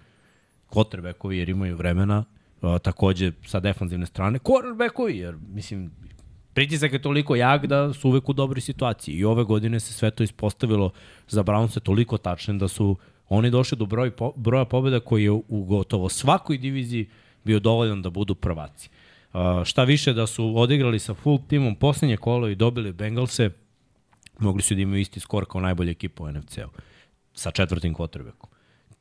quarterbackovi 0.70 1.32
jer 1.32 1.48
imaju 1.48 1.77
vremena, 1.77 2.24
a, 2.62 2.78
takođe 2.78 3.32
sa 3.47 3.61
defanzivne 3.61 4.07
strane, 4.07 4.39
cornerbackovi, 4.39 5.19
jer 5.19 5.35
mislim, 5.48 5.90
pritisak 6.55 6.93
je 6.93 7.03
toliko 7.03 7.36
jak 7.36 7.66
da 7.66 7.93
su 7.93 8.09
uvek 8.09 8.28
u 8.28 8.32
dobroj 8.32 8.61
situaciji. 8.61 9.15
I 9.15 9.24
ove 9.24 9.44
godine 9.44 9.81
se 9.81 9.93
sve 9.93 10.11
to 10.11 10.23
ispostavilo 10.23 10.90
za 11.28 11.44
Brownse 11.44 11.81
toliko 11.81 12.19
tačne 12.19 12.55
da 12.55 12.69
su 12.69 12.97
Oni 13.28 13.51
došli 13.51 13.78
do 13.78 13.86
broj, 13.86 14.11
po, 14.11 14.32
broja 14.36 14.65
pobjeda 14.65 15.01
koji 15.01 15.24
je 15.24 15.31
u 15.31 15.65
gotovo 15.65 16.09
svakoj 16.09 16.59
diviziji 16.59 17.09
bio 17.44 17.61
dovoljan 17.61 18.03
da 18.03 18.11
budu 18.11 18.35
prvaci. 18.35 18.89
Uh, 19.32 19.40
šta 19.65 19.85
više 19.85 20.12
da 20.12 20.27
su 20.27 20.59
odigrali 20.59 20.98
sa 20.98 21.15
full 21.15 21.39
timom 21.48 21.74
poslednje 21.74 22.16
kolo 22.16 22.48
i 22.48 22.55
dobili 22.55 22.93
Bengalse, 22.93 23.51
mogli 24.39 24.62
su 24.62 24.74
da 24.74 24.81
imaju 24.81 25.01
isti 25.01 25.20
skor 25.20 25.47
kao 25.47 25.61
najbolja 25.61 25.90
ekipa 25.90 26.24
u 26.24 26.32
NFC-u 26.32 26.69
sa 27.35 27.51
četvrtim 27.51 27.94
quarterbackom. 27.94 28.48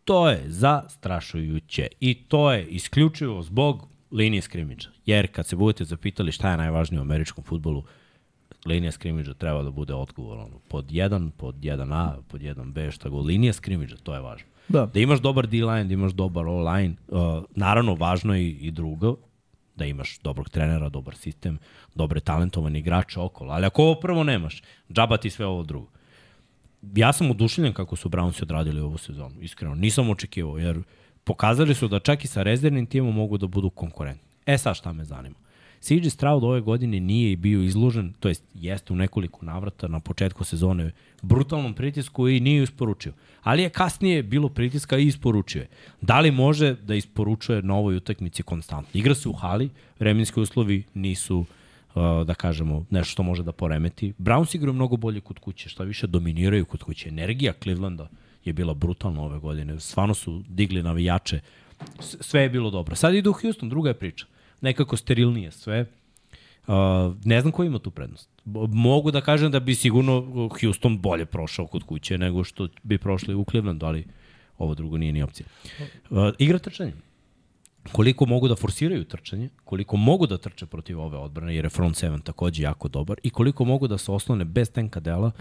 To 0.03 0.29
je 0.29 0.43
zastrašujuće 0.47 1.87
i 1.99 2.13
to 2.13 2.51
je 2.51 2.65
isključivo 2.65 3.41
zbog 3.41 3.87
linije 4.11 4.41
skrimidža. 4.41 4.89
Jer 5.05 5.31
kad 5.31 5.47
se 5.47 5.55
budete 5.55 5.85
zapitali 5.85 6.31
šta 6.31 6.51
je 6.51 6.57
najvažnije 6.57 6.99
u 6.99 7.03
američkom 7.03 7.43
futbolu, 7.43 7.83
linija 8.65 8.91
skrimidža 8.91 9.33
treba 9.33 9.63
da 9.63 9.71
bude 9.71 9.93
odgovor. 9.93 10.37
Ono, 10.37 10.59
pod 10.67 10.85
1, 10.85 11.29
pod 11.29 11.55
1A, 11.55 12.21
pod 12.27 12.41
1B, 12.41 12.91
šta 12.91 13.09
go. 13.09 13.19
Linija 13.19 13.53
skrimidža, 13.53 13.97
to 14.03 14.13
je 14.13 14.19
važno. 14.19 14.47
Da. 14.67 14.85
Da 14.85 14.99
imaš 14.99 15.19
dobar 15.19 15.47
D-line, 15.47 15.83
da 15.83 15.93
imaš 15.93 16.11
dobar 16.11 16.47
O-line, 16.47 16.95
uh, 17.07 17.43
naravno 17.55 17.95
važno 17.95 18.35
je 18.35 18.43
i, 18.43 18.49
i 18.49 18.71
drugo, 18.71 19.17
da 19.75 19.85
imaš 19.85 20.19
dobrog 20.19 20.49
trenera, 20.49 20.89
dobar 20.89 21.15
sistem, 21.15 21.57
dobre 21.95 22.19
talentovane 22.19 22.79
igrače 22.79 23.19
okolo. 23.19 23.53
Ali 23.53 23.65
ako 23.65 23.83
ovo 23.83 23.99
prvo 23.99 24.23
nemaš, 24.23 24.63
džaba 24.91 25.17
ti 25.17 25.29
sve 25.29 25.45
ovo 25.45 25.63
drugo. 25.63 25.87
Ja 26.95 27.13
sam 27.13 27.31
oduševljen 27.31 27.73
kako 27.73 27.95
su 27.95 28.09
Brownsi 28.09 28.43
odradili 28.43 28.81
ovu 28.81 28.97
sezonu, 28.97 29.41
iskreno. 29.41 29.75
Nisam 29.75 30.09
očekivao, 30.09 30.57
jer 30.57 30.83
pokazali 31.23 31.75
su 31.75 31.87
da 31.87 31.99
čak 31.99 32.25
i 32.25 32.27
sa 32.27 32.43
rezervnim 32.43 32.85
timom 32.85 33.15
mogu 33.15 33.37
da 33.37 33.47
budu 33.47 33.69
konkurentni. 33.69 34.29
E 34.45 34.57
sad 34.57 34.75
šta 34.75 34.93
me 34.93 35.03
zanima. 35.03 35.44
CJ 35.85 36.09
Stroud 36.09 36.43
ove 36.43 36.61
godine 36.61 36.99
nije 36.99 37.37
bio 37.37 37.61
izložen, 37.63 38.13
to 38.19 38.27
jest 38.27 38.43
jeste 38.53 38.93
u 38.93 38.95
nekoliko 38.95 39.45
navrata 39.45 39.87
na 39.87 39.99
početku 39.99 40.43
sezone 40.43 40.91
brutalnom 41.21 41.73
pritisku 41.73 42.29
i 42.29 42.39
nije 42.39 42.63
isporučio. 42.63 43.13
Ali 43.43 43.63
je 43.63 43.69
kasnije 43.69 44.23
bilo 44.23 44.49
pritiska 44.49 44.97
i 44.97 45.07
isporučio 45.07 45.59
je. 45.59 45.67
Da 46.01 46.19
li 46.19 46.31
može 46.31 46.75
da 46.75 46.95
isporučuje 46.95 47.61
na 47.61 47.75
ovoj 47.75 47.95
utakmici 47.95 48.43
konstantno? 48.43 48.99
Igra 48.99 49.15
se 49.15 49.29
u 49.29 49.33
hali, 49.33 49.69
vremenski 49.99 50.39
uslovi 50.39 50.83
nisu 50.93 51.39
uh, 51.39 51.45
da 52.25 52.33
kažemo, 52.33 52.85
nešto 52.89 53.11
što 53.11 53.23
može 53.23 53.43
da 53.43 53.51
poremeti. 53.51 54.13
Browns 54.19 54.55
igraju 54.55 54.73
mnogo 54.73 54.97
bolje 54.97 55.21
kod 55.21 55.39
kuće, 55.39 55.69
šta 55.69 55.83
više 55.83 56.07
dominiraju 56.07 56.65
kod 56.65 56.83
kuće. 56.83 57.09
Energija 57.09 57.53
Clevelanda 57.63 58.07
je 58.45 58.53
bila 58.53 58.73
brutalna 58.73 59.21
ove 59.21 59.39
godine. 59.39 59.79
Stvarno 59.79 60.13
su 60.13 60.43
digli 60.49 60.83
navijače. 60.83 61.39
Sve 61.99 62.41
je 62.41 62.49
bilo 62.49 62.71
dobro. 62.71 62.95
Sad 62.95 63.15
idu 63.15 63.29
u 63.29 63.33
Houston, 63.33 63.69
druga 63.69 63.89
je 63.89 63.99
priča. 63.99 64.25
Nekako 64.65 64.97
sterilnije 64.97 65.51
sve. 65.51 65.85
Uh, 66.67 66.75
ne 67.25 67.41
znam 67.41 67.51
ko 67.51 67.63
ima 67.63 67.79
tu 67.79 67.91
prednost. 67.91 68.29
Mogu 68.69 69.11
da 69.11 69.21
kažem 69.21 69.51
da 69.51 69.59
bi 69.59 69.75
sigurno 69.75 70.49
Houston 70.61 70.97
bolje 70.97 71.25
prošao 71.25 71.67
kod 71.67 71.83
kuće 71.83 72.17
nego 72.17 72.43
što 72.43 72.67
bi 72.83 72.97
prošli 72.97 73.35
u 73.35 73.45
Clevelandu, 73.49 73.85
ali 73.85 74.05
ovo 74.57 74.75
drugo 74.75 74.97
nije 74.97 75.13
ni 75.13 75.23
opcija. 75.23 75.47
Uh, 76.09 76.17
igra 76.39 76.59
trčanje 76.59 76.93
koliko 77.91 78.25
mogu 78.25 78.47
da 78.47 78.55
forsiraju 78.55 79.03
trčanje, 79.03 79.49
koliko 79.63 79.97
mogu 79.97 80.27
da 80.27 80.37
trče 80.37 80.65
protiv 80.65 80.99
ove 80.99 81.17
odbrane, 81.17 81.55
jer 81.55 81.65
je 81.65 81.69
front 81.69 81.97
seven 81.97 82.21
takođe 82.21 82.63
jako 82.63 82.87
dobar, 82.87 83.17
i 83.23 83.29
koliko 83.29 83.65
mogu 83.65 83.87
da 83.87 83.97
se 83.97 84.11
oslone 84.11 84.45
bez 84.45 84.71
tenka 84.71 84.99
dela, 84.99 85.31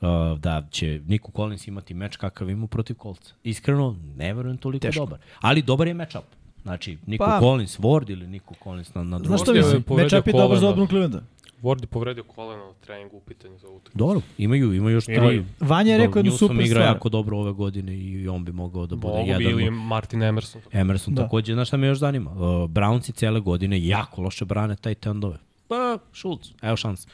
uh, 0.00 0.08
da 0.38 0.66
će 0.70 1.00
Nico 1.06 1.30
Collins 1.36 1.68
imati 1.68 1.94
meč 1.94 2.16
kakav 2.16 2.50
ima 2.50 2.66
protiv 2.66 2.96
kolca. 2.96 3.34
Iskreno, 3.44 3.96
ne 4.16 4.34
verujem 4.34 4.58
toliko 4.58 4.82
Teško. 4.82 5.04
dobar. 5.04 5.18
Ali 5.40 5.62
dobar 5.62 5.86
je 5.86 5.94
matchup. 5.94 6.24
Znači, 6.62 6.98
Nico 7.06 7.24
Pa- 7.24 7.40
Collins, 7.40 7.78
Ward 7.78 8.10
ili 8.10 8.26
Nico 8.26 8.54
Collins 8.62 8.94
na, 8.94 9.02
na 9.02 9.18
drugom. 9.18 9.38
Znaš 9.38 9.48
je 9.48 9.54
mislim? 9.54 9.84
Matchup 9.88 10.26
je 10.26 10.32
dobar 10.32 10.58
za 10.58 10.68
odbranu 10.68 10.86
Clevelanda. 10.88 11.22
Ward 11.62 11.80
je 11.82 11.86
povredio 11.86 12.24
koleno 12.24 12.66
na 12.66 12.72
treningu 12.80 13.16
u 13.16 13.20
pitanju 13.20 13.58
za 13.58 13.68
utakmicu. 13.68 13.98
Dobro, 13.98 14.20
imaju, 14.38 14.72
imaju 14.74 14.94
još 14.94 15.04
tri. 15.04 15.44
Vanja 15.60 15.92
je 15.92 15.98
rekao 15.98 16.18
jednu 16.18 16.32
super 16.32 16.56
igra 16.56 16.66
stvar. 16.66 16.86
jako 16.86 17.08
dobro 17.08 17.38
ove 17.38 17.52
godine 17.52 17.96
i 17.96 18.28
on 18.28 18.44
bi 18.44 18.52
mogao 18.52 18.86
da 18.86 18.96
bude 18.96 19.14
Mogu 19.14 19.26
jedan. 19.28 19.38
bi 19.38 19.50
ili 19.50 19.70
Martin 19.70 20.22
Emerson. 20.22 20.62
Emerson 20.72 21.14
Da. 21.14 21.22
takođe, 21.22 21.52
znaš 21.54 21.68
šta 21.68 21.76
me 21.76 21.86
još 21.86 21.98
zanima? 21.98 22.30
Uh, 22.30 22.38
Brownsi 22.70 23.12
cele 23.14 23.40
godine 23.40 23.86
jako 23.86 24.22
loše 24.22 24.44
brane 24.44 24.76
taj 24.76 24.94
tendove. 24.94 25.36
Pa, 25.68 25.98
Schultz, 26.12 26.48
evo 26.62 26.76
šans. 26.76 27.06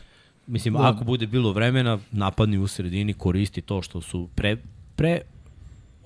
Mislim, 0.46 0.74
da. 0.74 0.88
ako 0.88 1.04
bude 1.04 1.26
bilo 1.26 1.52
vremena, 1.52 1.98
napadni 2.12 2.58
u 2.58 2.66
sredini, 2.66 3.12
koristi 3.14 3.60
to 3.60 3.82
što 3.82 4.00
su 4.00 4.28
pre, 4.34 4.56
pre 4.96 5.20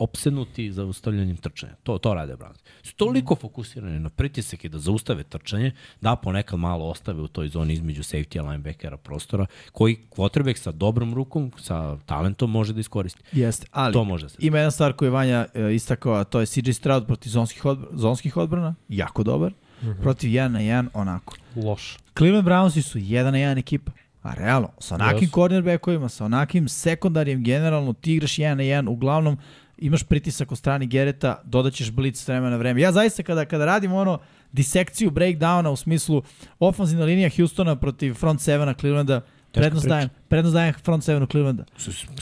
opsednuti 0.03 0.73
za 0.73 0.85
ustavljanjem 0.85 1.37
trčanja. 1.37 1.73
To, 1.83 1.99
to 1.99 2.15
rade 2.15 2.37
Browns. 2.37 2.59
Su 2.83 2.95
toliko 2.97 3.37
fokusirani 3.37 3.99
na 3.99 4.09
pritisak 4.09 4.65
i 4.65 4.69
da 4.69 4.79
zaustave 4.79 5.23
trčanje, 5.23 5.73
da 6.01 6.17
ponekad 6.17 6.59
malo 6.59 6.85
ostave 6.85 7.23
u 7.23 7.29
toj 7.29 7.49
zoni 7.49 7.73
između 7.73 8.03
safety 8.03 8.41
a 8.41 8.43
linebackera 8.43 8.97
prostora, 8.97 9.47
koji 9.73 9.99
quarterback 10.11 10.57
sa 10.57 10.73
dobrom 10.73 11.15
rukom, 11.15 11.53
sa 11.59 11.97
talentom 12.07 12.51
može 12.51 12.73
da 12.73 12.81
iskoristi. 12.81 13.23
Jeste, 13.33 13.67
ali 13.71 13.93
To 13.93 14.05
može 14.05 14.29
se. 14.29 14.37
ima 14.41 14.59
jedna 14.59 14.71
stvar 14.71 14.93
koju 14.93 15.07
je 15.07 15.11
Vanja 15.11 15.47
e, 15.55 15.75
istakao, 15.75 16.13
a 16.15 16.25
to 16.25 16.41
je 16.41 16.47
CJ 16.47 16.73
Stroud 16.73 17.07
protiv 17.07 17.31
zonskih, 17.31 17.65
odbr 17.65 17.87
zonskih 17.93 18.37
odbrana, 18.37 18.75
jako 18.89 19.23
dobar, 19.23 19.53
mm 19.83 19.87
-hmm. 19.87 20.03
protiv 20.03 20.29
1 20.31 20.49
na 20.49 20.61
1, 20.61 20.89
onako. 20.95 21.37
Loš. 21.57 21.99
Cleveland 22.19 22.49
Brownsi 22.49 22.83
su 22.83 22.99
1 22.99 23.25
na 23.25 23.39
1 23.39 23.59
ekipa. 23.59 23.93
A 24.23 24.35
realno, 24.35 24.69
sa 24.79 24.95
onakim 24.95 25.23
Jesu. 25.23 25.33
cornerbackovima, 25.33 26.09
sa 26.09 26.25
onakim 26.25 26.69
sekundarijem, 26.69 27.45
generalno 27.45 27.93
ti 27.93 28.15
igraš 28.15 28.37
1 28.37 28.55
na 28.55 28.63
1, 28.63 28.89
uglavnom 28.89 29.39
imaš 29.83 30.03
pritisak 30.03 30.53
od 30.53 30.59
strani 30.59 30.87
Gereta, 30.87 31.41
dodaćeš 31.45 31.91
blic 31.91 32.19
s 32.23 32.29
vremena 32.29 32.51
na 32.51 32.57
vreme. 32.57 32.81
Ja 32.81 32.93
zaista 32.93 33.23
kada, 33.23 33.45
kada 33.45 33.65
radim 33.65 33.93
ono 33.93 34.19
disekciju 34.53 35.11
breakdowna 35.11 35.69
u 35.69 35.77
smislu 35.77 36.23
ofenzivna 36.59 37.05
linija 37.05 37.31
Houstona 37.37 37.77
protiv 37.77 38.15
front 38.15 38.41
sevena 38.41 38.75
Clevelanda, 38.75 39.21
prednost 39.53 39.89
dajem, 39.89 40.09
prednost 40.29 40.55
dajem 40.55 40.75
front 40.85 41.05
sevenu 41.05 41.27
Clevelanda. 41.27 41.65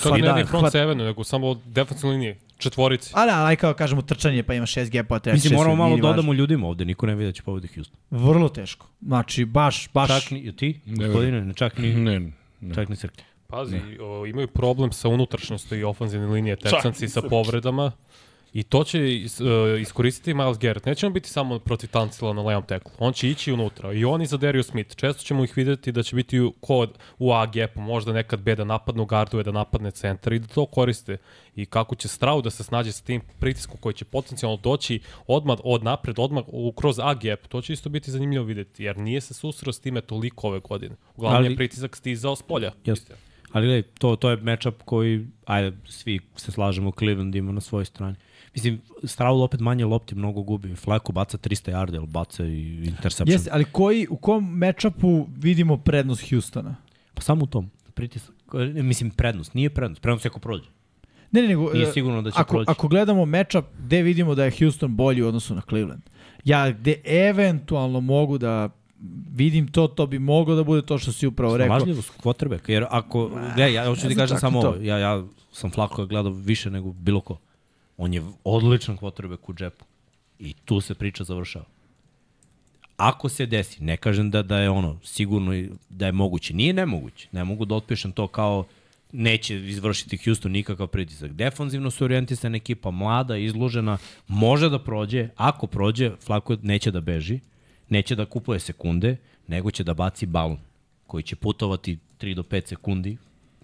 Kako 0.02 0.16
ne 0.16 0.22
da, 0.22 0.32
da, 0.32 0.46
front 0.46 0.72
sevenu, 0.72 1.04
nego 1.04 1.24
samo 1.24 1.54
defensivne 1.54 2.12
linije. 2.14 2.38
Četvorici. 2.58 3.12
A 3.16 3.26
da, 3.26 3.46
aj 3.46 3.56
kao 3.56 3.74
kažemo 3.74 4.02
trčanje, 4.02 4.42
pa 4.42 4.54
ima 4.54 4.66
šest 4.66 4.92
gapova, 4.92 5.18
treba 5.18 5.34
Mislim, 5.34 5.54
moramo 5.54 5.76
malo 5.76 5.90
važno. 5.90 6.08
dodamo 6.08 6.32
ljudima 6.32 6.66
ovde, 6.66 6.84
niko 6.84 7.06
ne 7.06 7.14
vidi 7.14 7.26
da 7.28 7.32
će 7.32 7.42
pobedi 7.42 7.68
Houston. 7.74 7.96
Vrlo 8.10 8.48
teško. 8.48 8.86
Znači, 9.00 9.44
baš, 9.44 9.88
baš... 9.94 10.08
Čak 10.22 10.30
ni 10.30 10.56
ti, 10.56 10.80
Ne 10.86 11.06
gospodine, 11.06 11.44
ne, 11.44 11.54
čak 11.54 11.78
ni, 11.78 11.94
Ne, 11.94 12.20
ne. 12.60 12.74
čak 12.74 12.88
ni 12.88 12.96
Srki. 12.96 13.22
Pazi, 13.50 13.80
o, 14.00 14.26
imaju 14.26 14.48
problem 14.48 14.92
sa 14.92 15.08
unutrašnjosti 15.08 15.76
i 15.76 15.84
ofenzivne 15.84 16.26
linije 16.26 16.56
Texansi 16.56 17.08
sa 17.08 17.22
povredama. 17.22 17.92
I 18.52 18.62
to 18.62 18.84
će 18.84 19.14
is, 19.14 19.40
uh, 19.40 19.46
iskoristiti 19.80 20.34
Miles 20.34 20.58
Garrett. 20.58 20.86
Neće 20.86 21.06
on 21.06 21.12
biti 21.12 21.28
samo 21.28 21.58
protiv 21.58 21.90
Tancila 21.90 22.32
na 22.32 22.42
levom 22.42 22.62
teklu. 22.62 22.92
On 22.98 23.12
će 23.12 23.28
ići 23.28 23.52
unutra. 23.52 23.92
I 23.92 24.04
oni 24.04 24.26
za 24.26 24.36
Darius 24.36 24.66
Smith. 24.66 24.96
Često 24.96 25.22
ćemo 25.22 25.44
ih 25.44 25.56
videti 25.56 25.92
da 25.92 26.02
će 26.02 26.16
biti 26.16 26.40
u, 26.40 26.52
kod, 26.60 26.98
u 27.18 27.32
A 27.32 27.46
gapu, 27.46 27.80
možda 27.80 28.12
nekad 28.12 28.40
B 28.40 28.54
da 28.54 28.64
napadnu 28.64 29.04
gardove, 29.04 29.42
da 29.42 29.52
napadne 29.52 29.90
centar 29.90 30.32
i 30.32 30.38
da 30.38 30.46
to 30.46 30.66
koriste. 30.66 31.16
I 31.56 31.66
kako 31.66 31.94
će 31.94 32.08
Stroud 32.08 32.44
da 32.44 32.50
se 32.50 32.64
snađe 32.64 32.92
sa 32.92 33.04
tim 33.04 33.20
pritiskom 33.38 33.76
koji 33.80 33.94
će 33.94 34.04
potencijalno 34.04 34.56
doći 34.56 35.00
odmah 35.26 35.58
od 35.64 35.84
napred, 35.84 36.18
odmah 36.18 36.44
u, 36.46 36.72
kroz 36.72 36.98
A 36.98 37.14
gap. 37.14 37.46
To 37.46 37.62
će 37.62 37.72
isto 37.72 37.88
biti 37.88 38.10
zanimljivo 38.10 38.44
videti, 38.44 38.84
jer 38.84 38.98
nije 38.98 39.20
se 39.20 39.34
susreo 39.34 39.72
s 39.72 39.80
time 39.80 40.00
toliko 40.00 40.48
ove 40.48 40.60
godine. 40.60 40.96
Uglavnom 41.16 41.44
Ali- 41.44 41.52
je 41.52 41.56
pritisak 41.56 41.96
stizao 41.96 42.36
s 42.36 42.42
polja. 42.42 42.72
Jeste. 42.84 43.29
Ali 43.52 43.66
gledaj, 43.66 43.82
to, 43.82 44.16
to 44.16 44.30
je 44.30 44.36
matchup 44.36 44.82
koji, 44.84 45.26
ajde, 45.44 45.76
svi 45.84 46.20
se 46.36 46.52
slažemo, 46.52 46.92
Cleveland 46.98 47.34
ima 47.34 47.52
na 47.52 47.60
svojoj 47.60 47.84
strani. 47.84 48.16
Mislim, 48.54 48.80
Stroud 49.04 49.42
opet 49.42 49.60
manje 49.60 49.84
lopti, 49.84 50.14
mnogo 50.14 50.42
gubi. 50.42 50.76
Flacco 50.76 51.12
baca 51.12 51.38
300 51.38 51.72
yardi, 51.72 51.96
ali 51.96 52.06
baca 52.06 52.44
i 52.44 52.84
interception. 52.84 53.28
Jeste, 53.28 53.50
ali 53.52 53.64
koji, 53.64 54.06
u 54.10 54.16
kom 54.16 54.58
matchupu 54.58 55.26
vidimo 55.36 55.76
prednost 55.76 56.30
Houstona? 56.30 56.76
Pa 57.14 57.22
samo 57.22 57.44
u 57.44 57.46
tom. 57.46 57.70
Pritisak. 57.94 58.34
Mislim, 58.74 59.10
prednost. 59.10 59.54
Nije 59.54 59.70
prednost. 59.70 60.02
Prednost 60.02 60.24
je 60.24 60.28
ako 60.28 60.40
prođe. 60.40 60.68
Ne, 61.30 61.42
ne, 61.42 61.48
nego... 61.48 61.72
Nije 61.72 61.88
e, 61.88 61.92
sigurno 61.92 62.22
da 62.22 62.30
će 62.30 62.36
ako, 62.40 62.54
proći. 62.54 62.70
Ako 62.70 62.88
gledamo 62.88 63.24
matchup, 63.24 63.64
gde 63.78 64.02
vidimo 64.02 64.34
da 64.34 64.44
je 64.44 64.52
Houston 64.58 64.96
bolji 64.96 65.22
u 65.22 65.28
odnosu 65.28 65.54
na 65.54 65.62
Cleveland? 65.68 66.02
Ja 66.44 66.70
gde 66.70 67.00
eventualno 67.04 68.00
mogu 68.00 68.38
da 68.38 68.68
vidim 69.34 69.68
to, 69.68 69.88
to 69.88 70.06
bi 70.06 70.18
moglo 70.18 70.54
da 70.54 70.64
bude 70.64 70.82
to 70.82 70.98
što 70.98 71.12
si 71.12 71.26
upravo 71.26 71.56
rekao. 71.56 71.78
Snalažljivost 71.78 72.12
quarterback. 72.22 72.70
Jer 72.70 72.86
ako, 72.90 73.28
gledaj, 73.28 73.72
ja 73.72 73.86
hoću 73.86 74.02
ne 74.02 74.08
ti 74.08 74.16
kažem 74.16 74.38
samo 74.38 74.58
ovo. 74.58 74.76
Ja, 74.82 74.98
ja 74.98 75.24
sam 75.52 75.70
Flacco 75.70 76.06
gledao 76.06 76.32
više 76.32 76.70
nego 76.70 76.92
bilo 76.92 77.20
ko. 77.20 77.38
On 77.96 78.14
je 78.14 78.22
odličan 78.44 78.98
quarterback 78.98 79.38
u 79.46 79.54
džepu. 79.54 79.84
I 80.38 80.54
tu 80.64 80.80
se 80.80 80.94
priča 80.94 81.24
završava. 81.24 81.64
Ako 82.96 83.28
se 83.28 83.46
desi, 83.46 83.84
ne 83.84 83.96
kažem 83.96 84.30
da, 84.30 84.42
da 84.42 84.58
je 84.58 84.70
ono 84.70 84.98
sigurno 85.04 85.68
da 85.88 86.06
je 86.06 86.12
moguće. 86.12 86.54
Nije 86.54 86.72
nemoguće. 86.72 87.28
Ne 87.32 87.44
mogu 87.44 87.64
da 87.64 87.74
otpišem 87.74 88.12
to 88.12 88.26
kao 88.26 88.64
neće 89.12 89.56
izvršiti 89.56 90.18
Houston 90.24 90.52
nikakav 90.52 90.86
pritisak. 90.86 91.32
Defanzivno 91.32 91.90
su 91.90 92.04
orijentisana 92.04 92.56
ekipa, 92.56 92.90
mlada, 92.90 93.36
izložena, 93.36 93.98
može 94.28 94.68
da 94.68 94.78
prođe. 94.78 95.28
Ako 95.36 95.66
prođe, 95.66 96.10
Flacco 96.20 96.56
neće 96.62 96.90
da 96.90 97.00
beži, 97.00 97.40
neće 97.90 98.16
da 98.16 98.24
kupuje 98.24 98.60
sekunde, 98.60 99.16
nego 99.48 99.70
će 99.70 99.84
da 99.84 99.94
baci 99.94 100.26
balon 100.26 100.58
koji 101.06 101.22
će 101.22 101.36
putovati 101.36 101.98
3 102.20 102.34
do 102.34 102.42
5 102.42 102.66
sekundi. 102.66 103.16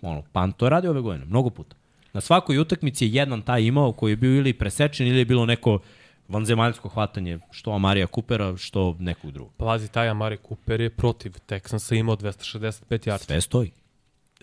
Ono, 0.02 0.22
pan 0.32 0.52
to 0.52 0.66
je 0.66 0.70
radio 0.70 0.90
ove 0.90 1.00
godine, 1.00 1.24
mnogo 1.24 1.50
puta. 1.50 1.76
Na 2.12 2.20
svakoj 2.20 2.58
utakmici 2.58 3.04
je 3.04 3.12
jedan 3.12 3.42
taj 3.42 3.62
imao 3.62 3.92
koji 3.92 4.12
je 4.12 4.16
bio 4.16 4.36
ili 4.36 4.52
presečen 4.52 5.06
ili 5.06 5.18
je 5.18 5.24
bilo 5.24 5.46
neko 5.46 5.78
vanzemaljsko 6.28 6.88
hvatanje 6.88 7.38
što 7.50 7.70
Amarija 7.70 8.06
Kupera, 8.06 8.56
što 8.56 8.96
nekog 8.98 9.30
drugog. 9.30 9.52
Pazi, 9.56 9.88
taj 9.88 10.08
Amari 10.08 10.38
Cooper 10.48 10.80
je 10.80 10.90
protiv 10.90 11.32
Texansa 11.48 11.94
imao 11.94 12.16
265 12.16 12.82
yardi. 12.88 13.24
Sve 13.24 13.40
stoji. 13.40 13.70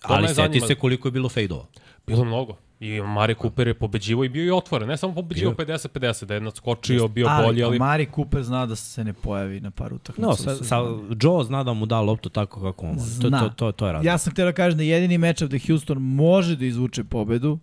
To 0.01 0.13
Ali 0.13 0.27
seti 0.27 0.59
se 0.59 0.75
koliko 0.75 1.07
je 1.07 1.11
bilo 1.11 1.29
fejdova. 1.29 1.65
Bilo 2.07 2.25
mnogo. 2.25 2.57
I 2.83 3.01
Mari 3.01 3.35
Cooper 3.41 3.67
je 3.67 3.73
pobeđivo 3.73 4.23
i 4.23 4.29
bio 4.29 4.45
i 4.45 4.51
otvoren. 4.51 4.87
Ne 4.87 4.97
samo 4.97 5.13
pobeđivo 5.13 5.53
50-50, 5.53 6.25
da 6.25 6.33
je 6.33 6.41
nadskočio, 6.41 7.07
bio 7.07 7.27
ali, 7.29 7.45
bolji, 7.45 7.63
ali... 7.63 7.79
Mari 7.79 8.07
Cooper 8.15 8.43
zna 8.43 8.65
da 8.65 8.75
se 8.75 9.03
ne 9.03 9.13
pojavi 9.13 9.59
na 9.59 9.71
par 9.71 9.93
utakmica. 9.93 10.27
No, 10.27 10.35
sa, 10.35 10.55
sa, 10.55 10.75
Joe 11.21 11.43
zna 11.43 11.63
da 11.63 11.73
mu 11.73 11.85
da 11.85 12.01
loptu 12.01 12.29
tako 12.29 12.61
kako 12.61 12.85
on 12.85 12.91
voli. 12.91 13.09
To, 13.21 13.27
Zna. 13.27 13.39
to, 13.39 13.49
to, 13.49 13.71
to 13.71 13.87
je 13.87 13.93
razlog. 13.93 14.05
Ja 14.05 14.17
sam 14.17 14.33
htio 14.33 14.45
da 14.45 14.51
kažem 14.51 14.77
da 14.77 14.83
jedini 14.83 15.17
matchup 15.17 15.49
da 15.49 15.57
Houston 15.67 15.97
može 15.97 16.55
da 16.55 16.65
izvuče 16.65 17.03
pobedu, 17.03 17.59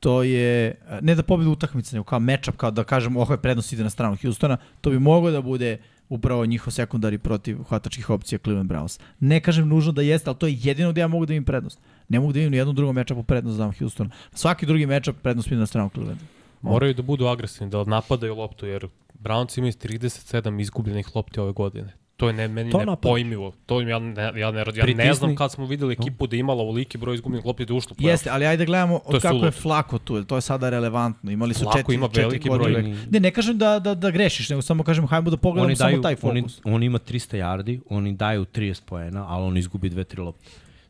to 0.00 0.22
je, 0.22 0.74
ne 1.00 1.14
da 1.14 1.22
pobedu 1.22 1.50
utakmice, 1.50 1.96
nego 1.96 2.04
kao 2.04 2.20
matchup, 2.20 2.56
kao 2.56 2.70
da 2.70 2.84
kažem, 2.84 3.16
ovo 3.16 3.34
je 3.34 3.38
prednost 3.38 3.72
ide 3.72 3.82
na 3.82 3.90
stranu 3.90 4.16
Houstona, 4.22 4.56
to 4.80 4.90
bi 4.90 4.98
moglo 4.98 5.30
da 5.30 5.42
bude 5.42 5.78
upravo 6.08 6.46
njihov 6.46 6.72
sekundari 6.72 7.18
protiv 7.18 7.62
hvatačkih 7.62 8.10
opcija 8.10 8.38
Cleveland 8.38 8.70
Browns. 8.70 9.00
Ne 9.20 9.40
kažem 9.40 9.68
nužno 9.68 9.92
da 9.92 10.02
jeste, 10.02 10.30
ali 10.30 10.38
to 10.38 10.46
je 10.46 10.58
jedino 10.62 10.92
da 10.92 11.00
ja 11.00 11.08
mogu 11.08 11.26
da 11.26 11.34
imam 11.34 11.44
prednost. 11.44 11.78
Ne 12.08 12.20
mogu 12.20 12.32
da 12.32 12.40
imam 12.40 12.50
ni 12.50 12.56
jednu 12.56 12.72
drugom 12.72 12.94
matchupu 12.94 13.22
prednost 13.22 13.58
da 13.58 13.64
dam 13.64 13.72
Houston. 13.78 14.10
Svaki 14.34 14.66
drugi 14.66 14.86
matchup 14.86 15.16
prednost 15.22 15.50
mi 15.50 15.56
na 15.56 15.66
stranu 15.66 15.90
Clevelanda. 15.90 16.24
Moraju 16.62 16.94
da 16.94 17.02
budu 17.02 17.26
agresivni, 17.26 17.70
da 17.70 17.84
napadaju 17.84 18.34
loptu, 18.34 18.66
jer 18.66 18.88
Browns 19.14 19.58
imaju 19.58 19.72
37 19.72 20.60
izgubljenih 20.60 21.16
lopti 21.16 21.40
ove 21.40 21.52
godine. 21.52 21.92
To 22.16 22.26
je 22.26 22.32
ne, 22.32 22.48
meni 22.48 22.70
To 22.70 22.78
to 22.78 22.84
nepojmivo. 22.84 23.52
To 23.66 23.80
im 23.80 23.88
ja 23.88 23.98
ne, 23.98 24.22
ja 24.22 24.50
ne, 24.50 24.64
ja 24.74 24.86
ne 24.94 25.14
znam 25.14 25.36
kad 25.36 25.52
smo 25.52 25.66
videli 25.66 25.92
ekipu 25.92 26.26
da 26.26 26.36
je 26.36 26.40
imala 26.40 26.62
ovoliki 26.62 26.98
broj 26.98 27.14
izgubljenih 27.14 27.46
lopti 27.46 27.64
da 27.64 27.72
je 27.72 27.76
ušlo. 27.76 27.96
Jeste, 27.98 28.30
ali 28.30 28.46
ajde 28.46 28.64
da 28.64 28.66
gledamo 28.66 28.98
To 28.98 29.12
je 29.12 29.16
od 29.16 29.22
kako 29.22 29.34
je 29.34 29.40
suludo. 29.40 29.50
Flako 29.50 29.98
tu, 29.98 30.24
to 30.24 30.34
je 30.36 30.40
sada 30.40 30.70
relevantno. 30.70 31.30
Imali 31.30 31.54
su 31.54 31.62
Flako 31.62 31.78
četiri, 31.78 31.94
ima 31.94 32.08
četiri 32.08 32.22
veliki 32.22 32.48
godine. 32.48 32.82
broj. 32.82 32.96
Ne, 33.10 33.20
ne 33.20 33.30
kažem 33.30 33.58
da, 33.58 33.78
da, 33.78 33.94
da 33.94 34.10
grešiš, 34.10 34.50
nego 34.50 34.62
samo 34.62 34.82
kažem 34.82 35.06
hajmo 35.06 35.30
da 35.30 35.36
pogledamo 35.36 35.66
oni 35.66 35.76
samo 35.76 35.90
daju, 35.90 36.02
taj 36.02 36.16
oni, 36.22 36.40
fokus. 36.40 36.60
on 36.64 36.82
ima 36.82 36.98
300 36.98 37.36
yardi, 37.36 37.80
oni 37.90 38.12
daju 38.12 38.44
30 38.44 38.80
poena, 38.86 39.26
ali 39.28 39.44
on 39.44 39.56
izgubi 39.56 39.90
2-3 39.90 40.18
lopte. 40.18 40.46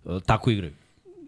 E, 0.06 0.20
Tako 0.26 0.51
igraju. 0.51 0.72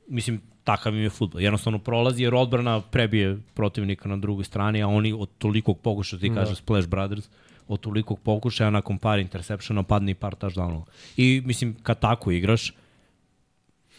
Mislim, 0.09 0.41
takav 0.65 0.95
im 0.95 1.03
je 1.03 1.11
futbol. 1.11 1.41
Jednostavno 1.41 1.79
prolazi 1.79 2.23
jer 2.23 2.35
odbrana 2.35 2.81
prebije 2.81 3.39
protivnika 3.55 4.09
na 4.09 4.17
drugoj 4.17 4.45
strani, 4.45 4.83
a 4.83 4.89
oni 4.89 5.13
od 5.13 5.29
tolikog 5.39 5.79
pokušaja, 5.79 6.21
ti 6.21 6.35
kažeš 6.35 6.59
Splash 6.59 6.89
Brothers, 6.89 7.29
od 7.69 7.81
tolikog 7.81 8.21
pokušaja 8.21 8.71
nakon 8.71 8.99
par 8.99 9.19
interseptiona 9.19 9.83
padne 9.83 10.11
i 10.11 10.15
par 10.15 10.35
touchdownova. 10.35 10.85
I 11.17 11.43
mislim, 11.45 11.77
kad 11.83 12.01
tako 12.01 12.31
igraš, 12.31 12.73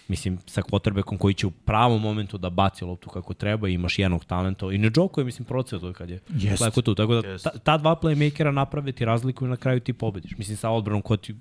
mislim, 0.08 0.38
sa 0.46 0.62
quarterbackom 0.62 1.18
koji 1.18 1.34
će 1.34 1.48
u 1.48 1.52
pravom 1.52 2.02
momentu 2.02 2.38
da 2.38 2.50
baci 2.50 2.86
loptu 2.86 3.10
kako 3.10 3.34
treba, 3.34 3.68
imaš 3.68 4.00
jednog 4.00 4.26
talenta. 4.26 4.72
I 4.72 4.78
ne 4.78 4.92
Joko 4.96 5.22
je, 5.22 5.26
mislim, 5.26 5.46
proceo 5.46 5.80
to 5.80 5.94
kad 5.94 6.10
je. 6.10 6.20
Tako 6.60 6.82
tu. 6.82 6.96
Tako 6.96 7.14
da, 7.14 7.38
ta, 7.38 7.50
ta 7.50 7.78
dva 7.78 7.96
playmakera 7.96 8.52
naprave 8.52 8.92
ti 8.92 9.06
razliku 9.06 9.46
i 9.46 9.50
na 9.50 9.58
kraju 9.58 9.80
ti 9.80 9.94
pobediš. 9.94 10.38
Mislim, 10.38 10.58
sa 10.58 10.70
odbranom 10.70 11.02
ko 11.02 11.18
ti 11.18 11.36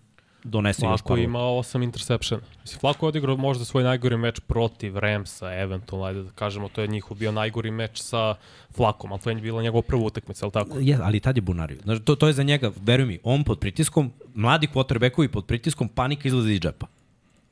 donese 0.44 0.86
još 0.86 1.00
Flako 1.00 1.08
par 1.08 1.18
ima 1.18 1.38
8 1.38 1.84
interception. 1.84 2.40
Mislim, 2.62 2.80
Flako 2.80 3.06
je 3.06 3.08
odigrao 3.08 3.36
možda 3.36 3.64
svoj 3.64 3.84
najgori 3.84 4.16
meč 4.16 4.40
protiv 4.40 4.98
Ramsa, 4.98 5.54
eventualno, 5.54 6.06
ajde 6.06 6.22
da 6.22 6.30
kažemo, 6.30 6.68
to 6.68 6.80
je 6.80 6.88
njihov 6.88 7.16
bio 7.16 7.32
najgori 7.32 7.70
meč 7.70 8.00
sa 8.02 8.34
Flakom, 8.76 9.12
ali 9.12 9.20
to 9.20 9.30
je 9.30 9.36
bila 9.36 9.62
njegova 9.62 9.82
prva 9.82 10.02
utakmica, 10.02 10.46
ali 10.46 10.52
tako? 10.52 10.78
Je, 10.80 10.98
ali 11.02 11.20
tad 11.20 11.36
je 11.36 11.42
bunario. 11.42 11.78
Znači, 11.82 12.02
to, 12.02 12.16
to 12.16 12.26
je 12.26 12.32
za 12.32 12.42
njega, 12.42 12.72
veruj 12.82 13.06
mi, 13.06 13.18
on 13.22 13.44
pod 13.44 13.58
pritiskom, 13.58 14.12
mladi 14.34 14.68
quarterbackovi 14.74 15.28
pod 15.28 15.46
pritiskom, 15.46 15.88
panika 15.88 16.28
izlazi 16.28 16.52
iz 16.52 16.60
džepa. 16.60 16.86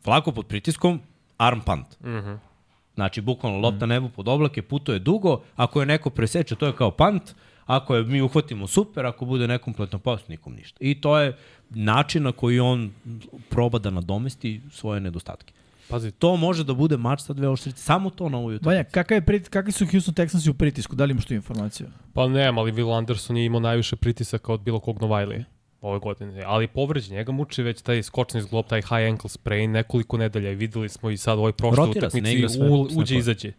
Flako 0.04 0.32
pod 0.32 0.46
pritiskom, 0.46 1.00
arm 1.38 1.60
punt. 1.60 2.00
Mm 2.00 2.08
-hmm. 2.08 2.38
Znači, 2.94 3.20
bukvalno 3.20 3.58
lopta 3.58 3.86
nebu 3.86 4.08
pod 4.08 4.28
oblake, 4.28 4.62
puto 4.62 4.92
je 4.92 4.98
dugo, 4.98 5.40
ako 5.56 5.80
je 5.80 5.86
neko 5.86 6.10
preseče, 6.10 6.54
to 6.54 6.66
je 6.66 6.72
kao 6.72 6.90
punt, 6.90 7.34
ako 7.76 7.94
je 7.96 8.04
mi 8.04 8.22
uhvatimo 8.22 8.66
super, 8.66 9.06
ako 9.06 9.24
bude 9.24 9.48
nekompletno 9.48 9.98
post, 9.98 10.28
nikom 10.28 10.54
ništa. 10.54 10.78
I 10.80 11.00
to 11.00 11.18
je 11.18 11.36
način 11.70 12.22
na 12.22 12.32
koji 12.32 12.60
on 12.60 12.90
proba 13.48 13.78
da 13.78 13.90
nadomesti 13.90 14.60
svoje 14.70 15.00
nedostatke. 15.00 15.52
Pazi, 15.88 16.10
To 16.10 16.36
može 16.36 16.64
da 16.64 16.74
bude 16.74 16.96
mač 16.96 17.20
sa 17.20 17.32
dve 17.32 17.48
oštrice, 17.48 17.82
samo 17.82 18.10
to 18.10 18.28
na 18.28 18.38
ovoj 18.38 18.54
utakmici. 18.54 18.68
Vanja, 18.68 18.84
kakav 18.84 19.16
je 19.16 19.26
prit, 19.26 19.48
kakvi 19.48 19.72
su 19.72 19.86
Houston 19.86 20.14
Texansi 20.14 20.50
u 20.50 20.54
pritisku? 20.54 20.96
Da 20.96 21.04
li 21.04 21.10
imaš 21.10 21.24
tu 21.24 21.34
informaciju? 21.34 21.86
Pa 22.14 22.28
ne, 22.28 22.46
ali 22.46 22.72
Will 22.72 22.98
Anderson 22.98 23.36
je 23.36 23.44
imao 23.44 23.60
najviše 23.60 23.96
pritisaka 23.96 24.52
od 24.52 24.60
bilo 24.60 24.80
kog 24.80 25.00
Novajlije 25.00 25.44
ove 25.80 25.98
godine. 25.98 26.42
Ali 26.46 26.66
povređen, 26.66 27.16
njega 27.16 27.32
muči 27.32 27.62
već 27.62 27.82
taj 27.82 28.02
skočni 28.02 28.42
zglob, 28.42 28.66
taj 28.66 28.82
high 28.82 29.08
ankle 29.08 29.30
sprain 29.30 29.70
nekoliko 29.70 30.16
nedelja 30.16 30.50
i 30.50 30.54
videli 30.54 30.88
smo 30.88 31.10
i 31.10 31.16
sad 31.16 31.38
u 31.38 31.40
ovoj 31.40 31.52
prošloj 31.52 31.90
utakmici 31.90 32.46
uđe 32.96 33.16
izađe. 33.16 33.52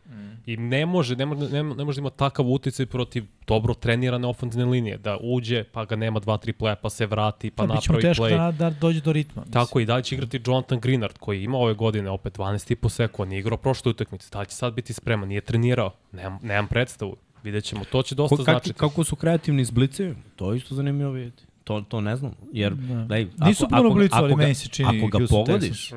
I 0.45 0.57
ne 0.57 0.85
može, 0.85 1.15
ne 1.15 1.25
može, 1.25 1.49
ne, 1.49 1.63
ne 1.63 1.85
može 1.85 1.95
da 1.95 2.01
ima 2.01 2.09
takav 2.09 2.45
uticaj 2.47 2.85
protiv 2.85 3.25
dobro 3.47 3.73
trenirane 3.73 4.27
ofenzivne 4.27 4.65
linije, 4.65 4.97
da 4.97 5.17
uđe, 5.21 5.63
pa 5.63 5.85
ga 5.85 5.95
nema 5.95 6.19
2-3 6.19 6.53
playa, 6.59 6.75
pa 6.75 6.89
se 6.89 7.05
vrati, 7.05 7.51
pa 7.51 7.67
Pa 7.67 7.73
biće 7.73 7.91
mu 7.91 7.95
napravi 7.95 8.01
teško 8.01 8.23
play. 8.23 8.37
da, 8.37 8.69
da 8.69 8.69
dođe 8.69 9.01
do 9.01 9.11
ritma. 9.13 9.41
mislim. 9.41 9.53
Tako 9.53 9.79
i 9.79 9.85
dalje 9.85 10.03
će 10.03 10.15
igrati 10.15 10.41
Jonathan 10.45 10.79
Greenard 10.79 11.17
koji 11.17 11.43
ima 11.43 11.57
ove 11.57 11.73
godine 11.73 12.09
opet 12.09 12.37
12,5 12.37 12.89
seku, 12.89 13.21
on 13.21 13.27
nije 13.27 13.39
igrao 13.39 13.57
prošle 13.57 13.89
utakmice, 13.89 14.29
da 14.31 14.39
li 14.39 14.45
će 14.45 14.55
sad 14.55 14.73
biti 14.73 14.93
spreman, 14.93 15.29
nije 15.29 15.41
trenirao, 15.41 15.91
nemam, 16.11 16.39
nemam 16.41 16.67
predstavu, 16.67 17.15
vidjet 17.43 17.63
ćemo, 17.63 17.83
to 17.91 18.01
će 18.03 18.15
dosta 18.15 18.35
Ko, 18.35 18.43
kako, 18.43 18.51
značiti. 18.51 18.79
kako 18.79 19.03
su 19.03 19.15
kreativni 19.15 19.61
iz 19.61 19.71
blice, 19.71 20.15
to 20.35 20.51
je 20.51 20.57
isto 20.57 20.75
zanimljivo 20.75 21.11
vidjeti. 21.11 21.43
To, 21.63 21.81
to 21.81 22.01
ne 22.01 22.15
znam, 22.15 22.31
jer 22.51 22.73
da. 22.73 23.05
daj, 23.05 23.27
Nisu 23.45 23.67
puno 23.69 23.89
blicu, 23.89 24.15
ali 24.15 24.35
meni 24.35 24.53
se 24.55 24.67
čini 24.69 24.97
Ako 24.99 25.07
ga 25.07 25.17
Houston 25.17 25.45
pogodiš, 25.45 25.91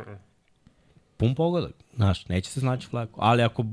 pun 1.16 1.35
pogodak, 1.35 1.73
znaš, 1.97 2.28
neće 2.28 2.51
se 2.51 2.60
znaći 2.60 2.86
flako, 2.86 3.20
ali 3.23 3.43
ako 3.43 3.64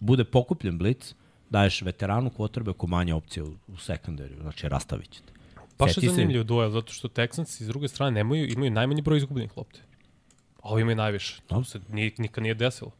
bude 0.00 0.24
pokupljen 0.24 0.78
blic, 0.78 1.14
daješ 1.50 1.82
veteranu 1.82 2.30
kvotrbe 2.30 2.72
ko 2.72 2.86
manje 2.86 3.14
opcije 3.14 3.42
u, 3.42 3.52
u 3.68 3.76
sekundariju, 3.76 4.38
znači 4.42 4.68
rastavit 4.68 5.10
ćete. 5.10 5.32
Baš 5.78 5.96
je 5.96 6.00
se- 6.00 6.08
zanimljiv 6.08 6.44
duel, 6.44 6.70
zato 6.70 6.92
što 6.92 7.08
Texans 7.08 7.62
s 7.62 7.66
druge 7.66 7.88
strane 7.88 8.10
nemaju, 8.12 8.48
imaju 8.48 8.70
najmanji 8.70 9.02
broj 9.02 9.18
izgubljenih 9.18 9.56
lopti. 9.56 9.80
A 10.56 10.68
ovi 10.68 10.82
imaju 10.82 10.96
najviše. 10.96 11.40
To 11.46 11.64
se 11.64 11.80
nije, 11.88 12.12
nikad 12.18 12.42
nije 12.42 12.54
desilo 12.54 12.90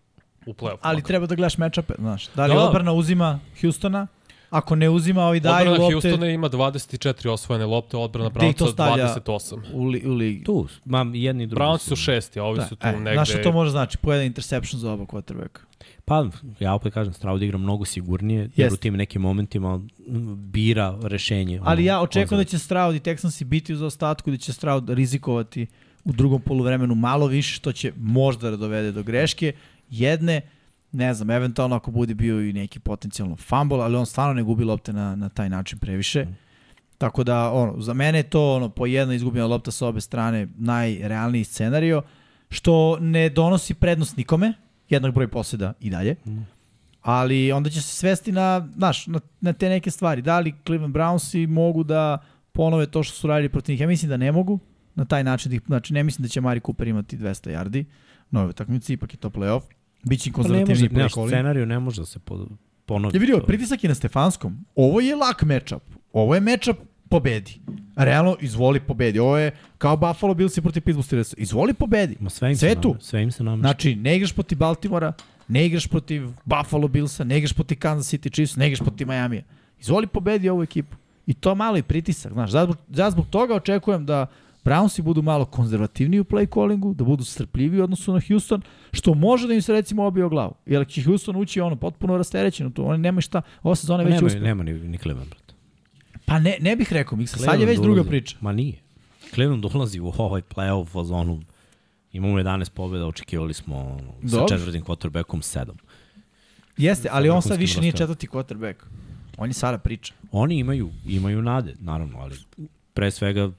u 0.47 0.53
play-offu. 0.53 0.79
Ali 0.81 1.03
treba 1.03 1.27
da 1.27 1.35
gledaš 1.35 1.59
matchupe, 1.59 1.95
znaš. 1.99 2.29
Da 2.29 2.47
li 2.47 2.55
Da. 2.55 2.61
odbrana 2.61 2.93
uzima 2.93 3.41
Houstona, 3.61 4.07
ako 4.51 4.75
ne 4.75 4.91
uzima, 4.91 5.23
ovi 5.23 5.41
daju 5.41 5.71
Odbrana 5.71 5.85
lopte 5.85 6.09
Houstona 6.09 6.31
ima 6.31 6.49
24 6.49 7.29
osvojene 7.29 7.67
lopte, 7.67 7.97
odbrana 7.97 8.31
Brownsa 8.31 8.73
stavlja? 8.73 9.05
28. 9.05 9.59
u, 9.73 9.85
li, 9.85 10.03
u 10.07 10.13
ligi. 10.13 10.45
Tu, 10.45 10.69
mam 10.85 11.15
jedni 11.15 11.45
i 11.45 11.47
drugi. 11.47 11.61
Browns 11.61 11.79
su 11.79 11.97
šesti, 11.97 12.41
a 12.41 12.45
ovi 12.45 12.59
Da, 12.59 12.67
su 12.67 12.77
tu 12.77 12.87
e, 12.87 12.93
negde... 12.93 13.13
Znaš 13.13 13.29
šta 13.29 13.43
to 13.43 13.53
može 13.53 13.71
znači? 13.71 13.99
Po 13.99 14.13
jedan 14.13 14.27
interception 14.27 14.81
za 14.81 14.93
oba 14.93 15.05
quarterbacka. 15.05 15.61
Pa, 16.05 16.27
ja 16.61 16.75
opet 16.75 16.95
kažem, 16.95 17.13
Stroud 17.13 17.43
igra 17.43 17.59
mnogo 17.59 17.85
sigurnije, 17.85 18.41
jer 18.41 18.51
Jest. 18.57 18.75
u 18.75 18.77
tim 18.77 18.97
nekim 18.97 19.23
momentima 19.23 19.81
bira 20.37 20.99
rešenje. 21.03 21.61
Ali 21.65 21.83
ono, 21.83 21.87
ja 21.89 22.01
očekujem 22.01 22.41
da 22.41 22.45
će 22.45 22.59
Stroud 22.59 22.95
i 22.95 23.01
Texansi 23.01 23.45
biti 23.45 23.73
u 23.73 23.77
zaostatku, 23.77 24.31
da 24.31 24.37
će 24.37 24.53
Stroud 24.53 24.91
rizikovati 24.91 25.67
u 26.05 26.13
drugom 26.13 26.41
poluvremenu 26.41 26.95
malo 26.95 27.27
više, 27.27 27.55
što 27.55 27.73
će 27.73 27.93
možda 27.97 28.51
da 28.51 28.57
dovede 28.57 28.93
do 28.93 29.03
greške. 29.03 29.53
Jedne, 29.91 30.41
ne 30.93 31.15
znam, 31.15 31.31
eventualno 31.31 31.77
ako 31.77 31.91
bude 31.91 32.15
bio 32.15 32.41
i 32.41 32.53
neki 32.53 32.79
potencijalno 32.81 33.37
fumble, 33.37 33.79
ali 33.79 33.97
on 33.97 34.07
stvarno 34.07 34.35
ne 34.35 34.43
gubi 34.43 34.65
lopte 34.65 34.93
na, 34.93 35.17
na 35.17 35.29
taj 35.29 35.49
način 35.49 35.79
previše. 35.79 36.27
Tako 36.99 37.25
da, 37.25 37.53
ono, 37.53 37.81
za 37.81 37.95
mene 37.95 38.19
je 38.19 38.23
to 38.23 38.55
ono, 38.55 38.69
po 38.69 38.87
jedna 38.87 39.15
izgubljena 39.15 39.47
lopta 39.47 39.71
sa 39.71 39.87
obe 39.87 40.01
strane 40.01 40.49
najrealniji 40.57 41.45
scenario, 41.45 42.03
što 42.51 42.99
ne 43.01 43.29
donosi 43.29 43.75
prednost 43.75 44.17
nikome, 44.17 44.53
jednak 44.89 45.15
broj 45.15 45.29
poseda 45.29 45.73
i 45.81 45.91
dalje. 45.91 46.17
Ali 47.03 47.53
onda 47.53 47.71
će 47.71 47.83
se 47.83 47.95
svesti 47.95 48.33
na, 48.33 48.69
znaš, 48.77 49.07
na, 49.07 49.21
na 49.41 49.53
te 49.53 49.69
neke 49.69 49.91
stvari. 49.91 50.23
Da 50.23 50.41
li 50.41 50.55
Cleveland 50.67 50.95
Brownsi 50.95 51.47
mogu 51.47 51.85
da 51.85 52.19
ponove 52.53 52.87
to 52.87 53.03
što 53.03 53.17
su 53.17 53.27
radili 53.27 53.49
protiv 53.49 53.73
njih? 53.73 53.81
Ja 53.81 53.87
mislim 53.87 54.09
da 54.09 54.17
ne 54.17 54.33
mogu 54.33 54.59
na 54.95 55.05
taj 55.05 55.25
način. 55.25 55.53
Da 55.53 55.59
znači, 55.67 55.93
ne 55.93 56.03
mislim 56.03 56.23
da 56.23 56.29
će 56.29 56.41
Mari 56.41 56.61
Cooper 56.61 56.89
imati 56.89 57.19
200 57.19 57.51
yardi 57.51 57.85
na 58.31 58.41
ovoj 58.41 58.51
utakmici, 58.51 58.93
ipak 58.93 59.15
je 59.15 59.19
to 59.19 59.31
playoff. 59.31 59.63
Biće 60.03 60.29
im 60.29 60.33
Pa 60.33 60.43
ne 60.43 60.49
može, 60.49 60.89
konzervativni 60.89 61.03
ne, 61.03 61.29
scenariju 61.29 61.67
ne 61.67 61.79
može 61.79 62.03
da 62.03 62.07
se 62.07 62.19
po, 62.19 62.47
ponovi. 62.87 63.17
Je 63.17 63.21
vidio, 63.21 63.41
pritisak 63.47 63.85
je 63.85 63.89
na 63.89 63.95
Stefanskom. 63.95 64.65
Ovo 64.75 65.01
je 65.01 65.17
lak 65.17 65.43
matchup. 65.43 65.83
Ovo 66.13 66.35
je 66.35 66.41
matchup 66.41 66.77
pobedi. 67.09 67.61
Realno, 67.97 68.37
izvoli 68.41 68.81
pobedi. 68.81 69.19
Ovo 69.19 69.39
je 69.39 69.53
kao 69.79 69.97
Buffalo 69.97 70.35
Bills 70.35 70.59
protiv 70.61 70.83
Pittsburgh 70.83 71.07
Steelers. 71.07 71.35
Izvoli 71.37 71.75
pobedi. 71.75 72.17
Ma 72.21 72.31
sve 72.31 72.51
im 72.51 72.57
Sve 72.57 72.81
tu. 72.81 72.97
Sve 73.01 73.23
im 73.23 73.31
se 73.31 73.45
namešta. 73.45 73.69
Znači, 73.69 73.97
ne 73.97 74.17
igraš 74.17 74.33
protiv 74.33 74.59
Baltimora, 74.59 75.13
ne 75.49 75.67
igraš 75.67 75.87
protiv 75.87 76.29
Buffalo 76.45 76.89
Billsa, 76.89 77.25
ne 77.25 77.39
igraš 77.39 77.53
protiv 77.53 77.79
Kansas 77.79 78.13
City 78.13 78.33
Chiefs, 78.33 78.57
ne 78.57 78.67
igraš 78.67 78.81
protiv 78.81 79.07
Miami. 79.07 79.43
Izvoli 79.81 80.07
pobedi 80.07 80.49
ovu 80.49 80.63
ekipu. 80.63 80.97
I 81.27 81.35
to 81.35 81.55
malo 81.55 81.77
i 81.77 81.83
pritisak. 81.83 82.33
Znaš, 82.33 82.55
ja 82.55 82.65
zbog, 82.65 82.77
ja 82.95 83.11
zbog 83.11 83.27
toga 83.27 83.55
očekujem 83.55 84.07
da 84.07 84.27
Brownsi 84.65 85.03
budu 85.03 85.23
malo 85.23 85.45
konzervativniji 85.45 86.21
u 86.21 86.25
play 86.25 86.55
callingu, 86.55 86.95
da 86.95 87.05
budu 87.05 87.25
strpljiviji 87.25 87.81
u 87.81 87.85
odnosu 87.85 88.13
na 88.13 88.21
Houston, 88.29 88.63
što 88.93 89.15
može 89.15 89.49
da 89.49 89.55
im 89.55 89.63
se 89.63 89.73
recimo 89.73 90.05
obije 90.05 90.25
o 90.25 90.29
glavu. 90.29 90.55
Jer 90.67 90.87
će 90.87 91.03
Houston 91.03 91.37
ući 91.37 91.61
ono 91.61 91.77
potpuno 91.77 92.17
rasterećeno 92.17 92.71
tu. 92.71 92.89
Oni 92.89 92.99
nemaju 92.99 93.21
šta, 93.23 93.43
ova 93.63 93.75
sezona 93.75 94.03
je 94.03 94.09
već 94.09 94.23
uspela. 94.23 94.45
nema 94.45 94.63
ni, 94.63 94.73
ni 94.73 94.99
Cleveland, 94.99 95.31
brate. 95.31 95.55
Pa 96.25 96.39
ne, 96.39 96.57
ne 96.61 96.77
bih 96.77 96.93
rekao, 96.93 97.19
Miksa, 97.19 97.39
sad 97.39 97.61
je 97.61 97.67
već 97.67 97.79
druga 97.81 98.01
ulazi- 98.03 98.09
priča. 98.09 98.37
Ma 98.41 98.53
nije. 98.53 98.79
Cleveland 99.35 99.65
ulazi 99.65 100.01
u 100.01 100.13
ovaj 100.19 100.43
playoff 100.43 100.87
fazonu. 100.89 101.41
Imamo 102.13 102.39
11 102.39 102.71
pobjeda, 102.71 103.07
očekivali 103.07 103.55
smo 103.55 103.77
ono, 103.77 104.31
sa 104.31 104.47
četvrtim 104.49 104.85
quarterbackom 104.85 105.43
7. 105.43 105.67
Jeste, 106.77 107.09
ali 107.13 107.31
on 107.31 107.43
sad 107.43 107.59
više 107.59 107.81
nije 107.81 107.91
rosterom. 107.93 108.15
četvrti 108.15 108.29
quarterback. 108.29 108.75
On 109.37 109.49
je 109.49 109.55
sada 109.55 109.79
priča. 109.79 110.15
Oni 110.33 110.59
imaju, 110.59 110.91
imaju 111.07 111.43
nade, 111.43 111.75
naravno, 111.81 112.19
ali 112.19 112.37
pre 112.95 113.11
svega 113.11 113.51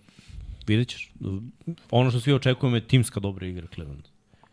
vidjet 0.70 0.88
ćeš. 0.88 1.12
Ono 1.91 2.10
što 2.10 2.20
svi 2.20 2.34
očekujemo 2.34 2.78
je 2.78 2.88
timska 2.88 3.20
dobra 3.20 3.48
igra 3.48 3.68
Cleveland. 3.76 4.04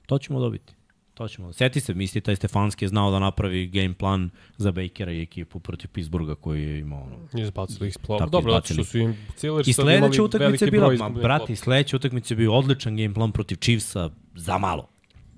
To 0.07 0.19
ćemo 0.19 0.41
dobiti. 0.41 0.73
To 1.15 1.29
ćemo. 1.29 1.53
Seti 1.53 1.81
se, 1.81 1.95
misli, 1.95 2.21
taj 2.21 2.37
Stefanski 2.37 2.85
je 2.85 2.89
znao 2.89 3.11
da 3.11 3.19
napravi 3.19 3.67
game 3.67 3.95
plan 3.95 4.31
za 4.57 4.73
Bakera 4.73 5.13
i 5.13 5.23
ekipu 5.23 5.61
protiv 5.61 5.89
Pittsburgha 5.89 6.35
koji 6.35 6.63
je 6.63 6.79
imao 6.79 7.03
ono. 7.03 7.43
Izbacili 7.43 7.89
ih. 7.89 7.97
Tako, 7.97 8.27
Dobro, 8.27 8.53
zato 8.53 8.75
što 8.75 8.85
su 8.85 8.99
im 8.99 9.17
Steelers 9.37 9.69
I 9.69 9.73
sledeća 9.73 10.23
utakmica 10.23 10.39
veliki 10.39 10.65
je 10.65 10.71
bila, 10.71 10.87
broj 10.87 10.97
ma, 10.99 11.09
brati, 11.09 11.57
sledeća 11.57 11.97
utakmica 11.97 12.35
je 12.35 12.37
bio 12.37 12.55
odličan 12.55 12.97
game 12.97 13.15
plan 13.15 13.33
protiv 13.33 13.57
Chiefsa 13.57 14.11
za 14.35 14.59
malo. 14.59 14.89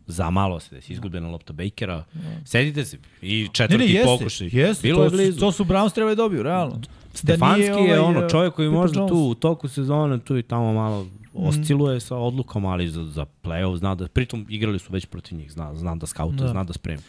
Za 0.06 0.30
malo 0.30 0.60
se 0.60 0.74
desi, 0.74 0.92
izgubljena 0.92 1.28
lopta 1.28 1.52
Bakera. 1.52 2.04
Sedite 2.44 2.84
se 2.84 2.98
i 3.22 3.48
četvrti 3.52 3.84
ne, 3.84 3.92
jeste, 3.92 4.06
pokušaj. 4.06 4.48
jeste, 4.52 4.88
Bilo 4.88 4.98
to, 4.98 5.04
je 5.04 5.10
su, 5.10 5.16
blizu. 5.16 5.40
to 5.40 5.52
su 5.52 5.64
Browns 5.64 5.94
trebali 5.94 6.16
da 6.16 6.22
dobiju, 6.22 6.42
realno. 6.42 6.80
Stefanski 7.14 7.38
Da 7.68 7.76
nije 7.76 7.88
je 7.88 8.00
ovaj, 8.00 8.10
ono 8.10 8.24
uh, 8.24 8.30
čovjek 8.30 8.54
koji 8.54 8.68
Pepper 8.68 8.80
možda 8.80 9.00
Jones. 9.00 9.10
tu 9.10 9.18
u 9.18 9.34
toku 9.34 9.68
sezone 9.68 10.18
tu 10.18 10.38
i 10.38 10.42
tamo 10.42 10.72
malo 10.72 11.06
osciluje 11.34 12.00
sa 12.00 12.16
odlukama, 12.16 12.68
ali 12.68 12.88
za, 12.88 13.04
za 13.04 13.26
play-off 13.42 13.76
zna 13.76 13.94
da, 13.94 14.08
pritom 14.08 14.46
igrali 14.48 14.78
su 14.78 14.92
već 14.92 15.06
protiv 15.06 15.38
njih, 15.38 15.52
zna, 15.52 15.74
zna 15.74 15.94
da 15.94 16.06
skautuje, 16.06 16.42
Da. 16.42 16.48
zna 16.48 16.64
da 16.64 16.72
spremi. 16.72 17.02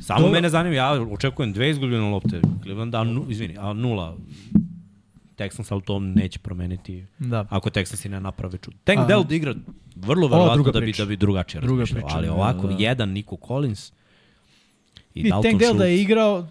Samo 0.00 0.20
Dobro. 0.20 0.32
mene 0.32 0.48
zanima, 0.48 0.74
ja 0.74 0.92
očekujem 1.12 1.52
dve 1.52 1.70
izgubljene 1.70 2.10
lopte, 2.10 2.40
Cleveland, 2.62 2.94
a, 2.94 3.04
nu, 3.04 3.24
izvini, 3.28 3.56
a 3.58 3.72
nula 3.72 4.16
Texans, 5.36 5.72
ali 5.72 5.82
to 5.82 5.98
neće 5.98 6.38
promeniti 6.38 7.04
Da. 7.18 7.46
ako 7.50 7.70
Texansi 7.70 8.08
ne 8.08 8.20
naprave 8.20 8.58
čud. 8.58 8.74
Tank 8.84 9.06
Dell 9.08 9.24
da 9.24 9.34
igra 9.34 9.54
vrlo 9.96 10.28
verovatno 10.28 10.72
da 10.72 10.80
bi, 10.80 10.92
da 10.98 11.04
bi 11.04 11.16
drugačije 11.16 11.60
Druga 11.60 11.80
razmišljao, 11.82 12.10
ali 12.12 12.26
da, 12.26 12.32
ovako, 12.32 12.66
da. 12.66 12.76
jedan 12.78 13.08
Nico 13.10 13.36
Collins 13.46 13.92
i, 15.16 15.20
I 15.20 15.30
Dalton 15.30 15.50
Tank 15.50 15.60
Dell 15.60 15.78
da 15.78 15.84
je 15.84 16.00
igrao, 16.02 16.46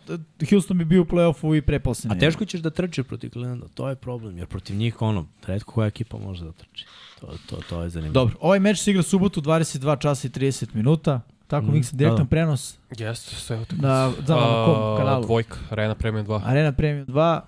Houston 0.49 0.77
bi 0.77 0.85
bio 0.85 1.01
u 1.01 1.05
play-offu 1.05 1.57
i 1.57 1.61
pre 1.61 1.79
A 2.09 2.19
teško 2.19 2.45
ćeš 2.45 2.61
da 2.61 2.69
trčiš 2.69 3.05
protiv 3.05 3.29
Clevelanda, 3.29 3.67
to 3.67 3.89
je 3.89 3.95
problem, 3.95 4.37
jer 4.37 4.47
protiv 4.47 4.75
njih 4.75 5.01
ono, 5.01 5.27
redko 5.47 5.71
koja 5.73 5.87
ekipa 5.87 6.17
može 6.17 6.45
da 6.45 6.51
trči. 6.51 6.85
To, 7.19 7.27
to, 7.49 7.55
to 7.69 7.81
je 7.83 7.89
zanimljivo. 7.89 8.13
Dobro, 8.13 8.35
ovaj 8.41 8.59
meč 8.59 8.79
se 8.79 8.91
igra 8.91 9.03
subotu 9.03 9.41
22 9.41 9.99
časa 9.99 10.27
i 10.27 10.31
30 10.31 10.75
minuta. 10.75 11.21
Tako, 11.47 11.65
Mm, 11.65 11.73
Miksa, 11.73 11.95
direktan 11.95 12.25
da. 12.25 12.29
prenos 12.29 12.77
Jeste, 12.97 13.35
sve 13.35 13.57
utakmice. 13.59 13.87
na, 13.87 14.11
znam, 14.25 14.39
na 14.39 14.65
kom 14.65 14.75
A, 14.75 14.97
kanalu? 14.97 15.25
Dvojka, 15.25 15.57
Arena 15.69 15.95
Premium 15.95 16.25
2. 16.27 16.41
Arena 16.45 16.71
Premium 16.71 17.07
2. 17.07 17.39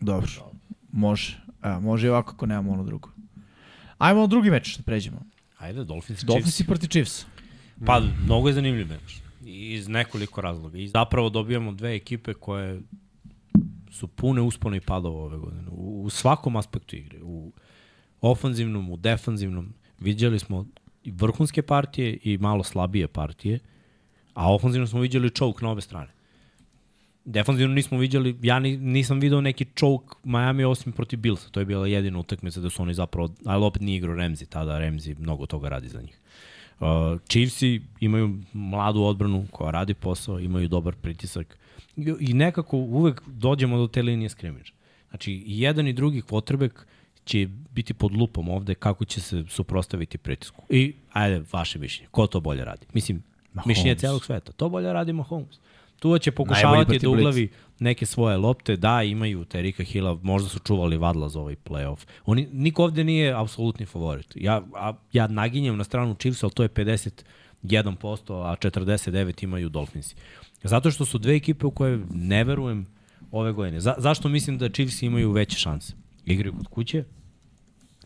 Dobro, 0.00 0.28
može. 0.92 1.38
Evo, 1.62 1.80
može 1.80 2.06
i 2.06 2.10
ovako 2.10 2.32
ako 2.32 2.46
nemamo 2.46 2.72
ono 2.72 2.84
drugo. 2.84 3.10
Ajmo 3.98 4.20
na 4.20 4.26
drugi 4.26 4.50
meč 4.50 4.76
da 4.76 4.82
pređemo. 4.82 5.18
Ajde, 5.58 5.84
Dolphins, 5.84 6.18
Chiefs. 6.18 6.24
Dolphins 6.26 6.60
i 6.60 6.66
protiv 6.66 6.88
Chiefs. 6.88 7.26
Pa, 7.84 8.02
mnogo 8.24 8.48
je 8.48 8.54
zanimljiv 8.54 8.88
meč. 8.88 9.20
Iz 9.44 9.88
nekoliko 9.88 10.40
razloga. 10.40 10.78
I 10.78 10.88
zapravo 10.88 11.30
dobijamo 11.30 11.72
dve 11.72 11.94
ekipe 11.94 12.34
koje 12.34 12.80
su 13.90 14.08
pune 14.08 14.40
uspona 14.40 14.76
i 14.76 14.80
padova 14.80 15.24
ove 15.24 15.38
godine. 15.38 15.68
U, 15.70 16.02
u 16.04 16.10
svakom 16.10 16.56
aspektu 16.56 16.96
igre. 16.96 17.18
U 17.22 17.52
ofanzivnom, 18.20 18.90
u 18.90 18.96
defanzivnom. 18.96 19.74
Viđali 20.00 20.38
smo 20.38 20.66
i 21.04 21.10
vrhunske 21.10 21.62
partije 21.62 22.18
i 22.22 22.38
malo 22.38 22.64
slabije 22.64 23.08
partije. 23.08 23.58
A 24.34 24.54
ofanzivno 24.54 24.86
smo 24.86 25.00
viđali 25.00 25.30
čouk 25.30 25.62
na 25.62 25.70
obe 25.70 25.80
strane. 25.80 26.16
Defanzivno 27.24 27.74
nismo 27.74 27.98
viđali, 27.98 28.38
ja 28.42 28.58
ni, 28.58 28.76
nisam 28.76 29.20
video 29.20 29.40
neki 29.40 29.64
čouk 29.74 30.16
Miami 30.24 30.64
osim 30.64 30.92
protiv 30.92 31.18
Billsa. 31.18 31.48
To 31.50 31.60
je 31.60 31.66
bila 31.66 31.86
jedina 31.86 32.18
utakmica 32.18 32.60
da 32.60 32.70
su 32.70 32.82
oni 32.82 32.94
zapravo, 32.94 33.28
ali 33.44 33.64
opet 33.64 33.82
nije 33.82 33.96
igrao 33.96 34.16
Remzi, 34.16 34.46
tada 34.46 34.78
Remzi 34.78 35.14
mnogo 35.18 35.46
toga 35.46 35.68
radi 35.68 35.88
za 35.88 36.00
njih. 36.02 36.20
Uh, 36.80 36.86
Chiefsi 37.28 37.80
imaju 38.00 38.38
mladu 38.52 39.02
odbranu 39.02 39.46
koja 39.50 39.70
radi 39.70 39.94
posao, 39.94 40.40
imaju 40.40 40.68
dobar 40.68 40.94
pritisak 40.94 41.58
i, 41.96 42.14
i 42.20 42.34
nekako 42.34 42.76
uvek 42.76 43.22
dođemo 43.26 43.78
do 43.78 43.86
te 43.86 44.02
linije 44.02 44.28
skrimiđa. 44.28 44.72
Znači, 45.10 45.42
jedan 45.46 45.88
i 45.88 45.92
drugi 45.92 46.22
quarterback 46.22 46.70
će 47.24 47.48
biti 47.70 47.94
pod 47.94 48.12
lupom 48.16 48.48
ovde 48.48 48.74
kako 48.74 49.04
će 49.04 49.20
se 49.20 49.44
suprostaviti 49.48 50.18
pritisku. 50.18 50.62
I, 50.68 50.94
ajde, 51.12 51.42
vaše 51.52 51.78
mišljenje. 51.78 52.08
Ko 52.10 52.26
to 52.26 52.40
bolje 52.40 52.64
radi? 52.64 52.86
Mislim, 52.92 53.22
Mahomes. 53.52 53.76
mišljenje 53.76 53.94
celog 53.94 54.24
sveta. 54.24 54.52
To 54.52 54.68
bolje 54.68 54.92
radi 54.92 55.12
Mahomes. 55.12 55.58
Tu 55.98 56.18
će 56.18 56.30
pokušavati 56.30 56.98
da 56.98 57.08
uglavi 57.08 57.48
neke 57.78 58.06
svoje 58.06 58.36
lopte. 58.36 58.76
Da, 58.76 59.02
imaju 59.02 59.44
Terika 59.44 59.82
Hilla, 59.82 60.18
možda 60.22 60.48
su 60.48 60.58
čuvali 60.58 60.96
Vadla 60.96 61.28
za 61.28 61.40
ovaj 61.40 61.56
playoff. 61.64 62.06
Oni, 62.26 62.48
niko 62.52 62.84
ovde 62.84 63.04
nije 63.04 63.40
apsolutni 63.40 63.86
favorit. 63.86 64.32
Ja, 64.34 64.62
a, 64.74 64.92
ja 65.12 65.26
naginjem 65.26 65.76
na 65.76 65.84
stranu 65.84 66.14
Chiefs, 66.14 66.42
ali 66.42 66.52
to 66.52 66.62
je 66.62 66.68
51%, 66.68 67.22
a 67.62 68.56
49 68.56 69.44
imaju 69.44 69.68
Dolphinsi. 69.68 70.14
Zato 70.62 70.90
što 70.90 71.04
su 71.04 71.18
dve 71.18 71.36
ekipe 71.36 71.66
u 71.66 71.70
koje 71.70 72.00
ne 72.10 72.44
verujem 72.44 72.86
ove 73.30 73.52
godine. 73.52 73.80
Za, 73.80 73.94
zašto 73.98 74.28
mislim 74.28 74.58
da 74.58 74.68
Chiefs 74.68 75.02
imaju 75.02 75.32
veće 75.32 75.56
šanse? 75.56 75.94
Igraju 76.24 76.54
kod 76.56 76.66
kuće, 76.66 77.04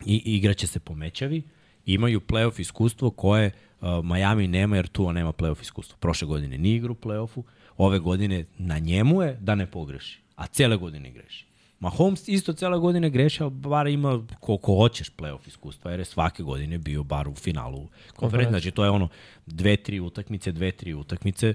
i 0.05 0.21
igraće 0.25 0.67
se 0.67 0.79
po 0.79 0.95
mečavi, 0.95 1.43
imaju 1.85 2.19
playoff 2.19 2.61
iskustvo 2.61 3.09
koje 3.09 3.51
uh, 3.81 3.87
Miami 4.05 4.47
nema 4.47 4.75
jer 4.75 4.87
tu 4.87 5.13
nema 5.13 5.33
playoff 5.33 5.61
iskustvo. 5.61 5.97
Prošle 5.99 6.27
godine 6.27 6.57
nije 6.57 6.75
igrao 6.75 6.91
u 6.91 7.07
playoffu, 7.07 7.43
ove 7.85 7.99
godine 7.99 8.45
na 8.57 8.79
njemu 8.79 9.21
je 9.21 9.37
da 9.41 9.55
ne 9.55 9.65
pogreši, 9.65 10.19
a 10.35 10.47
cele 10.47 10.77
godine 10.77 11.11
greši. 11.11 11.45
Mahomes 11.79 12.27
isto 12.27 12.53
cele 12.53 12.77
godine 12.77 13.09
greši, 13.09 13.43
ali 13.43 13.51
bar 13.51 13.87
ima 13.87 14.27
koliko 14.39 14.75
hoćeš 14.75 15.11
playoff 15.17 15.47
iskustva, 15.47 15.91
jer 15.91 15.99
je 15.99 16.05
svake 16.05 16.43
godine 16.43 16.77
bio 16.77 17.03
bar 17.03 17.27
u 17.27 17.35
finalu 17.35 17.87
konferencije. 18.15 18.49
Znači 18.49 18.71
to 18.71 18.83
je 18.83 18.89
ono 18.89 19.07
dve, 19.45 19.77
tri 19.77 19.99
utakmice, 19.99 20.51
dve, 20.51 20.71
tri 20.71 20.93
utakmice, 20.93 21.53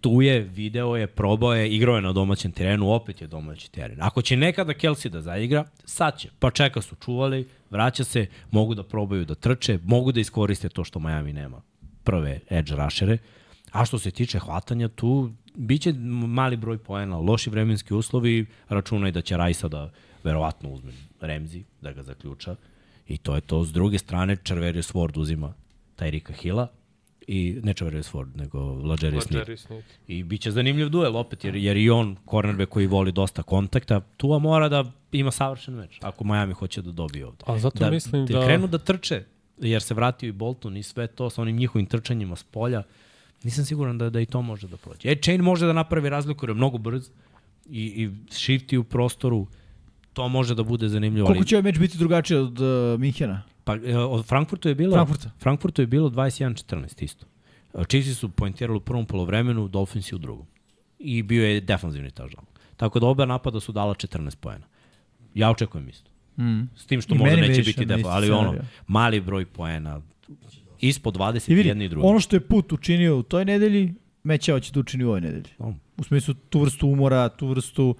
tu 0.00 0.22
je, 0.22 0.40
video 0.40 0.96
je, 0.96 1.06
probao 1.06 1.54
je, 1.54 1.70
igrao 1.74 1.96
je 1.96 2.02
na 2.02 2.12
domaćem 2.12 2.52
terenu, 2.52 2.90
opet 2.92 3.20
je 3.20 3.26
domaći 3.26 3.72
teren. 3.72 3.98
Ako 4.00 4.22
će 4.22 4.36
nekada 4.36 4.72
Kelsey 4.72 5.08
da 5.08 5.20
zaigra, 5.20 5.64
sad 5.84 6.18
će. 6.18 6.28
Pa 6.38 6.50
čeka 6.50 6.82
su 6.82 6.96
čuvali, 6.96 7.48
vraća 7.70 8.04
se, 8.04 8.26
mogu 8.50 8.74
da 8.74 8.82
probaju 8.82 9.24
da 9.24 9.34
trče, 9.34 9.78
mogu 9.84 10.12
da 10.12 10.20
iskoriste 10.20 10.68
to 10.68 10.84
što 10.84 10.98
Miami 10.98 11.32
nema 11.32 11.62
prve 12.04 12.40
edge 12.50 12.74
rushere. 12.76 13.18
A 13.70 13.84
što 13.84 13.98
se 13.98 14.10
tiče 14.10 14.38
hvatanja, 14.38 14.88
tu 14.88 15.32
biće 15.54 15.92
mali 16.26 16.56
broj 16.56 16.78
poena, 16.78 17.18
loši 17.18 17.50
vremenski 17.50 17.94
uslovi, 17.94 18.46
računaj 18.68 19.10
da 19.10 19.20
će 19.20 19.36
Rajsa 19.36 19.68
da 19.68 19.90
verovatno 20.24 20.70
uzme 20.70 20.92
Remzi, 21.20 21.64
da 21.80 21.92
ga 21.92 22.02
zaključa. 22.02 22.56
I 23.08 23.18
to 23.18 23.34
je 23.34 23.40
to. 23.40 23.64
S 23.64 23.72
druge 23.72 23.98
strane, 23.98 24.36
Červerius 24.36 24.92
Ward 24.92 25.20
uzima 25.20 25.54
Tyrika 25.96 26.32
Hilla, 26.32 26.68
i 27.32 27.60
ne 27.62 27.74
Čavarius 27.74 28.08
Ford, 28.10 28.36
nego 28.36 28.58
Lađeri 28.58 29.20
Smith. 29.20 29.48
Jerry 29.48 29.56
Smith. 29.56 29.88
I 30.06 30.22
bit 30.22 30.40
će 30.40 30.50
zanimljiv 30.50 30.88
duel 30.88 31.16
opet, 31.16 31.44
jer, 31.44 31.56
jer 31.56 31.76
i 31.76 31.90
on, 31.90 32.16
cornerback 32.30 32.72
koji 32.72 32.86
voli 32.86 33.12
dosta 33.12 33.42
kontakta, 33.42 34.00
Tua 34.16 34.38
mora 34.38 34.68
da 34.68 34.84
ima 35.12 35.30
savršen 35.30 35.74
meč, 35.74 35.98
ako 36.02 36.24
Miami 36.24 36.52
hoće 36.52 36.82
da 36.82 36.92
dobije 36.92 37.26
ovde. 37.26 37.44
A 37.46 37.58
zato 37.58 37.78
da, 37.78 37.90
mislim 37.90 38.26
da... 38.26 38.44
krenu 38.44 38.66
da 38.66 38.78
trče, 38.78 39.24
jer 39.58 39.82
se 39.82 39.94
vratio 39.94 40.28
i 40.28 40.32
Bolton 40.32 40.76
i 40.76 40.82
sve 40.82 41.06
to 41.06 41.30
sa 41.30 41.42
onim 41.42 41.56
njihovim 41.56 41.86
trčanjima 41.86 42.36
s 42.36 42.42
polja, 42.42 42.82
nisam 43.44 43.64
siguran 43.64 43.98
da, 43.98 44.10
da 44.10 44.20
i 44.20 44.26
to 44.26 44.42
može 44.42 44.68
da 44.68 44.76
prođe. 44.76 45.08
E, 45.08 45.16
Chain 45.16 45.40
može 45.40 45.66
da 45.66 45.72
napravi 45.72 46.08
razliku, 46.08 46.44
jer 46.44 46.50
je 46.50 46.54
mnogo 46.54 46.78
brz 46.78 47.10
i, 47.66 47.84
i 47.84 48.10
shifti 48.30 48.78
u 48.78 48.84
prostoru, 48.84 49.46
to 50.12 50.28
može 50.28 50.54
da 50.54 50.62
bude 50.62 50.88
zanimljivo. 50.88 51.26
Koliko 51.26 51.44
će 51.44 51.56
ovaj 51.56 51.62
meč 51.62 51.78
biti 51.78 51.98
drugačiji 51.98 52.38
od 52.38 52.60
uh, 52.60 53.00
Minhena? 53.00 53.42
Pa 53.64 53.76
e, 53.76 53.98
od 53.98 54.26
Frankfurtu 54.26 54.68
je 54.68 54.74
bilo 54.74 54.96
Frankfurta. 54.96 55.30
Frankfurtu 55.38 55.82
je 55.82 55.86
bilo 55.86 56.10
21-14 56.10 57.04
isto. 57.04 57.26
E, 57.74 57.84
Chiefs 57.84 58.18
su 58.18 58.28
poentirali 58.28 58.76
u 58.76 58.80
prvom 58.80 59.06
polovremenu, 59.06 59.68
Dolphinsi 59.68 60.14
u 60.14 60.18
drugom. 60.18 60.46
I 60.98 61.22
bio 61.22 61.46
je 61.46 61.60
defanzivni 61.60 62.10
touchdown. 62.10 62.44
Tako 62.76 63.00
da 63.00 63.06
oba 63.06 63.26
napada 63.26 63.60
su 63.60 63.72
dala 63.72 63.94
14 63.94 64.36
poena. 64.36 64.66
Ja 65.34 65.50
očekujem 65.50 65.88
isto. 65.88 66.10
Mm. 66.38 66.62
S 66.76 66.86
tim 66.86 67.00
što 67.00 67.14
I 67.14 67.18
možda 67.18 67.36
neće 67.36 67.62
biti 67.62 67.84
defa, 67.84 68.08
ali 68.08 68.30
ono, 68.30 68.54
mali 68.86 69.20
broj 69.20 69.46
poena, 69.46 70.00
ispod 70.80 71.14
20 71.16 71.50
I 71.50 71.54
vidi, 71.54 71.68
jedni 71.68 71.84
i 71.84 71.88
drugi. 71.88 72.06
ono 72.06 72.20
što 72.20 72.36
je 72.36 72.40
put 72.40 72.72
učinio 72.72 73.18
u 73.18 73.22
toj 73.22 73.44
nedelji, 73.44 73.94
Mećao 74.22 74.60
će 74.60 74.72
da 74.72 74.80
učini 74.80 75.04
u 75.04 75.08
ovoj 75.08 75.20
nedelji. 75.20 75.54
U 75.98 76.04
smislu 76.04 76.34
tu 76.34 76.60
vrstu 76.60 76.88
umora, 76.88 77.28
tu 77.28 77.46
vrstu 77.46 77.94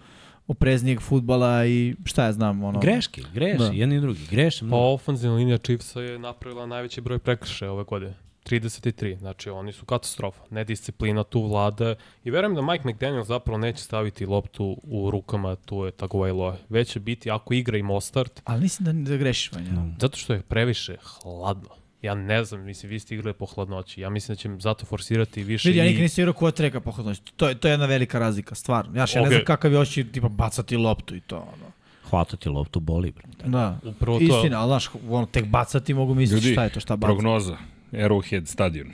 opreznijeg 0.47 1.01
futbala 1.01 1.67
i 1.67 1.95
šta 2.05 2.25
ja 2.25 2.33
znam. 2.33 2.65
Ono, 2.65 2.81
Greške, 2.81 3.23
greši, 3.35 3.59
Da. 3.59 3.65
jedni 3.65 3.97
i 3.97 4.01
drugi, 4.01 4.21
greše 4.31 4.65
Pa 4.71 4.77
ofenzivna 4.77 5.37
linija 5.37 5.59
Chiefsa 5.59 6.01
je 6.01 6.19
napravila 6.19 6.67
najveći 6.67 7.01
broj 7.01 7.19
prekršaja 7.19 7.73
ove 7.73 7.85
godine. 7.85 8.15
33. 8.45 9.19
Znači, 9.19 9.51
oni 9.51 9.73
su 9.73 9.87
katastrofa. 9.87 10.41
Nedisciplina 10.51 11.25
tu 11.25 11.43
vlada. 11.43 11.95
I 12.25 12.31
verujem 12.31 12.55
da 12.55 12.63
Mike 12.63 12.89
McDaniel 12.89 13.25
zapravo 13.25 13.59
neće 13.59 13.83
staviti 13.83 14.27
loptu 14.27 14.81
u 14.83 15.11
rukama 15.11 15.57
tu 15.57 15.85
je 15.85 15.91
Tagovailoa. 15.93 16.57
Već 16.69 16.89
će 16.93 17.01
biti, 17.01 17.31
ako 17.31 17.55
igra 17.55 17.79
i 17.79 17.83
Mostart, 17.83 18.41
Ali 18.45 18.61
mislim 18.61 19.05
da, 19.05 19.11
da 19.11 19.17
grešiš, 19.17 19.53
Vanja. 19.53 19.71
No. 19.73 19.95
zato 20.01 20.17
što 20.17 20.33
je 20.33 20.43
previše 20.43 20.97
hladno. 21.03 21.69
Ja 22.03 22.15
ne 22.15 22.45
znam, 22.45 22.65
mislim, 22.65 22.91
vi 22.91 22.99
ste 22.99 23.15
igrali 23.15 23.35
po 23.35 23.47
hladnoći. 23.47 24.01
Ja 24.01 24.11
mislim 24.11 24.37
da 24.37 24.37
će 24.37 24.49
zato 24.59 24.87
forsirati 24.87 25.43
više 25.43 25.69
Vidi, 25.69 25.79
ja 25.79 25.85
i... 25.85 25.89
nikad 25.89 26.03
nisam 26.03 26.23
igrao 26.23 26.35
kod 26.35 26.55
treka 26.55 26.81
po 26.81 26.91
hodnoći. 26.91 27.23
To 27.37 27.49
je, 27.49 27.55
to 27.55 27.69
je 27.69 27.73
jedna 27.73 27.87
velika 27.87 28.19
razlika, 28.19 28.55
stvarno. 28.55 28.93
Ja, 28.97 29.07
ja 29.15 29.23
ne 29.23 29.29
znam 29.29 29.45
kakav 29.45 29.73
je 29.73 29.79
oči, 29.79 30.05
tipa, 30.05 30.29
bacati 30.29 30.77
loptu 30.77 31.17
i 31.17 31.21
to. 31.21 31.37
Ono. 31.37 31.73
Hvatati 32.11 32.49
loptu 32.49 32.81
boli, 32.81 33.13
bre. 33.13 33.25
Da. 33.45 33.79
Upravo 33.85 34.19
to. 34.19 34.25
Istina, 34.25 34.61
ali 34.61 34.69
znaš, 34.69 34.89
ono, 35.09 35.27
tek 35.27 35.47
bacati 35.47 35.95
mogu 35.95 36.15
misliti 36.15 36.47
Ljudi, 36.47 36.55
šta 36.55 36.65
je 36.65 36.71
to, 36.71 36.81
šta 36.81 36.97
baca. 36.97 37.13
Prognoza. 37.13 37.57
Arrowhead 37.93 38.45
stadion. 38.47 38.91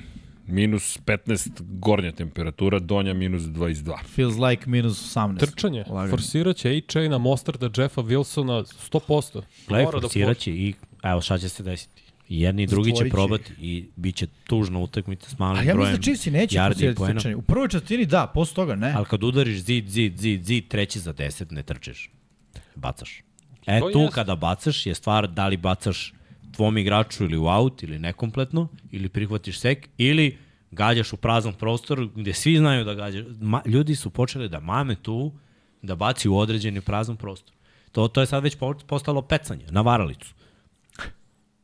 Minus 0.47 0.99
15 1.07 1.49
gornja 1.61 2.12
temperatura, 2.12 2.78
donja 2.78 3.15
minus 3.15 3.43
22. 3.43 4.05
Feels 4.05 4.35
like 4.39 4.70
minus 4.70 5.16
18. 5.16 5.39
Trčanje. 5.39 5.85
Lagano. 5.89 6.11
Forsirat 6.11 6.57
će 6.57 6.69
A-Chaina, 6.69 7.19
Mostarda, 7.19 7.83
Jeffa 7.83 8.03
Wilsona 8.03 8.65
100%. 8.91 9.43
Gledaj, 9.69 9.85
Mora 9.85 10.01
da 10.01 10.09
forsiraće 10.09 10.51
i 10.51 10.74
evo 11.03 11.20
šta 11.20 11.39
će 11.39 11.49
se 11.49 11.62
desiti. 11.62 11.95
Jedni 12.28 12.62
i 12.62 12.66
drugi 12.66 12.97
će 12.97 13.09
probati 13.09 13.53
i 13.61 13.89
bit 13.97 14.16
će 14.16 14.27
tužna 14.47 14.78
utakmica 14.78 15.31
s 15.31 15.39
malim 15.39 15.61
A 15.61 15.62
ja 15.62 15.74
brojem 15.74 15.78
mislim 15.81 15.97
da 15.97 16.03
Chiefs 16.03 16.27
i 16.27 16.31
neće 16.31 16.57
yardi 16.57 16.66
i 16.66 16.73
forsirati 16.73 16.97
poena. 16.97 17.15
trčanje. 17.15 17.36
U 17.36 17.43
prvoj 17.43 17.69
četvrtini 17.69 18.07
da, 18.07 18.27
posle 18.27 18.55
toga 18.55 18.74
ne. 18.74 18.93
Ali 18.93 19.05
kad 19.05 19.24
udariš 19.24 19.59
zid, 19.59 19.89
zid, 19.89 20.19
zid, 20.19 20.44
zid, 20.44 20.69
treći 20.69 21.01
za 21.01 21.15
10, 21.15 21.53
ne 21.53 21.62
trčeš. 21.62 22.11
Bacaš. 22.74 23.23
E 23.66 23.81
To 23.81 23.90
tu 23.90 23.98
jest. 23.98 24.15
kada 24.15 24.36
bacaš 24.36 24.86
je 24.86 24.94
stvar 24.94 25.28
da 25.28 25.48
li 25.48 25.57
bacaš 25.57 26.15
tvom 26.53 26.78
igraču 26.78 27.24
ili 27.24 27.36
u 27.36 27.47
aut 27.47 27.82
ili 27.82 27.98
nekompletno, 27.98 28.69
ili 28.90 29.09
prihvatiš 29.09 29.59
sek, 29.59 29.89
ili 29.98 30.39
gađaš 30.70 31.12
u 31.12 31.16
prazan 31.16 31.53
prostor 31.53 32.09
gde 32.15 32.32
svi 32.32 32.57
znaju 32.57 32.85
da 32.85 32.94
gađaš. 32.94 33.24
Ma, 33.40 33.62
ljudi 33.66 33.94
su 33.97 34.11
počeli 34.11 34.48
da 34.48 34.61
mame 34.61 34.94
tu 34.94 35.32
da 35.82 35.94
baci 35.94 36.28
u 36.28 36.39
određeni 36.39 36.81
prazan 36.81 37.16
prostor. 37.16 37.55
To, 37.93 38.09
to 38.09 38.20
je 38.20 38.27
sad 38.27 38.43
već 38.43 38.57
po- 38.57 38.74
postalo 38.86 39.23
pecanje 39.23 39.65
na 39.70 39.81
varalicu. 39.81 40.35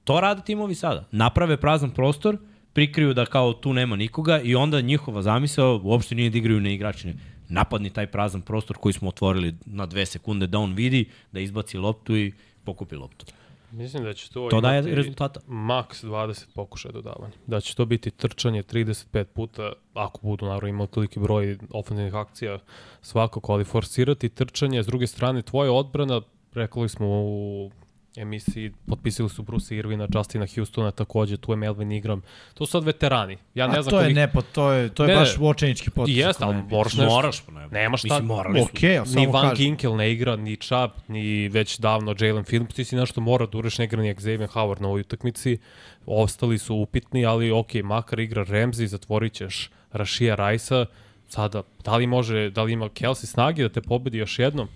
To 0.04 0.20
rade 0.20 0.42
timovi 0.42 0.74
sada. 0.74 1.04
Naprave 1.10 1.56
prazan 1.56 1.90
prostor, 1.90 2.36
prikriju 2.72 3.14
da 3.14 3.26
kao 3.26 3.52
tu 3.52 3.72
nema 3.72 3.96
nikoga 3.96 4.40
i 4.40 4.54
onda 4.54 4.80
njihova 4.80 5.22
zamisao 5.22 5.80
uopšte 5.84 6.14
nije 6.14 6.30
da 6.30 6.38
igraju 6.38 6.60
na 6.60 6.70
igrači. 6.70 7.06
ne. 7.06 7.14
Napadni 7.48 7.90
taj 7.90 8.06
prazan 8.06 8.42
prostor 8.42 8.76
koji 8.76 8.92
smo 8.92 9.08
otvorili 9.08 9.54
na 9.66 9.86
dve 9.86 10.06
sekunde 10.06 10.46
da 10.46 10.58
on 10.58 10.72
vidi, 10.72 11.08
da 11.32 11.40
izbaci 11.40 11.78
loptu 11.78 12.16
i 12.16 12.32
pokupi 12.64 12.96
loptu. 12.96 13.26
Mislim 13.72 14.04
da 14.04 14.14
će 14.14 14.30
to, 14.30 14.48
To 14.50 14.60
daje 14.60 14.82
rezultata. 14.82 15.40
Maks 15.46 16.04
20 16.04 16.54
pokušaja 16.54 16.92
dodavanja. 16.92 17.32
Da 17.46 17.60
će 17.60 17.74
to 17.74 17.84
biti 17.84 18.10
trčanje 18.10 18.62
35 18.62 19.24
puta, 19.24 19.72
ako 19.94 20.20
budu 20.22 20.46
naravno 20.46 20.68
imali 20.68 20.88
toliki 20.88 21.20
broj 21.20 21.58
ofenzivnih 21.70 22.14
akcija 22.14 22.58
svakako, 23.02 23.52
ali 23.52 23.64
forsirati 23.64 24.28
trčanje, 24.28 24.82
s 24.82 24.86
druge 24.86 25.06
strane 25.06 25.42
tvoja 25.42 25.72
odbrana, 25.72 26.20
rekli 26.54 26.88
smo 26.88 27.06
u 27.08 27.70
emisiji, 28.16 28.72
potpisali 28.86 29.28
su 29.28 29.42
Bruce 29.42 29.76
Irvina, 29.76 30.08
Justina 30.14 30.46
Houstona 30.54 30.90
takođe, 30.90 31.36
tu 31.36 31.52
je 31.52 31.56
Melvin 31.56 31.92
Ingram. 31.92 32.22
To 32.54 32.66
su 32.66 32.70
sad 32.70 32.84
veterani. 32.84 33.36
Ja 33.54 33.66
ne 33.66 33.78
A 33.78 33.82
znam 33.82 33.90
to 33.90 34.00
je 34.00 34.14
ne, 34.14 34.32
pa 34.32 34.40
to 34.42 34.72
je, 34.72 34.88
to 34.88 35.04
je 35.04 35.08
Ne, 35.08 35.14
baš 35.14 35.36
ne. 35.36 35.46
učenički 35.48 35.90
potez. 35.90 36.14
I 36.14 36.18
jeste, 36.18 36.44
ali 36.44 36.62
moraš 36.70 36.94
nešto. 36.94 37.10
Moraš, 37.14 37.42
ne. 37.52 37.68
Nema 37.68 37.96
šta. 37.96 38.08
Mislim, 38.08 38.26
morali 38.26 38.60
su. 38.60 38.64
Okej, 38.64 38.98
ali 38.98 39.08
Ni 39.14 39.26
Van 39.26 39.42
kažem. 39.48 39.56
Ginkel 39.56 39.96
ne 39.96 40.12
igra, 40.12 40.36
ni 40.36 40.56
Chubb, 40.56 40.92
ni 41.08 41.48
već 41.48 41.78
davno 41.78 42.14
Jalen 42.20 42.44
Phillips, 42.44 42.74
ti 42.74 42.84
si 42.84 42.96
nešto 42.96 43.20
mora 43.20 43.46
da 43.46 43.58
uraš, 43.58 43.78
ne 43.78 43.84
igra 43.84 44.02
ni 44.02 44.14
Xavier 44.14 44.48
Howard 44.48 44.80
na 44.80 44.88
ovoj 44.88 45.00
utakmici, 45.00 45.58
ostali 46.06 46.58
su 46.58 46.74
upitni, 46.74 47.26
ali 47.26 47.50
ok, 47.50 47.74
makar 47.74 48.20
igra 48.20 48.44
Ramsey, 48.44 48.86
zatvorit 48.86 49.32
ćeš 49.32 49.70
Rashija 49.92 50.34
Rajsa, 50.34 50.86
sada, 51.28 51.62
da 51.84 51.96
li 51.96 52.06
može, 52.06 52.50
da 52.50 52.62
li 52.62 52.72
ima 52.72 52.88
Kelsey 52.88 53.26
snage 53.26 53.62
da 53.62 53.68
te 53.68 53.80
pobedi 53.80 54.18
još 54.18 54.38
jednom? 54.38 54.68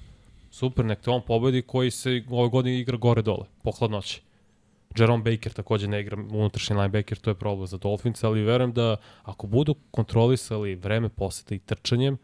Super, 0.57 0.85
nek 0.85 1.01
te 1.01 1.11
on 1.11 1.21
pobedi 1.23 1.63
koji 1.63 1.91
se 1.91 2.23
ove 2.31 2.49
godine 2.49 2.81
igra 2.81 2.97
gore 2.97 3.23
dole, 3.23 3.45
po 3.63 3.71
hladnoći. 3.71 4.23
Jerome 4.99 5.23
Baker 5.23 5.53
takođe 5.53 5.89
ne 5.89 6.01
igra 6.01 6.17
unutrašnji 6.17 6.77
linebacker, 6.77 7.19
to 7.19 7.31
je 7.31 7.35
problem 7.35 7.67
za 7.67 7.77
Dolphins, 7.79 8.25
ali 8.25 8.43
verujem 8.43 8.73
da 8.73 8.97
ako 9.23 9.47
budu 9.47 9.75
kontrolisali 9.91 10.75
vreme 10.75 11.09
posete 11.09 11.55
i 11.55 11.59
trčanjem, 11.59 12.17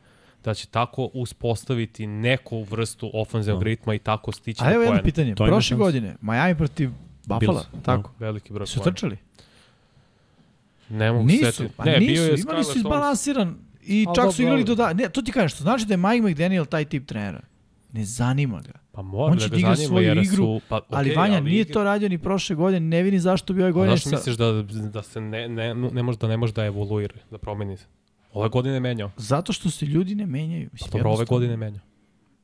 da 0.45 0.55
će 0.55 0.67
tako 0.67 1.11
uspostaviti 1.15 2.07
neku 2.07 2.63
vrstu 2.63 3.11
ofenzivnog 3.15 3.63
ritma 3.63 3.95
i 3.95 3.99
tako 3.99 4.33
stići 4.33 4.63
A 4.63 4.67
na 4.67 4.75
evo 4.75 4.83
jedno 4.83 5.03
pitanje. 5.03 5.35
To 5.35 5.47
Prošle 5.47 5.77
godine, 5.77 6.17
Miami 6.21 6.57
protiv 6.57 6.91
Buffalo, 7.25 7.63
Bills, 7.73 7.85
tako? 7.85 8.11
Veliki 8.19 8.53
broj 8.53 8.67
Su 8.67 8.81
trčali? 8.81 9.17
Ne 10.89 11.13
mogu 11.13 11.27
Nisu, 11.27 11.45
setiti. 11.45 11.75
pa 11.77 11.85
ne, 11.85 11.99
nisu, 11.99 12.13
bio 12.13 12.23
je 12.23 12.41
imali 12.41 12.65
su 12.65 12.79
izbalansiran 12.79 13.57
i 13.83 14.05
čak 14.05 14.17
dobro, 14.17 14.33
su 14.33 14.43
igrali 14.43 14.65
do 14.65 14.75
da. 14.75 14.93
Ne, 14.93 15.09
to 15.09 15.23
ti 15.23 15.33
kažeš, 15.33 15.59
to 15.59 15.63
znači 15.63 15.87
da 15.87 15.95
je 15.95 15.99
Mike 15.99 16.23
McDaniel 16.23 16.65
taj 16.65 16.85
tip 16.85 17.07
trenera. 17.07 17.52
Ne 17.93 18.05
zanima 18.05 18.61
ga. 18.61 18.73
Pa 18.93 19.03
mora 19.03 19.33
On 19.33 19.39
da 19.39 19.45
će 19.45 19.49
da 19.49 19.57
igra 19.57 19.75
zanima 19.75 19.89
svoju 19.89 20.09
jer 20.09 20.17
igru, 20.19 20.37
su... 20.37 20.61
Pa, 20.69 20.81
ali 20.89 21.11
okej, 21.11 21.17
Vanja 21.17 21.37
ali 21.37 21.51
nije 21.51 21.65
igra- 21.65 21.73
to 21.73 21.85
radio 21.85 22.09
ni 22.09 22.19
prošle 22.19 22.57
godine, 22.57 22.81
ne 22.81 23.03
vidi 23.03 23.19
zašto 23.19 23.53
bi 23.53 23.61
ove 23.63 23.69
A 23.69 23.73
godine 23.73 23.97
Zašto 23.97 24.11
sa... 24.11 24.17
misliš 24.17 24.37
da, 24.37 24.63
da 24.91 25.03
se 25.03 25.21
ne, 25.21 25.49
ne, 25.49 25.75
ne, 25.75 26.03
može 26.03 26.19
da 26.19 26.29
ne 26.29 26.37
može 26.37 26.53
da 26.53 26.65
evoluira, 26.65 27.15
da 27.31 27.39
promeni 27.39 27.77
se? 27.77 27.87
Ove 28.33 28.49
godine 28.49 28.75
je 28.75 28.81
menjao. 28.81 29.11
Zato 29.17 29.53
što 29.53 29.71
se 29.71 29.87
ljudi 29.87 30.15
ne 30.15 30.27
menjaju. 30.27 30.69
Mislim, 30.73 30.91
Dobro, 30.91 31.11
ove 31.11 31.25
godine 31.25 31.53
je 31.53 31.57
menjao. 31.57 31.83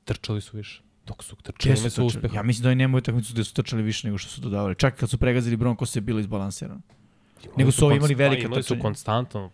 Trčali 0.04 0.40
su 0.40 0.56
više. 0.56 0.82
Dok 1.06 1.24
su 1.24 1.36
trčali, 1.36 1.74
imali 1.74 1.90
su 1.90 1.96
su 1.96 2.06
uspeha. 2.06 2.34
Ja 2.36 2.42
mislim 2.42 2.62
da 2.62 2.68
oni 2.68 2.76
nemaju 2.76 2.98
utakmicu 2.98 3.32
gde 3.32 3.44
su 3.44 3.54
trčali 3.54 3.82
više 3.82 4.06
nego 4.06 4.18
što 4.18 4.30
su 4.30 4.40
dodavali. 4.40 4.74
Čak 4.74 4.96
kad 4.96 5.10
su 5.10 5.18
pregazili 5.18 5.56
Broncos 5.56 5.96
je 5.96 6.00
bilo 6.00 6.20
izbalansirano. 6.20 6.80
nego 7.56 7.70
su 7.70 7.86
ovi 7.86 7.96
imali 7.96 8.14
konst- 8.14 8.18
velika 8.18 8.46
Imali 8.46 8.62
su 8.62 8.76
konstantno 8.80 9.50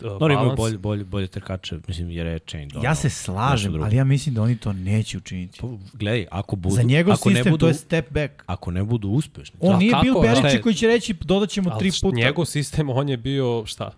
uh, 0.00 0.08
Dobro, 0.10 0.26
imaju 0.26 0.38
balans. 0.38 0.56
bolje, 0.58 0.78
bolje, 0.78 1.04
bolje 1.04 1.26
trkače, 1.28 1.78
mislim, 1.88 2.10
jer 2.10 2.26
je 2.26 2.38
Chain 2.40 2.68
donao. 2.68 2.84
Ja 2.84 2.94
se 2.94 3.10
slažem, 3.10 3.82
ali 3.82 3.96
ja 3.96 4.04
mislim 4.04 4.34
da 4.34 4.42
oni 4.42 4.56
to 4.56 4.72
neće 4.72 5.16
učiniti. 5.18 5.58
Pa, 5.60 5.66
Gledaj, 5.92 6.26
ako 6.30 6.56
budu, 6.56 6.74
Za 6.74 6.82
njegov 6.82 7.14
ako 7.14 7.28
ne 7.28 7.34
sistem 7.34 7.50
budu, 7.50 7.60
to 7.60 7.68
je 7.68 7.74
step 7.74 8.10
back. 8.10 8.32
Ako 8.46 8.70
ne 8.70 8.84
budu 8.84 9.08
uspešni. 9.08 9.56
On 9.60 9.74
A 9.74 9.78
nije 9.78 9.90
kako? 9.90 10.02
bio 10.02 10.12
je- 10.44 10.62
koji 10.62 10.74
će 10.74 10.86
reći 10.86 11.14
dodat 11.14 11.48
ćemo 11.50 11.70
Ali 11.70 11.78
tri 11.80 11.90
puta. 12.02 12.16
Njegov 12.16 12.44
sistem, 12.44 12.90
on 12.90 13.08
je 13.08 13.16
bio 13.16 13.62
šta? 13.66 13.90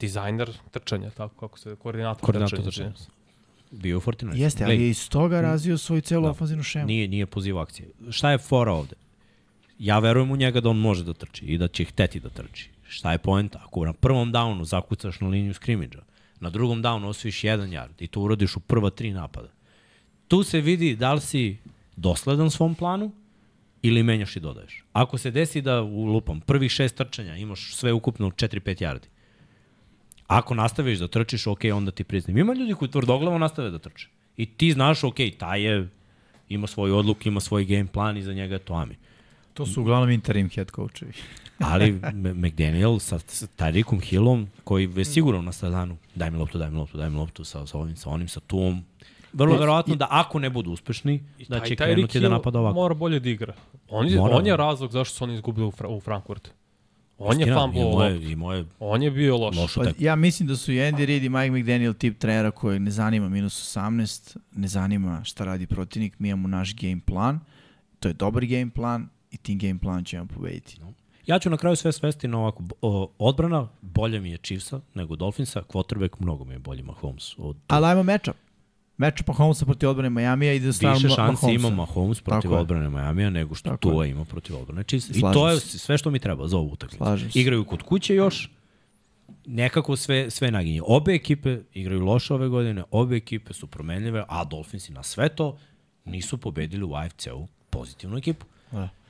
Dizajner 0.00 0.50
trčanja, 0.70 1.10
tako 1.10 1.34
kako 1.38 1.58
se, 1.58 1.76
koordinator, 1.76 2.20
Koordinator 2.22 2.58
trčanja. 2.60 2.90
trčanja. 2.90 3.10
Bio 3.72 3.98
u 3.98 4.00
Fortnite. 4.00 4.38
Jeste, 4.38 4.64
ali 4.64 4.82
je 4.82 4.90
iz 4.90 5.08
toga 5.08 5.40
razvio 5.40 5.78
svoju 5.78 6.00
celu 6.00 6.22
Da. 6.22 6.30
ofenzivnu 6.30 6.62
šemu. 6.62 6.86
Nije, 6.86 7.08
nije 7.08 7.26
poziv 7.26 7.58
akcije. 7.58 7.88
Šta 8.10 8.30
je 8.30 8.38
fora 8.38 8.72
ovde? 8.72 8.94
Ja 9.78 9.98
verujem 9.98 10.30
u 10.30 10.36
njega 10.36 10.60
da 10.60 10.68
on 10.68 10.78
može 10.78 11.04
da 11.04 11.12
trči 11.12 11.44
i 11.44 11.58
da 11.58 11.68
će 11.68 11.84
hteti 11.84 12.20
da 12.20 12.28
trči. 12.28 12.70
Šta 12.88 13.12
je 13.12 13.18
poenta? 13.18 13.60
Ako 13.64 13.84
na 13.84 13.92
prvom 13.92 14.32
downu 14.32 14.64
zakucaš 14.64 15.20
na 15.20 15.28
liniju 15.28 15.54
skrimidža, 15.54 16.02
na 16.40 16.50
drugom 16.50 16.82
downu 16.82 17.06
osvojiš 17.06 17.44
jedan 17.44 17.70
yard 17.70 17.94
i 17.98 18.06
to 18.06 18.20
uradiš 18.20 18.56
u 18.56 18.60
prva 18.60 18.90
tri 18.90 19.12
napada, 19.12 19.48
tu 20.28 20.42
se 20.42 20.60
vidi 20.60 20.96
da 20.96 21.12
li 21.12 21.20
si 21.20 21.58
dosledan 21.96 22.50
svom 22.50 22.74
planu 22.74 23.12
ili 23.82 24.02
menjaš 24.02 24.36
i 24.36 24.40
dodaješ. 24.40 24.84
Ako 24.92 25.18
se 25.18 25.30
desi 25.30 25.60
da 25.60 25.82
u 25.82 26.04
lupam 26.04 26.40
prvih 26.40 26.70
šest 26.70 26.96
trčanja 26.96 27.36
imaš 27.36 27.74
sve 27.74 27.92
ukupno 27.92 28.30
4-5 28.30 28.82
yardi, 28.82 29.06
ako 30.26 30.54
nastaviš 30.54 30.98
da 30.98 31.08
trčiš, 31.08 31.46
ok, 31.46 31.60
onda 31.74 31.90
ti 31.90 32.04
priznam. 32.04 32.38
Ima 32.38 32.54
ljudi 32.54 32.74
koji 32.74 32.90
tvrdoglavo 32.90 33.38
nastave 33.38 33.70
da 33.70 33.78
trče. 33.78 34.08
I 34.36 34.46
ti 34.46 34.72
znaš, 34.72 35.04
ok, 35.04 35.16
taj 35.38 35.62
je, 35.62 35.88
ima 36.48 36.66
svoj 36.66 36.92
odluk, 36.92 37.26
ima 37.26 37.40
svoj 37.40 37.64
game 37.64 37.86
plan 37.86 38.16
i 38.16 38.22
za 38.22 38.32
njega 38.32 38.54
je 38.54 38.58
to 38.58 38.74
Ami. 38.74 38.96
To 39.54 39.66
su 39.66 39.80
uglavnom 39.80 40.10
interim 40.10 40.50
head 40.50 40.70
coachevi. 40.70 41.12
Ali 41.58 41.92
McDaniel 42.34 42.98
sa, 42.98 43.18
sa 43.18 43.46
Tyreekom 43.46 44.00
Hillom, 44.00 44.48
koji 44.64 44.90
je 44.96 45.04
sigurno 45.04 45.42
na 45.42 45.52
stadanu, 45.52 45.96
daj 46.14 46.30
mi 46.30 46.38
loptu, 46.38 46.58
daj 46.58 46.70
mi 46.70 46.76
loptu, 46.76 46.98
daj 46.98 47.10
mi 47.10 47.16
loptu 47.16 47.44
sa, 47.44 47.66
sa 47.66 47.78
ovim, 47.78 47.96
sa 47.96 48.10
onim, 48.10 48.28
sa 48.28 48.40
tuom. 48.40 48.84
Vrlo 49.32 49.56
verovatno 49.56 49.94
da 49.94 50.06
ako 50.10 50.38
ne 50.38 50.50
budu 50.50 50.70
uspešni, 50.70 51.22
da 51.48 51.60
će 51.60 51.76
taj 51.76 51.92
krenuti 51.94 52.20
da 52.20 52.28
napada 52.28 52.58
ovako. 52.58 52.74
Mora 52.74 52.94
bolje 52.94 53.20
da 53.20 53.30
igra. 53.30 53.54
On 53.88 54.08
je, 54.08 54.16
Mora. 54.16 54.36
on 54.36 54.46
je 54.46 54.56
razlog 54.56 54.92
zašto 54.92 55.14
su 55.14 55.24
oni 55.24 55.34
izgubili 55.34 55.66
u, 55.66 55.70
Fra, 55.70 55.88
u 55.88 56.00
Frankfurt. 56.00 56.50
On 57.18 57.40
je 57.40 57.40
Istina, 57.40 57.60
fumble 57.60 57.80
je, 57.80 58.12
loptu. 58.14 58.30
imao 58.30 58.52
je 58.52 58.64
On 58.78 59.02
je 59.02 59.10
bio 59.10 59.36
loš. 59.36 59.56
lošu 59.56 59.80
Pa, 59.80 59.90
ja 59.98 60.16
mislim 60.16 60.48
da 60.48 60.56
su 60.56 60.72
i 60.72 60.76
Andy 60.76 61.04
Reid 61.06 61.24
i 61.24 61.28
Mike 61.28 61.50
McDaniel 61.50 61.94
tip 61.94 62.18
trenera 62.18 62.50
koji 62.50 62.78
ne 62.78 62.90
zanima 62.90 63.28
minus 63.28 63.76
18, 63.76 64.36
ne 64.52 64.68
zanima 64.68 65.24
šta 65.24 65.44
radi 65.44 65.66
protivnik, 65.66 66.18
mi 66.18 66.28
imamo 66.28 66.48
naš 66.48 66.74
game 66.76 67.00
plan, 67.06 67.40
to 68.00 68.08
je 68.08 68.14
dobar 68.14 68.46
game 68.46 68.70
plan 68.70 69.08
i 69.30 69.36
tim 69.36 69.58
game 69.58 69.78
plan 69.78 70.04
ćemo 70.04 70.26
pobediti. 70.26 70.80
Ja 71.26 71.38
ću 71.38 71.50
na 71.50 71.56
kraju 71.56 71.76
sve 71.76 71.92
svesti 71.92 72.28
na 72.28 72.38
ovako, 72.38 72.62
o, 72.82 73.10
odbrana 73.18 73.68
bolje 73.80 74.20
mi 74.20 74.30
je 74.30 74.38
Chiefsa 74.38 74.80
nego 74.94 75.16
Dolphinsa, 75.16 75.62
quarterback 75.62 76.10
mnogo 76.18 76.44
mi 76.44 76.54
je 76.54 76.58
bolji 76.58 76.82
Mahomes. 76.82 77.34
Od, 77.38 77.56
Ali 77.68 77.86
ajmo 77.86 78.02
matchup. 78.02 78.36
Matchup 78.96 79.28
Mahomesa 79.28 79.64
protiv 79.64 79.88
odbrane 79.88 80.10
Majamija 80.10 80.52
ide 80.52 80.72
stranu 80.72 80.94
više 80.94 81.08
Mahomesa. 81.08 81.50
ima 81.50 81.70
Mahomes 81.70 82.20
protiv 82.20 82.50
Tako 82.50 82.60
odbrane 82.60 82.88
Majamija 82.88 83.30
nego 83.30 83.54
što 83.54 83.70
Tako 83.70 83.90
Tua 83.90 84.06
ima 84.06 84.24
protiv 84.24 84.56
odbrane 84.56 84.84
Chiefsa. 84.84 85.12
I 85.14 85.20
to 85.20 85.48
je 85.50 85.60
sve 85.60 85.98
što 85.98 86.10
mi 86.10 86.18
treba 86.18 86.48
za 86.48 86.56
ovu 86.56 86.72
utakmicu. 86.72 87.38
Igraju 87.38 87.64
kod 87.64 87.82
kuće 87.82 88.14
još, 88.14 88.50
nekako 89.46 89.96
sve, 89.96 90.30
sve 90.30 90.50
naginje. 90.50 90.80
Obe 90.86 91.14
ekipe 91.14 91.58
igraju 91.74 92.04
loše 92.04 92.34
ove 92.34 92.48
godine, 92.48 92.82
obe 92.90 93.16
ekipe 93.16 93.52
su 93.52 93.66
promenljive, 93.66 94.24
a 94.28 94.44
Dolphinsi 94.44 94.92
na 94.92 95.02
sve 95.02 95.28
to 95.28 95.58
nisu 96.04 96.38
pobedili 96.38 96.84
u 96.84 96.94
AFC-u 96.94 97.46
pozitivnu 97.70 98.16
ekipu. 98.16 98.46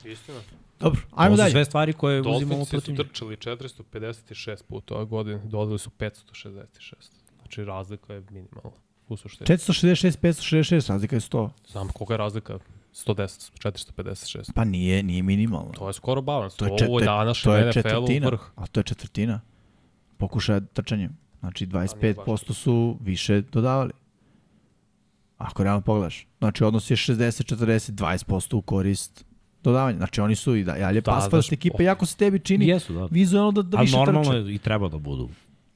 Istina. 0.05 0.39
Dobro, 0.79 1.01
Ajmo 1.03 1.15
ajmo 1.15 1.29
to 1.29 1.37
su 1.37 1.41
dalje. 1.41 1.51
sve 1.51 1.65
stvari 1.65 1.93
koje 1.93 2.19
uzimamo 2.21 2.39
Dolphinsi 2.39 2.71
protiv 2.71 2.85
su 2.85 2.91
njih. 2.93 2.99
trčali 3.01 3.35
456 3.37 4.63
puta 4.63 4.95
ove 4.95 5.05
godine, 5.05 5.37
dodali 5.39 5.79
su 5.79 5.89
566. 5.89 6.93
Znači 7.37 7.65
razlika 7.65 8.13
je 8.13 8.21
minimalna. 8.21 8.71
U 9.07 9.17
suštini. 9.17 9.47
466, 9.47 10.17
566, 10.19 10.89
razlika 10.89 11.15
je 11.15 11.19
100. 11.19 11.49
Znam 11.67 11.87
koliko 11.89 12.13
je 12.13 12.17
razlika? 12.17 12.59
110, 12.95 13.51
456. 13.95 14.51
Pa 14.55 14.63
nije, 14.65 15.03
nije 15.03 15.23
minimalno. 15.23 15.71
To 15.71 15.87
je 15.87 15.93
skoro 15.93 16.21
balans. 16.21 16.55
To 16.55 16.65
je, 16.65 16.69
To 16.69 16.77
čet, 16.77 16.87
ovo 16.89 16.99
je 16.99 17.05
danas 17.05 17.41
to 17.41 17.55
je 17.55 17.73
četvrtina. 17.73 18.27
vrh. 18.27 18.41
A 18.55 18.67
to 18.67 18.79
je 18.79 18.83
četvrtina. 18.83 19.41
Pokušaja 20.17 20.59
trčanjem. 20.61 21.17
Znači 21.39 21.65
nije 21.65 21.73
25% 21.87 22.53
su 22.53 22.97
više 23.01 23.41
dodavali. 23.41 23.91
Ako 25.37 25.63
realno 25.63 25.81
pogledaš. 25.81 26.27
Znači 26.39 26.63
odnos 26.63 26.91
je 26.91 26.97
60, 26.97 27.15
40, 27.55 27.91
20% 27.91 28.55
u 28.55 28.61
korist 28.61 29.25
dodavanja. 29.69 29.97
Znači 29.97 30.21
oni 30.21 30.35
su 30.35 30.55
i 30.55 30.63
da, 30.63 30.73
dalje 30.73 31.01
Da, 31.01 31.11
da, 31.11 31.11
pas 31.11 31.29
znaš, 31.29 31.51
ekipa, 31.51 31.83
jako 31.83 32.05
se 32.05 32.17
tebi 32.17 32.39
čini 32.39 32.67
Jesu, 32.67 32.93
da. 32.93 33.07
vizualno 33.11 33.51
da, 33.51 33.61
da 33.61 33.77
Ali 33.77 33.85
više 33.85 33.97
normalno 33.97 34.31
trče. 34.31 34.37
je 34.37 34.55
i 34.55 34.57
treba 34.57 34.89
da 34.89 34.97
budu. 34.97 35.29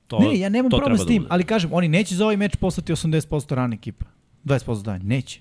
To, 0.07 0.19
Ne, 0.19 0.39
ja 0.39 0.49
nemam 0.49 0.69
problem 0.69 0.97
s 0.97 1.01
da 1.01 1.05
tim, 1.07 1.21
bude. 1.21 1.27
ali 1.31 1.43
kažem, 1.43 1.69
oni 1.73 1.87
neće 1.87 2.15
za 2.15 2.23
ovaj 2.23 2.37
meč 2.37 2.55
poslati 2.55 2.93
80% 2.93 3.53
rana 3.55 3.75
ekipa. 3.75 4.05
20% 4.45 4.83
danje, 4.83 5.03
neće. 5.03 5.39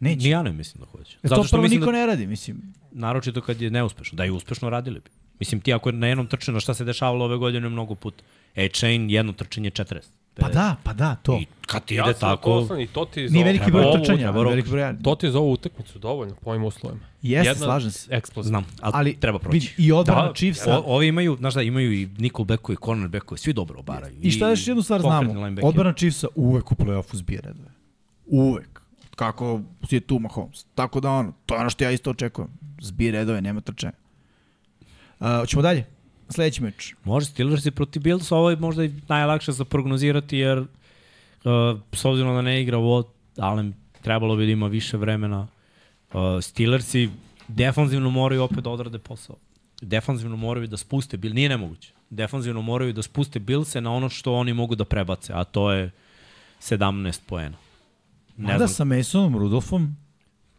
Neće. 0.00 0.24
Ni 0.24 0.30
ja 0.30 0.42
ne 0.42 0.52
mislim 0.52 0.80
da 0.80 0.86
hoće. 0.86 1.18
Jer 1.22 1.30
to 1.30 1.44
prvo 1.50 1.62
mislim 1.62 1.80
niko 1.80 1.92
da, 1.92 1.98
ne 1.98 2.06
radi, 2.06 2.26
mislim. 2.26 2.62
naročito 2.92 3.40
kad 3.40 3.60
je 3.60 3.70
neuspešno. 3.70 4.16
Da 4.16 4.24
je 4.24 4.32
uspešno 4.32 4.70
radili 4.70 5.00
bi. 5.00 5.10
Mislim, 5.38 5.60
ti 5.60 5.72
ako 5.72 5.88
je 5.88 5.92
na 5.92 6.06
jednom 6.06 6.26
trčanju, 6.26 6.60
šta 6.60 6.74
se 6.74 6.84
dešavalo 6.84 7.24
ove 7.24 7.36
godine 7.36 7.68
mnogo 7.68 7.94
puta? 7.94 8.24
A-Chain, 8.56 9.10
jedno 9.10 9.32
trčanje 9.32 9.70
40. 9.70 10.00
Pa 10.34 10.48
da, 10.48 10.76
pa 10.82 10.92
da, 10.92 11.14
to. 11.14 11.38
I 11.40 11.46
kad 11.66 11.84
ti 11.84 11.94
ide 11.94 12.14
tako... 12.20 12.42
poslan 12.50 12.80
i 12.80 12.86
to 12.86 13.04
ti 13.04 13.28
za 13.28 13.32
Nije 13.32 13.44
veliki 13.44 13.70
broj 13.70 13.84
trčanja, 13.94 14.30
veliki 14.30 14.70
broj... 14.70 14.94
To 15.04 15.14
ti 15.14 15.26
je 15.26 15.32
za 15.32 15.38
ovu 15.38 15.52
utakmicu 15.52 15.98
dovoljno 15.98 16.34
po 16.34 16.50
ovim 16.50 16.64
uslovima. 16.64 17.00
Jeste, 17.22 17.48
Jedna 17.48 17.64
slažem 17.66 17.90
se. 17.90 18.16
Eksplozija. 18.16 18.48
Znam, 18.48 18.64
ali, 18.80 18.92
Ali 18.94 19.16
treba 19.20 19.38
proći. 19.38 19.54
vidi, 19.54 19.70
i 19.78 19.92
odbrana 19.92 20.26
da, 20.26 20.32
Chiefsa- 20.32 20.76
O, 20.76 20.82
ovi 20.86 21.06
imaju, 21.06 21.36
znaš 21.38 21.54
da, 21.54 21.62
imaju 21.62 21.92
i 21.92 22.08
nickelbackove, 22.18 22.76
cornerbackove, 22.84 23.38
svi 23.38 23.52
dobro 23.52 23.78
obaraju. 23.80 24.16
I 24.22 24.30
šta 24.30 24.50
još 24.50 24.66
jednu 24.68 24.82
stvar 24.82 25.00
znamo? 25.00 25.34
Odbrana 25.62 25.92
Chiefsa 25.92 26.26
uvek 26.34 26.72
u 26.72 26.74
play-offu 26.74 27.16
zbije 27.16 27.40
redove. 27.40 27.70
Uvek. 28.26 28.80
Kako 29.16 29.60
je 29.90 30.00
tu 30.00 30.18
Mahomes. 30.18 30.64
Tako 30.74 31.00
da 31.00 31.10
ono, 31.10 31.32
to 31.46 31.54
je 31.54 31.60
ono 31.60 31.70
što 31.70 31.84
ja 31.84 31.90
isto 31.90 32.10
očekujem. 32.10 32.48
Zbije 32.80 33.12
redove, 33.12 33.40
nema 33.40 33.60
trčanja. 33.60 33.92
Uh, 35.20 35.26
ćemo 35.46 35.62
dalje. 35.62 35.84
Sledeći 36.30 36.62
meč. 36.62 36.94
Može 37.04 37.26
Steelers 37.26 37.66
i 37.66 37.70
protiv 37.70 38.02
Bills, 38.02 38.32
ovo 38.32 38.50
je 38.50 38.56
možda 38.56 38.84
i 38.84 38.92
najlakše 39.08 39.52
za 39.52 39.64
prognozirati, 39.64 40.36
jer 40.36 40.58
uh, 40.58 40.66
s 41.92 42.04
obzirom 42.04 42.34
da 42.34 42.42
ne 42.42 42.62
igra 42.62 42.78
Watt, 42.78 43.06
Allen 43.38 43.74
trebalo 44.02 44.36
bi 44.36 44.46
da 44.46 44.52
ima 44.52 44.66
više 44.66 44.96
vremena. 44.96 45.46
Uh, 46.12 46.20
Steelersi 46.42 47.10
defanzivno 47.48 48.10
moraju 48.10 48.42
opet 48.42 48.64
da 48.64 48.70
odrade 48.70 48.98
posao. 48.98 49.36
Defanzivno 49.82 50.36
moraju 50.36 50.66
da 50.66 50.76
spuste 50.76 51.16
Bill, 51.16 51.34
nije 51.34 51.48
nemoguće. 51.48 51.92
Defanzivno 52.10 52.62
moraju 52.62 52.92
da 52.92 53.02
spuste 53.02 53.38
Billse 53.38 53.80
na 53.80 53.92
ono 53.92 54.08
što 54.08 54.34
oni 54.34 54.52
mogu 54.52 54.74
da 54.74 54.84
prebace, 54.84 55.32
a 55.32 55.44
to 55.44 55.72
je 55.72 55.90
17 56.60 57.20
poena. 57.26 57.56
Ne 58.36 58.52
Mada 58.52 58.66
znam, 58.66 58.68
sa 58.68 58.84
Masonom, 58.84 59.36
Rudolfom, 59.36 59.96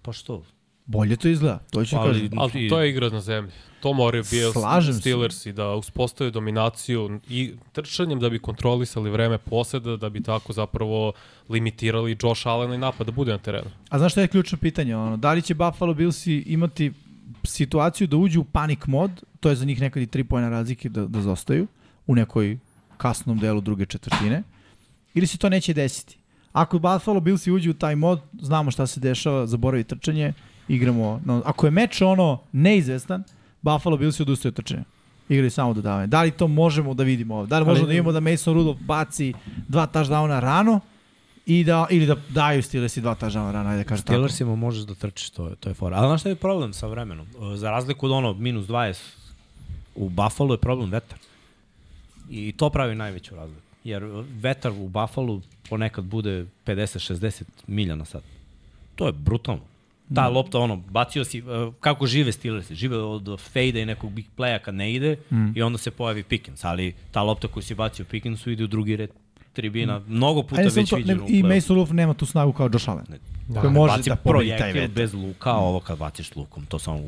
pa 0.02 0.14
što? 0.14 0.44
Bolje 0.92 1.16
to 1.16 1.28
izgleda. 1.28 1.60
To 1.72 1.86
ću 1.86 1.96
Ali- 1.98 2.08
kažem. 2.08 2.40
Ali 2.40 2.70
to 2.70 2.82
je 2.82 2.90
igra 2.90 3.10
na 3.10 3.22
zemlji. 3.22 3.52
To 3.82 3.94
moraju 3.94 4.24
Bills, 4.32 4.54
Slažem. 4.54 4.94
Steelers 4.94 5.46
i 5.46 5.54
da 5.54 5.70
uspostave 5.76 6.32
dominaciju 6.32 7.20
i 7.30 7.54
trčanjem 7.72 8.20
da 8.20 8.30
bi 8.30 8.40
kontrolisali 8.40 9.10
vreme 9.10 9.38
poseda, 9.38 9.98
da 9.98 10.10
bi 10.10 10.24
tako 10.24 10.54
zapravo 10.54 11.14
limitirali 11.50 12.18
Josh 12.24 12.48
Allen 12.48 12.74
i 12.74 12.78
napad 12.78 13.08
da 13.08 13.12
bude 13.12 13.32
na 13.32 13.38
terenu. 13.38 13.70
A 13.90 13.98
znaš 14.00 14.12
šta 14.12 14.22
je 14.22 14.28
ključno 14.28 14.58
pitanje? 14.58 14.96
Ono, 14.96 15.18
da 15.18 15.34
li 15.34 15.42
će 15.42 15.54
Buffalo 15.54 15.94
Billsi 15.94 16.44
imati 16.48 16.92
situaciju 17.44 18.08
da 18.08 18.18
uđu 18.18 18.42
u 18.42 18.44
panic 18.44 18.80
mod, 18.86 19.12
to 19.40 19.50
je 19.50 19.56
za 19.56 19.66
njih 19.66 19.82
nekad 19.82 20.04
i 20.04 20.08
tri 20.08 20.24
pojena 20.24 20.50
razlike 20.50 20.90
da, 20.90 21.08
da 21.08 21.22
zostaju 21.22 21.68
u 22.08 22.16
nekoj 22.16 22.58
kasnom 22.98 23.40
delu 23.40 23.62
druge 23.62 23.86
četvrtine, 23.86 24.44
ili 25.14 25.28
se 25.28 25.38
to 25.38 25.50
neće 25.50 25.74
desiti? 25.74 26.18
Ako 26.52 26.80
Buffalo 26.80 27.20
Billsi 27.20 27.52
uđu 27.52 27.72
u 27.72 27.74
taj 27.74 27.96
mod, 27.96 28.22
znamo 28.42 28.72
šta 28.72 28.88
se 28.88 29.00
dešava, 29.00 29.48
zaboravi 29.48 29.84
trčanje, 29.84 30.34
igramo, 30.68 31.22
no, 31.26 31.42
ako 31.46 31.68
je 31.68 31.72
meč 31.72 32.02
ono 32.02 32.40
neizvestan, 32.52 33.24
Buffalo 33.62 33.98
Billsi 33.98 34.22
odustaju 34.22 34.50
od 34.50 34.56
trčanja. 34.56 34.84
Igraju 35.30 35.52
samo 35.52 35.74
dodavanje. 35.74 36.08
Da 36.08 36.22
li 36.22 36.32
to 36.32 36.48
možemo 36.48 36.94
da 36.94 37.04
vidimo 37.04 37.36
ovde? 37.36 37.50
Da 37.50 37.60
li 37.60 37.66
možemo 37.66 37.88
da 37.88 37.92
vidimo 37.92 38.12
da 38.12 38.20
Mason 38.20 38.54
Rudolph 38.54 38.82
baci 38.82 39.34
dva 39.68 39.88
touchdowna 39.88 40.40
rano 40.40 40.80
i 41.46 41.64
da, 41.64 41.88
ili 41.90 42.06
da 42.06 42.16
daju 42.30 42.64
Steelersi 42.64 43.02
dva 43.02 43.16
touchdowna 43.16 43.52
rano, 43.52 43.70
ajde 43.70 43.84
da 43.84 43.90
kažem 43.90 44.04
tako. 44.04 44.14
Steelersima 44.14 44.56
možeš 44.56 44.84
da 44.84 44.96
trčiš, 44.96 45.30
to 45.30 45.48
je, 45.48 45.56
to 45.56 45.70
je 45.70 45.74
fora. 45.74 45.98
Ali 45.98 46.08
znaš 46.08 46.22
šta 46.22 46.30
je 46.30 46.36
problem 46.36 46.74
sa 46.74 46.88
vremenom? 46.88 47.28
E, 47.54 47.58
Za 47.58 47.72
razliku 47.72 48.06
od 48.06 48.12
ono 48.12 48.34
minus 48.34 48.68
20, 48.68 49.00
u 49.96 50.10
Buffalo 50.10 50.54
je 50.54 50.58
problem 50.58 50.90
vetar. 50.90 51.20
I 52.30 52.52
to 52.52 52.70
pravi 52.70 52.96
najveću 52.96 53.36
razliku. 53.36 53.62
Jer 53.84 54.04
vetar 54.42 54.72
u 54.72 54.88
Buffalo 54.88 55.42
ponekad 55.70 56.04
bude 56.06 56.46
50-60 56.66 57.44
milja 57.68 57.96
na 57.96 58.06
sat. 58.06 58.24
To 58.96 59.06
je 59.06 59.12
brutalno. 59.12 59.71
Ta 60.16 60.28
lopta, 60.28 60.60
ono, 60.60 60.76
bacio 60.76 61.24
si, 61.26 61.38
e, 61.38 61.42
kako 61.80 62.08
žive 62.08 62.32
Steelersi, 62.32 62.76
žive 62.76 62.98
od 62.98 63.40
fejda 63.40 63.80
i 63.80 63.86
nekog 63.86 64.12
big 64.12 64.26
playa 64.38 64.60
kad 64.60 64.76
ne 64.76 64.94
ide 64.94 65.18
mm. 65.32 65.52
i 65.56 65.62
onda 65.62 65.78
se 65.78 65.92
pojavi 65.92 66.24
Pickens, 66.24 66.66
ali 66.66 66.94
ta 67.12 67.22
lopta 67.22 67.48
koju 67.48 67.64
si 67.64 67.76
bacio 67.76 68.06
Pickensu 68.06 68.52
ide 68.52 68.64
u 68.64 68.68
drugi 68.68 68.96
red 68.96 69.10
tribina, 69.54 70.00
mm. 70.00 70.04
mnogo 70.08 70.44
puta 70.44 70.62
Ajde, 70.62 70.72
već 70.76 70.90
to, 70.90 70.96
ne, 70.96 71.02
viđeno 71.02 71.26
u 71.26 71.30
I. 71.30 71.44
Mason 71.44 71.76
Rudolph 71.76 71.92
nema 71.92 72.14
tu 72.14 72.26
snagu 72.26 72.54
kao 72.54 72.70
Josh 72.74 72.90
Allen. 72.90 73.06
Da, 73.48 73.62
koji 73.62 73.74
može 73.74 74.02
da 74.10 74.16
pobedi 74.16 74.54
taj 74.58 74.88
bez 74.88 75.14
luka, 75.14 75.50
a 75.50 75.58
ovo 75.58 75.80
kad 75.80 75.98
baciš 75.98 76.36
lukom, 76.36 76.66
to 76.66 76.80
samo 76.80 77.00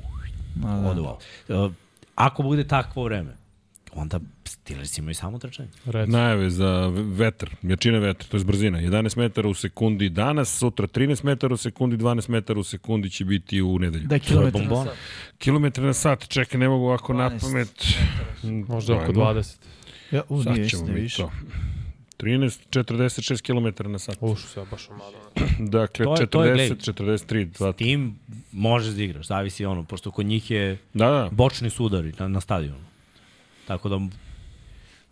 Ma, 0.55 0.93
da. 0.93 1.55
Uh, 1.55 1.71
Ako 2.15 2.43
bude 2.43 2.67
takvo 2.67 3.03
vreme, 3.03 3.35
onda 3.93 4.19
Steelers 4.63 4.97
imaju 4.97 5.15
samo 5.15 5.39
trčanje. 5.39 5.69
Reci. 5.85 6.11
Najave 6.11 6.49
za 6.49 6.87
vetar, 6.95 7.49
jačina 7.63 7.99
vetra, 7.99 8.27
to 8.27 8.37
je 8.37 8.43
brzina. 8.43 8.79
11 8.79 9.17
metara 9.17 9.47
u 9.47 9.53
sekundi 9.53 10.09
danas, 10.09 10.49
sutra 10.51 10.87
13 10.87 11.23
metara 11.23 11.53
u 11.53 11.57
sekundi, 11.57 11.97
12 11.97 12.29
metara 12.29 12.59
u 12.59 12.63
sekundi 12.63 13.09
će 13.09 13.25
biti 13.25 13.61
u 13.61 13.79
nedelju. 13.79 14.07
Da 14.07 14.19
kilometar 14.19 14.61
na 14.63 14.83
sat. 14.85 14.93
Kilometre 15.37 15.83
na 15.83 15.93
sat, 15.93 16.27
čekaj, 16.27 16.59
ne 16.59 16.69
mogu 16.69 16.85
ovako 16.85 17.13
na 17.13 17.29
12 17.29 17.41
pamet. 17.41 17.85
Možda 18.67 18.93
oko 18.93 19.03
Ajmo. 19.03 19.23
20. 19.23 19.55
Ja, 20.11 20.21
u, 20.29 20.43
Sad 20.43 20.55
ćemo 20.69 20.85
mi 20.85 20.93
više. 20.93 21.17
to. 21.17 21.31
13, 22.19 22.59
46 22.71 23.41
km 23.73 23.91
na 23.91 23.99
sat. 23.99 24.17
Ušu 24.21 24.47
se 24.47 24.61
baš 24.71 24.89
omalo. 24.89 25.13
Dakle, 25.77 26.05
To 26.05 26.15
je- 26.15 26.27
to 26.27 26.43
je, 26.45 26.55
40, 26.69 26.93
43, 26.93 27.47
2. 27.49 27.73
Tim 27.73 28.15
možeš 28.51 28.93
da 28.93 29.03
igraš, 29.03 29.27
zavisi 29.27 29.65
ono, 29.65 29.83
pošto 29.83 30.11
kod 30.11 30.25
njih 30.25 30.51
je 30.51 30.77
Da, 30.93 31.05
da. 31.07 31.29
bočni 31.31 31.69
sudari 31.69 32.13
na, 32.19 32.27
na 32.27 32.41
stadionu. 32.41 32.83
Tako 33.67 33.89
da 33.89 33.99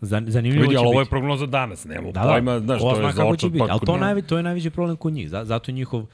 zanimljivo 0.02 0.62
Vidi, 0.62 0.74
će 0.74 0.78
ali 0.78 0.86
ovo 0.86 1.00
je 1.00 1.06
prognoza 1.06 1.46
danas, 1.46 1.84
nema 1.84 2.10
Da, 2.12 2.22
pojma, 2.22 2.52
da, 2.52 2.60
znaš, 2.60 2.80
ko 2.80 2.90
to 2.90 2.96
je 2.98 3.12
za 3.12 3.24
biti. 3.48 3.64
Ali 3.70 3.80
to, 3.80 3.86
pa 3.86 3.96
najve, 3.96 4.22
to 4.22 4.36
je 4.36 4.42
najveći 4.42 4.70
problem 4.70 4.96
kod 4.96 5.12
njih. 5.12 5.30
Za- 5.30 5.44
Zato 5.44 5.70
je 5.70 5.74
njihov 5.74 6.06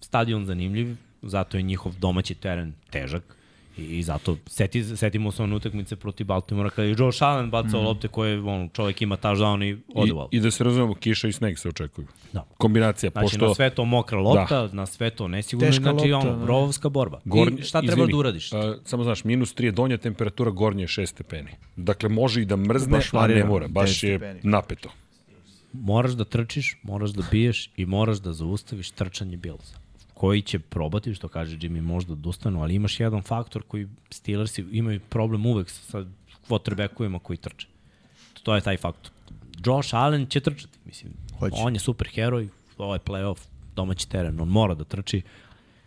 stadion 0.00 0.46
zanimljiv, 0.46 0.88
zato 1.22 1.56
je 1.56 1.62
njihov 1.62 1.92
domaći 1.94 2.34
teren 2.34 2.72
težak 2.90 3.36
i, 3.76 3.82
i 3.82 4.02
zato 4.02 4.36
seti, 4.46 4.96
setimo 4.96 5.32
se 5.32 5.42
one 5.42 5.54
utakmice 5.56 5.96
protiv 5.96 6.26
Baltimora 6.26 6.70
kada 6.70 6.82
je 6.82 6.94
Josh 6.98 7.22
Allen 7.22 7.50
bacao 7.50 7.82
mm. 7.82 7.84
lopte 7.84 8.08
koje 8.08 8.40
on, 8.40 8.68
čovjek 8.68 9.02
ima 9.02 9.16
touchdown 9.16 9.64
i 9.64 9.76
ode 9.94 10.12
u 10.12 10.28
I. 10.30 10.36
I 10.36 10.40
da 10.40 10.50
se 10.50 10.64
razumemo, 10.64 10.94
kiša 10.94 11.28
i 11.28 11.32
sneg 11.32 11.58
se 11.58 11.68
očekuju. 11.68 12.06
Da. 12.32 12.44
Kombinacija, 12.58 13.10
Znači, 13.10 13.24
pošto... 13.24 13.46
na 13.46 13.54
sve 13.54 13.70
to 13.70 13.84
mokra 13.84 14.18
lopta, 14.18 14.66
da. 14.66 14.74
na 14.74 14.86
sve 14.86 15.10
to 15.10 15.28
nesigurno, 15.28 15.70
Teška 15.70 15.82
znači 15.82 16.10
lopta, 16.10 16.28
ono, 16.28 16.38
da. 16.38 16.46
rovovska 16.46 16.88
borba. 16.88 17.20
Gornji, 17.24 17.60
I 17.60 17.64
šta 17.64 17.80
treba 17.80 17.92
izvini, 17.92 18.12
da 18.12 18.18
uradiš? 18.18 18.52
A, 18.52 18.76
samo 18.84 19.04
znaš, 19.04 19.24
minus 19.24 19.54
3 19.54 19.64
je 19.64 19.72
donja 19.72 19.96
temperatura, 19.96 20.50
gornje 20.50 20.82
je 20.82 20.88
6 20.88 21.06
stepeni. 21.06 21.50
Dakle, 21.76 22.08
može 22.08 22.42
i 22.42 22.44
da 22.44 22.56
mrzne, 22.56 22.92
Baš 22.92 23.14
a 23.14 23.26
ne 23.26 23.44
mora. 23.44 23.68
Baš 23.68 23.90
10 23.90 24.06
je 24.06 24.18
stepeni. 24.18 24.40
napeto. 24.42 24.88
moraš 25.72 26.12
da 26.12 26.24
trčiš, 26.24 26.76
moraš 26.82 27.10
da 27.10 27.22
biješ 27.30 27.70
i 27.76 27.86
moraš 27.86 28.18
da 28.18 28.32
zaustaviš 28.32 28.90
trčanje 28.90 29.36
Billsa 29.36 29.81
koji 30.22 30.42
će 30.42 30.58
probati, 30.58 31.14
što 31.14 31.28
kaže 31.28 31.56
Jimmy, 31.56 31.80
možda 31.80 32.12
odustanu, 32.12 32.62
ali 32.62 32.74
imaš 32.74 33.00
jedan 33.00 33.22
faktor 33.22 33.62
koji 33.62 33.88
Steelersi 34.10 34.64
imaju 34.72 35.00
problem 35.08 35.46
uvek 35.46 35.70
sa 35.70 36.04
quarterbackovima 36.48 37.18
koji 37.18 37.36
trče. 37.36 37.66
To 38.42 38.54
je 38.54 38.60
taj 38.60 38.76
faktor. 38.76 39.10
Josh 39.66 39.94
Allen 39.94 40.26
će 40.26 40.40
trčati, 40.40 40.78
mislim. 40.84 41.12
Hoće. 41.38 41.56
On 41.58 41.74
je 41.74 41.80
super 41.80 42.08
heroj, 42.14 42.48
ovo 42.78 42.94
je 42.94 43.00
playoff, 43.00 43.38
domaći 43.76 44.08
teren, 44.08 44.40
on 44.40 44.48
mora 44.48 44.74
da 44.74 44.84
trči. 44.84 45.22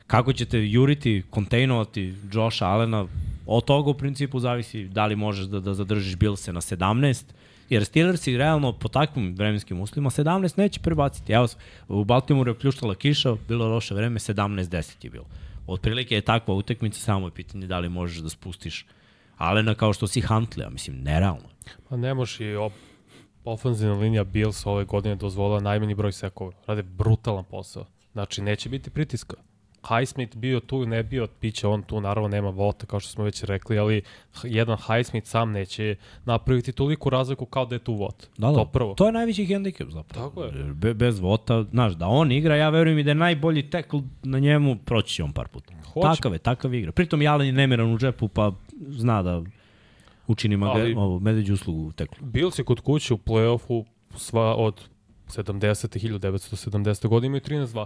Kako 0.07 0.33
ćete 0.33 0.59
juriti, 0.59 1.23
kontejnovati 1.30 2.14
Josh 2.33 2.64
Allena, 2.64 3.07
od 3.45 3.64
toga 3.65 3.89
u 3.89 3.93
principu 3.93 4.39
zavisi 4.39 4.88
da 4.88 5.05
li 5.05 5.15
možeš 5.15 5.45
da, 5.45 5.59
da 5.59 5.73
zadržiš 5.73 6.15
Billse 6.15 6.53
na 6.53 6.61
17, 6.61 7.23
jer 7.69 7.85
Steelersi 7.85 8.37
realno 8.37 8.73
po 8.73 8.87
takvim 8.87 9.35
vremenskim 9.35 9.81
uslovima 9.81 10.09
17 10.09 10.57
neće 10.57 10.79
prebaciti. 10.79 11.33
Evo, 11.33 11.47
u 11.87 12.03
Baltimoru 12.03 12.51
je 12.51 12.59
pljuštala 12.59 12.95
kiša, 12.95 13.35
bilo 13.47 13.67
loše 13.67 13.95
vreme, 13.95 14.19
17-10 14.19 15.05
je 15.05 15.09
bilo. 15.09 15.25
Otprilike 15.67 16.15
je 16.15 16.21
takva 16.21 16.53
utakmica, 16.53 16.99
samo 16.99 17.27
je 17.27 17.31
pitanje 17.31 17.67
da 17.67 17.79
li 17.79 17.89
možeš 17.89 18.17
da 18.17 18.29
spustiš 18.29 18.85
Alena 19.37 19.75
kao 19.75 19.93
što 19.93 20.07
si 20.07 20.21
Huntley, 20.21 20.67
a 20.67 20.69
mislim, 20.69 21.01
nerealno. 21.03 21.49
Pa 21.89 21.97
ne 21.97 22.13
može 22.13 22.45
i 22.45 22.55
op 22.55 22.73
linija 23.99 24.23
Bills 24.23 24.65
ove 24.65 24.85
godine 24.85 25.15
dozvolila 25.15 25.59
najmanji 25.59 25.95
broj 25.95 26.11
sekova. 26.11 26.51
Rade 26.67 26.83
brutalan 26.83 27.43
posao. 27.43 27.85
Znači, 28.11 28.41
neće 28.41 28.69
biti 28.69 28.89
pritiska. 28.89 29.35
Highsmith 29.88 30.38
bio 30.38 30.59
tu, 30.59 30.85
ne 30.85 31.03
bio, 31.03 31.27
biće 31.41 31.67
on 31.67 31.83
tu, 31.83 32.01
naravno 32.01 32.27
nema 32.27 32.49
vota, 32.49 32.85
kao 32.85 32.99
što 32.99 33.11
smo 33.11 33.23
već 33.23 33.43
rekli, 33.43 33.77
ali 33.77 34.01
jedan 34.43 34.77
Highsmith 34.77 35.27
sam 35.27 35.51
neće 35.51 35.95
napraviti 36.25 36.72
toliku 36.72 37.09
razliku 37.09 37.45
kao 37.45 37.65
da 37.65 37.75
je 37.75 37.80
tu 37.80 37.93
vot. 37.93 38.27
Da, 38.38 38.47
da. 38.47 38.53
To 38.53 38.65
prvo. 38.65 38.93
To 38.93 39.05
je 39.05 39.11
najveći 39.11 39.45
hendikep 39.45 39.89
zapravo. 39.89 40.30
Tako 40.30 40.43
je. 40.43 40.64
Be, 40.73 40.93
bez 40.93 41.19
vota, 41.19 41.64
znaš, 41.64 41.93
da 41.93 42.07
on 42.07 42.31
igra, 42.31 42.55
ja 42.55 42.69
verujem 42.69 42.99
i 42.99 43.03
da 43.03 43.11
je 43.11 43.15
najbolji 43.15 43.69
tekl 43.69 43.97
na 44.23 44.39
njemu, 44.39 44.75
proći 44.85 45.14
će 45.14 45.23
on 45.23 45.33
par 45.33 45.47
puta. 45.47 45.73
Hoće. 45.93 46.07
Takav 46.07 46.33
je, 46.33 46.39
takav 46.39 46.73
igra. 46.73 46.91
Pritom 46.91 47.22
Jalen 47.22 47.47
je 47.47 47.53
nemiran 47.53 47.93
u 47.93 47.97
džepu, 47.97 48.27
pa 48.27 48.51
zna 48.88 49.23
da 49.23 49.43
učini 50.27 50.57
maga, 50.57 50.85
ovo, 50.97 51.19
medveđu 51.19 51.53
uslugu 51.53 51.88
u 51.88 51.91
teklu. 51.91 52.27
Bills 52.27 52.59
je 52.59 52.65
kod 52.65 52.80
kuće 52.80 53.14
u 53.14 53.17
play-offu 53.17 53.85
sva 54.15 54.55
od 54.55 54.81
70. 55.27 55.99
1970. 55.99 57.07
godine 57.07 57.27
imaju 57.27 57.41
13-2. 57.41 57.85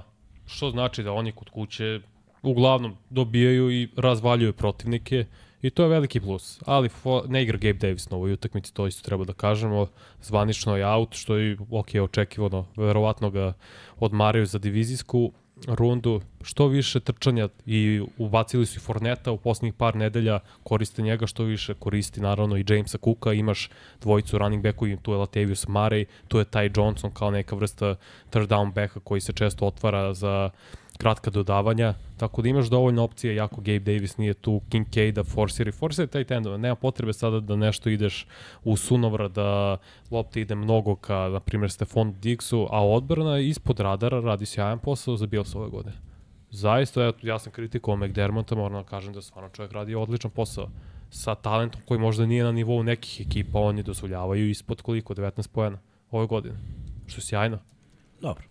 Što 0.49 0.69
znači 0.69 1.03
da 1.03 1.13
oni 1.13 1.31
kod 1.31 1.49
kuće 1.49 1.99
uglavnom 2.41 2.95
dobijaju 3.09 3.71
i 3.71 3.89
razvaljuju 3.95 4.53
protivnike 4.53 5.25
i 5.61 5.69
to 5.69 5.83
je 5.83 5.89
veliki 5.89 6.19
plus. 6.19 6.59
Ali 6.65 6.89
ne 7.27 7.43
igra 7.43 7.57
Gabe 7.57 7.79
Davis 7.79 8.09
na 8.09 8.17
ovoj 8.17 8.33
utakmici, 8.33 8.73
to 8.73 8.87
isto 8.87 9.05
treba 9.05 9.25
da 9.25 9.33
kažemo. 9.33 9.87
Zvanično 10.21 10.77
je 10.77 10.87
out, 10.87 11.13
što 11.13 11.35
je 11.35 11.57
ok, 11.69 11.87
očekivano. 12.03 12.65
Verovatno 12.75 13.29
ga 13.29 13.53
odmaraju 13.99 14.45
za 14.45 14.59
divizijsku. 14.59 15.31
Rundu, 15.67 16.21
što 16.41 16.67
više 16.67 16.99
trčanja 16.99 17.49
i 17.65 18.01
ubacili 18.17 18.65
su 18.65 18.77
i 18.77 18.79
Forneta 18.79 19.31
u 19.31 19.37
poslednjih 19.37 19.73
par 19.73 19.95
nedelja, 19.95 20.39
koriste 20.63 21.01
njega 21.01 21.27
što 21.27 21.43
više, 21.43 21.73
koristi 21.73 22.21
naravno 22.21 22.57
i 22.57 22.65
Jamesa 22.67 22.97
Cooka, 22.97 23.33
imaš 23.33 23.69
dvojicu 24.01 24.37
running 24.37 24.63
backu 24.63 24.87
i 24.87 24.97
tu 24.97 25.11
je 25.11 25.17
Latavius 25.17 25.67
Murray, 25.67 26.05
tu 26.27 26.39
je 26.39 26.45
Ty 26.45 26.77
Johnson 26.77 27.11
kao 27.11 27.31
neka 27.31 27.55
vrsta 27.55 27.95
third 28.29 28.49
down 28.49 28.73
backa 28.73 28.99
koji 28.99 29.21
se 29.21 29.33
često 29.33 29.65
otvara 29.65 30.13
za 30.13 30.49
kratka 31.01 31.31
dodavanja, 31.31 31.93
tako 32.17 32.41
da 32.41 32.49
imaš 32.49 32.67
dovoljno 32.67 33.03
opcije, 33.03 33.35
jako 33.35 33.61
Gabe 33.61 33.79
Davis 33.79 34.17
nije 34.17 34.33
tu, 34.33 34.61
Kincaid-a 34.69 35.23
forsiri, 35.23 35.71
forsiri 35.71 36.07
taj 36.07 36.23
tendova, 36.23 36.57
nema 36.57 36.75
potrebe 36.75 37.13
sada 37.13 37.39
da 37.39 37.55
nešto 37.55 37.89
ideš 37.89 38.27
u 38.63 38.77
sunovra, 38.77 39.27
da 39.27 39.77
lopta 40.11 40.39
ide 40.39 40.55
mnogo 40.55 40.95
ka, 40.95 41.29
na 41.29 41.39
primjer, 41.39 41.71
Stefan 41.71 42.13
Dixu, 42.21 42.67
a 42.71 42.87
odbrana 42.87 43.39
ispod 43.39 43.79
radara 43.79 44.19
radi 44.19 44.45
sjajan 44.45 44.79
posao 44.79 45.17
za 45.17 45.27
Bills 45.27 45.55
ove 45.55 45.69
godine. 45.69 45.95
Zaista, 46.51 47.03
ja, 47.03 47.13
ja 47.21 47.39
sam 47.39 47.51
kritikovao 47.51 48.07
McDermotta, 48.07 48.55
moram 48.55 48.83
da 48.83 48.89
kažem 48.89 49.13
da 49.13 49.21
stvarno 49.21 49.49
čovjek 49.49 49.71
radi 49.71 49.95
odličan 49.95 50.31
posao 50.31 50.69
sa 51.09 51.35
talentom 51.35 51.81
koji 51.85 51.99
možda 51.99 52.25
nije 52.25 52.43
na 52.43 52.51
nivou 52.51 52.83
nekih 52.83 53.27
ekipa, 53.27 53.59
oni 53.59 53.83
dozvoljavaju 53.83 54.49
ispod 54.49 54.81
koliko, 54.81 55.13
19 55.13 55.47
pojena 55.47 55.79
ove 56.11 56.27
godine, 56.27 56.55
što 57.07 57.17
je 57.17 57.23
sjajno. 57.23 57.59
Dobro. 58.21 58.48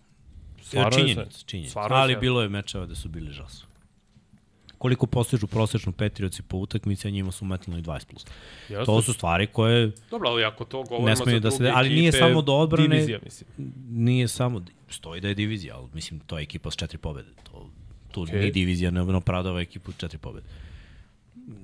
Stvarno 0.69 0.97
je 0.97 1.05
činjenica, 1.05 1.39
činjenica. 1.45 1.79
Ali 1.81 2.13
sve- 2.13 2.19
bilo 2.19 2.41
je 2.41 2.49
mečeva 2.49 2.85
da 2.85 2.95
su 2.95 3.09
bili 3.09 3.31
žasu. 3.31 3.65
Koliko 4.77 5.07
postižu 5.07 5.47
prosečno 5.47 5.91
Patriotsi 5.91 6.41
po 6.41 6.57
utakmici, 6.57 7.07
a 7.07 7.11
njima 7.11 7.31
su 7.31 7.45
metnuli 7.45 7.81
20 7.81 8.05
plus. 8.05 8.25
Jeste. 8.69 8.85
To 8.85 9.01
su 9.01 9.13
stvari 9.13 9.47
koje 9.47 9.91
Dobro, 10.11 10.29
ali 10.29 10.43
ako 10.43 10.65
to 10.65 10.83
govorimo 10.83 11.09
Ne 11.09 11.15
za 11.15 11.39
da 11.39 11.51
se 11.51 11.71
ali 11.75 11.89
nije 11.89 12.11
samo 12.11 12.41
do 12.41 12.53
odbrane- 12.53 12.87
Divizija, 12.87 13.19
mislim. 13.23 13.49
nije 13.89 14.27
samo, 14.27 14.61
stoji 14.89 15.21
da 15.21 15.27
je 15.27 15.33
divizija, 15.33 15.75
ali 15.75 15.87
mislim 15.93 16.19
to 16.19 16.37
je 16.37 16.43
ekipa 16.43 16.71
s 16.71 16.75
četiri 16.75 16.97
pobede. 16.97 17.29
To, 17.43 17.69
tu 18.11 18.21
okay. 18.21 18.41
ni 18.41 18.51
divizija 18.51 18.91
ne 18.91 19.01
opravdava 19.01 19.61
ekipu 19.61 19.91
s 19.91 19.97
četiri 19.97 20.17
pobede. 20.17 20.45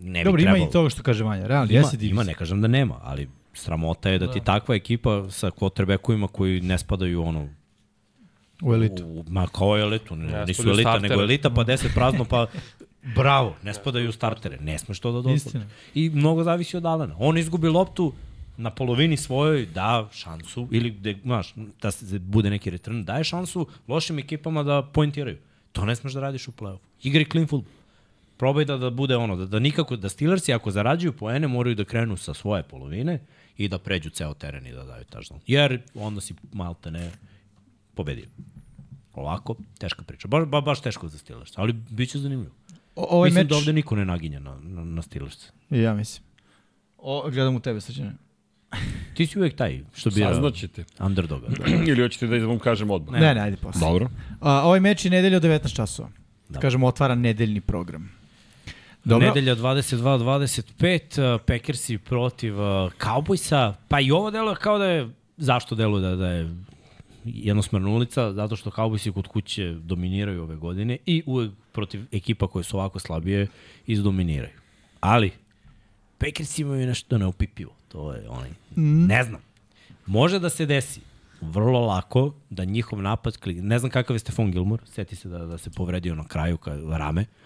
Ne 0.01 0.19
bi 0.19 0.23
Dobro, 0.23 0.41
ima 0.41 0.51
trebalo. 0.51 0.69
i 0.69 0.73
toga 0.73 0.89
što 0.89 1.03
kaže 1.03 1.23
Vanja, 1.23 1.47
realno, 1.47 1.71
Ima, 1.71 1.79
jeste 1.79 1.95
ima, 1.95 1.99
divizija. 1.99 2.23
ne 2.23 2.33
kažem 2.33 2.61
da 2.61 2.67
nema, 2.67 2.99
ali 3.03 3.29
sramota 3.53 4.09
je 4.09 4.19
da, 4.19 4.31
ti 4.31 4.39
takva 4.39 4.75
ekipa 4.75 5.29
sa 5.31 5.51
quarterbackovima 5.51 6.27
koji 6.27 6.61
ne 6.61 6.77
spadaju 6.77 7.21
u 7.21 7.25
ono 7.25 7.49
U 8.65 8.73
elitu. 8.73 9.05
U, 9.05 9.23
ma 9.27 9.47
kao 9.47 9.77
elitu, 9.77 10.15
ne, 10.15 10.27
Ne 10.27 10.45
nisu 10.45 10.69
elita, 10.69 10.81
startere. 10.81 11.09
nego 11.09 11.21
elita 11.21 11.49
pa 11.49 11.63
10 11.63 11.93
prazno 11.93 12.25
pa 12.25 12.47
bravo, 13.17 13.55
ne 13.63 13.73
spadaju 13.73 14.09
u 14.09 14.11
startere, 14.11 14.57
ne 14.61 14.77
smeš 14.77 14.99
to 14.99 15.11
da 15.11 15.21
dozvoliš. 15.21 15.67
I 15.95 16.09
mnogo 16.09 16.43
zavisi 16.43 16.77
od 16.77 16.85
Alena. 16.85 17.15
On 17.19 17.37
izgubi 17.37 17.67
loptu 17.67 18.13
na 18.57 18.69
polovini 18.69 19.17
svojoj, 19.17 19.65
da 19.65 20.09
šansu, 20.13 20.67
ili 20.71 20.89
gde, 20.91 21.17
znaš, 21.23 21.53
da 21.81 21.91
se 21.91 22.19
bude 22.19 22.49
neki 22.49 22.69
return, 22.69 23.03
daje 23.03 23.23
šansu 23.23 23.67
lošim 23.87 24.19
ekipama 24.19 24.63
da 24.63 24.81
pointiraju. 24.93 25.37
To 25.71 25.85
ne 25.85 25.95
smeš 25.95 26.13
da 26.13 26.19
radiš 26.19 26.47
u 26.47 26.51
play-offu. 26.51 26.79
Igri 27.03 27.25
clean 27.31 27.47
football. 27.47 27.75
Probaj 28.37 28.65
da, 28.65 28.77
da 28.77 28.89
bude 28.89 29.15
ono, 29.15 29.35
da, 29.35 29.45
da 29.45 29.59
nikako, 29.59 29.95
da 29.95 30.09
Steelersi 30.09 30.53
ako 30.53 30.71
zarađuju 30.71 31.13
poene 31.13 31.47
moraju 31.47 31.75
da 31.75 31.83
krenu 31.83 32.17
sa 32.17 32.33
svoje 32.33 32.63
polovine 32.63 33.19
i 33.57 33.67
da 33.67 33.79
pređu 33.79 34.09
ceo 34.09 34.33
teren 34.33 34.67
i 34.67 34.71
da 34.71 34.83
daju 34.83 35.03
touchdown. 35.11 35.39
Jer 35.47 35.81
onda 35.95 36.21
si 36.21 36.33
malte 36.53 36.91
ne 36.91 37.11
pobedio. 37.95 38.25
Ovako, 39.15 39.55
teška 39.77 40.03
priča. 40.03 40.27
Baš, 40.27 40.45
ba, 40.45 40.61
baš 40.61 40.81
teško 40.81 41.07
za 41.07 41.17
Steelers, 41.17 41.51
ali 41.55 41.73
bit 41.73 42.09
će 42.09 42.19
zanimljivo. 42.19 42.53
O, 42.95 43.07
ovaj 43.17 43.27
Mislim 43.27 43.43
meč... 43.43 43.49
da 43.49 43.55
ovde 43.55 43.73
niko 43.73 43.95
ne 43.95 44.05
naginja 44.05 44.39
na, 44.39 44.57
na, 44.63 44.83
na 44.83 45.01
Steelers. 45.01 45.51
Ja 45.69 45.93
mislim. 45.93 46.23
O, 46.97 47.29
gledam 47.29 47.55
u 47.55 47.59
tebe, 47.59 47.81
srđane. 47.81 48.13
Ti 49.13 49.27
si 49.27 49.39
uvek 49.39 49.55
taj 49.55 49.83
što 49.93 50.09
bira 50.09 50.33
Saznaćete. 50.33 50.83
underdoga. 50.99 51.47
Ili 51.89 52.01
hoćete 52.01 52.27
da 52.27 52.45
vam 52.45 52.59
kažem 52.59 52.91
odmah? 52.91 53.21
Ne, 53.21 53.33
ne, 53.35 53.41
ajde 53.41 53.57
posle. 53.57 53.79
Dobro. 53.79 54.09
A, 54.39 54.61
ovaj 54.61 54.79
meč 54.79 55.05
je 55.05 55.11
nedelja 55.11 55.37
od 55.37 55.43
19 55.43 55.75
časova. 55.75 56.09
Da. 56.49 56.59
Kažemo, 56.59 56.87
otvara 56.87 57.15
nedeljni 57.15 57.61
program. 57.61 58.11
Dobro. 59.03 59.27
Nedelja 59.27 59.55
22-25, 59.55 61.35
uh, 61.35 61.41
Packersi 61.45 61.97
protiv 61.97 62.59
uh, 62.59 62.91
Cowboysa, 62.99 63.73
pa 63.87 63.99
i 63.99 64.11
ovo 64.11 64.31
delo 64.31 64.55
kao 64.55 64.77
da 64.77 64.85
je, 64.85 65.09
zašto 65.37 65.75
delo 65.75 65.99
da, 65.99 66.15
da 66.15 66.29
je 66.29 66.55
jednosmerna 67.25 67.89
ulica, 67.89 68.33
zato 68.33 68.55
što 68.55 68.69
Cowboysi 68.69 69.13
kod 69.13 69.27
kuće 69.27 69.71
dominiraju 69.71 70.43
ove 70.43 70.55
godine 70.55 70.97
i 71.05 71.23
uvek 71.25 71.51
protiv 71.71 72.05
ekipa 72.11 72.47
koje 72.47 72.63
su 72.63 72.77
ovako 72.77 72.99
slabije 72.99 73.47
izdominiraju. 73.87 74.53
Ali, 74.99 75.31
Packers 76.17 76.59
imaju 76.59 76.87
nešto 76.87 77.17
neupipivo, 77.17 77.71
to 77.87 78.13
je 78.13 78.29
onaj, 78.29 78.49
mm. 78.49 79.05
ne 79.07 79.23
znam. 79.23 79.41
Može 80.05 80.39
da 80.39 80.49
se 80.49 80.65
desi 80.65 81.01
vrlo 81.41 81.85
lako 81.85 82.33
da 82.49 82.65
njihov 82.65 83.01
napad, 83.01 83.37
kli- 83.39 83.61
ne 83.61 83.79
znam 83.79 83.91
kakav 83.91 84.15
je 84.15 84.19
Stefan 84.19 84.51
Gilmore, 84.51 84.85
seti 84.85 85.15
se 85.15 85.29
da, 85.29 85.45
da 85.45 85.57
se 85.57 85.69
povredio 85.69 86.15
na 86.15 86.27
kraju 86.27 86.57
ka, 86.57 86.75
rame, 86.89 87.21
Uh, 87.21 87.44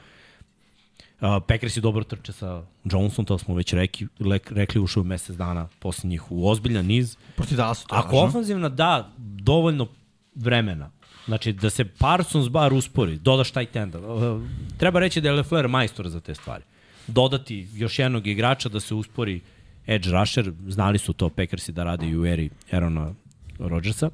Packers 1.19 1.77
je 1.77 1.81
dobro 1.81 2.03
trče 2.03 2.33
sa 2.33 2.63
Johnson, 2.83 3.25
to 3.25 3.37
smo 3.37 3.55
već 3.55 3.73
rekli, 3.73 4.07
lek, 4.19 4.51
rekli 4.51 4.81
ušao 4.81 5.03
mesec 5.03 5.35
dana 5.35 5.67
posle 5.79 6.09
njih 6.09 6.31
u 6.31 6.47
ozbiljan 6.49 6.85
niz. 6.85 7.17
Protiv 7.35 7.57
Dallasu, 7.57 7.87
to 7.87 7.95
je 7.95 7.99
Ako 7.99 8.15
važno. 8.15 8.27
ofanzivna 8.27 8.69
da 8.69 9.09
dovoljno 9.17 9.87
vremena, 10.35 10.91
znači 11.25 11.53
da 11.53 11.69
se 11.69 11.85
Parsons 11.85 12.49
bar 12.49 12.73
uspori, 12.73 13.17
dodaš 13.17 13.51
taj 13.51 13.65
tenda. 13.65 13.99
Uh, 13.99 14.41
treba 14.77 14.99
reći 14.99 15.21
da 15.21 15.27
je 15.27 15.33
Lefler 15.33 15.67
majstor 15.67 16.09
za 16.09 16.19
te 16.19 16.35
stvari. 16.35 16.63
Dodati 17.07 17.67
još 17.73 17.99
jednog 17.99 18.27
igrača 18.27 18.69
da 18.69 18.79
se 18.79 18.95
uspori 18.95 19.41
edge 19.87 20.09
rusher, 20.11 20.53
znali 20.67 20.97
su 20.97 21.13
to 21.13 21.29
Packersi 21.29 21.71
da 21.71 21.83
rade 21.83 22.07
i 22.07 22.17
u 22.17 22.25
eri 22.25 22.49
Aarona 22.71 23.13
Rodgersa. 23.59 24.09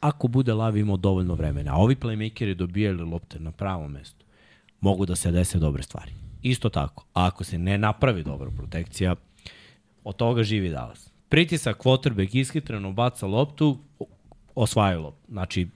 Ako 0.00 0.28
bude 0.28 0.54
Lavi 0.54 0.80
imao 0.80 0.96
dovoljno 0.96 1.34
vremena, 1.34 1.72
a 1.72 1.76
ovi 1.76 1.96
playmakeri 1.96 2.54
dobijali 2.54 3.02
lopte 3.02 3.38
na 3.40 3.50
pravom 3.50 3.92
mestu, 3.92 4.24
mogu 4.80 5.06
da 5.06 5.16
se 5.16 5.30
dese 5.32 5.58
dobre 5.58 5.82
stvari. 5.82 6.12
Isto 6.46 6.68
tako, 6.68 7.04
ako 7.12 7.44
se 7.44 7.58
ne 7.58 7.78
napravi 7.78 8.22
dobra 8.22 8.50
protekcija, 8.50 9.14
od 10.04 10.16
toga 10.16 10.42
živi 10.42 10.68
Dallas. 10.68 11.10
Pritisak, 11.28 11.78
quarterback 11.78 12.40
ishitreno 12.40 12.92
baca 12.92 13.26
loptu, 13.26 13.78
osvajaju 14.54 15.02
loptu. 15.02 15.32
Znači, 15.32 15.68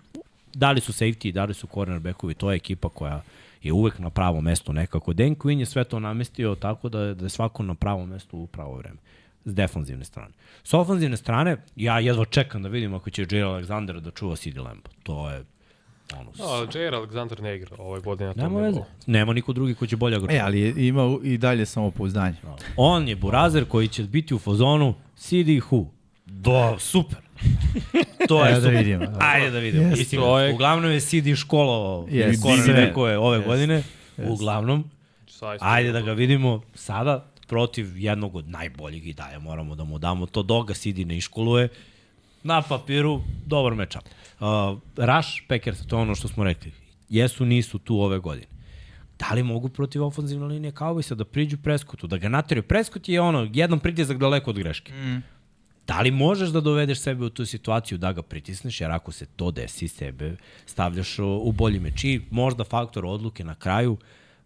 da 0.54 0.70
li 0.70 0.80
su 0.80 0.92
safety, 0.92 1.32
da 1.32 1.44
li 1.44 1.54
su 1.54 1.66
cornerbackovi, 1.66 2.34
to 2.34 2.50
je 2.50 2.56
ekipa 2.56 2.88
koja 2.88 3.22
je 3.62 3.72
uvek 3.72 3.98
na 3.98 4.10
pravom 4.10 4.44
mestu 4.44 4.72
nekako. 4.72 5.12
Dan 5.12 5.36
Quinn 5.36 5.58
je 5.58 5.66
sve 5.66 5.84
to 5.84 6.00
namestio 6.00 6.54
tako 6.54 6.88
da 6.88 7.00
je, 7.00 7.14
da 7.14 7.24
je 7.24 7.30
svako 7.30 7.62
na 7.62 7.74
pravom 7.74 8.08
mestu 8.08 8.38
u 8.38 8.46
pravo 8.46 8.76
vreme 8.76 8.98
s 9.44 9.54
defanzivne 9.54 10.04
strane. 10.04 10.32
S 10.64 10.74
ofanzivne 10.74 11.16
strane, 11.16 11.56
ja 11.76 11.98
jedva 11.98 12.24
čekam 12.24 12.62
da 12.62 12.68
vidim 12.68 12.94
ako 12.94 13.10
će 13.10 13.22
Jair 13.22 13.44
Alexander 13.44 14.00
da 14.00 14.10
čuva 14.10 14.36
CD 14.36 14.56
Lamb. 14.58 14.86
To 15.02 15.30
je 15.30 15.44
ono, 16.12 16.30
No, 16.38 16.44
ali 16.44 16.68
Jair 16.74 16.92
Alexander 16.92 17.40
ne 17.40 17.56
igra 17.56 17.76
ove 17.78 18.00
godine 18.00 18.28
na 18.28 18.34
tom 18.34 18.52
Nema. 18.54 18.84
Nema 19.06 19.32
niko 19.32 19.52
drugi 19.52 19.74
ko 19.74 19.86
će 19.86 19.96
bolje 19.96 20.20
ga 20.20 20.26
E, 20.30 20.38
ali 20.38 20.60
je, 20.60 20.74
ima 20.78 21.06
u- 21.06 21.20
i 21.24 21.38
dalje 21.38 21.66
samopouzdanje. 21.66 22.36
On 22.76 23.08
je 23.08 23.16
burazer 23.16 23.64
koji 23.64 23.88
će 23.88 24.02
biti 24.02 24.34
u 24.34 24.38
fazonu 24.38 24.94
CD 25.16 25.48
Who. 25.62 25.86
Do, 26.26 26.76
super. 26.78 27.18
to 28.28 28.46
je 28.46 28.60
da 28.60 28.68
vidimo. 28.68 29.04
Ajde 29.20 29.50
da 29.50 29.58
vidimo. 29.58 29.84
Jeste. 29.84 29.98
Mislim, 29.98 30.20
je- 30.22 30.54
Uglavnom 30.54 30.90
je 30.90 31.00
CD 31.00 31.36
školo 31.36 32.06
yes, 32.06 32.42
korene 32.42 32.62
Sve. 32.62 32.72
rekove 32.76 33.18
ove 33.18 33.38
yes. 33.38 33.44
godine. 33.44 33.82
Uglavnom, 34.18 34.84
Zaista. 35.30 35.66
ajde 35.68 35.92
da 35.92 36.00
ga 36.00 36.12
vidimo 36.12 36.62
sada 36.74 37.26
protiv 37.46 37.98
jednog 37.98 38.36
od 38.36 38.48
najboljih 38.48 39.06
i 39.06 39.12
dalje 39.12 39.38
moramo 39.38 39.74
da 39.74 39.84
mu 39.84 39.98
damo 39.98 40.26
to 40.26 40.42
doga 40.42 40.74
CD 40.74 40.98
ne 40.98 41.16
iškoluje 41.16 41.68
na 42.42 42.62
papiru 42.62 43.20
dobar 43.46 43.74
mečap. 43.74 44.04
Uh, 44.40 44.78
Rush 44.96 45.28
Packers, 45.48 45.86
to 45.86 45.96
je 45.96 46.02
ono 46.02 46.14
što 46.14 46.28
smo 46.28 46.44
rekli. 46.44 46.72
Jesu, 47.08 47.44
nisu 47.44 47.78
tu 47.78 48.00
ove 48.00 48.18
godine. 48.18 48.46
Da 49.18 49.34
li 49.34 49.42
mogu 49.42 49.68
protiv 49.68 50.04
ofenzivne 50.04 50.46
linije 50.46 50.72
Cowboysa 50.72 51.14
da 51.14 51.24
priđu 51.24 51.58
Prescotu, 51.58 52.06
da 52.06 52.16
ga 52.16 52.28
nateraju? 52.28 52.62
Prescott 52.62 53.08
je 53.08 53.20
ono, 53.20 53.48
jedan 53.52 53.78
pritisak 53.78 54.18
daleko 54.18 54.50
od 54.50 54.58
greške. 54.58 54.92
Mm. 54.92 55.22
Da 55.86 56.00
li 56.00 56.10
možeš 56.10 56.48
da 56.48 56.60
dovedeš 56.60 57.00
sebe 57.00 57.24
u 57.24 57.30
tu 57.30 57.46
situaciju 57.46 57.98
da 57.98 58.12
ga 58.12 58.22
pritisneš, 58.22 58.80
jer 58.80 58.90
ako 58.90 59.12
se 59.12 59.26
to 59.26 59.50
desi, 59.50 59.88
sebe 59.88 60.36
stavljaš 60.66 61.18
u, 61.18 61.52
bolji 61.52 61.80
meč. 61.80 62.04
I 62.04 62.20
možda 62.30 62.64
faktor 62.64 63.06
odluke 63.06 63.44
na 63.44 63.54
kraju, 63.54 63.96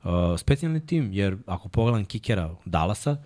uh, 0.04 0.10
specijalni 0.38 0.86
tim, 0.86 1.12
jer 1.12 1.36
ako 1.46 1.68
pogledam 1.68 2.04
kikera 2.04 2.54
Dallasa, 2.64 3.16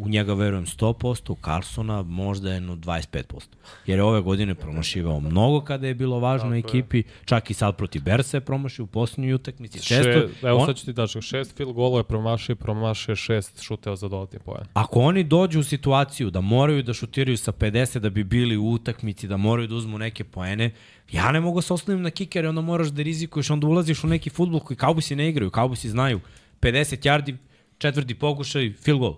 u 0.00 0.08
njega 0.08 0.34
verujem 0.34 0.66
100%, 0.66 1.32
u 1.32 1.36
Carsona 1.44 2.02
možda 2.02 2.52
jedno 2.52 2.76
25%. 2.76 3.42
Jer 3.86 3.98
je 3.98 4.02
ove 4.02 4.20
godine 4.20 4.54
promašivao 4.54 5.20
mnogo 5.20 5.60
kada 5.60 5.86
je 5.86 5.94
bilo 5.94 6.18
važno 6.18 6.56
ekipi, 6.56 7.02
čak 7.24 7.50
i 7.50 7.54
sad 7.54 7.76
protiv 7.76 8.02
Bersa 8.02 8.36
je 8.36 8.40
promašio 8.40 8.82
u 8.84 8.88
posljednjoj 8.88 9.34
utakmici. 9.34 9.82
Često, 9.82 10.02
Še, 10.02 10.28
evo 10.42 10.58
on- 10.58 10.66
sad 10.66 10.76
ću 10.76 10.84
ti 10.84 10.92
daći, 10.92 11.22
šest 11.22 11.56
field 11.56 11.72
golova 11.72 11.98
je 11.98 12.04
promašio, 12.04 12.56
promašio 12.56 13.12
je 13.12 13.16
šest 13.16 13.62
šuteva 13.62 13.96
za 13.96 14.08
dodatni 14.08 14.38
poen. 14.38 14.64
Ako 14.72 15.00
oni 15.00 15.24
dođu 15.24 15.60
u 15.60 15.64
situaciju 15.64 16.30
da 16.30 16.40
moraju 16.40 16.82
da 16.82 16.94
šutiraju 16.94 17.36
sa 17.36 17.52
50 17.52 17.98
da 17.98 18.10
bi 18.10 18.24
bili 18.24 18.56
u 18.56 18.70
utakmici, 18.70 19.28
da 19.28 19.36
moraju 19.36 19.68
da 19.68 19.74
uzmu 19.74 19.98
neke 19.98 20.24
poene, 20.24 20.70
ja 21.12 21.32
ne 21.32 21.40
mogu 21.40 21.60
se 21.62 21.72
osnovim 21.72 22.02
na 22.02 22.10
kikere, 22.10 22.48
onda 22.48 22.60
moraš 22.60 22.88
da 22.88 23.02
rizikuješ, 23.02 23.50
onda 23.50 23.66
ulaziš 23.66 24.04
u 24.04 24.06
neki 24.06 24.30
futbol 24.30 24.60
koji 24.60 24.76
kaubusi 24.76 25.16
ne 25.16 25.28
igraju, 25.28 25.50
kaubusi 25.50 25.88
znaju 25.88 26.20
50 26.60 27.06
yardi, 27.08 27.36
četvrti 27.78 28.14
pokušaj, 28.14 28.72
field 28.72 28.98
goal. 29.00 29.16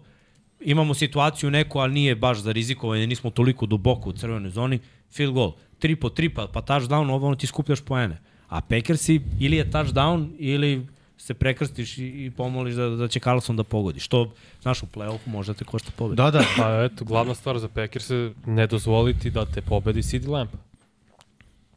Imamo 0.65 0.95
situaciju 0.95 1.51
neku, 1.51 1.79
ali 1.79 1.93
nije 1.93 2.15
baš 2.17 2.39
za 2.39 2.53
rizikovanje, 2.53 3.07
nismo 3.07 3.31
toliko 3.31 3.67
duboko 3.67 4.11
u 4.11 4.13
crvenoj 4.13 4.51
zoni, 4.51 4.79
field 5.11 5.35
goal. 5.35 5.53
3 5.81 5.95
po 5.95 6.09
3, 6.09 6.35
pa, 6.35 6.47
pa 6.47 6.61
touchdown, 6.61 7.11
ovo 7.11 7.27
ono 7.27 7.37
ti 7.37 7.47
skupljaš 7.47 7.81
poene. 7.81 8.21
A 8.49 8.61
Packersi 8.61 9.21
ili 9.41 9.57
je 9.57 9.71
touchdown 9.71 10.29
ili 10.39 10.87
se 11.19 11.35
prekrstiš 11.35 11.99
i, 11.99 12.07
i 12.07 12.31
pomoliš 12.31 12.75
da, 12.75 12.89
da 12.89 13.09
će 13.09 13.21
Carlson 13.21 13.57
da 13.57 13.65
pogodi. 13.65 14.01
Što, 14.01 14.33
znaš, 14.63 14.83
u 14.83 14.87
play-offu 14.87 15.27
može 15.27 15.53
da 15.53 15.59
te 15.59 15.65
košta 15.65 15.91
pobeda. 15.97 16.23
Da, 16.23 16.31
da. 16.31 16.45
Pa 16.57 16.85
eto, 16.85 17.05
glavna 17.05 17.35
stvar 17.35 17.59
za 17.59 17.69
Packers 17.69 18.11
je 18.11 18.35
ne 18.47 18.67
dozvoliti 18.67 19.31
da 19.31 19.47
te 19.47 19.61
pobedi 19.61 20.03
CD 20.03 20.29
Lamb. 20.29 20.51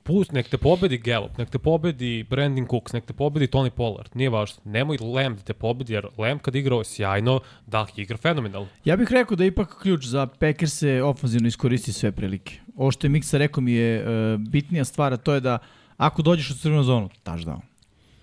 Pust, 0.06 0.36
nek 0.38 0.52
te 0.54 0.58
pobedi 0.62 1.00
Gallup, 1.02 1.40
nek 1.42 1.50
te 1.50 1.58
pobedi 1.58 2.20
Brandon 2.30 2.68
Cooks, 2.70 2.94
nek 2.94 3.08
te 3.08 3.14
pobedi 3.18 3.48
Tony 3.50 3.72
Pollard, 3.74 4.14
nije 4.14 4.30
važno. 4.30 4.62
Nemoj 4.70 5.00
Lamb 5.02 5.40
da 5.40 5.48
te 5.48 5.54
pobedi, 5.58 5.96
jer 5.96 6.06
Lamb 6.18 6.44
kad 6.46 6.56
igrao 6.56 6.84
sjajno, 6.84 7.40
da 7.66 7.88
igra 7.98 8.18
fenomenalno. 8.18 8.68
Ja 8.86 8.98
bih 9.02 9.10
rekao 9.12 9.36
da 9.36 9.44
je 9.44 9.48
ipak 9.48 9.74
ključ 9.82 10.06
za 10.06 10.28
Packers 10.28 10.74
se 10.74 11.02
ofenzivno 11.04 11.48
iskoristi 11.48 11.94
sve 11.94 12.12
prilike. 12.12 12.60
Ovo 12.76 12.92
što 12.92 13.08
je 13.08 13.12
Miksa 13.12 13.38
rekao 13.38 13.62
mi 13.62 13.72
je 13.72 14.04
uh, 14.04 14.40
bitnija 14.42 14.86
stvar, 14.86 15.14
a 15.14 15.18
to 15.18 15.34
je 15.34 15.40
da 15.40 15.58
ako 15.98 16.22
dođeš 16.22 16.52
u 16.52 16.58
crvenu 16.58 16.84
zonu, 16.84 17.10
touchdown. 17.24 17.60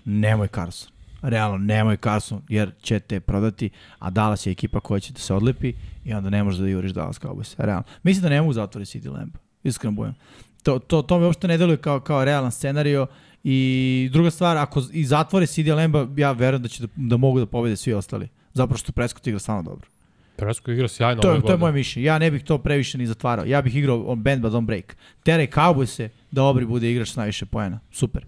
Nemoj 0.04 0.48
Carson. 0.48 0.92
Realno, 1.22 1.58
nemoj 1.58 1.96
Carson, 1.96 2.42
jer 2.48 2.70
će 2.82 3.00
te 3.00 3.20
prodati, 3.20 3.70
a 3.98 4.10
Dallas 4.10 4.46
je 4.46 4.50
ekipa 4.50 4.80
koja 4.80 5.00
će 5.00 5.12
da 5.12 5.18
se 5.18 5.34
odlepi 5.34 5.74
i 6.04 6.14
onda 6.14 6.30
ne 6.30 6.44
možeš 6.44 6.60
da 6.60 6.68
juriš 6.68 6.92
Dallas 6.92 7.20
Cowboys. 7.20 7.54
Realno. 7.58 7.84
Mislim 8.02 8.22
da 8.22 8.28
ne 8.28 8.40
mogu 8.40 8.52
zatvoriti 8.52 9.00
CD 9.00 9.06
Lamb. 9.06 9.34
Iskreno 9.62 9.92
bojem. 9.92 10.14
To, 10.62 10.78
to, 10.78 11.02
to 11.02 11.18
mi 11.18 11.24
uopšte 11.24 11.48
ne 11.48 11.58
deluje 11.58 11.76
kao, 11.76 12.00
kao 12.00 12.24
realan 12.24 12.52
scenario 12.52 13.06
i 13.44 14.08
druga 14.12 14.30
stvar, 14.30 14.56
ako 14.56 14.82
i 14.92 15.04
zatvore 15.04 15.46
CD 15.46 15.68
Lamba, 15.68 16.08
ja 16.16 16.32
verujem 16.32 16.62
da 16.62 16.68
će 16.68 16.82
da, 16.82 16.88
da 16.96 17.16
mogu 17.16 17.38
da 17.38 17.46
pobede 17.46 17.76
svi 17.76 17.92
ostali. 17.92 18.28
Zapravo 18.54 18.78
što 18.78 18.92
Prescott 18.92 19.26
igra 19.26 19.38
stvarno 19.38 19.62
dobro. 19.62 19.88
Presko 20.36 20.70
igra 20.70 20.88
sjajno 20.88 21.22
To, 21.22 21.28
ove 21.28 21.36
je, 21.36 21.40
to 21.40 21.46
je 21.46 21.50
godine. 21.50 21.60
moje 21.60 21.72
mišljenje. 21.72 22.06
Ja 22.06 22.18
ne 22.18 22.30
bih 22.30 22.44
to 22.44 22.58
previše 22.58 22.98
ni 22.98 23.06
zatvarao. 23.06 23.44
Ja 23.44 23.62
bih 23.62 23.76
igrao 23.76 24.04
on 24.06 24.22
bend 24.22 24.42
but 24.42 24.52
don't 24.52 24.66
break. 24.66 24.96
Teraj 25.22 25.46
Cowboys 25.46 26.08
da 26.30 26.42
Obri 26.42 26.66
bude 26.66 26.90
igrač 26.92 27.08
s 27.08 27.16
najviše 27.16 27.46
poena. 27.46 27.80
Super. 27.92 28.24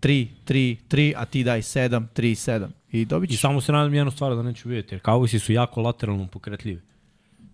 3, 0.00 0.26
3, 0.46 0.76
3, 0.88 1.12
a 1.16 1.24
ti 1.24 1.44
daj 1.44 1.62
7, 1.62 2.06
3, 2.16 2.30
7. 2.50 2.66
I 2.92 3.04
dobit 3.04 3.30
I 3.30 3.32
ćeš. 3.32 3.40
samo 3.40 3.60
se 3.60 3.72
nadam 3.72 3.94
jednu 3.94 4.10
stvar 4.10 4.36
da 4.36 4.42
neću 4.42 4.68
vidjeti, 4.68 4.94
jer 4.94 5.02
Cowboysi 5.02 5.38
su 5.38 5.52
jako 5.52 5.80
lateralno 5.82 6.26
pokretljivi. 6.26 6.80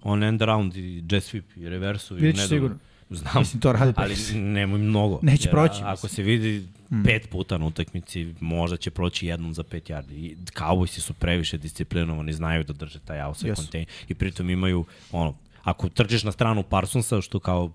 On 0.02 0.22
end 0.22 0.42
around 0.42 0.76
i 0.76 0.96
jet 1.10 1.24
sweep 1.24 1.42
i 1.56 1.68
reversu. 1.68 2.14
i 2.18 2.20
nedovoljno. 2.20 2.48
sigurno. 2.48 2.76
Znam, 3.14 3.32
Mislim, 3.38 3.60
to 3.60 3.72
radi 3.72 3.92
ali 3.96 4.14
nemoj 4.34 4.78
mnogo. 4.80 5.18
Neće 5.22 5.48
jer 5.48 5.50
proći, 5.50 5.80
Ako 5.82 5.90
mislim. 5.90 6.10
se 6.10 6.22
vidi 6.22 6.66
pet 7.04 7.30
puta 7.30 7.58
na 7.58 7.66
utakmici, 7.66 8.34
možda 8.40 8.76
će 8.76 8.90
proći 8.90 9.26
jednom 9.26 9.54
za 9.54 9.62
pet 9.62 9.84
yardi. 9.90 10.12
I 10.12 10.36
Cowboysi 10.58 11.00
su 11.00 11.12
previše 11.14 11.58
disciplinovani, 11.58 12.32
znaju 12.32 12.64
da 12.64 12.72
drže 12.72 12.98
taj 12.98 13.22
outside 13.22 13.48
Jesu. 13.50 13.62
contain 13.62 13.84
i 14.08 14.14
pritom 14.14 14.50
imaju, 14.50 14.84
ono, 15.12 15.34
ako 15.62 15.88
trčiš 15.88 16.24
na 16.24 16.32
stranu 16.32 16.62
Parsonsa, 16.62 17.20
što 17.20 17.38
kao 17.38 17.72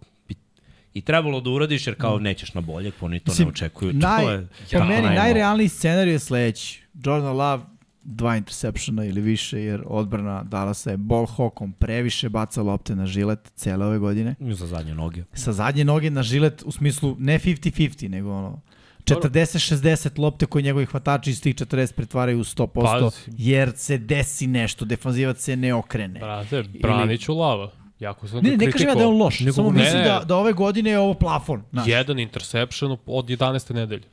i 0.94 1.02
trebalo 1.02 1.42
da 1.42 1.50
uradiš, 1.50 1.88
jer 1.88 1.96
kao 1.96 2.20
nećeš 2.20 2.54
na 2.54 2.62
bolje, 2.62 2.92
oni 3.02 3.20
to 3.20 3.32
ne 3.40 3.46
očekuju. 3.48 3.94
naj, 3.94 4.24
to 4.24 4.32
je 4.32 4.48
po 4.72 4.86
meni 4.86 5.08
najrealniji 5.16 5.70
scenarij 5.70 6.14
je 6.14 6.20
sledeći. 6.20 6.82
Jordan 6.94 7.38
Love 7.38 7.64
dva 8.08 8.38
interseptiona 8.38 9.06
ili 9.06 9.22
više, 9.22 9.62
jer 9.62 9.84
odbrana 9.86 10.44
Dallasa 10.44 10.92
je 10.92 10.98
ball 10.98 11.26
hawkom 11.28 11.72
previše 11.72 12.30
baca 12.30 12.62
lopte 12.62 12.96
na 12.96 13.06
žilet 13.06 13.52
cele 13.56 13.86
ove 13.86 14.00
godine. 14.00 14.36
I 14.40 14.54
Za 14.54 14.68
zadnje 14.68 14.96
noge. 14.96 15.24
Sa 15.34 15.54
zadnje 15.54 15.86
noge 15.86 16.10
na 16.10 16.24
žilet 16.24 16.64
u 16.66 16.72
smislu 16.72 17.16
ne 17.20 17.40
50-50, 17.40 18.08
nego 18.08 18.32
ono 18.32 18.62
40-60 19.06 20.20
lopte 20.20 20.46
koje 20.46 20.64
njegovi 20.64 20.86
hvatači 20.86 21.30
iz 21.30 21.42
tih 21.42 21.56
40 21.56 21.94
pretvaraju 21.94 22.40
u 22.40 22.44
100%, 22.44 22.68
Pazi. 23.02 23.32
jer 23.38 23.72
se 23.76 23.98
desi 23.98 24.48
nešto, 24.48 24.86
defanzivac 24.86 25.40
se 25.40 25.56
ne 25.56 25.74
okrene. 25.74 26.20
Brate, 26.20 26.64
branit 26.82 27.22
ću 27.22 27.34
lava. 27.36 27.72
Jako 28.00 28.28
sam 28.28 28.44
Ne, 28.44 28.50
ne, 28.50 28.58
ne 28.58 28.72
kažem 28.72 28.88
ja 28.88 28.96
da 28.96 29.02
je 29.02 29.08
on 29.08 29.18
loš, 29.18 29.40
Nego- 29.40 29.52
samo 29.52 29.72
Ne, 29.72 29.80
mislim 29.80 30.02
ne. 30.02 30.08
da, 30.08 30.24
da 30.26 30.36
ove 30.36 30.54
godine 30.54 30.90
je 30.90 31.00
ovo 31.00 31.14
plafon. 31.14 31.64
Znaš. 31.72 31.88
Jedan 31.88 32.20
interception 32.20 32.98
od 33.06 33.26
11. 33.26 33.74
nedelje. 33.74 34.04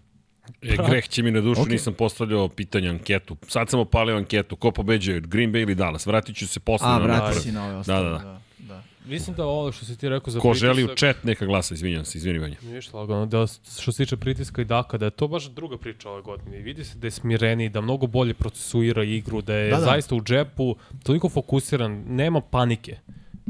E, 0.63 0.77
greh 0.89 1.09
će 1.09 1.23
mi 1.23 1.31
na 1.31 1.41
dušu, 1.41 1.61
Ok. 1.61 1.67
okay. 1.67 1.71
nisam 1.73 1.95
postavljao 1.95 2.49
pitanje 2.49 2.89
anketu. 2.89 3.37
Sad 3.49 3.71
sam 3.71 3.81
opalio 3.81 4.17
anketu. 4.17 4.57
Ko 4.57 4.71
pobeđuje, 4.71 5.21
Green 5.21 5.53
Bay 5.53 5.63
ili 5.63 5.75
Dallas? 5.75 6.07
Vratit 6.07 6.37
ću 6.37 6.49
se 6.49 6.61
posle 6.61 6.87
A, 6.89 6.91
na 6.91 6.99
vrati 6.99 7.41
si 7.41 7.53
na 7.53 7.65
ove 7.67 7.75
ostale. 7.75 8.05
Da, 8.05 8.11
da, 8.11 8.19
da. 8.19 8.25
da. 8.25 8.41
da. 8.75 8.83
Mislim 9.07 9.37
da 9.37 9.45
ovo 9.47 9.73
što 9.73 9.85
si 9.85 9.97
ti 9.99 10.09
rekao 10.09 10.31
za 10.31 10.41
Ko 10.41 10.49
pritisak... 10.51 10.67
želi 10.67 10.85
u 10.85 10.97
chat, 10.97 11.25
neka 11.25 11.47
glasa, 11.47 11.75
izvinjam 11.75 12.05
se, 12.05 12.19
izvini 12.19 12.39
Vanja. 12.39 12.57
Ništa 12.63 12.97
lagano, 12.97 13.27
da 13.27 13.47
što 13.47 13.93
se 13.93 14.05
tiče 14.05 14.17
pritiska 14.17 14.63
i 14.63 14.65
Daka, 14.65 14.99
da 14.99 15.05
je 15.05 15.11
to 15.11 15.29
baš 15.29 15.45
druga 15.45 15.79
priča 15.79 16.11
ove 16.11 16.23
godine. 16.23 16.59
I 16.59 16.63
vidi 16.63 16.85
se 16.85 16.99
da 16.99 17.07
je 17.07 17.11
smireniji, 17.11 17.69
da 17.69 17.81
mnogo 17.81 18.07
bolje 18.07 18.35
procesuira 18.35 19.05
igru, 19.05 19.43
da 19.43 19.55
je 19.55 19.65
Da, 19.65 19.71
da, 19.71 19.81
da. 19.81 19.87
da. 19.87 19.93
zaista 19.93 20.15
u 20.15 20.21
džepu 20.23 20.77
toliko 21.03 21.29
fokusiran, 21.29 22.05
nema 22.09 22.41
panike. 22.41 22.97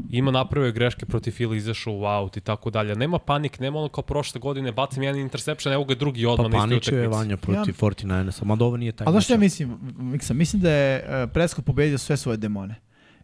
Ima 0.09 0.31
napravio 0.31 0.71
greške 0.71 1.05
protiv 1.05 1.31
Fila, 1.31 1.55
izašao 1.55 1.93
u 1.93 2.03
out 2.03 2.37
i 2.37 2.41
tako 2.41 2.69
dalje. 2.69 2.95
Nema 2.95 3.19
panik, 3.19 3.59
nema 3.59 3.79
ono 3.79 3.89
kao 3.89 4.01
prošle 4.01 4.41
godine, 4.41 4.71
bacim 4.71 5.03
jedan 5.03 5.21
interception, 5.21 5.73
evo 5.73 5.83
ga 5.83 5.95
drugi 5.95 6.23
Pa 6.23 6.31
odmah 6.31 6.51
na 6.51 6.57
istoj 6.57 6.69
paniče 6.69 6.95
je 6.95 7.07
utakmici. 7.07 7.17
Vanja 7.17 7.37
protiv 7.37 7.73
49ersa, 7.73 8.43
mada 8.43 8.65
ovo 8.65 8.77
nije 8.77 8.91
taj 8.91 9.07
A 9.07 9.11
znaš 9.11 9.29
ja 9.29 9.37
mislim, 9.37 9.77
Miksa? 9.97 10.33
Mislim 10.33 10.61
da 10.61 10.71
je 10.71 11.23
uh, 11.23 11.31
Prescott 11.31 11.65
pobedio 11.65 11.97
sve 11.97 12.17
svoje 12.17 12.37
demone. 12.37 12.75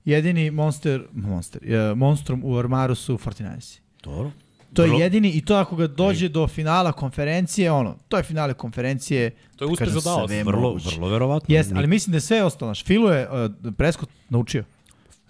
Jedini 0.05 0.51
monster, 0.51 1.03
monster, 1.11 1.61
uh, 1.63 1.97
monstrum 1.97 2.41
u 2.43 2.53
ormaru 2.53 2.95
su 2.95 3.17
49ersi. 3.17 3.79
Dobro. 4.03 4.31
To 4.73 4.83
je 4.83 4.99
jedini 4.99 5.31
i 5.31 5.45
to 5.45 5.55
ako 5.55 5.75
ga 5.75 5.87
dođe 5.87 6.29
do 6.29 6.47
finala 6.47 6.91
konferencije, 6.91 7.71
ono, 7.71 7.97
to 8.07 8.17
je 8.17 8.23
finale 8.23 8.53
konferencije. 8.53 9.31
To 9.55 9.65
je 9.65 9.71
uspeh 9.71 9.89
za 9.89 9.99
Dallas. 9.99 10.31
Vrlo, 10.45 10.61
moguće. 10.61 10.95
vrlo 10.95 11.09
verovatno. 11.09 11.55
Jeste, 11.55 11.73
ali 11.77 11.87
mislim 11.87 12.11
da 12.11 12.17
je 12.17 12.21
sve 12.21 12.43
ostalo. 12.43 12.73
Filu 12.75 13.09
je 13.09 13.29
uh, 13.29 13.73
Prescott 13.77 14.11
naučio. 14.29 14.63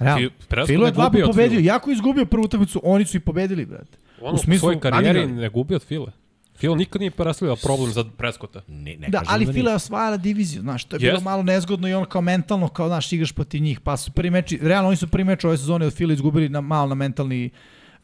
Realno. 0.01 0.27
Fi- 0.29 0.31
Prescott 0.47 0.67
Filu 0.67 0.85
je 0.85 0.91
dva 0.91 1.09
puta 1.09 1.27
pobedio. 1.27 1.59
Fila. 1.59 1.73
Jako 1.73 1.89
je 1.89 1.93
izgubio 1.93 2.25
prvu 2.25 2.43
utakmicu, 2.43 2.81
oni 2.83 3.05
su 3.05 3.17
i 3.17 3.19
pobedili, 3.19 3.65
brate. 3.65 3.97
Ono, 4.21 4.33
u 4.33 4.37
smislu, 4.37 4.55
u 4.55 4.59
svojoj 4.59 4.79
karijeri 4.79 5.27
ne 5.27 5.49
gubi 5.49 5.75
od 5.75 5.83
File. 5.83 6.11
Filo 6.57 6.75
nikad 6.75 7.01
nije 7.01 7.11
predstavljao 7.11 7.55
problem 7.55 7.91
za 7.91 8.03
Preskota. 8.17 8.61
Ne, 8.67 8.95
ne 8.97 9.07
Da, 9.07 9.19
kažem 9.19 9.33
ali 9.33 9.45
da 9.45 9.53
Fila 9.53 9.69
je 9.71 9.75
osvajala 9.75 10.17
diviziju, 10.17 10.61
znaš, 10.61 10.83
to 10.83 10.95
je 10.95 10.99
bilo 10.99 11.13
Jest. 11.13 11.23
malo 11.25 11.43
nezgodno 11.43 11.87
i 11.87 11.93
on 11.93 12.05
kao 12.05 12.21
mentalno, 12.21 12.67
kao, 12.67 12.87
znaš, 12.87 13.13
igraš 13.13 13.31
protiv 13.31 13.61
njih, 13.61 13.79
pa 13.79 13.97
su 13.97 14.11
prvi 14.11 14.29
meči, 14.29 14.59
realno 14.61 14.87
oni 14.87 14.97
su 14.97 15.07
prvi 15.07 15.23
meč 15.23 15.43
ove 15.43 15.57
sezone 15.57 15.85
od 15.85 15.93
Fila 15.93 16.13
izgubili 16.13 16.49
na, 16.49 16.61
malo 16.61 16.87
na 16.87 16.95
mentalni 16.95 17.49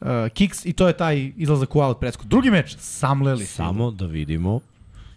uh, 0.00 0.06
kicks 0.34 0.66
i 0.66 0.72
to 0.72 0.86
je 0.86 0.96
taj 0.96 1.32
izlazak 1.36 1.76
u 1.76 1.80
out 1.80 2.00
presko. 2.00 2.24
Drugi 2.26 2.50
meč, 2.50 2.76
samleli 2.78 3.46
Filu. 3.46 3.66
Samo 3.68 3.90
da 3.90 4.06
vidimo 4.06 4.60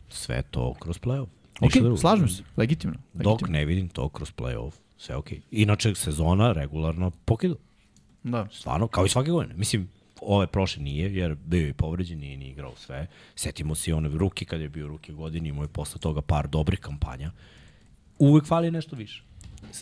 sve 0.10 0.42
to 0.42 0.74
kroz 0.80 1.00
play-off. 1.00 1.28
Ok, 1.62 2.00
slažem 2.00 2.30
se, 2.30 2.44
legitimno. 2.58 2.96
Dok 3.14 3.26
legitimno. 3.26 3.60
ne 3.60 3.66
vidim 3.66 3.90
to 3.90 4.10
kroz 4.10 4.32
play-off, 4.38 4.72
sve 5.02 5.16
okej. 5.16 5.42
Inače, 5.52 5.96
sezona 5.96 6.52
regularno 6.52 7.12
pokida. 7.26 7.56
Da. 8.24 8.48
Stvarno, 8.52 8.88
kao 8.88 9.06
i 9.06 9.10
svake 9.10 9.32
godine. 9.32 9.56
Mislim, 9.58 9.90
ove 10.22 10.48
prošle 10.48 10.84
nije, 10.84 11.16
jer 11.16 11.36
bio 11.46 11.68
je 11.68 11.74
povređen, 11.74 12.20
nije 12.20 12.38
ni 12.38 12.50
igrao 12.50 12.76
sve. 12.76 13.08
Setimo 13.36 13.76
se 13.76 13.92
i 13.92 13.94
one 13.94 14.10
ruki, 14.10 14.46
kad 14.46 14.62
je 14.62 14.70
bio 14.70 14.88
ruki 14.88 15.14
godine, 15.14 15.50
imao 15.50 15.64
je 15.64 15.68
posle 15.68 16.02
toga 16.02 16.22
par 16.22 16.48
dobrih 16.48 16.80
kampanja. 16.80 17.32
Uvek 18.20 18.46
fali 18.46 18.72
nešto 18.72 18.96
više. 18.96 19.24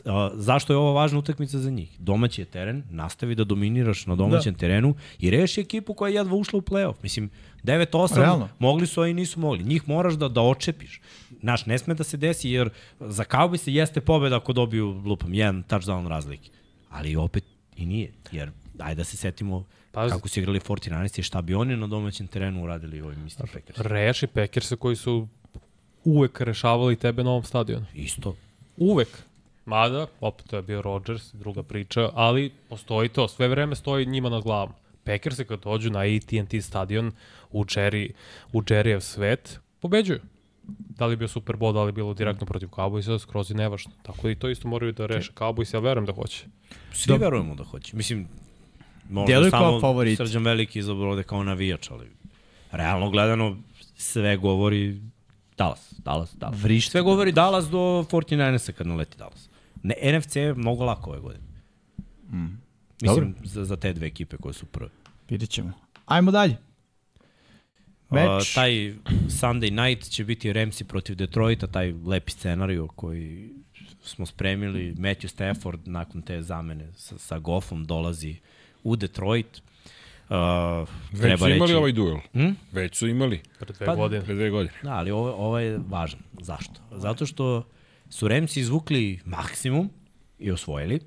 A, 0.06 0.32
zašto 0.34 0.74
je 0.74 0.78
ovo 0.78 0.94
važna 0.94 1.20
utakmica 1.20 1.60
za 1.60 1.70
njih? 1.70 1.96
Domaći 2.00 2.42
je 2.42 2.46
teren, 2.46 2.84
nastavi 2.90 3.36
da 3.36 3.44
dominiraš 3.44 4.06
na 4.06 4.16
domaćem 4.16 4.54
da. 4.54 4.60
terenu 4.60 4.96
i 5.20 5.30
reši 5.30 5.62
ekipu 5.62 5.94
koja 5.94 6.10
je 6.10 6.16
jedva 6.16 6.36
ušla 6.36 6.60
u 6.60 6.62
play-off. 6.62 6.96
Mislim, 7.04 7.30
9-8 7.64 8.16
Realno. 8.16 8.50
mogli 8.60 8.88
su, 8.88 9.02
a 9.02 9.08
i 9.08 9.14
nisu 9.14 9.40
mogli. 9.40 9.64
Njih 9.64 9.88
moraš 9.88 10.14
da, 10.14 10.28
da 10.28 10.42
očepiš. 10.42 11.02
Znaš, 11.42 11.66
ne 11.66 11.78
sme 11.78 11.94
da 11.94 12.04
se 12.04 12.18
desi, 12.18 12.50
jer 12.50 12.70
za 13.00 13.24
Cowboys 13.24 13.58
se 13.58 13.74
jeste 13.74 14.02
pobeda 14.02 14.38
ako 14.38 14.54
dobiju, 14.54 15.02
lupam, 15.06 15.34
jedan 15.34 15.64
touchdown 15.64 16.08
razlike. 16.08 16.50
Ali 16.90 17.16
opet 17.16 17.44
i 17.76 17.86
nije, 17.86 18.12
jer 18.32 18.52
ajde 18.80 18.96
da 18.96 19.04
se 19.04 19.18
setimo 19.18 19.66
Pazi. 19.92 20.14
kako 20.14 20.28
su 20.28 20.40
igrali 20.40 20.60
49 20.60 21.20
i 21.20 21.24
šta 21.24 21.42
bi 21.42 21.54
oni 21.56 21.78
na 21.78 21.88
domaćem 21.88 22.28
terenu 22.28 22.64
uradili 22.64 23.02
ovim 23.02 23.28
istim 23.28 23.48
Packers. 23.54 23.80
Reši 23.80 24.28
Packersa 24.28 24.76
koji 24.76 24.96
su 24.96 25.28
uvek 26.04 26.42
rešavali 26.42 26.96
tebe 26.96 27.24
na 27.24 27.30
ovom 27.30 27.44
stadionu. 27.44 27.86
Isto. 27.94 28.36
Uvek. 28.78 29.08
Mada, 29.66 30.08
opet 30.20 30.46
to 30.50 30.56
je 30.56 30.62
bio 30.62 30.82
Rodgers, 30.82 31.34
druga 31.34 31.64
priča, 31.64 32.10
ali 32.14 32.52
postoji 32.70 33.10
to, 33.10 33.28
sve 33.28 33.48
vreme 33.48 33.76
stoji 33.76 34.06
njima 34.06 34.30
nad 34.30 34.44
glavom. 34.44 34.74
Packersi 35.04 35.46
kad 35.46 35.64
dođu 35.64 35.92
na 35.92 36.00
AT&T 36.00 36.62
stadion 36.62 37.12
u, 37.52 37.64
Jerry, 37.66 38.12
u 38.54 38.62
Jerryjev 38.62 39.00
svet, 39.00 39.60
pobeđuju. 39.80 40.20
Da 40.78 41.06
li 41.06 41.14
je 41.14 41.18
bio 41.18 41.28
Super 41.28 41.56
Bowl, 41.56 41.74
da 41.74 41.84
li 41.84 41.88
je 41.88 41.94
bilo 41.94 42.14
direktno 42.14 42.48
protiv 42.48 42.68
Cowboysa, 42.68 43.20
skroz 43.20 43.52
je 43.52 43.58
nevažno. 43.58 43.92
Tako 44.02 44.22
da 44.24 44.32
i 44.32 44.36
to 44.36 44.50
isto 44.50 44.68
moraju 44.68 44.92
da 44.92 45.06
reše 45.06 45.32
Cowboys, 45.36 45.74
ja 45.74 45.80
verujem 45.80 46.06
da 46.06 46.14
hoće. 46.14 46.46
Svi 46.94 47.18
verujemo 47.18 47.56
da 47.56 47.64
hoće. 47.64 47.98
Mislim, 47.98 48.28
možda 49.10 49.50
kao 49.50 49.50
samo 49.50 49.80
favorit. 49.82 50.18
Srđan 50.18 50.44
Veliki 50.44 50.80
izabrao 50.80 51.10
ovde 51.10 51.24
kao 51.24 51.44
navijač, 51.44 51.92
ali 51.92 52.08
realno 52.72 53.10
gledano 53.10 53.58
sve 53.96 54.38
govori 54.38 55.02
Dallas, 55.58 55.94
Dallas, 55.98 56.36
Dallas. 56.36 56.62
Vrišti. 56.62 56.92
Sve 56.92 57.02
govori 57.02 57.32
Dallas 57.32 57.66
do 57.70 58.06
49ersa 58.12 58.72
kad 58.72 58.88
naleti 58.88 59.18
Dallas. 59.18 59.50
Ne, 59.84 60.20
NFC 60.20 60.36
je 60.36 60.54
mnogo 60.54 60.86
lako 60.86 61.10
ove 61.10 61.20
godine. 61.20 61.44
Mm. 62.32 62.62
Mislim, 63.02 63.36
za, 63.44 63.66
za 63.66 63.76
te 63.76 63.94
dve 63.94 64.08
ekipe 64.08 64.38
koje 64.38 64.54
su 64.54 64.66
prve. 64.66 64.90
Vidjet 65.30 65.50
ćemo. 65.50 65.72
Ajmo 66.06 66.32
dalje. 66.32 66.58
Meč. 68.12 68.50
Uh, 68.50 68.56
taj 68.56 68.72
Sunday 69.28 69.88
night 69.88 70.10
će 70.10 70.24
biti 70.24 70.54
Ramsey 70.54 70.84
protiv 70.84 71.16
Detroita, 71.16 71.68
taj 71.68 71.94
lepi 72.06 72.32
scenariju 72.32 72.88
koji 72.96 73.50
smo 74.04 74.26
spremili. 74.26 74.96
Matthew 74.96 75.28
Stafford 75.28 75.80
nakon 75.86 76.22
te 76.22 76.42
zamene 76.42 76.88
sa, 76.96 77.18
sa 77.18 77.40
Goffom 77.40 77.86
dolazi 77.86 78.36
u 78.84 78.96
Detroit. 78.96 79.62
Već 81.12 81.22
treba 81.22 81.38
su 81.38 81.46
reći... 81.46 81.58
imali 81.58 81.74
ovaj 81.74 81.92
duel. 81.92 82.18
Hm? 82.34 82.50
Već 82.72 82.96
su 82.96 83.08
imali. 83.08 83.42
Pre 83.60 83.74
dve 83.74 83.86
Pa, 83.86 83.96
godine. 83.96 84.26
Pre 84.26 84.36
dve 84.36 84.50
godine. 84.50 84.78
Da, 84.84 84.94
ali 84.94 85.12
ovo, 85.12 85.34
ovo 85.34 85.60
je 85.60 85.80
važno. 85.88 86.20
Zašto? 86.42 86.82
Zato 86.92 87.26
što 87.26 87.68
su 88.10 88.28
Remsi 88.28 88.60
izvukli 88.60 89.20
maksimum 89.26 89.90
i 90.40 90.52
osvojili, 90.52 91.00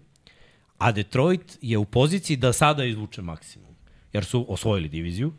a 0.78 0.92
Detroit 0.92 1.58
je 1.60 1.78
u 1.78 1.84
poziciji 1.84 2.36
da 2.36 2.52
sada 2.52 2.84
izvuče 2.84 3.22
maksimum. 3.22 3.74
Jer 4.12 4.24
su 4.24 4.46
osvojili 4.48 4.88
diviziju, 4.88 5.32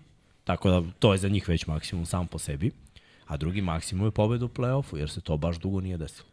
tako 0.44 0.70
da 0.70 0.84
to 1.00 1.12
je 1.12 1.18
za 1.18 1.30
njih 1.30 1.50
već 1.50 1.68
maksimum 1.68 2.06
sam 2.06 2.28
po 2.28 2.40
sebi, 2.40 2.72
a 3.26 3.38
drugi 3.38 3.62
maksimum 3.62 4.08
je 4.08 4.12
pobeda 4.12 4.46
u 4.46 4.50
play-offu, 4.50 4.98
jer 4.98 5.10
se 5.10 5.22
to 5.22 5.38
baš 5.38 5.60
dugo 5.60 5.82
nije 5.82 5.98
desilo. 5.98 6.28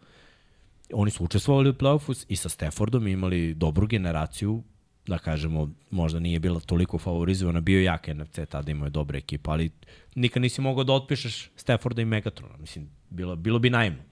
Oni 0.93 1.11
su 1.11 1.25
učestvovali 1.25 1.71
u 1.71 1.75
play-offu 1.75 2.25
i 2.29 2.37
sa 2.37 2.49
Staffordom 2.49 3.07
imali 3.07 3.55
dobru 3.55 3.87
generaciju, 3.87 4.63
da 5.07 5.19
kažemo, 5.19 5.71
možda 5.91 6.19
nije 6.19 6.41
bila 6.41 6.61
toliko 6.61 6.99
favorizovana, 6.99 7.61
bio 7.61 7.83
jak 7.83 8.07
NFC, 8.07 8.39
tada 8.49 8.71
imao 8.71 8.87
je 8.87 8.91
dobra 8.91 9.19
ekipa, 9.19 9.51
ali 9.51 9.71
nikad 10.15 10.43
nisi 10.43 10.61
mogao 10.61 10.85
da 10.85 10.93
otpišeš 10.93 11.51
Stafforda 11.57 12.03
i 12.03 12.05
Megatrona. 12.05 12.57
Mislim, 12.57 12.91
bilo, 13.11 13.37
bilo 13.37 13.59
bi 13.59 13.71
naivno. 13.71 14.03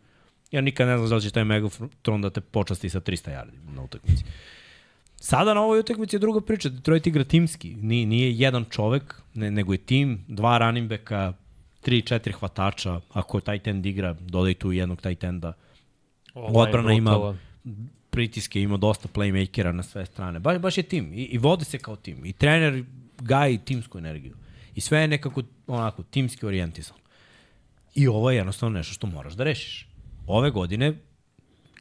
Ja 0.51 0.61
nikad 0.61 0.89
ne 0.89 0.99
znam 0.99 1.11
da 1.11 1.21
će 1.21 1.31
taj 1.31 1.45
Megatron 1.45 2.23
da 2.23 2.31
te 2.31 2.41
počasti 2.41 2.91
sa 2.91 3.01
300 3.01 3.31
yardi 3.31 3.75
na 3.75 3.83
utakmici. 3.83 4.25
Sada 5.21 5.55
na 5.55 5.63
ovoj 5.63 5.81
utakmici 5.81 6.17
je 6.17 6.21
druga 6.21 6.41
priča. 6.41 6.69
Detroit 6.69 7.07
igra 7.07 7.25
timski. 7.25 7.75
Nije, 7.75 8.07
nije 8.07 8.39
jedan 8.39 8.65
čovek, 8.71 9.23
ne, 9.35 9.51
nego 9.51 9.73
je 9.73 9.79
tim, 9.79 10.25
dva 10.29 10.59
running 10.59 10.89
backa, 10.89 11.33
tri, 11.81 12.03
četiri 12.03 12.33
hvatača. 12.33 13.01
Ako 13.13 13.41
tight 13.41 13.67
end 13.67 13.87
igra, 13.87 14.13
dodaj 14.21 14.55
tu 14.55 14.73
jednog 14.73 15.01
tight 15.01 15.25
enda. 15.25 15.53
Online 16.35 16.59
Odbrana 16.59 16.93
ima 16.93 17.37
pritiske, 18.11 18.63
ima 18.63 18.77
dosta 18.77 19.09
playmakera 19.09 19.73
na 19.73 19.83
sve 19.83 20.07
strane. 20.07 20.39
Baš, 20.39 20.59
baš 20.59 20.77
je 20.79 20.83
tim 20.83 21.13
i, 21.15 21.23
i 21.23 21.39
vode 21.39 21.65
se 21.65 21.79
kao 21.79 21.97
tim. 21.97 22.25
I 22.25 22.33
trener 22.33 22.85
gaji 23.21 23.59
timsku 23.59 23.99
energiju. 23.99 24.37
I 24.75 24.81
sve 24.81 25.01
je 25.01 25.09
nekako 25.09 25.43
onako 25.67 26.03
timski 26.03 26.47
orijentisan. 26.47 26.97
I 27.95 28.09
ovo 28.09 28.31
je 28.31 28.37
jednostavno 28.37 28.79
nešto 28.79 28.95
što 28.95 29.07
moraš 29.07 29.33
da 29.33 29.45
rešiš. 29.45 29.89
Ove 30.27 30.51
godine, 30.51 30.95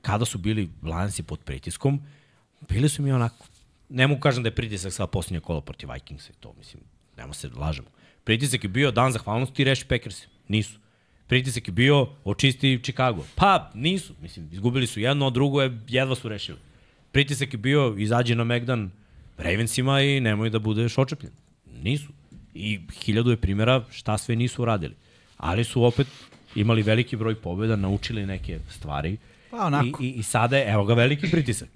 kada 0.01 0.25
su 0.25 0.37
bili 0.37 0.69
lansi 0.83 1.23
pod 1.23 1.39
pritiskom, 1.39 2.01
bili 2.69 2.89
su 2.89 3.01
mi 3.01 3.11
onako, 3.11 3.45
ne 3.89 4.07
mogu 4.07 4.21
kažem 4.21 4.43
da 4.43 4.47
je 4.47 4.55
pritisak 4.55 4.93
sada 4.93 5.07
posljednje 5.07 5.39
kola 5.39 5.61
protiv 5.61 5.89
Vikingsa 5.93 6.31
i 6.31 6.35
to, 6.39 6.53
mislim, 6.57 6.83
nema 7.17 7.33
se 7.33 7.49
lažemo. 7.55 7.87
Pritisak 8.23 8.63
je 8.63 8.69
bio 8.69 8.91
dan 8.91 9.11
zahvalnosti 9.11 9.61
i 9.61 9.65
reši 9.65 9.85
Packers. 9.85 10.23
Nisu. 10.47 10.79
Pritisak 11.27 11.67
je 11.67 11.71
bio 11.71 12.07
očisti 12.23 12.79
Chicago. 12.83 13.25
Pa, 13.35 13.71
nisu. 13.73 14.13
Mislim, 14.21 14.49
izgubili 14.51 14.87
su 14.87 14.99
jedno, 14.99 15.27
a 15.27 15.29
drugo 15.29 15.61
je, 15.61 15.79
jedva 15.87 16.15
su 16.15 16.29
rešili. 16.29 16.57
Pritisak 17.11 17.53
je 17.53 17.57
bio, 17.57 17.95
izađi 17.97 18.35
na 18.35 18.43
Megdan 18.43 18.91
Ravensima 19.37 20.01
i 20.01 20.19
nemoj 20.19 20.49
da 20.49 20.59
budeš 20.59 20.97
očepljen. 20.97 21.31
Nisu. 21.83 22.11
I 22.53 22.79
hiljadu 23.03 23.31
je 23.31 23.37
primjera 23.37 23.83
šta 23.91 24.17
sve 24.17 24.35
nisu 24.35 24.61
uradili. 24.61 24.95
Ali 25.37 25.63
su 25.63 25.83
opet 25.83 26.07
imali 26.55 26.81
veliki 26.81 27.15
broj 27.15 27.35
pobjeda, 27.35 27.75
naučili 27.75 28.25
neke 28.25 28.59
stvari. 28.69 29.17
Pa, 29.51 29.65
onako. 29.65 30.03
I, 30.03 30.07
i, 30.07 30.11
I 30.11 30.23
sada 30.23 30.57
je, 30.57 30.71
evo 30.71 30.85
ga, 30.85 30.93
veliki 30.93 31.31
pritisak. 31.31 31.69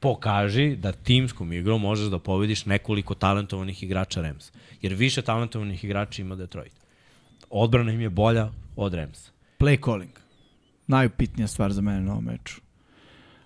Pokaži 0.00 0.76
da 0.76 0.92
timskom 0.92 1.52
igrom 1.52 1.80
možeš 1.80 2.06
da 2.06 2.18
pobediš 2.18 2.66
nekoliko 2.66 3.14
talentovanih 3.14 3.82
igrača 3.82 4.22
Rams. 4.22 4.52
Jer 4.82 4.94
više 4.94 5.22
talentovanih 5.22 5.84
igrača 5.84 6.22
ima 6.22 6.34
Detroit. 6.36 6.72
Odbrana 7.50 7.92
im 7.92 8.00
je 8.00 8.10
bolja 8.10 8.50
od 8.76 8.94
Ramsa. 8.94 9.30
Play 9.58 9.84
calling. 9.84 10.10
Najupitnija 10.86 11.48
stvar 11.48 11.72
za 11.72 11.80
mene 11.80 12.00
na 12.00 12.12
ovom 12.12 12.24
meču. 12.24 12.60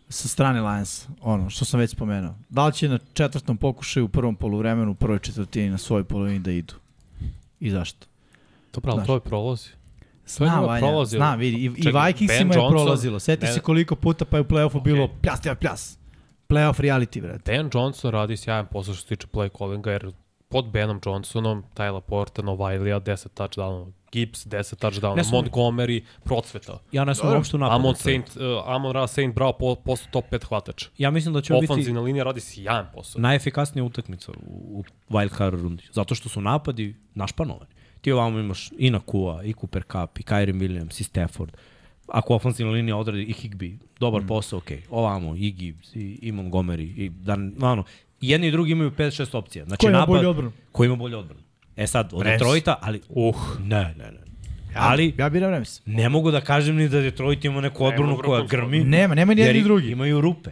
Sa 0.09 0.29
strane 0.29 0.61
Lions, 0.61 1.07
ono, 1.21 1.51
što 1.51 1.65
sam 1.65 1.81
već 1.81 1.91
spomenuo. 1.91 2.35
Da 2.49 2.67
li 2.67 2.73
će 2.73 2.89
na 2.89 2.99
četvrtom 3.13 3.57
pokušaju 3.57 4.05
u 4.05 4.09
prvom 4.09 4.37
poluvremenu, 4.37 4.91
u 4.91 4.95
prvoj 4.95 5.19
četvrtini 5.19 5.71
na 5.71 5.79
svoj 5.79 6.05
polovini 6.05 6.39
da 6.39 6.53
idu? 6.53 6.75
I 7.61 7.71
zašto? 7.71 8.07
Dobro, 8.73 8.93
ali 8.93 8.99
Znaš. 8.99 9.07
to 9.07 9.15
je 9.15 9.21
prolozi. 9.21 9.69
To 9.69 10.45
je 10.45 10.49
Znam, 10.49 10.61
njima 10.61 10.67
Vanja, 10.67 10.81
prolazilo. 10.87 11.19
znam, 11.19 11.39
vidi. 11.39 11.57
I, 11.57 11.71
i 11.77 11.83
Čekaj, 11.83 12.07
Vikingsima 12.07 12.51
Ben 12.51 12.63
je 12.63 12.69
prolazilo. 12.71 13.21
Seti 13.21 13.47
Ben- 13.47 13.55
se 13.55 13.61
koliko 13.61 13.97
puta 13.97 14.25
pa 14.25 14.37
je 14.37 14.41
u 14.41 14.45
play-offu 14.45 14.83
bilo 14.83 15.09
pljas, 15.23 15.41
pljas, 15.41 15.59
pljas. 15.59 15.99
Playoff 16.53 16.81
reality, 16.81 17.21
brate. 17.21 17.53
Ben 17.53 17.71
Johnson 17.75 18.11
radi 18.11 18.37
sjajan 18.37 18.67
posao 18.67 18.95
što 18.95 19.03
se 19.03 19.09
tiče 19.09 19.27
play 19.27 19.59
callinga, 19.59 19.91
jer 19.91 20.13
pod 20.49 20.71
Benom 20.71 21.01
Johnsonom, 21.07 21.65
Ty 21.75 21.93
Laporta, 21.93 22.43
Novajlija, 22.43 23.01
10 23.01 23.29
touchdownova, 23.35 23.93
Gibbs, 24.13 24.47
10 24.47 24.75
touchdownova, 24.75 25.17
Ne 25.17 25.25
sumnjam. 25.25 25.45
Montgomery, 25.45 26.03
procveta. 26.25 26.79
Ja 26.93 27.05
ne 27.05 27.15
sam 27.15 27.33
uopšte 27.33 27.57
u 27.57 27.59
napadu. 27.59 27.75
Amon 27.75 27.95
Saint, 27.95 28.37
uh, 28.37 28.43
Amon 28.67 28.93
Ra 28.93 29.07
Saint 29.07 29.35
Bravo 29.35 29.53
po, 29.53 29.75
postao 29.75 30.11
top 30.13 30.25
5 30.33 30.45
hvatač. 30.45 30.87
Ja 30.99 31.11
mislim 31.11 31.35
da 31.35 31.41
će 31.41 31.53
ovo 31.53 31.61
biti 31.61 31.73
Ofanzivna 31.73 32.01
linija 32.01 32.25
radi 32.25 32.41
sjajan 32.41 32.87
posao. 32.95 33.21
najefikasnija 33.21 33.85
utakmica 33.85 34.33
u, 34.33 34.35
u 34.79 34.85
wild 35.11 35.37
card 35.37 35.61
rundi. 35.61 35.85
Zato 35.93 36.15
što 36.15 36.29
su 36.29 36.41
napadi 36.41 36.95
našpanovani. 37.15 37.71
Ti 38.01 38.13
ovamo 38.13 38.39
imaš 38.39 38.71
i 38.79 38.91
Nakua, 38.91 39.45
i 39.45 39.55
Cooper 39.55 39.83
Cup, 39.83 40.19
i 40.19 40.23
Kyrie 40.23 40.55
Williams, 40.55 41.01
i 41.01 41.05
Stafford. 41.05 41.53
Ako 42.13 42.35
ofensivna 42.35 42.73
linija 42.73 42.97
odradi 42.97 43.23
i 43.23 43.33
Higby, 43.33 43.77
dobar 44.01 44.23
mm. 44.23 44.27
posao, 44.27 44.59
ok. 44.59 44.71
Ovamo, 44.91 45.35
i 45.37 45.53
Gibbs, 45.53 45.97
i, 45.97 46.19
i 46.23 46.33
Montgomery, 46.33 46.93
i 46.97 47.09
dan, 47.09 47.55
ono, 47.61 47.85
jedni 48.21 48.47
i 48.47 48.51
drugi 48.51 48.73
imaju 48.73 48.91
5-6 48.91 49.37
opcija. 49.37 49.65
Znači, 49.65 49.81
Ko 49.81 49.89
ima 49.89 49.99
napad, 49.99 50.17
bolju 50.17 50.29
odbranu? 50.31 50.53
Ko 50.73 50.85
ima 50.85 50.97
bolju 50.97 51.19
odbranu? 51.19 51.43
E 51.77 51.87
sad, 51.87 52.11
od 52.13 52.23
Rams. 52.23 52.33
Detroita, 52.33 52.79
ali... 52.81 53.01
Uh, 53.09 53.37
Ne, 53.61 53.95
ne, 53.99 54.13
ne. 54.13 54.19
Ali, 54.75 55.15
Ja 55.19 55.29
biram 55.29 55.51
Rams. 55.51 55.81
ne 55.87 56.09
mogu 56.09 56.31
da 56.31 56.41
kažem 56.41 56.77
ni 56.77 56.89
da 56.89 57.01
Detroit 57.01 57.45
ima 57.45 57.61
neku 57.61 57.85
odbranu 57.85 58.19
koja 58.25 58.45
grmi. 58.47 58.85
Nema, 58.85 59.15
nema 59.15 59.35
ni 59.35 59.41
jedni 59.41 59.59
ni 59.59 59.65
drugi. 59.65 59.91
Imaju 59.91 60.21
rupe. 60.21 60.51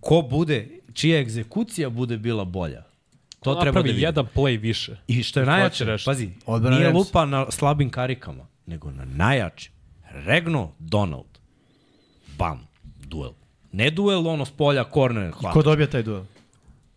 Ko 0.00 0.22
bude, 0.30 0.68
čija 0.92 1.20
egzekucija 1.20 1.90
bude 1.90 2.18
bila 2.18 2.44
bolja, 2.44 2.82
to 2.82 3.54
to 3.54 3.54
treba 3.54 3.60
da 3.60 3.64
napravi 3.64 3.88
vidi. 3.88 4.02
jedan 4.02 4.26
play 4.34 4.60
više. 4.60 4.96
I 5.06 5.22
što 5.22 5.40
je 5.40 5.46
najjače, 5.46 5.96
pazi, 6.04 6.30
Odbrana 6.46 6.76
nije 6.76 6.92
lupa 6.92 7.26
na 7.26 7.50
slabim 7.50 7.90
karikama, 7.90 8.46
nego 8.66 8.90
na 8.90 9.04
najjačim. 9.04 9.72
Regno 10.18 10.72
Donald. 10.78 11.38
Bam. 12.38 12.66
Duel. 13.00 13.30
Ne 13.72 13.90
duel 13.90 14.28
ono 14.28 14.44
s 14.44 14.50
polja, 14.50 14.84
korner, 14.84 15.32
hvala. 15.32 15.52
Ko 15.52 15.62
dobija 15.62 15.86
taj 15.86 16.02
duel? 16.02 16.22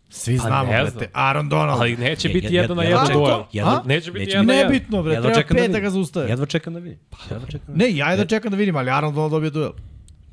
Svi 0.08 0.38
znamo, 0.38 0.72
ne 0.72 0.82
brate. 0.82 1.10
Aaron 1.12 1.48
Donald. 1.48 1.80
Ali 1.80 1.96
neće 1.96 2.28
Je- 2.28 2.34
biti 2.34 2.46
jed- 2.46 2.52
jedan 2.52 2.76
na 2.76 2.82
jed- 2.82 2.88
jedan 2.88 3.06
jedva 3.06 3.22
duel. 3.24 3.42
jedva- 3.52 3.82
Neće 3.86 4.10
biti 4.10 4.18
neće 4.20 4.30
jedan 4.30 4.46
na 4.46 4.52
jedan. 4.54 4.72
Nebitno, 4.72 5.02
bre, 5.02 5.12
Jedva 5.12 5.22
treba 5.24 5.42
da 5.42 5.48
pet 5.48 5.56
da 5.56 5.62
vidim. 5.68 5.82
ga 5.82 5.90
zaustave. 5.90 6.28
Jedva 6.28 6.46
čekam 6.46 6.74
da 6.74 6.80
vidim. 6.80 6.98
Jedva 7.30 7.46
čekam 7.46 7.66
da 7.66 7.72
vidim. 7.74 7.88
Ne, 7.88 7.96
ja 7.96 8.10
jedno 8.10 8.24
čekam 8.26 8.50
da 8.50 8.56
vidim, 8.56 8.76
ali 8.76 8.90
Aaron 8.90 9.14
Donald 9.14 9.32
dobije 9.32 9.50
duel. 9.50 9.72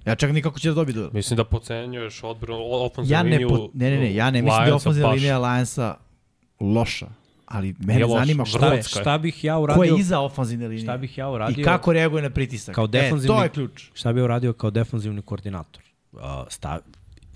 Ja 0.06 0.16
čekam 0.16 0.36
nikako 0.36 0.60
će 0.60 0.70
da 0.70 0.76
dobije 0.76 0.94
duel. 0.94 1.10
Mislim 1.14 1.38
da 1.38 1.44
pocenjuješ 1.44 2.24
odbranu, 2.24 2.62
ofenzivnu 2.64 3.14
Ja 3.14 3.24
ne, 3.24 3.30
liniju 3.30 3.50
po, 3.50 3.70
ne, 3.74 3.90
ne, 3.90 3.98
ne, 3.98 4.16
ja 4.16 4.32
ne 4.32 4.42
mislim 4.42 4.60
da 4.60 4.66
je 4.66 4.74
ofenzivna 4.74 5.10
linija 5.10 5.40
Lionsa 5.40 5.96
loša. 6.60 7.08
Ali 7.50 7.76
mene 7.80 8.08
zanima 8.08 8.46
šta 8.46 8.60
ko 8.60 8.76
je, 8.76 8.84
Šta 8.84 9.18
bih 9.18 9.44
ja 9.44 9.56
ko 9.56 9.62
uradio? 9.62 9.84
je 9.94 10.00
iza 10.00 10.20
ofenzivne 10.20 10.68
linije. 10.68 10.84
Šta 10.84 10.98
bih 10.98 11.18
ja 11.18 11.30
uradio? 11.30 11.62
I 11.62 11.64
kako 11.64 11.94
reaguje 11.94 12.24
na 12.24 12.30
pritisak. 12.30 12.76
Kao 12.76 12.86
E, 12.86 12.88
defanzivni, 12.88 13.38
to 13.38 13.44
je 13.44 13.50
ključ. 13.50 13.90
Šta 13.94 14.14
bi 14.14 14.22
uradio 14.22 14.54
kao 14.54 14.70
defanzivni 14.72 15.22
koordinator? 15.22 15.84
Uh, 16.12 16.20
stav, 16.50 16.80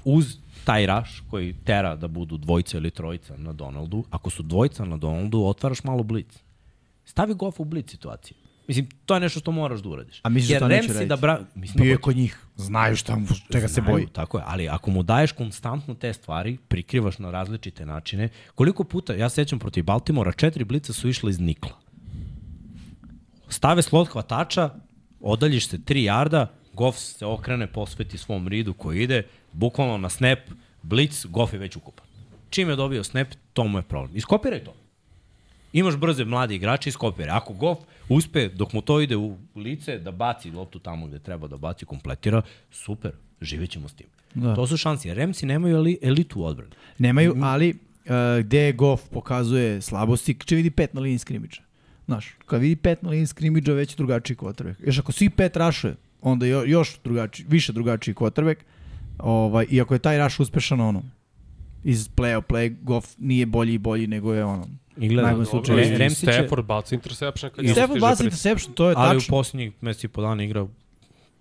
uz 0.05 0.37
taj 0.63 0.85
raš 0.85 1.23
koji 1.29 1.53
tera 1.53 1.95
da 1.95 2.07
budu 2.07 2.37
dvojica 2.37 2.77
ili 2.77 2.91
trojica 2.91 3.37
na 3.37 3.53
Donaldu, 3.53 4.03
ako 4.09 4.29
su 4.29 4.43
dvojica 4.43 4.85
na 4.85 4.97
Donaldu, 4.97 5.43
otvaraš 5.45 5.83
malo 5.83 6.03
blic. 6.03 6.43
Stavi 7.05 7.33
Goffa 7.33 7.61
u 7.61 7.65
blic 7.65 7.91
situaciju. 7.91 8.37
Mislim, 8.67 8.87
to 9.05 9.13
je 9.13 9.19
nešto 9.19 9.39
što 9.39 9.51
moraš 9.51 9.79
da 9.79 9.89
uradiš. 9.89 10.19
A 10.23 10.29
misliš 10.29 10.47
da 10.47 10.53
Jer 10.53 10.61
to 10.61 10.67
neće 10.67 10.87
raditi? 10.87 11.05
Da 11.05 11.15
bra... 11.15 11.41
Mislim 11.55 11.83
Bio 11.83 11.89
je 11.91 11.95
da 11.95 12.01
kod 12.01 12.15
njih. 12.15 12.37
Znaju 12.55 12.95
šta, 12.95 13.15
mu- 13.15 13.27
čega 13.51 13.67
se 13.67 13.73
Znaju, 13.73 13.91
boji. 13.91 14.07
Tako 14.07 14.37
je, 14.37 14.43
ali 14.47 14.69
ako 14.69 14.91
mu 14.91 15.03
daješ 15.03 15.31
konstantno 15.31 15.93
te 15.93 16.13
stvari, 16.13 16.57
prikrivaš 16.67 17.19
na 17.19 17.31
različite 17.31 17.85
načine, 17.85 18.29
koliko 18.55 18.83
puta, 18.83 19.13
ja 19.13 19.29
se 19.29 19.35
sećam 19.35 19.59
protiv 19.59 19.83
Baltimora, 19.83 20.31
četiri 20.31 20.63
blica 20.63 20.93
su 20.93 21.09
išle 21.09 21.29
iz 21.29 21.39
nikla. 21.39 21.71
Stave 23.49 23.81
slot 23.81 24.09
hvatača, 24.09 24.69
odaljiš 25.21 25.67
se 25.67 25.77
3 25.77 25.97
jarda, 26.03 26.53
Goff 26.73 26.97
se 26.97 27.25
okrene, 27.25 27.67
posveti 27.67 28.17
svom 28.17 28.47
ridu 28.47 28.73
koji 28.73 29.03
ide, 29.03 29.23
bukvalno 29.51 29.97
na 29.97 30.09
snap, 30.09 30.39
blic, 30.81 31.25
Goff 31.25 31.53
je 31.53 31.59
već 31.59 31.75
ukupan. 31.75 32.05
Čim 32.49 32.69
je 32.69 32.75
dobio 32.75 33.03
snap, 33.03 33.27
to 33.53 33.67
mu 33.67 33.77
je 33.77 33.81
problem. 33.81 34.17
Iskopiraj 34.17 34.63
to. 34.63 34.73
Imaš 35.73 35.95
brze 35.97 36.25
mladi 36.25 36.55
igrače, 36.55 36.89
iskopiraj. 36.89 37.37
Ako 37.37 37.53
Goff 37.53 37.81
uspe, 38.09 38.49
dok 38.49 38.73
mu 38.73 38.81
to 38.81 39.01
ide 39.01 39.15
u 39.15 39.37
lice, 39.55 39.97
da 39.99 40.11
baci 40.11 40.51
loptu 40.51 40.79
tamo 40.79 41.07
gde 41.07 41.19
treba 41.19 41.47
da 41.47 41.57
baci, 41.57 41.85
kompletira, 41.85 42.41
super, 42.71 43.11
živjet 43.41 43.69
ćemo 43.69 43.87
s 43.87 43.93
tim. 43.93 44.07
Da. 44.33 44.55
To 44.55 44.67
su 44.67 44.77
šansi. 44.77 45.13
Remsi 45.13 45.45
nemaju 45.45 45.75
eli, 45.75 45.97
elitu 46.01 46.41
u 46.41 46.45
odbrani. 46.45 46.71
Nemaju, 46.97 47.35
ali 47.41 47.69
uh, 47.69 48.45
gde 48.45 48.71
Goff 48.71 49.09
pokazuje 49.09 49.81
slabosti, 49.81 50.37
če 50.45 50.55
vidi 50.55 50.71
pet 50.71 50.93
na 50.93 51.01
liniji 51.01 51.19
skrimidža. 51.19 51.61
Znaš, 52.05 52.35
kad 52.45 52.61
vidi 52.61 52.75
pet 52.75 53.03
na 53.03 53.09
liniji 53.09 53.27
skrimidža, 53.27 53.73
već 53.73 53.93
je 53.93 53.97
drugačiji 53.97 54.37
kvotrbek. 54.37 54.77
Još 54.85 54.99
ako 54.99 55.11
svi 55.11 55.29
pet 55.29 55.57
rašuje, 55.57 55.95
onda 56.21 56.45
jo, 56.45 56.63
još 56.65 56.99
drugačiji, 57.03 57.45
više 57.49 57.73
drugačiji 57.73 58.15
kvotrbek. 58.15 58.65
Ovaj, 59.19 59.65
I 59.69 59.81
ako 59.81 59.93
je 59.93 59.99
taj 59.99 60.17
raš 60.17 60.39
uspešan, 60.39 60.81
ono, 60.81 61.03
iz 61.83 62.09
play 62.09 62.37
of 62.37 62.45
play, 62.45 62.75
Goff 62.81 63.15
nije 63.17 63.45
bolji 63.45 63.73
i 63.73 63.77
bolji 63.77 64.07
nego 64.07 64.33
je 64.33 64.45
ono. 64.45 64.67
I 64.97 65.07
gledaj, 65.07 65.25
Najbolji 65.25 65.45
slučaj. 65.45 65.75
Re- 65.75 65.97
Remsi 65.97 66.25
će- 66.25 66.31
Stafford 66.33 66.65
baca 66.65 66.95
interception 66.95 67.51
kad 67.51 67.65
I 67.65 67.67
njemu 67.69 67.95
baci 67.95 67.99
pred- 68.15 68.25
interception, 68.25 68.73
to 68.73 68.89
je 68.89 68.95
ali 68.97 69.17
u 69.17 69.19
tačno. 69.19 69.31
posljednjih 69.31 69.71
meseci 69.81 70.05
i 70.05 70.09
po 70.09 70.21
dana 70.21 70.43
igra 70.43 70.67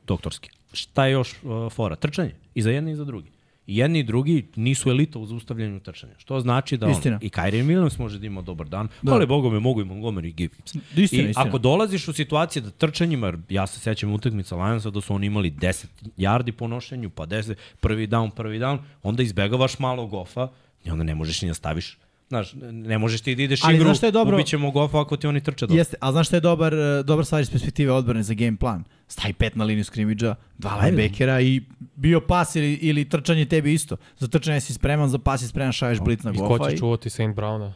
doktorski. 0.07 0.51
Šta 0.73 1.07
je 1.07 1.13
još 1.13 1.35
uh, 1.35 1.73
fora? 1.73 1.97
Trčanje. 1.97 2.35
I 2.55 2.63
za 2.63 2.71
jedne 2.71 2.93
i 2.93 2.97
za 2.97 3.05
drugi. 3.05 3.31
I 3.67 3.77
jedni 3.77 3.99
i 3.99 4.03
drugi 4.03 4.47
nisu 4.57 4.91
elita 4.91 5.19
u 5.19 5.27
zaustavljanju 5.27 5.81
trčanja. 5.81 6.13
Što 6.19 6.41
znači 6.41 6.77
da 6.77 6.87
on, 6.87 6.93
i 7.21 7.29
Kyrie 7.29 7.65
Williams 7.65 7.99
može 7.99 8.19
da 8.19 8.27
ima 8.27 8.43
dobar 8.43 8.69
dan, 8.69 8.89
Da. 9.03 9.13
ali 9.13 9.27
bogo 9.27 9.51
me 9.51 9.61
mogu 9.61 9.81
i 9.81 9.85
Montgomery 9.85 10.27
i 10.27 10.33
Gibbs. 10.33 10.59
Istina, 10.97 10.97
I 10.97 11.03
istina. 11.03 11.33
ako 11.39 11.59
dolaziš 11.59 12.09
u 12.09 12.13
situacije 12.13 12.63
da 12.63 12.71
trčanjima, 12.71 13.27
jer 13.27 13.39
ja 13.49 13.67
se 13.67 13.81
sećam 13.81 14.13
utakmica 14.13 14.57
Lionsa 14.57 14.91
da 14.91 15.01
su 15.01 15.15
oni 15.15 15.27
imali 15.27 15.51
10 15.51 15.85
yardi 16.19 16.53
po 16.53 16.69
nošenju, 16.69 17.11
pa 17.11 17.27
10, 17.27 17.55
prvi 17.81 18.09
down, 18.09 18.31
prvi 18.31 18.59
down, 18.59 18.79
onda 19.03 19.23
izbegavaš 19.23 19.79
malo 19.79 20.07
gofa 20.07 20.49
i 20.85 20.91
onda 20.91 21.05
ne 21.05 21.15
možeš 21.15 21.43
ni 21.43 21.49
da 21.49 21.55
staviš. 21.55 21.99
Znaš, 22.33 22.55
ne 22.73 22.99
možeš 22.99 23.21
ti 23.21 23.35
da 23.35 23.43
ideš 23.43 23.65
Ali 23.65 23.77
igru, 23.77 23.93
je 24.03 24.11
dobro? 24.11 24.37
ubit 24.37 24.47
ćemo 24.47 24.71
gofa 24.71 25.01
ako 25.01 25.17
ti 25.17 25.27
oni 25.27 25.41
trče 25.41 25.67
dobro. 25.67 25.79
Jeste, 25.79 25.97
a 26.01 26.13
znaš 26.13 26.27
šta 26.27 26.37
je 26.37 26.41
dobar, 26.41 26.75
e, 26.75 27.03
dobar 27.03 27.25
stvar 27.25 27.43
iz 27.43 27.51
perspektive 27.51 27.93
odbrane 27.93 28.23
za 28.23 28.35
game 28.35 28.57
plan? 28.57 28.85
Stavi 29.09 29.33
pet 29.33 29.57
na 29.57 29.65
liniju 29.65 29.85
skrimidža, 29.85 30.35
dva 30.59 30.77
linebackera 30.77 31.41
i 31.41 31.63
bio 31.97 32.21
pas 32.21 32.57
ili, 32.57 32.73
ili 32.73 33.09
trčanje 33.09 33.45
tebi 33.45 33.75
isto. 33.75 33.97
Za 34.19 34.29
trčanje 34.29 34.61
si 34.61 34.75
spreman, 34.75 35.09
za 35.09 35.19
pas 35.19 35.41
si 35.41 35.49
spreman, 35.49 35.73
šalješ 35.73 36.01
blic 36.01 36.23
na 36.23 36.33
I 36.35 36.37
ko 36.37 36.49
gofa. 36.49 36.69
će 36.69 36.75
I... 36.75 36.79
čuvati 36.79 37.11
Saint 37.11 37.37
Browna? 37.37 37.73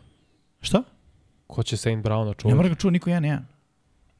Šta? 0.61 0.83
Ko 1.47 1.63
će 1.63 1.77
Saint 1.77 2.05
Browna 2.05 2.29
Ne 2.29 2.35
čuvati? 2.35 2.57
mora 2.57 2.69
ga 2.69 2.75
čuva 2.75 2.93
niko 2.93 3.11
jedan 3.11 3.25
jedan. 3.25 3.47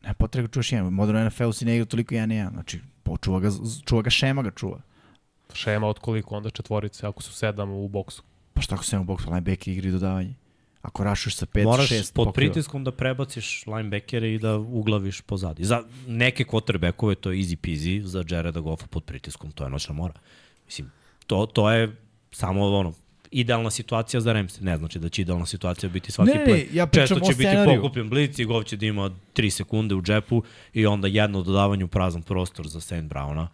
Ne 0.05 0.15
potreba 0.15 0.47
ga 0.47 0.53
čuvaš 0.53 0.73
jedan. 0.73 0.87
U 0.87 0.91
modernu 0.91 1.27
NFL-u 1.27 1.53
si 1.53 1.65
ne 1.65 1.75
igra 1.75 1.85
toliko 1.85 2.15
jedan 2.15 2.33
jedan. 2.33 2.53
Znači, 2.53 2.81
počuva 3.03 3.41
ga, 3.41 3.51
čuva 3.85 4.03
ga 4.03 4.11
šema 4.11 4.43
ga 4.43 4.51
čuva. 4.51 4.81
Šema 5.53 5.87
od 5.87 5.99
koliko? 5.99 6.37
Onda 6.37 6.51
četvorice, 6.51 7.07
ako 7.07 7.23
su 7.23 7.33
sedam 7.33 7.71
u 7.71 7.89
boksu. 7.89 8.23
Pa 8.57 8.63
šta 8.63 8.75
ako 8.75 8.85
se 8.85 8.99
u 8.99 9.05
boksu, 9.05 9.31
linebacker 9.31 9.75
igri 9.75 9.91
dodavanje? 9.91 10.35
Ako 10.83 11.05
rašuješ 11.05 11.37
sa 11.37 11.47
5, 11.47 11.65
Moraš 11.65 11.91
6, 11.91 12.13
pod 12.15 12.35
pritiskom 12.35 12.85
da 12.85 12.93
prebaciš 12.93 13.67
linebackere 13.67 14.35
i 14.35 14.39
da 14.39 14.57
uglaviš 14.57 15.21
pozadi. 15.21 15.65
Za 15.65 15.83
neke 16.07 16.45
quarterbackove 16.45 17.15
to 17.15 17.33
je 17.33 17.39
easy 17.39 17.57
peasy, 17.57 18.03
za 18.03 18.25
Jareda 18.29 18.61
Goffa 18.61 18.87
pod 18.87 19.05
pritiskom 19.05 19.53
to 19.53 19.65
je 19.65 19.71
noćna 19.71 19.95
mora. 19.95 20.15
Mislim, 20.67 20.91
to, 21.27 21.47
to 21.47 21.71
je 21.71 21.97
samo 22.31 22.67
ono, 22.67 22.93
idealna 23.31 23.71
situacija 23.71 24.21
za 24.21 24.33
Ramsey. 24.33 24.63
Ne 24.63 24.77
znači 24.77 24.99
da 24.99 25.09
će 25.09 25.23
idealna 25.23 25.47
situacija 25.47 25.91
biti 25.91 26.13
svaki 26.13 26.31
Ne, 26.31 26.39
ne, 26.39 26.47
play. 26.47 26.67
ja 26.73 26.87
Često 26.87 27.21
će 27.21 27.35
biti 27.35 27.57
pokupljen 27.77 28.09
blic 28.09 28.39
i 28.39 28.45
Goff 28.45 28.69
će 28.69 28.77
da 28.77 28.87
ima 28.87 29.11
3 29.35 29.51
sekunde 29.51 29.95
u 29.95 30.03
džepu 30.03 30.43
i 30.73 30.87
onda 30.87 31.09
jedno 31.09 31.43
dodavanje 31.43 31.85
u 31.85 31.89
prazan 31.89 32.23
prostor 32.23 32.69
za 32.69 32.81
St. 32.81 32.93
Browna. 32.93 33.47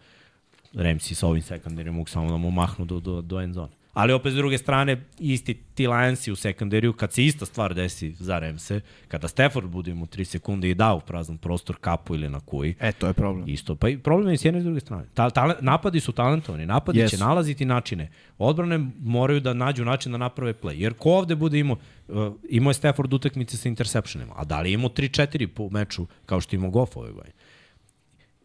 Ramsey 0.73 1.13
sa 1.13 1.27
ovim 1.27 1.41
sekundarijom 1.41 1.95
mogu 1.95 2.09
samo 2.09 2.29
da 2.29 2.37
mu 2.37 2.51
mahnu 2.51 2.85
do, 2.85 2.99
do, 2.99 3.21
do 3.21 3.41
end 3.41 3.53
zone. 3.53 3.82
Ali 3.93 4.13
opet 4.13 4.33
s 4.33 4.35
druge 4.35 4.57
strane, 4.57 5.01
isti 5.19 5.53
ti 5.53 5.87
Lionsi 5.87 6.31
u 6.31 6.35
sekundariju, 6.35 6.93
kad 6.93 7.13
se 7.13 7.25
ista 7.25 7.45
stvar 7.45 7.73
desi 7.73 8.11
za 8.11 8.39
Ramse, 8.39 8.81
kada 9.07 9.27
Stafford 9.27 9.67
bude 9.67 9.91
imao 9.91 10.05
3 10.05 10.23
sekunde 10.23 10.69
i 10.69 10.73
da 10.73 10.93
u 10.93 10.99
prazan 10.99 11.37
prostor 11.37 11.75
kapu 11.81 12.15
ili 12.15 12.29
na 12.29 12.39
kuji, 12.39 12.75
E, 12.79 12.91
to 12.91 13.07
je 13.07 13.13
problem. 13.13 13.49
Isto, 13.49 13.75
pa 13.75 13.89
i 13.89 13.97
problem 13.97 14.31
je 14.31 14.37
s 14.37 14.45
jedne 14.45 14.59
i 14.59 14.61
s 14.61 14.65
druge 14.65 14.79
strane. 14.79 15.03
Ta, 15.13 15.29
ta, 15.29 15.55
napadi 15.61 15.99
su 15.99 16.11
talentovani, 16.11 16.65
napadi 16.65 16.99
yes. 16.99 17.09
Će 17.09 17.17
nalaziti 17.17 17.65
načine. 17.65 18.11
Odbrane 18.37 18.85
moraju 18.99 19.39
da 19.39 19.53
nađu 19.53 19.85
način 19.85 20.11
da 20.11 20.17
naprave 20.17 20.53
play. 20.53 20.73
Jer 20.73 20.93
ko 20.93 21.11
ovde 21.11 21.35
bude 21.35 21.59
imao, 21.59 21.77
uh, 22.07 22.33
imao 22.49 22.69
je 22.69 22.73
Stafford 22.73 23.13
utakmice 23.13 23.57
sa 23.57 23.69
interceptionima, 23.69 24.33
a 24.35 24.43
da 24.43 24.61
li 24.61 24.69
je 24.69 24.73
imao 24.73 24.89
3-4 24.89 25.47
po 25.47 25.69
meču 25.69 26.07
kao 26.25 26.41
što 26.41 26.55
je 26.55 26.57
imao 26.57 26.69
Goff 26.69 26.97
ove 26.97 27.11
godine? 27.11 27.33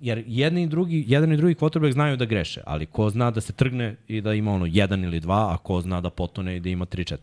Jer 0.01 0.25
jedni 0.27 0.62
i 0.62 0.67
drugi, 0.67 1.05
jedan 1.07 1.33
i 1.33 1.36
drugi 1.36 1.55
quarterback 1.55 1.93
znaju 1.93 2.17
da 2.17 2.25
greše, 2.25 2.60
ali 2.67 2.86
ko 2.86 3.10
zna 3.10 3.31
da 3.31 3.41
se 3.41 3.52
trgne 3.52 3.97
i 4.09 4.20
da 4.20 4.35
ima 4.35 4.52
ono 4.52 4.67
jedan 4.67 5.05
ili 5.05 5.20
dva, 5.20 5.55
a 5.55 5.57
ko 5.57 5.81
zna 5.81 6.01
da 6.01 6.10
potone 6.10 6.57
i 6.57 6.60
da 6.60 6.68
ima 6.68 6.86
3-4. 6.86 7.17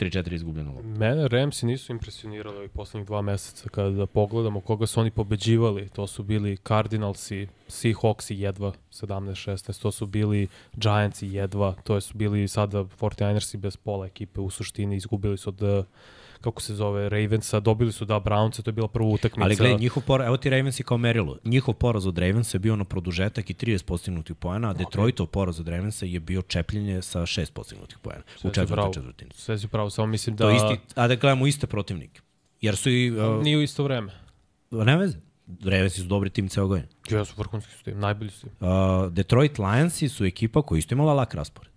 3-4 0.00 0.34
izgubljeno 0.34 0.72
lopta. 0.72 0.88
Mene 0.88 1.28
Ramsi 1.28 1.66
nisu 1.66 1.92
impresionirali 1.92 2.56
ovih 2.56 2.70
poslednjih 2.70 3.06
dva 3.06 3.22
meseca 3.22 3.68
kada 3.68 4.06
pogledamo 4.06 4.60
koga 4.60 4.86
su 4.86 5.00
oni 5.00 5.10
pobeđivali. 5.10 5.88
To 5.88 6.06
su 6.06 6.22
bili 6.22 6.56
Cardinalsi, 6.56 7.48
Seahawksi 7.68 8.34
jedva 8.34 8.72
17-16, 8.92 9.82
to 9.82 9.90
su 9.90 10.06
bili 10.06 10.48
Giantsi 10.72 11.26
jedva, 11.26 11.74
to 11.84 12.00
su 12.00 12.18
bili 12.18 12.48
sada 12.48 12.78
49ersi 12.78 13.56
bez 13.56 13.76
pola 13.76 14.06
ekipe 14.06 14.40
u 14.40 14.50
suštini, 14.50 14.96
izgubili 14.96 15.38
su 15.38 15.48
od 15.48 15.86
kako 16.40 16.62
se 16.62 16.74
zove, 16.74 17.08
Ravensa, 17.08 17.60
dobili 17.60 17.92
su 17.92 18.04
da 18.04 18.14
Brownce, 18.14 18.62
to 18.62 18.68
je 18.68 18.72
bila 18.72 18.88
prva 18.88 19.08
utakmica. 19.08 19.44
Ali 19.44 19.56
gledaj, 19.56 19.78
njihov 19.78 20.02
poraz, 20.02 20.26
evo 20.26 20.36
ti 20.36 20.50
Ravens 20.50 20.80
i 20.80 20.82
kao 20.82 20.98
merilo. 20.98 21.38
Njihov 21.44 21.74
poraz 21.74 22.06
od 22.06 22.18
Ravensa 22.18 22.56
je 22.56 22.60
bio 22.60 22.76
na 22.76 22.84
produžetak 22.84 23.50
i 23.50 23.54
30 23.54 23.84
postignutih 23.84 24.36
poena, 24.36 24.70
a 24.70 24.72
Detroitov 24.72 25.26
poraz 25.26 25.60
od 25.60 25.68
Ravensa 25.68 26.06
je 26.06 26.20
bio 26.20 26.42
čepljenje 26.42 27.02
sa 27.02 27.20
6 27.20 27.52
postignutih 27.52 27.98
poena 27.98 28.22
u 28.42 28.50
četvrtoj 28.50 28.92
četvrtini. 28.94 29.30
Sve 29.34 29.58
si 29.58 29.68
pravo, 29.68 29.90
samo 29.90 30.06
mislim 30.06 30.36
da... 30.36 30.44
To 30.44 30.50
isti, 30.50 30.92
a 30.94 31.08
da 31.08 31.14
gledamo 31.14 31.46
iste 31.46 31.66
protivnike. 31.66 32.20
Jer 32.60 32.76
su 32.76 32.90
i... 32.90 33.10
Uh, 33.10 33.42
Nije 33.42 33.58
u 33.58 33.62
isto 33.62 33.84
vreme. 33.84 34.12
ne 34.70 34.96
veze. 34.96 35.18
Ravensi 35.64 36.00
su 36.00 36.06
dobri 36.06 36.30
tim 36.30 36.48
ceo 36.48 36.66
godin. 36.66 36.86
Ja 37.10 37.24
su 37.24 37.34
vrhunski 37.36 37.72
su 37.72 37.84
tim, 37.84 37.98
najbolji 37.98 38.30
su 38.30 38.40
tim. 38.40 38.50
Uh, 38.60 39.12
Detroit 39.12 39.58
Lionsi 39.58 40.08
su 40.08 40.24
ekipa 40.24 40.62
koja 40.62 40.78
isto 40.78 40.94
imala 40.94 41.14
lak 41.14 41.34
raspored. 41.34 41.69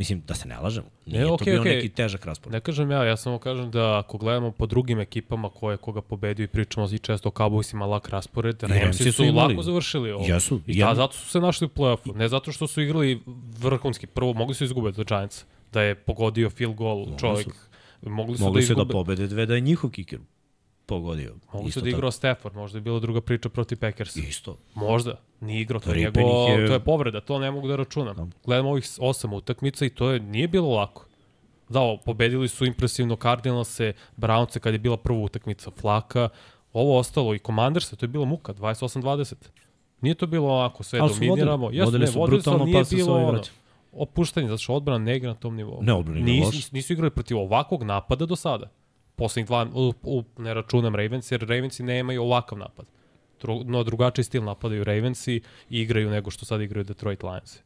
Mislim, 0.00 0.22
da 0.22 0.34
se 0.34 0.48
ne 0.48 0.58
lažemo. 0.58 0.86
Nije 1.06 1.20
Ne, 1.20 1.26
to 1.26 1.34
okej, 1.34 1.52
bio 1.52 1.60
okej. 1.60 1.74
neki 1.74 1.88
težak 1.90 2.24
raspored. 2.24 2.52
Ne 2.52 2.60
kažem 2.60 2.90
ja, 2.90 3.04
ja 3.04 3.16
samo 3.16 3.38
kažem 3.38 3.70
da 3.70 3.98
ako 3.98 4.18
gledamo 4.18 4.50
po 4.52 4.66
drugim 4.66 5.00
ekipama 5.00 5.50
koje 5.50 5.76
koga 5.76 6.00
pobedio 6.02 6.44
i 6.44 6.48
pričamo 6.48 6.88
i 6.88 6.98
često 6.98 7.28
o 7.28 7.32
Cowboysima 7.32 7.86
lak 7.86 8.08
raspored, 8.08 8.62
Ramsi 8.62 8.78
Ramsi 8.80 9.04
su 9.04 9.12
su 9.12 9.24
imali. 9.24 9.48
lako 9.48 9.62
završili 9.62 10.12
ovo. 10.12 10.24
Jesu, 10.24 10.60
I 10.66 10.72
jedno- 10.72 10.86
da, 10.86 10.94
zato 10.94 11.12
su 11.12 11.28
se 11.28 11.40
našli 11.40 11.64
u 11.64 11.70
play-offu. 11.70 12.16
Ne 12.16 12.28
zato 12.28 12.52
što 12.52 12.66
su 12.66 12.82
igrali 12.82 13.20
vrhunski. 13.58 14.06
Prvo, 14.06 14.32
mogli 14.32 14.54
su 14.54 14.64
izgubiti 14.64 15.00
od 15.00 15.06
Giants. 15.06 15.44
Da 15.72 15.82
je 15.82 15.94
pogodio 15.94 16.50
field 16.50 16.74
goal 16.74 17.06
čovjek. 17.18 17.48
Mogli 18.02 18.36
su 18.36 18.44
Mogli 18.44 18.60
da 18.60 18.66
su 18.66 18.74
da 18.74 18.82
izgube. 18.82 18.92
pobede 18.92 19.26
dve 19.26 19.46
da 19.46 19.54
je 19.54 19.60
njihov 19.60 19.90
kiker 19.90 20.18
pogodio. 20.90 21.34
Isto 21.66 21.80
da 21.80 21.88
igrao 21.88 22.10
Stafford, 22.10 22.54
možda 22.56 22.78
je 22.78 22.82
bila 22.82 23.00
druga 23.00 23.20
priča 23.20 23.48
protiv 23.48 23.78
Packers. 23.78 24.14
tako. 24.14 24.26
Isto. 24.28 24.56
Možda, 24.74 25.14
nije 25.40 25.60
igrao, 25.60 25.80
to 25.80 25.92
je, 25.92 26.12
to 26.66 26.72
je 26.72 26.80
povreda, 26.80 27.20
to 27.20 27.38
ne 27.38 27.50
mogu 27.50 27.68
da 27.68 27.76
računam. 27.76 28.30
Gledam 28.44 28.66
ovih 28.66 28.84
osam 29.00 29.32
utakmica 29.32 29.84
i 29.84 29.90
to 29.90 30.10
je, 30.10 30.20
nije 30.20 30.48
bilo 30.48 30.68
lako. 30.70 31.06
Da, 31.68 31.80
o, 31.80 31.96
pobedili 31.98 32.48
su 32.48 32.64
impresivno 32.64 33.16
Cardinalse, 33.16 33.92
Brownce 34.16 34.58
kad 34.58 34.72
je 34.72 34.78
bila 34.78 34.96
prva 34.96 35.18
utakmica 35.20 35.70
Flaka, 35.70 36.28
ovo 36.72 36.98
ostalo 36.98 37.34
i 37.34 37.38
Commandersa, 37.38 37.96
to 37.96 38.04
je 38.04 38.08
bila 38.08 38.24
muka, 38.24 38.52
28-20. 38.54 39.34
Nije 40.00 40.14
to 40.14 40.26
bilo 40.26 40.48
ovako, 40.48 40.82
sve 40.82 41.00
Ali 41.00 41.12
dominiramo. 41.14 41.64
vodili. 41.66 41.78
Jesu, 41.78 41.86
Vodili 41.86 42.06
su 42.06 42.18
vodili 42.18 42.36
brutalno, 42.36 42.58
ali 42.58 42.70
nije 42.70 42.80
pa 42.80 42.84
su 42.84 42.90
se 42.90 42.96
bilo 42.96 43.12
ovi 43.12 43.22
ono, 43.22 43.32
vraćali. 43.32 43.56
opuštanje, 43.92 44.48
zato 44.48 44.58
što 44.58 44.74
odbrana 44.74 44.98
ne 44.98 45.16
igra 45.16 45.28
na 45.28 45.34
tom 45.36 45.56
nivou. 45.56 45.82
Ne, 45.82 45.92
odbrana 45.94 46.20
igra 46.20 46.32
Nis, 46.32 46.44
loše. 46.46 46.56
nis, 46.56 46.72
nisu 46.72 46.92
igrali 46.92 47.10
protiv 47.10 47.38
ovakvog 47.38 47.82
napada 47.82 48.26
do 48.26 48.36
sada. 48.36 48.70
Poslednjih 49.20 49.46
dva, 49.46 49.66
u, 49.74 49.92
u, 50.02 50.24
ne 50.38 50.54
računam 50.54 50.94
Ravens, 50.96 51.30
jer 51.32 51.40
Ravensi 51.40 51.82
nemaju 51.82 52.22
ovakav 52.22 52.58
napad. 52.58 52.86
Dru, 53.40 53.64
no, 53.64 53.82
drugačiji 53.84 54.24
stil 54.24 54.44
napadaju 54.44 54.84
Ravensi 54.84 55.40
i 55.70 55.80
igraju 55.80 56.10
nego 56.10 56.30
što 56.30 56.44
sad 56.44 56.60
igraju 56.60 56.84
Detroit 56.84 57.22
Lions. 57.22 57.58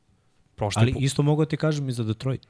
Prošli 0.56 0.80
Ali 0.80 0.92
pu- 0.92 1.04
isto 1.04 1.22
mogu 1.22 1.44
da 1.44 1.48
ti 1.48 1.56
kažem 1.56 1.88
i 1.88 1.92
za 1.92 2.04
Detroit. 2.04 2.46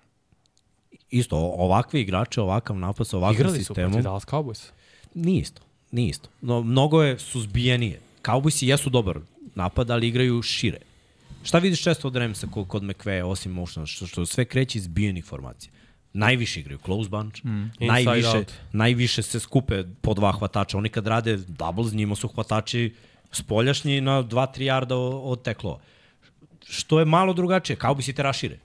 Isto, 1.11 1.37
ovakvi 1.37 2.01
igrače, 2.01 2.41
ovakav 2.41 2.79
napad 2.79 3.07
sa 3.07 3.17
ovakvim 3.17 3.41
igrali 3.41 3.59
su 3.59 3.65
sistemom, 3.65 3.93
protiv 3.93 4.05
Dallas 4.05 4.27
Cowboys. 4.27 4.71
nije 5.15 5.41
isto. 5.41 5.63
Nije 5.91 6.09
isto. 6.09 6.29
No, 6.41 6.63
mnogo 6.63 7.03
je 7.03 7.19
suzbijenije. 7.19 8.01
Cowboysi 8.23 8.67
jesu 8.67 8.91
dobar 8.91 9.19
napad, 9.55 9.91
ali 9.91 10.09
igraju 10.09 10.43
šire. 10.43 10.79
Šta 11.43 11.59
vidiš 11.59 11.83
često 11.83 12.09
od 12.09 12.17
Ramsa 12.17 12.47
kod, 12.51 12.69
kod 12.69 12.83
McVeja, 12.83 13.27
osim 13.27 13.53
motiona, 13.53 13.87
što, 13.87 14.07
što 14.07 14.27
sve 14.27 14.45
kreće 14.45 14.79
iz 14.79 14.89
bijenih 14.89 15.25
formacija? 15.25 15.73
Najviše 16.15 16.61
igraju 16.61 16.79
close 16.85 17.11
bunch, 17.11 17.45
mm. 17.45 17.71
najviše, 17.81 18.37
out. 18.37 18.53
najviše 18.73 19.23
se 19.23 19.41
skupe 19.41 19.85
po 20.01 20.15
dva 20.15 20.33
hvatača. 20.33 20.79
Oni 20.79 20.89
kad 20.89 21.07
rade 21.07 21.37
doubles, 21.37 21.93
njima 21.93 22.17
su 22.17 22.29
hvatači 22.29 22.95
spoljašnji 23.33 24.01
na 24.01 24.23
2-3 24.23 24.63
jarda 24.63 24.97
od, 24.97 25.21
od 25.25 25.43
teklova. 25.43 25.79
Što 26.69 26.99
je 26.99 27.05
malo 27.05 27.33
drugačije, 27.33 27.77
kao 27.77 27.95
bi 27.95 28.03
si 28.03 28.13
te 28.13 28.23
rašire 28.23 28.59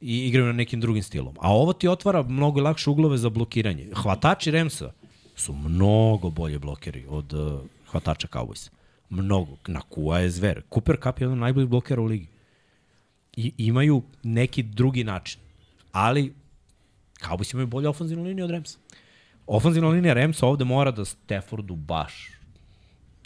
i 0.00 0.26
igraju 0.26 0.46
na 0.46 0.52
nekim 0.52 0.80
drugim 0.80 1.02
stilom. 1.02 1.36
A 1.40 1.52
ovo 1.52 1.72
ti 1.72 1.88
otvara 1.88 2.22
mnogo 2.22 2.60
lakše 2.60 2.90
uglove 2.90 3.18
za 3.18 3.30
blokiranje. 3.30 3.88
Hvatači 3.94 4.50
Remsa 4.50 4.92
su 5.36 5.52
mnogo 5.52 6.30
bolje 6.30 6.58
blokeri 6.58 7.04
od 7.08 7.32
uh, 7.32 7.60
hvatača 7.90 8.28
Cowboysa. 8.28 8.70
Mnogo. 9.10 9.56
Na 9.66 9.80
Kua 9.80 10.18
je 10.18 10.30
zver. 10.30 10.62
Cooper 10.74 10.96
Cup 11.02 11.20
je 11.20 11.24
jedan 11.24 11.32
od 11.32 11.38
najboljih 11.38 11.68
blokera 11.68 12.02
u 12.02 12.04
ligi. 12.04 12.26
I 13.36 13.52
imaju 13.58 14.02
neki 14.22 14.62
drugi 14.62 15.04
način. 15.04 15.40
Ali 15.92 16.34
Cowboys 17.28 17.54
imaju 17.54 17.66
bolju 17.66 17.88
ofenzivnu 17.90 18.24
liniju 18.24 18.44
od 18.44 18.50
Remsa. 18.50 18.78
Ofenzivna 19.46 19.88
linija 19.88 20.14
Remsa 20.14 20.46
ovde 20.46 20.64
mora 20.64 20.90
da 20.90 21.04
Staffordu 21.04 21.74
baš 21.76 22.36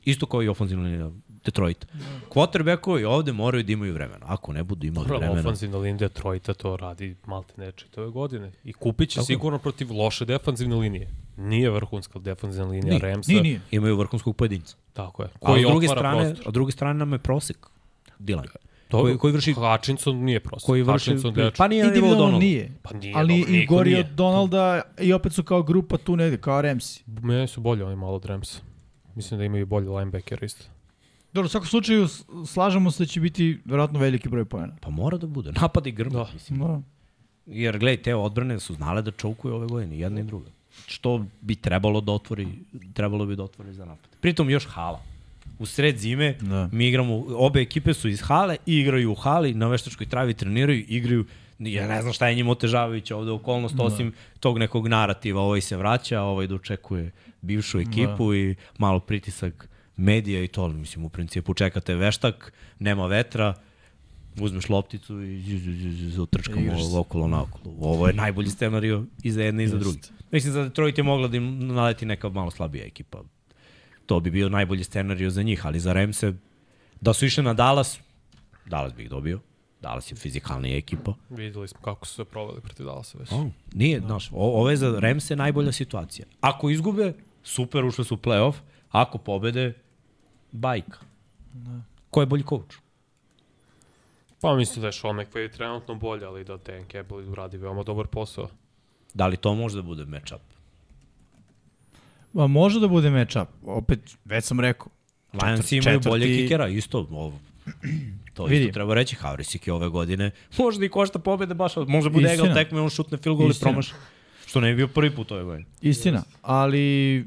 isto 0.04 0.26
kao 0.26 0.42
i 0.42 0.48
ofenzivna 0.48 0.84
linija 0.84 1.10
Detroita. 1.44 1.86
Quarterbackovi 2.30 3.04
ovde 3.04 3.32
moraju 3.32 3.64
da 3.64 3.72
imaju 3.72 3.94
vremena. 3.94 4.26
Ako 4.28 4.52
ne 4.52 4.62
budu 4.64 4.86
imali 4.86 5.06
Prvo, 5.06 5.18
vremena, 5.18 5.40
ofanzivna 5.40 5.78
linija 5.78 6.08
Detroita 6.08 6.54
to 6.54 6.76
radi 6.76 7.16
malte 7.26 7.52
ne 7.56 7.72
čitave 7.72 8.10
godine. 8.10 8.52
I 8.64 8.72
kupit 8.72 9.10
će 9.10 9.22
sigurno 9.22 9.58
protiv 9.58 9.92
loše 9.92 10.24
defanzivne 10.24 10.76
linije. 10.76 11.08
Nije 11.36 11.70
vrhunska 11.70 12.18
defanzivna 12.18 12.70
linija 12.70 12.90
Nije, 12.90 13.12
Ramsa. 13.12 13.32
Nije, 13.32 13.42
nije. 13.42 13.60
imaju 13.70 13.96
vrhunskog 13.96 14.36
pojedinca. 14.36 14.76
Tako 14.92 15.22
je. 15.22 15.28
A 15.34 15.38
Koji 15.46 15.62
s 15.62 15.66
druge 15.66 15.86
otvara 15.86 16.00
strane, 16.00 16.24
prostor. 16.24 16.48
a 16.48 16.50
s 16.50 16.52
druge 16.52 16.72
strane 16.72 16.94
nam 16.98 17.12
je 17.12 17.18
prosek 17.18 17.66
Dilan. 18.18 18.46
To, 18.90 19.00
koji- 19.00 19.18
koji 19.18 19.32
vrši- 19.32 19.52
Hutchinson 19.54 20.16
nije 20.16 20.40
prostor. 20.40 20.66
Koji 20.66 20.82
vrši 20.82 20.92
Hutchinson 21.04 21.34
dečko. 21.34 21.54
pa 21.58 21.68
nije 21.68 21.84
na 21.84 21.90
nivou 21.90 21.96
Individualno 21.96 22.24
Donald. 22.24 22.42
nije. 22.42 22.70
Pa 22.82 22.94
nije, 22.94 23.14
ali 23.16 23.38
dobro, 23.38 23.54
i 23.54 23.66
gori 23.66 23.94
od 23.94 24.06
Donalda 24.06 24.82
i 25.00 25.12
opet 25.12 25.32
su 25.32 25.42
kao 25.42 25.62
grupa 25.62 25.96
tu 25.96 26.16
negde, 26.16 26.36
kao 26.36 26.62
Ramsi. 26.62 27.02
Meni 27.06 27.46
su 27.46 27.60
bolji 27.60 27.82
oni 27.82 27.96
malo 27.96 28.14
od 28.14 28.24
Ramsa. 28.24 28.60
Mislim 29.14 29.38
da 29.38 29.44
imaju 29.44 29.66
bolji 29.66 29.88
linebacker 29.88 30.44
isto. 30.44 30.64
Dobro, 31.32 31.46
u 31.46 31.50
svakom 31.50 31.68
slučaju 31.68 32.08
slažemo 32.46 32.90
se 32.90 33.02
da 33.02 33.06
će 33.06 33.20
biti 33.20 33.60
verovatno 33.64 33.98
veliki 33.98 34.28
broj 34.28 34.44
pojena. 34.44 34.76
Pa 34.80 34.90
mora 34.90 35.18
da 35.18 35.26
bude. 35.26 35.52
Napad 35.52 35.86
i 35.86 35.92
grba, 35.92 36.18
Da. 36.18 36.30
mislim. 36.34 36.58
Da. 36.58 36.80
Jer, 37.46 37.78
gledaj, 37.78 38.02
te 38.02 38.14
odbrane 38.14 38.60
su 38.60 38.74
znale 38.74 39.02
da 39.02 39.10
čaukuju 39.10 39.54
ove 39.54 39.66
godine, 39.66 39.98
jedna 39.98 40.20
i 40.20 40.24
druga. 40.24 40.46
Što 40.86 41.24
bi 41.40 41.56
trebalo 41.56 42.00
da 42.00 42.12
otvori, 42.12 42.48
trebalo 42.94 43.26
bi 43.26 43.36
da 43.36 43.42
otvori 43.42 43.72
za 43.72 43.84
napad. 43.84 44.10
Pritom 44.20 44.50
još 44.50 44.66
hala. 44.66 45.00
U 45.60 45.66
sred 45.66 45.98
zime 45.98 46.34
Da. 46.40 46.68
mi 46.72 46.88
igramo, 46.88 47.24
obe 47.28 47.60
ekipe 47.60 47.94
su 47.94 48.08
iz 48.08 48.22
hale, 48.22 48.56
igraju 48.66 49.12
u 49.12 49.14
hali, 49.14 49.54
na 49.54 49.68
veštačkoj 49.68 50.06
travi 50.06 50.34
treniraju, 50.34 50.84
igraju, 50.88 51.24
ja 51.58 51.88
ne 51.88 52.00
znam 52.02 52.12
šta 52.12 52.28
je 52.28 52.34
njima 52.34 52.50
otežavajuća 52.50 53.16
ovde 53.16 53.30
okolnost, 53.30 53.74
da. 53.74 53.82
osim 53.82 54.12
tog 54.40 54.58
nekog 54.58 54.88
narativa, 54.88 55.40
ovaj 55.40 55.60
se 55.60 55.76
vraća, 55.76 56.22
ovaj 56.22 56.46
da 56.46 56.54
očekuje 56.54 57.10
bivšu 57.42 57.80
ekipu 57.80 58.30
da. 58.30 58.36
i 58.36 58.54
malo 58.78 59.00
pritisak 59.00 59.68
medija 59.96 60.42
i 60.42 60.48
to, 60.48 60.68
mislim, 60.68 61.04
u 61.04 61.08
principu 61.08 61.54
čekate 61.54 61.94
veštak, 61.94 62.52
nema 62.78 63.06
vetra, 63.06 63.54
uzmeš 64.40 64.68
lopticu 64.68 65.22
i 65.22 66.18
utrčkamo 66.18 66.72
okolo 66.98 67.28
naokolo. 67.28 67.74
Ovo 67.80 68.06
je 68.06 68.12
najbolji 68.12 68.50
scenario 68.50 69.04
i 69.22 69.30
za 69.30 69.42
jedne 69.42 69.64
i 69.64 69.68
za 69.68 69.78
druge. 69.78 69.98
Mislim, 70.30 70.52
za 70.52 70.62
Detroit 70.64 70.98
je 70.98 71.04
mogla 71.04 71.28
da 71.28 71.36
im 71.36 71.66
naleti 71.66 72.06
neka 72.06 72.28
malo 72.28 72.50
slabija 72.50 72.84
ekipa. 72.84 73.22
To 74.10 74.20
bi 74.20 74.30
bio 74.30 74.48
najbolji 74.48 74.84
scenario 74.84 75.30
za 75.30 75.42
njih, 75.42 75.66
ali 75.66 75.80
za 75.80 75.92
Remse, 75.92 76.32
da 77.00 77.12
su 77.12 77.26
išli 77.26 77.42
na 77.44 77.54
Dallas, 77.54 77.98
Dallas 78.66 78.94
bi 78.94 79.02
ih 79.02 79.10
dobio. 79.10 79.40
Dallas 79.80 80.12
je 80.12 80.16
fizikalnija 80.16 80.76
ekipa. 80.76 81.12
Videli 81.30 81.68
smo 81.68 81.80
kako 81.80 82.06
su 82.06 82.14
se 82.14 82.24
proveli 82.24 82.60
protiv 82.60 82.86
Dallasa 82.86 83.18
već. 83.18 83.32
Oh, 83.32 83.46
nije, 83.72 84.00
znaš, 84.00 84.28
o- 84.28 84.34
ovo 84.34 84.70
je 84.70 84.76
za 84.76 84.98
Remse 84.98 85.36
najbolja 85.36 85.72
situacija. 85.72 86.26
Ako 86.40 86.70
izgube, 86.70 87.12
super, 87.42 87.84
ušli 87.84 88.04
su 88.04 88.14
u 88.14 88.18
playoff. 88.18 88.54
Ako 88.90 89.18
pobede, 89.18 89.72
bajka. 90.52 90.98
Ko 92.10 92.20
je 92.20 92.26
bolji 92.26 92.44
coach? 92.44 92.76
Pa 94.40 94.54
mislim 94.56 94.80
da 94.80 94.88
je 94.88 94.92
Sean 94.92 95.16
McVay 95.16 95.52
trenutno 95.52 95.94
bolje, 95.94 96.26
ali 96.26 96.44
da 96.44 96.56
Dan 96.56 96.84
Campbell 96.92 97.30
uradi 97.30 97.56
veoma 97.56 97.82
dobar 97.82 98.06
posao. 98.06 98.48
Da 99.14 99.26
li 99.26 99.36
to 99.36 99.54
može 99.54 99.76
da 99.76 99.82
bude 99.82 100.04
matchup? 100.04 100.40
Ma, 102.32 102.46
može 102.46 102.80
da 102.80 102.88
bude 102.88 103.10
matchup. 103.10 103.48
Opet, 103.62 104.00
već 104.24 104.44
sam 104.44 104.60
rekao. 104.60 104.88
Lions 105.32 105.72
imaju 105.72 105.98
četvrti- 105.98 106.08
bolje 106.08 106.26
kikera, 106.26 106.68
isto. 106.68 106.98
Ovo, 107.10 107.38
to 108.34 108.44
Vidi. 108.44 108.60
isto 108.64 108.72
treba 108.72 108.94
reći. 108.94 109.16
Havrisik 109.16 109.66
je 109.66 109.72
ove 109.72 109.88
godine. 109.88 110.30
Možda 110.58 110.84
i 110.84 110.88
košta 110.88 111.18
pobede 111.18 111.54
baš. 111.54 111.72
Može 111.88 112.10
bude 112.10 112.26
Istina. 112.26 112.44
egal 112.44 112.54
tekme, 112.54 112.80
on 112.80 112.90
šutne 112.90 113.18
field 113.18 113.36
goal 113.38 113.50
i 113.50 113.54
promaš. 113.60 113.92
Što 114.46 114.60
ne 114.60 114.70
bi 114.70 114.76
bio 114.76 114.88
prvi 114.88 115.10
put 115.10 115.32
ove 115.32 115.44
godine. 115.44 115.66
Istina, 115.82 116.22
ali 116.42 116.80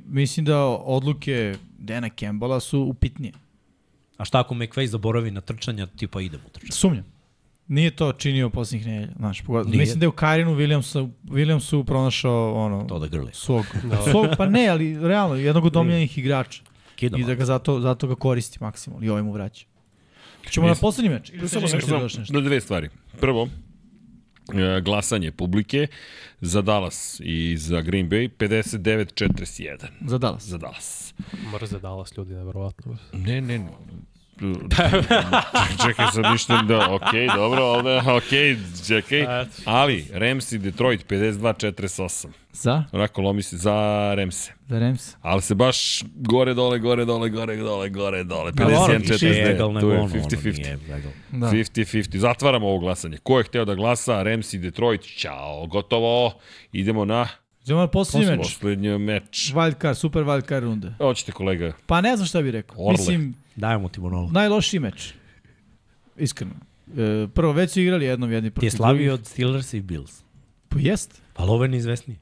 mislim 0.07 0.45
da 0.45 0.59
odluke 0.65 1.55
Dana 1.77 2.09
Campbella 2.19 2.59
su 2.59 2.79
upitnije. 2.81 3.33
A 4.17 4.25
šta 4.25 4.39
ako 4.39 4.55
McVay 4.55 4.85
zaboravi 4.85 5.31
na 5.31 5.41
trčanja, 5.41 5.85
tipa 5.87 6.21
idemo 6.21 6.43
trčati? 6.51 6.71
Sumnjam. 6.77 7.12
Nije 7.67 7.91
to 7.91 8.13
činio 8.13 8.49
poslednjih 8.49 8.87
nedelja. 8.87 9.13
Znaš. 9.17 9.43
Nije. 9.47 9.63
mislim 9.77 9.99
da 9.99 10.03
je 10.03 10.07
u 10.07 10.11
Karinu 10.11 10.51
Williamsu, 10.51 11.09
Williamsu 11.23 11.83
pronašao 11.83 12.53
ono, 12.55 12.83
To 12.83 12.99
da 12.99 13.07
grli. 13.07 13.29
svog, 13.33 13.65
Da. 13.83 14.01
svog, 14.11 14.27
pa 14.37 14.45
ne, 14.45 14.67
ali 14.67 15.07
realno, 15.07 15.35
jednog 15.35 15.65
od 15.65 15.75
omiljenih 15.75 16.17
igrača. 16.17 16.61
Kida 16.95 17.17
I 17.17 17.23
da 17.23 17.35
ga 17.35 17.45
zato, 17.45 17.81
zato 17.81 18.07
ga 18.07 18.15
koristi 18.15 18.57
maksimalno 18.61 19.05
i 19.05 19.09
ovaj 19.09 19.23
mu 19.23 19.31
vraća. 19.31 19.65
Ćemo 20.49 20.67
na 20.67 20.75
poslednji 20.75 21.09
meč? 21.09 21.29
Ili 21.29 21.49
Samo 21.49 21.67
samo 21.67 22.01
još 22.01 22.17
nešto? 22.17 22.33
na 22.33 22.41
dve 22.41 22.61
stvari. 22.61 22.89
Prvo, 23.19 23.47
e, 24.77 24.81
glasanje 24.81 25.31
publike 25.31 25.87
za 26.41 26.61
Dallas 26.61 27.19
i 27.19 27.57
za 27.57 27.81
Green 27.81 28.09
Bay 28.09 28.29
59-41 28.29 29.77
Za 30.07 30.17
Dallas. 30.17 30.43
za 30.43 30.57
Dallas. 30.57 31.13
Mrze 31.53 31.79
Dallas 31.79 32.17
ljudi, 32.17 32.33
nevjerovatno. 32.33 32.97
Ne, 33.13 33.41
ne, 33.41 33.59
ne. 33.59 33.69
Čekaj 35.85 36.05
sad 36.13 36.31
ništa 36.31 36.61
da, 36.61 36.89
okej, 36.91 37.27
okay, 37.27 37.35
dobro, 37.35 37.63
ovde, 37.63 37.89
okay, 37.89 38.57
čekaj. 38.87 39.45
Ali, 39.65 40.07
Rams 40.13 40.51
i 40.51 40.57
Detroit 40.57 41.05
52-48. 41.09 42.27
Za? 42.53 42.83
Onako 42.91 43.21
lomi 43.21 43.41
se 43.41 43.57
za 43.57 43.73
Remse. 44.15 44.51
Za 44.67 44.79
Rams. 44.79 45.15
Ali 45.21 45.41
se 45.41 45.55
baš 45.55 46.03
gore, 46.15 46.53
dole, 46.53 46.79
gore, 46.79 47.05
dole, 47.05 47.29
gore, 47.29 47.55
dole, 47.55 47.89
gore, 47.89 48.23
dole. 48.23 48.51
Ali 48.61 48.73
ono, 48.73 48.87
51 48.87 49.11
više 49.11 49.27
je 49.27 49.51
egal 49.51 49.69
49 49.69 49.73
nego 49.73 49.79
Tu 49.79 49.89
je 49.89 49.99
ono, 49.99 50.03
ono 50.03 50.13
50-50. 50.13 50.57
nije 50.57 50.79
egal. 50.85 51.11
Da. 51.31 51.47
50-50. 51.47 52.17
Zatvaramo 52.17 52.67
ovo 52.67 52.79
glasanje. 52.79 53.17
Ko 53.17 53.37
je 53.37 53.43
hteo 53.43 53.65
da 53.65 53.75
glasa? 53.75 54.23
Rams 54.23 54.53
i 54.53 54.57
Detroit. 54.57 55.01
Ćao, 55.17 55.67
gotovo. 55.67 56.33
Idemo 56.71 57.05
na 57.05 57.27
Idemo 57.65 57.79
na 57.79 57.87
poslednji 57.87 58.27
meč. 58.27 58.37
poslednji 58.37 58.97
meč. 58.97 59.53
Wild 59.53 59.81
card, 59.81 59.97
super 59.97 60.23
wild 60.23 60.47
card 60.47 60.63
runde. 60.63 60.93
Hoćete 60.97 61.31
kolega? 61.31 61.73
Pa 61.85 62.01
ne 62.01 62.15
znam 62.15 62.27
šta 62.27 62.41
bih 62.41 62.51
rekao. 62.51 62.75
Orle. 62.79 62.91
Mislim, 62.91 63.35
Dajemo 63.55 63.89
ti 63.89 63.99
monolo. 64.01 64.29
najlošiji 64.31 64.79
meč. 64.79 65.13
Iskreno. 66.17 66.53
E, 66.97 67.27
prvo, 67.33 67.53
već 67.53 67.71
su 67.71 67.81
igrali 67.81 68.05
jednom 68.05 68.31
jedni 68.31 68.49
Ti 68.49 68.53
protiv 68.53 68.67
je 68.67 68.71
slavio 68.71 69.13
od 69.13 69.25
Steelers 69.25 69.73
i 69.73 69.81
Bills. 69.81 70.23
Pa 70.69 70.77
jest. 70.79 71.21
Pa 71.33 71.43
ovo 71.43 71.63
je 71.63 71.69
neizvesniji. 71.69 72.17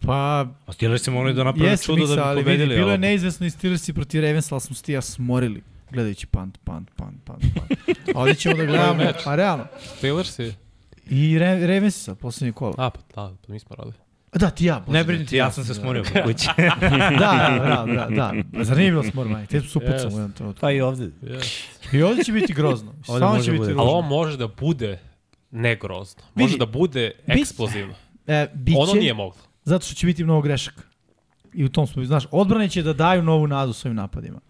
Pa 0.00 0.46
A 0.66 0.72
Steelers 0.72 1.02
se 1.02 1.10
morali 1.10 1.34
da 1.34 1.44
naprave 1.44 1.76
čudo 1.76 1.98
Miksa, 1.98 2.14
da 2.14 2.34
bi 2.34 2.40
pobedili. 2.40 2.68
vidi, 2.68 2.76
bilo 2.80 2.92
je 2.92 2.98
neizvesno 2.98 3.46
i 3.46 3.50
Steelersi 3.50 3.92
protiv 3.92 4.22
Ravensa, 4.22 4.54
ali 4.54 4.60
smo 4.60 4.74
se 4.76 4.82
ti 4.82 4.92
ja 4.92 5.00
smorili 5.00 5.62
gledajući 5.90 6.26
punt, 6.26 6.58
punt, 6.64 6.90
punt, 6.96 7.24
punt, 7.24 7.40
punt. 7.54 7.80
A 8.14 8.20
ovdje 8.20 8.34
ćemo 8.34 8.54
da 8.56 8.64
gledamo, 8.64 9.02
pa 9.24 9.34
realno. 9.34 9.64
Steelers 9.96 10.38
i... 10.38 10.52
I 11.10 11.38
Re, 11.38 11.66
Ravensi 11.66 12.00
sad, 12.00 12.18
poslednji 12.18 12.52
kola. 12.52 12.74
A, 12.78 12.90
pa 12.90 13.00
da, 13.00 13.36
pa 13.46 13.52
mi 13.52 13.58
smo 13.58 13.76
radili. 13.76 13.94
Da, 14.32 14.50
ti 14.50 14.64
ja. 14.64 14.80
Bože, 14.80 14.92
Ne 14.92 14.98
da, 14.98 15.06
brinite, 15.06 15.28
ti 15.30 15.36
ja 15.36 15.50
sam 15.50 15.64
se 15.64 15.74
smorio 15.74 16.02
po 16.02 16.22
kući. 16.24 16.48
Da, 17.18 17.58
da, 17.60 17.84
da, 17.86 18.06
da, 18.08 18.32
da. 18.52 18.64
Zar 18.64 18.76
nije 18.76 18.90
bilo 18.90 19.02
smor, 19.02 19.28
maj? 19.28 19.46
Te 19.46 19.60
su 19.60 19.78
upucamo 19.78 19.94
Jest. 19.96 20.06
u 20.06 20.10
jednom 20.10 20.32
trenutku. 20.32 20.60
pa 20.60 20.70
i 20.72 20.80
ovde. 20.80 21.10
Yes. 21.22 21.62
I 21.92 22.02
ovdje 22.02 22.24
će 22.24 22.32
biti 22.32 22.52
grozno. 22.52 22.90
Ovdje 22.90 23.02
Stvarno 23.04 23.28
može 23.28 23.44
će 23.44 23.50
biti 23.50 23.58
bude. 23.58 23.72
grozno. 23.72 23.82
Ali 23.82 23.90
ovo 23.92 24.02
može 24.02 24.36
da 24.36 24.48
bude 24.48 24.98
negrozno. 25.50 26.22
Može 26.34 26.46
Vidi, 26.46 26.58
da 26.58 26.66
bude 26.66 27.10
eksplozivno. 27.26 27.94
E, 28.26 28.46
biće, 28.54 28.78
Ono 28.78 28.92
nije 28.92 29.14
moglo. 29.14 29.40
Zato 29.64 29.84
što 29.86 29.94
će 29.94 30.06
biti 30.06 30.24
mnogo 30.24 30.40
grešaka. 30.42 30.82
I 31.54 31.64
u 31.64 31.68
tom 31.68 31.86
smo, 31.86 32.04
znaš, 32.04 32.24
odbrane 32.30 32.68
će 32.68 32.82
da 32.82 32.92
daju 32.92 33.22
novu 33.22 33.46
nadu 33.46 33.72
svojim 33.72 33.96
napadima. 33.96 34.40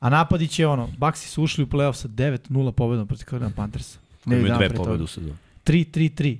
A 0.00 0.10
napadi 0.10 0.48
će 0.48 0.66
ono, 0.66 0.88
Baxi 0.98 1.28
su 1.28 1.42
ušli 1.42 1.64
u 1.64 1.66
playoff 1.66 1.92
sa 1.92 2.08
9-0 2.08 2.72
pobedom 2.72 3.06
protiv 3.06 3.24
Carolina 3.24 3.52
Panthersa. 3.56 3.98
Ne 4.24 4.38
Imaju 4.38 4.54
dve 4.54 4.70
pobede 4.70 5.02
u 5.02 5.06
sezonu. 5.06 5.36
3-3-3. 5.64 6.36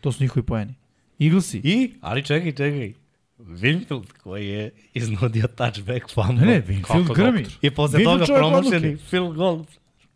To 0.00 0.12
su 0.12 0.22
njihovi 0.22 0.46
poeni. 0.46 0.74
Eaglesi. 1.20 1.60
I, 1.64 1.92
ali 2.00 2.22
čekaj, 2.24 2.52
čekaj. 2.52 2.92
Winfield 3.38 4.06
koji 4.22 4.48
je 4.48 4.70
iznudio 4.94 5.46
touchback 5.46 6.14
fumble. 6.14 6.46
Ne, 6.46 6.46
ne, 6.46 6.62
Winfield 6.66 7.14
grmi. 7.14 7.46
I 7.62 7.70
posle 7.70 7.98
Winfield 7.98 8.26
toga 8.26 8.56
odluke. 8.56 8.96
field 9.10 9.34
goal. 9.36 9.64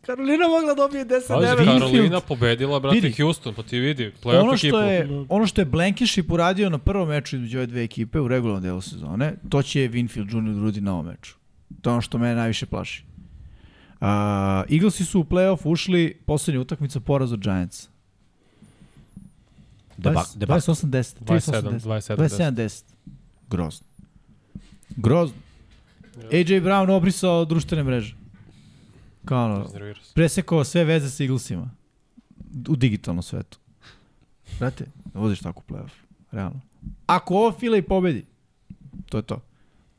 Karolina 0.01 0.47
mogla 0.47 0.73
dobije 0.73 1.05
10 1.05 1.21
Ali 1.29 1.45
9 1.47 1.65
Karolina 1.65 2.19
pobedila, 2.19 2.79
brate, 2.79 2.95
Vidi. 2.95 3.21
Houston, 3.21 3.53
pa 3.53 3.63
ti 3.63 3.79
vidi, 3.79 4.11
playoff 4.23 4.41
Ono 4.41 4.53
ekipu. 4.53 4.67
što 4.67 4.81
je, 4.81 5.25
ono 5.29 5.47
što 5.47 5.61
je 5.61 5.65
Blankenship 5.65 6.31
uradio 6.31 6.69
na 6.69 6.77
prvom 6.77 7.07
meču 7.09 7.35
između 7.35 7.57
ove 7.57 7.67
dve 7.67 7.83
ekipe 7.83 8.19
u 8.19 8.27
regularnom 8.27 8.63
delu 8.63 8.81
sezone, 8.81 9.33
to 9.49 9.61
će 9.61 9.79
Winfield 9.79 10.35
Jr. 10.35 10.53
da 10.53 10.61
uradi 10.61 10.81
na 10.81 10.93
ovom 10.93 11.05
meču. 11.05 11.35
To 11.81 11.89
je 11.89 11.91
ono 11.91 12.01
što 12.01 12.17
mene 12.17 12.35
najviše 12.35 12.65
plaši. 12.65 13.03
Uh, 14.01 14.07
Eaglesi 14.69 15.05
su 15.05 15.19
u 15.19 15.23
playoff 15.23 15.59
ušli 15.63 16.21
poslednja 16.25 16.61
utakmica 16.61 16.99
poraz 16.99 17.31
od 17.33 17.41
Giants. 19.97 20.33
Debak, 20.33 20.61
debak. 20.61 20.63
28-10. 20.63 21.15
27, 21.21 21.79
27, 21.79 22.15
27-10. 22.17 22.83
Grozno. 23.49 23.85
Grozno. 24.89 25.37
AJ 26.31 26.59
Brown 26.59 26.89
obrisao 26.89 27.45
društvene 27.45 27.83
mreže. 27.83 28.15
Kao 29.25 29.45
ono, 29.45 29.69
presekao 30.13 30.63
sve 30.63 30.83
veze 30.83 31.09
sa 31.09 31.23
Eaglesima. 31.23 31.69
U 32.69 32.75
digitalnom 32.75 33.23
svetu. 33.23 33.59
Brate, 34.59 34.85
ne 35.13 35.21
voziš 35.21 35.39
tako 35.39 35.61
u 35.67 35.73
playoff. 35.73 35.91
Realno. 36.31 36.61
Ako 37.05 37.35
ovo 37.35 37.51
fila 37.51 37.77
i 37.77 37.81
pobedi, 37.81 38.25
to 39.09 39.17
je 39.17 39.23
to. 39.23 39.41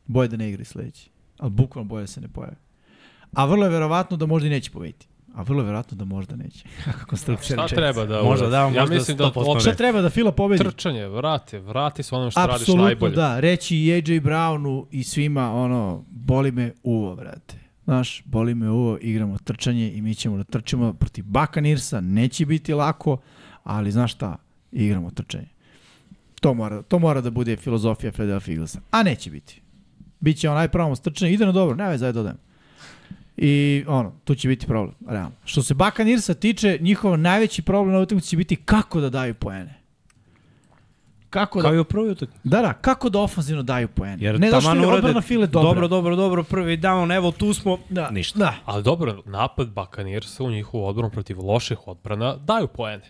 Boje 0.07 0.29
da 0.29 0.37
ne 0.37 0.49
igra 0.49 0.63
i 0.63 0.65
sledeći. 0.65 1.11
Ali 1.39 1.51
bukvalno 1.51 1.89
boje 1.89 2.03
da 2.03 2.07
se 2.07 2.21
ne 2.21 2.29
pojave. 2.29 2.57
A 3.33 3.45
vrlo 3.45 3.65
je 3.65 3.71
verovatno 3.71 4.17
da 4.17 4.27
možda 4.27 4.47
i 4.47 4.51
neće 4.51 4.71
pobediti. 4.71 5.07
A 5.37 5.43
vrlo 5.43 5.61
je 5.61 5.65
verovatno 5.65 5.97
da 5.97 6.05
možda 6.07 6.37
neće. 6.37 6.65
Kako 6.85 7.07
konstrukcija 7.07 7.55
Šta 7.57 7.63
rečenica. 7.63 7.75
treba 7.77 8.07
da 8.07 8.23
Možda 8.23 8.49
da, 8.49 8.57
Ja 8.57 8.69
možda 8.71 8.87
mislim 8.87 9.17
da 9.17 9.25
100% 9.25 9.47
uopšte 9.47 9.61
Šta 9.63 9.77
treba 9.77 10.01
da 10.01 10.11
fila 10.11 10.33
pobedi? 10.33 10.65
trčanje, 10.65 11.07
vrati, 11.09 11.59
vrati 11.59 12.03
se 12.03 12.15
onome 12.15 12.31
što 12.31 12.41
radiš 12.41 12.55
Apsolutno 12.55 12.85
najbolje. 12.85 13.15
da, 13.15 13.41
reći 13.41 13.77
i 13.77 13.93
AJ 13.93 14.01
Brownu 14.21 14.87
i 14.91 15.05
svima 15.05 15.53
ono, 15.55 16.05
boli 16.09 16.53
me 16.53 16.73
uvo, 16.83 17.17
brate. 17.17 17.55
Znaš, 17.85 18.23
boli 18.25 18.55
me 18.55 18.71
uvo, 18.71 18.99
igramo 19.01 19.39
trčanje 19.39 19.93
i 19.93 20.03
mi 20.03 20.15
ćemo 20.15 20.37
da 20.37 20.45
trčimo 20.45 20.93
protiv 20.93 21.25
Bakanirsa, 21.25 22.01
neće 22.01 22.47
biti 22.47 22.75
lako, 22.75 23.17
ali 23.65 23.93
znaš 23.93 24.13
šta, 24.13 24.37
igramo 24.73 25.11
trčanje. 25.11 25.49
To 26.41 26.55
mora, 26.55 26.83
to 26.83 26.99
mora 26.99 27.21
da 27.21 27.31
bude 27.31 27.57
filozofija 27.57 28.13
Philadelphia 28.13 28.53
Eaglesa, 28.53 28.81
a 28.91 29.03
neće 29.03 29.31
biti. 29.31 29.63
Biće 30.21 30.51
onaj 30.51 30.69
pravo 30.69 30.97
trčanje, 30.97 31.33
ide 31.33 31.47
na 31.47 31.53
dobro, 31.53 31.77
ne 31.77 31.89
već 31.89 32.01
zajedno 32.01 32.19
dodajem. 32.19 32.39
I 33.37 33.85
ono, 33.89 34.13
tu 34.25 34.35
će 34.35 34.49
biti 34.49 34.67
problem, 34.67 34.95
realno. 35.09 35.33
Što 35.45 35.63
se 35.63 35.75
Bakanirsa 35.75 36.35
tiče, 36.35 36.79
njihov 36.81 37.19
najveći 37.19 37.63
problem 37.63 37.95
na 37.95 38.01
utakmici 38.01 38.29
će 38.29 38.37
biti 38.37 38.57
kako 38.57 39.01
da 39.01 39.11
daju 39.11 39.35
poene 39.35 39.87
kako 41.37 41.61
Kao 41.61 41.71
da, 41.71 41.77
i 41.77 41.81
u 41.81 41.85
prvoj 41.85 42.11
utakmici. 42.11 42.41
da, 42.45 42.63
da, 42.63 42.73
kako 42.73 43.09
da 43.09 43.21
ofanzivno 43.21 43.63
daju 43.63 43.89
poen. 43.89 44.23
Jer 44.23 44.41
ne 44.41 44.51
da 44.51 44.61
što 44.61 44.75
je 44.75 44.87
odbrana 44.87 45.21
file 45.21 45.47
dobra. 45.47 45.69
Dobro, 45.69 45.89
dobro, 45.89 46.17
dobro, 46.17 46.43
prvi 46.43 46.79
down, 46.79 47.17
evo 47.17 47.31
tu 47.31 47.55
smo, 47.55 47.79
Da, 47.89 48.11
ništa. 48.11 48.39
Da, 48.39 48.55
Ali 48.65 48.83
dobro, 48.83 49.23
napad 49.25 49.69
Bakanirsa 49.69 50.45
u 50.45 50.51
njihovu 50.51 50.87
odbranu 50.87 51.11
protiv 51.11 51.41
loših 51.41 51.89
odbrana 51.89 52.37
daju 52.37 52.69
poene. 52.69 53.05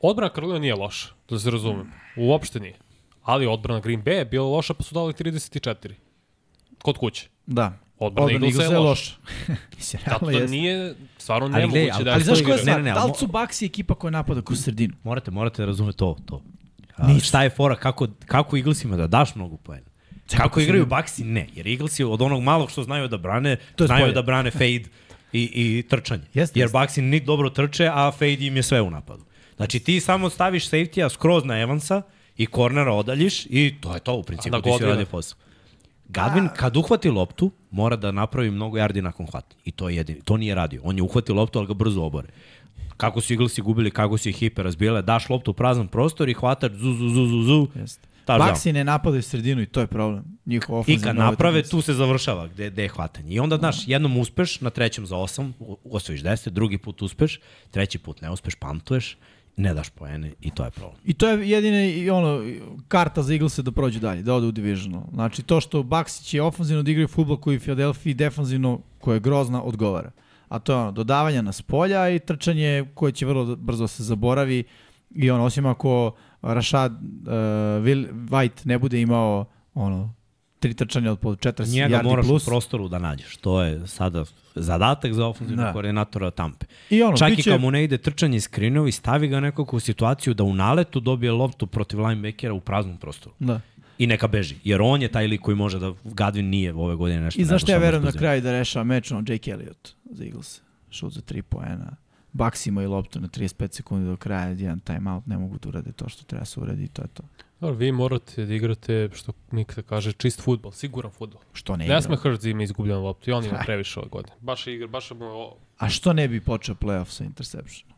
Odbrana 0.00 0.32
Karolina 0.32 0.58
nije 0.58 0.74
loša, 0.74 1.08
da 1.28 1.38
se 1.38 1.50
razumem. 1.50 1.92
Uopšte 2.16 2.60
nije. 2.60 2.74
Ali 3.22 3.46
odbrana 3.46 3.80
Green 3.80 4.02
Bay 4.04 4.18
je 4.18 4.24
bila 4.24 4.46
loša 4.46 4.74
pa 4.74 4.82
su 4.82 4.94
dali 4.94 5.12
34. 5.12 5.92
Kod 6.82 6.98
kuće. 6.98 7.28
da. 7.46 7.72
Odbrana 8.00 8.26
Odbrana 8.26 8.46
Eaglesa 8.46 8.72
je 8.72 8.78
loša. 8.80 9.12
Mislim, 9.76 10.02
Zato 10.06 10.26
da 10.28 10.46
nije 10.46 10.94
stvarno 11.18 11.46
Ali 11.46 11.54
nemoguće 11.54 11.72
gledaj, 11.72 11.90
ali- 11.92 12.04
da 12.04 12.12
Ali 12.12 12.24
znaš 12.24 12.38
koja 12.38 12.46
je 12.46 12.52
igra. 12.52 12.58
stvar? 12.58 12.76
Ne, 12.76 12.82
ne, 12.82 12.90
ne, 12.90 12.94
da 12.94 13.04
li 13.04 13.04
ali 13.04 13.18
su 13.18 13.26
Baxi 13.26 13.66
ekipa 13.66 13.94
koja 13.94 14.10
napada 14.10 14.42
kroz 14.42 14.60
sredinu? 14.60 14.94
Morate, 15.04 15.30
morate 15.30 15.62
da 15.62 15.66
razumete 15.66 15.96
to, 15.96 16.16
to. 16.26 16.42
A, 16.96 17.18
šta 17.18 17.42
je 17.42 17.50
fora, 17.50 17.76
kako, 17.76 18.06
kako 18.26 18.56
Eaglesima 18.56 18.96
da 18.96 19.06
daš 19.06 19.34
mnogo 19.34 19.56
poena? 19.56 19.86
Kako 20.30 20.60
igraju 20.60 20.86
Baxi? 20.86 21.24
Ne, 21.24 21.48
jer 21.54 21.68
Eaglesi 21.68 22.04
od 22.04 22.22
onog 22.22 22.42
malog 22.42 22.70
što 22.70 22.82
znaju 22.82 23.08
da 23.08 23.18
brane, 23.18 23.56
To 23.76 23.86
znaju 23.86 24.02
bolje. 24.02 24.12
da 24.12 24.22
brane 24.22 24.50
fade 24.50 24.84
i, 25.32 25.50
i 25.54 25.84
trčanje. 25.88 26.22
Jeste, 26.34 26.58
jer 26.58 26.64
jeste. 26.64 26.78
Baxi 26.78 27.00
ni 27.00 27.20
dobro 27.20 27.50
trče, 27.50 27.86
a 27.86 28.10
fade 28.10 28.36
im 28.40 28.56
je 28.56 28.62
sve 28.62 28.80
u 28.80 28.90
napadu. 28.90 29.24
Znači 29.56 29.80
ti 29.80 30.00
samo 30.00 30.30
staviš 30.30 30.70
safety-a 30.70 31.08
skroz 31.08 31.44
na 31.44 31.58
Evansa 31.58 32.02
i 32.36 32.46
kornera 32.46 32.92
odaljiš 32.92 33.46
i 33.46 33.74
to 33.80 33.94
je 33.94 34.00
to 34.00 34.14
u 34.14 34.22
principu, 34.22 34.56
A 34.56 34.62
ti 34.62 34.70
si 34.78 34.84
radio 34.84 35.06
posao. 35.06 35.38
Gadvin 36.10 36.48
kad 36.56 36.76
uhvati 36.76 37.10
loptu, 37.10 37.50
mora 37.70 37.96
da 37.96 38.10
napravi 38.12 38.50
mnogo 38.50 38.78
yardi 38.78 39.00
nakon 39.00 39.26
hvatanja. 39.26 39.60
I 39.64 39.70
to 39.70 39.88
je 39.88 39.96
jedini. 39.96 40.20
To 40.20 40.36
nije 40.36 40.54
radio. 40.54 40.80
On 40.84 40.96
je 40.96 41.02
uhvatio 41.02 41.34
loptu, 41.34 41.58
ali 41.58 41.68
ga 41.68 41.74
brzo 41.74 42.02
obore. 42.02 42.28
Kako 42.96 43.20
su 43.20 43.32
Eaglesi 43.32 43.62
gubili, 43.62 43.90
kako 43.90 44.18
su 44.18 44.28
ih 44.28 44.36
hiper 44.36 44.64
razbijale, 44.64 45.02
daš 45.02 45.28
loptu 45.28 45.50
u 45.50 45.54
prazan 45.54 45.88
prostor 45.88 46.28
i 46.28 46.34
hvataš 46.34 46.72
zu, 46.72 46.92
zu, 46.92 47.08
zu, 47.08 47.26
zu, 47.26 47.42
zu. 47.42 47.66
Jeste. 47.74 48.08
Baxi 48.26 48.72
ne 48.72 48.84
napadaju 48.84 49.22
sredinu 49.22 49.62
i 49.62 49.66
to 49.66 49.80
je 49.80 49.86
problem. 49.86 50.24
Njihov 50.46 50.84
I 50.86 51.00
kad 51.00 51.16
naprave, 51.16 51.62
tu 51.62 51.80
se 51.80 51.94
završava 51.94 52.46
gde, 52.46 52.70
gde 52.70 52.82
je 52.82 52.88
hvatanje. 52.88 53.34
I 53.34 53.40
onda, 53.40 53.56
znaš, 53.56 53.88
jednom 53.88 54.16
uspeš, 54.16 54.60
na 54.60 54.70
trećem 54.70 55.06
za 55.06 55.16
osam, 55.16 55.54
osvojiš 55.84 56.22
deset, 56.22 56.52
drugi 56.52 56.78
put 56.78 57.02
uspeš, 57.02 57.40
treći 57.70 57.98
put 57.98 58.20
ne 58.20 58.30
uspeš, 58.30 58.54
pantuješ, 58.54 59.16
ne 59.56 59.74
daš 59.74 59.90
poene 59.90 60.32
i 60.40 60.50
to 60.50 60.64
je 60.64 60.70
problem. 60.70 61.00
I 61.04 61.14
to 61.14 61.28
je 61.28 61.50
jedina 61.50 61.84
i 61.84 62.10
ono, 62.10 62.42
karta 62.88 63.22
za 63.22 63.32
Eaglese 63.32 63.62
da 63.62 63.72
prođu 63.72 64.00
dalje, 64.00 64.22
da 64.22 64.34
ode 64.34 64.46
u 64.46 64.52
divisional. 64.52 65.02
Znači 65.12 65.42
to 65.42 65.60
što 65.60 65.82
Baxi 65.82 66.24
će 66.24 66.42
ofenzivno 66.42 66.82
da 66.82 67.08
futbol 67.08 67.36
koji 67.36 67.58
Philadelphia 67.58 68.14
defanzivno, 68.14 68.80
koja 68.98 69.14
je 69.14 69.20
grozna, 69.20 69.62
odgovara. 69.62 70.10
A 70.48 70.58
to 70.58 70.72
je 70.72 70.78
ono, 70.78 70.92
dodavanja 70.92 71.42
na 71.42 71.52
spolja 71.52 72.08
i 72.10 72.18
trčanje 72.18 72.86
koje 72.94 73.12
će 73.12 73.26
vrlo 73.26 73.56
brzo 73.56 73.86
se 73.88 74.02
zaboravi 74.02 74.64
i 75.10 75.30
ono, 75.30 75.44
osim 75.44 75.66
ako 75.66 76.14
Rashad 76.42 76.92
uh, 76.92 77.28
Will, 77.84 78.08
White 78.12 78.66
ne 78.66 78.78
bude 78.78 79.00
imao 79.00 79.44
ono, 79.74 80.14
tri 80.60 80.74
trčanja 80.74 81.12
od 81.12 81.18
po 81.18 81.30
40 81.30 81.72
Njega 81.72 82.02
moraš 82.02 82.26
plus. 82.26 82.42
u 82.42 82.46
prostoru 82.46 82.88
da 82.88 82.98
nađeš. 82.98 83.36
To 83.36 83.62
je 83.62 83.86
sada 83.86 84.24
zadatak 84.54 85.12
za 85.12 85.26
ofenzivnog 85.26 85.64
Da. 85.64 85.72
koordinatora 85.72 86.30
Tampe. 86.30 86.66
I 86.90 87.02
ono, 87.02 87.16
Čak 87.16 87.30
biće- 87.30 87.40
i 87.40 87.52
kad 87.52 87.60
mu 87.60 87.70
ne 87.70 87.84
ide 87.84 87.98
trčanje 87.98 88.36
iz 88.36 88.44
skrinovi, 88.44 88.92
stavi 88.92 89.28
ga 89.28 89.40
nekako 89.40 89.76
u 89.76 89.80
situaciju 89.80 90.34
da 90.34 90.44
u 90.44 90.54
naletu 90.54 91.00
dobije 91.00 91.32
loptu 91.32 91.66
protiv 91.66 92.00
linebackera 92.00 92.54
u 92.54 92.60
praznom 92.60 92.96
prostoru. 92.96 93.34
Da. 93.38 93.60
I 93.98 94.06
neka 94.06 94.28
beži. 94.28 94.56
Jer 94.64 94.82
on 94.82 95.02
je 95.02 95.08
taj 95.08 95.26
lik 95.26 95.40
koji 95.40 95.56
može 95.56 95.78
da 95.78 95.92
Gadvin 96.04 96.46
nije 96.46 96.74
ove 96.74 96.94
godine 96.96 97.20
nešto. 97.20 97.40
I 97.40 97.44
znaš 97.44 97.62
šta 97.62 97.72
ja 97.72 97.78
verujem 97.78 98.04
na 98.04 98.12
kraju 98.12 98.40
da 98.42 98.52
rešava 98.52 98.84
meč, 98.84 99.10
ono, 99.10 99.24
Jake 99.28 99.50
Elliott 99.50 99.94
za 100.04 100.24
Eagles. 100.24 100.60
Šut 100.90 101.12
za 101.12 101.20
3 101.22 101.42
poena. 101.42 101.96
Bucks 102.32 102.66
imaju 102.66 102.90
loptu 102.90 103.20
na 103.20 103.28
35 103.28 103.72
sekundi 103.72 104.06
do 104.06 104.16
kraja, 104.16 104.48
jedan 104.48 104.80
timeout, 104.80 105.26
ne 105.26 105.38
mogu 105.38 105.58
da 105.58 105.68
urade 105.68 105.92
to 105.92 106.08
što 106.08 106.24
treba 106.24 106.44
se 106.44 106.60
uradi 106.60 106.84
i 106.84 106.88
to 106.88 107.02
je 107.02 107.08
to. 107.08 107.22
Dobro, 107.60 107.76
vi 107.76 107.92
morate 107.92 108.46
da 108.46 108.54
igrate, 108.54 109.08
što 109.14 109.32
Miksa 109.50 109.82
kaže, 109.82 110.12
čist 110.12 110.40
futbol, 110.40 110.72
siguran 110.72 111.10
futbol. 111.10 111.40
Što 111.52 111.72
ne 111.72 111.78
Ne 111.78 111.84
igra? 111.84 112.02
sme 112.02 112.16
Hurts 112.16 112.42
da 112.42 112.48
ima 112.48 112.62
izgubljenu 112.62 113.02
loptu 113.02 113.30
i 113.30 113.32
on 113.32 113.44
ima 113.44 113.58
previše 113.58 114.00
ove 114.00 114.08
godine. 114.08 114.36
Baš 114.40 114.66
igra, 114.66 114.86
baš 114.86 115.10
je 115.10 115.16
mu 115.16 115.24
o- 115.26 115.56
A 115.78 115.88
što 115.88 116.12
ne 116.12 116.28
bi 116.28 116.40
počeo 116.42 116.74
playoff 116.74 117.04
sa 117.06 117.24
interception? 117.24 117.90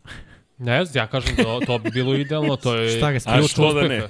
Ne 0.58 0.84
znam, 0.84 1.02
ja 1.02 1.06
kažem 1.06 1.36
da 1.36 1.66
to 1.66 1.78
bi 1.78 1.90
bilo 1.90 2.14
idealno, 2.14 2.56
to 2.56 2.74
je 2.74 2.88
Šta 2.98 3.06
ga 3.06 3.12
ključ 3.12 3.22
sprečava? 3.22 3.48
što 3.48 3.72
da 3.74 3.80
uspeha. 3.80 4.08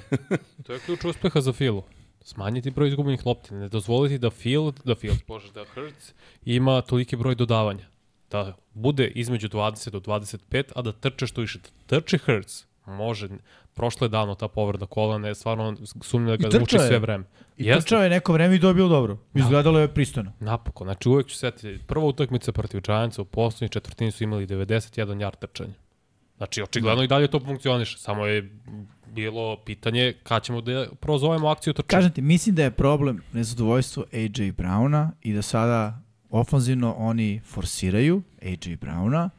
to 0.63 0.73
je 0.73 0.79
ključ 0.79 1.05
uspeha 1.05 1.41
za 1.41 1.53
Filu. 1.53 1.83
Smanjiti 2.21 2.71
broj 2.71 2.87
izgubljenih 2.87 3.25
lopti, 3.25 3.53
ne 3.53 3.69
dozvoliti 3.69 4.17
da 4.17 4.29
Field, 4.31 4.79
da 4.83 4.95
Field, 4.95 5.17
bože, 5.27 5.51
da 5.51 5.65
Hurts 5.65 6.13
ima 6.45 6.81
toliki 6.81 7.15
broj 7.15 7.35
dodavanja. 7.35 7.85
Da 8.31 8.57
bude 8.73 9.07
između 9.07 9.49
20 9.49 9.89
do 9.89 9.99
25, 9.99 10.63
a 10.75 10.81
da 10.81 10.91
trče 10.91 11.27
što 11.27 11.41
više. 11.41 11.59
Da 11.59 11.67
trči 11.91 12.17
Hurts, 12.17 12.63
može, 12.87 13.29
prošle 13.73 14.09
dano 14.09 14.35
ta 14.35 14.47
povreda 14.47 14.85
kolana 14.85 15.27
je 15.27 15.35
stvarno 15.35 15.75
sumnja 16.01 16.37
da 16.37 16.49
ga 16.49 16.59
muči 16.59 16.75
je. 16.75 16.87
sve 16.87 16.99
vreme. 16.99 17.23
I 17.57 17.65
Jeste. 17.65 17.81
trčao 17.81 18.03
je 18.03 18.09
neko 18.09 18.33
vreme 18.33 18.55
i 18.55 18.59
dobio 18.59 18.87
dobro. 18.87 19.17
Izgledalo 19.33 19.79
je 19.79 19.87
pristojno. 19.87 20.31
Napokon, 20.39 20.85
znači 20.85 21.09
uvek 21.09 21.27
ću 21.27 21.35
setiti, 21.35 21.83
prva 21.87 22.05
utakmica 22.05 22.51
protiv 22.51 22.81
Giantsa 22.81 23.21
u 23.21 23.25
poslednjoj 23.25 23.69
četvrtini 23.69 24.11
su 24.11 24.23
imali 24.23 24.47
91 24.47 25.05
yard 25.05 25.35
trčanja. 25.39 25.73
Znači, 26.37 26.61
očigledno 26.61 27.03
i 27.03 27.07
dalje 27.07 27.27
to 27.27 27.39
funkcioniše, 27.39 27.97
samo 27.97 28.25
je 28.25 28.49
bilo 29.07 29.57
pitanje 29.65 30.13
kad 30.23 30.43
ćemo 30.43 30.61
da 30.61 30.87
prozovemo 30.99 31.47
akciju 31.47 31.73
trčanja. 31.73 31.97
Kažem 31.97 32.11
ti, 32.11 32.21
mislim 32.21 32.55
da 32.55 32.63
je 32.63 32.71
problem 32.71 33.21
nezadovoljstvo 33.33 34.05
AJ 34.13 34.51
Browna 34.51 35.09
i 35.21 35.33
da 35.33 35.41
sada 35.41 36.01
ofanzivno 36.29 36.95
oni 36.97 37.41
forsiraju 37.45 38.21
AJ 38.41 38.75
Browna 38.81 39.29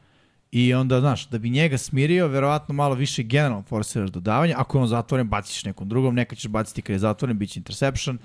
i 0.55 0.75
onda, 0.75 1.01
znaš, 1.01 1.29
da 1.29 1.39
bi 1.39 1.51
njega 1.51 1.79
smirio, 1.79 2.29
verovatno 2.29 2.75
malo 2.75 2.95
više 2.95 3.23
generalno 3.23 3.63
forsiraš 3.63 4.11
dodavanje. 4.11 4.55
Ako 4.57 4.79
je 4.79 4.83
on 4.83 4.89
zatvoren, 4.89 5.29
baciš 5.29 5.65
nekom 5.65 5.89
drugom, 5.89 6.15
neka 6.15 6.37
ćeš 6.37 6.49
baciti 6.49 6.83
kad 6.83 6.95
je 6.95 6.99
zatvoren, 6.99 7.39
bit 7.39 7.51
će 7.51 7.61
interception. 7.61 8.19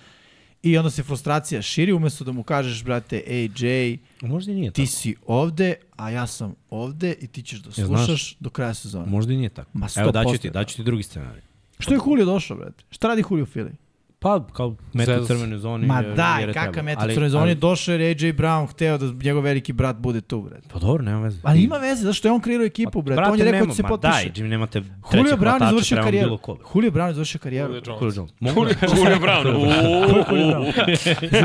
I 0.64 0.78
onda 0.78 0.90
se 0.90 1.04
frustracija 1.04 1.62
širi, 1.62 1.94
umesto 1.94 2.24
da 2.24 2.32
mu 2.32 2.44
kažeš, 2.44 2.84
brate, 2.84 3.24
AJ, 3.28 3.98
Možda 4.22 4.52
i 4.52 4.56
nije 4.56 4.72
ti 4.72 4.82
tako. 4.82 4.92
si 4.92 5.16
ovde, 5.28 5.76
a 5.92 6.10
ja 6.10 6.28
sam 6.28 6.56
ovde 6.70 7.16
i 7.22 7.28
ti 7.28 7.42
ćeš 7.44 7.60
da 7.60 7.70
Ja, 7.78 7.86
znaš- 7.88 8.06
slušaš 8.06 8.36
do 8.40 8.50
kraja 8.50 8.74
sezone. 8.74 9.06
Možda 9.06 9.34
i 9.34 9.38
nije 9.38 9.50
tako. 9.50 9.70
Ma, 9.74 9.88
Evo 9.96 10.12
daću 10.12 10.30
100% 10.30 10.38
ti, 10.38 10.50
daću 10.50 10.76
ti 10.76 10.84
drugi 10.84 11.04
scenarij. 11.04 11.42
Što 11.80 11.94
je 11.94 12.00
Julio 12.06 12.26
došao, 12.26 12.58
brate? 12.58 12.84
Šta 12.90 13.08
radi 13.08 13.24
Julio 13.30 13.46
Philly? 13.46 13.72
Pa, 14.20 14.46
kao 14.48 14.76
meta 14.94 15.22
u 15.22 15.26
crvenoj 15.26 15.58
zoni. 15.58 15.88
Ma 15.88 16.02
daj, 16.04 16.40
jer 16.40 16.50
je 16.50 16.54
kakav 16.56 16.84
meta 16.84 17.02
zone 17.20 17.46
je 17.46 17.52
ali- 17.52 17.56
došao 17.56 17.96
je 17.96 18.08
AJ 18.08 18.34
Brown 18.34 18.68
hteo 18.68 18.98
da 18.98 19.06
njegov 19.24 19.44
veliki 19.44 19.74
brat 19.74 19.96
bude 19.96 20.22
tu, 20.22 20.42
brate. 20.42 20.68
Pa 20.74 20.80
dobro, 20.80 21.04
nema 21.04 21.20
veze. 21.20 21.40
Ali 21.44 21.62
ima 21.62 21.78
veze, 21.78 22.04
zašto 22.04 22.28
je 22.28 22.32
on 22.32 22.42
kreirao 22.42 22.66
ekipu, 22.66 23.02
brate. 23.02 23.16
Brate, 23.16 23.32
on 23.32 23.40
je 23.40 23.46
rekao 23.46 23.66
da 23.68 23.74
se 23.74 23.84
ma 23.84 23.90
potpiše. 23.90 24.12
Daj, 24.14 24.32
Jimmy, 24.36 24.48
nemate 24.48 24.82
Julio 25.14 25.36
Brown 25.36 25.54
je 25.56 25.70
završio 25.70 25.98
karijeru. 25.98 26.40
Julio 26.76 26.92
Brown 26.92 27.08
je 27.08 27.14
završio 27.14 27.40
karijeru. 27.40 27.74
Julio 27.74 27.82
Jones. 27.88 28.02
Julio 28.02 28.14
Jones. 28.16 28.32
Mogu 28.40 28.66
da- 28.66 28.96
Julio 28.98 29.18
Brown. 29.18 29.44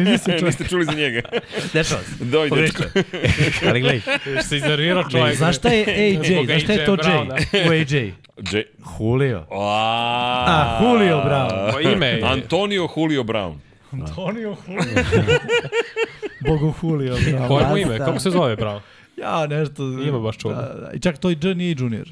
Niste 0.44 0.64
čuli 0.64 0.84
za 0.84 0.92
njega. 0.92 1.20
Dešava 1.72 2.02
se. 2.02 2.24
Doj, 2.24 2.50
dečko. 2.50 2.82
Ali 3.68 3.80
gledaj, 3.80 4.00
se 4.42 4.56
iznervirao 4.56 5.04
čovjek. 5.04 5.36
Znaš 5.36 5.56
šta 5.56 5.68
je 5.68 5.84
AJ? 5.84 6.44
Znaš 6.46 6.62
šta 6.62 6.72
je 6.72 6.84
to 6.86 6.92
J? 6.94 7.68
U 7.68 7.72
AJ? 7.72 8.12
J. 8.52 8.62
Julio. 9.00 9.46
A, 9.50 9.56
A, 10.48 10.78
Julio 10.82 11.16
Brown. 11.18 11.72
Po 11.72 11.80
ime 11.82 12.06
je. 12.06 12.20
Antonio 12.64 12.88
Julio 12.96 13.22
Brown. 13.24 13.58
Antonio 13.92 14.56
Julio. 14.66 15.04
Bogu 16.48 16.74
Julio 16.82 17.16
Brown. 17.16 17.48
Koje 17.48 17.66
mu 17.66 17.76
ime? 17.76 17.98
Kako 17.98 18.18
se 18.18 18.30
zove, 18.30 18.56
bravo? 18.56 18.80
Ja, 19.16 19.46
nešto... 19.46 19.82
Ima 19.82 20.18
baš 20.18 20.36
čudno. 20.36 20.56
Da, 20.56 20.74
da. 20.74 20.92
I 20.92 21.00
čak 21.00 21.18
to 21.18 21.30
i 21.30 21.38
J 21.42 21.54
nije 21.54 21.76
junior, 21.78 22.08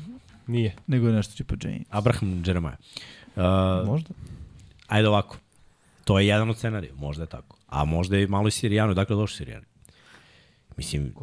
Nije. 0.46 0.74
nego 0.86 1.06
je 1.06 1.12
nešto 1.12 1.36
tipa 1.36 1.54
James. 1.68 1.86
Abraham 1.90 2.42
Jeremiah. 2.46 2.78
Uh, 3.36 3.42
Možda. 3.86 4.10
ajde 4.88 5.08
ovako. 5.08 5.36
To 6.04 6.18
je 6.18 6.26
jedan 6.26 6.50
od 6.50 6.56
scenarija, 6.56 6.92
možda 6.96 7.22
je 7.22 7.26
tako. 7.26 7.56
A 7.68 7.84
možda 7.84 8.16
je 8.16 8.26
malo 8.26 8.48
i 8.48 8.50
Sirijano, 8.50 8.94
dakle 8.94 9.16
došli 9.16 9.36
Sirijani. 9.36 9.66
Mislim, 10.76 11.14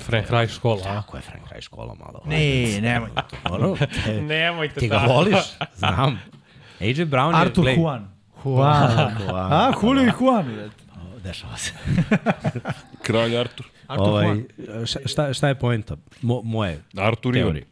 Frank 0.00 0.30
Reich 0.30 0.54
škola, 0.54 0.80
a? 0.80 0.84
tako 0.84 1.16
je 1.16 1.20
Frank 1.20 1.50
Reich 1.50 1.64
škola 1.64 1.94
malo. 1.94 2.22
Ne, 2.26 2.80
nemoj. 2.80 3.10
Ono, 3.50 3.76
te, 4.04 4.22
Nemojte 4.22 4.80
ti 4.80 4.88
ga 4.88 5.04
voliš, 5.08 5.38
znam. 5.76 6.18
AJ 6.80 7.04
Brown 7.04 7.34
je... 7.34 7.40
Artur 7.40 7.64
glej, 7.64 7.76
Juan. 8.44 9.16
Juan. 9.20 9.52
A, 9.52 9.72
Julio 9.82 10.02
i 10.04 10.12
Juan. 10.20 10.70
Dešava 11.24 11.56
se. 11.56 11.72
Kralj 13.02 13.36
Artur. 13.36 13.66
Artur 13.86 14.08
ovaj, 14.08 14.26
Juan. 14.26 14.44
šta- 15.06 15.32
šta, 15.32 15.48
je 15.48 15.54
poenta? 15.54 15.96
Mo, 16.22 16.42
moje 16.42 16.82
Artur 16.96 17.34
teorije. 17.34 17.66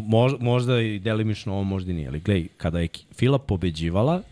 Mož, 0.00 0.32
možda 0.40 0.80
i 0.80 0.98
delimično 0.98 1.52
ovo 1.52 1.64
možda 1.64 1.90
i 1.90 1.94
nije, 1.94 2.08
ali 2.08 2.20
gledaj, 2.20 2.48
kada 2.56 2.80
je 2.80 2.88
Fila 3.14 3.38
pobeđivala, 3.38 4.22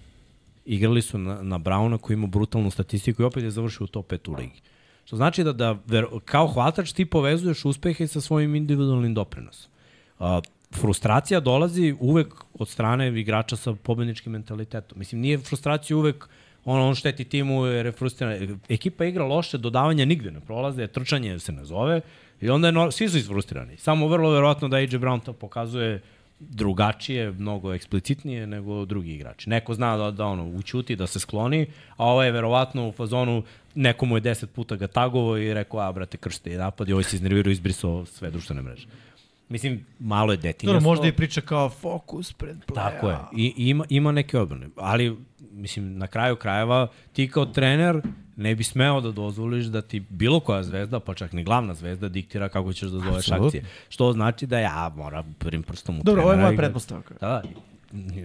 igrali 0.65 1.03
su 1.03 1.19
na, 1.19 1.43
na 1.43 1.59
Brauna 1.59 1.99
koji 1.99 2.15
ima 2.15 2.27
brutalnu 2.27 2.71
statistiku 2.71 3.23
i 3.23 3.25
opet 3.25 3.43
je 3.43 3.51
završio 3.51 3.85
u 3.85 3.89
top 3.89 4.13
5 4.13 4.31
u 4.31 4.35
ligi. 4.35 4.61
Što 5.05 5.17
znači 5.17 5.45
da, 5.45 5.53
da 5.53 5.77
ver, 5.87 6.07
kao 6.25 6.47
hvatač 6.47 6.93
ti 6.93 7.05
povezuješ 7.05 7.65
uspehe 7.65 8.07
sa 8.07 8.21
svojim 8.21 8.55
individualnim 8.55 9.15
doprinosom. 9.15 9.71
A, 10.19 10.41
frustracija 10.75 11.41
dolazi 11.41 11.95
uvek 12.01 12.35
od 12.55 12.69
strane 12.69 13.09
igrača 13.21 13.57
sa 13.57 13.75
pobedničkim 13.75 14.33
mentalitetom. 14.33 14.99
Mislim, 14.99 15.21
nije 15.21 15.39
frustracija 15.39 15.97
uvek 15.97 16.29
ono, 16.65 16.89
on 16.89 16.95
šteti 16.95 17.25
timu 17.25 17.67
jer 17.67 17.87
je 17.87 17.93
frustriran. 17.93 18.61
Ekipa 18.69 19.05
igra 19.05 19.25
loše, 19.25 19.59
dodavanja 19.59 20.05
nigde 20.05 20.31
ne 20.31 20.41
prolaze, 20.41 20.87
trčanje 20.87 21.39
se 21.39 21.53
ne 21.53 21.65
zove 21.65 22.01
i 22.41 22.51
onda 22.51 22.69
je, 22.69 22.73
no, 22.73 22.91
svi 22.91 23.09
su 23.09 23.19
isfrustrirani. 23.19 23.77
Samo 23.77 24.09
vrlo 24.09 24.31
verovatno 24.31 24.69
da 24.69 24.77
AJ 24.77 24.87
Brown 24.87 25.25
to 25.25 25.33
pokazuje 25.33 26.03
drugačije, 26.41 27.33
mnogo 27.33 27.75
eksplicitnije 27.75 28.47
nego 28.47 28.85
drugi 28.85 29.13
igrači. 29.13 29.51
Neko 29.51 29.75
zna 29.75 29.97
da, 29.97 30.11
da 30.11 30.27
ono, 30.27 30.47
učuti, 30.47 30.97
da 30.97 31.07
se 31.07 31.21
skloni, 31.21 31.67
a 31.97 32.07
ovo 32.07 32.23
je 32.23 32.33
verovatno 32.33 32.89
u 32.89 32.93
fazonu 32.93 33.43
neko 33.75 34.07
mu 34.07 34.17
je 34.17 34.21
deset 34.21 34.51
puta 34.51 34.77
ga 34.77 34.87
tagovo 34.87 35.37
i 35.37 35.55
rekao, 35.55 35.81
a 35.81 35.93
brate, 35.93 36.17
kršte 36.17 36.53
i 36.53 36.57
napad 36.57 36.89
i 36.89 36.93
ovaj 36.93 37.05
se 37.05 37.17
iznervirao 37.17 37.51
i 37.51 37.53
izbrisao 37.53 38.07
sve 38.07 38.31
društvene 38.31 38.63
mreže. 38.63 38.87
Mislim, 39.53 39.87
malo 39.99 40.33
je 40.33 40.37
detinjasto. 40.37 40.67
Dobro, 40.67 40.81
možda 40.81 41.07
i 41.07 41.13
priča 41.13 41.41
kao 41.41 41.69
fokus 41.71 42.33
pred 42.33 42.57
play 42.67 42.75
Tako 42.75 43.11
je. 43.11 43.19
I, 43.37 43.55
ima, 43.57 43.85
ima 43.89 44.13
neke 44.13 44.39
odbrane. 44.39 44.69
Ali, 44.77 45.17
mislim, 45.51 45.99
na 45.99 46.07
kraju 46.07 46.37
krajeva, 46.37 46.89
ti 47.13 47.29
kao 47.29 47.47
trener 47.47 48.01
ne 48.37 48.55
bi 48.55 48.65
smeo 48.65 49.01
da 49.01 49.11
dozvoliš 49.11 49.65
da 49.65 49.83
ti 49.83 50.01
bilo 50.01 50.41
koja 50.41 50.63
zvezda, 50.63 51.01
pa 51.01 51.15
čak 51.15 51.33
ni 51.33 51.45
glavna 51.45 51.75
zvezda, 51.75 52.09
diktira 52.09 52.49
kako 52.49 52.73
ćeš 52.73 52.89
da 52.89 52.99
zoveš 52.99 53.19
Apsolutno. 53.19 53.47
akcije. 53.47 53.65
Što 53.89 54.13
znači 54.13 54.47
da 54.47 54.59
ja 54.59 54.93
moram 54.97 55.35
prvim 55.39 55.63
prstom 55.63 56.01
u 56.01 56.03
Dobro, 56.03 56.23
ovo 56.23 56.31
je 56.31 56.35
trenera 56.35 56.49
moja 56.51 56.59
pretpostavka. 56.59 57.15
Da, 57.21 57.43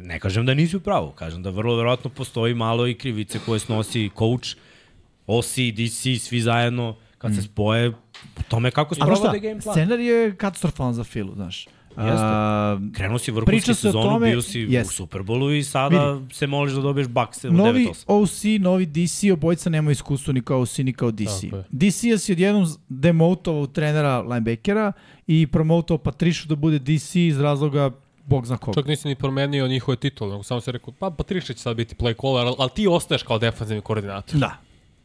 ne 0.02 0.20
kažem 0.20 0.46
da 0.46 0.54
nisi 0.54 0.78
u 0.78 0.80
pravu, 0.80 1.12
kažem 1.12 1.44
da 1.44 1.50
vrlo 1.50 1.76
verovatno 1.76 2.10
postoji 2.10 2.54
malo 2.54 2.88
i 2.88 2.94
krivice 2.94 3.40
koje 3.46 3.60
snosi 3.60 4.10
coach, 4.18 4.56
OC, 5.28 5.56
DC, 5.76 6.22
svi 6.22 6.42
zajedno, 6.42 6.96
kad 7.28 7.36
se 7.36 7.42
spoje, 7.42 7.90
u 7.90 7.94
tome 8.50 8.72
kako 8.72 8.96
sprovode 8.96 9.40
game 9.40 9.60
plan. 9.62 9.74
scenarij 9.76 10.06
je 10.06 10.36
katastrofalan 10.36 10.94
za 10.94 11.04
Filu, 11.04 11.34
znaš. 11.36 11.68
A, 12.00 12.78
Krenuo 12.94 13.18
si 13.20 13.32
vrhunski 13.32 13.74
sezonu, 13.74 14.04
tome- 14.04 14.30
bio 14.30 14.42
si 14.42 14.60
Jest. 14.60 14.90
u 14.92 14.94
Superbolu 14.94 15.54
i 15.54 15.64
sada 15.64 16.22
se 16.32 16.48
moliš 16.48 16.74
da 16.74 16.82
dobiješ 16.82 17.08
bakse 17.08 17.50
u 17.50 17.54
novi 17.54 17.86
9-8. 17.86 18.04
OC, 18.08 18.44
novi 18.62 18.86
DC, 18.86 19.32
obojca 19.34 19.70
nema 19.70 19.92
iskustvo 19.92 20.34
ni 20.34 20.42
kao 20.42 20.62
OC, 20.62 20.78
ni 20.78 20.94
kao 20.94 21.12
DC. 21.12 21.42
Tako 21.42 21.56
je. 21.56 21.64
DC 21.70 22.02
si 22.18 22.32
odjednom 22.32 22.68
demotovao 22.90 23.68
trenera 23.68 24.22
linebackera 24.22 24.92
i 25.28 25.48
promotovao 25.48 26.04
Patrišu 26.04 26.48
da 26.48 26.56
bude 26.56 26.80
DC 26.80 27.16
iz 27.16 27.40
razloga 27.40 27.92
bog 28.26 28.46
zna 28.46 28.58
koga. 28.58 28.82
Čak 28.82 28.88
nisi 28.88 29.08
ni 29.08 29.16
promenio 29.16 29.68
njihove 29.68 29.98
titule, 29.98 30.32
nego 30.32 30.44
samo 30.44 30.62
se 30.62 30.72
rekao, 30.72 30.94
pa 31.00 31.10
Patriša 31.10 31.54
će 31.54 31.60
sad 31.60 31.76
biti 31.78 31.96
play 31.96 32.22
caller, 32.22 32.48
ali, 32.48 32.56
ali 32.60 32.70
ti 32.76 32.88
ostaješ 32.88 33.24
kao 33.24 33.40
defanzivni 33.40 33.82
koordinator. 33.82 34.40
Da. 34.40 34.58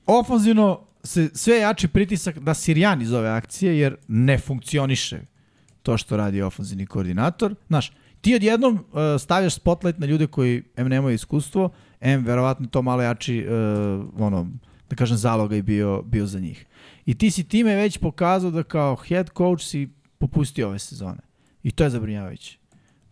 Ofanzivno 0.07 0.81
se 1.05 1.31
sve 1.35 1.59
jači 1.59 1.89
pritisak 1.89 2.39
da 2.39 2.55
Sirjan 2.55 3.03
iz 3.03 3.13
ove 3.13 3.29
akcije, 3.29 3.79
jer 3.79 3.97
ne 4.09 4.39
funkcioniše 4.39 5.21
to 5.83 5.99
što 5.99 6.17
radi 6.17 6.43
ofanzivni 6.43 6.87
koordinator. 6.87 7.55
Znaš, 7.69 7.93
ti 8.21 8.35
odjednom 8.35 8.75
uh, 8.75 9.01
stavljaš 9.19 9.55
spotlight 9.55 10.01
na 10.01 10.07
ljude 10.07 10.27
koji 10.27 10.63
M 10.77 10.89
nemaju 10.89 11.15
iskustvo, 11.15 11.71
M 12.01 12.25
verovatno 12.25 12.67
to 12.67 12.83
malo 12.83 13.03
jači 13.03 13.47
uh, 13.47 14.23
ono, 14.23 14.49
da 14.91 14.97
kažem 14.97 15.17
zaloga 15.17 15.57
i 15.57 15.63
bio, 15.63 16.03
bio 16.03 16.27
za 16.27 16.41
njih. 16.41 16.67
I 17.07 17.19
ti 17.19 17.31
si 17.31 17.49
time 17.49 17.75
već 17.75 17.99
pokazao 17.99 18.51
da 18.51 18.63
kao 18.63 18.97
head 18.97 19.31
coach 19.37 19.63
si 19.65 19.89
popustio 20.19 20.69
ove 20.69 20.79
sezone. 20.79 21.21
I 21.63 21.71
to 21.71 21.85
je 21.85 21.91
zabrinjavajuće. 21.91 22.59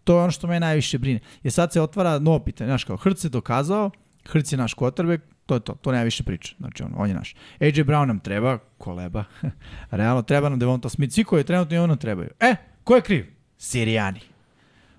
To 0.04 0.16
je 0.16 0.22
ono 0.22 0.30
što 0.30 0.46
me 0.46 0.60
najviše 0.60 0.98
brine. 0.98 1.20
Jer 1.42 1.52
sad 1.52 1.72
se 1.72 1.80
otvara 1.80 2.18
novo 2.18 2.38
pitanje. 2.38 2.68
Znaš, 2.68 2.84
kao 2.84 2.96
Hrc 2.96 3.24
je 3.24 3.30
dokazao, 3.30 3.90
Hrc 4.24 4.52
je 4.52 4.58
naš 4.58 4.74
quarterback, 4.74 5.20
to 5.50 5.54
je 5.54 5.60
to, 5.60 5.72
to 5.72 5.92
nema 5.92 6.04
više 6.04 6.22
priče. 6.22 6.54
Znači, 6.58 6.82
on, 6.82 6.92
on 6.96 7.08
je 7.08 7.14
naš. 7.14 7.34
AJ 7.60 7.82
Brown 7.82 8.06
nam 8.06 8.18
treba, 8.20 8.58
koleba. 8.78 9.24
Realno, 9.90 10.22
treba 10.22 10.48
nam 10.48 10.58
Devonta 10.58 10.88
Smith. 10.88 11.14
Svi 11.14 11.24
koji 11.24 11.44
trenutno 11.44 11.74
imamo 11.74 11.86
nam 11.86 11.98
trebaju. 11.98 12.28
E, 12.40 12.54
ko 12.84 12.96
je 12.96 13.02
kriv? 13.02 13.26
Sirijani. 13.58 14.20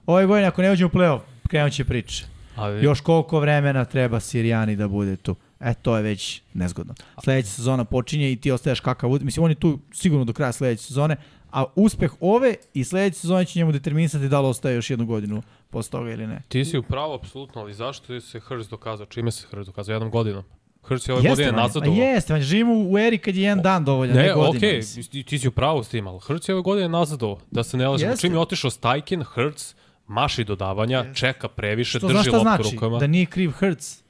Ovaj 0.06 0.26
godin, 0.26 0.46
ako 0.46 0.62
ne 0.62 0.72
uđe 0.72 0.86
u 0.86 0.90
play-off, 0.90 1.20
krenut 1.48 1.74
će 1.74 1.86
priče. 1.86 2.26
Ali, 2.56 2.84
Još 2.84 3.02
koliko 3.02 3.40
vremena 3.40 3.86
treba 3.86 4.20
Sirijani 4.20 4.76
da 4.76 4.88
bude 4.88 5.16
tu? 5.16 5.36
E, 5.60 5.74
to 5.74 5.98
je 5.98 6.04
već 6.04 6.42
nezgodno. 6.54 6.94
Sledeća 7.24 7.50
sezona 7.50 7.86
počinje 7.86 8.32
i 8.32 8.36
ti 8.36 8.52
ostaješ 8.52 8.80
kakav... 8.80 9.10
Mislim, 9.22 9.44
on 9.44 9.52
je 9.52 9.56
tu 9.56 9.80
sigurno 9.94 10.26
do 10.26 10.34
kraja 10.34 10.52
sledeće 10.52 10.84
sezone, 10.84 11.16
a 11.52 11.66
uspeh 11.76 12.12
ove 12.20 12.56
i 12.74 12.84
sledeće 12.84 13.20
sezone 13.20 13.46
će 13.46 13.60
njemu 13.60 13.72
determinisati 13.72 14.28
da 14.28 14.42
li 14.42 14.48
ostaje 14.48 14.76
još 14.76 14.90
jednu 14.90 15.06
godinu 15.06 15.42
posle 15.70 15.92
toga 15.92 16.12
ili 16.12 16.28
ne. 16.28 16.42
Ti 16.48 16.66
si 16.66 16.78
u 16.78 16.84
pravu, 16.84 17.14
apsolutno, 17.14 17.62
ali 17.62 17.74
zašto 17.74 18.20
se 18.22 18.40
Hrz 18.40 18.70
dokazao? 18.70 19.06
Čime 19.06 19.32
se 19.32 19.48
Hrz 19.52 19.66
dokazao? 19.66 19.94
Jednom 19.94 20.12
godinom. 20.12 20.44
Hrz 20.84 21.10
je 21.10 21.14
ove 21.14 21.30
godine 21.30 21.48
Vanja, 21.48 21.62
nazadovao. 21.64 21.96
Pa 21.98 22.04
jeste, 22.04 22.34
Vanja, 22.34 22.44
živimo 22.46 22.90
u 22.90 22.98
eri 22.98 23.18
kad 23.18 23.36
je 23.36 23.44
jedan 23.44 23.62
dan 23.62 23.86
dovoljan, 23.86 24.16
ne, 24.16 24.24
Ne, 24.24 24.34
godina. 24.34 24.58
okej, 24.58 24.76
mislim. 24.78 25.24
ti, 25.24 25.40
si 25.40 25.48
u 25.48 25.52
pravu 25.52 25.84
s 25.84 25.90
tim, 25.90 26.08
ali 26.08 26.20
Hrc 26.24 26.50
je 26.50 26.56
ove 26.56 26.62
godine 26.62 26.90
nazadovao. 26.90 27.38
Da 27.52 27.64
se 27.64 27.78
ne 27.78 27.88
lažemo. 27.88 28.12
Jeste. 28.12 28.22
Čim 28.22 28.34
je 28.34 28.40
otišao 28.40 28.72
Stajkin, 28.72 29.24
Hrc 29.24 29.76
maši 30.08 30.44
dodavanja, 30.44 31.14
čeka 31.14 31.48
previše, 31.48 31.98
Što 31.98 32.08
drži 32.08 32.30
loptu 32.30 32.40
znači? 32.40 32.64
rukama. 32.74 32.98
Da 32.98 33.08
nije 33.08 33.26
kriv 33.26 33.52
Hertz, 33.52 34.02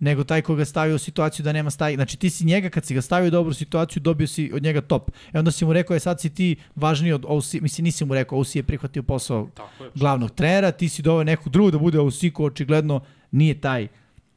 nego 0.00 0.24
taj 0.24 0.42
ko 0.42 0.54
ga 0.54 0.64
stavio 0.64 0.94
u 0.94 0.98
situaciju 0.98 1.44
da 1.44 1.52
nema 1.52 1.70
staj. 1.70 1.94
Znači 1.94 2.16
ti 2.16 2.30
si 2.30 2.44
njega 2.44 2.70
kad 2.70 2.84
si 2.84 2.94
ga 2.94 3.02
stavio 3.02 3.28
u 3.28 3.30
dobru 3.30 3.54
situaciju, 3.54 4.02
dobio 4.02 4.26
si 4.26 4.50
od 4.54 4.62
njega 4.62 4.80
top. 4.80 5.10
E 5.32 5.38
onda 5.38 5.50
si 5.50 5.64
mu 5.64 5.72
rekao, 5.72 5.94
je 5.94 6.00
sad 6.00 6.20
si 6.20 6.34
ti 6.34 6.56
važniji 6.74 7.12
od 7.12 7.24
OC, 7.28 7.54
mislim 7.54 7.84
nisi 7.84 8.04
mu 8.04 8.14
rekao, 8.14 8.38
OC 8.38 8.56
je 8.56 8.62
prihvatio 8.62 9.02
posao 9.02 9.48
je. 9.80 9.90
glavnog 9.94 10.30
trenera, 10.30 10.70
ti 10.70 10.88
si 10.88 11.02
doveo 11.02 11.24
nekog 11.24 11.52
drugog 11.52 11.72
da 11.72 11.78
bude 11.78 12.00
OC 12.00 12.20
ko 12.32 12.44
očigledno 12.44 13.00
nije 13.30 13.60
taj 13.60 13.88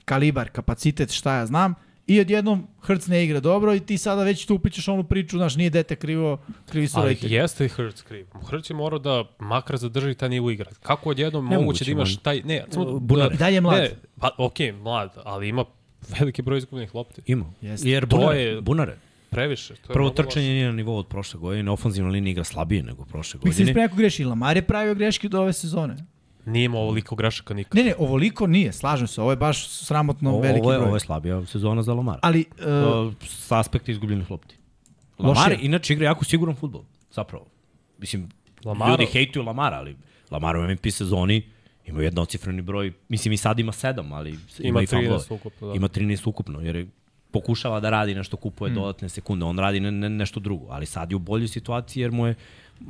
kalibar, 0.06 0.50
kapacitet, 0.50 1.12
šta 1.12 1.36
ja 1.36 1.46
znam. 1.46 1.76
I 2.08 2.20
odjednom 2.20 2.68
Hertz 2.84 3.08
ne 3.08 3.24
igra 3.24 3.40
dobro 3.40 3.74
i 3.74 3.80
ti 3.80 3.98
sada 3.98 4.24
već 4.24 4.46
tu 4.46 4.56
upićeš 4.56 4.88
onu 4.88 5.04
priču, 5.04 5.38
znaš, 5.38 5.56
nije 5.56 5.70
dete 5.70 5.96
krivo, 5.96 6.38
krivi 6.66 6.88
su 6.88 7.00
Ali 7.00 7.08
roditelji. 7.08 7.34
jeste 7.34 7.66
i 7.66 7.70
Hrc 7.70 8.02
kriv. 8.02 8.26
Hrc 8.46 8.70
je 8.70 8.76
morao 8.76 9.00
da 9.00 9.24
makar 9.40 9.78
zadrži 9.78 10.14
taj 10.16 10.30
nivo 10.30 10.52
igra. 10.52 10.72
Kako 10.82 11.10
odjednom 11.10 11.46
Nemoguće, 11.46 11.66
moguće 11.66 11.86
da 11.86 11.92
imaš 11.92 12.18
taj... 12.18 12.42
Ne, 12.42 12.66
samo. 12.70 13.00
Da 13.40 13.48
je 13.48 13.62
mlad. 13.62 13.80
Ne, 13.80 13.90
pa 14.20 14.30
okej, 14.38 14.72
mlad, 14.72 15.14
ali 15.24 15.50
ima 15.50 15.66
veliki 16.20 16.42
broj 16.42 16.58
izgubljenih 16.58 16.96
lopti. 16.96 17.22
Ima. 17.26 17.46
Jeste. 17.62 17.90
Jer 17.90 18.08
To 18.08 18.18
bunare, 18.18 18.40
je- 18.40 18.62
bunare. 18.62 18.98
Previše. 19.30 19.76
To 19.76 19.92
je 19.92 19.94
Prvo 19.94 20.10
trčanje 20.10 20.46
nije 20.46 20.66
na 20.66 20.72
nivou 20.72 20.98
od 20.98 21.08
prošle 21.08 21.40
godine, 21.40 21.72
ofenzivna 21.72 22.10
linija 22.10 22.32
igra 22.32 22.44
slabije 22.44 22.84
nego 22.84 23.06
prošle 23.06 23.38
Mislim, 23.38 23.52
godine. 23.52 23.64
ispred 23.64 23.84
neko 23.84 23.96
greši. 23.96 24.24
Lamar 24.24 24.56
je 24.58 24.62
pravio 24.62 24.96
greške 24.96 25.30
do 25.30 25.42
ove 25.42 25.54
sezone. 25.54 25.96
Nije 26.46 26.66
imao 26.66 26.82
ovoliko 26.82 27.16
grešaka 27.16 27.54
nikad. 27.54 27.76
Ne, 27.76 27.84
ne, 27.84 27.94
ovoliko 27.98 28.48
nije, 28.48 28.72
slažem 28.74 29.08
se, 29.08 29.22
ovo 29.22 29.32
je 29.32 29.38
baš 29.38 29.68
sramotno 29.70 30.30
Ovo, 30.30 30.40
veliki 30.40 30.62
ovo, 30.62 30.72
je, 30.72 30.78
broj. 30.78 30.88
ovo 30.88 30.96
je 30.96 31.00
slabija 31.00 31.46
sezona 31.46 31.84
za 31.84 31.94
Lamara. 31.94 32.20
Ali, 32.22 32.46
uh, 33.06 33.14
s 33.22 33.52
aspekta 33.52 33.92
izgubljenih 33.92 34.32
lopti. 34.32 34.56
Lamar 35.20 35.58
inače 35.62 35.94
igra 35.94 36.06
jako 36.06 36.26
siguran 36.26 36.56
futbol, 36.56 36.82
zapravo. 37.12 37.46
Mislim, 37.98 38.30
Lamaro- 38.64 38.90
ljudi 38.90 39.06
hejtuju 39.06 39.44
Lamara, 39.44 39.78
ali 39.78 39.96
Lamar 40.32 40.56
u 40.58 40.64
MVP 40.64 40.92
sezoni 40.92 41.42
ima 41.86 42.02
jednocifreni 42.02 42.62
broj, 42.62 42.94
mislim 43.10 43.34
i 43.34 43.38
sad 43.38 43.60
ima 43.60 43.72
sedam, 43.72 44.12
ali 44.12 44.30
ima, 44.30 44.40
Ima 44.60 44.82
i 44.82 44.86
13 44.86 44.90
fumblove. 44.92 45.24
ukupno, 45.32 45.68
da. 45.68 45.74
Ima 45.74 45.88
13 45.88 46.28
ukupno, 46.28 46.62
jer 46.62 46.76
je 46.76 46.88
pokušava 47.32 47.80
da 47.80 47.90
radi 47.90 48.16
nešto, 48.16 48.38
kupuje 48.38 48.70
Hmm. 48.70 48.78
mm. 48.78 48.82
dodatne 48.82 49.10
sekunde, 49.10 49.46
on 49.46 49.60
radi 49.60 49.80
ne, 49.80 49.92
ne, 49.92 50.10
nešto 50.10 50.40
drugo, 50.40 50.68
ali 50.70 50.86
sad 50.86 51.12
je 51.12 51.16
u 51.16 51.20
boljoj 51.20 51.48
situaciji 51.48 52.02
jer 52.02 52.12
mu 52.12 52.28
je 52.28 52.36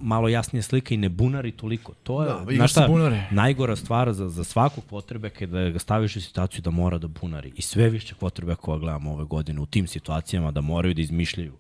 malo 0.01 0.29
jasnije 0.29 0.63
slika 0.63 0.93
i 0.93 0.97
ne 0.97 1.09
bunari 1.09 1.51
toliko. 1.51 1.93
To 2.03 2.23
je, 2.23 2.29
Da, 2.29 2.55
znaš 2.55 2.71
šta, 2.71 2.87
najgora 3.31 3.75
stvar 3.75 4.13
za, 4.13 4.29
za 4.29 4.43
svakog 4.43 4.83
potrebeka 4.83 5.43
je 5.43 5.47
da 5.47 5.69
ga 5.69 5.79
staviš 5.79 6.15
u 6.15 6.21
situaciju 6.21 6.61
da 6.61 6.71
mora 6.71 6.97
da 6.97 7.07
bunari. 7.07 7.51
I 7.55 7.61
sve 7.61 7.89
više 7.89 8.15
potrebekova 8.15 8.77
gledamo 8.77 9.13
ove 9.13 9.25
godine 9.25 9.61
u 9.61 9.65
tim 9.65 9.87
situacijama 9.87 10.51
da 10.51 10.61
moraju 10.61 10.93
da 10.93 11.01
izmišljaju. 11.01 11.53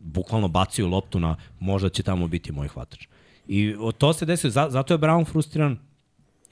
Bukvalno 0.00 0.48
bacaju 0.48 0.88
loptu 0.88 1.20
na 1.20 1.36
možda 1.60 1.88
će 1.88 2.02
tamo 2.02 2.28
biti 2.28 2.52
moj 2.52 2.68
hvatač. 2.68 3.06
I 3.48 3.74
to 3.98 4.12
se 4.12 4.26
desilo, 4.26 4.50
za, 4.50 4.66
zato 4.70 4.94
je 4.94 4.98
Brown 4.98 5.24
frustriran, 5.24 5.78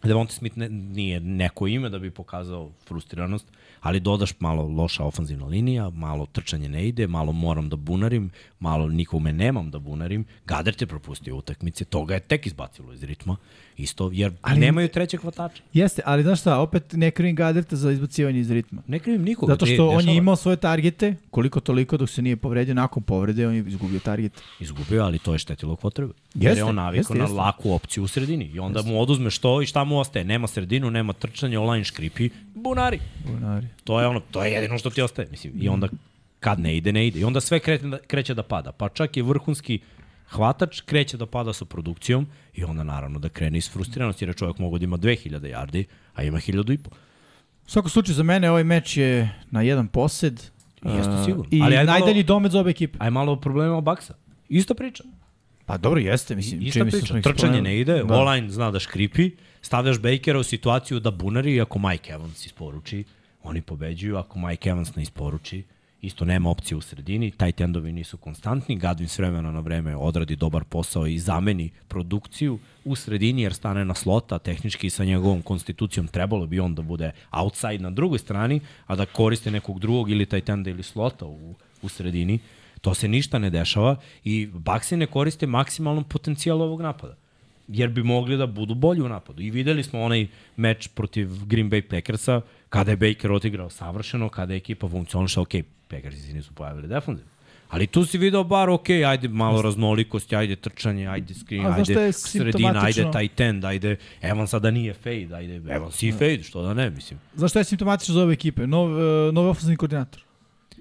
Devonta 0.02 0.32
Smith 0.32 0.58
ne, 0.58 0.68
nije 0.68 1.20
neko 1.20 1.66
ime 1.66 1.88
da 1.88 1.98
bi 1.98 2.10
pokazao 2.10 2.70
frustriranost, 2.88 3.46
ali 3.82 4.00
dodaš 4.00 4.40
malo 4.40 4.62
loša 4.62 5.04
ofanzivna 5.04 5.46
linija, 5.46 5.90
malo 5.90 6.26
trčanje 6.26 6.68
ne 6.68 6.88
ide, 6.88 7.06
malo 7.06 7.32
moram 7.32 7.68
da 7.68 7.76
bunarim, 7.76 8.30
malo 8.60 8.88
nikome 8.88 9.32
nemam 9.32 9.70
da 9.70 9.78
bunarim. 9.78 10.24
Gader 10.46 10.74
te 10.74 10.86
propustio 10.86 11.36
utakmice, 11.36 11.84
to 11.84 12.04
ga 12.04 12.14
je 12.14 12.20
tek 12.20 12.46
izbacilo 12.46 12.92
iz 12.92 13.02
ritma, 13.02 13.36
isto, 13.76 14.10
jer 14.12 14.32
ali, 14.42 14.60
nemaju 14.60 14.88
trećeg 14.88 15.20
hvatača. 15.20 15.62
jeste, 15.72 16.02
ali 16.04 16.22
znaš 16.22 16.40
šta, 16.40 16.58
opet 16.58 16.92
ne 16.92 17.10
krivim 17.10 17.36
Gaderta 17.36 17.76
za 17.76 17.90
izbacivanje 17.90 18.40
iz 18.40 18.50
ritma. 18.50 18.82
Ne 18.86 18.98
krivim 18.98 19.22
nikoga. 19.22 19.52
Zato 19.52 19.66
što 19.66 19.88
on 19.88 19.96
dešava. 19.96 20.12
je 20.12 20.16
imao 20.18 20.36
svoje 20.36 20.56
targete, 20.56 21.14
koliko 21.30 21.60
toliko 21.60 21.96
dok 21.96 22.10
se 22.10 22.22
nije 22.22 22.36
povredio, 22.36 22.74
nakon 22.74 23.02
povrede 23.02 23.48
on 23.48 23.54
je 23.54 23.64
izgubio 23.68 24.00
target. 24.00 24.42
Izgubio, 24.60 25.02
ali 25.04 25.18
to 25.18 25.32
je 25.32 25.38
štetilo 25.38 25.76
potrebe. 25.76 26.12
Jer 26.34 26.50
Jeste, 26.50 26.60
je 26.60 26.64
on 26.64 26.74
navikao 26.74 26.98
jeste, 27.00 27.14
na 27.14 27.24
jeste. 27.24 27.36
laku 27.36 27.72
opciju 27.72 28.04
u 28.04 28.08
sredini. 28.08 28.44
I 28.44 28.58
onda 28.58 28.82
mu 28.82 29.00
oduzmeš 29.00 29.38
to 29.38 29.62
i 29.62 29.66
šta 29.66 29.84
mu 29.84 29.98
ostaje? 29.98 30.24
Nema 30.24 30.46
sredinu, 30.46 30.90
nema 30.90 31.12
trčanja, 31.12 31.60
online 31.60 31.84
škripi, 31.84 32.30
bunari. 32.54 32.98
Bunari. 33.26 33.66
To 33.84 34.00
je 34.00 34.06
ono, 34.06 34.20
to 34.30 34.44
je 34.44 34.52
jedino 34.52 34.78
što 34.78 34.90
ti 34.90 35.02
ostaje. 35.02 35.28
Mislim, 35.30 35.52
I 35.60 35.68
onda 35.68 35.88
kad 36.40 36.60
ne 36.60 36.76
ide, 36.76 36.92
ne 36.92 37.06
ide. 37.06 37.20
I 37.20 37.24
onda 37.24 37.40
sve 37.40 37.60
kreće 37.60 37.86
da, 37.86 37.98
kreće 37.98 38.34
da 38.34 38.42
pada. 38.42 38.72
Pa 38.72 38.88
čak 38.88 39.16
i 39.16 39.22
vrhunski 39.22 39.78
hvatač 40.32 40.80
kreće 40.80 41.16
da 41.16 41.26
pada 41.26 41.52
sa 41.52 41.64
produkcijom 41.64 42.26
i 42.54 42.64
onda 42.64 42.82
naravno 42.82 43.18
da 43.18 43.28
krene 43.28 43.58
iz 43.58 43.70
frustriranosti 43.70 44.24
jer 44.24 44.28
je 44.28 44.34
čovjek 44.34 44.58
mogo 44.58 44.78
da 44.78 44.84
ima 44.84 44.98
2000 44.98 45.40
yardi, 45.40 45.84
a 46.14 46.22
ima 46.22 46.38
1000 46.38 46.74
i 46.74 46.78
po. 46.78 46.90
U 47.66 47.70
svakom 47.70 47.90
slučaju 47.90 48.14
za 48.14 48.22
mene 48.22 48.50
ovaj 48.50 48.64
meč 48.64 48.96
je 48.96 49.34
na 49.50 49.62
jedan 49.62 49.88
posed. 49.88 50.40
Jeste 50.84 51.12
uh, 51.12 51.24
sigurno. 51.24 51.44
I 51.50 51.62
Ali 51.62 51.86
najdalji 51.86 52.22
domet 52.22 52.52
za 52.52 52.60
obe 52.60 52.70
ekipe. 52.70 52.98
A 53.00 53.04
je 53.04 53.10
malo 53.10 53.36
problema 53.36 53.80
Baksa. 53.80 54.14
Isto 54.48 54.74
priča. 54.74 55.04
Pa 55.66 55.76
dobro, 55.78 56.00
jeste, 56.00 56.36
mislim. 56.36 56.62
Ista 56.62 56.84
mi 56.84 56.90
se 56.90 57.00
priča. 57.00 57.32
Trčanje 57.32 57.62
ne 57.62 57.80
ide, 57.80 57.96
Da. 57.98 58.04
da. 58.04 58.14
online 58.14 58.50
zna 58.50 58.70
da 58.70 58.78
škripi, 58.78 59.30
stavljaš 59.62 59.98
Bakera 59.98 60.38
u 60.38 60.42
situaciju 60.42 61.00
da 61.00 61.10
bunari, 61.10 61.60
ako 61.60 61.78
Mike 61.78 62.12
Evans 62.12 62.46
isporuči, 62.46 63.04
oni 63.42 63.62
pobeđuju, 63.62 64.16
ako 64.16 64.38
Mike 64.38 64.70
Evans 64.70 64.94
ne 64.96 65.02
isporuči, 65.02 65.62
isto 66.02 66.24
nema 66.24 66.50
opcije 66.50 66.76
u 66.76 66.80
sredini, 66.80 67.30
taj 67.30 67.52
tendovi 67.52 67.92
nisu 67.92 68.16
konstantni, 68.16 68.76
Gadvin 68.76 69.08
s 69.08 69.18
vremena 69.18 69.50
na 69.52 69.60
vreme 69.60 69.96
odradi 69.96 70.36
dobar 70.36 70.64
posao 70.64 71.06
i 71.06 71.18
zameni 71.18 71.70
produkciju 71.88 72.58
u 72.84 72.96
sredini 72.96 73.42
jer 73.42 73.54
stane 73.54 73.84
na 73.84 73.94
slota, 73.94 74.38
tehnički 74.38 74.90
sa 74.90 75.04
njegovom 75.04 75.42
konstitucijom 75.42 76.08
trebalo 76.08 76.46
bi 76.46 76.60
on 76.60 76.74
da 76.74 76.82
bude 76.82 77.12
outside 77.30 77.78
na 77.78 77.90
drugoj 77.90 78.18
strani, 78.18 78.60
a 78.86 78.96
da 78.96 79.06
koriste 79.06 79.50
nekog 79.50 79.78
drugog 79.80 80.10
ili 80.10 80.26
taj 80.26 80.40
tenda 80.40 80.70
ili 80.70 80.82
slota 80.82 81.26
u, 81.26 81.54
u 81.82 81.88
sredini. 81.88 82.38
To 82.80 82.94
se 82.94 83.08
ništa 83.08 83.38
ne 83.38 83.50
dešava 83.50 83.96
i 84.24 84.48
Baxi 84.52 84.96
ne 84.96 85.06
koriste 85.06 85.46
maksimalnom 85.46 86.04
potencijalu 86.04 86.62
ovog 86.62 86.80
napada 86.80 87.16
jer 87.68 87.88
bi 87.88 88.02
mogli 88.02 88.36
da 88.36 88.46
budu 88.46 88.74
bolji 88.74 89.00
u 89.00 89.08
napadu. 89.08 89.42
I 89.42 89.50
videli 89.50 89.82
smo 89.82 90.02
onaj 90.02 90.26
meč 90.56 90.88
protiv 90.88 91.44
Green 91.46 91.70
Bay 91.70 91.80
Packersa, 91.80 92.40
kada 92.68 92.90
je 92.90 92.96
Baker 92.96 93.32
odigrao 93.32 93.70
savršeno, 93.70 94.28
kada 94.28 94.52
je 94.52 94.56
ekipa 94.56 94.88
funkcioniša, 94.88 95.40
ok, 95.40 95.54
Packersi 95.92 96.20
se 96.20 96.32
nisu 96.32 96.52
pojavili 96.54 96.88
defensivno. 96.88 97.32
Ali 97.68 97.86
tu 97.86 98.04
si 98.04 98.18
video 98.18 98.44
bar, 98.44 98.70
ok, 98.70 98.90
ajde 98.90 99.28
malo 99.28 99.62
raznolikosti, 99.62 100.36
ajde 100.36 100.56
trčanje, 100.56 101.06
ajde 101.08 101.34
screen, 101.34 101.66
ajde 101.66 102.12
sredina, 102.12 102.82
ajde 102.84 103.10
tight 103.12 103.40
end, 103.40 103.64
ajde 103.64 103.96
Evan 104.22 104.46
sada 104.48 104.70
nije 104.70 104.94
fade, 104.94 105.28
ajde 105.34 105.56
Evan 105.68 105.92
si 105.92 106.12
fade, 106.12 106.42
što 106.42 106.62
da 106.62 106.74
ne, 106.74 106.90
mislim. 106.90 107.20
Znaš 107.34 107.50
šta 107.50 107.58
je 107.58 107.64
simptomatično 107.64 108.14
za 108.14 108.22
ove 108.22 108.32
ekipe? 108.32 108.66
Nov, 108.66 108.90
uh, 108.90 109.34
novi 109.34 109.48
ofensivni 109.48 109.76
koordinator. 109.76 110.24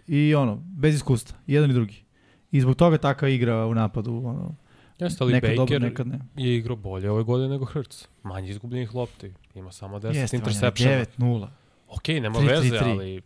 I 0.07 0.35
ono, 0.35 0.55
bez 0.55 0.95
iskustva, 0.95 1.37
jedan 1.47 1.71
i 1.71 1.73
drugi. 1.73 2.03
I 2.51 2.61
zbog 2.61 2.75
toga 2.75 2.97
takva 2.97 3.29
igra 3.29 3.65
u 3.65 3.75
napadu. 3.75 4.11
Ono, 4.25 4.55
Jeste, 4.99 5.23
ali 5.23 5.33
nekad 5.33 5.49
Baker 5.49 5.57
dobro, 5.57 5.79
nekad 5.79 6.07
ne. 6.07 6.19
je 6.35 6.57
igrao 6.57 6.75
bolje 6.75 7.11
ove 7.11 7.23
godine 7.23 7.49
nego 7.49 7.65
Hurts. 7.65 8.07
Manje 8.23 8.49
izgubljenih 8.49 8.95
lopti. 8.95 9.31
Ima 9.55 9.71
samo 9.71 9.99
10 9.99 10.15
Jeste, 10.15 10.37
Vanja, 10.37 10.51
interceptiona. 10.51 11.05
9-0. 11.17 11.47
Ok, 11.89 12.07
nema 12.07 12.39
3-3-3. 12.39 12.47
veze, 12.47 12.77
ali 12.79 13.21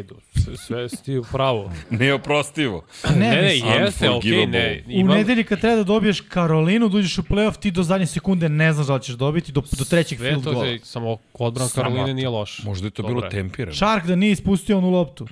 ok, 0.00 0.06
do, 0.06 0.14
sve, 0.34 0.56
sve 0.56 0.88
si 0.88 1.16
u 1.16 1.24
pravu. 1.24 1.70
Neoprostivo. 1.92 2.84
Ne, 3.06 3.18
Ne, 3.18 3.42
ne, 3.42 3.56
jeste, 3.56 4.10
ok, 4.10 4.24
ne. 4.24 4.30
Unforgivable. 4.30 4.82
U 4.86 4.90
Imam, 4.90 5.16
nedelji 5.16 5.44
kad 5.44 5.60
treba 5.60 5.76
da 5.76 5.84
dobiješ 5.84 6.20
Karolinu, 6.20 6.88
da 6.88 6.96
uđeš 6.96 7.18
u 7.18 7.22
playoff, 7.24 7.58
ti 7.58 7.70
do 7.70 7.82
zadnje 7.82 8.06
sekunde 8.06 8.48
ne 8.48 8.72
znaš 8.72 8.86
da 8.86 8.94
li 8.94 9.02
ćeš 9.02 9.14
dobiti, 9.14 9.52
do, 9.52 9.62
do 9.72 9.84
trećeg 9.84 10.18
sve 10.18 10.28
field 10.28 10.44
to 10.44 10.52
gola. 10.52 10.66
je, 10.66 10.78
samo 10.78 11.16
odbran. 11.34 11.68
Karoline 11.68 12.14
nije 12.14 12.28
loš. 12.28 12.62
Možda 12.62 12.86
je 12.86 12.90
to 12.90 13.02
Dobro 13.02 13.14
bilo 13.14 13.26
je. 13.26 13.30
tempirano. 13.30 13.74
Shark 13.74 14.06
da 14.06 14.16
nije 14.16 14.32
ispustio 14.32 14.78
onu 14.78 14.90
loptu. 14.90 15.26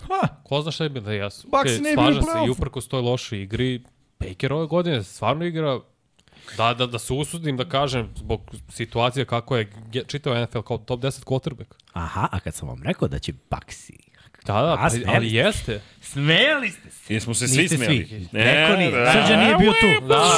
Ha, 0.00 0.28
Ko 0.42 0.62
zna 0.62 0.70
šta 0.70 0.84
je 0.84 0.90
bilo 0.90 1.04
da 1.04 1.12
jesu. 1.12 1.48
Bucks 1.48 1.70
Okay, 1.70 1.82
ne 1.82 1.90
bi 1.90 1.96
bili 1.96 2.10
u 2.10 2.12
slažem 2.12 2.22
se 2.22 2.28
i 2.28 2.32
play-offu. 2.32 2.50
uprkos 2.52 2.88
toj 2.88 3.00
lošoj 3.00 3.42
igri, 3.42 3.82
Baker 4.20 4.52
ove 4.52 4.66
godine 4.66 5.02
stvarno 5.02 5.44
igra 5.44 5.80
Da, 6.56 6.74
da, 6.74 6.86
da 6.86 6.98
se 6.98 7.12
usudim 7.12 7.56
da 7.56 7.64
kažem, 7.64 8.08
zbog 8.16 8.40
situacije 8.68 9.24
kako 9.24 9.56
je 9.56 9.70
čitao 10.06 10.42
NFL 10.42 10.60
kao 10.60 10.78
top 10.78 11.00
10 11.00 11.24
quarterback. 11.24 11.72
Aha, 11.92 12.28
a 12.32 12.40
kad 12.40 12.54
sam 12.54 12.68
vam 12.68 12.82
rekao 12.82 13.08
da 13.08 13.18
će 13.18 13.32
Baxi 13.50 13.92
Da, 14.44 14.52
da, 14.54 14.72
A, 14.72 14.76
pa, 14.76 14.82
ali 14.82 15.28
ste. 15.28 15.36
jeste. 15.36 15.80
Smeli 16.02 16.70
ste 16.70 16.90
se. 16.90 17.14
Jesmo 17.14 17.34
se 17.34 17.48
svi 17.48 17.58
Niste 17.58 17.76
smeli. 17.76 18.06
svi. 18.06 18.28
Ne, 18.32 18.44
Neko 18.44 18.76
nije. 18.76 18.90
da. 18.92 19.12
Srđan 19.12 19.38
nije 19.40 19.56
bio 19.56 19.72
tu. 19.72 20.06
Da, 20.06 20.36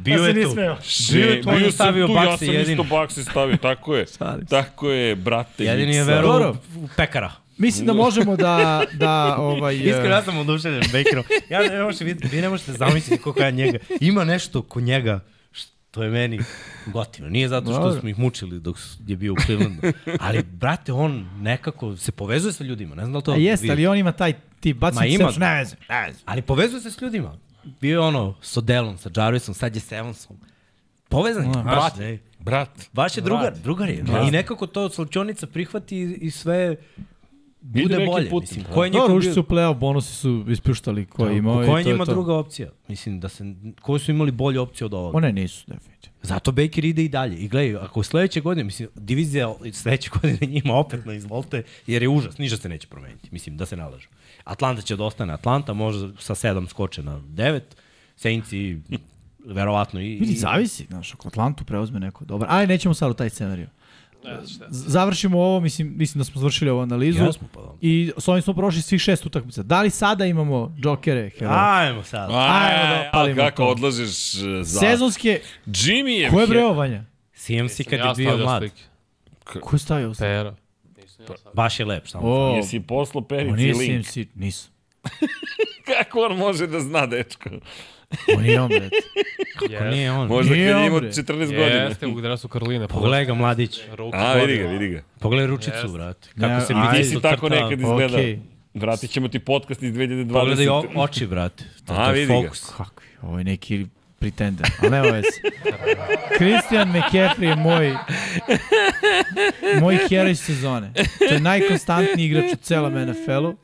Bio 0.00 0.16
Ja 0.16 0.28
je 0.28 0.44
tu. 0.44 0.50
smeo. 0.50 0.76
Bio 1.12 1.26
je 1.26 1.42
tu, 1.42 1.48
on 1.48 1.54
je 1.54 1.60
bio 1.60 1.66
sam 1.66 1.74
stavio 1.74 2.06
tu, 2.06 2.12
ja 2.12 2.18
Baxi 2.20 2.36
sam 2.38 2.46
jedini. 2.48 2.72
isto 2.72 2.96
Baxi 2.96 3.22
stavio, 3.22 3.56
tako 3.56 3.96
je. 3.96 4.06
Tako 4.48 4.90
je, 4.90 5.16
brate. 5.16 5.64
Jedini 5.64 5.94
je 5.94 6.04
verovao 6.04 6.56
u 6.76 6.88
pekara. 6.96 7.32
Mislim 7.58 7.86
da 7.86 7.92
možemo 7.92 8.36
da, 8.36 8.84
da 8.92 9.36
ovaj, 9.38 9.76
Iskreno, 9.84 10.08
ja 10.08 10.22
sam 10.22 10.38
oduševljen 10.38 10.82
Bakerom. 10.92 11.24
Ja 11.50 11.60
ne 11.60 11.82
možete 11.82 12.04
vidjeti, 12.04 12.36
vi 12.36 12.42
ne 12.42 12.48
možete 12.48 12.72
zamisliti 12.72 13.22
koliko 13.22 13.40
ja 13.42 13.50
njega. 13.50 13.78
Ima 14.00 14.24
nešto 14.24 14.62
ko 14.62 14.80
njega 14.80 15.20
što 15.52 16.02
je 16.02 16.10
meni 16.10 16.40
gotivno. 16.86 17.30
Nije 17.30 17.48
zato 17.48 17.72
što 17.72 18.00
smo 18.00 18.08
ih 18.08 18.18
mučili 18.18 18.60
dok 18.60 18.76
je 19.06 19.16
bio 19.16 19.32
u 19.32 19.36
Clevelandu. 19.46 19.82
Ali, 20.20 20.42
brate, 20.42 20.92
on 20.92 21.28
nekako 21.40 21.96
se 21.96 22.12
povezuje 22.12 22.52
sa 22.52 22.64
ljudima. 22.64 22.94
Ne 22.94 23.02
znam 23.02 23.12
da 23.12 23.18
li 23.18 23.24
to 23.24 23.32
A 23.32 23.36
jeste, 23.36 23.70
ali 23.70 23.86
on 23.86 23.98
ima 23.98 24.12
taj 24.12 24.32
tip, 24.60 24.76
baci 24.76 24.98
Ma 24.98 25.06
ima. 25.06 25.32
se, 25.32 25.40
ne 25.40 25.54
veze, 25.58 25.76
ne 25.88 26.06
veze. 26.06 26.18
Ali 26.24 26.42
povezuje 26.42 26.80
se 26.80 26.90
s 26.90 27.00
ljudima. 27.00 27.38
Bio 27.80 27.92
je 27.92 27.98
ono 27.98 28.34
s 28.42 28.56
Odelom, 28.56 28.98
sa 28.98 29.10
Jarvisom, 29.16 29.54
sad 29.54 29.74
je 29.74 29.80
s 29.80 29.92
Evansom. 29.92 30.36
Povezan 31.08 31.44
je, 31.44 31.62
baš, 31.64 31.92
brat. 32.38 32.70
Baš 32.92 33.16
je 33.16 33.22
drugar, 33.22 33.54
drugar 33.58 33.88
je. 33.88 34.04
I 34.28 34.30
nekako 34.30 34.66
to 34.66 34.88
Slačonica 34.88 35.46
prihvati 35.46 35.96
i, 35.96 36.18
i 36.20 36.30
sve 36.30 36.76
bude 37.82 38.06
bolje. 38.06 38.30
putem. 38.30 38.48
Mislim, 38.48 38.64
ko 38.64 38.84
je 38.84 38.90
Dobro, 38.90 39.02
njihov 39.02 39.16
ušli 39.16 39.28
bio- 39.28 39.34
su 39.34 39.42
play-off, 39.42 39.74
bonusi 39.74 40.14
su 40.14 40.44
ispuštali 40.48 41.06
ko 41.06 41.26
je 41.26 41.38
imao. 41.38 41.62
i 41.62 41.66
Ko 41.66 41.78
je 41.78 41.84
to 41.84 41.90
njima 41.90 42.04
to. 42.04 42.12
druga 42.12 42.34
opcija? 42.34 42.68
Mislim 42.88 43.20
da 43.20 43.28
se, 43.28 43.44
koji 43.80 44.00
su 44.00 44.10
imali 44.10 44.30
bolje 44.32 44.60
opcije 44.60 44.84
od 44.84 44.94
ovoga? 44.94 45.16
One 45.16 45.32
nisu, 45.32 45.64
definitivno. 45.66 46.18
Zato 46.22 46.52
Baker 46.52 46.84
ide 46.84 47.04
i 47.04 47.08
dalje. 47.08 47.36
I 47.36 47.48
gledaj, 47.48 47.76
ako 47.76 48.02
sledeće 48.02 48.40
godine, 48.40 48.64
mislim, 48.64 48.88
divizija 48.94 49.54
sledeće 49.72 50.10
godine 50.22 50.38
njima 50.42 50.74
opet 50.74 51.04
na 51.04 51.14
izvolte, 51.14 51.62
jer 51.86 52.02
je 52.02 52.08
užas, 52.08 52.38
ništa 52.38 52.56
se 52.56 52.68
neće 52.68 52.86
promeniti, 52.88 53.28
mislim, 53.32 53.56
da 53.56 53.66
se 53.66 53.76
nalažu. 53.76 54.08
Atlanta 54.44 54.82
će 54.82 54.96
da 54.96 55.04
ostane 55.04 55.32
Atlanta, 55.32 55.72
može 55.72 56.08
sa 56.18 56.34
7 56.34 56.68
skoče 56.68 57.02
na 57.02 57.20
9, 57.20 57.60
Saintsi 58.16 58.78
verovatno 59.46 60.00
i... 60.00 60.04
Vidi, 60.10 60.32
i 60.32 60.36
zavisi, 60.36 60.84
znaš, 60.84 61.14
ako 61.14 61.28
Atlantu 61.28 61.64
preuzme 61.64 62.00
neko 62.00 62.24
dobro. 62.24 62.48
Ali 62.50 62.66
nećemo 62.66 62.94
sad 62.94 63.10
u 63.10 63.14
taj 63.14 63.30
scenariju. 63.30 63.66
Ne, 64.24 64.46
šta. 64.46 64.66
Završimo 64.70 65.38
ovo, 65.38 65.60
mislim, 65.60 65.92
mislim 65.96 66.18
da 66.18 66.24
smo 66.24 66.40
završili 66.40 66.70
ovu 66.70 66.80
analizu. 66.80 67.24
Jesmo, 67.24 67.48
pa 67.54 67.60
da. 67.60 67.68
I 67.80 68.12
s 68.18 68.28
ovim 68.28 68.42
smo 68.42 68.54
prošli 68.54 68.82
svih 68.82 69.00
šest 69.00 69.26
utakmica. 69.26 69.62
Da 69.62 69.82
li 69.82 69.90
sada 69.90 70.26
imamo 70.26 70.74
džokere, 70.82 71.30
heroje? 71.30 71.58
Ajmo 71.60 72.02
sad. 72.02 72.30
Ajmo 72.30 72.32
da 72.32 72.40
Aj, 72.40 72.96
ali 72.96 73.08
opalimo 73.08 73.36
kako 73.42 73.56
to. 73.64 73.68
odlažeš 73.68 74.34
e, 74.34 74.38
za... 74.62 74.80
Sezonske, 74.80 75.40
Jimmy 75.66 76.08
je... 76.08 76.30
ko 76.30 76.40
je 76.40 76.46
breo 76.46 76.72
Vanja? 76.72 77.04
CMC 77.34 77.76
kad 77.84 77.92
je 77.92 77.98
Ja 77.98 78.14
bio 78.16 78.28
stavljao 78.28 78.46
mlad. 78.46 78.70
Ko 79.60 79.76
je 79.76 79.78
stavio? 79.78 80.12
Pera. 80.18 80.54
Nisam 80.96 81.24
ja 81.28 81.36
stavio. 81.36 81.54
baš 81.54 81.80
je 81.80 81.86
lep. 81.86 82.06
Samo. 82.06 82.28
O, 82.28 82.56
Jesi 82.56 82.80
poslao 82.80 83.22
o 83.22 83.26
perici 83.26 83.56
nije 83.56 83.74
link. 83.74 84.06
CMC, 84.06 84.26
nisu. 84.34 84.68
Kako 85.88 86.20
on 86.20 86.36
može 86.36 86.66
da 86.66 86.80
zna, 86.80 87.06
dečko? 87.06 87.50
On 88.36 88.42
nije 88.42 88.60
on, 88.60 88.68
bre. 88.68 88.88
Kako 89.58 89.84
nije 89.84 90.12
on? 90.12 90.28
Možda 90.28 90.54
Nije 90.54 90.72
kad 90.72 90.80
je 90.80 90.86
imao 90.86 91.00
bre. 91.00 91.08
14 91.08 91.38
godina. 91.38 91.64
Jeste, 91.64 92.06
u 92.06 92.20
dresu 92.20 92.48
Karoline. 92.48 92.88
Pogledaj 92.88 93.24
ga 93.24 93.34
mladić. 93.34 93.80
A, 94.12 94.34
vidi 94.34 94.58
ga, 94.58 94.68
vidi 94.68 94.88
ga. 94.88 95.02
Pogledaj 95.20 95.46
ručicu, 95.46 95.70
Jeste. 95.74 95.88
brate. 95.88 96.28
Kako 96.40 96.66
se 96.66 96.72
a, 96.76 96.90
Ti 96.92 96.96
vidi 96.98 97.08
si 97.08 97.20
tako 97.22 97.48
nekad 97.48 97.80
izgledao. 97.80 98.18
Okej. 98.20 98.38
Vratit 98.74 99.10
ćemo 99.10 99.28
ti 99.28 99.38
podcast 99.38 99.82
iz 99.82 99.94
2020. 99.94 100.32
Pogledaj 100.32 100.68
o, 100.68 100.84
oči, 100.94 101.26
brate. 101.26 101.64
To, 101.86 101.92
A, 101.94 102.06
to 102.06 102.12
vidi 102.12 102.26
ga. 102.26 102.34
fokus. 102.42 102.64
Kako 102.76 103.02
je? 103.02 103.08
Ovo 103.22 103.38
je 103.38 103.44
neki 103.44 103.86
pretender, 104.18 104.66
ali 104.82 104.90
nema 104.90 105.06
veze. 105.08 105.28
Christian 106.36 106.92
McCaffrey 106.92 107.48
je 107.48 107.56
moj 107.56 107.94
moj 109.80 109.98
heroj 110.08 110.34
sezone. 110.34 110.92
To 111.18 111.34
je 111.34 111.40
najkonstantniji 111.40 112.26
igrač 112.26 112.52
u 112.52 112.56
celom 112.56 112.92
NFL-u 113.10 113.56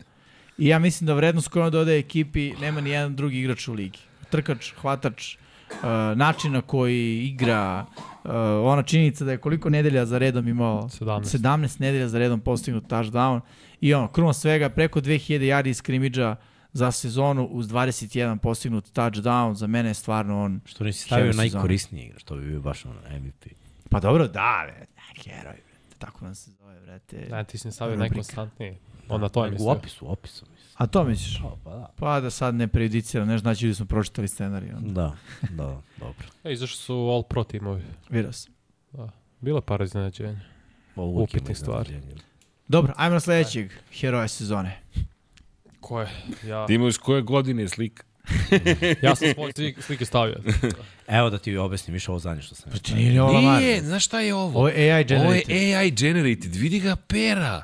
i 0.58 0.66
ja 0.68 0.78
mislim 0.78 1.06
da 1.06 1.14
vrednost 1.14 1.48
koju 1.48 1.62
on 1.62 1.70
dodaje 1.73 1.98
ekipi 1.98 2.52
nema 2.60 2.81
ni 2.81 2.90
jedan 2.90 3.16
drugi 3.16 3.39
igrač 3.39 3.68
u 3.68 3.73
ligi. 3.73 3.98
Trkač, 4.24 4.72
hvatač, 4.80 5.36
uh, 5.36 5.84
način 6.16 6.52
na 6.52 6.62
koji 6.62 7.26
igra, 7.26 7.86
uh, 8.24 8.30
ona 8.64 8.82
činjenica 8.82 9.24
da 9.24 9.30
je 9.30 9.38
koliko 9.38 9.70
nedelja 9.70 10.06
za 10.06 10.18
redom 10.18 10.48
imao 10.48 10.82
17. 10.82 11.38
17 11.38 11.80
nedelja 11.80 12.08
za 12.08 12.18
redom 12.18 12.40
postignut 12.40 12.84
touchdown 12.84 13.40
i 13.80 13.94
ono, 13.94 14.08
kruna 14.08 14.32
svega 14.32 14.68
preko 14.68 15.00
2000 15.00 15.40
yardi 15.40 15.68
iz 15.68 15.76
skrimidža 15.76 16.36
za 16.72 16.92
sezonu 16.92 17.44
uz 17.44 17.68
21 17.68 18.38
postignut 18.38 18.92
touchdown, 18.92 19.54
za 19.54 19.66
mene 19.66 19.90
je 19.90 19.94
stvarno 19.94 20.42
on 20.42 20.60
Što 20.64 20.84
nisi 20.84 21.04
stavio 21.04 21.32
najkorisniji 21.32 22.04
igrač, 22.04 22.22
to 22.22 22.36
bi 22.36 22.46
bio 22.46 22.60
baš 22.60 22.84
ono 22.84 23.00
MVP. 23.18 23.46
Pa 23.90 24.00
dobro, 24.00 24.28
da, 24.28 24.66
bre, 24.66 24.86
heroj. 25.24 25.56
Tako 25.98 26.24
nam 26.24 26.34
se 26.34 26.50
zove, 26.50 26.80
brate. 26.80 27.28
Ne, 27.30 27.44
ti 27.44 27.58
si 27.58 27.68
ne 27.68 27.72
stavio 27.72 27.96
najkonstantniji. 27.96 28.76
Onda 29.08 29.28
to 29.28 29.44
je 29.44 29.50
u 29.50 29.52
mislio. 29.52 29.70
opisu, 29.70 30.06
u 30.06 30.10
opisu. 30.10 30.46
Mislim. 30.74 30.84
A 30.84 30.86
to 30.86 31.04
misliš? 31.04 31.40
Pa 31.64 31.70
da. 31.70 31.88
Pa 31.96 32.20
da 32.20 32.30
sad 32.30 32.54
ne 32.54 32.68
prejudiciram, 32.68 33.28
ne 33.28 33.38
znači 33.38 33.68
da 33.68 33.74
smo 33.74 33.86
pročitali 33.86 34.28
scenarij. 34.28 34.70
Onda. 34.72 34.92
Da, 34.92 35.16
da, 35.50 35.80
dobro. 36.00 36.26
E, 36.44 36.52
izašli 36.52 36.76
su 36.76 36.94
All 36.94 37.22
Pro 37.22 37.44
timovi. 37.44 37.82
Vidio 38.10 38.32
sam. 38.32 38.52
Bilo 39.40 39.58
je 39.58 39.62
par 39.62 39.82
iznenađenja. 39.82 40.40
Upitnih 40.96 41.58
stvari. 41.58 42.00
Dobro, 42.68 42.92
ajmo 42.96 43.14
na 43.14 43.20
sledećeg 43.20 43.70
heroja 43.92 44.28
sezone. 44.28 44.80
Ko 45.80 46.00
je? 46.00 46.08
Ja, 46.46 46.66
Ti 46.66 46.74
imaš 46.74 46.96
koje 46.96 47.22
godine 47.22 47.62
je 47.62 47.68
slika? 47.68 48.04
ja 49.02 49.16
sam 49.16 49.28
svoje 49.34 49.52
slike, 49.52 49.82
slike 49.82 50.04
stavio. 50.04 50.36
Evo 51.08 51.30
da 51.30 51.38
ti 51.38 51.56
objasnim 51.56 51.94
više 51.94 52.10
ovo 52.10 52.18
zadnje 52.18 52.42
što 52.42 52.54
sam. 52.54 52.72
Pa 52.72 52.78
ti 52.78 52.94
nije 52.94 53.22
Lamar. 53.22 53.62
Nije, 53.62 53.82
znaš 53.82 54.04
šta 54.04 54.20
je 54.20 54.34
ovo? 54.34 54.58
Ovo 54.58 54.68
je 54.68 54.74
AI 54.74 54.90
Ovo 54.92 54.98
je 54.98 55.04
generated. 55.04 55.76
AI 55.76 55.90
generated, 55.90 56.54
vidi 56.54 56.80
ga 56.80 56.96
Pera. 56.96 57.62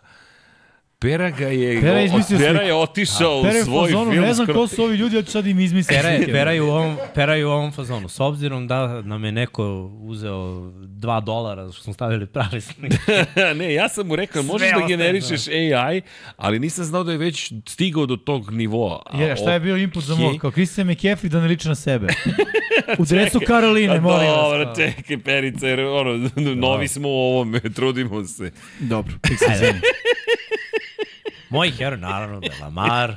Pera 1.01 1.31
ga 1.31 1.47
je, 1.47 1.81
Pera 1.81 1.99
je 1.99 2.07
izmislio 2.07 2.39
Pera 2.39 2.51
sliku. 2.51 2.67
je 2.67 2.75
otišao 2.75 3.41
u 3.41 3.45
svoj 3.65 3.89
fazonu, 3.91 4.13
film. 4.13 4.25
ne 4.25 4.35
znam 4.35 4.47
ko 4.47 4.67
su 4.67 4.83
ovi 4.83 4.97
ljudi, 4.97 5.17
ja 5.17 5.23
ću 5.23 5.31
sad 5.31 5.47
im 5.47 5.61
izmisliti. 5.61 5.97
Pera, 5.97 6.09
je, 6.09 6.17
slike. 6.17 6.33
pera, 6.33 6.53
je 6.53 6.63
u 6.63 6.69
ovom, 6.69 6.97
pera 7.15 7.35
je 7.35 7.47
u 7.47 7.51
ovom 7.51 7.73
fazonu. 7.73 8.09
S 8.09 8.21
obzirom 8.21 8.67
da 8.67 9.03
nam 9.03 9.25
je 9.25 9.33
neko 9.33 9.91
uzeo 10.01 10.35
2 10.37 11.25
dolara 11.25 11.73
što 11.73 11.83
smo 11.83 11.93
stavili 11.93 12.27
pravi 12.27 12.61
slike. 12.61 12.97
ne, 13.59 13.75
ja 13.75 13.89
sam 13.89 14.07
mu 14.07 14.17
rekao, 14.17 14.43
možeš 14.43 14.69
Sve 14.69 14.81
da 14.81 14.87
generišeš 14.87 15.49
AI, 15.49 16.03
ali 16.37 16.59
nisam 16.59 16.85
znao 16.85 17.05
da 17.05 17.13
je 17.13 17.19
već 17.19 17.53
stigao 17.69 18.07
do 18.07 18.17
tog 18.17 18.51
nivoa. 18.51 19.03
A 19.07 19.23
Jer, 19.23 19.37
šta 19.37 19.53
je 19.53 19.61
bio 19.61 19.77
input 19.77 20.05
za 20.05 20.15
okej. 20.15 20.25
mog? 20.25 20.39
Kao 20.39 20.51
Christian 20.51 20.89
McCaffrey 20.89 21.29
da 21.29 21.41
ne 21.41 21.49
liči 21.49 21.69
na 21.69 21.75
sebe. 21.75 22.07
U 22.99 23.05
dresu 23.05 23.41
Karoline, 23.47 24.01
molim 24.01 24.29
vas. 24.29 24.37
Dobro, 24.37 24.75
čekaj, 24.77 25.19
Perica, 25.19 25.67
jer 25.69 25.81
ono, 25.81 26.31
novi 26.67 26.89
smo 26.89 27.09
u 27.09 27.13
ovome, 27.13 27.61
trudimo 27.61 28.25
se. 28.25 28.51
Dobro, 28.81 29.13
se 29.39 29.45
izvini. 29.55 29.81
Moj 31.51 31.71
heroj, 31.71 31.99
naravno, 31.99 32.41
da 32.41 32.47
je 32.47 32.61
Lamar 32.63 33.15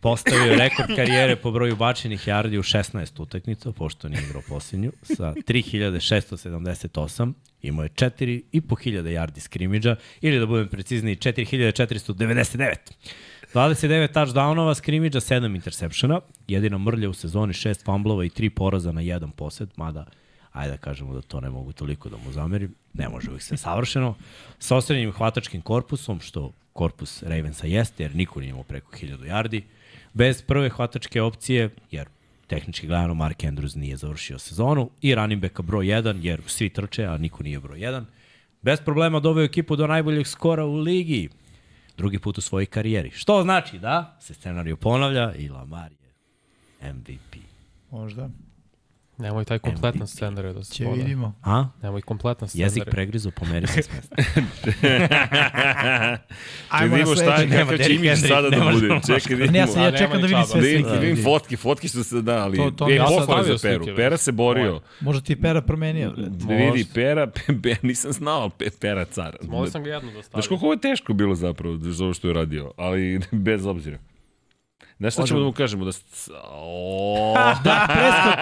postavio 0.00 0.54
rekord 0.54 0.96
karijere 0.96 1.36
po 1.36 1.50
broju 1.50 1.76
bačenih 1.76 2.28
yardi 2.28 2.58
u 2.58 2.62
16 2.62 3.22
utakmica, 3.22 3.72
pošto 3.72 4.08
nije 4.08 4.22
igrao 4.22 4.42
posljednju, 4.48 4.92
sa 5.02 5.34
3678. 5.34 7.32
Imao 7.62 7.82
je 7.82 7.88
4.500 7.88 9.02
yardi 9.02 9.40
skrimidža, 9.40 9.96
ili 10.20 10.38
da 10.38 10.46
budem 10.46 10.68
precizniji, 10.68 11.16
4499. 11.16 12.74
29 13.54 14.12
touchdownova, 14.12 14.74
skrimidža, 14.74 15.20
7 15.20 15.54
intersepšena, 15.54 16.20
jedina 16.48 16.78
mrlja 16.78 17.08
u 17.10 17.14
sezoni, 17.14 17.52
6 17.52 17.84
fumblova 17.84 18.24
i 18.24 18.28
3 18.28 18.48
poraza 18.48 18.92
na 18.92 19.00
jedan 19.00 19.30
posed, 19.30 19.68
mada 19.76 20.06
ajde 20.52 20.70
da 20.72 20.76
kažemo 20.78 21.14
da 21.14 21.20
to 21.20 21.40
ne 21.40 21.50
mogu 21.50 21.72
toliko 21.72 22.08
da 22.08 22.16
mu 22.16 22.32
zamerim, 22.32 22.74
ne 22.94 23.08
može 23.08 23.30
uvijek 23.30 23.42
sve 23.42 23.56
savršeno, 23.56 24.14
sa 24.58 24.76
osrednjim 24.76 25.12
hvatačkim 25.12 25.62
korpusom, 25.62 26.20
što 26.20 26.52
korpus 26.78 27.22
Ravensa 27.22 27.66
jeste, 27.66 28.02
jer 28.02 28.14
niko 28.14 28.40
nije 28.40 28.50
imao 28.50 28.62
preko 28.62 28.92
1000 28.92 29.26
yardi, 29.26 29.62
bez 30.14 30.42
prve 30.42 30.68
hvatačke 30.70 31.22
opcije, 31.22 31.70
jer 31.90 32.08
tehnički 32.46 32.86
gledano 32.86 33.14
Mark 33.14 33.38
Andrews 33.38 33.76
nije 33.76 33.96
završio 33.96 34.38
sezonu, 34.38 34.90
i 35.00 35.14
running 35.14 35.42
backa 35.42 35.62
broj 35.62 35.86
1, 35.86 36.18
jer 36.22 36.42
svi 36.46 36.68
trče, 36.68 37.04
a 37.04 37.16
niko 37.16 37.42
nije 37.42 37.60
broj 37.60 37.78
1. 37.78 38.04
Bez 38.62 38.80
problema 38.80 39.20
doveo 39.20 39.44
ekipu 39.44 39.76
do 39.76 39.86
najboljeg 39.86 40.26
skora 40.26 40.64
u 40.64 40.76
ligi, 40.76 41.28
drugi 41.96 42.18
put 42.18 42.38
u 42.38 42.40
svojoj 42.40 42.66
karijeri. 42.66 43.10
Što 43.10 43.42
znači 43.42 43.78
da 43.78 44.16
se 44.20 44.34
scenariju 44.34 44.76
ponavlja 44.76 45.34
i 45.34 45.48
Lamar 45.48 45.92
je 46.82 46.92
MVP. 46.92 47.36
Možda. 47.90 48.30
Nemoj 49.18 49.44
taj 49.44 49.58
kompletan 49.60 49.98
MVP. 49.98 50.08
scenarij 50.08 50.52
da 50.52 50.64
se 50.64 50.74
Će 50.74 50.84
poda. 50.84 50.96
vidimo. 50.96 51.34
A? 51.42 51.64
Nemoj 51.82 52.02
kompletan 52.02 52.48
scenarij. 52.48 52.66
Jezik 52.66 52.84
pregrizu, 52.84 53.30
pomeri 53.30 53.66
se 53.66 53.82
s 53.82 53.88
mesta. 53.92 54.16
Čekaj 54.64 56.18
Ajmo 56.70 56.86
da 56.86 56.88
na 56.88 56.94
vidimo 56.96 57.14
šta 57.14 57.24
sledeći. 57.24 57.42
je, 57.42 57.48
Nema 57.48 57.64
kakav 57.66 57.78
će 57.78 57.92
Henry, 57.92 58.28
sada 58.28 58.50
da 58.50 58.70
bude. 58.72 58.88
Čekaj 59.20 59.36
da 59.36 59.46
Ne, 59.46 59.58
ja 59.58 59.64
vidimo. 59.64 59.66
sam 59.66 59.82
ja 59.84 59.90
čekam 59.92 60.20
da 60.20 60.26
vidim 60.26 60.44
sve 60.44 60.60
slike. 60.62 60.82
da 60.84 60.94
vidim 60.94 61.24
fotke, 61.24 61.56
fotke 61.56 61.88
su 61.88 62.04
se 62.04 62.22
da, 62.22 62.36
ali 62.36 62.56
To- 62.56 62.70
to 62.70 62.88
e, 62.88 62.92
je 62.92 62.98
pohvale 63.00 63.22
stavio 63.24 63.56
za 63.56 63.62
Peru. 63.62 63.84
slike, 63.84 63.96
Pera 63.96 64.16
se 64.16 64.32
borio. 64.32 64.80
Možda 65.00 65.22
ti 65.22 65.32
je 65.32 65.36
Pera 65.38 65.62
promenio. 65.62 66.10
bre. 66.12 66.24
Da 66.28 66.54
vidi. 66.66 66.86
Pera, 66.94 67.26
Pera, 67.62 67.76
nisam 67.82 68.12
znao, 68.12 68.40
ali 68.40 68.50
Pe- 68.50 68.70
Pera 68.72 69.04
car. 69.06 69.36
Molio 69.42 69.70
sam 69.70 69.84
ga 69.84 69.90
jedno 69.90 70.08
da 70.08 70.22
stavim. 70.22 70.32
Znaš 70.32 70.46
koliko 70.48 70.64
ovo 70.64 70.72
je 70.72 70.80
teško 70.80 71.12
bilo 71.12 71.34
zapravo, 71.34 71.76
za 71.78 72.04
ovo 72.04 72.14
što 72.14 72.28
je 72.28 72.34
radio, 72.34 72.72
ali 72.76 73.20
bez 73.32 73.66
obzira. 73.66 73.98
Znaš 74.98 75.12
šta 75.14 75.26
ćemo 75.26 75.40
da 75.40 75.46
mu 75.46 75.52
kažemo? 75.52 75.84
Da... 75.84 75.90
O, 76.44 77.34
Dak 77.64 77.88
Prescott. 77.88 78.36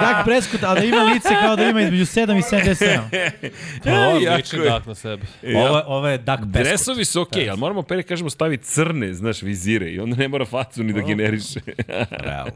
Dak 0.00 0.24
Prescott, 0.24 0.64
a 0.64 0.74
da 0.74 0.84
ima 0.84 1.02
lice 1.04 1.28
kao 1.40 1.56
da 1.56 1.64
ima 1.64 1.80
između 1.80 2.04
7 2.04 2.38
i 2.38 2.42
77. 2.42 3.00
Pa, 3.84 3.90
ovo 3.90 4.18
jako 4.18 4.36
liči 4.36 4.56
je. 4.56 4.64
dak 4.64 4.86
na 4.86 4.94
sebe. 4.94 5.22
Ovo, 5.56 5.76
je- 5.76 5.84
ovo 5.86 6.08
je 6.08 6.18
Dak 6.18 6.40
Prescott. 6.42 6.52
Dresovi 6.64 7.04
su 7.04 7.20
okej, 7.20 7.50
ali 7.50 7.58
moramo 7.58 7.82
Pere 7.82 8.02
kažemo 8.02 8.30
stavi 8.30 8.56
crne, 8.56 9.14
znaš, 9.14 9.42
vizire 9.42 9.86
i 9.86 10.00
onda 10.00 10.16
ne 10.16 10.28
mora 10.28 10.44
facu 10.44 10.82
ni 10.82 10.92
da 10.92 11.00
generiše. 11.00 11.60
Realno. 12.26 12.52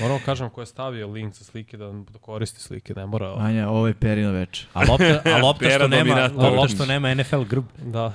Moramo 0.00 0.20
kažem 0.24 0.50
ko 0.50 0.60
je 0.60 0.66
stavio 0.66 1.06
link 1.08 1.34
za 1.34 1.44
slike 1.44 1.76
da, 1.76 1.84
da 1.86 2.18
koristi 2.18 2.60
slike, 2.60 2.94
ne 2.94 3.06
mora... 3.06 3.34
Anja, 3.38 3.68
ovo 3.68 3.86
je 3.86 3.94
Perino 3.94 4.32
veče. 4.32 4.66
A 4.72 4.80
lopta, 4.80 5.22
a 5.26 5.38
lopta 5.38 5.70
što 5.70 5.88
nema, 5.88 6.30
lopta 6.34 6.68
što 6.68 6.86
nema 6.86 7.14
NFL 7.14 7.42
grb. 7.42 7.64
Da, 7.78 8.12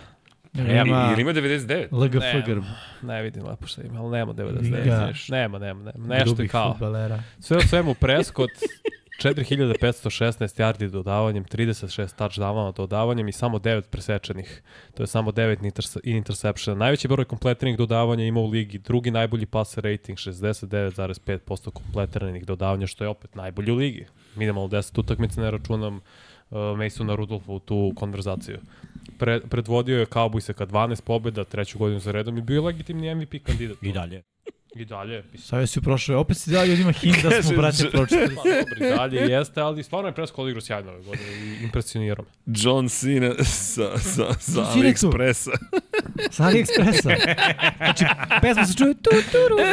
Nema 0.57 1.09
Ili 1.13 1.21
ima 1.21 1.31
99? 1.31 1.87
LGF 1.93 2.15
Ne. 2.15 2.43
grb. 2.45 2.63
ne 3.03 3.21
vidim 3.21 3.45
lepo 3.45 3.67
šta 3.67 3.81
ima, 3.83 4.01
ali 4.01 4.11
nema 4.11 4.31
Liga. 4.31 4.43
99. 4.51 5.31
Nema, 5.31 5.59
nema, 5.59 5.83
nema. 5.83 6.07
Nešto 6.07 6.15
je 6.19 6.25
grubih 6.25 6.51
kao. 6.51 6.73
fudbalera. 6.73 7.23
Sve 7.39 7.57
u 7.57 7.61
svemu 7.61 7.93
Prescott 7.95 8.51
4516 9.19 9.81
yardi 10.55 10.89
dodavanjem, 10.89 11.43
36 11.45 11.87
touchdownova 12.15 12.73
dodavanjem 12.73 13.27
i 13.27 13.31
samo 13.31 13.57
9 13.59 13.81
presečenih. 13.81 14.61
To 14.93 15.03
je 15.03 15.07
samo 15.07 15.31
9 15.31 15.57
interse- 15.61 15.99
interceptiona. 16.05 16.79
Najveći 16.79 17.07
broj 17.07 17.25
kompletiranih 17.25 17.77
dodavanja 17.77 18.23
ima 18.23 18.39
u 18.39 18.47
ligi. 18.47 18.77
Drugi 18.77 19.11
najbolji 19.11 19.45
passer 19.45 19.83
rating 19.83 20.17
69,5% 20.17 21.69
kompletiranih 21.71 22.45
dodavanja, 22.45 22.87
što 22.87 23.03
je 23.03 23.09
opet 23.09 23.35
najbolji 23.35 23.71
u 23.71 23.75
ligi. 23.75 24.05
Minimalno 24.35 24.69
10 24.69 24.99
utakmica, 24.99 25.41
ne 25.41 25.51
računam 25.51 25.95
uh, 25.95 26.57
Masona 26.77 27.15
Rudolfa 27.15 27.51
u 27.51 27.59
tu 27.59 27.93
konverzaciju. 27.95 28.57
Pre, 29.17 29.39
predvodio 29.39 29.99
je 29.99 30.05
Cowboysa 30.05 30.53
ka 30.53 30.65
12 30.65 31.01
pobjeda, 31.01 31.43
treću 31.43 31.77
godinu 31.77 31.99
za 31.99 32.11
redom 32.11 32.37
i 32.37 32.41
bio 32.41 32.55
je 32.55 32.61
legitimni 32.61 33.15
MVP 33.15 33.33
kandidat. 33.43 33.77
I 33.81 33.91
dalje. 33.91 34.23
I 34.75 34.85
dalje. 34.85 35.23
Savio 35.37 35.67
si 35.67 35.79
u 35.79 35.81
prošloj. 35.81 36.17
Opet 36.17 36.37
si 36.37 36.51
dao 36.51 36.65
ljudima 36.65 36.91
hint 36.91 37.23
da 37.23 37.43
smo, 37.43 37.57
brate, 37.57 37.77
Ž- 37.77 37.91
pročitali. 37.91 38.35
Pa 38.35 38.43
dobro, 38.43 38.87
i 38.87 38.89
dalje 38.89 39.31
jeste, 39.31 39.61
ali 39.61 39.83
stvarno 39.83 40.09
je 40.09 40.13
Prescott 40.15 40.39
odigrao 40.39 40.61
sjajno 40.61 40.91
ove 40.91 41.01
godine 41.03 41.31
i 41.33 41.63
impresionirao 41.63 42.25
me. 42.25 42.31
John 42.57 42.89
Cena 42.89 43.33
sa, 43.43 43.97
sa, 43.97 44.33
sa 44.39 44.61
je 44.61 44.65
tu. 44.73 44.79
AliExpressa. 44.79 45.51
Sa 46.31 46.43
AliExpressa. 46.43 47.09
Znači, 47.77 48.05
pesma 48.41 48.65
se 48.65 48.77
čuje 48.77 48.93
tu, 48.93 49.09
tu, 49.31 49.37
ru, 49.49 49.57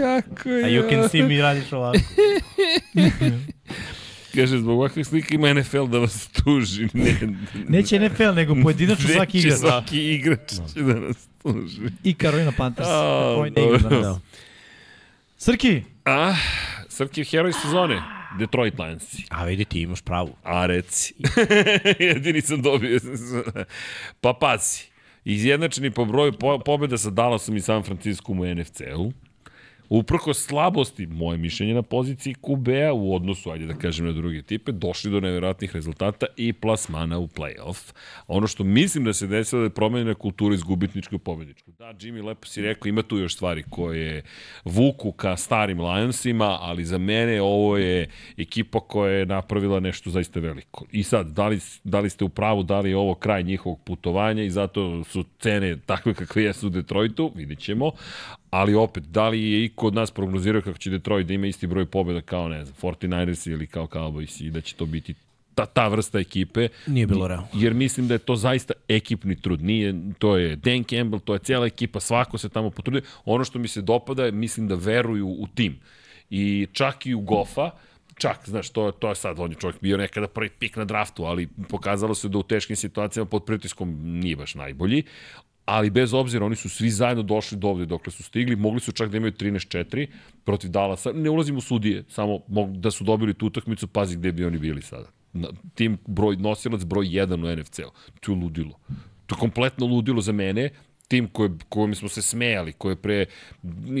jako 0.00 0.48
A 0.48 0.68
you 0.68 0.90
can 0.90 1.08
see 1.08 1.22
me 1.22 1.42
radiš 1.42 1.72
ovako. 1.72 1.98
Kaže, 4.34 4.58
zbog 4.58 4.78
ovakvih 4.78 5.06
slika 5.06 5.34
ima 5.34 5.54
NFL 5.54 5.86
da 5.86 5.98
vas 5.98 6.28
tuži. 6.44 6.88
Ne, 6.92 7.18
Neće 7.68 7.98
NFL, 8.08 8.32
nego 8.34 8.56
pojedinačno 8.62 9.08
svaki 9.08 9.36
Neće 9.36 9.48
igrač. 9.48 9.60
Svaki 9.60 10.14
igrač 10.14 10.50
će 10.74 10.82
da 10.82 10.94
nas 10.94 11.28
tuži. 11.42 11.80
I 12.04 12.14
Carolina 12.14 12.52
Panthers. 12.56 12.88
A, 12.88 13.34
Koji 13.38 13.50
ne 13.50 13.62
igra 13.64 13.78
dobro. 13.78 14.00
danas. 14.00 14.18
Srki, 15.38 15.82
A, 16.04 16.34
Srki 16.88 17.24
heroj 17.24 17.52
sezone. 17.52 18.02
Detroit 18.38 18.78
Lionsi. 18.78 19.24
A 19.30 19.44
vidi 19.44 19.64
ti 19.64 19.80
imaš 19.80 20.02
pravu. 20.02 20.36
A 20.42 20.66
reci. 20.66 21.14
Jedini 21.98 22.40
sam 22.40 22.62
dobio. 22.62 23.00
pa 24.20 24.32
pazi. 24.40 24.82
Izjednačeni 25.24 25.90
po 25.90 26.04
broju 26.04 26.32
po, 26.32 26.58
pobjeda 26.58 26.98
sa 26.98 27.10
Dallasom 27.10 27.56
i 27.56 27.60
San 27.60 27.82
Franciskom 27.82 28.40
u 28.40 28.54
NFC-u. 28.54 29.12
Uprko 29.88 30.34
slabosti, 30.34 31.06
moje 31.06 31.38
mišljenje 31.38 31.74
na 31.74 31.82
poziciji 31.82 32.34
QB-a 32.34 32.92
u 32.92 33.14
odnosu, 33.14 33.50
ajde 33.50 33.66
da 33.66 33.74
kažem, 33.74 34.06
na 34.06 34.12
druge 34.12 34.42
tipe, 34.42 34.72
došli 34.72 35.10
do 35.10 35.20
nevjerojatnih 35.20 35.74
rezultata 35.74 36.26
i 36.36 36.52
plasmana 36.52 37.18
u 37.18 37.28
playoff. 37.28 37.92
Ono 38.26 38.46
što 38.46 38.64
mislim 38.64 39.04
da 39.04 39.12
se 39.12 39.26
desilo 39.26 39.60
da 39.60 39.64
je 39.64 39.70
promenjena 39.70 40.14
kultura 40.14 40.54
iz 40.54 40.62
gubitničkog 40.62 41.22
pobedničku. 41.22 41.70
Da, 41.78 41.84
Jimmy 41.84 42.24
lepo 42.24 42.46
si 42.46 42.62
rekao, 42.62 42.88
ima 42.88 43.02
tu 43.02 43.18
još 43.18 43.34
stvari 43.34 43.64
koje 43.70 44.22
vuku 44.64 45.12
ka 45.12 45.36
starim 45.36 45.80
Lionsima, 45.80 46.58
ali 46.60 46.84
za 46.84 46.98
mene 46.98 47.42
ovo 47.42 47.76
je 47.76 48.08
ekipa 48.36 48.80
koja 48.80 49.12
je 49.12 49.26
napravila 49.26 49.80
nešto 49.80 50.10
zaista 50.10 50.40
veliko. 50.40 50.84
I 50.92 51.02
sad, 51.02 51.26
da 51.26 51.48
li, 51.48 51.60
da 51.84 52.00
li 52.00 52.10
ste 52.10 52.24
u 52.24 52.28
pravu, 52.28 52.62
da 52.62 52.80
li 52.80 52.90
je 52.90 52.96
ovo 52.96 53.14
kraj 53.14 53.42
njihovog 53.42 53.80
putovanja 53.84 54.42
i 54.42 54.50
zato 54.50 55.04
su 55.04 55.24
cene 55.38 55.76
takve 55.86 56.14
kakve 56.14 56.42
jesu 56.42 56.66
u 56.66 56.70
Detroitu, 56.70 57.32
vidit 57.34 57.58
ćemo, 57.58 57.90
ali 58.54 58.74
opet, 58.74 59.04
da 59.04 59.28
li 59.28 59.52
je 59.52 59.64
iko 59.64 59.86
od 59.86 59.94
nas 59.94 60.10
prognozirao 60.10 60.62
kako 60.62 60.78
će 60.78 60.90
Detroit 60.90 61.26
da 61.26 61.34
ima 61.34 61.46
isti 61.46 61.66
broj 61.66 61.86
pobjeda 61.86 62.20
kao, 62.20 62.48
ne 62.48 62.64
znam, 62.64 62.76
49ers 62.82 63.50
ili 63.50 63.66
kao 63.66 63.86
Cowboys 63.86 64.46
i 64.46 64.50
da 64.50 64.60
će 64.60 64.74
to 64.74 64.86
biti 64.86 65.14
ta, 65.54 65.66
ta 65.66 65.88
vrsta 65.88 66.18
ekipe. 66.18 66.68
Nije 66.86 67.06
bilo 67.06 67.28
realno. 67.28 67.46
Jer 67.52 67.74
mislim 67.74 68.08
da 68.08 68.14
je 68.14 68.18
to 68.18 68.36
zaista 68.36 68.74
ekipni 68.88 69.36
trud. 69.40 69.62
Nije, 69.62 69.94
to 70.18 70.36
je 70.36 70.56
Dan 70.56 70.84
Campbell, 70.84 71.20
to 71.20 71.32
je 71.32 71.38
cijela 71.38 71.66
ekipa, 71.66 72.00
svako 72.00 72.38
se 72.38 72.48
tamo 72.48 72.70
potrudio. 72.70 73.02
Ono 73.24 73.44
što 73.44 73.58
mi 73.58 73.68
se 73.68 73.82
dopada 73.82 74.24
je, 74.24 74.32
mislim 74.32 74.68
da 74.68 74.74
veruju 74.74 75.28
u 75.28 75.46
tim. 75.54 75.80
I 76.30 76.66
čak 76.72 77.06
i 77.06 77.14
u 77.14 77.20
Goffa, 77.20 77.70
čak, 78.18 78.38
znaš, 78.44 78.70
to, 78.70 78.90
to 78.90 79.08
je 79.08 79.14
sad, 79.14 79.38
on 79.38 79.50
je 79.50 79.56
čovjek 79.56 79.80
bio 79.80 79.96
nekada 79.96 80.28
prvi 80.28 80.48
pik 80.48 80.76
na 80.76 80.84
draftu, 80.84 81.24
ali 81.24 81.48
pokazalo 81.68 82.14
se 82.14 82.28
da 82.28 82.38
u 82.38 82.42
teškim 82.42 82.76
situacijama 82.76 83.30
pod 83.30 83.44
pritiskom 83.44 83.98
nije 84.02 84.36
baš 84.36 84.54
najbolji, 84.54 85.02
ali 85.64 85.90
bez 85.90 86.14
obzira, 86.14 86.46
oni 86.46 86.56
su 86.56 86.68
svi 86.68 86.90
zajedno 86.90 87.22
došli 87.22 87.58
do 87.58 87.68
ovde 87.68 87.86
dokle 87.86 88.12
su 88.12 88.22
stigli, 88.22 88.56
mogli 88.56 88.80
su 88.80 88.92
čak 88.92 89.10
da 89.10 89.16
imaju 89.16 89.32
13-4 89.32 90.06
protiv 90.44 90.70
Dallasa, 90.70 91.12
ne 91.12 91.30
ulazim 91.30 91.56
u 91.56 91.60
sudije, 91.60 92.04
samo 92.08 92.40
da 92.68 92.90
su 92.90 93.04
dobili 93.04 93.34
tu 93.34 93.46
utakmicu, 93.46 93.86
pazi 93.86 94.16
gde 94.16 94.32
bi 94.32 94.44
oni 94.44 94.58
bili 94.58 94.82
sada. 94.82 95.08
Na, 95.32 95.48
tim 95.74 95.98
broj, 96.06 96.36
nosilac 96.36 96.84
broj 96.84 97.06
1 97.06 97.44
u 97.44 97.60
NFC-u. 97.60 97.90
To 98.20 98.32
je 98.32 98.38
ludilo. 98.38 98.78
To 99.26 99.34
je 99.34 99.40
kompletno 99.40 99.86
ludilo 99.86 100.20
za 100.20 100.32
mene, 100.32 100.70
tim 101.08 101.28
koje, 101.28 101.50
kojim 101.68 101.94
smo 101.94 102.08
se 102.08 102.22
smejali, 102.22 102.72
koji 102.72 102.92
je, 102.92 102.96
pre, 102.96 103.26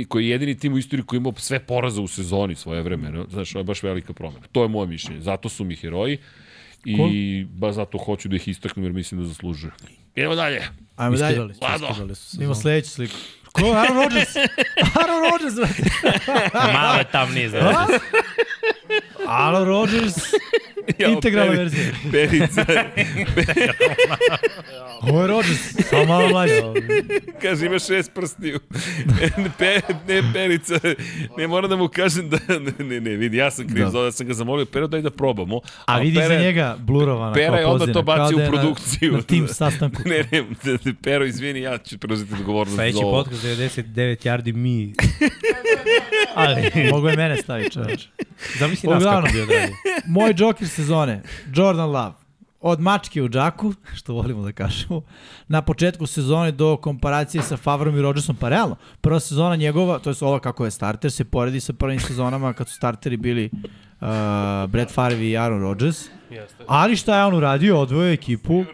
koji 0.08 0.24
je 0.24 0.30
jedini 0.30 0.58
tim 0.58 0.72
u 0.72 0.78
istoriji 0.78 1.06
koji 1.06 1.18
je 1.18 1.20
imao 1.20 1.32
sve 1.36 1.58
poraza 1.58 2.02
u 2.02 2.08
sezoni 2.08 2.54
svoje 2.54 2.82
vremena. 2.82 3.24
Znaš, 3.30 3.52
to 3.52 3.58
je 3.58 3.64
baš 3.64 3.82
velika 3.82 4.12
promena. 4.12 4.46
To 4.52 4.62
je 4.62 4.68
moje 4.68 4.88
mišljenje. 4.88 5.20
Zato 5.20 5.48
su 5.48 5.64
mi 5.64 5.76
heroji 5.76 6.18
Cool. 6.96 7.10
baš 7.48 7.74
zato 7.74 7.98
hoću 7.98 8.28
da 8.28 8.36
ih 8.36 8.48
istaknem 8.48 8.84
jer 8.84 8.92
mislim 8.92 9.20
da 9.20 9.26
zaslužuju. 9.26 9.72
Idemo 10.14 10.34
dalje. 10.34 10.62
ajmo 10.96 11.16
dalje. 11.16 11.32
Iskidali 11.32 11.54
su, 11.54 11.60
Lado. 11.64 11.86
iskidali 11.90 12.14
su. 12.14 12.36
Imamo 12.36 12.54
sledeću 12.54 12.90
sliku. 12.90 13.14
Ko? 13.52 13.62
Aaron 13.66 13.96
Rodgers. 14.02 14.36
Aaron 15.00 15.30
Rodgers, 15.30 15.54
brate. 15.54 15.82
Malo 16.78 16.98
je 16.98 17.04
tam 17.12 17.32
niz. 17.34 17.54
A? 17.54 17.86
Aaron 19.28 19.64
Rodgers 19.64 20.14
Integralna 21.08 21.52
peri- 21.52 21.58
verzija. 21.58 21.92
Perica, 22.12 22.64
Ovo 25.02 25.20
je 25.20 25.26
Rodgers, 25.26 25.58
samo 25.80 26.04
malo 26.04 26.28
mlađe. 26.28 26.54
kaže 27.42 27.66
ima 27.66 27.78
šest 27.78 28.14
prstiju. 28.14 28.60
Pe, 29.58 29.80
ne, 30.08 30.22
Perica, 30.32 30.74
ne 31.38 31.46
moram 31.46 31.70
da 31.70 31.76
mu 31.76 31.88
kažem 31.88 32.30
da, 32.30 32.38
ne, 32.80 33.00
ne, 33.00 33.10
vidi, 33.10 33.36
ja 33.36 33.50
sam 33.50 33.68
kriv, 33.68 33.84
Da. 33.84 33.90
da. 33.92 34.12
sam 34.12 34.26
ga 34.26 34.34
zamolio, 34.34 34.66
Pero 34.66 34.86
daj 34.86 35.00
da 35.00 35.10
probamo. 35.10 35.60
A 35.86 35.98
vidi 35.98 36.16
Pere- 36.16 36.28
za 36.28 36.42
njega 36.42 36.76
blurovana 36.78 37.32
Pera 37.34 37.56
je 37.56 37.66
onda 37.66 37.92
to 37.92 38.02
bacio 38.02 38.22
kao 38.28 38.38
da 38.40 38.44
u 38.44 38.52
produkciju. 38.52 39.10
Na, 39.12 39.16
na 39.16 39.22
tim 39.22 39.48
sastanku. 39.48 40.02
Ne, 40.04 40.24
ne, 40.32 40.44
Pero, 41.02 41.24
izvini, 41.24 41.60
ja 41.60 41.78
ću 41.78 41.98
preuzeti 41.98 42.32
odgovornost 42.34 42.76
Sledeći 42.76 42.94
za 42.94 43.00
ovo. 43.00 43.12
podcast 43.14 43.44
99 43.44 43.84
yardi 44.20 44.52
mi. 44.52 44.92
Ali, 46.34 46.62
mogu 46.90 47.08
je 47.08 47.16
mene 47.16 47.36
staviti 47.36 47.70
čoveč. 47.70 48.08
Zamisli 48.58 48.88
nas 48.88 48.96
Uglavnom. 48.96 49.22
kako 49.22 49.32
bi 49.32 49.42
odradio. 49.42 49.76
Moj 50.06 50.34
Joker 50.36 50.68
sezone, 50.68 51.22
Jordan 51.54 51.90
Love. 51.90 52.12
Od 52.60 52.80
mačke 52.80 53.22
u 53.22 53.28
džaku, 53.28 53.74
što 53.98 54.14
volimo 54.14 54.42
da 54.42 54.52
kažemo, 54.52 55.02
na 55.48 55.62
početku 55.62 56.06
sezone 56.06 56.52
do 56.52 56.76
komparacije 56.76 57.42
sa 57.42 57.56
Favrom 57.56 57.96
i 57.98 58.02
Rodgersom, 58.02 58.36
pa 58.36 58.48
realno, 58.48 58.76
prva 59.00 59.20
sezona 59.20 59.56
njegova, 59.56 59.98
to 59.98 60.10
je 60.10 60.16
ova 60.20 60.40
kako 60.40 60.64
je 60.64 60.70
starter, 60.70 61.12
se 61.12 61.24
poredi 61.24 61.60
sa 61.60 61.72
prvim 61.72 62.00
sezonama 62.00 62.52
kad 62.52 62.68
su 62.68 62.74
starteri 62.74 63.16
bili 63.16 63.50
uh, 63.52 64.08
Brett 64.68 64.92
Favre 64.92 65.28
i 65.28 65.36
Aaron 65.36 65.60
Rodgers. 65.60 66.08
Jeste. 66.30 66.64
Ali 66.66 66.96
šta 66.96 67.18
je 67.18 67.24
on 67.24 67.34
uradio? 67.34 67.80
Odvojio 67.80 68.12
ekipu 68.12 68.64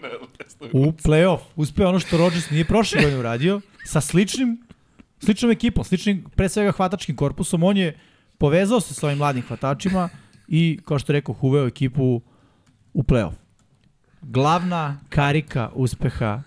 u 0.73 0.92
playoff. 0.92 1.41
Uspeo 1.57 1.89
ono 1.89 1.99
što 1.99 2.17
Rodgers 2.18 2.50
nije 2.50 2.65
prošle 2.65 3.00
godine 3.00 3.18
uradio 3.18 3.60
sa 3.84 4.00
sličnim 4.00 4.59
sličnom 5.18 5.50
ekipom, 5.50 5.84
sličnim 5.84 6.25
pre 6.36 6.49
svega 6.49 6.73
hvatačkim 6.73 7.17
korpusom. 7.17 7.62
On 7.62 7.76
je 7.76 7.99
povezao 8.41 8.81
se 8.81 8.94
sa 8.94 9.07
ovim 9.07 9.19
mladim 9.19 9.43
hvatačima 9.43 10.09
i, 10.49 10.78
kao 10.85 10.99
što 10.99 11.12
rekao, 11.12 11.35
uveo 11.41 11.67
ekipu 11.67 12.20
u 12.94 13.02
playoff. 13.02 13.35
Glavna 14.23 15.01
karika 15.09 15.70
uspeha 15.75 16.43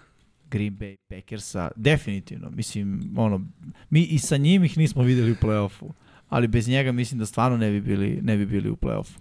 Green 0.50 0.78
Bay 0.78 0.96
Packersa, 1.10 1.72
definitivno. 1.76 2.50
Mislim, 2.50 3.14
ono, 3.18 3.42
mi 3.90 4.04
i 4.04 4.20
sa 4.20 4.38
njim 4.38 4.64
ih 4.64 4.78
nismo 4.78 5.04
videli 5.04 5.32
u 5.32 5.36
play-offu, 5.36 5.92
ali 6.30 6.48
bez 6.48 6.68
njega 6.68 6.92
mislim 6.92 7.20
da 7.20 7.26
stvarno 7.26 7.58
ne 7.58 7.72
bi 7.72 7.82
bili, 7.82 8.20
ne 8.22 8.38
bi 8.38 8.46
bili 8.46 8.70
u 8.70 8.76
play-offu. 8.76 9.18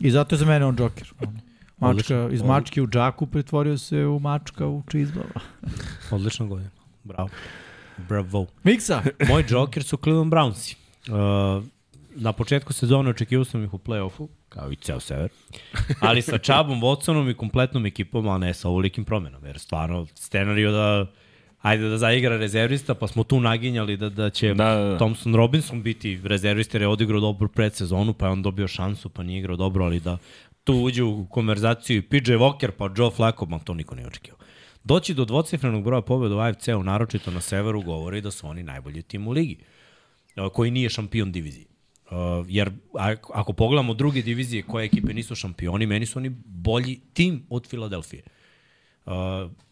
I 0.00 0.10
zato 0.10 0.34
je 0.34 0.38
za 0.38 0.46
mene 0.46 0.66
on. 0.66 0.76
Ono. 0.80 0.90
Mačka, 1.78 1.90
Odlično. 1.90 2.28
iz 2.32 2.42
mačke 2.42 2.82
u 2.82 2.86
džaku 2.86 3.26
pretvorio 3.26 3.78
se 3.78 4.06
u 4.06 4.18
mačka 4.18 4.66
u 4.66 4.82
čizbava. 4.90 5.40
Odlična 6.10 6.46
godina. 6.46 6.70
Bravo. 7.04 7.28
Bravo. 8.08 8.46
Miksa! 8.64 9.02
Moj 9.28 9.44
Joker 9.48 9.82
su 9.82 9.96
Cleveland 9.96 10.32
Brownsi. 10.32 10.76
Uh, 11.08 11.64
na 12.14 12.32
početku 12.32 12.72
sezone 12.72 13.10
očekivao 13.10 13.44
sam 13.44 13.64
ih 13.64 13.74
u 13.74 13.78
play-offu, 13.78 14.28
kao 14.48 14.72
i 14.72 14.76
ceo 14.76 15.00
sever, 15.00 15.30
ali 16.00 16.22
sa 16.22 16.38
Čabom, 16.38 16.80
Watsonom 16.80 17.30
i 17.30 17.34
kompletnom 17.34 17.86
ekipom, 17.86 18.28
a 18.28 18.38
ne 18.38 18.54
sa 18.54 18.68
ovolikim 18.68 19.04
promenama, 19.04 19.46
jer 19.46 19.58
stvarno 19.58 20.06
scenario 20.14 20.72
da 20.72 21.06
ajde 21.62 21.88
da 21.88 21.98
zaigra 21.98 22.36
rezervista, 22.36 22.94
pa 22.94 23.06
smo 23.06 23.24
tu 23.24 23.40
naginjali 23.40 23.96
da, 23.96 24.08
da 24.08 24.30
će 24.30 24.54
Da, 24.54 24.74
da, 24.74 24.84
da. 24.84 24.96
Thompson 24.96 25.34
Robinson 25.34 25.82
biti 25.82 26.20
rezervista 26.24 26.76
jer 26.76 26.82
je 26.82 26.88
odigrao 26.88 27.20
dobro 27.20 27.48
predsezonu, 27.48 28.14
pa 28.14 28.26
je 28.26 28.32
on 28.32 28.42
dobio 28.42 28.68
šansu, 28.68 29.08
pa 29.08 29.22
nije 29.22 29.38
igrao 29.38 29.56
dobro, 29.56 29.84
ali 29.84 30.00
da 30.00 30.18
tu 30.64 30.74
uđe 30.74 31.02
u 31.02 31.26
konverzaciju 31.26 31.98
i 31.98 32.02
PJ 32.02 32.32
Walker, 32.32 32.70
pa 32.70 32.90
Joe 32.96 33.10
Flacco, 33.10 33.46
ma 33.46 33.58
to 33.58 33.74
niko 33.74 33.94
nije 33.94 34.06
očekivao. 34.06 34.38
Doći 34.84 35.14
do 35.14 35.24
dvocifrenog 35.24 35.84
broja 35.84 36.02
pobjeda 36.02 36.36
u 36.36 36.38
AFC-u, 36.38 36.82
naročito 36.82 37.30
na 37.30 37.40
severu, 37.40 37.82
govori 37.82 38.20
da 38.20 38.30
su 38.30 38.46
oni 38.46 38.62
najbolji 38.62 39.02
tim 39.02 39.28
u 39.28 39.30
ligi, 39.30 39.58
koji 40.52 40.70
nije 40.70 40.90
šampion 40.90 41.32
divizije. 41.32 41.66
Uh, 42.12 42.46
jer 42.48 42.70
ako, 42.98 43.32
ako 43.34 43.52
pogledamo 43.52 43.94
druge 43.94 44.22
divizije 44.22 44.62
koje 44.62 44.84
ekipe 44.84 45.14
nisu 45.14 45.34
šampioni, 45.34 45.86
meni 45.86 46.06
su 46.06 46.18
oni 46.18 46.28
bolji 46.44 47.00
tim 47.12 47.46
od 47.48 47.66
Filadelfije. 47.66 48.22
Uh, 49.06 49.12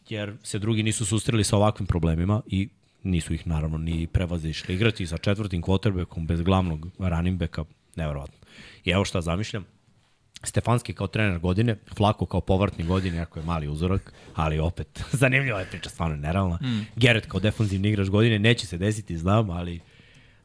jer 0.09 0.36
se 0.43 0.59
drugi 0.59 0.83
nisu 0.83 1.07
susreli 1.07 1.44
sa 1.44 1.57
ovakvim 1.57 1.86
problemima 1.86 2.43
i 2.47 2.69
nisu 3.02 3.35
ih 3.35 3.47
naravno 3.47 3.78
ni 3.78 4.07
prevazišli. 4.07 4.75
Igrati 4.75 5.07
sa 5.07 5.19
četvrtim 5.19 5.62
quarterbackom 5.62 6.27
bez 6.27 6.43
glavnog 6.43 6.89
running 6.99 7.39
backa, 7.39 7.65
nevjerovatno. 7.97 8.39
I 8.85 8.91
evo 8.91 9.05
šta 9.05 9.20
zamišljam, 9.20 9.65
Stefanski 10.43 10.93
kao 10.93 11.07
trener 11.07 11.39
godine, 11.39 11.77
Flako 11.97 12.27
kao 12.27 12.41
povrtni 12.41 12.85
godine, 12.85 13.17
jako 13.17 13.39
je 13.39 13.44
mali 13.44 13.69
uzorak, 13.69 14.12
ali 14.35 14.59
opet, 14.59 15.02
zanimljiva 15.23 15.60
je 15.60 15.67
priča, 15.67 15.91
stvarno 15.91 16.15
je 16.15 16.20
nerealna. 16.20 16.59
Mm. 16.62 16.86
Garrett 16.97 17.27
kao 17.27 17.41
defanzivni 17.41 17.89
igrač 17.89 18.09
godine, 18.09 18.39
neće 18.39 18.67
se 18.67 18.78
desiti, 18.78 19.19
znam, 19.19 19.51
ali 19.51 19.81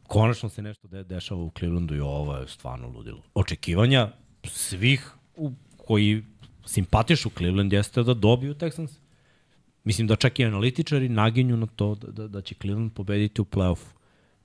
konačno 0.07 0.49
se 0.49 0.61
nešto 0.61 0.87
de 0.87 1.03
dešava 1.03 1.41
u 1.41 1.51
Clevelandu 1.59 1.95
i 1.95 1.99
ovo 1.99 2.37
je 2.37 2.47
stvarno 2.47 2.87
ludilo. 2.87 3.21
Očekivanja 3.33 4.11
svih 4.43 5.11
u, 5.35 5.51
koji 5.77 6.23
simpatišu 6.65 7.29
Cleveland 7.37 7.73
jeste 7.73 8.03
da 8.03 8.13
dobiju 8.13 8.55
Texans. 8.55 8.91
Mislim 9.83 10.07
da 10.07 10.15
čak 10.15 10.39
i 10.39 10.45
analitičari 10.45 11.09
naginju 11.09 11.57
na 11.57 11.65
to 11.65 11.95
da, 11.95 12.11
da, 12.11 12.27
da 12.27 12.41
će 12.41 12.55
Cleveland 12.55 12.93
pobediti 12.93 13.41
u 13.41 13.45
play-offu. 13.45 13.87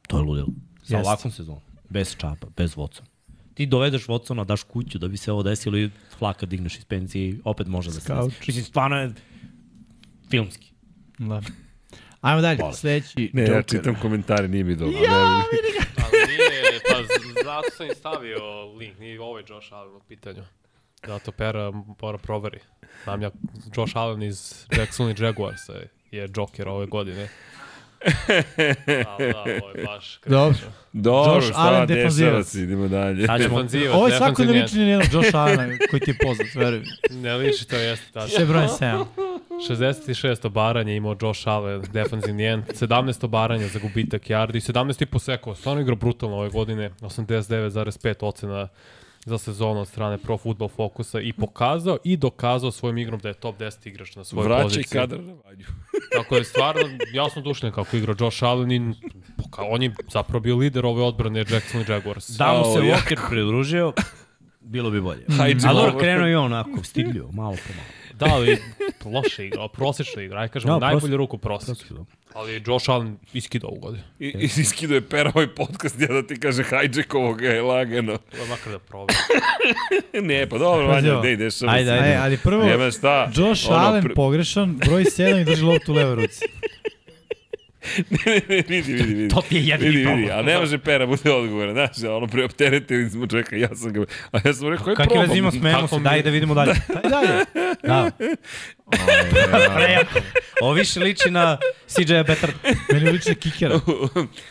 To 0.09 0.19
je 0.19 0.23
ludilo. 0.23 0.49
Sa 0.83 0.97
Jeste. 0.97 1.09
ovakvom 1.09 1.33
sezonom. 1.33 1.61
Bez 1.89 2.17
čapa, 2.17 2.47
bez 2.57 2.75
Watsona. 2.75 3.07
Ti 3.55 3.67
dovedeš 3.67 4.07
Watsona, 4.07 4.45
daš 4.45 4.63
kuću 4.63 4.99
da 4.99 5.09
bi 5.09 5.17
se 5.17 5.33
ovo 5.33 5.43
desilo 5.43 5.79
i 5.79 5.91
flaka 6.19 6.47
digneš 6.47 6.79
iz 6.79 6.85
penzije 6.85 7.29
i 7.29 7.41
opet 7.45 7.67
može 7.67 7.91
da 7.91 8.01
se 8.01 8.15
desi. 8.15 8.37
Mislim, 8.47 8.65
stvarno 8.65 8.97
je 8.97 9.13
filmski. 10.31 10.73
Da. 11.19 11.41
Ajmo 12.21 12.41
dalje, 12.41 12.57
Hvala. 12.57 12.73
sledeći 12.73 13.31
Ne, 13.33 13.43
Joker. 13.43 13.57
ja 13.57 13.63
čitam 13.63 13.95
komentare, 13.95 14.49
nije 14.49 14.65
mi 14.65 14.77
dobro. 14.77 14.99
Ja, 14.99 15.11
ne, 15.11 15.45
Ali 15.97 16.27
nije, 16.29 16.81
pa 16.83 16.97
zato 17.45 17.71
sam 17.71 17.87
i 17.87 17.95
stavio 17.95 18.39
link, 18.67 18.99
nije 18.99 19.21
ovaj 19.21 19.43
Josh 19.49 19.73
Allen 19.73 19.97
u 19.97 20.01
pitanju. 20.01 20.43
Zato 21.07 21.33
Pera 21.33 21.71
mora 22.03 22.19
proveri. 22.19 22.59
Znam 23.05 23.23
ja, 23.23 23.31
Josh 23.77 23.97
Allen 23.97 24.23
iz 24.23 24.67
Jacksonville 24.71 25.27
Jaguarsa 25.27 25.73
je- 25.73 25.89
je 26.11 26.29
Joker 26.37 26.69
ove 26.69 26.87
godine. 26.87 27.29
Ali 29.09 29.33
da, 29.33 29.41
ovo 29.41 29.71
je 29.75 29.85
baš 29.85 30.21
Dobro. 30.27 30.49
kritično. 30.51 30.71
Dobro, 30.93 31.35
Josh 31.35 31.49
šta 31.49 31.59
Allen, 31.59 31.87
dešava 31.87 31.97
defanzivac. 32.03 32.47
se, 32.47 32.61
idemo 32.61 32.89
dalje. 32.89 33.27
Sad 33.27 33.43
ćemo, 33.43 33.55
Defanzivac, 33.57 33.95
Ovo 33.97 34.09
je 34.09 34.17
svako 34.17 34.43
ne 34.43 34.47
defanzivni 34.47 34.63
liči 34.63 34.79
ni 34.79 34.89
jedan 34.89 35.07
Josh 35.13 35.35
Allen 35.35 35.79
koji 35.91 36.01
ti 36.01 36.11
je 36.11 36.17
poznat, 36.23 36.55
veruj. 36.55 36.79
mi. 36.79 37.17
Ne 37.23 37.35
liči, 37.37 37.69
to 37.69 37.77
jeste 37.77 38.13
tačno. 38.13 38.29
Sve 38.29 38.45
broj 38.47 38.63
7. 38.63 39.05
66 39.71 40.47
obaranja 40.47 40.93
imao 40.93 41.17
Josh 41.23 41.49
Allen, 41.49 41.83
defensivni 41.93 42.45
end, 42.47 42.65
17 42.67 43.25
obaranja 43.25 43.69
za 43.69 43.79
gubitak 43.79 44.23
yardi, 44.23 44.73
17 44.73 45.03
i 45.03 45.07
po 45.07 45.19
sekova, 45.19 45.57
stvarno 45.57 45.83
igrao 45.83 45.97
brutalno 45.97 46.37
ove 46.37 46.49
godine, 46.49 46.91
89,5 47.01 48.15
ocena 48.21 48.69
za 49.27 49.39
sezonu 49.39 49.81
od 49.81 49.89
strane 49.89 50.19
Pro 50.19 50.39
Football 50.39 50.69
Focusa 50.69 51.21
i 51.21 51.33
pokazao 51.33 51.99
i 52.05 52.17
dokazao 52.17 52.71
svojim 52.71 52.99
igrom 52.99 53.21
da 53.21 53.29
je 53.29 53.35
top 53.35 53.59
10 53.59 53.89
igrač 53.89 54.17
na 54.17 54.25
svojoj 54.25 54.63
poziciji. 54.63 54.85
kadar 54.85 55.21
na 55.21 55.35
vanju. 55.45 55.65
Tako 56.17 56.37
je 56.37 56.45
stvarno 56.45 56.83
jasno 57.13 57.43
dušljen 57.43 57.73
kako 57.73 57.97
igra 57.97 58.15
Josh 58.21 58.45
Allen 58.45 58.73
i 58.73 58.95
poka, 59.37 59.63
on 59.71 59.83
je 59.83 59.95
zapravo 60.13 60.41
bio 60.41 60.57
lider 60.57 60.87
ove 60.87 61.03
odbrane 61.03 61.45
Jacksonville 61.51 61.95
Jaguars. 61.95 62.31
da 62.31 62.53
mu 62.53 62.65
se. 62.75 62.81
Walker 62.81 63.29
pridružio, 63.29 63.93
bilo 64.61 64.91
bi 64.91 65.01
bolje. 65.01 65.25
Hajde, 65.39 65.69
A 65.69 65.73
dobro, 65.73 65.99
krenuo 65.99 66.29
i 66.29 66.35
on 66.35 66.45
onako, 66.45 66.85
stidljivo, 66.85 67.33
malo 67.33 67.57
po 67.67 67.73
malo. 67.75 67.89
Da, 68.15 68.27
ali 68.35 68.59
loše 69.05 69.47
igra, 69.47 69.69
prosječna 69.69 70.23
igra, 70.23 70.41
aj 70.41 70.49
kažemo, 70.49 70.73
Da, 70.73 70.79
da, 70.79 70.87
najbolju 70.87 71.17
ruku 71.17 71.39
prosječna. 71.39 72.05
Ali 72.35 72.63
Josh 72.67 72.91
Allen 72.91 73.17
iskidao 73.33 73.71
ovu 73.71 73.81
godinu. 73.81 74.03
I, 74.19 74.27
i 74.27 74.45
iskido 74.45 74.95
je 74.95 75.01
pera 75.01 75.33
ovaj 75.35 75.49
podcast, 75.55 76.01
ja 76.01 76.07
da 76.07 76.27
ti 76.27 76.41
kaže 76.41 76.63
hijack 76.65 77.13
ga 77.39 77.49
je 77.49 77.63
lagano. 77.63 78.13
Je 78.13 78.47
makar 78.49 78.73
da 78.73 78.79
proba. 78.79 79.15
ne, 80.29 80.49
pa 80.49 80.59
dobro, 80.59 80.87
ovo. 80.87 81.21
gde 81.21 81.33
ideš? 81.33 81.63
Ajde, 81.63 81.91
ajde. 81.93 82.09
E, 82.09 82.17
ali 82.17 82.37
prvo, 82.37 82.65
Nema 82.65 82.91
šta. 82.91 83.31
Josh 83.37 83.71
Ono, 83.71 83.79
Allen 83.79 84.05
pr- 84.05 84.15
pogrešan, 84.15 84.77
broj 84.77 85.05
7 85.05 85.41
i 85.41 85.45
drži 85.45 85.63
loptu 85.63 85.93
u 85.93 85.95
levoj 85.95 86.15
ruci. 86.15 86.45
ne, 88.11 88.41
ne, 88.49 88.65
vidi, 88.69 88.93
vidi, 88.93 89.15
vidi. 89.15 89.29
To 89.29 89.43
ti 89.49 89.57
je 89.57 89.67
jedini 89.67 89.91
Vidi, 89.91 90.03
problem. 90.05 90.21
vidi, 90.21 90.33
a 90.33 90.43
ne 90.43 90.59
može 90.59 90.79
pera 90.79 91.07
bude 91.07 91.33
odgovoran, 91.33 91.75
znaš, 91.75 92.11
ono 92.11 92.27
preopteretili 92.27 93.11
smo 93.11 93.27
čovjeka, 93.27 93.57
ja 93.57 93.69
sam 93.77 93.93
ga, 93.93 94.05
a 94.33 94.39
ja 94.45 94.55
sam 94.55 94.69
rekao, 94.69 94.91
je 94.91 94.97
Kakve 94.97 95.07
probam. 95.13 95.29
veze 95.29 95.39
ima, 95.39 95.51
smejemo 95.51 95.81
Kako 95.81 95.97
se, 95.97 96.01
daj 96.03 96.23
da 96.23 96.31
vidimo 96.31 96.55
dalje. 96.55 96.71
Ajde 96.97 97.09
dalje. 97.09 97.45
Da. 97.83 98.11
Prejako. 99.77 100.19
Ovo 100.61 100.73
više 100.73 101.01
liči 101.01 101.31
na 101.31 101.59
CJ 101.87 102.15
Better. 102.27 102.53
Meni 102.93 103.11
liči 103.11 103.29
na 103.29 103.35
kikera. 103.35 103.81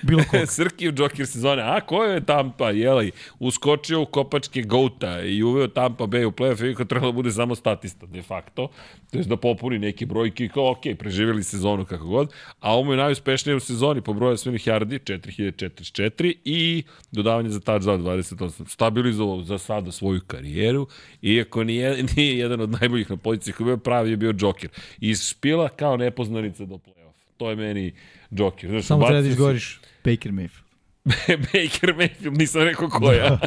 Bilo 0.01 0.24
ko. 0.32 0.45
Srki 0.56 0.90
u 0.90 0.93
Joker 0.98 1.27
sezone, 1.27 1.61
a 1.64 1.82
ko 1.82 2.03
je 2.03 2.26
Tampa, 2.26 2.69
jelaj, 2.72 3.11
uskočio 3.40 4.01
u 4.01 4.06
kopačke 4.06 4.61
Gouta 4.61 5.22
i 5.22 5.43
uveo 5.43 5.68
Tampa 5.68 6.03
Bay 6.03 6.26
u 6.26 6.32
playoff 6.32 6.72
i 6.72 6.76
kao 6.76 6.85
trebalo 6.85 7.11
bude 7.11 7.32
samo 7.32 7.56
statista, 7.56 8.06
de 8.06 8.22
facto, 8.22 8.68
to 9.11 9.18
je 9.18 9.24
da 9.24 9.38
popuni 9.38 9.80
neke 9.80 10.06
brojke 10.06 10.45
i 10.45 10.50
kao, 10.50 10.72
ok, 10.72 10.82
preživjeli 11.00 11.43
sezonu 11.43 11.85
kako 11.85 12.06
god, 12.06 12.34
a 12.59 12.74
ovo 12.76 12.93
je 12.93 12.98
najuspešnije 13.30 13.56
u 13.56 13.59
sezoni 13.59 14.01
po 14.01 14.14
broju 14.14 14.38
svojih 14.38 14.67
yardi, 14.67 14.99
4044 14.99 16.33
i 16.45 16.83
dodavanje 17.11 17.49
za 17.49 17.59
touchdown 17.59 18.01
28. 18.01 18.67
Stabilizovao 18.67 19.43
za 19.43 19.58
sada 19.58 19.91
svoju 19.91 20.22
karijeru, 20.27 20.88
iako 21.22 21.64
nije, 21.64 22.03
nije 22.16 22.38
jedan 22.38 22.61
od 22.61 22.69
najboljih 22.69 23.09
na 23.09 23.17
poziciji 23.17 23.53
koji 23.53 23.69
je 23.69 23.77
pravi 23.77 24.11
je 24.11 24.17
bio 24.17 24.33
Joker. 24.40 24.69
Iz 24.99 25.30
špila 25.30 25.69
kao 25.69 25.98
nepoznanica 25.98 26.66
do 26.66 26.75
play-off. 26.75 27.14
To 27.38 27.49
je 27.49 27.56
meni 27.56 27.93
Joker. 28.32 28.69
Znaš, 28.69 28.85
Samo 28.85 29.06
treba 29.06 29.22
da 29.22 29.27
izgoriš 29.27 29.80
Baker 30.03 30.32
Mayfield. 30.32 30.69
Baker 31.53 31.95
Mayfield, 31.95 32.38
nisam 32.38 32.61
rekao 32.61 32.90
koja. 32.90 33.40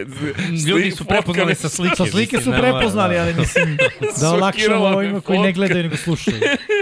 Ljudi 0.68 0.90
su 0.90 1.04
prepoznali 1.04 1.54
sa 1.54 1.68
slike. 1.68 1.96
Sa 1.96 2.06
slike 2.06 2.40
su 2.40 2.52
prepoznali, 2.60 3.18
ali 3.18 3.34
mislim 3.34 3.76
da 4.20 4.30
olakšamo 4.34 4.84
ovima 4.84 5.20
koji 5.20 5.38
ne 5.38 5.52
gledaju 5.52 5.82
nego 5.82 5.96
slušaju. 5.96 6.36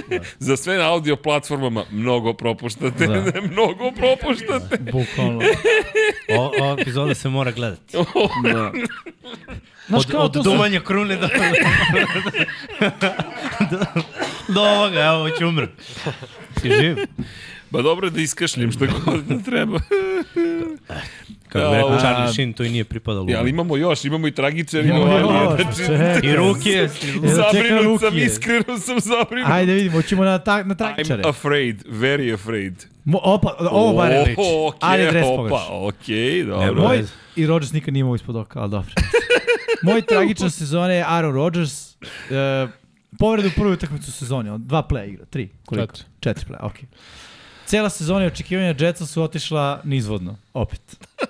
Za 0.39 0.57
sve 0.57 0.77
na 0.77 0.93
audio 0.93 1.17
platformama 1.17 1.85
mnogo 1.91 2.33
propuštate, 2.33 3.07
Da. 3.07 3.41
mnogo 3.52 3.91
propuštate. 3.91 4.77
Bukvalno. 4.93 5.41
O, 6.39 6.52
ova 6.60 6.77
epizoda 6.81 7.15
se 7.15 7.28
mora 7.28 7.51
gledati. 7.51 7.97
Da. 8.43 8.73
Znaš 9.89 10.05
Od, 10.05 10.10
kao 10.10 10.20
od 10.20 10.33
duvanja 10.33 10.81
krune 10.81 11.17
do... 11.17 11.28
do, 13.70 13.78
do 14.49 14.60
ovoga, 14.62 15.01
evo 15.01 15.31
ću 15.31 15.49
umrem. 15.49 15.70
Si 16.60 16.70
živ? 16.81 16.97
Ba 17.71 17.83
dobro 17.83 18.07
je 18.07 18.11
da 18.11 18.21
iskašljem 18.21 18.73
što 18.73 18.87
god 19.05 19.25
da 19.25 19.39
treba. 19.41 19.79
Kako 21.49 21.71
bi 21.71 21.77
rekao 21.77 21.99
Charlie 21.99 22.33
Sheen, 22.33 22.53
to 22.53 22.65
i 22.65 22.69
nije 22.69 22.85
pripadalo. 22.85 23.27
Ja, 23.31 23.39
ali 23.39 23.51
imamo 23.51 23.77
još, 23.77 24.05
imamo 24.05 24.29
i 24.29 24.33
tragičar 24.33 24.85
i 24.85 24.89
Imamo 24.89 25.05
novarije. 25.05 25.67
još, 25.69 25.77
Znači. 25.77 26.27
I 26.27 26.37
ruke. 26.37 26.89
zabrinut 27.23 28.01
sam, 28.01 28.19
iskreno 28.19 28.79
sam 28.79 29.01
zabrinut. 29.01 29.51
Ajde 29.51 29.73
vidimo, 29.73 29.93
hoćemo 29.93 30.25
na, 30.25 30.39
ta, 30.39 30.63
na 30.63 30.75
tragičare. 30.75 31.23
I'm 31.23 31.29
afraid, 31.29 31.85
very 31.85 32.35
afraid. 32.35 32.75
Mo, 33.05 33.21
opa, 33.23 33.57
ovo 33.61 33.93
bar 33.93 34.11
je 34.13 34.21
liči. 34.21 34.35
O, 34.39 34.69
okej, 34.69 34.79
Ali 34.81 35.07
dres 35.07 35.27
opa, 35.29 35.67
okej, 35.71 36.45
dobro. 36.45 36.67
Evo. 36.67 36.83
Moj, 36.83 37.05
I 37.37 37.47
Rodgers 37.47 37.73
nikad 37.73 37.95
nije 37.95 38.01
imao 38.01 38.15
ispod 38.15 38.37
oka, 38.37 38.61
ali 38.61 38.71
dobro. 38.71 38.91
Moj 39.83 40.03
tragičan 40.03 40.51
sezone 40.51 40.95
je 40.95 41.05
Aaron 41.09 41.35
Rodgers. 41.35 41.95
Uh, 41.95 42.71
povreda 43.19 43.49
u 43.49 43.57
prvoj 43.57 43.73
utakmicu 43.73 44.13
sezone, 44.13 44.53
on 44.53 44.67
dva 44.67 44.83
playa 44.83 45.09
igra, 45.09 45.25
tri, 45.25 45.49
koliko? 45.67 45.87
Četiri. 45.87 46.11
Četiri 46.21 46.45
playa, 46.47 46.59
okej. 46.63 46.85
Cela 47.69 47.91
sezona 47.91 48.25
i 48.25 48.27
očekivanja 48.27 48.75
Jetsa 48.79 49.07
su 49.07 49.23
otišla 49.23 49.81
nizvodno, 49.85 50.37
opet. 50.55 50.81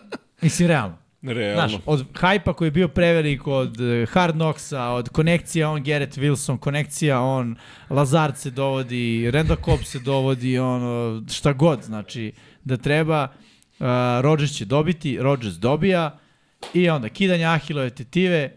Mislim, 0.43 0.69
realno. 0.69 0.97
Realno. 1.23 1.69
Znaš, 1.69 1.83
od 1.87 2.05
hajpa 2.15 2.53
koji 2.53 2.67
je 2.67 2.73
bio 2.73 2.89
prevelik, 2.89 3.47
od 3.47 3.81
eh, 3.81 4.07
Hard 4.07 4.35
Knocksa, 4.35 4.85
od 4.85 5.09
konekcija 5.09 5.71
on 5.71 5.85
Garrett 5.85 6.19
Wilson, 6.19 6.59
konekcija 6.59 7.21
on 7.21 7.57
Lazard 7.91 8.37
se 8.37 8.51
dovodi, 8.51 9.31
Randall 9.31 9.61
Cobb 9.65 9.83
se 9.83 9.99
dovodi, 9.99 10.59
ono, 10.59 11.23
šta 11.33 11.53
god, 11.53 11.83
znači, 11.83 12.33
da 12.65 12.77
treba, 12.77 13.25
uh, 13.25 13.87
Rodgers 14.21 14.53
će 14.53 14.65
dobiti, 14.65 15.19
Rodgers 15.21 15.55
dobija 15.55 16.19
i 16.75 16.89
onda 16.91 17.09
kidanje 17.09 17.45
Ahilove 17.45 17.91
tetive, 17.91 18.53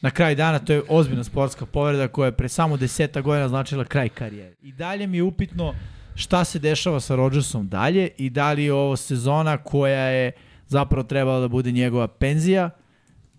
na 0.00 0.10
kraj 0.10 0.34
dana 0.34 0.58
to 0.58 0.72
je 0.72 0.82
ozbiljna 0.88 1.24
sportska 1.24 1.66
povreda 1.66 2.08
koja 2.08 2.26
je 2.26 2.36
pre 2.36 2.48
samo 2.48 2.76
deseta 2.76 3.20
godina 3.20 3.48
značila 3.48 3.84
kraj 3.84 4.08
karijere. 4.08 4.54
I 4.62 4.72
dalje 4.72 5.06
mi 5.06 5.16
je 5.16 5.22
upitno 5.22 5.74
šta 6.14 6.44
se 6.44 6.58
dešava 6.58 7.00
sa 7.00 7.16
Rodgersom 7.16 7.68
dalje 7.68 8.08
i 8.18 8.30
da 8.30 8.52
li 8.52 8.64
je 8.64 8.72
ovo 8.72 8.96
sezona 8.96 9.56
koja 9.56 10.04
je 10.04 10.32
zapravo 10.68 11.02
trebala 11.02 11.40
da 11.40 11.48
bude 11.48 11.72
njegova 11.72 12.08
penzija 12.08 12.70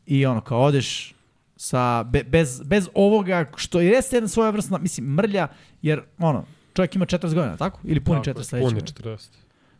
i 0.06 0.26
ono 0.26 0.42
kao 0.42 0.62
odeš 0.62 1.14
sa, 1.56 2.04
be, 2.04 2.24
bez, 2.24 2.62
bez 2.66 2.90
ovoga 2.94 3.52
što 3.56 3.80
je 3.80 3.88
jeste 3.88 4.16
jedna 4.16 4.28
svoja 4.28 4.50
vrstna, 4.50 4.78
mislim, 4.78 5.08
mrlja, 5.08 5.48
jer 5.82 6.02
ono, 6.18 6.46
čovjek 6.74 6.96
ima 6.96 7.06
40 7.06 7.34
godina, 7.34 7.58
tako? 7.58 7.80
Ili 7.84 8.00
puni 8.00 8.20
40 8.20 8.44
sledeće 8.44 8.70
Puni 8.70 8.74
godine? 8.74 9.16
40. 9.16 9.30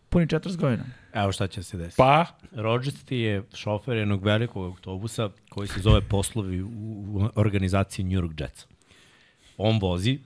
Puni 0.10 0.28
40 0.28 0.58
godina. 0.58 0.84
Evo 1.14 1.32
šta 1.32 1.48
će 1.48 1.64
se 1.64 1.78
desiti. 1.78 1.98
Pa, 1.98 2.26
Rodgers 2.52 3.04
ti 3.04 3.18
je 3.18 3.44
šofer 3.54 3.98
jednog 3.98 4.26
velikog 4.26 4.66
autobusa 4.66 5.30
koji 5.50 5.68
se 5.68 5.80
zove 5.80 6.02
poslovi 6.02 6.62
u, 6.62 6.68
u 6.68 7.30
organizaciji 7.36 8.06
New 8.06 8.22
York 8.22 8.42
Jets. 8.42 8.66
On 9.58 9.80
vozi 9.82 10.20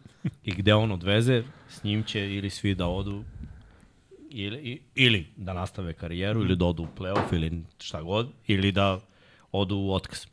i 0.44 0.52
gde 0.52 0.74
on 0.74 0.92
odveze, 0.92 1.44
s 1.78 1.84
njim 1.84 2.04
će 2.04 2.36
ili 2.36 2.50
svi 2.50 2.76
da 2.76 2.88
odu 2.88 3.24
ili, 4.30 4.82
ili 4.96 5.28
da 5.38 5.54
nastave 5.54 5.94
karijeru 5.94 6.42
ili 6.42 6.56
da 6.56 6.66
odu 6.66 6.84
u 6.84 6.88
playoff 6.98 7.34
ili 7.34 7.62
šta 7.80 8.02
god, 8.02 8.30
ili 8.48 8.72
da 8.72 9.00
odu 9.52 9.76
u 9.76 9.94
otkaz. 9.94 10.26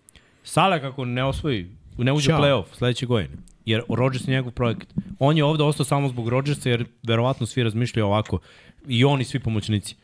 Sale 0.43 0.81
kako 0.81 1.05
ne 1.05 1.25
osvoji, 1.25 1.71
ne 1.99 2.13
uđe 2.13 2.29
u 2.29 2.37
Ćao. 2.37 2.43
playoff 2.43 2.65
sledeće 2.73 3.07
godine, 3.07 3.37
jer 3.65 3.83
Rodgers 3.89 4.29
je 4.29 4.33
njegov 4.33 4.53
projekat. 4.53 4.89
On 5.19 5.37
je 5.37 5.45
ovde 5.45 5.63
ostao 5.63 5.85
samo 5.85 6.09
zbog 6.09 6.29
Rodgersa, 6.29 6.71
jer 6.71 6.85
verovatno 7.03 7.47
svi 7.47 7.63
razmišljaju 7.63 8.07
ovako, 8.07 8.39
i 8.89 9.05
on 9.05 9.21
i 9.21 9.25
svi 9.25 9.41
pomoćnici 9.41 9.97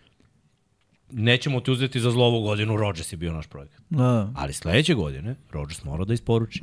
nećemo 1.13 1.61
ti 1.61 1.71
uzeti 1.71 2.01
za 2.01 2.11
zlo 2.11 2.25
ovu 2.25 2.43
godinu, 2.43 2.77
Rodgers 2.77 3.13
je 3.13 3.17
bio 3.17 3.33
naš 3.33 3.47
projekat. 3.47 3.81
Da. 3.91 4.33
Ali 4.37 4.53
sledeće 4.53 4.95
godine 4.95 5.35
Rodgers 5.51 5.85
mora 5.85 6.05
da 6.05 6.15
isporuči. 6.15 6.63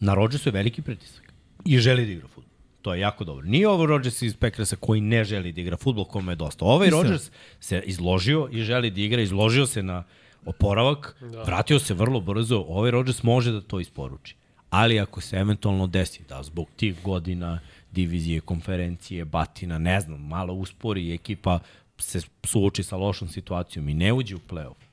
Na 0.00 0.14
Rodgersu 0.14 0.48
je 0.48 0.52
veliki 0.52 0.82
pritisak 0.82 1.32
i 1.64 1.78
želi 1.78 2.06
da 2.06 2.12
igra 2.12 2.28
futbol. 2.28 2.45
To 2.86 2.94
je 2.94 3.00
jako 3.00 3.24
dobro. 3.24 3.46
Nije 3.46 3.68
ovo 3.68 3.86
Rodgers 3.86 4.22
iz 4.22 4.36
Packersa 4.36 4.76
koji 4.76 5.00
ne 5.00 5.24
želi 5.24 5.52
da 5.52 5.60
igra 5.60 5.76
futbol, 5.76 6.04
kome 6.04 6.32
je 6.32 6.36
dosta. 6.36 6.64
Ovaj. 6.64 6.90
Rodgers 6.90 7.30
se 7.60 7.82
izložio 7.86 8.48
i 8.52 8.62
želi 8.62 8.90
da 8.90 9.00
igra, 9.00 9.22
izložio 9.22 9.66
se 9.66 9.82
na 9.82 10.04
oporavak, 10.44 11.16
da. 11.20 11.42
vratio 11.42 11.78
se 11.78 11.94
vrlo 11.94 12.20
brzo, 12.20 12.64
ovaj 12.68 12.90
Rodgers 12.90 13.22
može 13.22 13.52
da 13.52 13.60
to 13.60 13.80
isporuči. 13.80 14.36
Ali 14.70 15.00
ako 15.00 15.20
se 15.20 15.36
eventualno 15.36 15.86
desi 15.86 16.22
da 16.28 16.42
zbog 16.42 16.68
tih 16.76 17.02
godina 17.02 17.58
divizije, 17.90 18.40
konferencije, 18.40 19.24
batina, 19.24 19.78
ne 19.78 20.00
znam, 20.00 20.20
malo 20.20 20.54
uspori 20.54 21.14
ekipa 21.14 21.58
se 21.98 22.20
suoči 22.44 22.82
sa 22.82 22.96
lošom 22.96 23.28
situacijom 23.28 23.88
i 23.88 23.94
ne 23.94 24.12
uđe 24.12 24.34
u 24.34 24.40
play-off, 24.48 24.86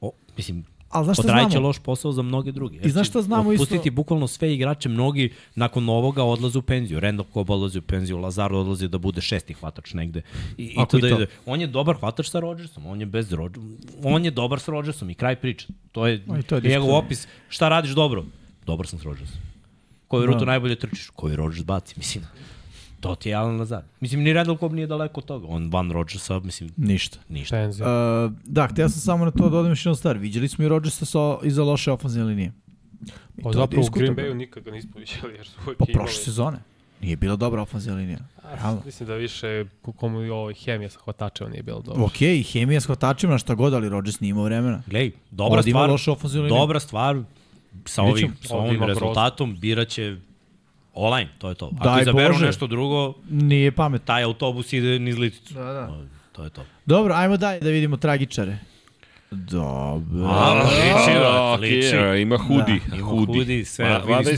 o, 0.00 0.12
mislim, 0.36 0.64
Ali 0.90 1.04
znaš 1.04 1.16
šta 1.16 1.48
znamo? 1.48 1.66
loš 1.66 1.78
posao 1.78 2.12
za 2.12 2.22
mnoge 2.22 2.52
druge. 2.52 2.78
I 2.82 2.90
znaš 2.90 3.08
šta 3.08 3.22
znamo 3.22 3.52
isto? 3.52 3.62
Pustiti 3.62 3.90
bukvalno 3.90 4.26
sve 4.26 4.54
igrače, 4.54 4.88
mnogi 4.88 5.32
nakon 5.54 5.88
ovoga 5.88 6.24
odlaze 6.24 6.58
u 6.58 6.62
penziju. 6.62 7.00
Randall 7.00 7.28
Cobb 7.34 7.50
odlazi 7.50 7.78
u 7.78 7.82
penziju, 7.82 8.18
Lazar 8.18 8.52
odlazi 8.52 8.88
da 8.88 8.98
bude 8.98 9.20
šesti 9.20 9.54
hvatač 9.54 9.94
negde. 9.94 10.22
I, 10.58 10.64
i 10.64 10.76
to 10.90 10.98
i 10.98 11.00
da 11.00 11.08
to. 11.08 11.16
ide. 11.16 11.26
On 11.46 11.60
je 11.60 11.66
dobar 11.66 11.96
hvatač 11.96 12.30
sa 12.30 12.40
Rodgersom, 12.40 12.86
on 12.86 13.00
je 13.00 13.06
bez 13.06 13.32
Rodgersa. 13.32 13.68
On 14.02 14.24
je 14.24 14.30
dobar 14.30 14.60
sa 14.60 14.72
Rodgersom 14.72 15.10
i 15.10 15.14
kraj 15.14 15.36
priče. 15.36 15.66
To 15.92 16.06
je, 16.06 16.24
to 16.46 16.56
je 16.56 16.62
njegov 16.62 16.94
opis. 16.94 17.26
Šta 17.48 17.68
radiš 17.68 17.90
dobro? 17.90 18.24
Dobar 18.66 18.86
sam 18.86 18.98
s 18.98 19.02
Rodgersom. 19.02 19.38
Koju 20.08 20.26
rutu 20.26 20.46
najbolje 20.46 20.76
trčiš? 20.76 21.10
Koji 21.10 21.36
Rodgers 21.36 21.64
baci? 21.64 21.94
Mislim, 21.96 22.24
to 23.00 23.14
ti 23.14 23.28
je 23.28 23.34
Alan 23.34 23.58
Lazar. 23.58 23.82
Mislim, 24.00 24.22
ni 24.22 24.32
Randall 24.32 24.58
Cobb 24.58 24.74
nije 24.74 24.86
daleko 24.86 25.20
od 25.20 25.24
toga. 25.24 25.46
On 25.48 25.70
van 25.72 25.90
Rodgersa, 25.92 26.38
mislim, 26.40 26.70
Ništa. 26.76 27.18
ništa. 27.28 27.68
Uh, 27.68 28.32
da, 28.44 28.66
htio 28.66 28.88
sam 28.88 29.00
samo 29.00 29.24
na 29.24 29.30
to 29.30 29.42
da 29.44 29.48
dodam 29.50 29.72
još 29.72 29.86
jednu 29.86 29.94
stvar. 29.96 30.18
Viđali 30.18 30.48
smo 30.48 30.64
i 30.64 30.68
Rodgersa 30.68 31.04
sa, 31.04 31.18
iza 31.42 31.62
loše 31.62 31.92
ofenzivne 31.92 32.28
linije. 32.28 32.52
I 33.38 33.42
Pa 33.42 33.50
to 33.52 33.58
je 33.58 33.62
zapravo 33.62 33.86
u. 33.86 33.90
Green 33.90 34.16
Bayu 34.16 34.34
nikad 34.34 34.62
ga 34.64 34.70
nismo 34.70 34.90
vidjeli 34.96 35.34
jer 35.34 35.46
su 35.46 35.56
Pa 35.64 35.70
imali. 35.72 35.92
prošle 35.92 36.24
sezone. 36.24 36.58
Nije 37.00 37.16
bila 37.16 37.36
dobra 37.36 37.62
ofenzivna 37.62 37.98
linija. 37.98 38.18
Realno. 38.54 38.82
Mislim 38.84 39.06
da 39.06 39.14
više 39.14 39.64
komu 39.96 40.22
i 40.22 40.30
ovo 40.30 40.52
hemija 40.64 40.90
sa 40.90 40.98
hvatačeva 41.04 41.50
nije 41.50 41.62
bilo 41.62 41.80
dobro. 41.80 42.04
Ok, 42.04 42.20
i 42.22 42.42
hemija 42.42 42.80
s 42.80 42.86
hvatačima, 42.86 43.38
šta 43.38 43.54
god, 43.54 43.74
ali 43.74 43.88
Rodgers 43.88 44.20
nije 44.20 44.30
imao 44.30 44.44
vremena. 44.44 44.82
Glej, 44.86 45.12
dobra 45.30 45.58
Ovdje 45.58 45.70
ima 45.70 45.98
stvar, 45.98 46.48
dobra 46.48 46.80
stvar 46.80 47.22
sa 47.84 48.02
ovim, 48.02 48.36
sa 48.42 48.56
ovim 48.56 48.82
rezultatom 48.84 49.56
biraće 49.60 50.16
online, 51.00 51.30
to 51.38 51.48
je 51.48 51.54
to. 51.54 51.66
Ako 51.66 51.84
Daj 51.84 52.02
izaberu 52.02 52.32
Bože. 52.32 52.46
nešto 52.46 52.66
drugo, 52.66 53.14
Nije 53.30 53.72
pametno. 53.72 54.06
taj 54.06 54.22
autobus 54.22 54.72
ide 54.72 54.98
niz 54.98 55.18
liticu. 55.18 55.54
Da, 55.54 55.64
da. 55.64 55.86
To- 56.32 56.44
je 56.44 56.50
to. 56.50 56.64
Dobro, 56.86 57.14
ajmo 57.14 57.36
dalje 57.36 57.60
da 57.60 57.70
vidimo 57.70 57.96
tragičare. 57.96 58.58
Dobro. 59.30 60.24
A, 60.24 60.60
pa 60.62 60.62
liči, 60.64 61.10
A, 61.16 61.20
brate, 61.20 61.62
liči. 61.62 61.88
okej, 61.88 62.22
ima 62.22 62.36
hudi. 62.38 62.80
Da, 62.88 62.96
ima 62.96 63.06
hudi. 63.06 63.38
hudi, 63.38 63.64
sve, 63.64 63.88
vidi 63.98 64.12
Vada 64.12 64.30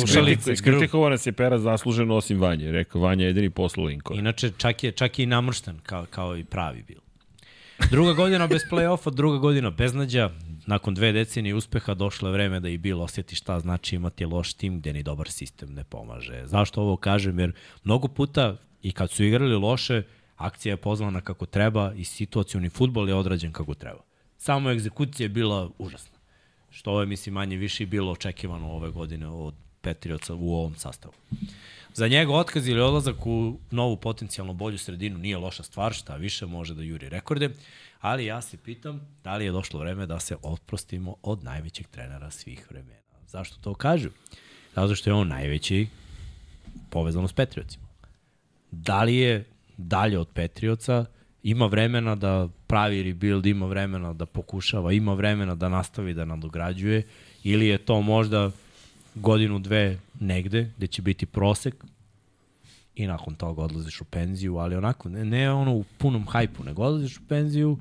iskritikovao 0.53 1.11
nas 1.11 1.27
je 1.27 1.33
Pera 1.33 1.59
zasluženo 1.59 2.15
osim 2.15 2.41
Vanje. 2.41 2.73
Rekao, 2.73 3.01
Vanja 3.01 3.23
je 3.25 3.29
jedini 3.29 3.51
poslao 3.51 3.87
linkove. 3.87 4.19
Inače, 4.19 4.51
čak 4.57 4.85
je, 4.85 4.93
čak 4.93 5.19
je 5.19 5.23
i 5.23 5.27
namršten, 5.27 5.79
kao, 5.83 6.07
kao 6.11 6.37
i 6.37 6.45
pravi 6.45 6.83
bil. 6.83 6.99
Druga 7.91 8.13
godina 8.13 8.47
bez 8.47 8.63
play-offa, 8.71 9.11
druga 9.11 9.39
godina 9.39 9.71
bez 9.71 9.95
nađa. 9.95 10.31
Nakon 10.67 10.95
dve 10.95 11.13
decenije 11.13 11.55
uspeha 11.55 11.95
došlo 11.95 12.29
je 12.29 12.33
vreme 12.33 12.61
da 12.61 12.69
i 12.69 12.79
Bill 12.79 13.03
osjeti 13.03 13.37
šta 13.37 13.61
znači 13.61 13.97
imati 13.97 14.25
loš 14.25 14.55
tim 14.55 14.81
gde 14.81 14.93
ni 14.93 15.03
dobar 15.03 15.31
sistem 15.31 15.75
ne 15.75 15.85
pomaže. 15.85 16.43
Zašto 16.47 16.83
ovo 16.83 16.97
kažem? 16.97 17.39
Jer 17.39 17.53
mnogo 17.85 18.09
puta 18.09 18.57
i 18.83 18.93
kad 18.93 19.11
su 19.11 19.25
igrali 19.25 19.55
loše, 19.57 20.03
akcija 20.37 20.73
je 20.73 20.77
pozvana 20.77 21.21
kako 21.21 21.47
treba 21.47 21.93
i 21.97 22.05
situacioni 22.05 22.69
futbol 22.69 23.09
je 23.09 23.15
odrađen 23.15 23.53
kako 23.53 23.75
treba. 23.75 24.01
Samo 24.39 24.71
egzekucija 24.71 25.25
je 25.25 25.29
bila 25.29 25.71
užasna. 25.79 26.19
Što 26.71 27.01
je, 27.01 27.07
mislim, 27.07 27.33
manje 27.33 27.57
više 27.57 27.87
bilo 27.87 28.13
očekivano 28.13 28.73
ove 28.73 28.91
godine 28.91 29.29
od 29.29 29.55
Petrioca 29.81 30.35
u 30.35 30.55
ovom 30.55 30.75
sastavu. 30.75 31.15
Za 31.95 32.09
njega 32.09 32.33
otkaz 32.33 32.69
ili 32.69 32.81
odlazak 32.81 33.27
u 33.27 33.59
novu 33.71 33.97
potencijalno 33.97 34.53
bolju 34.53 34.79
sredinu 34.79 35.19
nije 35.19 35.37
loša 35.37 35.63
stvar, 35.63 35.93
šta 35.93 36.17
više 36.17 36.47
može 36.47 36.75
da 36.75 36.83
juri 36.83 37.09
rekorde, 37.09 37.51
ali 38.03 38.25
ja 38.25 38.41
se 38.41 38.57
pitam 38.57 39.01
da 39.25 39.37
li 39.37 39.45
je 39.45 39.53
došlo 39.53 39.81
vreme 39.81 40.07
da 40.07 40.21
se 40.21 40.37
oprostimo 40.43 41.17
od 41.23 41.45
najvećeg 41.45 41.87
trenera 41.87 42.31
svih 42.31 42.67
vremena. 42.71 43.01
Zašto 43.27 43.57
to 43.61 43.75
kažu? 43.75 44.09
Zato 44.75 44.95
što 44.95 45.11
je 45.11 45.15
on 45.15 45.29
najveći 45.29 45.87
povezano 46.91 47.29
s 47.29 47.33
Petriocima. 47.33 47.87
Da 48.71 49.03
li 49.03 49.17
je 49.17 49.45
dalje 49.77 50.19
od 50.19 50.29
Petrioca, 50.29 51.05
ima 51.43 51.67
vremena 51.67 52.15
da 52.15 52.49
pravi 52.67 53.03
rebuild, 53.03 53.47
ima 53.47 53.67
vremena 53.67 54.13
da 54.13 54.27
pokušava, 54.27 54.93
ima 54.93 55.15
vremena 55.15 55.55
da 55.55 55.69
nastavi 55.69 56.15
da 56.15 56.25
nadograđuje, 56.25 57.03
ili 57.43 57.67
je 57.67 57.79
to 57.79 58.01
možda 58.01 58.51
godinu, 59.15 59.59
dve 59.59 59.99
negde, 60.21 60.71
gde 60.77 60.87
će 60.87 61.03
biti 61.03 61.27
prosek, 61.27 61.85
i 62.95 63.07
nakon 63.07 63.35
toga 63.35 63.63
odlaziš 63.63 64.01
u 64.01 64.05
penziju, 64.05 64.57
ali 64.57 64.77
onako, 64.77 65.09
ne, 65.09 65.25
ne 65.25 65.53
ono 65.53 65.75
u 65.75 65.85
punom 65.99 66.27
hajpu, 66.27 66.65
nego 66.65 66.83
odlaziš 66.83 67.17
u 67.17 67.23
penziju 67.29 67.79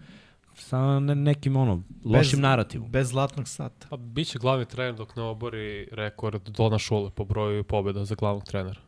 sa 0.55 0.99
ne, 0.99 1.15
nekim 1.15 1.55
ono, 1.55 1.81
lošim 2.05 2.39
Bez- 2.39 2.41
narativom. 2.41 2.89
Bez 2.91 3.09
zlatnog 3.09 3.47
sata. 3.47 3.87
Pa 3.89 3.97
biće 3.97 4.39
glavni 4.39 4.65
trener 4.65 4.95
dok 4.95 5.15
ne 5.15 5.23
obori 5.23 5.87
rekord 5.91 6.49
Dona 6.49 6.77
Šule 6.79 7.09
po 7.09 7.25
broju 7.25 7.63
pobjeda 7.63 8.05
za 8.05 8.15
glavnog 8.15 8.43
trenera. 8.43 8.79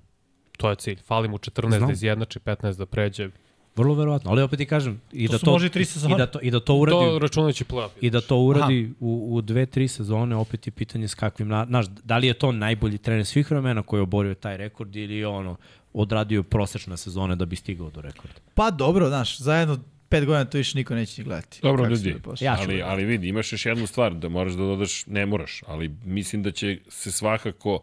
To 0.58 0.70
je 0.70 0.76
cilj. 0.76 0.98
Fali 0.98 1.28
mu 1.28 1.38
14 1.38 1.78
Znam. 1.78 1.88
da 1.88 1.94
izjednači, 1.94 2.40
15 2.40 2.78
da 2.78 2.86
pređe. 2.86 3.30
Vrlo 3.76 3.94
verovatno, 3.96 4.32
ali 4.32 4.42
opet 4.42 4.58
ti 4.58 4.66
kažem, 4.66 5.02
i 5.12 5.28
To 5.28 5.32
da 5.32 5.40
to, 5.40 5.52
može 5.52 5.68
i 5.68 5.70
tri 5.70 5.86
sezone. 5.86 6.16
i 6.16 6.18
da 6.18 6.26
to, 6.28 6.40
i 6.42 6.52
da 6.52 6.60
to 6.60 6.76
uradi, 6.76 6.98
To 7.06 7.20
računajući 7.20 7.64
play-off. 7.66 7.90
I 8.02 8.10
da 8.10 8.22
to 8.22 8.38
uradi 8.38 8.94
u, 9.00 9.30
u 9.32 9.42
dve, 9.42 9.66
tri 9.66 9.88
sezone, 9.88 10.36
opet 10.36 10.68
je 10.68 10.72
pitanje 10.72 11.08
s 11.08 11.16
kakvim, 11.16 11.48
na, 11.48 11.66
znaš, 11.66 11.86
da 11.88 12.18
li 12.18 12.28
je 12.28 12.34
to 12.34 12.52
najbolji 12.52 12.98
trener 12.98 13.26
svih 13.26 13.52
vremena 13.52 13.82
koji 13.84 13.98
je 13.98 14.04
oborio 14.04 14.36
taj 14.36 14.58
rekord 14.58 14.96
ili 14.96 15.26
ono 15.26 15.56
odradio 15.94 16.44
prosečne 16.44 16.98
sezone 16.98 17.36
da 17.36 17.46
bi 17.46 17.56
stigao 17.56 17.90
do 17.90 18.02
rekorda. 18.02 18.40
Pa 18.54 18.72
dobro, 18.72 19.08
znaš, 19.08 19.40
zajedno 19.40 19.80
pet 20.10 20.26
godina 20.26 20.46
to 20.46 20.58
više 20.58 20.78
niko 20.78 20.96
neće 20.96 21.22
ni 21.22 21.26
gledati. 21.26 21.60
Dobro, 21.62 21.88
ljudi. 21.88 22.16
Ja 22.42 22.58
ali, 22.60 22.82
ali 22.82 23.06
vidi, 23.06 23.28
imaš 23.28 23.52
još 23.52 23.66
jednu 23.66 23.88
stvar, 23.88 24.14
da 24.14 24.30
moraš 24.30 24.54
da 24.54 24.58
dodaš, 24.58 25.06
ne 25.06 25.26
moraš, 25.26 25.62
ali 25.68 25.96
mislim 26.06 26.44
da 26.44 26.52
će 26.52 26.78
se 26.90 27.12
svakako, 27.12 27.80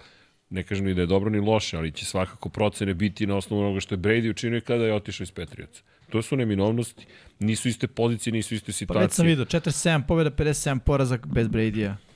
ne 0.50 0.62
kažem 0.62 0.84
ni 0.86 0.94
da 0.94 1.00
je 1.00 1.06
dobro 1.06 1.30
ni 1.30 1.40
loše, 1.40 1.76
ali 1.76 1.92
će 1.92 2.04
svakako 2.04 2.48
procene 2.48 2.94
biti 2.94 3.26
na 3.26 3.36
osnovu 3.36 3.62
onoga 3.62 3.80
što 3.80 3.94
je 3.94 3.98
Brady 3.98 4.30
učinio 4.30 4.60
kada 4.60 4.84
je 4.84 4.94
otišao 4.94 5.24
iz 5.24 5.30
Patriotsa. 5.30 5.82
To 6.10 6.22
su 6.22 6.36
neminovnosti, 6.36 7.06
nisu 7.38 7.68
iste 7.68 7.86
pozicije, 7.86 8.32
nisu 8.32 8.54
iste 8.54 8.72
Pa 8.86 8.94
već 8.94 9.12
sam 9.12 9.26
situacije. 9.26 9.26
vidio, 9.26 9.44
47 9.44 10.06
pobjeda, 10.06 10.30
57 10.30 10.78
porazak 10.78 11.26
bez 11.26 11.48
Brady-a. 11.48 12.09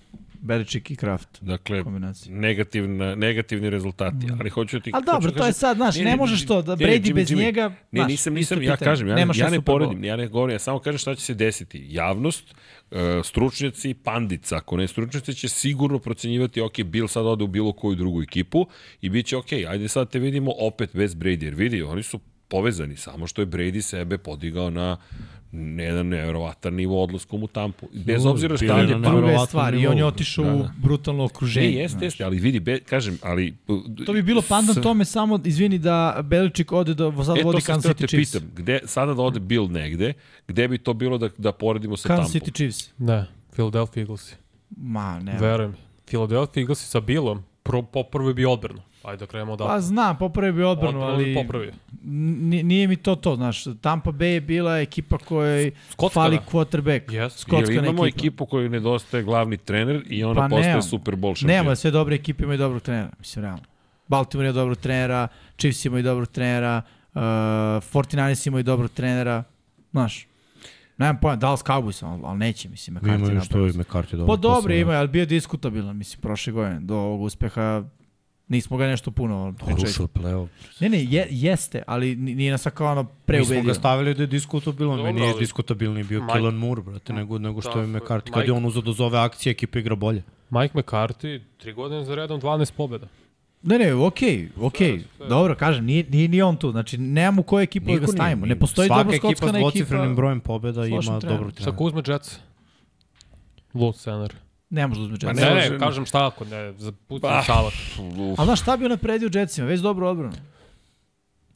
Belichick 0.44 0.90
i 0.90 0.96
Kraft. 0.96 1.28
dakle, 1.40 1.82
kombinacija. 1.82 2.34
negativna, 2.34 3.14
negativni 3.14 3.70
rezultati, 3.70 4.26
ali 4.40 4.50
hoću 4.50 4.80
ti... 4.80 4.90
Ali 4.94 5.04
dobro, 5.04 5.30
da 5.30 5.30
to 5.30 5.36
je 5.36 5.40
kažem- 5.42 5.52
sad, 5.54 5.76
znaš, 5.76 5.96
ne 5.96 6.16
možeš 6.16 6.46
to, 6.46 6.62
da 6.62 6.76
Brady 6.76 7.14
bez 7.14 7.30
njega, 7.32 7.68
Ne, 7.68 7.76
znaš, 7.92 8.08
nisam, 8.08 8.34
nisam, 8.34 8.62
ja 8.62 8.72
pitanje. 8.72 8.90
kažem, 8.90 9.08
ja, 9.08 9.18
ja 9.18 9.32
šta 9.32 9.50
ne 9.50 9.60
poredim, 9.60 10.04
ja 10.04 10.16
ne 10.16 10.26
govorim, 10.28 10.54
ja 10.54 10.58
samo 10.58 10.78
kažem 10.78 10.98
šta 10.98 11.14
će 11.14 11.22
se 11.22 11.34
desiti. 11.34 11.86
Javnost, 11.90 12.54
e, 12.90 12.96
stručnjaci, 13.24 13.94
pandica, 13.94 14.56
ako 14.56 14.76
ne 14.76 14.88
stručnjaci, 14.88 15.34
će 15.34 15.48
sigurno 15.48 15.98
procenjivati, 15.98 16.60
ok, 16.60 16.82
Bill 16.82 17.08
sad 17.08 17.26
ode 17.26 17.44
u 17.44 17.48
bilo 17.48 17.72
koju 17.72 17.94
drugu 17.94 18.22
ekipu 18.22 18.66
i 19.00 19.08
bit 19.10 19.26
će 19.26 19.36
ok, 19.36 19.52
ajde 19.52 19.88
sad 19.88 20.10
te 20.10 20.18
vidimo 20.18 20.52
opet 20.58 20.90
bez 20.92 21.14
Brady, 21.14 21.44
jer 21.44 21.54
vidi, 21.54 21.82
oni 21.82 22.02
su 22.02 22.20
povezani, 22.48 22.96
samo 22.96 23.26
što 23.26 23.42
je 23.42 23.46
Brady 23.46 23.80
sebe 23.80 24.18
podigao 24.18 24.70
na 24.70 24.96
jedan 25.78 26.08
nevjerovatan 26.08 26.74
nivo 26.74 27.02
odlaskom 27.02 27.42
u 27.42 27.46
tampu. 27.46 27.86
Bez 28.06 28.24
U, 28.24 28.28
obzira 28.28 28.56
šta 28.56 28.64
je 28.64 28.88
je 28.88 28.98
na 28.98 29.02
pa... 29.02 29.10
Druga 29.10 29.10
je 29.10 29.10
Neverovatnom 29.12 29.46
stvar, 29.46 29.74
i 29.74 29.86
on 29.86 29.98
je 29.98 30.04
otišao 30.04 30.44
Da, 30.44 30.54
u 30.54 30.62
da. 30.62 30.72
brutalno 30.76 31.24
okruženje. 31.24 31.66
Ne, 31.66 31.72
jeste, 31.74 32.04
jeste, 32.04 32.24
ali 32.24 32.38
vidi, 32.38 32.60
be, 32.60 32.80
kažem, 32.80 33.18
ali... 33.22 33.54
To 34.06 34.12
bi 34.12 34.22
bilo 34.22 34.42
pandan 34.48 34.82
tome 34.82 35.04
samo, 35.04 35.40
izvini, 35.44 35.78
da 35.78 36.20
Belichick 36.24 36.72
ode 36.72 36.94
da 36.94 37.24
sad 37.24 37.38
E, 37.38 37.42
vodi 37.42 37.58
to 37.58 37.64
sam 37.64 37.74
Kansas 37.74 37.92
htio 37.92 38.06
City 38.06 38.10
te 38.10 38.16
Chiefs. 38.16 38.32
pitam, 38.32 38.50
gde, 38.56 38.80
sada 38.84 39.14
da 39.14 39.22
ode 39.22 39.40
Bill 39.40 39.68
negde, 39.70 40.12
gde 40.48 40.68
bi 40.68 40.78
to 40.78 40.94
bilo 40.94 41.18
da, 41.18 41.28
da 41.38 41.52
poredimo 41.52 41.96
sa 41.96 42.08
Kansas 42.08 42.32
tampom? 42.32 42.48
City 42.48 42.56
Chiefs. 42.56 42.90
Ne, 42.98 43.26
Philadelphia 43.52 44.00
Eaglesi. 44.00 44.34
Ma, 44.76 45.20
ne. 45.20 45.38
Verujem. 45.40 45.74
Philadelphia 46.06 46.60
Eaglesi 46.60 46.86
sa 46.88 47.00
Billom, 47.00 47.42
pro, 47.64 47.82
poprvi 47.82 48.34
bi 48.34 48.44
odbranu. 48.44 48.80
Ajde 49.02 49.16
da 49.16 49.26
krenemo 49.26 49.56
da... 49.56 49.66
Pa 49.66 49.80
znam, 49.80 50.18
popravio 50.18 50.52
bi 50.52 50.58
bi 50.58 50.64
ali 50.94 51.34
popravio. 51.34 51.72
n- 52.04 52.66
nije 52.66 52.88
mi 52.88 52.96
to 52.96 53.16
to, 53.16 53.36
znaš. 53.36 53.64
Tampa 53.80 54.10
Bay 54.10 54.24
je 54.24 54.40
bila 54.40 54.78
ekipa 54.78 55.18
kojoj 55.18 55.70
Skotska, 55.90 56.14
fali 56.14 56.36
da. 56.36 56.42
quarterback. 56.42 57.06
Yes. 57.06 57.12
Jer 57.14 57.30
Skotska 57.30 57.72
imamo 57.72 58.06
ekipa. 58.06 58.18
ekipu 58.18 58.46
koju 58.46 58.68
nedostaje 58.68 59.22
glavni 59.22 59.56
trener 59.56 60.02
i 60.06 60.24
ona 60.24 60.34
Pa 60.34 60.48
postaje 60.48 60.66
nemamo. 60.66 60.82
Super 60.82 61.14
Bowl 61.14 61.34
šampion. 61.36 61.56
Nema, 61.56 61.76
sve 61.76 61.90
dobre 61.90 62.14
ekipe 62.14 62.42
imaju 62.44 62.58
dobrog 62.58 62.82
trenera, 62.82 63.10
mislim, 63.18 63.44
realno. 63.44 63.62
Baltimore 64.08 64.48
ima 64.48 64.54
dobrog 64.54 64.78
trenera, 64.78 65.28
Chiefs 65.56 65.84
imaju 65.84 66.02
dobrog 66.02 66.28
trenera, 66.28 66.82
uh, 67.14 67.20
49ers 67.20 68.46
imaju 68.46 68.64
dobrog 68.64 68.90
trenera, 68.90 69.44
znaš. 69.90 70.26
Nemam 70.98 71.18
pojma, 71.18 71.36
Dallas 71.36 71.62
Cowboys, 71.62 72.04
ali, 72.04 72.20
ali 72.24 72.38
neće, 72.38 72.68
mislim, 72.68 72.96
McCarthy 72.96 73.14
Imaju 73.16 73.40
što 73.40 73.58
je 73.58 73.72
McCarthy 73.72 74.10
dobro. 74.12 74.26
Pa 74.26 74.36
dobro 74.38 74.54
posao. 74.60 74.72
ima, 74.72 74.92
ali 74.92 75.08
bio 75.08 75.20
je 75.20 75.26
diskutabilan, 75.28 75.96
mislim, 75.96 76.20
prošle 76.20 76.52
godine. 76.52 76.80
Do 76.80 76.96
ovog 76.96 77.22
uspeha 77.22 77.84
nismo 78.48 78.76
ga 78.76 78.86
nešto 78.86 79.10
puno 79.10 79.54
pričali. 79.56 79.80
Rušao 79.82 80.06
play-off. 80.08 80.48
Ne, 80.80 80.88
ne, 80.88 81.04
je, 81.04 81.26
jeste, 81.30 81.82
ali 81.86 82.16
ni- 82.16 82.34
nije 82.34 82.52
nas 82.52 82.66
kao 82.66 82.92
ono 82.92 83.02
Mi 83.02 83.08
smo 83.08 83.16
preubedio. 83.26 83.62
ga 83.62 83.74
stavili 83.74 84.14
da 84.14 84.22
je 84.22 84.26
diskutabilan, 84.28 84.90
Dobro, 84.90 85.04
meni 85.04 85.20
nije 85.20 85.30
ali- 85.30 85.40
diskutabilni 85.40 86.04
bio 86.04 86.20
Mike- 86.20 86.32
Kellen 86.32 86.54
Moore, 86.56 86.82
brate, 86.82 87.12
nego, 87.12 87.38
nego 87.38 87.60
što 87.60 87.70
je 87.70 87.86
Tako 87.86 87.96
je. 87.96 88.00
McCarthy. 88.00 88.30
Kad 88.30 88.46
je 88.46 88.52
on 88.52 88.64
uzao 88.64 88.82
da 88.82 88.92
zove 88.92 89.18
akcije, 89.18 89.50
ekipa 89.50 89.78
igra 89.78 89.94
bolje. 89.96 90.22
Mike 90.50 90.74
McCarthy, 90.74 91.40
tri 91.56 91.72
godine 91.72 92.04
za 92.04 92.14
redom, 92.14 92.40
12 92.40 92.72
pobjeda. 92.72 93.06
Ne, 93.64 93.78
ne, 93.78 93.94
okej, 93.94 94.48
okej. 94.58 94.98
Sve, 94.98 95.08
sve. 95.16 95.26
Dobro, 95.26 95.54
kažem, 95.54 95.84
nije, 95.84 96.04
nije 96.04 96.28
ni 96.28 96.42
on 96.42 96.56
tu. 96.56 96.70
Znači, 96.70 96.98
nemamo 96.98 97.42
koju 97.42 97.62
ekipu 97.62 97.86
da 97.86 97.92
ga 97.92 97.94
Niko 97.94 98.04
nije, 98.04 98.16
stavimo. 98.16 98.46
Ne 98.46 98.58
postoji 98.58 98.86
Svaka 98.86 98.98
dobro 99.00 99.14
ekipa 99.14 99.28
s 99.28 99.36
skockana 99.36 99.58
dvocifrenim 99.58 100.04
ekipa. 100.04 100.16
brojem 100.16 100.40
pobjeda 100.40 100.84
s 100.84 100.88
ima 100.88 101.00
trenerom. 101.00 101.20
dobrog 101.28 101.50
Šta 101.50 101.56
trenera. 101.56 101.74
ako 101.74 101.84
uzme 101.84 102.02
Jets? 102.06 102.38
Lud 103.74 103.96
center. 103.96 104.34
Ne 104.70 104.86
može 104.86 105.00
da 105.00 105.04
uzme 105.04 105.18
Jets. 105.22 105.40
ne 105.40 105.70
Ne, 105.70 105.78
kažem 105.78 106.06
šta 106.06 106.26
ako, 106.26 106.44
ne, 106.44 106.72
za 106.72 106.92
pucam 107.08 107.30
Pa. 107.30 107.42
šalat. 107.42 107.72
Uf, 107.98 108.38
Ali 108.38 108.46
znaš 108.46 108.60
šta 108.60 108.76
bi 108.76 108.84
on 108.84 108.90
napredio 108.90 109.30
Jetsima? 109.32 109.66
Već 109.66 109.80
dobro 109.80 110.10
odbranu. 110.10 110.32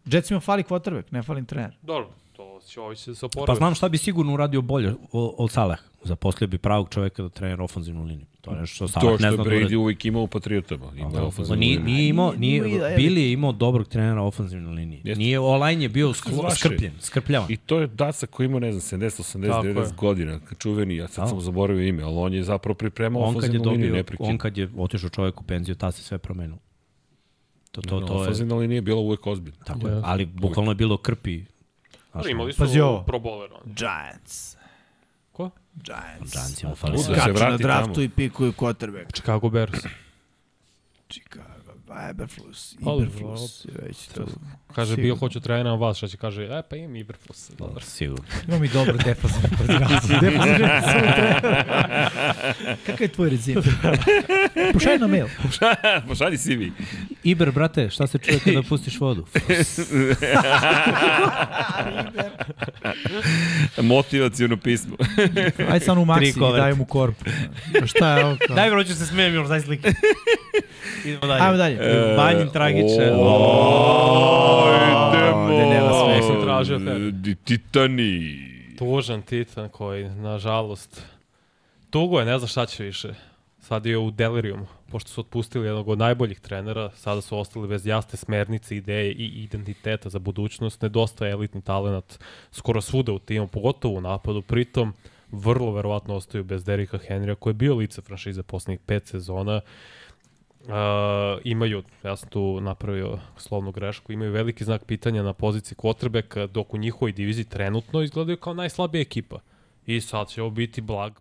Jetsima 0.04 0.40
fali 0.40 0.62
quarterback, 0.62 1.04
ne 1.10 1.22
fali 1.22 1.46
trener. 1.46 1.76
Dobro, 1.82 2.08
to 2.32 2.60
će 2.60 2.74
će 2.96 3.14
se 3.14 3.20
Pa 3.20 3.26
oporaviti. 3.26 3.56
znam 3.56 3.74
šta 3.74 3.88
bi 3.88 3.98
sigurno 3.98 4.34
uradio 4.34 4.62
bolje 4.62 4.94
od 5.12 5.50
Saleh. 5.50 5.78
Zaposlio 6.02 6.48
bi 6.48 6.58
pravog 6.58 6.88
čoveka 6.90 7.22
da 7.22 7.28
trenira 7.28 7.64
ofenzivnu 7.64 8.04
liniju. 8.04 8.26
To 8.40 8.50
je 8.50 8.60
nešto 8.60 8.74
što 8.78 9.00
to 9.00 9.16
što 9.16 9.18
ne 9.20 9.28
je 9.28 9.36
da. 9.36 9.42
Brady 9.44 9.76
uvijek 9.76 10.04
imao 10.04 10.22
u 10.22 10.26
Patriotama. 10.26 10.86
Ima 10.96 11.08
Ma 11.10 11.22
ofenzivnu 11.22 11.60
nije, 11.60 11.80
nije 11.80 12.08
imao, 12.08 12.32
Nije- 12.32 12.62
Billy 12.96 13.18
je 13.18 13.32
imao 13.32 13.52
dobrog 13.52 13.88
trenera 13.88 14.22
ofenzivne 14.22 14.70
linije. 14.70 15.00
Jeste. 15.04 15.18
Nije, 15.18 15.38
online 15.40 15.82
je 15.82 15.88
bio 15.88 16.12
sklo, 16.12 16.36
Vaše. 16.36 16.56
skrpljen, 16.58 16.92
skrpljavan. 17.00 17.52
I 17.52 17.56
to 17.56 17.80
je 17.80 17.86
Daca 17.86 18.26
koji 18.26 18.44
ima, 18.44 18.58
ne 18.58 18.72
znam, 18.72 19.00
70, 19.00 19.20
80, 19.20 19.46
Tako 19.46 19.62
90 19.64 19.78
je. 19.82 19.94
godina, 19.96 20.40
čuveni, 20.58 20.96
ja 20.96 21.08
sad 21.08 21.24
Da. 21.24 21.28
sam 21.28 21.40
zaboravio 21.40 21.84
ime, 21.84 22.02
ali 22.02 22.16
on 22.16 22.34
je 22.34 22.42
zapravo 22.42 22.74
pripremao 22.74 23.22
On 23.22 23.28
je 23.28 23.38
ofenzivnu 23.38 23.58
liniju, 23.62 23.78
dobio, 23.80 23.94
neprekidno. 23.94 24.26
on 24.26 24.38
kad 24.38 24.58
je 24.58 24.68
otišao 24.76 25.10
čovjek 25.10 25.40
u 25.40 25.44
penziju, 25.44 25.74
ta 25.74 25.92
se 25.92 26.02
sve 26.02 26.18
promenilo. 26.18 26.58
To, 27.70 27.82
to, 27.82 28.00
to 28.00 28.14
je, 28.14 28.20
Ofenzivna 28.20 28.54
linija 28.56 28.76
je 28.76 28.82
bila 28.82 29.00
uvek 29.00 29.26
ozbiljna. 29.26 29.58
tako 29.64 29.88
je. 29.88 30.00
Ali 30.04 30.26
bukvalno 30.26 30.70
je 30.70 30.76
bilo 30.76 30.96
krpi. 30.96 31.44
Znaš, 32.12 32.26
Imali 32.26 32.52
su 32.52 32.58
Pazi 32.58 32.80
ovo. 32.80 33.02
pro 33.02 33.18
bowler. 33.18 33.48
oni. 33.54 33.74
Giants. 35.84 36.32
Giants. 36.32 36.32
Giantsima 36.32 36.74
fali 36.74 36.92
Da 36.92 37.02
sve. 37.02 37.14
Skaču 37.14 37.28
na 37.28 37.38
vrati 37.38 37.62
draftu 37.62 37.92
tamo. 37.94 38.04
i 38.04 38.08
pikuju 38.08 38.52
quarterback. 38.52 39.12
Chicago 39.14 39.50
Bears. 39.50 39.78
Chicago, 41.08 41.57
Eberflus, 42.10 42.76
Pa, 42.84 42.90
Iberflus. 42.92 43.64
je 43.64 43.70
Već 43.82 44.06
to. 44.06 44.26
Kaže, 44.74 44.86
Sigurno. 44.86 45.02
bio 45.02 45.16
hoću 45.16 45.40
trenera 45.40 45.70
vas, 45.70 45.96
šta 45.96 46.08
će 46.08 46.16
kaže, 46.16 46.44
e 46.44 46.62
pa 46.70 46.76
imam 46.76 46.96
Iberflus. 46.96 47.50
Dobro. 47.58 47.80
Sigurno. 47.80 48.24
Imam 48.48 48.64
i 48.64 48.68
dobro 48.68 48.94
svoj 48.98 49.14
trener. 49.56 49.90
Kakav 52.86 53.02
je 53.02 53.08
tvoj 53.08 53.30
rezim? 53.30 53.62
Pušaj 54.72 54.98
na 54.98 55.06
mail. 55.06 55.26
Pošalji 56.08 56.38
si 56.44 56.56
mi. 56.56 56.72
Iber, 57.24 57.50
brate, 57.50 57.90
šta 57.90 58.06
se 58.06 58.18
čuje 58.18 58.38
kada 58.40 58.62
pustiš 58.68 59.00
vodu? 59.00 59.26
Motivacijono 63.78 64.56
pismo. 64.56 64.96
Ajde 65.70 65.84
sad 65.84 65.98
u 65.98 66.04
maksi 66.04 66.28
i 66.28 66.56
daj 66.56 66.74
mu 66.74 66.84
korpu. 66.84 67.24
Šta 67.86 68.18
je 68.18 68.24
ovo? 68.24 68.36
Daj, 68.48 68.70
bro, 68.70 68.84
ću 68.84 68.94
se 68.94 69.06
smijem 69.06 69.34
još, 69.34 69.48
daj 69.48 69.60
slike. 69.60 69.92
Idemo 71.04 71.26
dalje. 71.26 71.42
Ajmo 71.42 71.56
dalje. 71.56 71.77
E, 71.80 72.16
nema 75.70 75.90
smeha. 76.04 76.22
Sam 76.22 76.42
tražio 76.42 76.78
fer. 76.78 76.98
Di- 77.12 77.34
Titani. 77.34 78.38
Tužan 78.78 79.22
Titan 79.22 79.68
koji, 79.68 80.04
nažalost, 80.10 81.02
tugo 81.90 82.18
je, 82.18 82.24
ne 82.26 82.38
zna 82.38 82.48
šta 82.48 82.66
će 82.66 82.84
više. 82.84 83.14
Sad 83.60 83.86
je 83.86 83.98
u 83.98 84.10
delirijumu, 84.10 84.66
pošto 84.90 85.10
su 85.10 85.20
otpustili 85.20 85.66
jednog 85.66 85.88
od 85.88 85.98
najboljih 85.98 86.40
trenera, 86.40 86.90
sada 86.90 87.20
su 87.20 87.38
ostali 87.38 87.68
bez 87.68 87.86
jasne 87.86 88.16
smernice, 88.16 88.76
ideje 88.76 89.12
i 89.12 89.26
identiteta 89.26 90.08
za 90.08 90.18
budućnost, 90.18 90.82
nedostaje 90.82 91.32
elitni 91.32 91.62
talent 91.62 92.18
skoro 92.52 92.80
svuda 92.80 93.12
u 93.12 93.18
timu, 93.18 93.46
pogotovo 93.46 93.94
u 93.94 94.00
napadu, 94.00 94.42
pritom 94.42 94.94
vrlo 95.32 95.72
verovatno 95.72 96.14
ostaju 96.14 96.44
bez 96.44 96.64
Derika 96.64 96.98
Henrya, 97.08 97.34
koji 97.34 97.50
je 97.50 97.54
bio 97.54 97.74
lice 97.74 98.02
franšize 98.02 98.42
poslednjih 98.42 98.80
pet 98.86 99.06
sezona, 99.06 99.60
Uh, 100.68 100.74
imaju, 101.44 101.82
ja 102.04 102.16
sam 102.16 102.28
tu 102.28 102.60
napravio 102.60 103.18
slovnu 103.36 103.72
grešku, 103.72 104.12
imaju 104.12 104.32
veliki 104.32 104.64
znak 104.64 104.84
pitanja 104.84 105.22
na 105.22 105.32
poziciji 105.32 105.76
quarterbacka, 105.76 106.46
dok 106.46 106.74
u 106.74 106.78
njihovoj 106.78 107.12
diviziji 107.12 107.44
trenutno 107.44 108.02
izgledaju 108.02 108.36
kao 108.36 108.54
najslabija 108.54 109.02
ekipa. 109.02 109.40
I 109.86 110.00
sad 110.00 110.28
će 110.28 110.42
ovo 110.42 110.50
biti 110.50 110.80
blag 110.80 111.12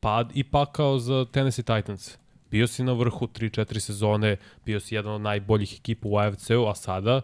pad 0.00 0.30
i 0.34 0.44
pakao 0.44 0.98
za 0.98 1.24
Tennessee 1.32 1.64
Titans. 1.64 2.18
Bio 2.50 2.66
si 2.66 2.84
na 2.84 2.92
vrhu 2.92 3.26
3-4 3.26 3.78
sezone, 3.78 4.36
bio 4.64 4.80
si 4.80 4.94
jedan 4.94 5.12
od 5.12 5.20
najboljih 5.20 5.78
ekipa 5.78 6.08
u 6.08 6.18
AFC-u, 6.18 6.66
a 6.66 6.74
sada 6.74 7.20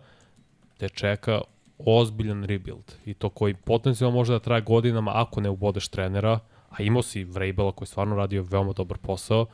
te 0.79 0.89
čeka 0.89 1.41
ozbiljan 1.79 2.45
rebuild. 2.45 2.95
I 3.05 3.15
to 3.15 3.29
koji 3.29 3.55
potencijalno 3.55 4.17
može 4.17 4.33
da 4.33 4.39
traje 4.39 4.63
godinama 4.63 5.13
ako 5.15 5.41
ne 5.41 5.51
ubodeš 5.51 5.89
trenera, 5.89 6.39
a 6.71 6.83
imao 6.83 7.03
si 7.03 7.25
Vrabela 7.25 7.73
koji 7.73 7.87
je 7.87 7.91
stvarno 7.91 8.17
radio 8.17 8.43
veoma 8.43 8.73
dobar 8.73 8.99
posao, 8.99 9.47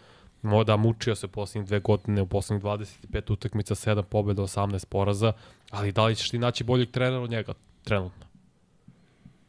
da 0.66 0.76
mučio 0.76 1.14
se 1.14 1.28
poslednjih 1.28 1.68
dve 1.68 1.80
godine, 1.80 2.22
u 2.22 2.26
poslednjih 2.26 2.64
25 2.64 3.32
utakmica, 3.32 3.74
7 3.74 4.02
pobjeda, 4.02 4.42
18 4.42 4.86
poraza, 4.86 5.32
ali 5.70 5.92
da 5.92 6.04
li 6.04 6.16
ćeš 6.16 6.30
ti 6.30 6.38
naći 6.38 6.64
boljeg 6.64 6.90
trenera 6.90 7.20
od 7.20 7.30
njega 7.30 7.52
trenutno? 7.84 8.26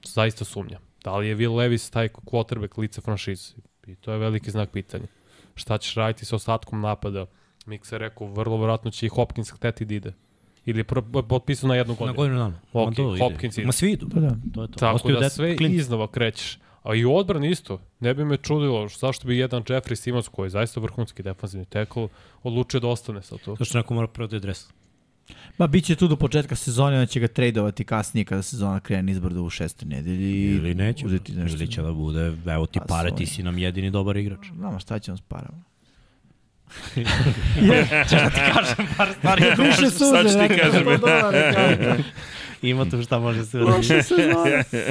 Zaista 0.04 0.46
sumnjam. 0.46 0.82
Da 1.04 1.18
li 1.18 1.28
je 1.28 1.36
Will 1.36 1.56
Levis 1.56 1.90
taj 1.90 2.10
quarterback 2.10 2.78
lice 2.78 3.02
franšize? 3.02 3.54
I 3.88 3.96
to 3.96 4.12
je 4.12 4.18
veliki 4.18 4.52
znak 4.52 4.70
pitanja. 4.70 5.08
Šta 5.56 5.78
ćeš 5.78 5.96
raditi 5.96 6.26
sa 6.26 6.36
ostatkom 6.36 6.82
napada? 6.82 7.26
Mix 7.66 7.94
je 7.94 8.00
rekao, 8.00 8.28
vrlo 8.28 8.58
vjerojatno 8.58 8.92
će 8.92 9.06
i 9.06 9.10
Hopkins 9.10 9.52
hteti 9.52 9.86
da 9.86 9.94
ide. 9.94 10.14
Ili 10.66 10.84
potpisao 11.30 11.68
na 11.68 11.76
jednu 11.76 11.96
godinu. 11.96 12.14
Na 12.14 12.16
godinu 12.16 12.38
dana. 12.38 12.60
Ok. 12.74 13.20
Hopkins 13.20 13.58
ide. 13.58 13.66
Ma 13.66 13.72
svi 13.72 13.92
idu. 13.92 14.10
Pa 14.10 14.20
da. 14.20 14.30
To 14.54 14.62
je 14.62 14.68
to. 14.68 14.80
Tako 14.80 14.96
Ostaju 14.96 15.20
da 15.20 15.30
sve 15.30 15.56
iznova 15.60 16.08
krećeš. 16.08 16.60
A 16.88 16.96
i 16.96 17.06
u 17.06 17.16
odbrani 17.16 17.50
isto. 17.50 17.82
Ne 18.00 18.14
bi 18.14 18.26
me 18.26 18.38
čudilo 18.38 18.88
zašto 18.88 19.28
bi 19.28 19.38
jedan 19.38 19.64
Jeffrey 19.64 19.96
Simons, 19.96 20.28
koji 20.28 20.46
je 20.46 20.50
zaista 20.50 20.80
vrhunski 20.80 21.24
defanzivni 21.24 21.66
tackle, 21.66 22.08
odlučio 22.44 22.80
da 22.80 22.88
ostane 22.88 23.22
sa 23.22 23.38
to. 23.38 23.56
Zašto 23.56 23.78
neko 23.78 23.94
mora 23.94 24.08
prodaje 24.08 24.40
dres? 24.40 24.68
Ma 25.58 25.68
bit 25.68 25.86
će 25.86 25.96
tu 25.96 26.08
do 26.08 26.16
početka 26.16 26.56
sezone, 26.56 27.00
on 27.00 27.06
će 27.06 27.20
ga 27.20 27.28
tradovati 27.28 27.84
kasnije 27.84 28.26
kada 28.26 28.42
sezona 28.42 28.80
krene 28.80 29.12
izbrdo 29.12 29.44
u 29.44 29.50
šestoj 29.50 29.88
nedelji. 29.90 30.56
Ili 30.56 30.76
neće. 30.76 31.06
Uzeti 31.06 31.32
nešto. 31.32 31.58
Ili 31.58 31.72
će 31.72 31.82
da 31.82 31.94
bude, 31.94 32.34
evo 32.46 32.66
ti 32.66 32.80
Pa, 32.80 32.86
pare, 32.86 33.10
svoj. 33.10 33.18
ti 33.18 33.26
si 33.26 33.44
nam 33.44 33.58
jedini 33.58 33.92
dobar 33.92 34.18
igrač. 34.18 34.48
Znamo 34.56 34.80
šta 34.80 35.00
će 35.00 35.12
on 35.12 35.18
s 35.18 35.22
parama. 35.22 35.64
Par 38.98 39.10
stvari 39.14 39.44
Više 39.60 39.90
Sad 39.90 40.26
ću 40.26 40.38
ti 40.48 40.60
kažem. 40.62 42.04
Ima 42.62 42.86
tu 42.86 43.04
šta 43.04 43.20
može 43.20 43.46
se 43.46 43.58
uraditi. 43.58 44.04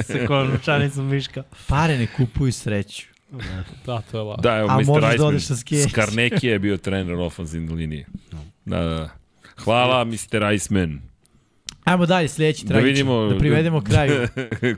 Sa 0.03 0.27
končanicom 0.27 1.05
Miška. 1.05 1.43
Pare 1.67 1.97
ne 1.97 2.07
kupuju 2.07 2.51
sreću. 2.53 3.03
Da, 3.85 4.01
to 4.01 4.17
je 4.17 4.23
la. 4.23 4.35
Da, 4.35 4.55
evo, 4.55 4.69
A 4.69 4.77
Mr. 4.77 4.85
možeš 4.85 5.01
da 5.09 5.15
Iceman. 5.15 5.39
skijeć. 5.57 5.91
Skarneki 5.91 6.47
je 6.47 6.59
bio 6.59 6.77
trener 6.77 7.15
ofenzivne 7.15 7.73
linije. 7.73 8.05
Da, 8.65 8.77
da, 8.77 8.85
da. 8.85 9.09
Hvala, 9.57 10.03
Mr. 10.05 10.15
Iceman. 10.55 11.01
Ajmo 11.83 12.05
dalje, 12.05 12.27
sljedeći 12.27 12.65
Da 12.65 12.69
tragič. 12.69 12.87
vidimo- 12.87 13.25
Da 13.25 13.37
privedemo 13.37 13.81
kraju 13.81 14.27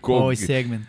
ovaj 0.03 0.35
segment. 0.35 0.87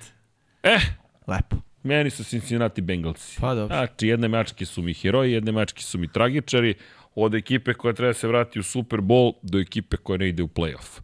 Eh. 0.63 0.79
Lepo. 1.27 1.57
Meni 1.83 2.11
su 2.11 2.25
Cincinnati 2.25 2.81
Bengalsi. 2.81 3.41
Pa 3.41 3.55
dobro. 3.55 3.77
Znači, 3.77 4.09
jedne 4.09 4.29
mačke 4.29 4.67
su 4.67 4.83
mi 4.83 4.95
heroji, 4.95 5.33
jedne 5.33 5.53
mačke 5.53 5.83
su 5.83 5.99
mi 5.99 6.09
tragičari, 6.09 6.75
od 7.15 7.35
ekipe 7.35 7.75
koja 7.75 7.95
treba 7.95 8.09
da 8.09 8.15
se 8.15 8.29
vrati 8.29 8.61
u 8.61 8.63
Super 8.63 9.01
Bowl 9.01 9.33
do 9.43 9.59
ekipe 9.59 9.97
koja 9.97 10.17
ne 10.17 10.29
ide 10.29 10.43
u 10.43 10.49
playoff. 10.49 11.01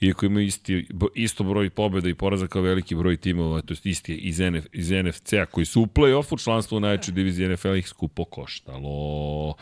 Iako 0.00 0.26
imaju 0.26 0.46
isti, 0.46 0.88
isto 1.14 1.44
broj 1.44 1.70
pobjeda 1.70 2.08
i 2.08 2.14
poraza 2.14 2.46
kao 2.46 2.62
veliki 2.62 2.94
broj 2.94 3.16
timova, 3.16 3.60
to 3.60 3.74
je 3.74 3.78
isti 3.84 4.12
je 4.12 4.18
iz, 4.18 4.40
NF, 4.40 4.66
iz 4.72 4.90
NFC-a 4.90 5.46
koji 5.46 5.66
su 5.66 5.82
u 5.82 5.86
play-offu, 5.86 6.44
članstvo 6.44 6.76
u 6.76 6.80
najvećoj 6.80 7.14
diviziji 7.14 7.48
NFL 7.48 7.74
ih 7.74 7.88
skupo 7.88 8.24
koštalo. 8.24 9.54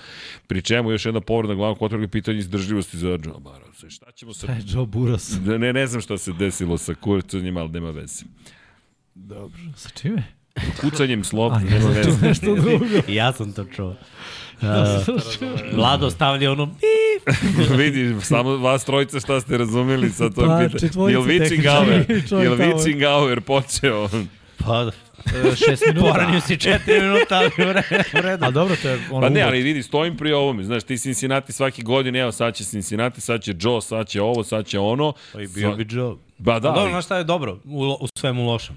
Pri 0.47 0.63
čemu 0.63 0.91
još 0.91 1.07
jedna 1.07 1.21
povreda 1.21 1.55
glavnog 1.55 1.79
potreba 1.79 2.09
pitanje 2.09 2.39
izdržljivosti 2.39 2.99
za 2.99 3.09
Joe 3.09 3.19
Barrow. 3.19 3.89
Šta 3.89 4.13
ćemo 4.13 4.35
sa... 4.35 4.47
Šta 4.47 4.53
je 4.53 4.63
Joe? 4.67 5.17
Ne, 5.47 5.59
ne, 5.59 5.73
ne 5.73 5.87
znam 5.87 6.01
šta 6.01 6.19
se 6.19 6.33
desilo 6.33 6.79
sa 6.79 6.95
kurcanjem, 6.95 7.57
ali 7.57 7.71
nema 7.71 7.91
veze. 7.91 8.25
Dobro. 9.15 9.61
Sa 9.77 9.89
čime? 9.89 10.38
Kucanjem 10.81 11.25
slova, 11.25 11.59
nema 11.61 11.77
ja 11.77 11.89
veze. 11.91 12.27
nešto 12.27 12.55
drugo. 12.55 12.85
Ja 13.09 13.33
sam 13.33 13.53
to 13.53 13.65
čuo. 13.67 13.95
Uh, 14.61 14.67
Vlado 15.73 16.11
stavlja 16.11 16.53
ono 16.53 16.75
Vidi, 17.79 18.17
samo 18.21 18.57
vas 18.57 18.85
trojica 18.85 19.21
šta 19.21 19.41
ste 19.41 19.59
razumeli 19.59 20.11
sa 20.11 20.31
to 20.31 20.47
Pa, 20.47 20.61
pitanje. 20.63 21.13
Jel 21.13 21.23
Vičingauer, 21.23 22.05
jel. 22.33 22.55
Vičingauer 22.55 23.41
počeo? 23.41 24.09
pa 24.59 24.91
E, 25.27 25.57
šest 25.57 25.83
minuta. 25.87 26.13
poranio 26.13 26.41
si 26.41 26.57
četiri 26.57 27.01
minuta, 27.01 27.37
ali 27.37 27.71
u 27.71 27.73
re- 27.73 27.83
u 28.15 28.21
redu. 28.21 28.45
A 28.45 28.51
dobro, 28.51 28.77
to 28.77 28.89
je 28.89 28.99
ono 29.11 29.21
Pa 29.21 29.29
ne, 29.29 29.43
ali 29.43 29.63
vidi, 29.63 29.83
stojim 29.83 30.17
pri 30.17 30.33
ovome. 30.33 30.65
Znaš, 30.65 30.83
ti 30.83 30.99
Cincinnati 30.99 31.53
svaki 31.53 31.83
godin, 31.83 32.17
evo 32.17 32.33
sad 32.33 32.55
će 32.55 32.65
Cincinnati, 32.65 33.21
sad 33.21 33.43
će 33.43 33.55
Joe, 33.61 33.81
sad 33.81 34.09
će 34.09 34.23
ovo, 34.23 34.45
sad 34.45 34.67
će 34.67 34.79
ono. 34.79 35.13
Pa 35.33 35.41
i 35.41 35.47
bio 35.47 35.73
bi 35.73 35.87
Joe. 35.91 36.15
Ba 36.39 36.53
da, 36.53 36.61
Da, 36.61 36.71
dobro, 36.71 36.91
znaš 36.91 37.05
šta 37.05 37.17
je 37.17 37.25
dobro? 37.25 37.59
U, 37.65 37.97
u 38.01 38.07
svemu 38.19 38.47
lošem. 38.47 38.77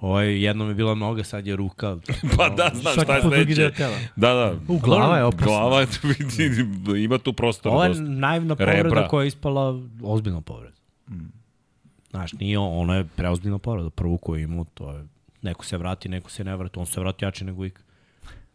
Ovo 0.00 0.20
je 0.20 0.42
jednom 0.42 0.68
je 0.68 0.74
bila 0.74 0.94
noga, 0.94 1.24
sad 1.24 1.46
je 1.46 1.56
ruka. 1.56 1.96
pa 2.36 2.48
da, 2.48 2.70
znaš 2.74 2.94
Svaki 2.94 3.04
šta 3.04 3.16
je 3.16 3.22
sledeće. 3.22 3.70
Da, 4.16 4.34
da. 4.34 4.54
U, 4.68 4.78
glava 4.78 5.16
je 5.16 5.24
opasna. 5.24 5.46
Glava 5.46 5.80
je, 5.80 5.86
vidi, 6.28 6.64
ima 6.98 7.18
tu 7.18 7.32
prostora 7.32 7.74
Ovo 7.74 7.82
je 7.84 7.88
dosta. 7.88 8.02
naivna 8.04 8.56
Rebra. 8.56 8.82
povreda 8.82 9.08
koja 9.08 9.22
je 9.22 9.28
ispala 9.28 9.74
ozbiljna 10.02 10.40
povreda. 10.40 10.76
Znaš, 12.10 12.32
nije, 12.32 12.58
on- 12.58 12.78
ono 12.78 12.94
je 12.94 13.04
preozbiljna 13.06 13.58
povreda. 13.58 13.90
Prvu 13.90 14.18
koju 14.18 14.42
imao, 14.42 14.64
to 14.64 14.92
je, 14.92 15.04
neko 15.42 15.64
se 15.64 15.78
vrati, 15.78 16.08
neko 16.08 16.30
se 16.30 16.44
ne 16.44 16.56
vrati, 16.56 16.78
on 16.78 16.86
se 16.86 17.00
vrati 17.00 17.24
jače 17.24 17.44
nego 17.44 17.64
ik. 17.64 17.80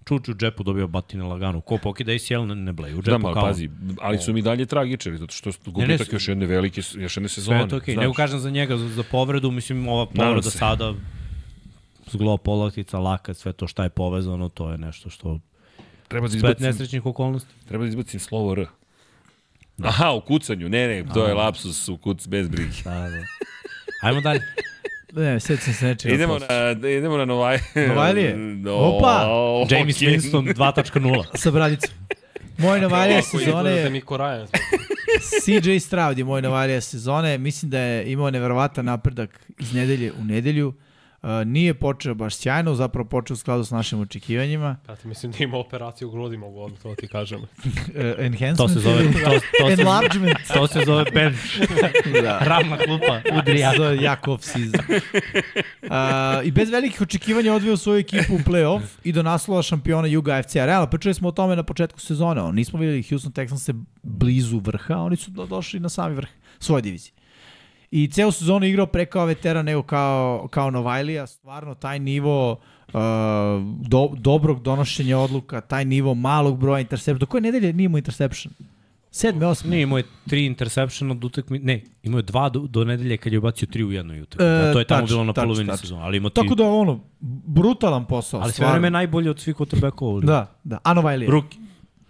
Čuču 0.05 0.31
u 0.31 0.35
džepu 0.35 0.63
dobio 0.63 0.87
batine 0.87 1.23
lagano. 1.23 1.61
Ko 1.61 1.77
pokida 1.77 2.11
ACL 2.11 2.41
ne, 2.41 2.55
ne 2.55 2.73
bleju 2.73 2.97
u 2.97 3.01
Da, 3.01 3.11
džepu 3.11 3.19
ma, 3.19 3.33
kao... 3.33 3.43
pazi, 3.43 3.69
ali 4.01 4.17
su 4.17 4.33
mi 4.33 4.41
dalje 4.41 4.65
tragičari, 4.65 5.17
zato 5.17 5.31
što 5.31 5.51
gubitak 5.65 6.07
s- 6.07 6.13
još 6.13 6.27
jedne 6.27 6.45
velike, 6.45 6.79
još 6.79 7.17
jedne 7.17 7.29
Sve 7.29 7.29
sezone. 7.31 7.59
je 7.59 7.67
to 7.67 7.77
okej. 7.77 7.95
Okay. 7.95 7.99
Nego 7.99 8.13
kažem 8.13 8.39
za 8.39 8.49
njega, 8.49 8.77
za, 8.77 8.89
za 8.89 9.03
povredu, 9.03 9.51
mislim, 9.51 9.87
ova 9.87 10.05
povreda 10.07 10.49
sada, 10.49 10.93
zglo, 12.13 12.37
polaktica, 12.37 12.99
lakat, 12.99 13.37
sve 13.37 13.53
to 13.53 13.67
šta 13.67 13.83
je 13.83 13.89
povezano, 13.89 14.49
to 14.49 14.71
je 14.71 14.77
nešto 14.77 15.09
što 15.09 15.39
treba 16.07 16.27
da 16.27 16.35
izbacim, 16.35 16.65
nesrećnih 16.65 17.05
okolnosti. 17.05 17.49
treba 17.67 17.83
da 17.83 17.89
izbacim 17.89 18.19
slovo 18.19 18.51
R. 18.51 18.65
Aha, 19.83 20.11
u 20.11 20.21
kucanju, 20.21 20.69
ne, 20.69 20.87
ne, 20.87 21.05
to 21.13 21.27
je 21.27 21.33
lapsus 21.33 21.87
u 21.87 21.97
kuc, 21.97 22.27
bez 22.27 22.47
brige. 22.47 22.71
Da, 22.83 22.91
da. 22.91 23.23
Ajmo 24.01 24.21
dalje. 24.21 24.41
Ne, 25.13 25.39
sad 25.39 25.59
sam 25.59 25.73
se 25.73 25.85
nečega. 25.85 26.15
Idemo 26.15 26.39
na, 26.39 26.73
da 26.73 26.89
idemo 26.89 27.17
na 27.17 27.25
Novaj... 27.25 27.59
Novajlije? 27.87 28.35
No, 28.65 28.75
Opa! 28.75 29.27
James 29.69 29.95
okej. 29.95 30.07
Winston 30.07 30.53
2.0. 30.55 31.37
Sa 31.37 31.51
bradicom. 31.51 31.89
Moj 32.57 32.81
novalija 32.81 33.21
sezone, 33.21 33.89
Miko 33.89 34.17
Ryan. 34.17 34.47
CJ 35.43 35.79
Stroud 35.79 36.17
je 36.17 36.23
moj 36.23 36.41
novalija 36.41 36.81
sezone. 36.81 37.37
Mislim 37.37 37.71
da 37.71 37.79
je 37.79 38.11
imao 38.11 38.31
neverovatan 38.31 38.85
napredak 38.85 39.39
iz 39.59 39.73
nedelje 39.73 40.11
u 40.21 40.23
nedelju. 40.23 40.73
Uh, 41.23 41.29
nije 41.45 41.73
počeo 41.73 42.13
baš 42.13 42.35
sjajno, 42.35 42.75
zapravo 42.75 43.09
počeo 43.09 43.33
u 43.33 43.37
skladu 43.37 43.63
s 43.63 43.71
našim 43.71 43.99
očekivanjima. 43.99 44.77
Brate, 44.85 45.07
mislim 45.07 45.31
da 45.31 45.43
ima 45.43 45.57
operaciju 45.57 46.07
u 46.07 46.11
grudi, 46.11 46.37
mogu 46.37 46.59
odmah 46.59 46.79
to 46.81 46.95
ti 46.95 47.07
kažem. 47.07 47.41
Uh, 47.41 47.47
enhancement. 48.25 48.57
To 48.57 48.67
se 48.67 48.79
zove, 48.79 49.03
to, 49.03 49.29
to, 49.59 49.75
se, 49.75 49.81
Enlargement. 49.81 50.37
to 50.53 50.67
se 50.67 50.81
zove 50.85 51.05
bench. 51.13 51.39
da. 52.23 52.39
Ravna 52.39 52.77
klupa, 52.77 53.21
udri 53.39 53.59
Ja. 53.59 53.73
Zove 53.77 53.97
jak 54.01 54.27
off 54.27 54.43
season. 54.43 54.79
Uh, 55.83 56.45
I 56.45 56.51
bez 56.51 56.69
velikih 56.69 57.01
očekivanja 57.01 57.53
odveo 57.53 57.77
svoju 57.77 57.99
ekipu 57.99 58.35
u 58.35 58.39
play-off 58.39 58.81
i 59.03 59.11
do 59.11 59.23
naslova 59.23 59.61
šampiona 59.61 60.07
Juga 60.07 60.33
AFC-a. 60.33 60.65
Realno, 60.65 60.87
pričali 60.87 61.13
smo 61.13 61.27
o 61.27 61.31
tome 61.31 61.55
na 61.55 61.63
početku 61.63 61.99
sezone. 61.99 62.53
Nismo 62.53 62.79
videli 62.79 63.03
Houston 63.03 63.31
Texans 63.31 63.63
se 63.63 63.73
blizu 64.03 64.59
vrha, 64.59 64.97
oni 64.97 65.15
su 65.15 65.31
do, 65.31 65.45
došli 65.45 65.79
na 65.79 65.89
sami 65.89 66.15
vrh 66.15 66.29
svoje 66.59 66.81
divizije. 66.81 67.22
I 67.95 68.07
ceo 68.07 68.31
sezonu 68.31 68.65
igrao 68.65 68.85
pre 68.85 69.05
kao 69.05 69.25
veteran 69.25 69.65
nego 69.65 69.83
kao, 69.83 70.47
kao 70.51 70.71
Novajlija. 70.71 71.27
Stvarno, 71.27 71.75
taj 71.75 71.99
nivo 71.99 72.51
uh, 72.51 72.93
do, 73.87 74.09
dobrog 74.17 74.61
donošenja 74.61 75.17
odluka, 75.17 75.61
taj 75.61 75.85
nivo 75.85 76.13
malog 76.13 76.59
broja 76.59 76.79
interception. 76.79 77.19
Do 77.19 77.25
koje 77.25 77.41
nedelje 77.41 77.73
nije 77.73 77.85
imao 77.85 77.97
interception? 77.97 78.53
Sedme, 79.11 79.45
osme? 79.45 79.69
Nije, 79.69 79.83
imao 79.83 79.97
je 79.97 80.03
tri 80.29 80.45
interception 80.45 81.11
od 81.11 81.23
utakmi, 81.23 81.59
ne, 81.59 81.83
imao 82.03 82.19
je 82.19 82.23
dva 82.23 82.49
do, 82.49 82.59
do 82.59 82.85
nedelje 82.85 83.17
kad 83.17 83.33
je 83.33 83.39
ubacio 83.39 83.67
tri 83.71 83.83
u 83.83 83.91
jednoj 83.91 84.21
utakmi. 84.21 84.45
E, 84.45 84.69
E, 84.69 84.73
to 84.73 84.79
je 84.79 84.85
tamo 84.87 85.01
tačno, 85.01 85.15
bilo 85.15 85.23
na 85.23 85.33
tačno, 85.33 85.47
polovini 85.47 85.69
tačno. 85.69 85.81
sezona, 85.81 86.05
ali 86.05 86.17
ima 86.17 86.29
ti... 86.29 86.35
Tako 86.35 86.55
da, 86.55 86.69
ono, 86.69 86.99
brutalan 87.45 88.05
posao. 88.05 88.41
ali 88.41 88.51
sve 88.51 88.71
vreme 88.71 88.89
najbolje 88.89 89.29
od 89.29 89.39
svih 89.39 89.55
quarterbackova. 89.55 90.25
Da, 90.25 90.59
da. 90.63 90.77
A 90.83 90.93
Novajlija. 90.93 91.31
Ruki. 91.31 91.57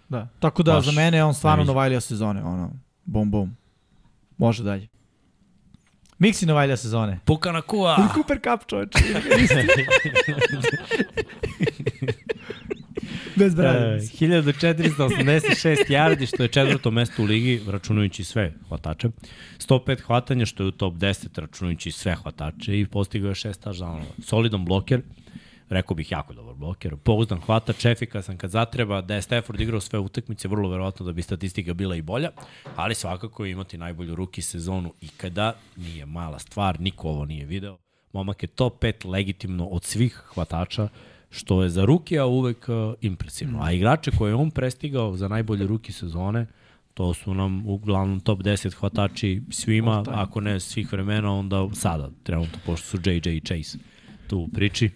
Da. 0.08 0.28
Tako 0.38 0.62
da 0.62 0.72
Baš 0.72 0.84
za 0.84 0.92
mene 0.92 1.16
je 1.16 1.24
on 1.24 1.34
stvarno. 1.34 1.64
Novajlija 1.64 2.00
sezone. 2.00 2.44
Ono, 2.44 2.70
bom, 3.04 3.30
bom. 3.30 3.56
Može 4.38 4.62
dalje. 4.62 4.88
Miksi 6.18 6.46
Novajlija 6.46 6.76
sezone. 6.76 7.18
Puka 7.24 7.52
na 7.52 7.62
kua. 7.62 8.08
Cooper 8.14 8.38
Cup, 8.40 8.66
čovječe. 8.66 8.98
Bez 13.36 13.52
E, 13.52 13.56
brada. 13.56 13.78
1486 13.78 15.76
yardi, 15.88 16.26
što 16.26 16.42
je 16.42 16.48
četvrto 16.48 16.90
mesto 16.90 17.22
u 17.22 17.24
ligi, 17.24 17.60
računajući 17.66 18.24
sve 18.24 18.52
hvatače. 18.68 19.08
105 19.58 20.00
hvatanja, 20.00 20.46
što 20.46 20.62
je 20.62 20.66
u 20.66 20.70
top 20.70 20.94
10, 20.94 21.40
računajući 21.40 21.90
sve 21.90 22.14
hvatače 22.14 22.80
i 22.80 22.86
postigao 22.86 23.28
je 23.28 23.34
šest 23.34 23.64
touchdownova. 23.66 24.04
Solidan 24.24 24.64
bloker, 24.64 25.00
rekao 25.68 25.94
bih 25.94 26.12
jako 26.12 26.34
dobar 26.34 26.54
bloker, 26.54 26.96
pouzdan 26.96 27.40
hvatač, 27.40 27.84
efikasan 27.84 28.36
kad 28.36 28.50
zatreba, 28.50 29.00
da 29.00 29.14
je 29.14 29.22
Stafford 29.22 29.60
igrao 29.60 29.80
sve 29.80 29.98
utakmice, 29.98 30.48
vrlo 30.48 30.68
verovatno 30.68 31.06
da 31.06 31.12
bi 31.12 31.22
statistika 31.22 31.74
bila 31.74 31.96
i 31.96 32.02
bolja, 32.02 32.30
ali 32.76 32.94
svakako 32.94 33.46
imati 33.46 33.78
najbolju 33.78 34.14
ruki 34.14 34.42
sezonu 34.42 34.92
ikada, 35.00 35.56
nije 35.76 36.06
mala 36.06 36.38
stvar, 36.38 36.80
niko 36.80 37.08
ovo 37.08 37.24
nije 37.24 37.46
video. 37.46 37.78
Momak 38.12 38.42
je 38.42 38.46
top 38.46 38.82
5 38.82 39.06
legitimno 39.06 39.66
od 39.66 39.84
svih 39.84 40.22
hvatača, 40.34 40.88
što 41.30 41.62
je 41.62 41.68
za 41.70 41.84
rukija 41.84 42.26
uvek 42.26 42.68
uh, 42.68 42.94
impresivno. 43.00 43.58
A 43.62 43.72
igrače 43.72 44.10
koje 44.10 44.30
je 44.30 44.34
on 44.34 44.50
prestigao 44.50 45.16
za 45.16 45.28
najbolje 45.28 45.66
ruki 45.66 45.92
sezone, 45.92 46.46
to 46.94 47.14
su 47.14 47.34
nam 47.34 47.66
uglavnom 47.66 48.20
top 48.20 48.38
10 48.38 48.74
hvatači 48.74 49.42
svima, 49.50 50.04
ako 50.08 50.40
ne 50.40 50.60
svih 50.60 50.92
vremena, 50.92 51.32
onda 51.32 51.68
sada, 51.72 52.10
trenutno, 52.22 52.58
pošto 52.66 52.86
su 52.86 53.10
JJ 53.10 53.36
i 53.36 53.40
Chase 53.40 53.78
tu 54.28 54.38
u 54.38 54.48
priči. 54.48 54.90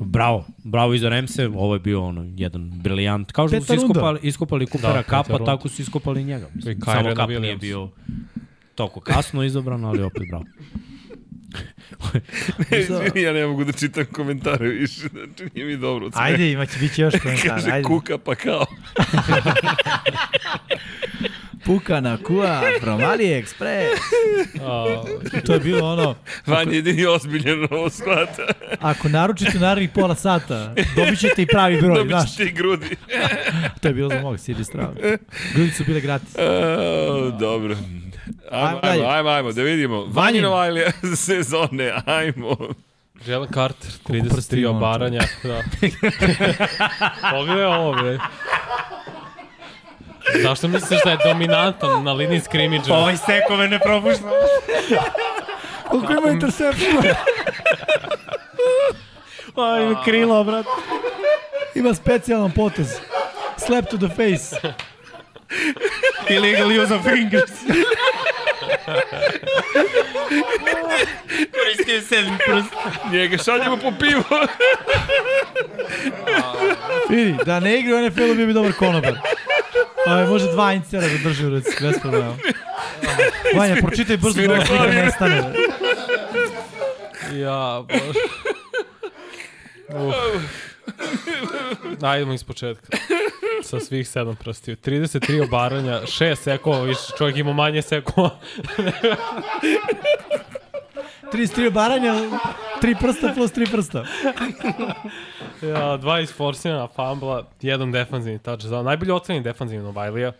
Bravo, 0.00 0.46
bravo 0.64 0.94
i 0.94 0.98
za 0.98 1.08
Remse, 1.08 1.46
ovo 1.48 1.74
je 1.74 1.80
bio 1.80 2.04
ono, 2.04 2.24
jedan 2.36 2.70
briljant. 2.70 3.32
Kao 3.32 3.48
što 3.48 3.60
su 3.60 3.66
Peta 3.66 3.74
iskopali, 3.74 4.18
iskopali 4.22 4.66
Kupera 4.66 4.92
Da, 4.92 5.02
Kapa, 5.02 5.32
runda. 5.36 5.44
tako 5.44 5.68
su 5.68 5.82
iskopali 5.82 6.20
i 6.20 6.24
njega. 6.24 6.48
Mislim, 6.54 6.80
Samo 6.84 7.14
Kap 7.14 7.28
nije 7.28 7.56
bio 7.56 7.88
toliko 8.74 9.00
kasno 9.00 9.42
izabran, 9.42 9.84
ali 9.84 10.02
opet 10.02 10.22
bravo. 10.28 10.44
Izvini, 12.80 13.22
ja 13.22 13.32
ne 13.32 13.46
mogu 13.46 13.64
da 13.64 13.72
čitam 13.72 14.04
komentare 14.12 14.68
više, 14.68 15.00
znači 15.08 15.50
nije 15.54 15.66
mi 15.66 15.76
dobro. 15.76 16.10
Ajde, 16.14 16.52
imaće, 16.52 16.78
bit 16.78 16.92
će 16.94 17.02
još 17.02 17.14
komentar. 17.22 17.48
Kaže 17.48 17.70
Ajde. 17.70 17.82
kuka 17.84 18.18
pa 18.18 18.34
kao. 18.34 18.66
Puka 21.66 22.00
na 22.00 22.16
kua 22.18 22.60
from 22.80 23.00
AliExpress. 23.02 24.00
A, 24.62 25.02
To 25.40 25.52
je 25.52 25.60
bilo 25.60 25.88
ono, 25.88 26.14
Vanja 26.46 26.70
je 26.70 26.76
jedini 26.76 27.06
ozbiljan 27.06 27.66
ovo 27.70 27.90
shvata. 27.90 28.46
ako 28.80 29.08
naručite 29.08 29.52
u 29.56 29.60
narednih 29.60 29.90
pola 29.90 30.14
sata, 30.14 30.74
dobit 30.96 31.18
ćete 31.18 31.42
i 31.42 31.46
pravi 31.46 31.76
broj, 31.78 31.94
Dobit 31.94 32.10
znaš. 32.10 32.30
ćete 32.30 32.44
i 32.44 32.52
grudi. 32.52 32.96
To 33.80 33.88
je 33.88 33.94
bilo 33.94 34.08
za 34.08 34.20
mog, 34.20 34.40
sidi 34.40 34.64
strava. 34.64 34.92
Grudi 35.54 35.70
su 35.70 35.84
bile 35.84 36.00
gratis. 36.00 36.36
A, 36.38 36.42
dobro. 37.30 37.76
Ajmo, 38.50 38.66
Ajmo 38.72 38.80
ajmo, 38.84 39.08
ajmo, 39.08 39.28
ajmo, 39.28 39.52
da 39.52 39.62
vidimo. 39.62 39.96
Vanjin. 39.96 40.12
Vanjino 40.44 40.66
Ilija 40.68 40.90
sezone, 41.16 41.92
ajmo. 42.06 42.56
Jalen 43.26 43.48
Carter, 43.48 43.90
Koliko 44.02 44.26
prsti 44.28 44.56
33 44.56 44.60
ima 44.60 44.70
on, 44.70 44.76
obaranja. 44.76 45.20
Da. 45.42 45.62
Pogledaj 47.30 47.64
ovo, 47.64 47.92
bre. 47.92 48.18
Zašto 50.42 50.68
misliš 50.68 51.00
da 51.04 51.10
je 51.10 51.18
dominantan 51.24 52.04
na 52.04 52.12
liniji 52.12 52.40
skrimidža? 52.40 52.94
Ovaj 52.94 53.16
sekove 53.16 53.68
ne 53.68 53.78
propušta. 53.78 54.24
Koliko 55.88 56.12
ima 56.12 56.30
intercepcija? 56.30 57.14
Aj, 59.56 60.04
krilo, 60.04 60.44
brat. 60.44 60.66
Ima 61.74 61.94
specijalan 61.94 62.50
potez. 62.50 62.88
Slap 63.56 63.84
to 63.90 63.96
the 63.96 64.08
face. 64.08 64.56
Illegal 66.28 66.82
use 66.82 66.94
of 66.94 67.02
fingers. 67.02 67.50
Koristio 71.52 71.94
je 71.94 72.02
sedmi 72.02 72.38
prst. 72.46 72.68
Njega 73.12 73.36
šaljemo 73.38 73.76
po 73.76 73.92
pivo. 74.00 74.22
Vidi, 77.08 77.36
da 77.46 77.60
ne 77.60 77.78
igra 77.78 77.96
u 77.96 78.00
NFL-u 78.08 78.34
bio 78.34 78.46
bi 78.46 78.52
dobar 78.52 78.72
konobar. 78.72 79.14
Aj, 80.06 80.26
može 80.26 80.52
dva 80.52 80.72
incera 80.72 81.08
da 81.08 81.18
drži 81.28 81.46
u 81.46 81.50
ruci, 81.50 81.70
bez 81.80 81.94
problema. 82.00 82.36
Vanja, 83.56 83.76
pročitaj 83.80 84.16
brzo 84.16 84.42
da 84.42 84.52
ova 84.52 84.66
slika 84.66 84.86
nestane. 84.86 85.52
Ja, 87.32 87.84
bože. 87.88 88.20
Uf. 89.88 90.14
Ajdemo 92.02 92.32
iz 92.32 92.44
početka. 92.44 92.96
Sa 93.62 93.80
svih 93.80 94.08
sedam 94.08 94.36
prstiju. 94.36 94.76
33 94.76 95.42
obaranja, 95.44 96.00
6 96.00 96.34
sekova, 96.34 96.82
više 96.82 97.00
čovjek 97.18 97.36
ima 97.36 97.52
manje 97.52 97.82
sekova. 97.82 98.38
33 101.34 101.70
baranja, 101.70 102.14
3 102.82 102.94
prsta 103.00 103.32
plus 103.34 103.52
3 103.52 103.70
prsta. 103.70 104.04
Ja, 105.62 105.96
dva 105.96 106.20
isforsirana 106.20 106.88
fambla, 106.96 107.46
jedan 107.62 107.92
defanzivni 107.92 108.38
touchdown. 108.38 108.84
Najbolje 108.84 109.12
ocenjen 109.12 109.42
defanzivno 109.42 109.92
Bajlija. 109.92 110.32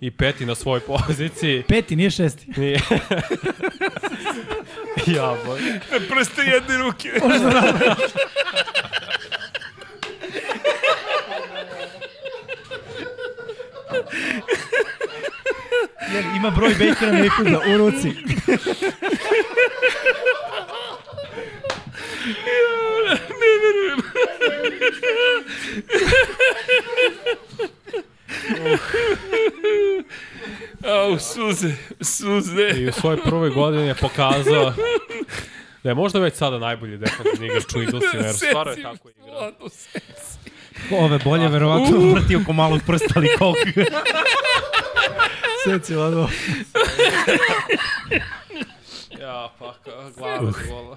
I 0.00 0.10
peti 0.10 0.46
na 0.46 0.54
svojoj 0.54 0.80
poziciji. 0.80 1.62
Peti, 1.68 1.96
nije 1.96 2.10
šesti. 2.10 2.46
Nije. 2.56 2.80
ja, 5.16 5.36
bože. 5.46 5.80
Prste 6.08 6.42
jedne 6.42 6.78
ruke. 6.78 7.10
Jer 16.14 16.24
ima 16.36 16.50
broj 16.50 16.70
Bakera 16.70 17.12
Mayfielda 17.12 17.74
u 17.74 17.78
ruci. 17.78 18.12
Au, 30.84 31.18
suze, 31.18 31.74
suze. 32.00 32.70
I 32.76 32.88
u 32.88 32.92
svojoj 32.92 33.22
prvoj 33.22 33.50
godini 33.50 33.86
je 33.86 33.94
pokazao 33.94 34.72
da 35.82 35.90
je 35.90 35.94
možda 35.94 36.18
već 36.18 36.34
sada 36.34 36.58
najbolji 36.58 36.98
defensivni 36.98 37.46
igrač 37.46 37.74
u 37.74 37.80
Eaglesima, 37.80 38.24
jer 38.24 38.34
stvarno 38.34 38.72
je 38.72 38.82
tako 38.82 39.08
igrao. 39.08 39.52
Ove 40.90 41.18
bolje 41.24 41.48
verovatno 41.48 41.98
vrti 41.98 42.36
oko 42.36 42.52
malog 42.52 42.80
prsta, 42.86 43.06
ali 43.16 43.28
koliko. 43.38 43.80
Seci, 45.64 45.94
lado. 45.94 46.28
Ja, 49.20 49.50
pa, 49.58 49.74
glava 50.16 50.52
se 50.52 50.70
vola. 50.70 50.96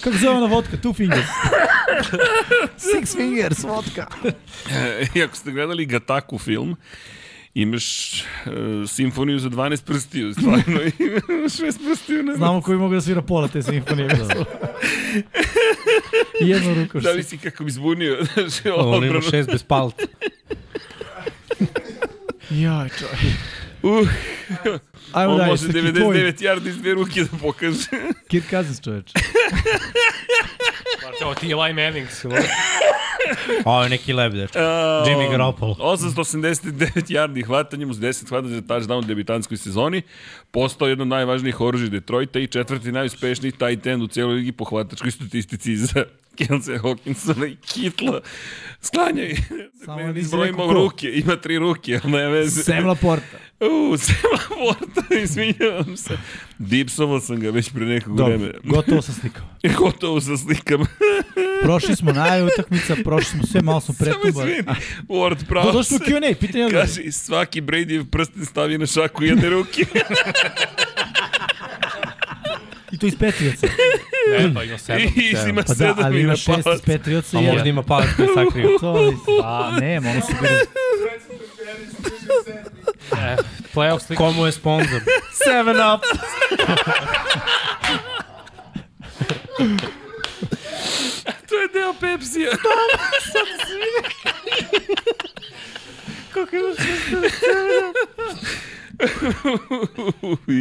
Kako 0.00 0.16
zove 0.16 0.36
ona 0.36 0.46
vodka? 0.46 0.76
Two 0.76 0.94
fingers. 0.94 1.26
Six 2.76 3.16
fingers 3.16 3.62
vodka. 3.62 4.06
I 5.14 5.22
ako 5.22 5.36
ste 5.36 5.50
gledali 5.50 5.86
Gataku 5.86 6.38
film, 6.38 6.76
imaš 7.54 8.20
uh, 8.22 8.90
simfoniju 8.90 9.38
za 9.38 9.48
12 9.48 9.84
prstiju, 9.84 10.32
stvarno 10.32 10.80
imaš 11.38 11.52
6 11.52 11.86
prstiju. 11.88 12.22
Ne 12.22 12.34
Znamo 12.34 12.62
koji 12.62 12.78
mogu 12.78 12.94
da 12.94 13.00
svira 13.00 13.22
pola 13.22 13.48
te 13.48 13.62
simfonije. 13.62 14.08
I 16.44 16.48
jednu 16.48 16.74
ruku. 16.74 17.00
Da 17.00 17.10
li 17.10 17.22
si 17.22 17.38
kako 17.38 17.64
bi 17.64 17.70
zbunio, 17.70 18.18
znači, 18.34 18.68
On 18.76 19.04
ima 19.04 19.20
šest 19.20 19.50
bez 19.50 19.62
palca. 19.62 20.06
Jaj, 22.50 22.88
čovjek. 22.88 23.36
Uh, 23.82 24.08
Ajmo 25.12 25.32
on 25.32 25.38
dalje, 25.38 25.50
može 25.50 25.66
sa 25.66 25.72
99 25.72 26.00
Tvoj, 26.00 26.32
yardi 26.40 26.68
iz 26.68 26.78
dve 26.78 26.94
ruke 26.94 27.24
da 27.24 27.38
pokaže. 27.42 27.86
Kirk 28.30 28.50
Cousins, 28.50 28.80
čoveč. 28.80 29.12
Ovo 31.24 31.34
ti 31.34 31.46
je 31.46 31.52
Eli 31.52 31.72
Mannings. 31.72 32.24
ili? 32.24 32.34
Ovo 33.64 33.82
je 33.82 33.88
neki 33.88 34.12
lebdeš. 34.12 34.50
Jimmy 35.06 35.30
Garoppolo. 35.30 35.74
889 35.74 37.10
yardi 37.10 37.46
hvatanjem 37.46 37.90
uz 37.90 37.98
10 37.98 38.28
hvatanja 38.28 38.54
za 38.54 38.62
touchdown 38.62 38.98
u 38.98 39.02
debitanskoj 39.02 39.56
sezoni. 39.56 40.02
Postao 40.50 40.88
jedno 40.88 41.02
od 41.02 41.08
najvažnijih 41.08 41.60
oružja 41.60 41.88
Detroita 41.88 42.38
i 42.38 42.46
četvrti 42.46 42.92
najuspešniji 42.92 43.52
tight 43.52 43.86
end 43.86 44.02
u 44.02 44.06
cijeloj 44.06 44.34
ligi 44.34 44.52
po 44.52 44.64
hvatačkoj 44.64 45.10
statistici 45.10 45.76
za 45.76 46.04
Kelsey 46.40 46.78
Hawkinsona 46.78 47.46
i 47.46 47.56
Kitla. 47.56 48.20
Sklanjaj. 48.82 49.34
Samo 49.34 49.68
Samo 49.98 50.00
nisi 50.02 50.20
izbrojimo 50.20 50.72
ruke. 50.72 51.08
Ima 51.10 51.36
tri 51.36 51.58
ruke, 51.58 52.00
ali 52.04 52.12
ne 52.12 52.28
veze. 52.28 52.62
Sam 52.62 52.86
Laporta. 52.86 53.36
U, 53.62 53.96
Sema 53.96 54.38
Porta, 54.50 55.14
izvinjavam 55.24 55.96
se. 55.96 56.18
Dipsovao 56.58 57.20
sam 57.20 57.40
ga 57.40 57.50
već 57.50 57.70
pre 57.70 57.86
nekog 57.86 58.16
Dobro, 58.16 58.36
vremena. 58.36 58.58
gotovo 58.64 59.02
sa 59.02 59.12
slikom. 59.12 59.42
Gotovo 59.78 60.20
sa 60.20 60.36
slikama. 60.36 60.86
Prošli 61.62 61.96
smo 61.96 62.12
najave 62.12 62.48
utakmica, 62.48 62.96
prošli 63.04 63.30
smo 63.30 63.46
sve, 63.46 63.62
malo 63.62 63.80
smo 63.80 63.94
Samo 63.94 64.10
pretumbali. 64.12 64.50
izvini. 64.50 64.68
Ward 65.08 65.38
Do, 65.38 65.44
pravo 65.48 65.72
došli 65.72 65.96
u 65.96 65.98
se. 65.98 66.04
Q&A, 66.04 66.34
pitanje. 66.36 66.70
Kaže, 66.70 67.12
svaki 67.12 67.60
Bradyjev 67.60 68.04
prsten 68.04 68.44
stavi 68.46 68.78
na 68.78 68.86
šaku 68.86 69.24
jedne 69.24 69.50
ruke. 69.50 69.84
To 73.00 73.06
iz 73.06 73.16
Petrioca. 73.16 73.66
Ne, 74.38 74.54
pa 74.54 74.62
ima 74.64 74.78
sedam. 74.78 75.00
I 75.16 75.48
ima 75.48 75.62
Pa 75.62 75.68
da, 75.68 75.74
sedam 75.74 76.04
ali 76.04 76.18
i 76.18 76.22
ima 76.22 76.36
šest 76.36 76.68
iz. 76.74 76.80
Petrioca 76.86 77.38
A 77.38 77.40
možda 77.40 77.68
ima 77.68 77.82
palac 77.82 78.08
koji 78.16 78.26
je 78.26 78.34
sakrio. 78.34 78.78
To, 78.80 79.12
a 79.44 79.76
nema, 79.80 80.10
ono 80.10 80.20
su 80.20 80.32
bili... 80.40 80.54
E, 83.12 83.36
playoff 83.74 84.06
slika. 84.06 84.22
Komu 84.24 84.46
je 84.46 84.52
sponsor? 84.52 85.00
Seven 85.44 85.76
Up. 85.76 86.02
To 91.48 91.54
je 91.54 91.68
deo 91.72 91.94
Pepsija. 92.00 92.50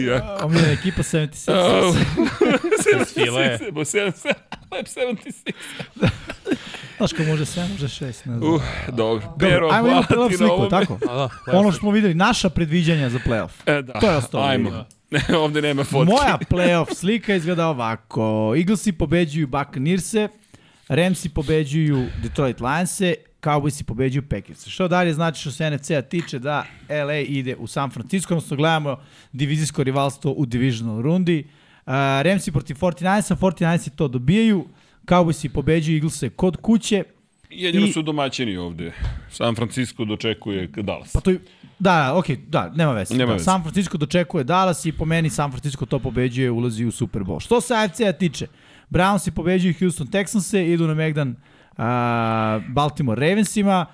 Ja. 0.08 0.38
Omiljena 0.44 0.72
ekipa 0.72 1.04
76. 1.04 1.52
Oh. 1.52 1.96
File. 3.14 3.60
77, 3.72 4.34
Lab 4.72 4.86
76. 4.86 5.54
Znaš 6.98 7.14
ko 7.14 7.24
može 7.24 7.46
7, 7.46 7.72
može 7.72 7.88
6, 7.88 8.02
ne 8.06 8.12
znam. 8.12 8.54
Uh, 8.54 8.62
dobro. 8.94 9.36
Pero, 9.40 9.52
Dobro, 9.60 9.70
ajmo 9.76 9.88
imamo 9.88 10.02
playoff 10.10 10.38
sliku, 10.38 10.54
ovome. 10.54 10.70
tako? 10.70 11.00
A 11.10 11.16
da, 11.46 11.58
Ono 11.58 11.72
što 11.72 11.80
smo 11.80 11.92
videli, 11.92 12.14
naša 12.14 12.50
predviđanja 12.50 13.10
za 13.10 13.20
playoff. 13.26 13.50
E, 13.66 13.82
da. 13.82 13.94
To 13.94 14.10
je 14.12 14.18
ostalo. 14.18 14.44
Ajmo. 14.44 14.86
Ovde 15.44 15.62
nema 15.62 15.84
fotke. 15.84 16.12
Moja 16.14 16.38
playoff 16.50 16.94
slika 16.96 17.36
izgleda 17.36 17.68
ovako. 17.68 18.54
Eaglesi 18.58 18.92
pobeđuju 18.92 19.48
Buccaneerse, 19.48 20.28
Ramsi 20.88 21.30
pobeđuju 21.30 22.08
Detroit 22.24 22.62
Lionse, 22.62 23.16
Cowboysi 23.42 23.84
pobeđuju 23.84 24.24
Packers. 24.30 24.68
Što 24.68 24.88
dalje 24.88 25.14
znači 25.14 25.42
što 25.42 25.52
se 25.52 25.72
NFC-a 25.72 26.02
tiče 26.02 26.40
da 26.40 26.66
LA 26.90 27.16
ide 27.18 27.56
u 27.56 27.68
San 27.68 27.90
Francisco, 27.90 28.34
odnosno 28.34 28.58
gledamo 28.58 28.98
divizijsko 29.32 29.84
rivalstvo 29.84 30.32
u 30.32 30.46
divisional 30.46 31.02
rundi. 31.02 31.44
Uh, 31.86 31.94
Ramsi 32.22 32.52
protiv 32.52 32.76
49ersa, 32.76 33.36
49ersi 33.36 33.90
to 33.96 34.08
dobijaju, 34.08 34.66
Cowboysi 35.06 35.50
pobeđuju 35.50 35.96
Eaglese 35.96 36.30
kod 36.30 36.58
kuće. 36.58 37.04
Jedino 37.50 37.86
I- 37.86 37.92
su 37.92 38.02
domaćini 38.02 38.58
ovde. 38.58 38.92
San 39.32 39.56
Francisco 39.56 40.06
dočekuje 40.06 40.68
Dallas. 40.68 41.12
Pa 41.14 41.20
to 41.20 41.32
je, 41.32 41.40
da, 41.80 42.16
okej, 42.18 42.38
da, 42.48 42.72
nema 42.76 42.94
veze. 42.94 43.14
Nema 43.16 43.28
da, 43.28 43.34
veze. 43.34 43.46
San 43.46 43.62
Francisco 43.62 43.98
dočekuje 43.98 44.44
Dallas 44.44 44.86
i 44.86 44.92
po 44.92 45.06
meni 45.06 45.30
San 45.30 45.52
Francisco 45.52 45.86
to 45.86 46.00
pobeđuje, 46.00 46.52
ulazi 46.52 46.86
u 46.86 46.92
Super 46.92 47.22
Bowl. 47.22 47.40
Što 47.44 47.62
se 47.62 47.74
AFC-a 47.76 48.12
tiče, 48.12 48.48
Brownsi 48.90 49.32
pobeđuju 49.32 49.74
Houston 49.80 50.08
Texanse, 50.08 50.74
idu 50.74 50.88
na 50.88 50.94
Megdan 50.94 51.36
a, 51.80 52.60
Baltimore 52.68 53.30
Ravensima, 53.30 53.86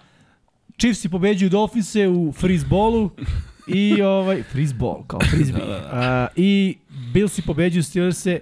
Chiefsi 0.78 1.10
pobeđuju 1.10 1.50
Dolphinse 1.50 2.08
u 2.08 2.32
freeze 2.32 2.66
ballu 2.68 3.10
i 3.68 4.02
ovaj 4.02 4.44
freeze 4.44 4.74
ball 4.74 5.04
kao 5.08 5.20
frisbee. 5.20 5.62
A, 5.92 6.28
I 6.36 6.78
Billsi 7.14 7.42
pobeđuju 7.42 7.84
Steelerse 7.84 8.40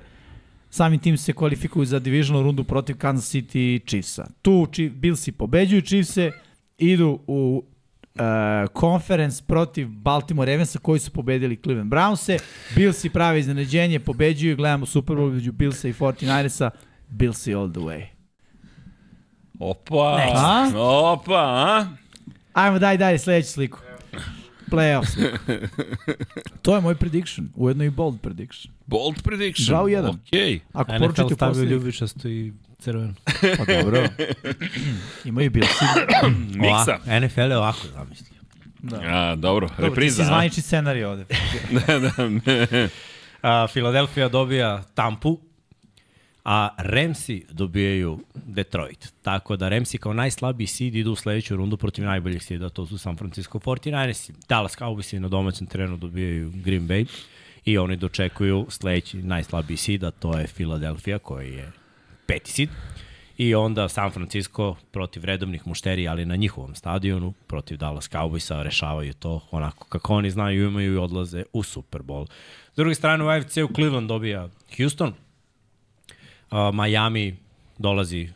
samim 0.69 0.99
tim 0.99 1.17
se 1.17 1.33
kvalifikuju 1.33 1.85
za 1.85 1.99
divisional 1.99 2.43
rundu 2.43 2.63
protiv 2.63 2.97
Kansas 2.97 3.33
City 3.33 3.85
Chiefsa. 3.85 4.27
Tu 4.41 4.67
Chief, 4.72 4.93
Billsi 4.93 5.31
pobeđuju 5.31 5.81
Chiefse, 5.81 6.31
idu 6.77 7.19
u 7.27 7.63
uh, 8.15 8.22
conference 8.80 9.43
protiv 9.47 9.88
Baltimore 9.88 10.51
Ravensa 10.51 10.80
koji 10.80 10.99
su 10.99 11.11
pobedili 11.11 11.59
Cleveland 11.63 11.93
Brownse. 11.93 12.39
Billsi 12.75 13.09
prave 13.09 13.39
iznenađenje, 13.39 13.99
pobeđuju, 13.99 14.55
gledamo 14.55 14.85
Super 14.85 15.15
Bowl 15.15 15.33
među 15.33 15.51
Billsa 15.51 15.88
i 15.88 15.93
49ersa. 15.93 16.69
Billsi 17.09 17.53
all 17.53 17.72
the 17.72 17.80
way. 17.80 18.12
Opa! 19.64 20.19
A? 20.35 20.72
Opa, 20.75 21.33
a? 21.40 21.88
Ajmo 22.53 22.80
daj 22.80 22.98
dalje 22.98 23.19
sledeću 23.19 23.48
sliku. 23.48 23.80
Playoffs. 24.72 25.38
to 26.61 26.75
je 26.75 26.82
moj 26.82 26.95
prediction, 26.95 27.50
ujedno 27.56 27.83
i 27.83 27.90
bold 27.90 28.22
prediction. 28.22 28.74
Bold 28.85 29.24
prediction. 29.24 29.85
U 29.85 29.88
jedan. 29.88 30.19
Okej. 30.27 30.59
Ako 30.74 30.92
NFL 30.92 31.00
poručite 31.03 31.33
u 31.33 31.35
stavio 31.35 31.64
ljubičasto 31.64 32.27
i 32.27 32.53
crveno. 32.80 33.14
Pa 33.58 33.74
dobro. 33.74 34.03
Imaju 35.25 35.51
Billsi. 35.51 35.85
Miksa. 36.61 37.00
Ova, 37.08 37.19
NFL 37.19 37.42
je 37.42 37.58
ovako 37.58 37.88
zamislio. 37.93 38.33
A, 39.08 39.35
dobro, 39.35 39.67
Dobro, 39.67 39.75
ti 39.75 39.82
repriza. 39.82 40.16
si 40.16 40.22
a? 40.22 40.25
zvanični 40.25 40.64
scenarij 40.64 41.03
ovde. 41.03 41.25
da, 41.88 42.00
da. 42.00 42.11
A, 43.42 43.67
Filadelfija 43.67 44.30
dobija 44.30 44.83
Tampu, 44.93 45.40
a 46.43 46.69
Ramsi 46.77 47.45
dobijaju 47.49 48.19
Detroit. 48.35 49.13
Tako 49.22 49.55
da 49.55 49.69
Ramsi 49.69 49.97
kao 49.97 50.13
najslabiji 50.13 50.67
seed 50.67 50.95
idu 50.95 51.11
u 51.11 51.15
sledeću 51.15 51.55
rundu 51.55 51.77
protiv 51.77 52.05
najboljih 52.05 52.43
seeda, 52.43 52.69
to 52.69 52.85
su 52.85 52.97
San 52.97 53.17
Francisco 53.17 53.59
49ers. 53.59 54.31
Dallas 54.49 54.77
Cowboys 54.77 55.19
na 55.19 55.27
domaćem 55.27 55.67
terenu 55.67 55.97
dobijaju 55.97 56.51
Green 56.55 56.88
Bay 56.88 57.05
i 57.65 57.77
oni 57.77 57.95
dočekuju 57.95 58.65
sledeći 58.69 59.17
najslabiji 59.17 59.77
seed, 59.77 60.03
a 60.03 60.11
to 60.11 60.38
je 60.38 60.47
Filadelfija 60.47 61.19
koji 61.19 61.53
je 61.53 61.72
peti 62.27 62.51
seed. 62.51 62.69
I 63.38 63.55
onda 63.55 63.89
San 63.89 64.11
Francisco 64.11 64.75
protiv 64.91 65.23
redovnih 65.25 65.67
mušterija, 65.67 66.11
ali 66.11 66.25
na 66.25 66.35
njihovom 66.35 66.75
stadionu, 66.75 67.33
protiv 67.47 67.77
Dallas 67.77 68.09
Cowboysa, 68.09 68.63
rešavaju 68.63 69.13
to 69.13 69.41
onako 69.51 69.85
kako 69.85 70.13
oni 70.15 70.31
znaju, 70.31 70.67
imaju 70.67 70.93
i 70.93 70.97
odlaze 70.97 71.43
u 71.53 71.63
Super 71.63 72.01
Bowl. 72.01 72.27
S 72.73 72.75
druge 72.75 72.95
strane, 72.95 73.23
u 73.23 73.27
AFC-u 73.27 73.73
Cleveland 73.75 74.07
dobija 74.07 74.49
Houston, 74.77 75.13
a, 76.53 76.72
Miami 76.72 77.35
dolazi 77.77 78.30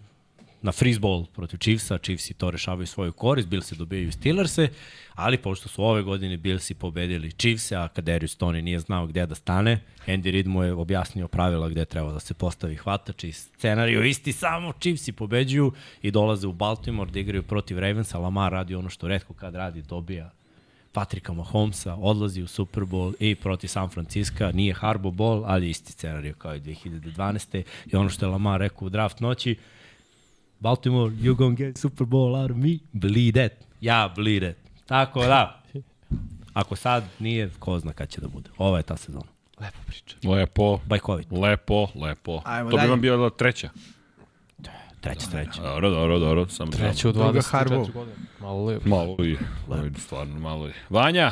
na 0.62 0.72
freezeball 0.72 1.26
protiv 1.36 1.58
Chiefsa, 1.60 1.98
Chiefsi 1.98 2.34
to 2.34 2.52
rešavaju 2.52 2.88
svoju 2.88 3.14
korist, 3.14 3.48
Billsi 3.48 3.76
dobijaju 3.76 4.12
Steelerse, 4.12 4.70
ali 5.16 5.38
pošto 5.38 5.70
su 5.70 5.84
ove 5.84 6.02
godine 6.02 6.38
Billsi 6.38 6.74
pobedili 6.74 7.32
Chiefse, 7.32 7.76
a 7.76 7.88
Kaderius 7.88 8.38
Tony 8.38 8.62
nije 8.62 8.80
znao 8.80 9.08
gde 9.08 9.26
da 9.26 9.36
stane, 9.36 9.80
Andy 10.08 10.32
Reid 10.32 10.48
mu 10.48 10.64
je 10.64 10.74
objasnio 10.74 11.28
pravila 11.28 11.70
gde 11.70 11.86
treba 11.86 12.12
da 12.12 12.20
se 12.20 12.34
postavi 12.34 12.76
hvatač 12.76 13.24
i 13.24 13.32
scenariju 13.32 14.04
isti, 14.04 14.34
samo 14.34 14.74
Chiefsi 14.80 15.12
pobeđuju 15.12 15.72
i 16.02 16.12
dolaze 16.12 16.48
u 16.48 16.54
Baltimore 16.54 17.12
da 17.12 17.20
igraju 17.20 17.44
protiv 17.44 17.80
Ravensa, 17.80 18.20
Lamar 18.20 18.52
radi 18.52 18.76
ono 18.76 18.90
što 18.90 19.08
redko 19.08 19.34
kad 19.34 19.56
radi, 19.56 19.82
dobija 19.82 20.37
Patrika 20.98 21.34
Mahomesa, 21.34 21.96
odlazi 21.96 22.42
u 22.42 22.48
Super 22.48 22.84
Bowl 22.84 23.14
i 23.20 23.36
protiv 23.36 23.68
San 23.68 23.90
Francisco, 23.90 24.52
nije 24.52 24.74
Harbo 24.74 25.10
Bowl, 25.10 25.44
ali 25.46 25.70
isti 25.70 25.92
scenariju 25.92 26.36
kao 26.36 26.56
i 26.56 26.60
2012. 26.60 27.64
I 27.86 27.96
ono 27.96 28.10
što 28.10 28.26
je 28.26 28.30
Lamar 28.30 28.60
rekao 28.60 28.86
u 28.86 28.90
draft 28.90 29.20
noći, 29.20 29.56
Baltimore, 30.60 31.16
you 31.16 31.36
gonna 31.36 31.56
get 31.56 31.78
Super 31.78 32.08
Bowl 32.08 32.42
out 32.42 32.52
of 32.52 32.58
me? 32.58 32.78
Bleed 32.92 33.36
it. 33.38 33.52
Ja 33.82 34.14
bleed 34.16 34.44
it. 34.44 34.56
Tako 34.86 35.20
da, 35.20 35.62
ako 36.54 36.76
sad 36.76 37.04
nije, 37.20 37.50
ko 37.60 37.80
zna 37.80 37.94
kad 37.94 38.10
će 38.10 38.22
da 38.22 38.28
bude. 38.28 38.50
Ova 38.58 38.78
je 38.78 38.84
ta 38.84 38.98
sezona. 38.98 39.26
Lepa 39.60 39.78
priča. 39.88 40.16
Lepo, 40.24 40.80
Bajkovit. 40.86 41.28
lepo, 41.32 41.88
lepo. 41.96 42.42
Ajmo 42.46 42.70
to 42.70 42.76
bi 42.76 42.82
dalje. 42.82 42.90
vam 42.90 43.02
bila 43.02 43.30
treća. 43.30 43.70
Treća, 45.08 45.28
treća. 45.32 45.62
Dobro, 45.62 45.90
dobro, 45.90 46.20
dobro. 46.20 46.48
Samo 46.48 46.72
Treći 46.72 47.08
u 47.08 47.12
Druga 47.12 47.40
24 47.40 47.52
Harbaugh. 47.52 47.94
godine. 47.94 48.16
Malo 48.42 48.66
lepo. 48.66 48.90
Malo 48.90 49.18
i, 49.26 49.38
stvarno 49.98 50.40
malo 50.40 50.68
i. 50.68 50.72
Vanja, 50.90 51.32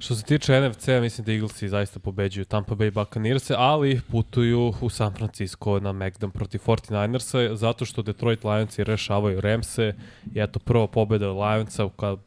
Što 0.00 0.14
se 0.14 0.22
tiče 0.22 0.68
NFC, 0.68 0.88
mislim 1.00 1.24
da 1.24 1.32
Eaglesi 1.32 1.68
zaista 1.68 2.00
pobeđuju 2.00 2.44
Tampa 2.44 2.74
Bay 2.74 2.90
Buccaneers, 2.90 3.50
ali 3.50 4.00
putuju 4.10 4.74
u 4.80 4.88
San 4.90 5.14
Francisco 5.14 5.80
na 5.80 5.92
Megdan 5.92 6.30
protiv 6.30 6.60
49ersa, 6.66 7.54
zato 7.54 7.84
što 7.84 8.02
Detroit 8.02 8.44
Lionsi 8.44 8.84
rešavaju 8.84 9.40
Ramse 9.40 9.94
i 10.34 10.40
eto 10.40 10.58
prva 10.58 10.86
pobeda 10.86 11.32
Lionsa 11.32 11.88
kad, 11.96 12.18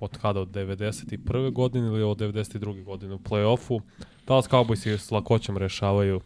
od 0.00 0.18
kada 0.18 0.40
od 0.40 0.48
91. 0.48 1.52
godine 1.52 1.86
ili 1.86 2.02
od 2.02 2.18
92. 2.18 2.84
godine 2.84 3.14
u 3.14 3.18
play-offu. 3.18 3.80
Dallas 4.26 4.48
Cowboys 4.48 4.98
s 4.98 5.10
lakoćom 5.10 5.56
rešavaju 5.58 6.20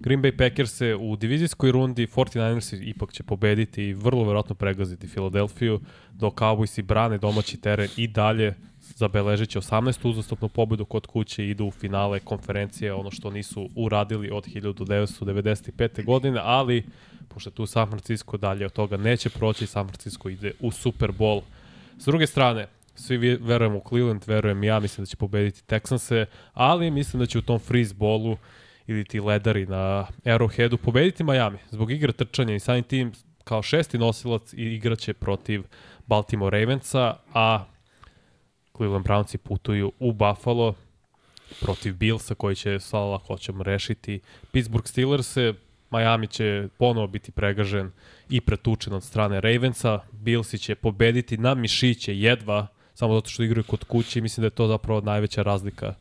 Green 0.00 0.22
Bay 0.22 0.36
Packers 0.36 0.72
se 0.72 0.94
u 0.94 1.16
divizijskoj 1.16 1.72
rundi 1.72 2.06
49ers 2.06 2.88
ipak 2.88 3.12
će 3.12 3.22
pobediti 3.22 3.84
i 3.84 3.94
vrlo 3.94 4.24
verovatno 4.24 4.54
pregaziti 4.54 5.06
Filadelfiju, 5.06 5.80
dok 6.12 6.34
Cowboys 6.34 6.78
i 6.78 6.82
brane 6.82 7.18
domaći 7.18 7.60
teren 7.60 7.88
i 7.96 8.06
dalje 8.08 8.54
zabeležeći 8.80 9.58
18 9.58 10.08
uzastopnu 10.08 10.48
pobedu 10.48 10.84
kod 10.84 11.06
kuće 11.06 11.44
i 11.44 11.50
idu 11.50 11.64
u 11.66 11.70
finale 11.70 12.20
konferencije, 12.20 12.94
ono 12.94 13.10
što 13.10 13.30
nisu 13.30 13.68
uradili 13.74 14.30
od 14.30 14.46
1995. 14.46 16.04
godine, 16.04 16.40
ali 16.42 16.84
pošto 17.28 17.50
tu 17.50 17.66
San 17.66 17.88
Francisco 17.88 18.36
dalje 18.36 18.66
od 18.66 18.72
toga 18.72 18.96
neće 18.96 19.30
proći, 19.30 19.66
San 19.66 19.86
Francisco 19.88 20.28
ide 20.28 20.52
u 20.60 20.70
Super 20.70 21.10
Bowl. 21.12 21.40
S 21.98 22.04
druge 22.04 22.26
strane, 22.26 22.66
svi 22.94 23.16
vi- 23.16 23.36
verujemo 23.40 23.78
u 23.78 23.82
Cleveland, 23.88 24.22
verujem 24.26 24.64
ja, 24.64 24.80
mislim 24.80 25.02
da 25.02 25.06
će 25.06 25.16
pobediti 25.16 25.62
Texanse, 25.68 26.26
ali 26.52 26.90
mislim 26.90 27.20
da 27.20 27.26
će 27.26 27.38
u 27.38 27.42
tom 27.42 27.58
freeze 27.58 27.94
ballu 27.94 28.36
ili 28.86 29.04
ti 29.04 29.20
ledari 29.20 29.66
na 29.66 30.06
Arrowheadu 30.24 30.76
pobediti 30.76 31.24
Miami 31.24 31.58
zbog 31.70 31.90
igre 31.90 32.12
trčanja 32.12 32.54
i 32.54 32.60
samim 32.60 32.82
tim 32.82 33.12
kao 33.44 33.62
šesti 33.62 33.98
nosilac 33.98 34.52
i 34.52 34.62
igraće 34.62 35.14
protiv 35.14 35.62
Baltimore 36.06 36.60
Ravensa, 36.60 37.16
a 37.34 37.64
Cleveland 38.76 39.06
Brownsi 39.06 39.36
putuju 39.36 39.92
u 39.98 40.12
Buffalo 40.12 40.74
protiv 41.60 41.96
Billsa 41.96 42.34
koji 42.34 42.56
će 42.56 42.80
sa 42.80 42.98
lakoćom 42.98 43.62
rešiti 43.62 44.20
Pittsburgh 44.52 44.88
Steelers 44.88 45.36
Miami 45.90 46.26
će 46.26 46.68
ponovo 46.78 47.06
biti 47.06 47.32
pregažen 47.32 47.90
i 48.30 48.40
pretučen 48.40 48.92
od 48.92 49.04
strane 49.04 49.40
Ravensa. 49.40 50.00
Billsi 50.12 50.58
će 50.58 50.74
pobediti 50.74 51.38
na 51.38 51.54
mišiće 51.54 52.18
jedva, 52.18 52.66
samo 52.94 53.14
zato 53.14 53.28
što 53.28 53.42
igraju 53.42 53.64
kod 53.64 53.84
kuće 53.84 54.18
i 54.18 54.22
mislim 54.22 54.42
da 54.42 54.46
je 54.46 54.50
to 54.50 54.68
zapravo 54.68 55.00
najveća 55.00 55.42
razlika 55.42 55.94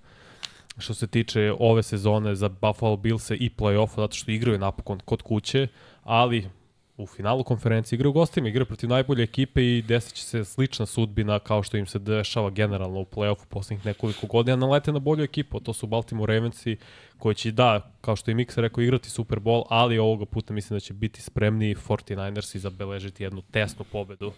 što 0.77 0.93
se 0.93 1.07
tiče 1.07 1.53
ove 1.59 1.83
sezone 1.83 2.35
za 2.35 2.49
Buffalo 2.49 2.97
Billse 2.97 3.35
i 3.35 3.49
play-offa, 3.57 3.95
zato 3.95 4.15
što 4.15 4.31
igraju 4.31 4.59
napokon 4.59 4.99
kod 5.05 5.21
kuće, 5.21 5.67
ali 6.03 6.49
u 6.97 7.07
finalu 7.07 7.43
konferencije 7.43 7.97
igraju 7.97 8.09
u 8.09 8.13
gostima, 8.13 8.47
igraju 8.47 8.65
protiv 8.65 8.89
najbolje 8.89 9.23
ekipe 9.23 9.63
i 9.63 9.81
desit 9.81 10.13
će 10.13 10.23
se 10.23 10.45
slična 10.45 10.85
sudbina 10.85 11.39
kao 11.39 11.63
što 11.63 11.77
im 11.77 11.85
se 11.85 11.99
dešava 11.99 12.49
generalno 12.49 12.99
u 12.99 13.05
play-offu 13.05 13.45
poslednjih 13.49 13.85
nekoliko 13.85 14.27
godina, 14.27 14.55
nalete 14.55 14.91
na 14.91 14.99
bolju 14.99 15.23
ekipu, 15.23 15.59
to 15.59 15.73
su 15.73 15.87
Baltimore 15.87 16.35
Ravensi 16.35 16.77
koji 17.17 17.35
će, 17.35 17.51
da, 17.51 17.91
kao 18.01 18.15
što 18.15 18.31
je 18.31 18.35
Mix 18.35 18.61
rekao, 18.61 18.81
igrati 18.81 19.09
Super 19.09 19.39
Bowl, 19.39 19.63
ali 19.69 19.99
ovoga 19.99 20.25
puta 20.25 20.53
mislim 20.53 20.75
da 20.75 20.79
će 20.79 20.93
biti 20.93 21.21
spremni 21.21 21.75
49ers 21.75 22.55
i 22.55 22.59
zabeležiti 22.59 23.23
jednu 23.23 23.41
tesnu 23.41 23.85
pobedu 23.91 24.33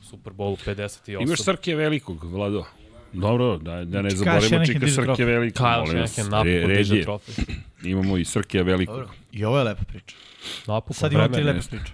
u 0.00 0.04
Super 0.04 0.32
Bowlu 0.32 0.56
58. 0.66 1.22
imaš 1.22 1.42
Srke 1.42 1.74
velikog, 1.74 2.24
Vlado. 2.24 2.64
Dobro, 3.12 3.58
da, 3.58 3.84
da 3.84 4.02
ne 4.02 4.10
zaboravimo 4.10 4.66
Čika 4.66 4.88
Srke 4.88 5.24
velikog. 5.24 5.66
Kyle. 5.66 6.06
Shanahan 6.06 6.46
Re- 6.46 6.52
napokon 6.60 6.76
diže 6.76 7.02
trofej. 7.02 7.34
Imamo 7.82 8.16
i 8.16 8.24
Srke 8.24 8.62
velikog. 8.62 8.96
Dobro. 8.96 9.10
I 9.32 9.44
ovo 9.44 9.58
je 9.58 9.64
lepa 9.64 9.84
priča. 9.84 10.16
Napokon, 10.66 10.94
Sad 10.94 11.12
imamo 11.12 11.28
tri 11.28 11.42
lepe 11.42 11.60
priče. 11.70 11.92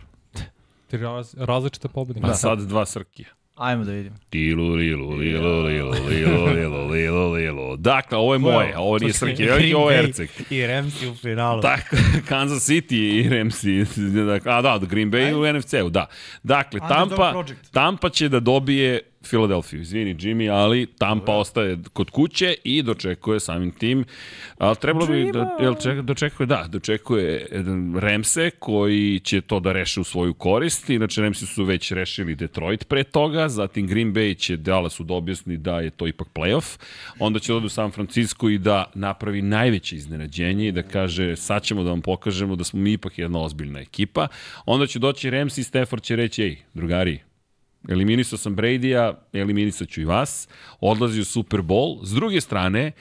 tri 0.87 0.99
raz, 0.99 1.35
različite 1.39 1.89
pobede. 1.89 2.21
A 2.23 2.35
sad 2.35 2.59
dva 2.61 2.87
Srkija. 2.87 3.29
Ajmo 3.57 3.85
da 3.85 3.93
vidimo. 3.93 4.17
Tilu, 4.31 4.69
lilu, 4.75 5.11
lilu, 5.11 5.63
lilu, 5.63 5.93
lilu, 6.09 6.45
lilu, 6.47 6.87
lilu, 6.89 7.33
lilu. 7.33 7.77
Dakle, 7.77 8.19
ovo 8.19 8.33
je 8.35 8.39
moje, 8.39 8.79
ovo 8.79 8.99
nije 8.99 9.13
Srke 9.13 9.45
veliki, 9.45 9.75
ovo 9.75 9.91
je 9.91 9.99
Erceg. 9.99 10.29
I 10.51 10.67
Ramsi 10.67 11.09
u 11.09 11.15
finalu. 11.15 11.63
Tako, 11.63 11.97
Kansas 12.29 12.69
City 12.71 12.95
i 12.95 13.29
Ramsey. 13.29 13.87
A 14.51 14.63
da, 14.63 14.87
Green 14.87 15.11
Bay 15.11 15.35
u 15.35 15.59
NFC-u, 15.59 15.91
da. 15.91 16.07
Dakle, 16.43 16.81
Tampa. 16.89 17.45
Tampa 17.73 18.09
će 18.09 18.29
da 18.29 18.41
dobije 18.41 19.01
Filadelfiju. 19.27 19.81
Izvini, 19.81 20.15
Jimmy, 20.15 20.53
ali 20.53 20.87
Tampa 20.87 21.33
ostaje 21.33 21.79
kod 21.93 22.11
kuće 22.11 22.55
i 22.65 22.83
dočekuje 22.83 23.41
samim 23.41 23.71
tim. 23.71 24.05
A, 24.59 24.75
trebalo 24.75 25.07
bi 25.07 25.31
da, 25.33 25.57
jel, 25.61 25.75
ček, 25.83 26.01
dočekuje, 26.01 26.47
da, 26.47 26.67
dočekuje 26.69 27.47
jedan 27.53 27.99
Remse 27.99 28.51
koji 28.51 29.21
će 29.21 29.41
to 29.41 29.61
da 29.61 29.73
reše 29.73 30.01
u 30.01 30.05
svoju 30.05 30.35
korist. 30.35 30.91
Inače, 30.91 31.23
Remsi 31.23 31.47
su 31.47 31.65
već 31.65 31.93
rešili 31.93 32.35
Detroit 32.35 32.89
pre 32.89 33.05
toga, 33.05 33.49
zatim 33.49 33.87
Green 33.87 34.15
Bay 34.15 34.39
će 34.39 34.57
Dallasu 34.57 35.05
da 35.05 35.15
objasni 35.15 35.57
da 35.57 35.81
je 35.81 35.91
to 35.91 36.07
ipak 36.07 36.29
playoff. 36.35 36.79
Onda 37.19 37.39
će 37.39 37.53
da 37.53 37.57
odu 37.57 37.67
u 37.67 37.69
San 37.69 37.91
Francisco 37.91 38.49
i 38.49 38.59
da 38.59 38.91
napravi 38.95 39.43
najveće 39.43 39.97
iznenađenje 39.97 40.69
i 40.69 40.73
da 40.73 40.83
kaže 40.83 41.37
sad 41.37 41.63
ćemo 41.63 41.83
da 41.83 41.91
vam 41.91 42.03
pokažemo 42.03 42.57
da 42.57 42.65
smo 42.65 42.81
mi 42.81 42.93
ipak 42.93 43.19
jedna 43.19 43.43
ozbiljna 43.43 43.81
ekipa. 43.81 44.29
Onda 44.67 44.87
će 44.87 44.99
doći 44.99 45.31
Rams 45.31 45.59
i 45.59 45.65
Stafford 45.65 46.03
će 46.03 46.17
reći, 46.17 46.43
ej, 46.43 46.57
drugari, 46.75 47.19
Eliminisao 47.89 48.39
sam 48.39 48.57
Brady-a, 48.57 49.15
eliminisat 49.33 49.89
ću 49.89 50.01
i 50.01 50.05
vas. 50.05 50.49
Odlazi 50.81 51.21
u 51.21 51.25
Super 51.25 51.61
Bowl. 51.61 52.05
S 52.05 52.11
druge 52.11 52.41
strane, 52.41 52.93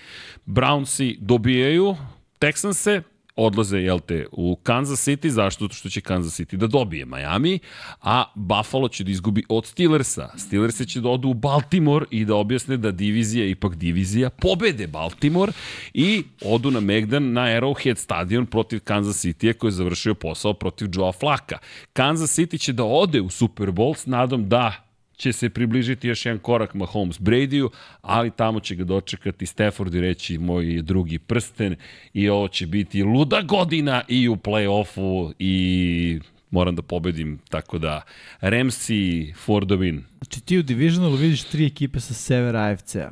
Brownsi 0.46 1.18
dobijaju 1.20 1.96
Texanse, 2.40 3.02
odlaze, 3.36 3.78
jel 3.78 4.00
te, 4.00 4.26
u 4.32 4.56
Kansas 4.56 5.08
City, 5.08 5.28
zašto? 5.28 5.66
Zato 5.66 5.74
što 5.74 5.90
će 5.90 6.02
Kansas 6.02 6.40
City 6.40 6.56
da 6.56 6.68
dobije 6.68 7.06
Miami, 7.06 7.60
a 8.02 8.24
Buffalo 8.36 8.88
će 8.88 9.04
da 9.04 9.12
izgubi 9.12 9.44
od 9.50 9.66
Steelersa. 9.66 10.30
Steelersi 10.38 10.86
će 10.86 11.02
da 11.02 11.10
odu 11.10 11.30
u 11.30 11.34
Baltimore 11.34 12.06
i 12.12 12.26
da 12.26 12.36
objasne 12.36 12.78
da 12.78 12.92
divizija, 12.92 13.46
ipak 13.46 13.76
divizija, 13.76 14.30
pobede 14.30 14.88
Baltimore 14.88 15.52
i 15.94 16.24
odu 16.46 16.72
na 16.72 16.80
Megdan 16.80 17.32
na 17.32 17.42
Arrowhead 17.42 17.98
stadion 17.98 18.46
protiv 18.46 18.80
Kansas 18.80 19.26
City-a 19.26 19.54
koji 19.54 19.68
je 19.70 19.72
završio 19.72 20.16
posao 20.16 20.54
protiv 20.54 20.90
Joa 20.94 21.12
Flaka. 21.12 21.58
Kansas 21.94 22.40
City 22.40 22.60
će 22.60 22.74
da 22.74 22.84
ode 22.84 23.22
u 23.22 23.30
Super 23.30 23.70
Bowl 23.70 23.98
s 23.98 24.06
nadom 24.06 24.50
da 24.50 24.93
će 25.18 25.34
se 25.34 25.50
približiti 25.50 26.08
još 26.08 26.26
jedan 26.26 26.40
korak 26.40 26.74
Mahomes 26.74 27.20
Brady-u, 27.20 27.70
ali 28.02 28.32
tamo 28.32 28.60
će 28.60 28.76
ga 28.76 28.84
dočekati 28.84 29.46
Stafford 29.46 29.96
i 29.96 30.02
reći 30.02 30.38
moj 30.38 30.82
drugi 30.82 31.20
prsten 31.20 31.76
i 32.14 32.30
ovo 32.30 32.48
će 32.48 32.68
biti 32.68 33.04
luda 33.04 33.42
godina 33.42 34.02
i 34.08 34.28
u 34.28 34.36
play-offu 34.36 35.34
i 35.40 36.20
moram 36.54 36.76
da 36.76 36.82
pobedim, 36.82 37.40
tako 37.50 37.78
da 37.78 38.02
Ramsey 38.42 39.36
for 39.36 39.66
the 39.66 39.76
win. 39.76 40.02
Znači 40.18 40.42
ti 40.42 40.58
u 40.58 40.64
Divisionalu 40.64 41.16
vidiš 41.16 41.44
tri 41.44 41.66
ekipe 41.66 42.00
sa 42.00 42.14
severa 42.14 42.60
AFC-a. 42.60 43.12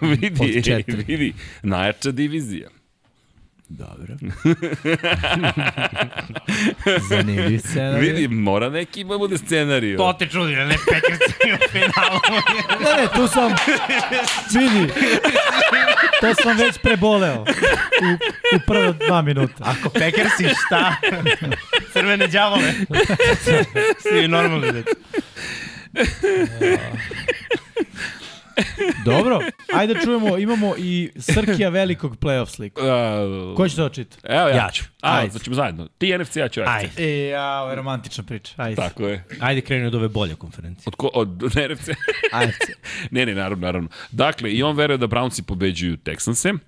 vidi, 0.20 0.62
vidi, 1.06 1.32
najjača 1.62 2.10
divizija. 2.10 2.68
Dobro. 3.68 4.14
Zanimljiv 7.08 7.58
scenarij. 7.58 8.00
Vidi, 8.12 8.28
mora 8.28 8.68
neki 8.70 9.00
ima 9.00 9.18
bude 9.18 9.38
scenariju. 9.38 9.96
To 9.96 10.12
te 10.12 10.26
čudi, 10.26 10.54
ne 10.54 10.76
Packers 10.90 11.20
u 11.54 11.68
finalu. 11.70 12.20
Ne, 12.80 13.02
ne, 13.02 13.08
tu 13.14 13.28
sam, 13.28 13.52
vidi, 14.60 14.92
to 16.20 16.34
sam 16.42 16.56
već 16.56 16.78
preboleo 16.78 17.40
u, 17.42 17.44
u 18.56 18.60
prve 18.66 18.92
dva 19.06 19.22
minuta. 19.22 19.54
Ako 19.60 19.88
Packersi 19.88 20.54
šta? 20.66 20.96
Crvene 21.92 22.26
djavole. 22.26 22.72
Svi 24.02 24.28
normalni 24.36 24.72
deti. 24.72 24.90
Dobro, 29.04 29.40
ajde 29.74 29.94
da 29.94 30.00
čujemo, 30.00 30.38
imamo 30.38 30.74
i 30.78 31.10
Srkija 31.16 31.68
velikog 31.68 32.16
playoff 32.16 32.46
sliku. 32.48 32.80
Uh, 32.80 33.56
Ko 33.56 33.68
će 33.68 33.76
to 33.76 33.84
očiti? 33.84 34.16
Evo 34.24 34.48
ja. 34.48 34.56
Ja 34.56 34.70
ću. 34.72 34.84
A, 35.00 35.18
Ajde. 35.18 35.30
znači 35.32 35.54
zajedno. 35.54 35.88
Ti 35.98 36.18
NFC, 36.18 36.36
ja 36.36 36.48
ću 36.48 36.60
NFC. 36.60 36.68
Ajde. 36.68 36.90
E, 37.04 37.28
ja, 37.28 37.60
ovo 37.60 37.70
je 37.70 37.76
romantična 37.76 38.24
priča. 38.24 38.54
Ajde. 38.56 38.76
Tako 38.76 39.08
je. 39.08 39.24
Ajde 39.40 39.60
krenu 39.60 39.86
od 39.86 39.94
ove 39.94 40.08
bolje 40.08 40.34
konferencije. 40.34 40.84
Od, 40.86 40.94
ko, 40.94 41.10
od 41.14 41.42
NFC. 41.42 41.88
AFC. 42.32 42.58
ne, 43.10 43.26
ne, 43.26 43.34
naravno, 43.34 43.66
naravno. 43.66 43.88
Dakle, 44.10 44.52
i 44.52 44.62
on 44.62 44.76
veruje 44.76 44.98
da 44.98 45.06
Brownsi 45.06 45.42
pobeđuju 45.42 45.96
Texanse, 45.96 46.58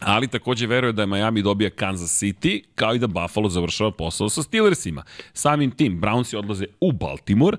ali 0.00 0.28
takođe 0.28 0.66
veruje 0.66 0.92
da 0.92 1.02
je 1.02 1.06
Miami 1.06 1.42
dobija 1.42 1.70
Kansas 1.70 2.22
City, 2.22 2.62
kao 2.74 2.94
i 2.94 2.98
da 2.98 3.06
Buffalo 3.06 3.48
završava 3.48 3.90
posao 3.90 4.28
sa 4.28 4.42
Steelersima. 4.42 5.02
Samim 5.32 5.70
tim, 5.70 6.00
Brownsi 6.00 6.36
odlaze 6.36 6.66
u 6.80 6.92
Baltimore, 6.92 7.56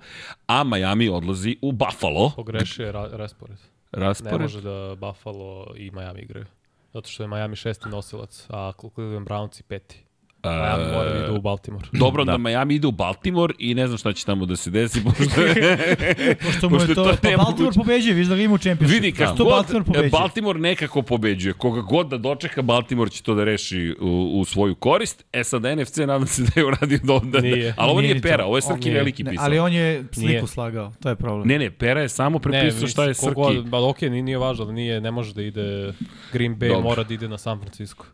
a 0.47 0.63
Miami 0.63 1.09
odlazi 1.09 1.57
u 1.61 1.71
Buffalo. 1.71 2.31
Pogrešio 2.35 2.85
je 2.85 2.91
ra 2.91 3.09
raspored. 3.11 3.57
Ne 3.91 3.99
Raspored. 3.99 4.41
može 4.41 4.61
da 4.61 4.95
Buffalo 4.95 5.73
i 5.75 5.91
Miami 5.91 6.21
igraju. 6.21 6.45
Zato 6.93 7.09
što 7.09 7.23
je 7.23 7.27
Miami 7.27 7.55
šesti 7.55 7.89
nosilac, 7.89 8.45
a 8.49 8.71
Cleveland 8.95 9.27
Browns 9.27 9.59
i 9.59 9.63
peti. 9.63 10.03
Miami 10.43 10.91
mora 10.93 11.09
da 11.09 11.19
ide 11.19 11.31
u 11.31 11.41
Baltimore. 11.41 11.87
Dobro, 11.91 12.23
da. 12.23 12.31
da 12.31 12.37
Miami 12.37 12.75
ide 12.75 12.87
u 12.87 12.91
Baltimore 12.91 13.53
i 13.59 13.73
ne 13.75 13.87
znam 13.87 13.97
šta 13.97 14.13
će 14.13 14.25
tamo 14.25 14.45
da 14.45 14.55
se 14.55 14.69
desi, 14.69 15.03
pošto 15.03 15.41
je... 15.41 15.77
Pošto 16.45 16.69
mu 16.69 16.75
je 16.75 16.79
Pošto 16.79 16.95
to, 16.95 17.11
to 17.11 17.17
pa. 17.21 17.43
Baltimore 17.43 17.75
pobeđuje, 17.75 18.13
viš 18.13 18.27
da 18.27 18.35
ga 18.35 18.41
ima 18.41 18.53
u 18.53 18.57
championship. 18.57 18.95
Vidi, 18.95 19.11
kako 19.11 19.37
to 19.37 19.43
god, 19.43 19.53
Baltimore 19.53 19.85
pobeđuje. 19.85 20.09
Baltimore 20.09 20.59
nekako 20.59 21.01
pobeđuje. 21.01 21.53
Koga 21.53 21.81
god 21.81 22.07
da 22.07 22.17
dočeka, 22.17 22.61
Baltimore 22.61 23.09
će 23.09 23.23
to 23.23 23.35
da 23.35 23.43
reši 23.43 23.95
u, 24.01 24.39
u 24.39 24.45
svoju 24.45 24.75
korist. 24.75 25.25
E 25.33 25.43
sad, 25.43 25.61
NFC 25.63 25.97
nadam 25.97 26.27
se 26.27 26.43
da 26.43 26.51
je 26.55 26.65
uradio 26.65 26.99
do 27.03 27.15
onda. 27.15 27.39
Nije. 27.39 27.73
Ali 27.77 27.91
ovo 27.91 28.01
nije, 28.01 28.13
Nije. 28.13 28.21
Pera, 28.21 28.45
ovo 28.45 28.57
je 28.57 28.61
Srki 28.61 28.91
veliki 28.91 29.23
pisao. 29.23 29.45
ali 29.45 29.59
on 29.59 29.73
je 29.73 30.03
sliku 30.11 30.27
Nije. 30.27 30.47
slagao, 30.47 30.91
to 31.03 31.09
je 31.09 31.15
problem. 31.15 31.47
Ne, 31.47 31.59
ne, 31.59 31.71
Pera 31.71 32.01
je 32.01 32.09
samo 32.09 32.39
prepisao 32.39 32.87
šta 32.87 33.03
je 33.03 33.13
Srki. 33.13 33.35
Kogod, 33.35 33.69
ba, 33.69 33.87
ok, 33.87 34.01
nije, 34.01 34.21
nije 34.21 34.37
važno, 34.37 34.65
ali 34.65 34.73
nije, 34.73 35.01
ne 35.01 35.11
može 35.11 35.33
da 35.33 35.41
ide 35.41 35.93
Green 36.33 36.55
Bay, 36.55 36.67
Dobro. 36.67 36.81
mora 36.81 37.03
da 37.03 37.13
ide 37.13 37.27
na 37.27 37.37
San 37.37 37.59
Francisco. 37.59 38.05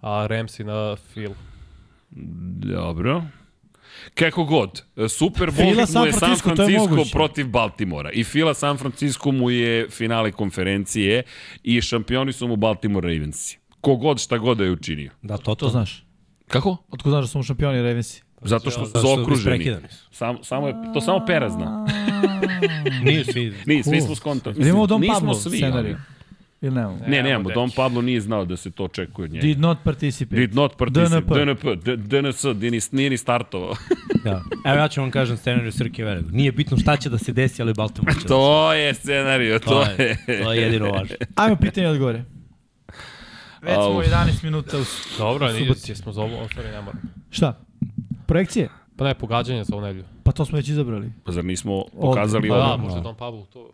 A 0.00 0.26
Ramsey 0.30 0.64
na 0.64 0.96
Phil. 1.12 1.30
Dobro. 2.12 3.22
Kako 4.14 4.44
god, 4.44 4.82
Super 5.08 5.50
Bowl 5.50 5.56
Fila 5.56 6.00
mu 6.00 6.06
je 6.06 6.12
San 6.12 6.36
Francisco, 6.36 7.04
protiv 7.12 7.48
Baltimora. 7.48 8.10
I 8.10 8.24
Fila 8.24 8.54
San 8.54 8.78
Francisco 8.78 9.32
mu 9.32 9.50
je 9.50 9.88
finale 9.90 10.32
konferencije 10.32 11.22
i 11.62 11.80
šampioni 11.80 12.32
su 12.32 12.48
mu 12.48 12.56
Baltimore 12.56 13.08
Ravensi. 13.14 13.58
Kogod 13.80 14.20
šta 14.20 14.38
god 14.38 14.58
da 14.58 14.64
je 14.64 14.70
učinio. 14.70 15.10
Da, 15.22 15.36
to 15.38 15.54
To 15.54 15.68
znaš. 15.68 16.04
Kako? 16.48 16.76
Otko 16.90 17.10
znaš 17.10 17.22
da 17.22 17.28
su 17.28 17.38
mu 17.38 17.44
šampioni 17.44 17.82
Ravensi? 17.82 18.22
Zato 18.42 18.70
što 18.70 18.86
su 18.86 19.32
isprekidani 19.34 19.88
su. 19.88 20.08
Sam, 20.10 20.36
samo 20.42 20.68
je, 20.68 20.74
to 20.94 21.00
samo 21.00 21.26
Pera 21.26 21.50
zna. 21.50 21.86
Nije 23.04 23.24
svi. 23.24 23.54
Mi, 23.66 23.82
svi 23.82 24.00
smo 24.00 24.14
skontali. 24.14 24.56
Ili 24.58 24.68
imamo 24.68 24.86
Dom 24.86 25.00
Nismo 25.00 25.14
Pablo 25.14 25.34
svi, 25.34 25.56
scenariju? 25.56 25.96
Ili 26.62 26.74
nemamo? 26.74 26.96
Ne, 26.96 27.08
Nemamo, 27.08 27.28
nemamo. 27.28 27.50
Dom 27.50 27.70
Pablo 27.70 28.02
nije 28.02 28.20
znao 28.20 28.44
da 28.44 28.56
se 28.56 28.70
to 28.70 28.84
očekuje 28.84 29.24
od 29.24 29.30
njega. 29.30 29.42
Did 29.42 29.58
not 29.60 29.78
participate. 29.84 30.36
Did 30.36 30.54
not 30.54 30.76
participate. 30.76 31.44
DNP. 31.44 31.64
DNP. 31.64 31.76
D- 31.76 31.96
DNS, 32.22 32.42
nije 32.44 32.70
ni- 32.70 32.80
nije 32.92 33.10
ni 33.10 33.16
startovao. 33.18 33.74
Da. 34.24 34.42
Evo 34.64 34.76
ja 34.76 34.88
ću 34.88 35.00
vam 35.00 35.10
kažem 35.10 35.36
scenariju 35.36 35.72
Srke 35.72 36.04
Velikog. 36.04 36.32
Nije 36.32 36.52
bitno 36.52 36.76
šta 36.76 36.96
će 36.96 37.10
da 37.10 37.18
se 37.18 37.32
desi, 37.32 37.62
ali 37.62 37.74
Baltimore 37.74 38.14
će 38.14 38.20
da 38.22 38.28
to 38.28 38.72
je 38.72 38.94
scenario, 38.94 39.58
se- 39.58 39.64
to 39.64 39.70
to 39.70 39.82
je. 39.92 40.16
je, 40.28 40.42
to 40.44 40.52
je 40.52 40.62
jedino 40.62 40.90
važno. 40.90 41.16
Ajmo 41.34 41.56
pitanje 41.56 41.88
odgovore. 41.88 42.24
Već 43.62 43.74
smo 43.74 43.82
Au. 43.82 44.02
11 44.02 44.44
minuta 44.44 44.78
u... 44.78 44.82
Dobro, 45.18 45.52
nije, 45.52 45.72
jesmo 45.86 46.12
za 46.12 46.22
ovo, 46.22 46.38
ostvari 46.38 46.68
ne 46.68 46.80
moram. 46.80 47.00
Šta? 47.30 47.58
Projekcije? 48.26 48.68
Pa 48.96 49.04
ne, 49.04 49.14
pogađanje 49.14 49.64
za 49.64 49.76
ovu 49.76 49.84
nedelju. 49.84 50.04
Pa 50.22 50.32
to 50.32 50.44
smo 50.44 50.56
već 50.56 50.68
izabrali. 50.68 51.12
Pa 51.24 51.32
zar 51.32 51.44
nismo 51.44 51.84
pokazali 52.00 52.48
Pa 52.48 52.56
da, 52.56 52.64
ovo? 52.64 52.76
možda 52.76 52.98
je 52.98 53.02
Don 53.02 53.14
Pablo 53.16 53.46
to. 53.52 53.70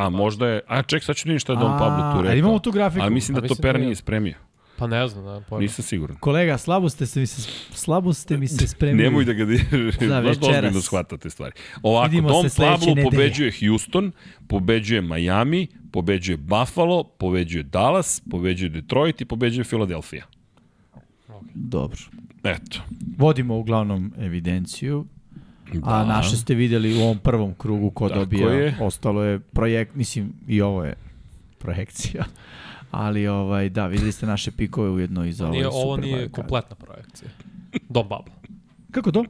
A 0.00 0.08
možda 0.08 0.48
je... 0.48 0.60
A 0.66 0.82
ček, 0.82 1.04
sad 1.04 1.16
ću 1.16 1.24
da 1.24 1.28
vidim 1.28 1.38
šta 1.40 1.52
je 1.52 1.58
Dom 1.58 1.78
Pablo 1.78 2.12
tu 2.12 2.18
A, 2.18 2.22
rekao. 2.22 2.36
imamo 2.36 2.58
tu 2.58 2.70
grafiku. 2.72 3.02
Ali 3.02 3.14
mislim 3.14 3.34
da 3.34 3.48
to 3.48 3.54
Pera 3.54 3.72
da 3.72 3.78
je. 3.78 3.84
nije 3.84 3.96
spremio. 3.96 4.34
Pa 4.76 4.86
ne 4.86 5.08
znam, 5.08 5.24
ne, 5.26 5.44
pojma. 5.48 5.62
Nisam 5.62 5.82
siguran. 5.82 6.16
Kolega, 6.16 6.58
slabo 6.58 6.88
ste, 6.88 7.06
se 7.06 7.20
mi 7.20 7.26
se, 7.26 7.42
slabo 7.72 8.12
ste 8.12 8.36
mi 8.36 8.48
se 8.48 8.66
spremili. 8.68 9.02
Nemoj 9.02 9.24
da 9.24 9.32
ga 9.32 9.44
diraš. 9.44 9.94
Za 10.00 10.20
Baš 10.20 10.36
večeras. 10.36 10.56
ozbiljno 10.56 10.80
shvatate 10.80 11.30
stvari. 11.30 11.52
Ovako, 11.82 12.08
Vidimo 12.08 12.28
Dom 12.28 12.46
Pablo 12.56 12.86
nedelje. 12.86 13.04
pobeđuje 13.04 13.52
Houston, 13.60 14.12
pobeđuje 14.48 15.00
Miami, 15.02 15.66
pobeđuje 15.92 16.36
Buffalo, 16.36 17.04
pobeđuje 17.04 17.62
Dallas, 17.62 18.22
pobeđuje 18.30 18.68
Detroit 18.70 19.20
i 19.20 19.24
pobeđuje 19.24 19.64
Philadelphia. 19.64 20.24
Dobro. 21.54 21.98
Eto. 22.44 22.80
Vodimo 23.18 23.56
uglavnom 23.56 24.12
evidenciju, 24.18 25.06
a 25.74 25.98
Da. 25.98 26.04
naše 26.06 26.36
ste 26.36 26.54
videli 26.54 26.94
u 26.94 27.02
ovom 27.02 27.18
prvom 27.18 27.54
krugu 27.54 27.90
ko 27.90 28.08
Tako 28.08 28.20
dobija. 28.20 28.48
je. 28.50 28.76
Ostalo 28.80 29.22
je 29.22 29.38
projekt, 29.38 29.94
mislim 29.94 30.32
i 30.48 30.60
ovo 30.62 30.84
je 30.84 30.94
projekcija. 31.58 32.24
Ali 32.90 33.28
ovaj 33.28 33.68
da, 33.68 33.86
videli 33.86 34.12
ste 34.12 34.26
naše 34.26 34.50
pikove 34.50 34.90
ujedno 34.90 35.24
i 35.24 35.32
za 35.32 35.44
ovaj 35.44 35.56
Nije, 35.56 35.68
ovo 35.68 35.94
super 35.94 36.04
nije 36.04 36.18
card. 36.20 36.32
kompletna 36.32 36.76
projekcija. 36.76 37.30
Don 37.88 38.08
Pablo. 38.08 38.32
Kako 38.90 39.12
to? 39.12 39.24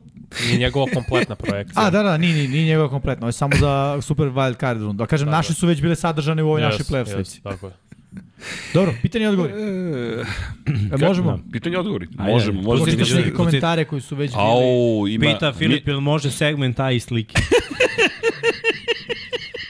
Nije 0.46 0.58
njegova 0.58 0.86
kompletna 0.94 1.34
projekcija. 1.44 1.86
A, 1.86 1.90
da, 1.90 2.02
da, 2.02 2.16
nije, 2.16 2.48
nije, 2.48 2.64
njegova 2.66 2.88
kompletno, 2.88 3.22
ovo 3.22 3.28
je 3.28 3.32
samo 3.32 3.56
za 3.56 3.98
super 4.02 4.26
wild 4.26 4.60
card 4.60 4.80
rundu. 4.82 5.02
A 5.02 5.06
kažem, 5.06 5.26
Tako 5.26 5.36
naše 5.36 5.54
su 5.54 5.66
već 5.66 5.82
bile 5.82 5.96
sadržane 5.96 6.42
u 6.42 6.46
ovoj 6.46 6.60
Yes, 6.60 6.64
našoj 6.64 6.84
playoff 6.84 7.06
yes, 7.06 7.14
slici. 7.14 7.42
Tako 7.42 7.66
je. 7.66 7.72
Dobro, 8.74 8.94
pitanje 9.02 9.24
i 9.24 9.28
odgovori. 9.28 9.52
E, 10.92 10.96
možemo? 10.98 11.38
Pitanje 11.52 11.78
odgovori. 11.78 12.06
Ajde, 12.18 12.32
Možemo, 12.32 12.62
možemo. 12.62 12.84
Pročitaš 12.84 13.10
Ajde, 13.10 13.20
neke 13.20 13.36
komentare 13.36 13.84
koji 13.84 14.02
su 14.02 14.16
već 14.16 14.30
bili. 14.30 14.42
Au, 14.42 15.08
ima... 15.08 15.24
Pita 15.24 15.52
Filip, 15.52 15.88
jel 15.88 16.00
može 16.00 16.30
segment 16.30 16.80
A 16.80 16.90
i 16.90 17.00
slike? 17.00 17.34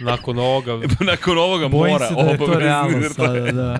Nakon 0.00 0.38
ovoga, 0.38 0.76
Mi, 0.76 0.86
nakon 1.00 1.38
ovoga 1.38 1.68
Bojim 1.68 1.92
mora 1.92 2.08
se 2.08 2.14
da 2.14 2.20
je 2.22 2.38
to 2.38 2.54
realno 2.54 2.98
da- 2.98 3.08
sada, 3.08 3.52
da. 3.52 3.78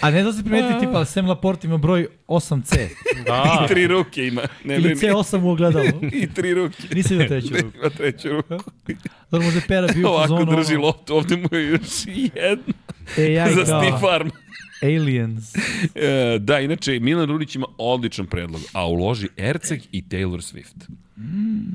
A 0.00 0.10
ne 0.10 0.22
da 0.22 0.32
se 0.32 0.44
primeti 0.44 0.80
tipa, 0.80 1.04
Sam 1.04 1.28
Laporte 1.28 1.66
ima 1.66 1.76
broj 1.76 2.06
8C. 2.28 2.76
Da, 3.26 3.64
I 3.64 3.68
tri 3.68 3.86
ruke 3.86 4.26
ima. 4.26 4.42
Ne 4.64 4.74
Ili 4.74 4.82
brini. 4.84 5.00
C8 5.02 5.42
u 5.42 5.50
ogledalu. 5.50 5.86
I 6.12 6.26
tri 6.26 6.54
ruke. 6.54 6.76
Nisam 6.92 7.18
vidio 7.18 7.28
treću 7.30 7.54
ruku. 7.54 7.78
Ima 7.78 7.90
treću 7.90 8.28
ruku. 8.28 8.70
Dobro, 9.30 9.44
možda 9.44 9.60
je 9.60 9.66
Pera 9.68 9.88
bio 9.94 10.08
u 10.08 10.10
Ovako 10.10 10.36
fazonu. 10.36 10.56
drži 10.56 10.76
loptu, 10.76 11.16
ovde 11.16 11.36
mu 11.36 11.48
je 11.52 11.66
još 11.66 11.80
jedna 12.34 12.72
AI 13.18 13.54
za 13.58 13.64
Steve 13.64 13.98
Farm. 14.00 14.30
Aliens. 14.82 15.54
E, 15.94 16.38
da, 16.38 16.60
inače, 16.60 17.00
Milan 17.00 17.28
Rudić 17.28 17.54
ima 17.54 17.66
odličan 17.78 18.26
predlog, 18.26 18.60
a 18.72 18.86
uloži 18.86 19.28
Erceg 19.36 19.80
i 19.92 20.02
Taylor 20.02 20.54
Swift. 20.54 20.88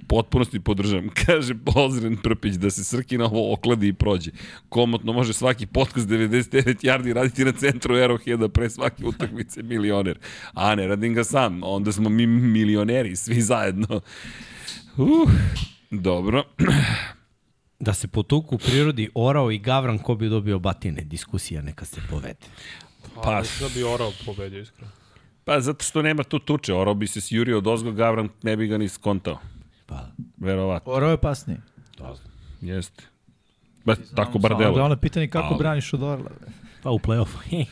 Potpunosti 0.08 0.60
podržavam. 0.60 1.10
Kaže 1.26 1.54
Ozren 1.76 2.18
Prpić 2.18 2.54
da 2.54 2.70
se 2.70 2.84
Srki 2.84 3.18
na 3.18 3.26
ovo 3.26 3.54
okladi 3.54 3.88
i 3.88 3.94
prođe. 3.94 4.32
Komotno 4.70 5.14
može 5.14 5.34
svaki 5.34 5.66
podcast 5.66 6.08
99 6.08 6.84
yardi 6.84 7.14
raditi 7.14 7.46
na 7.46 7.52
centru 7.52 7.96
Arrowheada 7.96 8.48
pre 8.48 8.70
svake 8.70 9.06
utakmice 9.06 9.64
milioner. 9.64 10.18
A 10.54 10.76
ne 10.76 10.88
radim 10.88 11.14
ga 11.14 11.24
sam, 11.24 11.64
onda 11.64 11.92
smo 11.92 12.10
mi 12.10 12.28
milioneri, 12.28 13.16
svi 13.16 13.42
zajedno. 13.42 14.02
Uh, 14.98 15.32
dobro. 15.92 16.44
Da 17.80 17.94
se 17.94 18.08
potuku 18.08 18.56
u 18.56 18.60
prirodi 18.60 19.10
orao 19.16 19.52
i 19.52 19.60
gavran 19.60 19.98
ko 19.98 20.16
bi 20.16 20.30
dobio 20.30 20.60
batine. 20.60 21.02
Diskusija 21.02 21.62
neka 21.62 21.86
se 21.86 22.02
povede. 22.10 22.46
pa, 23.16 23.40
mislim 23.40 23.70
da 23.70 23.76
bi 23.76 23.84
Orao 23.84 24.12
pobedio 24.26 24.62
iskreno. 24.62 24.92
Pa 25.46 25.60
zato 25.60 25.84
što 25.84 26.02
nema 26.02 26.24
tu 26.24 26.40
tuče, 26.40 26.74
orao 26.74 26.94
bi 26.94 27.08
se 27.08 27.22
sjurio 27.22 27.58
od 27.58 27.68
ozgo 27.68 27.92
Gavran, 27.92 28.30
ne 28.44 28.58
bi 28.58 28.68
ga 28.68 28.78
ni 28.78 28.90
skontao. 28.90 29.40
Pa, 29.86 30.06
Verovatno. 30.38 30.94
Oro 30.94 31.08
je 31.08 31.14
opasniji. 31.14 31.58
Jeste. 32.62 33.04
Ba, 33.86 33.96
tako 34.16 34.40
bar 34.40 34.58
delo. 34.58 34.74
Glavno 34.74 34.96
pitanje 34.96 35.24
je 35.24 35.30
kako 35.30 35.48
Ali- 35.48 35.58
braniš 35.58 35.94
od 35.94 36.04
Orla. 36.04 36.32
pa 36.84 36.90
u 36.90 37.00
play-offu. 37.00 37.38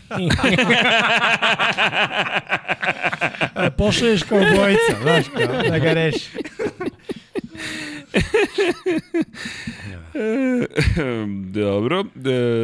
E, 3.58 3.72
Pošalješ 3.72 4.24
kao 4.24 4.40
bojica, 4.40 5.02
znaš, 5.02 5.26
kao, 5.28 5.62
da 5.70 5.80
ga 5.80 5.94
reši. 5.94 6.30
Dobro, 11.54 12.06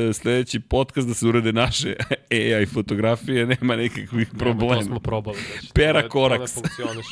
e, 0.10 0.14
sledeći 0.14 0.60
podcast 0.60 1.08
da 1.08 1.14
se 1.14 1.28
urede 1.28 1.54
naše 1.54 1.96
AI 2.56 2.66
fotografije, 2.66 3.46
nema 3.46 3.76
nekakvih 3.76 4.34
Nema, 4.34 4.40
problema. 4.40 4.76
to 4.76 4.84
smo 4.84 5.00
probali. 5.00 5.38
Već. 5.56 5.72
Pera 5.74 6.10
Koraks. 6.10 6.54
Funkcioniš. 6.54 7.06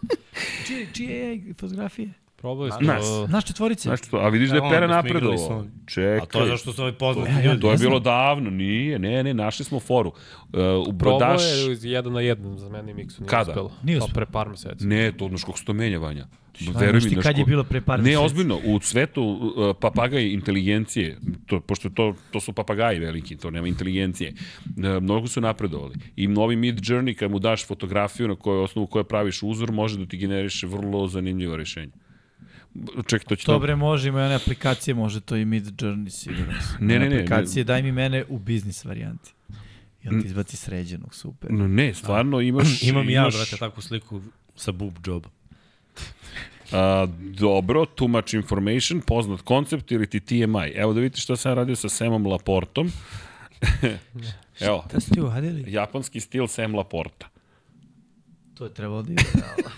Čije, 0.66 0.86
čije 0.92 1.34
je 1.36 1.54
fotografije? 1.60 2.12
Probali 2.40 2.70
smo. 2.70 2.86
Nas. 2.86 3.04
Znaš 3.28 3.44
četvorice? 3.44 3.82
Znaš 3.82 4.00
što, 4.00 4.16
a 4.16 4.28
vidiš 4.28 4.50
da 4.50 4.56
je 4.56 4.60
Pera 4.60 4.84
igrali 4.84 4.92
napredovao. 4.92 5.64
Čekaj. 5.86 6.18
A 6.18 6.26
to 6.26 6.40
je 6.40 6.48
zašto 6.48 6.72
su 6.72 6.82
ovi 6.82 6.92
poznati 6.92 7.30
ljudi. 7.30 7.60
To 7.60 7.66
je 7.66 7.70
ne 7.70 7.76
znam. 7.76 7.90
bilo 7.90 8.00
davno, 8.00 8.50
nije, 8.50 8.98
ne, 8.98 9.22
ne, 9.24 9.34
našli 9.34 9.64
smo 9.64 9.80
foru. 9.80 10.08
Uh, 10.08 10.14
u 10.88 10.98
Probao 10.98 11.18
Brodaš... 11.18 11.42
je 11.42 11.72
iz 11.72 11.84
jedan 11.84 12.12
na 12.12 12.20
jedan 12.20 12.58
za 12.58 12.68
mene 12.68 12.90
i 12.90 12.94
Miksu. 12.94 13.22
Nije 13.22 13.28
Kada? 13.28 13.50
uspelo. 13.50 13.72
Nije 13.82 13.98
Pa 13.98 14.04
uspelo. 14.04 14.14
pre 14.14 14.32
par 14.32 14.48
meseci. 14.48 14.86
Ne, 14.86 15.12
to 15.12 15.28
znaš 15.28 15.44
kako 15.44 15.58
se 15.58 15.64
to 15.64 15.72
menja, 15.72 15.98
Vanja. 15.98 16.26
Veruj 16.74 17.00
mi, 17.00 17.16
kad 17.22 17.38
je 17.38 17.44
bilo 17.44 17.64
pre 17.64 17.80
par 17.80 18.00
Ne, 18.02 18.18
ozbiljno, 18.18 18.58
u 18.64 18.80
svetu 18.80 19.22
uh, 19.22 19.76
papagaj 19.80 20.32
inteligencije, 20.32 21.18
to, 21.46 21.60
pošto 21.60 21.90
to, 21.90 22.14
to 22.30 22.40
su 22.40 22.52
papagaji 22.52 22.98
veliki, 22.98 23.36
to 23.36 23.50
nema 23.50 23.68
inteligencije, 23.68 24.32
uh, 24.32 25.02
mnogo 25.02 25.26
su 25.26 25.40
napredovali. 25.40 25.94
I 26.16 26.28
novi 26.28 26.56
Mid 26.56 26.80
Journey, 26.80 27.14
kad 27.14 27.30
mu 27.30 27.38
daš 27.38 27.66
fotografiju 27.66 28.28
na 28.28 28.36
kojoj 28.36 28.62
osnovu 28.62 28.86
koje 28.86 29.04
praviš 29.04 29.42
uzor, 29.42 29.72
može 29.72 29.98
da 29.98 30.06
ti 30.06 30.16
generiše 30.16 30.66
vrlo 30.66 31.08
zanimljivo 31.08 31.56
rešenje. 31.56 31.92
Čekaj, 33.06 33.26
to 33.28 33.36
će 33.36 33.46
To 33.46 33.52
to... 33.52 33.58
bre 33.58 33.76
može, 33.76 34.08
ima 34.08 34.24
one 34.24 34.34
aplikacije, 34.34 34.94
može 34.94 35.20
to 35.20 35.36
i 35.36 35.44
Mid 35.44 35.64
Journey, 35.66 36.08
sigurno. 36.10 36.52
Ne, 36.80 36.98
ne, 36.98 37.08
ne, 37.08 37.16
Aplikacije, 37.16 37.64
daj 37.64 37.82
mi 37.82 37.92
mene 37.92 38.24
u 38.28 38.38
biznis 38.38 38.84
varijanti. 38.84 39.32
I 40.04 40.08
on 40.08 40.20
ti 40.20 40.26
izbaci 40.26 40.56
sređenog, 40.56 41.14
super. 41.14 41.50
No, 41.52 41.68
ne, 41.68 41.94
stvarno 41.94 42.40
imaš... 42.40 42.82
Imam 42.88 43.08
i 43.08 43.12
ja, 43.12 43.22
imaš, 43.22 43.34
brate, 43.36 43.56
takvu 43.56 43.82
sliku 43.82 44.22
sa 44.56 44.72
boob 44.72 44.94
job. 45.06 45.26
A, 46.72 47.06
dobro, 47.20 47.84
too 47.84 48.08
much 48.08 48.34
information, 48.34 49.00
poznat 49.00 49.40
koncept 49.40 49.92
ili 49.92 50.06
ti 50.06 50.20
TMI. 50.20 50.72
Evo 50.74 50.92
da 50.92 51.00
vidite 51.00 51.20
šta 51.20 51.36
sam 51.36 51.50
ja 51.50 51.54
radio 51.54 51.76
sa 51.76 51.88
Samom 51.88 52.26
Laportom. 52.26 52.90
Evo, 54.60 54.84
Da 54.92 55.00
ste 55.00 55.22
uradili? 55.22 55.72
japanski 55.72 56.20
stil 56.20 56.46
Sam 56.46 56.74
Laporta. 56.74 57.28
To 58.54 58.64
je 58.64 58.74
trebalo 58.74 59.02
da 59.02 59.12
ide. 59.12 59.22
da. 59.34 59.70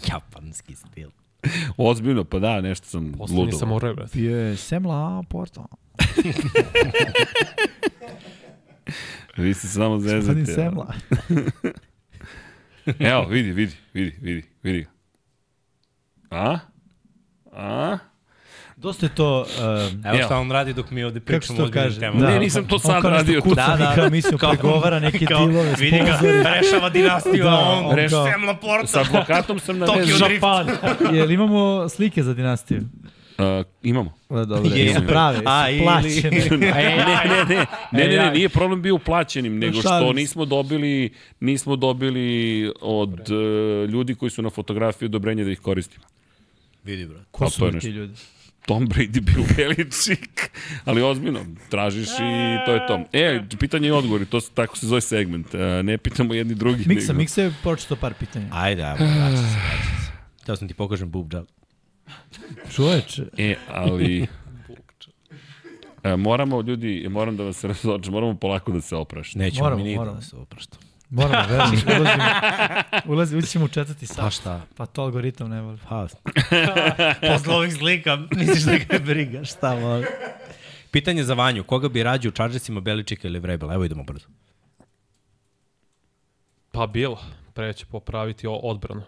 Japanski 0.14 0.74
stil. 0.74 1.10
Ozbiljno, 1.76 2.24
pa 2.24 2.38
da, 2.38 2.60
nešto 2.60 2.86
sam 2.86 3.12
Poslednji 3.12 3.44
ludo. 3.44 3.58
sam 3.58 3.68
morao, 3.68 3.94
brate. 3.94 4.18
Bio 4.18 4.38
je 4.38 4.56
Semla 4.56 5.22
Porto. 5.28 5.66
Vi 9.36 9.54
ste 9.54 9.66
se 9.66 9.72
samo 9.74 9.96
Gospodin 9.96 10.20
zezate. 10.20 10.44
Semla. 10.62 10.94
Evo, 13.10 13.26
vidi, 13.26 13.52
vidi, 13.52 13.72
vidi, 13.94 14.16
vidi, 14.20 14.42
vidi 14.62 14.82
ga. 14.82 14.90
A? 16.30 16.58
A? 17.52 17.98
Dosta 18.82 19.06
je 19.06 19.10
to... 19.10 19.40
Um, 19.40 20.02
Evo 20.04 20.14
Evo. 20.14 20.24
šta 20.24 20.38
on 20.38 20.50
radi 20.50 20.72
dok 20.72 20.90
mi 20.90 21.04
ovde 21.04 21.20
pričamo 21.20 21.60
o 21.60 21.64
ozbiljnim 21.64 21.94
temama. 21.94 22.26
Ne, 22.26 22.38
nisam 22.38 22.64
to 22.64 22.74
on 22.74 22.80
sad 22.80 23.02
kao 23.02 23.10
nešto 23.10 23.16
radio, 23.18 23.40
to- 23.40 23.44
kuca, 23.44 23.66
Da, 23.68 23.76
da. 23.76 23.92
kao 23.94 24.10
mislio, 24.10 24.38
Kao- 24.38 24.50
pregovara 24.50 25.00
neke 25.00 25.26
Kao, 25.26 25.46
dilove, 25.46 25.74
vidi 25.74 25.98
ga, 25.98 26.18
rešava 26.52 26.90
dinastiju, 26.90 27.44
Da, 27.44 27.50
a 27.50 27.58
on 27.58 27.84
on 27.86 27.96
Reš- 27.96 28.10
Sam 28.10 28.44
Laporta. 28.44 28.86
Sa 28.86 29.00
advokatom 29.00 29.58
sam 29.58 29.78
na. 29.78 29.86
Drift. 29.88 30.20
Japan. 30.22 30.66
Jel 31.16 31.30
imamo 31.30 31.88
slike 31.88 32.22
za 32.22 32.34
dinastiju? 32.34 32.80
Uh, 33.38 33.44
imamo. 33.82 34.12
Da, 34.30 34.44
dobro. 34.44 34.70
Je. 34.70 34.84
Jesu 34.84 35.00
prave, 35.08 35.38
A, 35.44 35.66
su 35.66 35.72
ili- 35.72 35.82
plaćene. 35.82 36.30
ne, 36.50 36.56
ne, 36.58 36.96
ne, 37.28 37.66
ne, 37.92 38.06
ne, 38.08 38.16
ne, 38.16 38.30
nije 38.30 38.48
problem 38.48 38.82
bio 38.82 38.98
plaćenim, 38.98 39.58
nego 39.58 39.80
što 39.80 40.12
nismo 40.12 40.44
dobili, 40.44 41.10
nismo 41.40 41.76
dobili 41.76 42.30
od 42.80 43.30
uh, 43.30 43.36
ljudi 43.90 44.14
koji 44.14 44.30
su 44.30 44.42
na 44.42 44.50
fotografiji 44.50 45.06
odobrenje 45.06 45.44
da 45.44 45.50
ih 45.50 45.60
koristimo. 45.60 46.04
Vidi, 46.84 47.06
brate. 47.06 47.24
Ko 47.30 47.50
su 47.50 47.70
ti 47.72 47.88
ljudi? 47.88 48.14
Tom 48.66 48.88
Brady 48.88 49.20
bio 49.20 49.44
veličik, 49.56 50.50
ali 50.84 51.02
ozbiljno, 51.02 51.40
tražiš 51.68 52.08
i 52.08 52.64
to 52.66 52.72
je 52.72 52.86
to. 52.86 53.00
E, 53.12 53.40
pitanje 53.58 53.88
i 53.88 53.90
odgovor, 53.90 54.26
to 54.26 54.40
se, 54.40 54.50
tako 54.54 54.76
se 54.76 54.86
zove 54.86 55.00
segment. 55.00 55.54
E, 55.54 55.82
ne 55.82 55.98
pitamo 55.98 56.34
jedni 56.34 56.54
drugi. 56.54 56.84
Miksa, 56.86 57.12
nego... 57.12 57.18
Miksa 57.18 57.42
je 57.42 57.54
pročito 57.62 57.96
par 57.96 58.14
pitanja. 58.14 58.46
Ajde, 58.50 58.82
ajde, 58.82 59.04
vraća 59.04 59.36
se, 59.36 59.42
vraća 59.42 60.04
se. 60.04 60.12
Teo 60.46 60.56
sam 60.56 60.68
ti 60.68 60.74
pokažem 60.74 61.10
boob 61.10 61.32
job. 61.32 61.46
Čoveče. 62.74 63.24
E, 63.38 63.56
ali... 63.68 64.26
E, 66.04 66.16
moramo, 66.16 66.60
ljudi, 66.60 67.06
moram 67.10 67.36
da 67.36 67.44
vas 67.44 67.64
razočem, 67.70 68.12
moramo 68.12 68.34
polako 68.34 68.72
da 68.72 68.80
se 68.80 68.96
oprašta. 68.96 69.38
Nećemo 69.38 69.64
Moramo, 69.64 69.84
mi 69.84 69.96
moramo. 69.96 70.16
da 70.16 70.22
se 70.22 70.36
oprašta. 70.36 70.76
Moramo, 71.12 71.48
verujem, 71.48 71.82
ulazimo, 72.00 72.24
ulazi, 73.14 73.36
ući 73.36 73.48
ćemo 73.48 73.64
u 73.64 73.68
četvrti 73.68 74.06
Pa 74.06 74.14
sat. 74.14 74.32
šta? 74.32 74.60
Pa 74.76 74.86
to 74.86 75.02
algoritam 75.02 75.50
ne 75.50 75.60
voli. 75.62 75.78
Pa, 75.88 76.06
posle 77.32 77.54
ovih 77.54 77.74
slika, 77.74 78.18
misliš 78.36 78.62
da 78.62 78.78
ga 78.78 79.04
briga, 79.04 79.44
šta 79.44 79.74
voli? 79.74 80.06
Pitanje 80.90 81.24
za 81.24 81.34
Vanju, 81.34 81.64
koga 81.64 81.88
bi 81.88 82.02
rađe 82.02 82.28
u 82.28 82.32
Chargersima, 82.32 82.80
Beličika 82.80 83.28
ili 83.28 83.38
Vrebela? 83.38 83.74
Evo 83.74 83.84
idemo 83.84 84.02
brzo. 84.02 84.26
Pa 86.70 86.86
bilo. 86.86 87.18
Pre 87.54 87.72
će 87.72 87.86
popraviti 87.86 88.46
odbranu. 88.62 89.02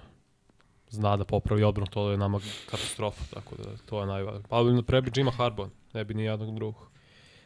Zna 0.91 1.16
da 1.16 1.24
popravi 1.24 1.62
odbranu, 1.65 1.86
to 1.86 2.10
je 2.10 2.18
nama 2.18 2.41
katastrofa, 2.70 3.24
tako 3.34 3.57
da 3.57 3.65
to 3.86 4.00
je 4.00 4.07
najvažnije. 4.07 4.42
Pa 4.49 4.83
pre 4.86 5.00
bi 5.02 5.10
Jima 5.16 5.31
Harbaugh, 5.31 5.70
ne 5.94 6.05
bi 6.05 6.15
ni 6.15 6.24
jednog 6.24 6.55
drugog. 6.55 6.91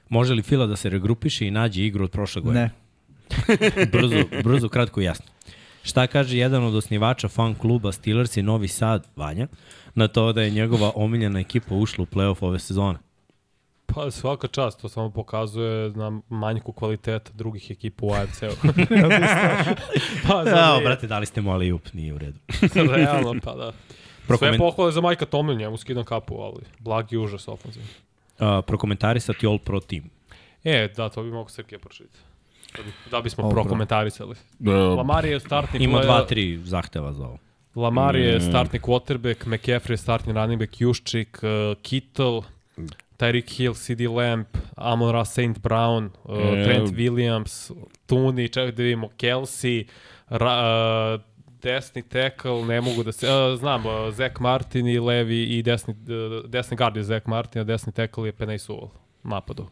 Može 0.08 0.34
li 0.34 0.42
Fila 0.42 0.66
da 0.66 0.76
se 0.76 0.90
regrupiše 0.90 1.46
i 1.46 1.50
nađe 1.50 1.82
igru 1.82 2.04
od 2.04 2.10
prošle 2.10 2.42
godine? 2.42 2.64
Ne. 2.64 2.87
brzo, 3.92 4.24
brzo, 4.44 4.68
kratko 4.68 5.00
i 5.00 5.04
jasno. 5.04 5.26
Šta 5.82 6.06
kaže 6.06 6.38
jedan 6.38 6.64
od 6.64 6.74
osnivača 6.74 7.28
fan 7.28 7.54
kluba 7.54 7.92
Steelers 7.92 8.36
i 8.36 8.42
Novi 8.42 8.68
Sad, 8.68 9.06
Vanja, 9.16 9.46
na 9.94 10.08
to 10.08 10.32
da 10.32 10.42
je 10.42 10.50
njegova 10.50 10.92
omiljena 10.94 11.40
ekipa 11.40 11.74
ušla 11.74 12.02
u 12.02 12.06
playoff 12.06 12.36
ove 12.40 12.58
sezone? 12.58 12.98
Pa 13.86 14.10
svaka 14.10 14.48
čast, 14.48 14.80
to 14.80 14.88
samo 14.88 15.10
pokazuje 15.10 15.90
na 15.90 16.20
manjku 16.28 16.72
kvaliteta 16.72 17.30
drugih 17.34 17.70
ekipa 17.70 18.06
u 18.06 18.12
AFC-u. 18.12 18.46
pa, 20.28 20.44
za 20.44 20.50
Evo, 20.50 20.72
nije. 20.74 20.84
brate, 20.84 21.06
dali 21.06 21.26
ste 21.26 21.40
mu 21.40 21.52
ali 21.52 21.72
up, 21.72 21.92
nije 21.92 22.14
u 22.14 22.18
redu. 22.18 22.38
Realno, 22.74 23.34
pa 23.44 23.54
da. 23.54 23.72
Sve 23.72 24.36
Prokomen- 24.36 24.58
pohvale 24.58 24.92
za 24.92 25.00
Majka 25.00 25.26
Tomlin, 25.26 25.58
njemu 25.58 25.76
skidam 25.76 26.04
kapu, 26.04 26.34
ali 26.40 26.62
blagi 26.78 27.16
užas 27.16 27.48
ofenzivno. 27.48 27.88
Uh, 28.38 28.64
prokomentarisati 28.66 29.46
All 29.46 29.58
Pro 29.58 29.80
Team. 29.80 30.02
E, 30.64 30.88
da, 30.96 31.08
to 31.08 31.22
bi 31.22 31.30
mogo 31.30 31.48
Srkija 31.48 31.78
pročitati. 31.78 32.18
Da, 32.76 32.82
bi, 32.82 32.90
da 33.10 33.20
bismo 33.20 33.42
Dobro. 33.42 33.54
prokomentarisali. 33.54 34.34
E, 34.60 34.70
Lamar 34.70 35.24
je 35.24 35.40
startni... 35.40 35.78
Ima 35.80 35.98
play- 35.98 36.02
dva, 36.02 36.24
tri 36.24 36.58
zahteva 36.58 37.12
za 37.12 37.24
ovo. 37.24 37.38
Lamar 37.76 38.16
je 38.16 38.36
Mm. 38.36 38.40
startni 38.42 38.78
quarterback, 38.80 39.46
McCaffrey 39.46 39.90
je 39.90 39.96
startni 39.96 40.32
running 40.32 40.60
back, 40.60 40.80
Juščik, 40.80 41.38
uh, 41.38 41.48
Kittle, 41.82 42.40
Tyreek 43.16 43.50
Hill, 43.50 43.74
CD 43.74 44.00
Lamb, 44.08 44.46
Amon 44.76 45.12
Ra 45.12 45.24
St. 45.24 45.58
Brown, 45.58 46.10
uh, 46.24 46.36
E. 46.38 46.64
Trent 46.64 46.90
Williams, 46.90 47.70
Tooney, 48.06 48.48
čekaj 48.48 48.72
da 48.72 48.82
vidimo, 48.82 49.08
Kelsey, 49.10 49.84
ra, 50.28 50.54
uh, 51.14 51.20
desni 51.62 52.02
tackle, 52.02 52.64
ne 52.64 52.80
mogu 52.80 53.02
da 53.02 53.12
se, 53.12 53.26
uh, 53.26 53.58
znam, 53.58 53.86
uh, 53.86 53.92
Zach 54.12 54.40
Martin 54.40 54.86
i 54.86 54.98
levi 55.00 55.42
i 55.44 55.62
desni, 55.62 55.94
uh, 55.94 56.44
desni 56.46 56.76
guard 56.76 56.96
je 56.96 57.04
Zach 57.04 57.26
Martin, 57.26 57.60
a 57.60 57.64
desni 57.64 57.92
tackle 57.92 58.28
je 58.28 58.32
Penay 58.32 58.58
Sewell, 58.58 58.88
napadu. 59.24 59.66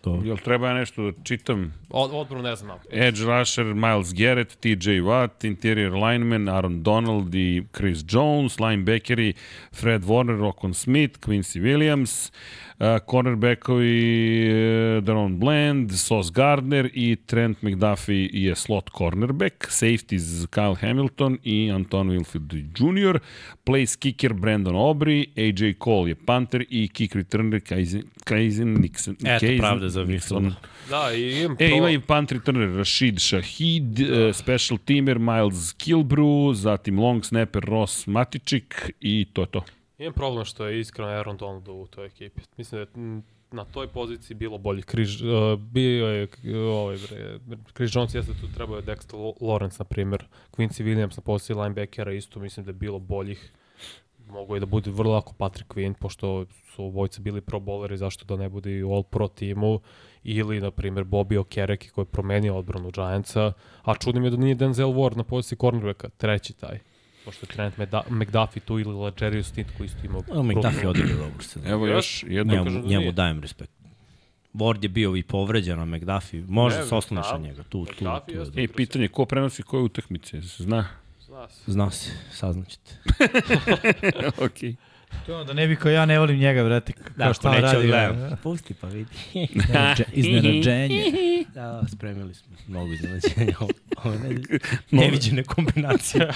To. 0.00 0.20
Jel 0.24 0.36
treba 0.36 0.68
ja 0.68 0.74
nešto 0.74 1.10
da 1.10 1.12
čitam? 1.24 1.74
Od, 1.90 2.10
odbranu 2.14 2.42
ne 2.42 2.56
znam. 2.56 2.78
Edge 2.90 3.24
rusher, 3.24 3.64
Miles 3.64 4.14
Garrett, 4.14 4.60
TJ 4.60 5.00
Watt, 5.00 5.46
interior 5.46 5.92
lineman, 5.92 6.48
Aaron 6.48 6.82
Donald 6.82 7.34
i 7.34 7.62
Chris 7.76 8.04
Jones, 8.08 8.60
linebackeri, 8.60 9.32
Fred 9.72 10.02
Warner, 10.02 10.38
Rokon 10.38 10.74
Smith, 10.74 11.18
Quincy 11.18 11.62
Williams, 11.62 12.30
uh, 12.30 12.67
cornerbackovi 13.06 14.48
uh, 14.96 15.02
Daron 15.02 15.38
Bland, 15.38 15.92
Sauce 15.92 16.30
Gardner 16.32 16.90
i 16.94 17.16
Trent 17.26 17.62
McDuffie 17.62 18.28
je 18.32 18.54
slot 18.54 18.90
cornerback, 18.90 19.66
safeties 19.70 20.46
Kyle 20.50 20.76
Hamilton 20.80 21.38
i 21.42 21.70
Anton 21.70 22.10
Wilfield 22.10 22.54
Jr., 22.78 23.18
place 23.64 23.98
kicker 23.98 24.34
Brandon 24.34 24.76
Aubrey, 24.76 25.26
AJ 25.36 25.74
Cole 25.78 26.08
je 26.08 26.14
punter 26.14 26.64
i 26.68 26.88
kick 26.88 27.14
returner 27.14 27.60
Kaizen, 27.60 28.02
Kaizen 28.24 28.74
Nixon. 28.80 29.14
Eto, 29.14 29.40
Kaizen 29.40 29.58
pravda 29.58 29.88
za 29.88 30.02
Wilsona. 30.02 30.54
Da, 30.90 31.12
i 31.14 31.40
imam 31.40 31.56
E, 31.58 31.68
to... 31.68 31.76
ima 31.76 31.90
i 31.90 31.98
punt 31.98 32.32
returner 32.32 32.76
Rashid 32.76 33.18
Shahid, 33.20 34.00
uh, 34.00 34.34
special 34.34 34.78
teamer 34.84 35.18
Miles 35.18 35.72
Kilbrew, 35.72 36.54
zatim 36.54 36.98
long 36.98 37.24
snapper 37.24 37.64
Ross 37.64 38.06
Matičik 38.06 38.90
i 39.00 39.26
to 39.32 39.42
je 39.42 39.46
to. 39.46 39.64
Imam 39.98 40.12
problem 40.12 40.44
što 40.44 40.66
je 40.66 40.80
iskreno 40.80 41.10
Aaron 41.10 41.36
Donald 41.36 41.68
u 41.68 41.86
toj 41.90 42.06
ekipi. 42.06 42.42
Mislim 42.56 42.78
da 42.78 43.00
je 43.00 43.22
na 43.50 43.64
toj 43.64 43.88
poziciji 43.88 44.34
bilo 44.34 44.58
bolje. 44.58 44.82
Križ, 44.82 45.22
uh, 45.22 45.58
bio 45.58 46.06
je 46.06 46.24
uh, 46.24 46.56
ovaj, 46.56 46.96
bre, 47.46 47.58
Chris 47.74 47.94
Jones 47.94 48.14
jeste 48.14 48.32
tu 48.40 48.52
trebao 48.54 48.76
je 48.76 48.82
Dexter 48.82 49.34
Lawrence, 49.40 49.78
na 49.78 49.84
primjer. 49.84 50.26
Quincy 50.52 50.84
Williams 50.84 51.16
na 51.16 51.22
poziciji 51.22 51.56
linebackera 51.56 52.12
isto 52.12 52.40
mislim 52.40 52.66
da 52.66 52.70
je 52.70 52.74
bilo 52.74 52.98
boljih. 52.98 53.52
Mogu 54.26 54.56
je 54.56 54.60
da 54.60 54.66
bude 54.66 54.90
vrlo 54.90 55.12
lako 55.12 55.32
Patrick 55.32 55.74
Quinn, 55.74 55.94
pošto 55.94 56.46
su 56.74 56.84
obojice 56.84 57.20
bili 57.20 57.40
pro 57.40 57.58
bowleri, 57.58 57.96
zašto 57.96 58.24
da 58.24 58.42
ne 58.42 58.48
bude 58.48 58.72
i 58.72 58.82
u 58.82 58.92
All 58.92 59.02
Pro 59.02 59.28
timu. 59.28 59.80
Ili, 60.22 60.60
na 60.60 60.70
primjer, 60.70 61.04
Bobby 61.04 61.38
Okereke 61.38 61.88
koji 61.88 62.02
je 62.02 62.10
promenio 62.10 62.56
odbranu 62.56 62.90
Giantsa. 62.90 63.52
A 63.82 63.94
čudim 63.94 64.24
je 64.24 64.30
da 64.30 64.36
nije 64.36 64.54
Denzel 64.54 64.88
Ward 64.88 65.16
na 65.16 65.24
poziciji 65.24 65.58
cornerbacka, 65.58 66.08
treći 66.08 66.52
taj. 66.52 66.78
Pošto 67.28 67.46
je 67.46 67.48
Trent 67.48 67.74
McDuffie 68.10 68.60
tu 68.60 68.78
ili 68.78 68.94
Legerius 68.94 69.46
Smith 69.46 69.70
koji 69.76 69.86
isto 69.86 69.98
ima... 70.04 70.18
O, 70.30 70.42
McDuffie 70.42 70.82
je 70.82 70.88
odigrao 70.88 71.18
dobro 71.18 71.42
se. 71.42 71.60
Evo 71.66 71.86
još 71.86 72.24
jedno. 72.28 72.52
Njemu, 72.52 72.64
kažem 72.64 72.82
da 72.82 72.88
njemu 72.88 73.12
dajem 73.12 73.40
respekt. 73.40 73.72
Ward 74.54 74.82
je 74.82 74.88
bio 74.88 75.16
i 75.16 75.22
povređen, 75.22 75.80
a 75.80 75.84
McDuffie 75.84 76.44
može 76.48 76.78
Ne, 76.78 76.84
se 76.84 76.94
osloniš 76.94 77.26
na 77.32 77.38
njega. 77.38 77.62
Tu, 77.62 77.84
tu, 77.84 77.94
tu, 77.94 78.04
dobro. 78.04 78.52
E, 78.56 78.68
pitanje, 78.68 79.08
ko 79.08 79.24
prenosi 79.24 79.62
koje 79.62 79.82
utakmice? 79.82 80.42
Se 80.42 80.62
Zna? 80.62 80.86
Zna 81.20 81.48
se. 81.48 81.72
Zna 81.72 81.90
se, 81.90 82.10
saznaćete. 82.32 82.96
ok. 84.46 84.78
To 85.26 85.32
je 85.32 85.36
ono 85.36 85.44
da 85.44 85.52
ne 85.52 85.66
bi 85.66 85.76
kao 85.76 85.90
ja 85.90 86.06
ne 86.06 86.18
volim 86.18 86.38
njega, 86.38 86.64
brate. 86.64 86.92
Kao 86.92 87.12
Da, 87.18 87.34
šta 87.34 87.50
on 87.50 87.56
radi. 87.56 87.76
odgledam. 87.76 88.36
Pusti 88.38 88.74
pa 88.74 88.86
vidi. 88.88 89.10
Iznenađe- 89.34 90.04
Iznenađenje. 90.14 91.02
da, 91.54 91.82
spremili 91.88 92.34
smo 92.34 92.56
mnogo 92.68 92.92
iznenađenja. 92.92 93.56
Ovo- 94.04 94.14
ne, 94.14 94.40
neviđene 95.00 95.42
kombinacije. 95.44 96.28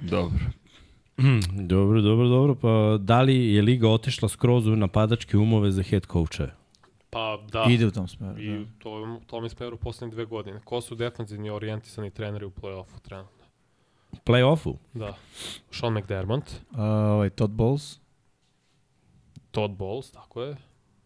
Dobro. 0.00 0.38
dobro, 1.64 2.00
dobro, 2.00 2.28
dobro. 2.28 2.54
Pa 2.54 2.68
da 2.98 3.22
li 3.22 3.46
je 3.46 3.62
Liga 3.62 3.88
otišla 3.88 4.28
skroz 4.28 4.66
u 4.66 4.76
napadačke 4.76 5.36
umove 5.36 5.70
za 5.70 5.82
head 5.82 6.06
coacha? 6.06 6.61
Pa 7.12 7.38
da. 7.48 7.64
Ide 7.64 7.86
u 7.86 7.90
tom 7.90 8.08
smeru. 8.08 8.40
I 8.40 8.58
Da. 8.58 8.64
to, 8.78 9.20
to 9.26 9.40
mi 9.40 9.48
smeru 9.48 9.76
poslednje 9.76 10.12
dve 10.12 10.24
godine. 10.24 10.60
Ko 10.60 10.80
su 10.80 10.94
defanzivni 10.94 11.50
orijentisani 11.50 12.10
treneri 12.10 12.44
u 12.44 12.50
play-offu 12.52 13.00
trenutno? 13.02 13.44
Play-offu? 14.24 14.74
Da. 14.94 15.16
Sean 15.70 15.94
McDermott, 15.94 16.50
A, 16.72 16.84
ovaj 16.84 17.30
Todd 17.30 17.52
Bowles, 17.52 17.98
Todd 19.50 19.72
Bowles, 19.72 20.12
tako 20.12 20.42
je, 20.42 20.56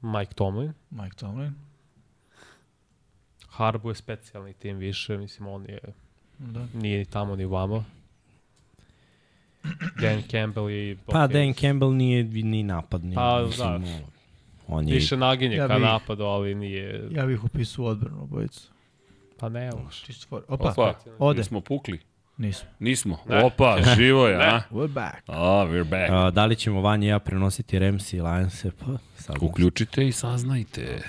Mike 0.01 0.35
Tomlin, 0.35 0.73
Mike 0.91 1.17
Tomlin. 1.17 1.55
Harbaugh 3.49 3.91
je 3.91 3.95
specijalni 3.95 4.53
tim 4.53 4.77
više, 4.77 5.19
mislim 5.19 5.49
on 5.49 5.65
je, 5.65 5.79
Da. 6.39 6.67
nije 6.75 6.99
ni 6.99 7.05
tamo 7.05 7.37
ni 7.37 7.45
vamo. 7.45 7.85
Dan 10.01 10.23
Campbell 10.23 10.71
i... 10.71 10.99
Pa 11.07 11.27
Dan 11.27 11.55
Campbell 11.55 11.93
nije 11.93 12.25
ni 12.25 12.63
napad. 12.63 13.05
Nije, 13.05 13.15
Pa, 13.15 13.43
mislim, 13.43 13.83
da. 13.83 14.16
On 14.69 14.89
je 14.89 14.95
Više 14.95 15.17
naginje 15.17 15.57
Ja 15.57 15.69
ka 15.69 15.79
napadu, 15.79 16.25
ali 16.25 16.55
nije... 16.55 17.09
Ja 17.11 17.27
bih 17.27 17.45
upisao 17.45 17.85
odbranu 17.85 18.23
obojicu. 18.23 18.71
Pa 19.39 19.49
ne. 19.49 19.71
Čisto 20.07 20.27
for. 20.29 20.43
Opa, 20.49 20.71
Opa, 20.71 20.95
ode. 21.19 21.41
Jesmo 21.41 21.61
pukli? 21.61 22.01
Nismo. 22.37 22.69
Nismo. 22.79 23.19
Ne. 23.29 23.45
Opa, 23.45 23.79
živo 23.97 24.27
je, 24.29 24.37
a? 24.37 24.63
We're 24.71 24.89
back. 24.89 25.17
A, 25.27 25.65
we're 25.65 25.85
back. 25.85 26.11
A, 26.11 26.31
da 26.31 26.47
li 26.47 26.57
ćemo 26.57 26.81
Vanja 26.81 27.07
i 27.07 27.11
ja 27.11 27.19
prenositi 27.19 27.79
Ramsey 27.79 28.17
i 28.17 28.21
Lionse? 28.21 28.71
Pa, 28.79 28.87
sad 29.17 29.37
Uključite 29.41 30.07
i 30.09 30.13
saznajte. 30.13 31.03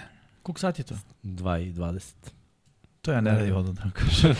Koliko 0.44 0.60
sati 0.60 0.82
je 0.82 0.86
to? 0.86 0.95
2 1.24 1.68
i 1.68 1.74
20. 1.74 2.14
To 3.02 3.11
ja 3.11 3.22
ne 3.22 3.32
radim 3.32 3.56
odmah 3.56 3.76
da 3.76 3.82
vam 3.82 3.92
kažem. 3.92 4.36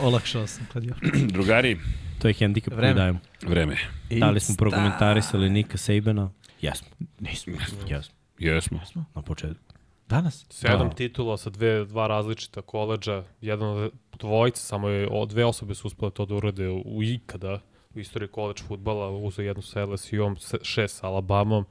Olakšao 0.06 0.46
sam 0.46 0.66
kad 0.72 0.84
je. 0.84 0.90
To 1.02 1.26
Drugari, 1.26 1.78
je 2.24 2.32
hendikep 2.32 2.72
koji 2.72 2.80
Vreme. 2.80 2.94
dajemo. 2.94 3.18
vreme. 3.46 3.76
Da 4.10 4.30
li 4.30 4.40
smo 4.40 4.54
prokomentarisali 4.58 5.50
Nika 5.50 5.78
Sabana? 5.78 6.30
Jesmo. 6.60 6.88
Nismo. 7.20 7.52
Jesmo. 7.88 8.14
Jesmo. 8.38 9.04
Na 9.14 9.22
početku. 9.22 9.74
Danas? 10.08 10.46
Sedam 10.50 10.88
Da. 10.88 10.94
titula 10.94 11.36
sa 11.36 11.50
dve, 11.50 11.84
dva 11.84 12.06
različita 12.06 12.62
koleđa, 12.62 13.24
jedan 13.40 13.68
od 13.68 13.92
dvojice, 14.18 14.62
samo 14.62 14.88
je, 14.88 15.08
o, 15.10 15.26
dve 15.26 15.44
osobe 15.44 15.74
su 15.74 15.86
uspele 15.86 16.10
to 16.10 16.26
da 16.26 16.34
urade 16.34 16.68
u, 16.68 16.82
u 16.84 17.02
ikada 17.02 17.60
u 17.94 17.98
istoriji 17.98 18.28
koleđ 18.28 18.62
futbala, 18.62 19.10
uzeo 19.10 19.44
jednu 19.44 19.62
sa 19.62 19.84
LSU-om, 19.84 20.36
šest 20.62 20.96
sa 20.96 21.06
Alabamom, 21.06 21.64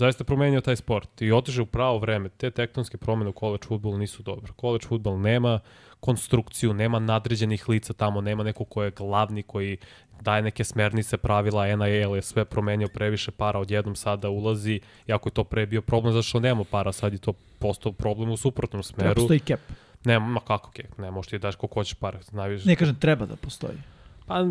zaista 0.00 0.24
promenio 0.24 0.60
taj 0.60 0.76
sport 0.76 1.22
i 1.22 1.32
otiže 1.32 1.62
u 1.62 1.66
pravo 1.66 1.98
vreme. 1.98 2.28
Te 2.28 2.50
tektonske 2.50 2.96
promene 2.96 3.30
u 3.30 3.32
koleđ 3.32 3.60
futbolu 3.66 3.98
nisu 3.98 4.22
dobre. 4.22 4.52
Koleđ 4.56 4.86
futbol 4.86 5.20
nema 5.20 5.60
konstrukciju, 6.00 6.74
nema 6.74 6.98
nadređenih 6.98 7.68
lica 7.68 7.92
tamo, 7.92 8.20
nema 8.20 8.42
neko 8.42 8.64
ko 8.64 8.82
je 8.82 8.90
glavni, 8.90 9.42
koji 9.42 9.76
daje 10.20 10.42
neke 10.42 10.64
smernice, 10.64 11.16
pravila, 11.16 11.76
NIL 11.76 12.16
je 12.16 12.22
sve 12.22 12.44
promenio 12.44 12.88
previše 12.88 13.30
para, 13.30 13.58
odjednom 13.58 13.96
sada 13.96 14.30
ulazi, 14.30 14.80
iako 15.08 15.28
je 15.28 15.32
to 15.32 15.44
pre 15.44 15.66
bio 15.66 15.82
problem, 15.82 16.12
zašto 16.14 16.40
nema 16.40 16.64
para, 16.64 16.92
sad 16.92 17.12
je 17.12 17.18
to 17.18 17.32
postao 17.58 17.92
problem 17.92 18.30
u 18.30 18.36
suprotnom 18.36 18.82
Treba 18.82 19.02
smeru. 19.02 19.14
postoji 19.14 19.40
cap. 19.40 19.60
Ne, 20.04 20.18
ma 20.18 20.40
kako 20.40 20.70
kek, 20.70 20.98
ne, 20.98 21.10
možeš 21.10 21.30
ti 21.30 21.38
daš 21.38 21.56
koliko 21.56 21.80
hoćeš 21.80 21.94
para, 21.94 22.18
najviše. 22.32 22.68
Ne 22.68 22.76
kažem 22.76 22.94
treba 22.94 23.26
da 23.26 23.36
postoji. 23.36 23.78
Pa, 24.26 24.44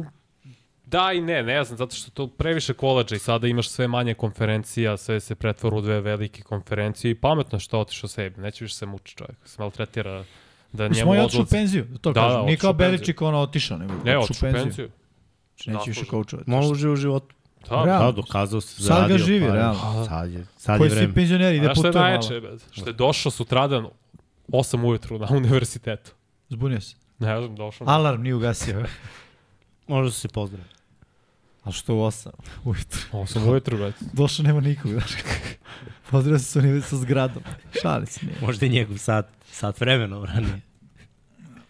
da 0.92 1.11
i 1.14 1.22
ne, 1.22 1.43
ne 1.43 1.64
znam, 1.64 1.77
zato 1.77 1.95
što 1.95 2.11
to 2.11 2.27
previše 2.27 2.74
koleđa 2.74 3.16
i 3.16 3.19
sada 3.19 3.48
imaš 3.48 3.69
sve 3.69 3.88
manje 3.88 4.14
konferencija, 4.14 4.98
sve 4.98 5.19
se 5.19 5.35
pretvara 5.35 5.76
u 5.76 5.82
dve 5.82 6.01
velike 6.01 6.42
konferencije 6.42 7.11
i 7.11 7.16
pametno 7.16 7.56
je 7.56 7.59
što 7.59 7.77
je 7.77 7.82
otišao 7.82 8.08
sebi, 8.09 8.42
neće 8.42 8.64
više 8.64 8.76
se 8.76 8.85
muči 8.85 9.16
čovjek, 9.16 9.38
se 9.45 9.56
maltretira 9.59 10.24
da 10.72 10.84
njemu 10.84 10.95
Smo 10.95 11.16
je 11.16 11.22
otišao 11.22 11.40
u 11.40 11.42
odlazi. 11.42 11.51
penziju, 11.51 11.84
da 11.84 11.98
to 11.98 12.11
Da, 12.11 12.22
kažem. 12.22 12.40
da, 12.40 12.45
Nije 12.45 12.58
kao 12.58 12.74
penziju. 12.74 12.90
Beličik 12.90 13.22
ono 13.22 13.38
otišao, 13.40 13.77
nego 13.77 13.93
Ne, 13.95 14.18
otišao 14.18 14.22
otišao 14.24 14.50
u 14.50 14.53
penziju. 14.53 14.90
Neće 15.68 15.84
više 15.88 16.06
koučovati. 16.06 16.50
Može 16.50 16.90
u 16.90 16.95
životu. 16.95 17.35
Da, 17.69 17.84
Realno. 17.84 18.06
Da, 18.06 18.11
dokazao 18.14 18.61
se, 18.61 18.68
Sad 18.74 18.88
ga 18.88 18.93
zaradio 18.95 19.18
živi, 19.18 19.40
pare. 19.42 19.53
realno. 19.53 20.06
Sad 20.06 20.32
je, 20.32 20.45
sad 20.58 20.74
je 20.76 20.80
Koji 20.80 20.90
vreme. 20.90 21.14
penzioneri, 21.14 21.58
ide 21.58 21.66
Znaš 21.66 21.77
što 21.77 21.88
je 21.88 21.92
putuje 21.92 22.03
najjače, 22.03 22.30
malo. 22.32 22.42
bez? 22.43 22.66
Što 22.72 22.90
je 22.90 22.93
došao 22.93 23.32
sutradan 23.32 23.88
8 24.48 24.85
ujutru 24.85 25.19
na 25.19 25.27
univerzitetu. 25.38 26.11
Zbunio 26.50 26.82
se. 26.82 26.95
Ne 27.19 27.38
znam, 27.38 27.56
došao. 27.56 27.88
Alarm 27.90 28.22
nije 28.22 28.35
ugasio. 28.35 28.85
Može 29.88 30.11
se 30.11 30.27
pozdraviti. 30.27 30.76
Ali 31.64 31.74
što 31.74 31.96
u 31.96 32.02
osam? 32.02 32.32
Ujutru. 32.64 33.00
8 33.12 33.50
ujutru, 33.50 33.78
brate. 33.78 34.06
Došao 34.14 34.44
nema 34.44 34.62
nikog, 34.62 34.92
znaš. 34.92 35.12
Pozdravio 36.12 36.40
se 36.40 36.46
sa, 36.46 36.60
univer- 36.60 36.82
sa 36.82 36.98
zgradom. 36.98 37.44
Šali 37.82 38.06
se 38.06 38.26
nije. 38.26 38.38
Možda 38.42 38.66
i 38.66 38.70
njegov 38.70 38.98
sat, 38.98 39.28
sat 39.52 39.80
vremena 39.80 40.26
ranije. 40.26 40.62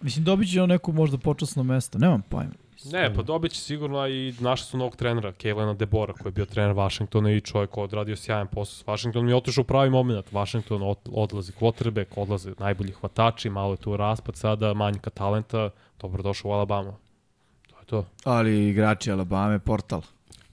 Mislim, 0.01 0.25
dobit 0.25 0.51
će 0.51 0.61
on 0.61 0.69
neku 0.69 0.91
možda 0.91 1.17
počasno 1.17 1.63
mesto. 1.63 1.97
Nemam 1.97 2.21
pojma. 2.21 2.51
Ne, 2.85 3.13
pa 3.15 3.21
dobit 3.21 3.51
će 3.51 3.61
sigurno 3.61 4.07
i 4.07 4.35
našli 4.39 4.67
su 4.67 4.77
novog 4.77 4.95
trenera, 4.95 5.31
Kejlena 5.31 5.73
Debora, 5.73 6.13
koji 6.13 6.27
je 6.27 6.31
bio 6.31 6.45
trener 6.45 6.75
Washingtona 6.75 7.31
i 7.31 7.41
čovjek 7.41 7.69
koji 7.69 7.81
je 7.81 7.85
odradio 7.85 8.15
sjajan 8.15 8.47
posao 8.47 8.75
s 8.75 8.85
Washingtonom 8.87 9.29
i 9.29 9.33
otišao 9.33 9.61
u 9.61 9.65
pravi 9.65 9.89
moment. 9.89 10.31
Washington 10.31 10.81
od, 10.83 10.97
odlazi 11.11 11.51
quarterback, 11.51 12.05
odlaze 12.15 12.53
najbolji 12.59 12.91
hvatači, 12.91 13.49
malo 13.49 13.73
je 13.73 13.77
tu 13.77 13.97
raspad 13.97 14.35
sada, 14.35 14.73
manjka 14.73 15.09
talenta, 15.09 15.69
dobro 16.01 16.23
došao 16.23 16.51
u 16.51 16.53
Alabama. 16.53 16.93
To. 17.89 18.05
Ali 18.23 18.69
igrači 18.69 19.11
Alabama, 19.11 19.59
portal. 19.59 20.01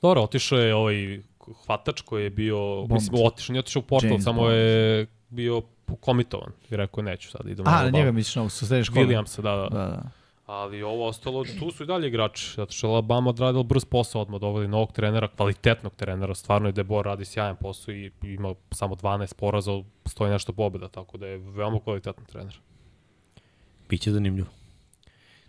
Dobro, 0.03 0.23
otišao 0.23 0.59
je 0.59 0.75
ovaj 0.75 1.21
hvatač 1.67 2.01
koji 2.01 2.25
je 2.25 2.31
bio, 2.31 2.57
Bond. 2.59 2.93
mislim, 2.93 3.23
otišao, 3.27 3.53
nije 3.53 3.61
otišao 3.61 3.81
u 3.81 3.83
portal, 3.83 4.11
James 4.11 4.25
samo 4.25 4.41
Bond. 4.43 4.55
je 4.55 5.07
bio 5.29 5.63
komitovan 6.01 6.53
i 6.71 6.77
rekao 6.77 7.03
neću 7.03 7.31
sad 7.31 7.47
idem 7.47 7.67
A, 7.67 7.71
na 7.71 7.77
Alabama. 7.77 7.99
njega 7.99 8.13
misliš 8.13 8.37
na 8.37 8.49
srednje 8.49 8.85
škole? 8.85 9.05
Williamsa, 9.07 9.43
da, 9.43 9.57
da. 9.57 9.69
Da, 9.69 9.87
da. 9.87 10.03
Ali 10.47 10.83
ovo 10.83 11.07
ostalo, 11.09 11.45
tu 11.59 11.71
su 11.71 11.83
i 11.83 11.87
dalje 11.87 12.09
igrači, 12.09 12.55
zato 12.57 12.73
što 12.73 12.89
Alabama 12.89 13.31
odradila 13.31 13.63
brz 13.63 13.85
posao, 13.85 14.23
odmah 14.23 14.41
doveli 14.41 14.69
novog 14.69 14.93
trenera, 14.93 15.29
kvalitetnog 15.29 15.95
trenera, 15.95 16.35
stvarno 16.35 16.69
je 16.69 16.73
Debor 16.73 17.05
radi 17.05 17.25
sjajan 17.25 17.57
posao 17.57 17.95
i 17.95 18.11
ima 18.23 18.55
samo 18.71 18.95
12 18.95 19.35
poraza, 19.35 19.83
stoji 20.05 20.31
nešto 20.31 20.53
pobjeda, 20.53 20.89
tako 20.89 21.19
da 21.19 21.27
je 21.27 21.39
veoma 21.39 21.81
kvalitetan 21.81 22.25
trener. 22.25 22.59
Biće 23.89 24.13
zanimljivo. 24.13 24.49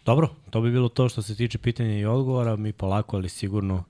Dobro, 0.08 0.30
to 0.50 0.62
bi 0.62 0.72
bilo 0.72 0.90
to 0.90 1.10
što 1.10 1.22
se 1.22 1.36
tiče 1.36 1.58
pitanja 1.58 1.98
i 1.98 2.06
odgovora. 2.06 2.56
Mi 2.56 2.74
polako, 2.74 3.18
ali 3.18 3.30
sigurno 3.30 3.84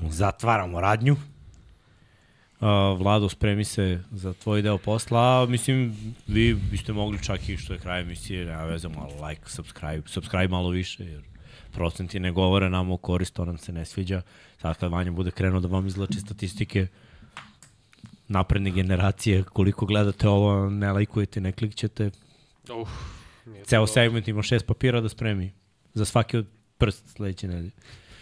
zatvaramo 0.00 0.80
radnju. 0.80 1.12
Uh, 1.12 2.98
Vlado, 2.98 3.28
spremi 3.28 3.64
se 3.64 4.02
za 4.10 4.32
tvoj 4.32 4.62
deo 4.62 4.78
posla. 4.78 5.46
Mislim, 5.46 5.96
vi 6.26 6.54
biste 6.54 6.92
mogli 6.92 7.22
čak 7.22 7.48
i 7.48 7.56
što 7.56 7.72
je 7.72 7.78
kraj 7.78 8.00
emisije, 8.00 8.44
nema 8.44 8.64
veze, 8.64 8.88
malo 8.88 9.28
like, 9.28 9.42
subscribe, 9.46 10.02
subscribe 10.06 10.48
malo 10.48 10.68
više, 10.68 11.04
jer 11.04 11.22
procenti 11.72 12.20
ne 12.20 12.32
govore 12.32 12.70
nam 12.70 12.90
u 12.90 12.96
korist, 12.96 13.34
to 13.34 13.44
nam 13.44 13.58
se 13.58 13.72
ne 13.72 13.84
sviđa. 13.84 14.22
Sad 14.58 14.78
kad 14.78 14.92
Vanja 14.92 15.10
bude 15.10 15.30
krenuo 15.30 15.60
da 15.60 15.68
vam 15.68 15.86
izlači 15.86 16.20
statistike, 16.20 16.86
napredne 18.28 18.70
generacije, 18.70 19.42
koliko 19.42 19.86
gledate 19.86 20.28
ovo, 20.28 20.70
ne 20.70 20.92
lajkujete, 20.92 21.40
ne 21.40 21.52
klikćete, 21.52 22.10
Uf, 22.80 22.88
nije 22.88 23.13
Ceo 23.64 23.86
to- 23.86 23.92
segment 23.92 24.28
ima 24.28 24.42
šest 24.42 24.66
papira 24.66 25.00
da 25.00 25.08
spremi. 25.08 25.52
Za 25.94 26.04
svaki 26.04 26.36
od 26.36 26.46
prst 26.78 27.08
sledeće 27.16 27.48
nedelje. 27.48 27.70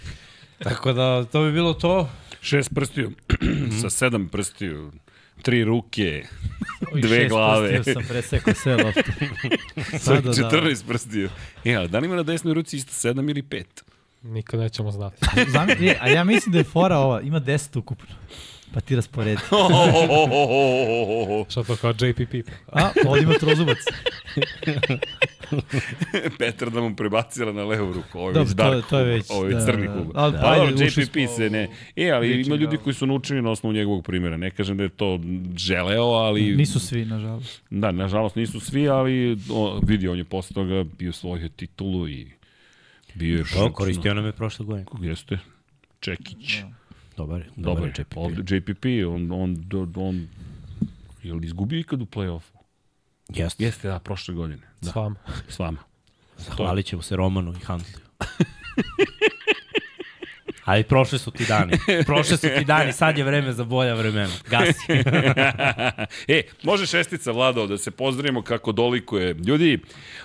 Tako 0.65 0.93
da, 0.93 1.25
to 1.25 1.43
bi 1.45 1.53
bilo 1.53 1.75
to. 1.75 2.11
Šest 2.41 2.75
prstiju, 2.75 3.13
sa 3.81 3.91
sedam 3.91 4.29
prstiju, 4.29 4.93
tri 5.43 5.65
ruke, 5.65 6.25
dve 6.95 7.19
šest 7.19 7.29
glave. 7.29 7.69
prstiju 7.75 7.95
sam 7.95 8.05
presekao 8.09 8.55
sve 8.55 8.77
lopte. 8.77 9.03
Sada 10.05 10.21
da. 10.21 10.33
14 10.33 10.87
prstiju. 10.87 11.31
E, 11.65 11.75
a 11.75 11.87
da 11.87 11.99
li 11.99 12.07
ima 12.07 12.17
na 12.17 12.23
desnoj 12.23 12.55
ruci 12.55 12.77
isto 12.77 12.93
sedam 12.93 13.29
ili 13.29 13.43
pet? 13.43 13.85
Nikad 14.23 14.61
nećemo 14.61 14.91
znati. 14.91 15.17
Zamisli, 15.53 15.87
je, 15.87 15.99
a 16.01 16.09
ja 16.09 16.25
mislim 16.25 16.53
da 16.53 16.59
je 16.59 16.65
fora 16.65 16.99
ova, 16.99 17.21
ima 17.21 17.41
10 17.41 17.79
ukupno. 17.79 18.15
Pa 18.75 18.81
ti 18.81 18.97
rasporedi. 18.97 19.41
Šta 21.49 21.63
to 21.65 21.77
kao 21.77 21.91
JPP? 21.91 22.49
A, 22.73 22.91
ovdje 23.07 23.23
ima 23.23 23.35
trozubac. 23.35 23.79
Petar 26.39 26.71
da 26.71 26.81
mu 26.81 26.97
prebacila 26.97 27.53
na 27.53 27.65
levu 27.65 27.93
ruku. 27.93 28.19
Ovo 28.19 28.29
je 28.29 28.35
Dobro, 28.35 28.45
već 28.45 28.57
to 28.57 28.71
dark 28.71 28.87
to 28.89 28.99
je 28.99 29.05
već, 29.05 29.27
Ovo 29.31 29.47
je 29.47 29.55
da, 29.55 29.65
crni 29.65 29.87
da, 29.87 29.93
klub. 29.93 30.07
ali 30.15 30.33
Pa 30.33 30.39
pa 30.39 30.57
dobro, 30.57 30.87
ušli 30.87 31.03
JPP 31.03 31.17
se 31.37 31.51
ne... 31.51 31.69
E, 31.97 32.11
ali 32.11 32.29
Viking, 32.29 32.47
ima 32.47 32.57
ljudi 32.57 32.77
da. 32.77 32.83
koji 32.83 32.95
su 32.95 33.07
naučili 33.07 33.43
na 33.43 33.51
osnovu 33.51 33.73
njegovog 33.73 34.05
primjera. 34.05 34.37
Ne 34.37 34.51
kažem 34.51 34.77
da 34.77 34.83
je 34.83 34.89
to 34.89 35.21
želeo, 35.57 36.05
ali... 36.05 36.57
Nisu 36.57 36.81
svi, 36.81 37.05
nažalost. 37.05 37.63
Da, 37.71 37.93
nažalost 37.93 38.37
nisu 38.37 38.61
svi, 38.61 38.89
ali 38.89 39.39
o, 39.51 39.81
vidi, 39.87 40.09
on 40.09 40.19
je 40.19 40.25
posle 40.25 40.55
toga 40.55 40.85
bio 40.99 41.13
svojio 41.13 41.49
titulu 41.49 42.09
i 42.09 42.27
bio 43.15 43.39
je... 43.39 43.45
To, 43.45 43.73
koristio 43.73 44.15
nam 44.15 44.27
je 44.27 44.33
prošle 44.33 44.67
godine. 44.67 44.87
Jeste. 45.01 45.39
Čekić. 46.01 46.59
Dobar 47.17 47.41
je. 47.41 47.47
Dobar, 47.57 47.75
Dobar 47.75 47.89
je. 47.89 48.05
JPP. 48.39 48.51
JPP, 48.51 48.85
on, 49.09 49.33
on, 49.33 49.57
on, 49.73 49.93
on 49.97 50.29
je 51.23 51.35
li 51.35 51.47
izgubio 51.47 51.79
ikad 51.79 52.03
u 52.03 52.07
play-offu? 52.07 52.62
Jeste. 53.29 53.65
Jeste, 53.65 53.89
da, 53.89 53.99
prošle 53.99 54.35
godine. 54.35 54.63
Da, 54.81 54.91
S 54.91 54.95
vama. 54.95 55.17
s 55.49 55.59
vama. 55.59 55.79
Zahvalit 56.37 56.87
ćemo 56.87 57.03
se 57.03 57.17
Romanu 57.17 57.53
i 57.53 57.65
Huntliju. 57.65 57.99
Ali 60.65 60.83
prošli 60.83 61.19
su 61.19 61.31
ti 61.31 61.45
dani. 61.45 61.73
Prošli 62.07 62.37
su 62.37 62.49
ti 62.59 62.65
dani, 62.65 62.93
sad 62.93 63.19
je 63.19 63.25
vreme 63.25 63.53
za 63.53 63.65
bolja 63.65 63.95
vremena. 63.95 64.33
Gasi. 64.49 64.93
e, 66.29 66.43
može 66.63 66.87
šestica, 66.87 67.33
Vlado, 67.33 67.67
da 67.67 67.79
se 67.79 67.91
pozdravimo 67.91 68.43
kako 68.43 68.73
dolikuje. 68.73 69.35
Ljudi, 69.35 69.79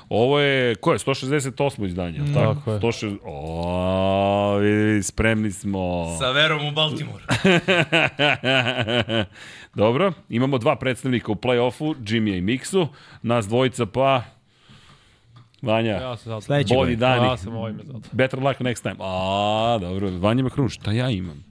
ovo 0.10 0.40
je, 0.40 0.76
ko 0.76 0.94
je, 0.94 1.00
168. 1.00 1.86
izdanje, 1.86 2.20
mm, 2.20 2.34
tako? 2.34 2.72
Je. 2.72 2.80
160... 2.80 3.18
O, 3.24 4.58
vidi, 4.58 5.04
spremni 5.04 5.52
smo. 5.52 6.18
Sa 6.20 6.32
verom 6.32 6.68
u 6.68 6.72
Baltimore. 6.72 7.24
Dobro, 9.76 10.14
imamo 10.30 10.58
dva 10.58 10.76
predstavnika 10.76 11.32
u 11.32 11.36
play-offu, 11.36 11.96
Jimmy 11.96 12.38
i 12.38 12.42
Miksu, 12.42 12.88
nas 13.22 13.48
dvojica 13.48 13.86
pa... 13.86 14.37
Vanja, 15.62 15.92
Ja 15.92 16.18
sam 16.18 16.30
zato. 16.30 16.42
Sledeće 16.42 16.76
bolji 16.76 16.96
dani. 16.96 17.26
Ja 17.28 17.38
sam 17.38 17.56
ovime 17.56 17.84
zato. 17.84 18.00
Better 18.12 18.40
luck 18.40 18.60
next 18.60 18.82
time. 18.82 18.96
A, 19.00 19.78
dobro. 19.82 20.12
Vanja 20.12 20.40
ima 20.40 20.50
krun, 20.50 20.70
šta 20.70 20.92
ja 20.92 21.10
imam? 21.10 21.44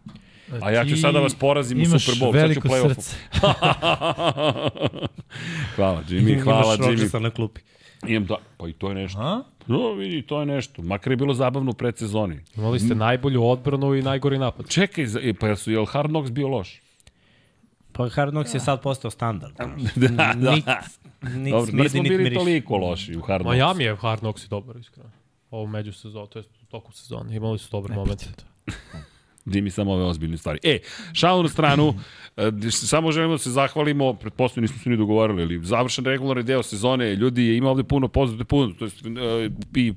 A 0.62 0.70
ja 0.70 0.84
ću 0.84 0.96
sada 0.96 1.20
vas 1.20 1.34
porazim 1.34 1.78
u 1.78 1.82
imaš 1.82 2.04
Super 2.04 2.20
Bowl, 2.20 2.32
sad 2.32 2.32
ću 2.32 2.38
veliko 2.38 2.68
play-offu. 2.68 2.94
srce. 2.94 3.16
hvala, 5.76 6.02
Jimmy, 6.08 6.42
hvala, 6.42 6.64
Imaš 6.64 6.78
Jimmy. 6.78 6.86
Rodgersa 6.86 7.18
na 7.18 7.30
klupi. 7.30 7.60
Imam 8.06 8.26
da, 8.26 8.36
pa 8.56 8.68
i 8.68 8.72
to 8.72 8.88
je 8.88 8.94
nešto. 8.94 9.20
A? 9.20 9.42
No, 9.66 9.92
vidi, 9.92 10.22
to 10.22 10.40
je 10.40 10.46
nešto. 10.46 10.82
Makar 10.82 11.12
je 11.12 11.16
bilo 11.16 11.34
zabavno 11.34 11.70
u 11.70 11.74
predsezoni. 11.74 12.40
Imali 12.56 12.80
ste 12.80 12.94
najbolju 12.94 13.44
odbranu 13.44 13.94
i 13.94 14.02
najgori 14.02 14.38
napad. 14.38 14.68
Čekaj, 14.68 15.04
e, 15.04 15.34
pa 15.34 15.46
jel 15.46 15.56
su, 15.56 15.72
jel 15.72 15.84
Hard 15.84 16.08
Knocks 16.08 16.30
bio 16.30 16.48
loš? 16.48 16.80
Pa 17.92 18.08
Hard 18.08 18.30
Knocks 18.30 18.54
je 18.54 18.60
sad 18.60 18.82
postao 18.82 19.10
standard. 19.10 19.52
da, 19.96 20.08
da. 20.36 20.54
Nit, 20.54 20.64
nit 21.34 21.52
Dobro, 21.52 21.66
smrdi, 21.66 21.82
nismo 21.82 22.02
nit 22.02 22.10
bili 22.10 22.22
miriši. 22.22 22.38
toliko 22.38 22.76
loši 22.76 23.16
u 23.16 23.20
Hard 23.20 23.42
Knocks. 23.42 23.56
Miami 23.56 23.84
je 23.84 23.96
Hard 23.96 24.20
Knocks 24.20 24.44
i 24.44 24.48
dobar, 24.48 24.76
iskreno. 24.76 25.10
Ovo 25.50 25.66
među 25.66 25.92
sezonu, 25.92 26.26
to 26.26 26.38
je 26.38 26.44
u 26.62 26.66
toku 26.66 26.92
sezone. 26.92 27.36
Imali 27.36 27.58
su 27.58 27.68
dobar 27.70 27.90
moment. 27.92 28.28
Dimi 29.44 29.70
samo 29.76 29.92
ove 29.92 30.04
ozbiljne 30.04 30.36
stvari. 30.36 30.58
E, 30.62 30.78
šalu 31.12 31.42
na 31.42 31.48
stranu, 31.48 31.94
e, 32.36 32.70
samo 32.70 33.12
želimo 33.12 33.34
da 33.34 33.38
se 33.38 33.50
zahvalimo, 33.50 34.14
pretpostavljamo 34.14 34.62
nismo 34.62 34.82
se 34.82 34.90
ni 34.90 34.96
dogovarali, 34.96 35.42
ali 35.42 35.64
završen 35.64 36.04
regularni 36.04 36.42
deo 36.42 36.62
sezone, 36.62 37.14
ljudi, 37.14 37.56
ima 37.56 37.70
ovde 37.70 37.84
puno 37.84 38.08
pozdrav, 38.08 38.46
puno, 38.46 38.74
to 38.78 38.84
jest, 38.84 39.06
e, 39.06 39.50
i 39.74 39.94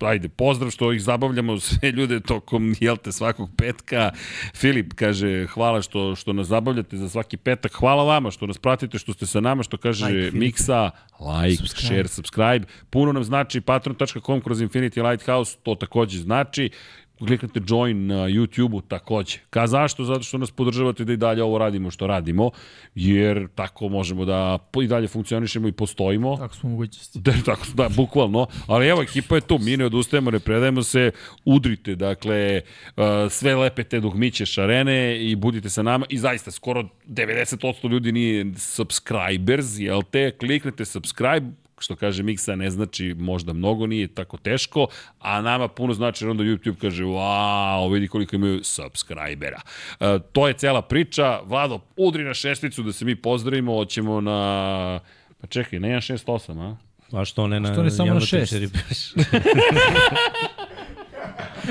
ajde, 0.00 0.28
pozdrav 0.28 0.70
što 0.70 0.92
ih 0.92 1.02
zabavljamo 1.02 1.60
sve 1.60 1.90
ljude 1.90 2.20
tokom, 2.20 2.74
jel 2.80 2.96
te, 2.96 3.12
svakog 3.12 3.50
petka. 3.56 4.10
Filip 4.54 4.92
kaže, 4.94 5.46
hvala 5.46 5.82
što, 5.82 6.16
što 6.16 6.32
nas 6.32 6.46
zabavljate 6.46 6.96
za 6.96 7.08
svaki 7.08 7.36
petak. 7.36 7.72
Hvala 7.72 8.04
vama 8.04 8.30
što 8.30 8.46
nas 8.46 8.58
pratite, 8.58 8.98
što 8.98 9.12
ste 9.12 9.26
sa 9.26 9.40
nama, 9.40 9.62
što 9.62 9.76
kaže 9.76 10.06
Like. 10.06 10.36
Miksa, 10.36 10.90
like, 11.20 11.56
Subscribe. 11.56 11.86
share, 11.86 12.08
subscribe. 12.08 12.66
Puno 12.90 13.12
nam 13.12 13.24
znači 13.24 13.60
patreon.com 13.60 14.40
kroz 14.40 14.60
Infinity 14.60 15.10
Lighthouse, 15.10 15.56
to 15.62 15.74
takođe 15.74 16.18
znači 16.18 16.70
kliknete 17.18 17.60
join 17.68 18.06
na 18.06 18.14
YouTube-u 18.14 18.80
takođe. 18.80 19.38
Ka 19.50 19.66
zašto? 19.66 20.04
Zato 20.04 20.22
što 20.22 20.38
nas 20.38 20.50
podržavate 20.50 21.04
da 21.04 21.12
i 21.12 21.16
dalje 21.16 21.42
ovo 21.42 21.58
radimo 21.58 21.90
što 21.90 22.06
radimo, 22.06 22.50
jer 22.94 23.48
tako 23.54 23.88
možemo 23.88 24.24
da 24.24 24.58
i 24.82 24.86
dalje 24.86 25.08
funkcionišemo 25.08 25.68
i 25.68 25.72
postojimo. 25.72 26.36
Tako 26.36 26.54
smo 26.54 26.70
mogućnosti. 26.70 27.18
Da, 27.20 27.32
tako, 27.44 27.66
da, 27.74 27.88
bukvalno. 27.88 28.46
Ali 28.66 28.88
evo, 28.88 29.02
ekipa 29.02 29.34
je 29.34 29.40
tu, 29.40 29.58
mi 29.58 29.76
ne 29.76 29.84
odustajemo, 29.84 30.30
ne 30.30 30.40
predajemo 30.40 30.82
se, 30.82 31.10
udrite, 31.44 31.94
dakle, 31.94 32.60
uh, 32.96 33.04
sve 33.30 33.54
lepe 33.54 33.84
te 33.84 34.00
dugmiće 34.00 34.46
šarene 34.46 35.24
i 35.24 35.36
budite 35.36 35.68
sa 35.68 35.82
nama. 35.82 36.06
I 36.08 36.18
zaista, 36.18 36.50
skoro 36.50 36.88
90% 37.06 37.90
ljudi 37.90 38.12
nije 38.12 38.46
subscribers, 38.56 39.78
jel 39.78 40.02
te? 40.10 40.30
Kliknete 40.30 40.84
subscribe, 40.84 41.46
što 41.78 41.96
kaže 41.96 42.22
Miksa, 42.22 42.56
ne 42.56 42.70
znači 42.70 43.14
možda 43.18 43.52
mnogo, 43.52 43.86
nije 43.86 44.08
tako 44.08 44.36
teško, 44.36 44.86
a 45.18 45.40
nama 45.40 45.68
puno 45.68 45.94
znači 45.94 46.24
jer 46.24 46.30
onda 46.30 46.44
YouTube 46.44 46.76
kaže, 46.80 47.04
wow, 47.04 47.92
vidi 47.92 48.08
koliko 48.08 48.36
imaju 48.36 48.64
subscribera. 48.64 49.60
Uh, 50.00 50.06
to 50.32 50.48
je 50.48 50.54
cela 50.54 50.82
priča. 50.82 51.40
Vlado, 51.44 51.80
udri 51.96 52.24
na 52.24 52.34
šesticu 52.34 52.82
da 52.82 52.92
se 52.92 53.04
mi 53.04 53.16
pozdravimo, 53.16 53.74
hoćemo 53.74 54.20
na... 54.20 55.00
Pa 55.40 55.46
čekaj, 55.46 55.80
ne 55.80 55.88
168, 55.88 56.60
a? 56.60 56.76
A 57.12 57.24
što 57.24 57.46
ne 57.46 57.60
na... 57.60 57.72
Što 57.72 57.82
ne 57.82 57.90
samo 57.90 58.14
na 58.14 58.20
1, 58.20 58.22
2, 58.22 58.22
3, 58.22 58.26
šest? 58.26 58.52
4, 58.52 58.68
5? 59.16 59.24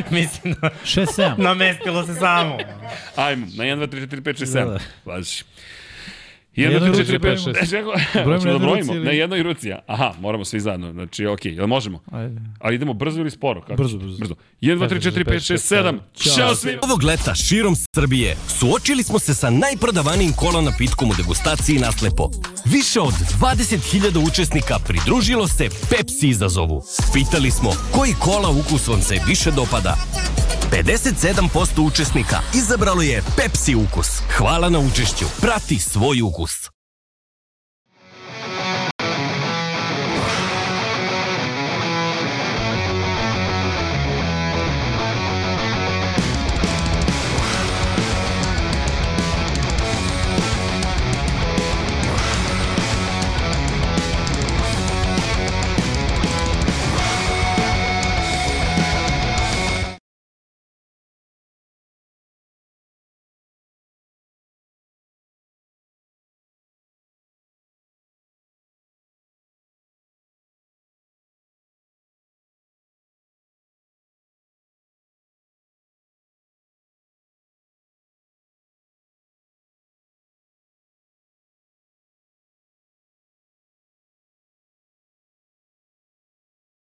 Mislim 0.11 0.55
da 0.61 0.69
6-7. 0.83 1.37
namestilo 1.37 2.05
se 2.05 2.15
samo. 2.15 2.57
Ajmo, 3.15 3.45
na 3.57 3.63
1, 3.63 3.79
2, 3.79 3.87
3, 3.87 4.07
4, 4.07 4.21
5, 4.21 4.45
6, 4.45 4.45
7. 4.45 4.65
Da. 4.65 4.79
Važi. 5.05 5.43
Na 6.57 6.63
1, 6.63 6.71
jednoj 6.73 6.79
2, 6.81 6.93
3, 6.93 6.97
ruci 6.97 7.03
4, 7.03 7.15
5, 7.15 7.19
brojimo? 7.19 7.41
6. 8.13 8.23
Brojimo 8.25 8.45
da 8.45 8.57
brojimo? 8.59 8.75
ruci 8.77 8.91
ili- 8.91 9.05
Na 9.05 9.11
jednoj 9.11 9.43
ruci? 9.43 9.71
Aha, 9.87 10.13
moramo 10.19 10.45
svi 10.45 10.59
zajedno. 10.59 10.91
Znači, 10.91 11.25
okej, 11.25 11.53
jel 11.53 11.67
možemo? 11.67 11.99
Ajde. 12.11 12.41
Ali 12.59 12.75
idemo 12.75 12.93
brzo 12.93 13.19
ili 13.19 13.31
sporo? 13.31 13.61
Kako? 13.61 13.75
Brzo, 13.75 13.97
brzo. 13.97 14.17
brzo. 14.17 14.35
1, 14.61 14.77
2, 14.77 14.89
3, 14.89 15.01
4, 15.01 15.25
5, 15.25 15.53
6, 15.53 15.75
7. 15.75 15.99
Ćao 16.35 16.55
svima! 16.55 16.79
Ovog 16.83 17.03
leta 17.03 17.35
širom 17.35 17.75
Srbije 17.95 18.35
suočili 18.49 19.03
smo 19.03 19.19
se 19.19 19.33
sa 19.33 19.49
najprodavanijim 19.49 20.33
kola 20.33 20.61
napitkom 20.61 21.09
u 21.09 21.15
degustaciji 21.15 21.79
naslepo. 21.79 22.29
Više 22.65 22.99
od 22.99 23.13
20.000 23.33 24.27
učesnika 24.27 24.79
pridružilo 24.79 25.47
se 25.47 25.69
Pepsi 25.89 26.27
izazovu. 26.27 26.83
Pitali 27.13 27.51
smo 27.51 27.71
koji 27.91 28.13
kola 28.13 28.49
ukus 28.51 28.87
vam 28.87 29.01
se 29.01 29.19
više 29.27 29.51
dopada. 29.51 29.97
57% 30.71 31.81
učesnika 31.81 32.37
izabralo 32.55 33.01
je 33.01 33.21
Pepsi 33.37 33.75
ukus. 33.75 34.07
Hvala 34.29 34.69
na 34.69 34.79
učešću. 34.79 35.25
Prati 35.41 35.79
svoj 35.79 36.21
ukus. 36.21 36.44
August. 36.45 36.74